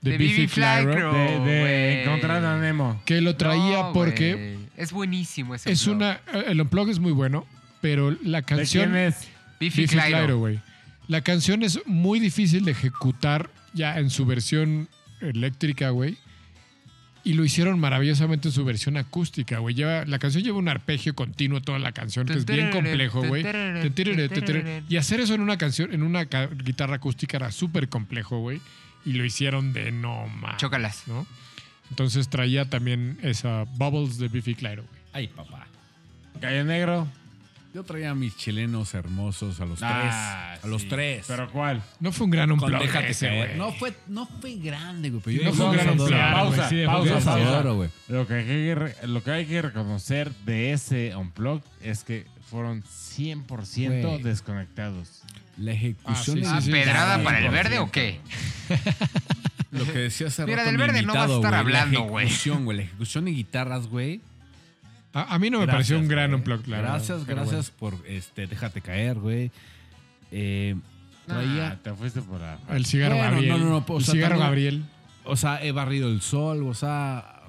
de, 0.00 0.12
De 0.12 0.18
Biffy 0.18 0.34
Bibi 0.42 0.48
Clyro, 0.48 0.92
Clyro. 0.92 1.12
De, 1.12 1.18
de 1.40 1.60
güey. 1.60 2.02
Encontrando 2.02 2.48
a 2.48 2.58
Nemo. 2.58 3.02
que 3.04 3.20
lo 3.20 3.36
traía 3.36 3.78
No, 3.82 3.92
porque 3.92 4.34
güey. 4.34 4.58
Es 4.76 4.92
buenísimo 4.92 5.54
ese 5.54 5.70
es 5.72 5.86
una. 5.86 6.20
El 6.46 6.60
unplug 6.60 6.88
es 6.90 6.98
muy 6.98 7.12
bueno, 7.12 7.46
pero 7.80 8.16
la 8.22 8.38
¿De 8.40 8.44
canción. 8.44 8.90
quién 8.92 8.96
es? 8.96 9.28
Biffy 9.60 9.82
Biffy 9.82 9.96
Clyro. 9.96 10.18
Clyro, 10.18 10.38
güey. 10.38 10.60
La 11.08 11.20
canción 11.20 11.62
es 11.62 11.80
muy 11.86 12.20
difícil 12.20 12.64
de 12.64 12.70
ejecutar 12.72 13.50
ya 13.72 13.98
en 13.98 14.08
su 14.10 14.24
versión 14.24 14.88
eléctrica, 15.20 15.90
güey. 15.90 16.16
Y 17.26 17.32
lo 17.32 17.44
hicieron 17.44 17.80
maravillosamente 17.80 18.48
en 18.48 18.52
su 18.52 18.64
versión 18.66 18.98
acústica, 18.98 19.58
güey. 19.58 19.74
Lleva- 19.74 20.04
La 20.04 20.18
canción 20.18 20.44
lleva 20.44 20.58
un 20.58 20.68
arpegio 20.68 21.14
continuo 21.14 21.62
toda 21.62 21.78
la 21.78 21.92
canción, 21.92 22.26
que 22.26 22.34
es 22.34 22.44
bien 22.44 22.70
complejo, 22.70 23.22
güey. 23.26 23.42
Y 24.90 24.96
hacer 24.98 25.20
eso 25.20 25.34
en 25.34 25.40
una 25.40 25.56
canción, 25.56 25.92
en 25.94 26.02
una 26.02 26.24
guitarra 26.24 26.96
acústica 26.96 27.38
era 27.38 27.50
súper 27.50 27.88
complejo, 27.88 28.38
güey. 28.40 28.60
Y 29.06 29.12
lo 29.14 29.24
hicieron 29.24 29.72
de 29.72 29.90
no 29.90 30.26
más. 30.28 30.58
Chócalas. 30.58 31.04
¿no? 31.06 31.26
Entonces 31.90 32.28
traía 32.28 32.68
también 32.68 33.18
esa 33.22 33.64
Bubbles 33.76 34.18
de 34.18 34.28
Biffy 34.28 34.54
Clyro, 34.54 34.82
güey. 34.82 35.02
Ay, 35.14 35.28
papá. 35.28 35.66
Gallo 36.40 36.64
Negro. 36.64 37.08
Yo 37.74 37.82
traía 37.82 38.10
a 38.10 38.14
mis 38.14 38.36
chilenos 38.36 38.94
hermosos 38.94 39.60
a 39.60 39.66
los 39.66 39.80
Ah, 39.82 40.50
tres. 40.52 40.64
A 40.64 40.66
los 40.68 40.88
tres. 40.88 41.24
¿Pero 41.26 41.50
cuál? 41.50 41.82
No 41.98 42.12
fue 42.12 42.26
un 42.26 42.30
gran 42.30 42.52
unplug 42.52 42.78
Déjate 42.78 43.10
ese, 43.10 43.26
caer. 43.26 43.46
güey. 43.48 43.58
No 43.58 43.72
fue, 43.72 43.92
no 44.06 44.26
fue 44.40 44.54
grande, 44.54 45.10
güey. 45.10 45.20
Pero 45.24 45.36
yo 45.42 45.44
No 45.50 45.52
fue 45.54 45.66
un 45.66 45.72
gran 45.72 45.88
unplug. 45.90 46.10
Pausa, 46.10 46.56
güey, 46.56 46.68
sí, 46.68 46.86
pausa, 46.86 47.12
pausa. 47.14 47.32
adoro, 47.34 47.74
güey. 47.74 47.90
Lo 48.08 48.26
que, 48.28 48.34
hay 48.34 48.44
que, 48.44 48.74
re- 48.76 48.96
lo 49.08 49.24
que 49.24 49.30
hay 49.32 49.46
que 49.46 49.60
reconocer 49.60 50.32
de 50.46 50.72
ese 50.72 51.16
Unplug 51.16 51.62
es 51.82 52.04
que 52.04 52.26
fueron 52.48 52.84
100% 52.84 54.02
Güey. 54.08 54.22
desconectados. 54.22 55.22
La 55.58 55.72
ejecución. 55.72 56.38
Ah, 56.38 56.42
sí, 56.42 56.42
Ah, 56.46 56.60
sí, 56.60 56.66
sí. 56.66 56.70
¿Pedrada 56.72 57.18
Sí, 57.18 57.24
para 57.24 57.38
el 57.40 57.48
verde 57.50 57.78
o 57.80 57.90
qué? 57.90 58.20
Lo 59.72 59.84
que 59.84 59.98
decía 59.98 60.28
hace 60.28 60.44
Mira, 60.44 60.58
rato 60.58 60.68
del 60.68 60.78
verde 60.78 61.02
no 61.02 61.12
vas 61.14 61.28
a 61.28 61.34
estar 61.34 61.50
güey, 61.50 61.54
hablando, 61.60 62.00
La 62.00 62.06
güey. 62.06 62.26
ejecución, 62.26 62.64
güey. 62.64 62.76
La 62.78 62.82
ejecución 62.84 63.24
de 63.24 63.30
guitarras, 63.32 63.88
güey. 63.88 64.20
A, 65.14 65.34
a 65.34 65.38
mí 65.38 65.48
no 65.48 65.60
me 65.60 65.66
Gracias, 65.66 65.76
pareció 65.76 65.98
un 66.00 66.08
gran 66.08 66.34
unplug, 66.34 66.66
la 66.66 66.76
verdad, 66.78 66.92
Gracias, 66.94 67.22
pero 67.26 67.36
gracias 67.42 67.70
por 67.70 67.94
este, 68.06 68.46
déjate 68.46 68.80
caer, 68.80 69.18
güey. 69.18 69.50
Eh, 70.32 70.74
traía. 71.26 71.70
Ah, 71.70 71.78
te 71.82 71.92
fuiste 71.94 72.20
por 72.20 72.40
la... 72.40 72.56
bueno. 72.56 72.74
El 72.76 72.84
cigarro 72.86 73.14
Bueno, 73.16 73.30
Gabriel. 73.32 73.48
no, 73.52 73.58
no, 73.58 73.70
no, 73.80 73.84
o 73.86 73.98
el 73.98 74.04
sea, 74.04 74.12
cigarro 74.14 74.38
también- 74.38 74.46
Gabriel. 74.48 74.84
O 75.24 75.36
sea, 75.36 75.62
he 75.64 75.72
barrido 75.72 76.08
el 76.10 76.20
sol, 76.20 76.64
o 76.64 76.74
sea. 76.74 77.40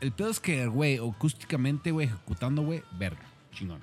El 0.00 0.12
pedo 0.12 0.30
es 0.30 0.40
que, 0.40 0.66
güey, 0.66 0.96
acústicamente, 0.98 1.90
güey, 1.90 2.06
ejecutando, 2.06 2.62
güey, 2.62 2.82
verga, 2.98 3.20
chingón. 3.52 3.80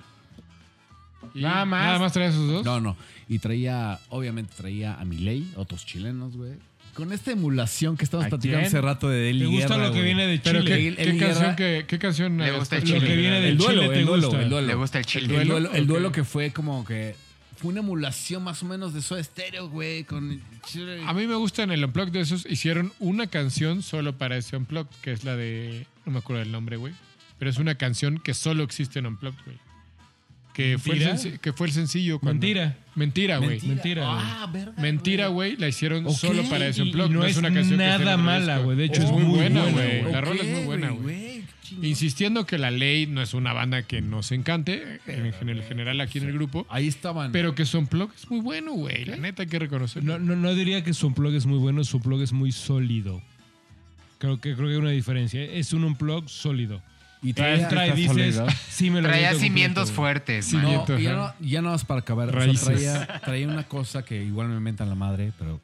Y 1.34 1.42
Nada 1.42 1.64
más. 1.64 1.84
Nada 1.86 1.98
más 1.98 2.12
traía 2.12 2.30
esos 2.30 2.48
dos. 2.50 2.64
No, 2.64 2.80
no. 2.80 2.96
Y 3.28 3.38
traía, 3.38 4.00
obviamente 4.08 4.52
traía 4.56 4.94
a 4.98 5.04
Milei, 5.04 5.46
otros 5.56 5.86
chilenos, 5.86 6.36
güey. 6.36 6.54
Con 6.94 7.12
esta 7.12 7.30
emulación 7.30 7.96
que 7.96 8.04
estamos 8.04 8.26
¿A 8.26 8.28
platicando 8.30 8.58
quién? 8.58 8.66
hace 8.68 8.80
rato 8.80 9.08
de 9.08 9.18
¿Te 9.24 9.30
Eli 9.30 9.44
gusta 9.46 9.68
Guerra, 9.74 9.78
lo 9.86 9.92
que 9.92 9.98
güey. 10.00 10.04
viene 10.14 10.26
de 10.26 10.38
Pero 10.38 10.60
Chile? 10.62 10.76
¿qué, 10.76 10.88
El- 10.88 10.96
qué 10.96 11.02
el 11.02 11.18
canción, 11.18 11.42
Guerra- 11.42 11.56
que, 11.56 11.84
¿qué 11.86 11.98
canción 11.98 12.38
Le 12.38 12.52
gusta 12.52 12.76
el 12.76 12.82
chile. 12.84 13.00
Lo 13.00 13.06
que 13.06 13.16
viene 13.16 13.40
de 13.40 13.48
El 13.50 13.58
duelo, 13.58 13.82
Chile 13.82 13.94
te 13.94 14.00
el 14.00 14.06
duelo, 14.06 14.26
gusta. 14.28 14.42
el 14.42 14.50
duelo. 14.50 14.66
Le 14.66 14.74
gusta 14.74 14.98
el 14.98 15.02
El 15.04 15.06
chile. 15.06 15.26
duelo, 15.28 15.52
duelo? 15.54 15.72
el 15.72 15.86
duelo 15.86 16.12
que 16.12 16.24
fue 16.24 16.50
como 16.52 16.84
que 16.84 17.14
fue 17.56 17.70
una 17.72 17.80
emulación 17.80 18.42
más 18.42 18.62
o 18.62 18.66
menos 18.66 18.92
de 18.94 19.02
Soda 19.02 19.22
Stereo, 19.22 19.68
güey, 19.68 20.04
con 20.04 20.40
A 21.06 21.12
mí 21.12 21.26
me 21.26 21.34
gusta 21.34 21.62
en 21.62 21.70
el 21.70 21.84
unplug 21.84 22.10
de 22.10 22.20
esos. 22.20 22.46
Hicieron 22.48 22.92
una 22.98 23.26
canción 23.28 23.82
solo 23.82 24.16
para 24.16 24.36
ese 24.36 24.56
unplug, 24.56 24.86
que 25.02 25.12
es 25.12 25.24
la 25.24 25.36
de. 25.36 25.86
No 26.06 26.12
me 26.12 26.18
acuerdo 26.18 26.40
del 26.40 26.52
nombre, 26.52 26.76
güey. 26.76 26.94
Pero 27.38 27.50
es 27.50 27.58
una 27.58 27.74
canción 27.76 28.18
que 28.18 28.34
solo 28.34 28.62
existe 28.64 28.98
en 28.98 29.06
unplug, 29.06 29.34
güey. 29.44 29.58
Que 30.60 30.78
fue, 30.78 30.94
el 30.96 31.00
¿Mentira? 31.04 31.16
senci- 31.32 31.38
que 31.38 31.52
fue 31.52 31.66
el 31.68 31.72
sencillo. 31.72 32.18
cuando- 32.18 32.40
Mentira. 32.40 32.76
Mentira, 32.94 33.38
güey. 33.38 33.60
Mentira, 33.62 34.04
güey. 34.04 34.18
Ah, 34.22 34.50
verga. 34.52 34.72
Mentira, 34.80 35.26
güey. 35.28 35.56
La 35.56 35.68
hicieron 35.68 36.10
solo 36.12 36.42
para 36.50 36.66
ese 36.68 36.80
Y- 36.80 36.86
unplug. 36.86 37.10
y 37.10 37.14
no 37.14 37.24
es 37.24 37.36
una 37.36 37.52
canción 37.52 37.78
nada 37.78 38.16
mala, 38.16 38.58
güey. 38.58 38.76
De 38.76 38.84
hecho, 38.84 39.00
es 39.00 39.06
es 39.06 39.10
muy 39.12 39.22
muy 39.24 39.38
buena, 39.38 39.64
güey. 39.66 40.02
La 40.12 40.20
rola 40.20 40.42
es 40.42 40.48
muy 40.56 40.64
buena, 40.64 40.90
güey. 40.90 41.30
Insistiendo 41.82 42.46
que 42.46 42.58
la 42.58 42.70
ley 42.72 43.06
no 43.06 43.22
es 43.22 43.32
una 43.32 43.52
banda 43.52 43.84
que 43.84 44.00
nos 44.02 44.32
encante, 44.32 44.98
en 45.06 45.32
gen- 45.32 45.48
en 45.50 45.62
general 45.62 46.00
aquí 46.00 46.18
en 46.18 46.24
el 46.26 46.32
grupo, 46.32 46.66
Ahí 46.68 46.88
estaban. 46.88 47.30
pero 47.30 47.54
que 47.54 47.64
son 47.64 47.86
plug 47.86 48.10
es 48.16 48.28
muy 48.28 48.40
bueno, 48.40 48.72
güey. 48.72 49.04
La 49.04 49.16
neta 49.16 49.42
hay 49.42 49.48
que 49.48 49.58
reconocerlo. 49.60 50.18
No, 50.18 50.24
no, 50.24 50.34
no 50.34 50.54
diría 50.56 50.82
que 50.82 50.92
su 50.92 51.06
unplug 51.06 51.32
es 51.34 51.46
muy 51.46 51.58
bueno, 51.58 51.84
su 51.84 51.98
unplug 51.98 52.22
es 52.22 52.32
muy 52.32 52.50
sólido. 52.50 53.22
Creo 54.18 54.40
que, 54.40 54.54
creo 54.56 54.66
que 54.66 54.74
hay 54.74 54.80
una 54.80 54.90
diferencia. 54.90 55.42
Es 55.42 55.72
un 55.72 55.84
unplug 55.84 56.28
sólido. 56.28 56.82
Y 57.22 57.32
Trae, 57.34 57.60
está 57.60 57.84
dices, 57.94 58.40
sí 58.68 58.90
me 58.90 59.02
lo 59.02 59.08
Traía 59.08 59.34
cimientos 59.34 59.92
fuertes, 59.92 60.46
Sí, 60.46 60.56
no, 60.56 60.86
ya, 60.98 61.12
no, 61.12 61.34
ya 61.40 61.60
no 61.62 61.70
más 61.70 61.84
para 61.84 62.00
acabar. 62.00 62.34
O 62.34 62.54
sea, 62.54 62.72
traía, 62.72 63.20
traía 63.24 63.46
una 63.46 63.64
cosa 63.64 64.02
que 64.02 64.22
igual 64.22 64.48
me 64.48 64.58
mentan 64.60 64.88
la 64.88 64.94
madre, 64.94 65.32
pero. 65.38 65.60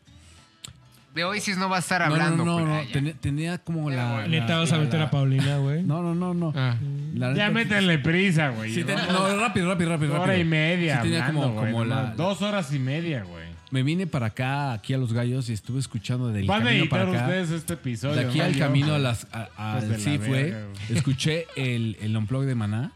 De 1.14 1.24
Oasis 1.24 1.56
no 1.56 1.70
va 1.70 1.76
a 1.76 1.78
estar 1.78 2.02
hablando, 2.02 2.44
no, 2.44 2.60
no, 2.60 2.66
no. 2.82 2.88
Tenía, 2.92 3.14
tenía 3.14 3.58
como 3.58 3.88
la. 3.88 4.26
Neta, 4.28 4.58
vas 4.58 4.70
a 4.72 4.76
meter 4.78 5.00
la- 5.00 5.06
a 5.06 5.10
Paulina, 5.10 5.56
güey. 5.56 5.82
No, 5.82 6.02
no, 6.02 6.14
no, 6.14 6.34
no. 6.34 6.52
Ah. 6.54 6.76
Ya 7.34 7.48
métanle 7.50 7.98
prisa, 8.00 8.50
güey. 8.50 8.74
Sí, 8.74 8.80
¿no? 8.80 8.86
ten- 8.88 8.98
no, 9.10 9.40
rápido, 9.40 9.66
rápido, 9.66 9.90
rápido. 9.92 10.12
Hora 10.12 10.26
rápido. 10.26 10.40
y 10.42 10.44
media 10.44 10.96
Sí, 10.96 11.02
tenía 11.04 11.24
hablando, 11.24 11.40
como, 11.48 11.60
güey, 11.60 11.72
como 11.72 11.84
no 11.86 11.94
la. 12.02 12.10
Dos 12.10 12.42
horas 12.42 12.70
y 12.74 12.78
media, 12.78 13.24
güey. 13.24 13.45
Me 13.70 13.82
vine 13.82 14.06
para 14.06 14.26
acá, 14.26 14.72
aquí 14.72 14.94
a 14.94 14.98
Los 14.98 15.12
Gallos, 15.12 15.48
y 15.50 15.52
estuve 15.52 15.80
escuchando 15.80 16.28
del 16.28 16.46
Van 16.46 16.62
a 16.62 16.64
camino 16.66 16.88
para 16.88 17.02
editar 17.04 17.16
acá. 17.22 17.28
ustedes 17.28 17.50
este 17.50 17.74
episodio. 17.74 18.14
De 18.16 18.26
aquí 18.26 18.38
¿no? 18.38 18.44
al 18.44 18.56
camino 18.58 18.94
a 18.94 18.98
las, 18.98 19.26
a- 19.32 19.48
Hijos 19.78 19.88
de 19.88 19.94
al 20.12 20.20
la 20.20 20.26
güey. 20.28 20.54
Escuché 20.90 21.46
el, 21.56 21.96
el 22.00 22.16
unplug 22.16 22.44
de 22.44 22.54
Maná. 22.54 22.92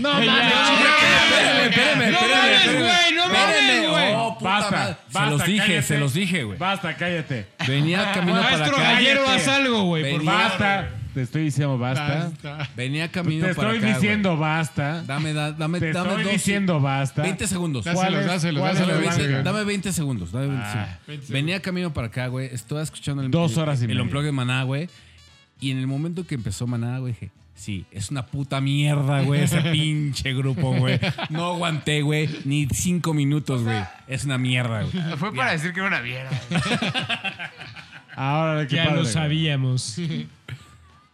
No, 0.00 0.08
mames, 0.14 0.26
Espérame, 0.26 1.68
espérame, 1.68 2.12
No 2.12 2.18
espérame, 2.18 2.78
güey, 2.80 3.14
no 3.14 3.28
mames, 3.28 3.56
Espérame, 3.56 3.90
güey. 3.90 4.12
oh, 4.16 4.38
puta 4.38 4.50
Basta, 4.50 4.98
basta, 5.12 5.24
Se 5.24 5.30
los 5.30 5.44
dije, 5.44 5.58
cállate. 5.66 5.82
se 5.82 5.98
los 5.98 6.14
dije, 6.14 6.44
güey. 6.44 6.58
Basta, 6.58 6.96
cállate. 6.96 7.46
Venía 7.66 8.12
camino 8.12 8.40
para 8.40 8.56
Maestro 8.58 8.76
acá. 8.78 8.92
Gallero, 8.92 9.24
Cállate. 9.24 9.42
haz 9.42 9.48
algo, 9.48 9.82
güey. 9.84 10.12
por. 10.12 10.24
Basta. 10.24 10.88
Te 11.14 11.22
estoy 11.22 11.44
diciendo 11.44 11.76
basta. 11.78 12.30
Basta. 12.42 12.70
Venía 12.76 13.10
camino 13.10 13.46
Te 13.46 13.54
para 13.54 13.72
estoy 13.72 13.88
acá. 13.88 13.98
diciendo 13.98 14.36
basta. 14.36 15.02
Dame, 15.02 15.32
da- 15.32 15.52
dame, 15.52 15.80
Te 15.80 15.92
dame 15.92 16.08
estoy 16.10 16.24
dos- 16.24 16.32
diciendo 16.32 16.80
basta. 16.80 17.22
20 17.22 17.46
segundos. 17.46 17.84
Dáselos, 17.84 18.02
¿Cuál 18.10 18.20
es- 18.20 18.26
dáselos, 18.26 18.62
dáselos, 18.62 18.80
el 18.80 18.86
Dame 18.88 19.00
blanco? 19.02 19.16
20, 19.18 19.22
dáselos. 19.32 19.44
dame 19.44 19.64
20 19.64 19.92
segundos. 19.92 20.32
Dame 20.32 20.46
20 20.46 20.64
Ah, 20.64 20.70
segundos. 20.72 20.96
20 21.06 21.26
segundos. 21.26 21.30
Venía 21.30 21.60
camino 21.62 21.92
para 21.92 22.06
acá, 22.08 22.26
güey. 22.28 22.46
Estaba 22.52 22.82
escuchando 22.82 23.22
el, 23.22 23.30
Dos 23.30 23.56
horas 23.56 23.80
y 23.80 23.84
el, 23.84 23.88
media. 23.88 24.02
unplug 24.02 24.22
de 24.24 24.32
Maná, 24.32 24.62
güey. 24.62 24.88
Y 25.60 25.70
en 25.72 25.78
el 25.78 25.86
momento 25.86 26.26
que 26.26 26.36
empezó 26.36 26.66
Maná, 26.66 26.98
güey, 27.00 27.12
dije, 27.12 27.30
sí, 27.54 27.84
es 27.90 28.10
una 28.10 28.24
puta 28.24 28.60
mierda, 28.62 29.20
güey, 29.22 29.42
ese 29.42 29.60
pinche 29.72 30.32
grupo, 30.32 30.72
güey. 30.74 30.98
No 31.28 31.48
aguanté, 31.54 32.00
güey, 32.02 32.28
ni 32.44 32.66
cinco 32.72 33.12
minutos, 33.12 33.62
güey. 33.64 33.82
Es 34.08 34.24
una 34.24 34.38
mierda, 34.38 34.82
güey. 34.84 35.16
Fue 35.18 35.34
para 35.34 35.52
decir 35.52 35.72
que 35.72 35.80
era 35.80 35.88
una 35.88 36.00
mierda. 36.00 36.30
Ahora, 38.16 38.66
qué 38.66 38.76
Ya 38.76 38.84
padre, 38.84 38.96
lo 38.96 39.02
güey. 39.02 39.12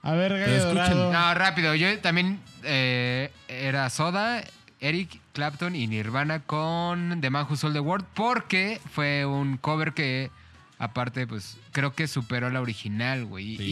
A 0.06 0.12
ver, 0.14 0.38
gallo 0.38 0.64
dorado. 0.66 1.12
No, 1.12 1.34
rápido. 1.34 1.74
Yo 1.74 1.98
también 2.00 2.38
eh, 2.62 3.30
era 3.48 3.90
Soda, 3.90 4.42
Eric 4.80 5.18
Clapton 5.32 5.74
y 5.74 5.86
Nirvana 5.86 6.40
con 6.40 7.20
The 7.20 7.30
Man 7.30 7.46
Who 7.50 7.56
Sold 7.56 7.74
the 7.74 7.80
World 7.80 8.06
porque 8.14 8.80
fue 8.92 9.24
un 9.26 9.56
cover 9.56 9.92
que, 9.94 10.30
aparte, 10.78 11.26
pues 11.26 11.56
creo 11.72 11.92
que 11.94 12.06
superó 12.06 12.50
la 12.50 12.60
original, 12.60 13.24
güey. 13.24 13.56
Sí, 13.56 13.62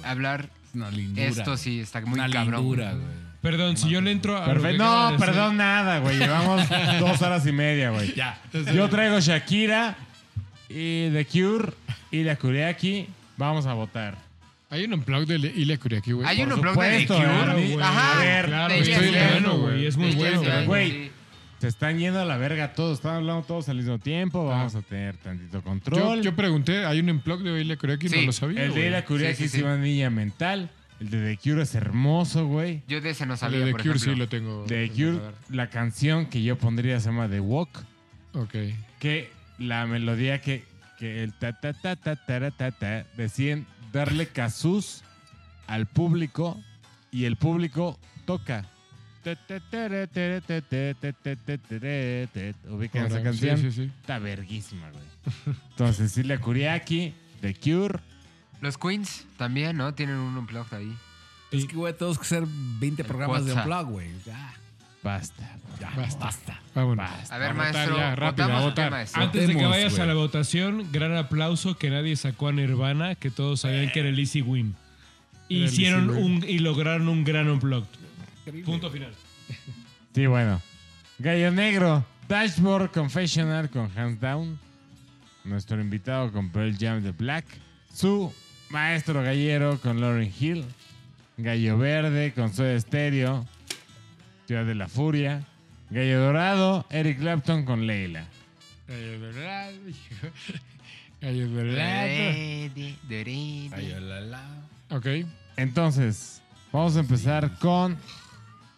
y 0.00 0.06
hablar 0.06 0.48
Es 0.68 0.74
una 0.74 0.90
lindura. 0.90 1.26
esto 1.28 1.56
sí 1.56 1.80
está 1.80 2.00
muy 2.00 2.18
una 2.18 2.28
cabrón. 2.28 2.60
lindura, 2.62 2.90
güey. 2.92 3.02
güey. 3.04 3.24
Perdón, 3.40 3.76
si 3.76 3.90
yo 3.90 4.00
le 4.00 4.10
entro 4.10 4.36
a. 4.38 4.46
Perfecto. 4.46 4.68
de 4.72 4.78
No, 4.78 5.10
decir- 5.12 5.26
perdón, 5.26 5.56
nada, 5.58 5.98
güey. 5.98 6.18
Llevamos 6.18 6.66
dos 6.98 7.20
horas 7.22 7.46
y 7.46 7.52
media, 7.52 7.90
güey. 7.90 8.14
Ya. 8.14 8.40
Yo 8.74 8.88
traigo 8.88 9.20
Shakira 9.20 9.96
y 10.68 11.10
The 11.10 11.26
Cure 11.30 11.72
y 12.10 12.24
la 12.24 12.36
Kuriaki. 12.36 13.06
Vamos 13.36 13.66
a 13.66 13.74
votar. 13.74 14.23
Hay 14.74 14.84
un 14.84 14.94
unplug 14.94 15.26
de 15.26 15.36
Ilya 15.36 15.78
Kuriaki, 15.78 16.12
güey. 16.12 16.26
Hay 16.28 16.42
un 16.42 16.48
por 16.50 16.60
blog 16.60 16.74
de 16.80 17.06
Cure. 17.06 17.18
claro, 17.20 17.52
güey. 17.54 17.74
Ajá. 17.80 18.18
A 18.20 18.24
ver, 18.24 18.46
claro, 18.46 18.74
de 18.74 19.30
bueno, 19.30 19.58
güey, 19.58 19.86
es 19.86 19.96
muy 19.96 20.10
De 20.10 20.16
bueno, 20.16 20.42
Yes, 20.42 20.66
güey. 20.66 21.10
Se 21.60 21.68
están 21.68 21.98
yendo 21.98 22.20
a 22.20 22.24
la 22.24 22.36
verga 22.36 22.74
todos. 22.74 22.98
Están 22.98 23.14
hablando 23.16 23.42
todos 23.44 23.68
al 23.68 23.76
mismo 23.76 23.98
tiempo. 23.98 24.46
Vamos 24.46 24.74
a 24.74 24.82
tener 24.82 25.16
tantito 25.16 25.62
control. 25.62 26.18
Yo, 26.18 26.22
yo 26.24 26.36
pregunté, 26.36 26.84
¿hay 26.84 27.00
un 27.00 27.08
unplug 27.08 27.42
de 27.42 27.60
Ilya 27.60 27.76
Kuriaki? 27.76 28.08
Sí, 28.08 28.16
no 28.20 28.26
lo 28.26 28.32
sabía, 28.32 28.64
el 28.64 28.74
de 28.74 28.90
güey. 28.90 29.04
Kuriaki 29.04 29.36
Sí, 29.36 29.44
es 29.44 29.52
sí, 29.52 29.62
una 29.62 29.78
niña 29.78 30.10
mental. 30.10 30.70
El 31.00 31.10
de 31.10 31.34
The 31.36 31.38
Cure 31.50 31.62
es 31.62 31.74
hermoso, 31.74 32.46
güey. 32.46 32.82
Yo 32.86 33.00
de 33.00 33.10
ese 33.10 33.26
no 33.26 33.34
El 33.34 33.38
sabía, 33.38 33.60
de 33.64 33.70
por 33.72 33.80
The 33.82 33.88
Cure 33.88 33.98
sí 33.98 34.04
ejemplo. 34.10 34.24
lo 34.24 34.28
tengo. 34.28 34.64
The 34.66 34.90
Cure, 34.90 35.20
la 35.50 35.68
canción 35.70 36.26
que 36.26 36.42
yo 36.42 36.58
pondría 36.58 37.00
se 37.00 37.06
llama 37.06 37.28
The 37.28 37.40
Walk. 37.40 37.70
Ok. 38.34 38.54
que 38.98 39.30
la 39.58 39.86
melodía 39.86 40.40
que, 40.40 40.64
que 40.98 41.22
el 41.22 41.32
ta 41.32 41.52
ta 41.60 41.72
ta 41.72 41.94
ta 41.96 42.16
ta 42.16 42.50
ta 42.50 42.70
ta 42.72 43.06
deciden 43.16 43.66
darle 43.94 44.26
casus 44.26 45.02
al 45.66 45.86
público 45.86 46.60
y 47.10 47.24
el 47.24 47.36
público 47.36 47.98
toca. 48.26 48.68
¿Ubican 52.68 53.06
esa 53.06 53.22
canción? 53.22 53.56
Sí, 53.56 53.70
sí, 53.70 53.72
sí. 53.72 53.90
Está 54.00 54.18
verguísima, 54.18 54.90
güey. 54.90 55.04
Entonces, 55.70 56.10
Cecilia 56.10 56.38
Kuriaki, 56.40 57.14
The 57.40 57.54
Cure. 57.54 58.00
Los 58.60 58.76
Queens 58.76 59.26
también, 59.38 59.76
¿no? 59.76 59.94
Tienen 59.94 60.16
un 60.16 60.36
unplugged 60.36 60.76
ahí. 60.76 60.94
Es 61.50 61.64
que, 61.66 61.76
güey, 61.76 61.94
tenemos 61.96 62.18
que 62.18 62.24
hacer 62.24 62.44
20 62.46 63.02
El 63.02 63.08
programas 63.08 63.46
de 63.46 63.52
unplug, 63.52 63.86
güey. 63.90 64.10
Ya. 64.26 64.54
Basta. 65.04 65.56
Ya. 65.80 65.90
Basta. 65.96 66.24
Basta. 66.24 66.60
Vámonos. 66.74 67.08
Basta. 67.08 67.34
A 67.34 67.38
ver, 67.38 67.50
A 67.50 67.52
votar 67.52 67.72
maestro, 67.74 67.96
ya, 67.96 68.16
rápido, 68.16 68.46
¿votamos 68.48 68.56
a 68.56 68.64
o 68.64 68.68
votar. 68.70 68.84
qué, 68.86 68.90
maestro? 68.90 69.22
Antes 69.22 69.48
de 69.48 69.56
que 69.56 69.66
vayas 69.66 69.98
a 69.98 70.06
la 70.06 70.14
votación, 70.14 70.88
gran 70.90 71.16
aplauso 71.16 71.76
que 71.76 71.90
nadie 71.90 72.16
sacó 72.16 72.48
a 72.48 72.52
Nirvana, 72.52 73.14
que 73.14 73.30
todos 73.30 73.60
sabían 73.60 73.90
que 73.92 74.00
era 74.00 74.08
el 74.08 74.18
Easy 74.18 74.40
Win. 74.42 74.74
Era 75.50 75.66
hicieron 75.66 76.08
Easy 76.10 76.22
Win. 76.22 76.24
un 76.42 76.44
y 76.48 76.58
lograron 76.58 77.08
un 77.08 77.22
gran 77.22 77.48
unplugged. 77.48 77.86
Punto 78.64 78.90
final. 78.90 79.12
Sí, 80.14 80.26
bueno. 80.26 80.60
Gallo 81.18 81.50
Negro, 81.52 82.04
Dashboard 82.28 82.90
Confessional 82.90 83.68
con 83.70 83.90
Hands 83.96 84.18
Down. 84.20 84.58
Nuestro 85.44 85.80
invitado 85.80 86.32
con 86.32 86.50
Pearl 86.50 86.76
Jam 86.78 87.02
de 87.02 87.12
Black. 87.12 87.44
Su 87.92 88.32
maestro 88.70 89.22
gallero 89.22 89.78
con 89.80 90.00
Lauren 90.00 90.32
Hill. 90.40 90.64
Gallo 91.36 91.76
Verde 91.78 92.32
con 92.32 92.52
Soda 92.54 92.78
Stereo. 92.80 93.46
Ciudad 94.46 94.64
de 94.64 94.74
la 94.74 94.88
Furia. 94.88 95.46
Gallo 95.90 96.20
Dorado, 96.20 96.86
Eric 96.90 97.18
Clapton 97.18 97.64
con 97.64 97.86
Leila. 97.86 98.26
Gallo 98.88 99.18
dorado, 99.20 99.88
hijo. 99.88 100.26
Gallo 101.20 101.48
dorado. 104.00 104.44
Ok. 104.90 105.06
Entonces, 105.56 106.42
vamos 106.72 106.96
a 106.96 107.00
empezar 107.00 107.58
con 107.58 107.96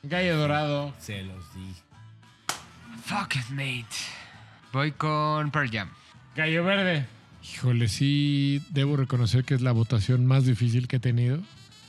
Gallo 0.03 0.37
Dorado. 0.37 0.95
Se 0.99 1.23
los 1.23 1.55
di. 1.55 1.75
Fuck 3.05 3.37
it, 3.37 3.49
mate. 3.51 3.87
Voy 4.73 4.93
con 4.93 5.51
Pearl 5.51 5.71
Jam. 5.71 5.91
Gallo 6.37 6.65
Verde. 6.65 7.07
Híjole, 7.43 7.89
sí 7.89 8.63
debo 8.71 8.97
reconocer 8.97 9.45
que 9.45 9.55
es 9.55 9.63
la 9.63 9.73
votación 9.73 10.27
más 10.27 10.45
difícil 10.45 10.87
que 10.87 10.97
he 10.97 11.01
tenido. 11.01 11.41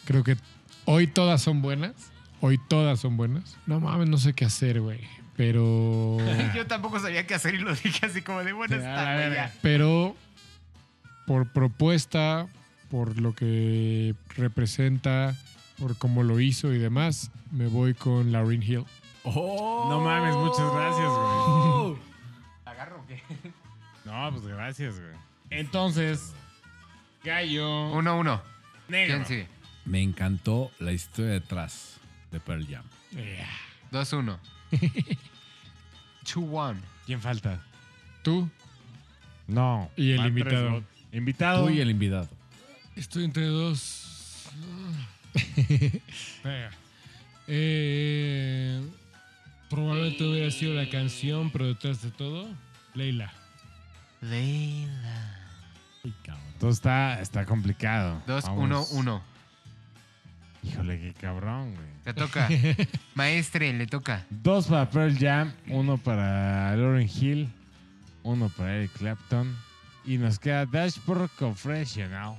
Creo 0.05 0.23
que 0.23 0.37
hoy 0.85 1.07
todas 1.07 1.41
son 1.41 1.61
buenas. 1.61 1.93
Hoy 2.41 2.57
todas 2.67 2.99
son 2.99 3.17
buenas. 3.17 3.57
No 3.65 3.79
mames, 3.79 4.09
no 4.09 4.17
sé 4.17 4.33
qué 4.33 4.45
hacer, 4.45 4.81
güey. 4.81 4.99
Pero. 5.35 6.17
Yo 6.55 6.67
tampoco 6.67 6.99
sabía 6.99 7.25
qué 7.25 7.33
hacer 7.35 7.55
y 7.55 7.59
lo 7.59 7.73
dije 7.75 8.05
así 8.05 8.21
como 8.21 8.43
de 8.43 8.53
buena 8.53 8.77
Sí, 8.77 8.83
a 8.83 8.85
la 8.85 8.91
está, 8.93 9.13
güey, 9.13 9.29
verga. 9.29 9.47
ya. 9.47 9.59
Pero 9.61 10.15
por 11.25 11.51
propuesta, 11.51 12.47
por 12.89 13.19
lo 13.19 13.33
que 13.33 14.15
representa, 14.35 15.35
por 15.79 15.97
cómo 15.97 16.23
lo 16.23 16.39
hizo 16.39 16.73
y 16.73 16.77
demás, 16.79 17.31
me 17.51 17.67
voy 17.67 17.93
con 17.93 18.31
Lauryn 18.31 18.63
Hill. 18.63 18.85
Oh. 19.23 19.87
No 19.89 19.99
mames, 20.01 20.35
muchas 20.35 20.71
gracias, 20.73 21.09
güey. 21.09 21.97
¿Agarro 22.65 23.01
o 23.01 23.07
qué? 23.07 23.21
No, 24.05 24.31
pues 24.31 24.47
gracias, 24.47 24.99
güey. 24.99 25.11
Entonces, 25.49 26.33
Gallo 27.23 27.89
Uno, 27.91 28.17
uno. 28.17 28.41
Negro. 28.87 29.15
¿Quién 29.15 29.25
sigue? 29.25 29.47
Me 29.85 30.01
encantó 30.01 30.71
la 30.79 30.93
historia 30.93 31.31
detrás 31.31 31.99
de 32.31 32.39
Pearl 32.39 32.65
Jam. 32.67 32.83
Dos, 33.91 34.13
uno. 34.13 34.39
Two, 36.31 36.43
one. 36.53 36.79
¿Quién 37.05 37.21
falta? 37.21 37.61
¿Tú? 38.23 38.49
No. 39.47 39.89
Y 39.95 40.11
el 40.11 40.17
van 40.17 40.33
tres 40.33 40.37
invitado. 40.43 40.71
votos. 40.71 40.87
Invitado. 41.13 41.65
Tú 41.65 41.73
y 41.73 41.79
el 41.79 41.89
invitado. 41.89 42.29
Estoy 42.95 43.23
entre 43.23 43.45
dos. 43.45 44.49
Venga. 46.43 46.71
Eh, 47.47 48.85
probablemente 49.69 50.23
hubiera 50.25 50.51
sido 50.51 50.73
la 50.73 50.89
canción, 50.89 51.49
pero 51.51 51.67
detrás 51.67 52.01
de 52.01 52.11
todo, 52.11 52.49
Leila. 52.93 53.31
Leila. 54.21 55.33
Entonces 56.03 56.77
está, 56.77 57.21
está 57.21 57.45
complicado. 57.45 58.21
Dos, 58.25 58.43
Vamos. 58.45 58.91
Híjole, 60.67 60.99
qué 60.99 61.13
cabrón, 61.13 61.73
güey. 61.75 61.87
Te 62.03 62.13
toca. 62.13 62.47
Maestre, 63.15 63.73
le 63.73 63.87
toca. 63.87 64.25
Dos 64.29 64.67
para 64.67 64.89
Pearl 64.89 65.17
Jam, 65.17 65.51
uno 65.69 65.97
para 65.97 66.75
Lauren 66.75 67.09
Hill, 67.09 67.49
uno 68.23 68.49
para 68.49 68.75
Eric 68.75 68.91
Clapton. 68.97 69.55
Y 70.05 70.17
nos 70.17 70.39
queda 70.39 70.65
Dashboard 70.65 71.29
Confessional. 71.37 72.35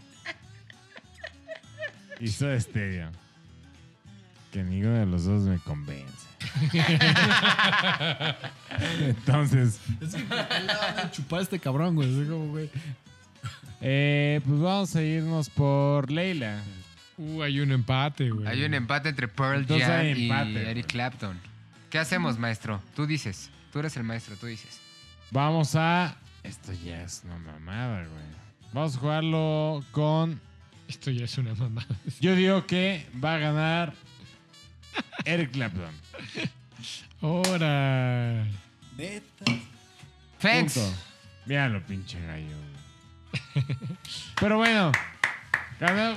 Y 2.20 2.28
Soda 2.28 2.58
Stereo. 2.60 3.10
Que 4.52 4.62
ninguno 4.64 4.94
de 4.94 5.06
los 5.06 5.24
dos 5.24 5.42
me 5.42 5.58
convence. 5.58 6.26
Entonces, 9.00 9.78
Es 10.00 10.14
que 10.14 10.24
chupar 11.12 11.40
a 11.40 11.42
este 11.42 11.58
cabrón, 11.58 11.94
güey. 11.94 12.08
Como, 12.26 12.48
güey. 12.48 12.70
eh, 13.80 14.40
pues 14.46 14.60
vamos 14.60 14.96
a 14.96 15.02
irnos 15.02 15.50
por 15.50 16.10
Leila. 16.10 16.60
Uh, 17.18 17.42
hay 17.42 17.60
un 17.60 17.72
empate, 17.72 18.30
güey. 18.30 18.46
Hay 18.46 18.62
un 18.64 18.74
empate 18.74 19.08
entre 19.08 19.26
Pearl 19.28 19.60
Entonces 19.60 19.86
Jam 19.86 20.06
y 20.06 20.22
empate. 20.22 20.70
Eric 20.70 20.86
Clapton. 20.86 21.38
¿Qué 21.90 21.98
hacemos, 21.98 22.38
maestro? 22.38 22.80
Tú 22.94 23.06
dices. 23.06 23.50
Tú 23.72 23.80
eres 23.80 23.96
el 23.96 24.04
maestro, 24.04 24.36
tú 24.36 24.46
dices. 24.46 24.80
Vamos 25.30 25.74
a. 25.74 26.16
Esto 26.44 26.72
ya 26.84 27.02
es 27.02 27.22
una 27.24 27.36
mamada, 27.38 28.04
güey. 28.06 28.24
Vamos 28.72 28.96
a 28.96 28.98
jugarlo 29.00 29.84
con. 29.90 30.40
Esto 30.86 31.10
ya 31.10 31.24
es 31.24 31.36
una 31.38 31.54
mamada. 31.54 31.86
Yo 32.20 32.34
digo 32.36 32.66
que 32.66 33.06
va 33.22 33.34
a 33.34 33.38
ganar 33.38 33.94
Eric 35.24 35.50
Clapton. 35.50 35.92
Ahora. 37.20 38.46
Thanks. 40.38 40.74
Punto. 40.74 40.94
Míralo, 41.46 41.84
pinche 41.84 42.18
gallo. 42.26 42.46
güey. 43.54 43.66
Pero 44.40 44.56
bueno, 44.58 44.92
ganó. 45.80 46.12
eh, 46.12 46.16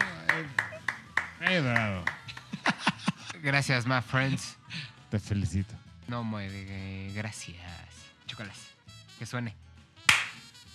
Gallo 1.42 1.64
dorado. 1.64 2.06
Gracias, 3.42 3.86
my 3.88 4.02
friends. 4.02 4.58
Te 5.10 5.20
felicito. 5.20 5.74
No, 6.08 6.24
mueve. 6.24 7.11
Gracias. 7.16 7.58
Chocolas. 8.28 8.58
Que 9.18 9.26
suene. 9.26 9.56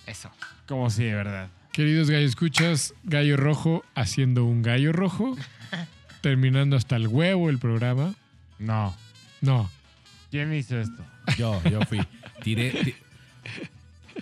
Eso. 0.05 0.29
Como 0.67 0.89
si 0.89 1.05
de 1.05 1.13
verdad. 1.15 1.47
Queridos 1.71 2.09
gallo 2.09 2.25
escuchas, 2.25 2.93
gallo 3.03 3.37
rojo 3.37 3.83
haciendo 3.95 4.43
un 4.45 4.61
gallo 4.61 4.91
rojo. 4.91 5.37
terminando 6.21 6.75
hasta 6.75 6.95
el 6.95 7.07
huevo 7.07 7.49
el 7.49 7.59
programa. 7.59 8.13
No. 8.59 8.95
No. 9.41 9.69
¿Quién 10.31 10.53
hizo 10.53 10.77
esto? 10.79 11.05
Yo, 11.37 11.61
yo 11.69 11.79
fui. 11.83 12.05
Tiré, 12.43 12.71
ti- 12.71 12.95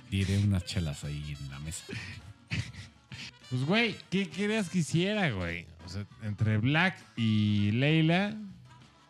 tiré 0.09 0.37
unas 0.39 0.65
chelas 0.65 1.03
ahí 1.03 1.35
en 1.39 1.49
la 1.49 1.59
mesa. 1.59 1.83
Pues, 3.55 3.67
güey, 3.67 3.95
¿qué 4.09 4.27
querías 4.27 4.69
que 4.69 4.79
hiciera, 4.79 5.31
güey? 5.31 5.65
O 5.85 5.87
sea, 5.87 6.03
entre 6.23 6.57
Black 6.57 6.97
y 7.15 7.71
Leila, 7.71 8.35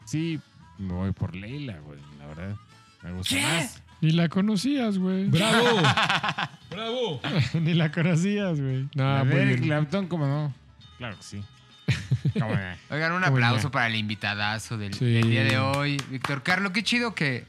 sí, 0.05 0.39
me 0.77 0.93
voy 0.93 1.11
por 1.13 1.35
Leila, 1.35 1.79
güey. 1.79 1.97
La 2.19 2.27
verdad, 2.27 2.55
me 3.01 3.11
gusta 3.13 3.35
más. 3.41 3.81
Ni 4.01 4.11
la 4.11 4.29
conocías, 4.29 4.99
güey. 4.99 5.29
¡Bravo! 5.29 5.81
¡Bravo! 6.69 7.21
Ni 7.55 7.73
la 7.73 7.91
conocías, 7.91 8.61
güey. 8.61 8.87
No, 8.93 9.21
Eric. 9.23 9.63
Clapton, 9.63 10.05
¿cómo 10.07 10.27
no? 10.27 10.53
Claro 10.99 11.17
que 11.17 11.23
sí. 11.23 11.41
¿Cómo 12.39 12.53
no? 12.53 12.75
Oigan, 12.91 13.13
un 13.13 13.21
Qué 13.23 13.27
aplauso 13.29 13.71
para 13.71 13.87
el 13.87 13.95
invitadazo 13.95 14.77
del, 14.77 14.93
Sí. 14.93 15.05
del 15.05 15.31
día 15.31 15.43
de 15.43 15.57
hoy. 15.57 15.97
Víctor 16.11 16.43
Carlo, 16.43 16.71
qué 16.71 16.83
chido 16.83 17.15
que, 17.15 17.45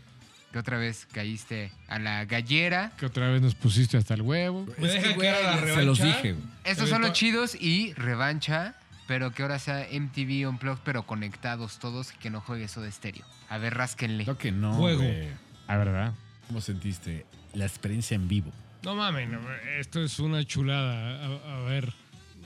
que 0.56 0.60
otra 0.60 0.78
vez 0.78 1.06
caíste 1.12 1.70
a 1.86 1.98
la 1.98 2.24
gallera. 2.24 2.90
Que 2.96 3.04
otra 3.04 3.28
vez 3.28 3.42
nos 3.42 3.54
pusiste 3.54 3.98
hasta 3.98 4.14
el 4.14 4.22
huevo. 4.22 4.66
¿Me 4.78 4.88
dejan 4.88 5.18
que 5.20 5.28
haga 5.28 5.56
la 5.56 5.74
Se 5.74 5.82
los 5.82 5.98
revancha? 5.98 6.04
dije, 6.22 6.32
güey. 6.32 6.44
Estos 6.64 6.88
son 6.88 7.02
los 7.02 7.12
chidos 7.12 7.54
y 7.60 7.92
revancha 7.92 8.74
pero 9.06 9.32
que 9.32 9.42
ahora 9.42 9.58
sea 9.58 9.86
MTV 9.92 10.48
Unplugged, 10.48 10.80
pero 10.82 11.06
conectados 11.06 11.78
todos 11.78 12.12
y 12.14 12.16
que 12.16 12.30
no 12.30 12.40
juegue 12.40 12.64
eso 12.64 12.80
de 12.80 12.88
estéreo. 12.88 13.24
A 13.50 13.58
ver, 13.58 13.74
rásquenle. 13.74 14.24
Creo 14.24 14.38
que 14.38 14.50
no. 14.50 14.72
Juego. 14.72 15.02
güey. 15.02 15.28
Ah, 15.68 15.76
¿verdad? 15.76 16.14
¿Cómo 16.48 16.62
sentiste 16.62 17.26
la 17.52 17.66
experiencia 17.66 18.14
en 18.14 18.26
vivo? 18.26 18.50
No 18.82 18.94
mames, 18.96 19.28
no, 19.28 19.38
esto 19.78 20.02
es 20.02 20.18
una 20.18 20.42
chulada. 20.44 21.22
A, 21.24 21.58
a 21.58 21.60
ver. 21.64 21.92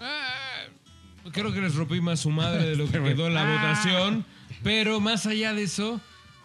Ah, 0.01 0.65
creo 1.33 1.53
que 1.53 1.61
les 1.61 1.77
rompí 1.77 2.01
más 2.01 2.19
su 2.21 2.31
madre 2.31 2.67
de 2.67 2.77
lo 2.77 2.91
que 2.91 3.01
quedó 3.05 3.29
en 3.29 3.35
la 3.35 3.45
votación. 3.45 4.27
Pero 4.65 4.99
más 5.01 5.27
allá 5.27 5.55
de 5.55 5.63
eso, 5.63 6.01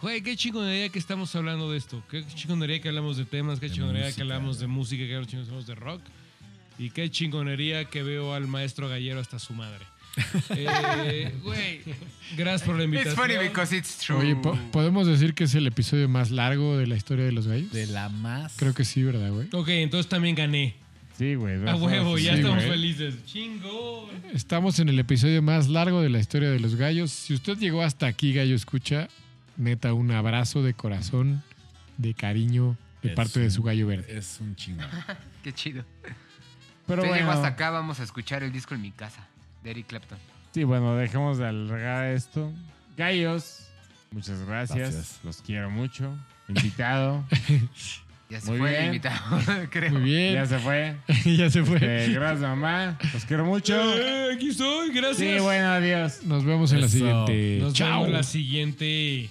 güey, 0.06 0.22
qué 0.22 0.36
chingonería 0.36 0.90
que 0.90 1.00
estamos 1.00 1.36
hablando 1.36 1.72
de 1.72 1.78
esto. 1.80 2.04
Qué 2.12 2.24
chingonería 2.36 2.80
que 2.80 2.90
hablamos 2.90 3.18
de 3.18 3.26
temas, 3.26 3.60
qué 3.60 3.70
De 3.70 3.74
chingonería 3.74 4.04
que 4.04 4.08
música, 4.10 4.22
hablamos 4.24 4.60
de 4.60 4.68
música, 4.68 5.04
que 5.06 5.16
hablamos 5.16 5.66
de 5.68 5.76
rock. 5.76 6.02
Y 6.78 6.90
qué 6.92 7.10
chingonería 7.10 7.86
que 7.86 8.04
veo 8.04 8.34
al 8.34 8.48
maestro 8.48 8.88
gallero 8.88 9.20
hasta 9.20 9.40
su 9.40 9.54
madre. 9.54 9.84
Eh, 10.52 11.34
Güey, 11.44 11.82
gracias 12.38 12.62
por 12.64 12.78
la 12.78 12.84
invitación. 12.84 13.14
It's 13.14 13.22
funny 13.36 13.48
because 13.50 13.76
it's 13.76 13.98
true. 13.98 14.18
Oye, 14.18 14.36
¿po- 14.36 14.58
¿podemos 14.72 15.08
decir 15.08 15.34
que 15.34 15.46
es 15.46 15.56
el 15.56 15.66
episodio 15.68 16.08
más 16.08 16.30
largo 16.32 16.78
de 16.78 16.86
la 16.88 16.96
historia 16.96 17.26
de 17.26 17.32
los 17.32 17.48
gallos? 17.48 17.72
De 17.72 17.88
la 17.88 18.10
más. 18.10 18.54
Creo 18.58 18.74
que 18.74 18.86
sí, 18.86 19.02
¿verdad, 19.04 19.32
güey? 19.32 19.48
Ok, 19.54 19.70
entonces 19.70 20.08
también 20.08 20.36
gané. 20.36 20.76
Sí, 21.18 21.36
güey. 21.36 21.56
A 21.68 21.76
huevo, 21.76 22.18
ya 22.18 22.34
Sí, 22.34 22.40
estamos 22.40 22.58
güey. 22.64 22.70
felices. 22.70 23.16
Chingón. 23.26 24.10
Estamos 24.34 24.80
en 24.80 24.90
el 24.90 25.00
episodio 25.00 25.42
más 25.42 25.68
largo 25.70 26.02
de 26.02 26.10
la 26.10 26.20
historia 26.20 26.50
de 26.52 26.60
los 26.60 26.76
gallos. 26.76 27.10
Si 27.12 27.34
usted 27.34 27.58
llegó 27.58 27.82
hasta 27.82 28.06
aquí, 28.08 28.34
gallo 28.34 28.54
escucha, 28.56 29.08
neta, 29.58 29.94
un 29.94 30.12
abrazo 30.12 30.64
de 30.64 30.74
corazón, 30.74 31.44
de 31.98 32.14
cariño, 32.14 32.78
de 33.02 33.10
Es 33.10 33.16
parte 33.16 33.40
de 33.40 33.50
su 33.52 33.64
gallo 33.64 33.88
verde. 33.88 34.18
Es 34.18 34.38
un 34.42 34.56
chingón. 34.56 34.88
Qué 35.44 35.54
chido. 35.54 35.84
Pero 36.88 37.02
Usted 37.02 37.16
bueno, 37.16 37.32
hasta 37.32 37.48
acá, 37.48 37.70
vamos 37.72 38.00
a 38.00 38.04
escuchar 38.04 38.44
el 38.44 38.52
disco 38.52 38.76
en 38.76 38.82
mi 38.82 38.92
casa 38.92 39.28
de 39.64 39.72
Eric 39.72 39.88
Clapton. 39.88 40.18
sí, 40.54 40.64
bueno, 40.64 40.96
dejemos 40.96 41.38
de 41.38 41.48
alargar 41.48 42.06
esto. 42.08 42.52
Gallos, 42.96 43.68
muchas 44.12 44.40
gracias. 44.46 44.78
Gracias. 44.78 45.20
Los 45.24 45.42
quiero 45.42 45.70
mucho. 45.70 46.16
Invitado. 46.48 47.26
Ya 48.28 48.42
se 48.42 48.50
Muy 48.50 48.58
fue 48.58 48.70
bien. 48.72 48.82
el 48.82 48.88
invitado, 48.88 49.40
creo. 49.70 49.92
Muy 49.92 50.02
bien, 50.02 50.34
ya 50.34 50.46
se 50.48 50.58
fue. 50.58 50.96
ya 51.26 51.48
se 51.52 51.64
fue. 51.64 51.78
Eh, 51.80 52.10
gracias, 52.12 52.42
mamá. 52.42 52.98
Los 53.14 53.24
quiero 53.24 53.46
mucho. 53.46 53.76
Eh, 54.00 54.34
aquí 54.34 54.50
estoy, 54.50 54.90
gracias. 54.92 55.18
Sí, 55.38 55.40
bueno, 55.44 55.68
adiós. 55.68 56.24
Nos 56.24 56.44
vemos 56.44 56.72
en 56.72 56.82
la 56.82 56.88
siguiente. 56.88 57.60
Nos 57.62 57.74
Chao. 57.76 58.00
vemos 58.02 58.10
la 58.10 58.24
siguiente. 58.24 59.30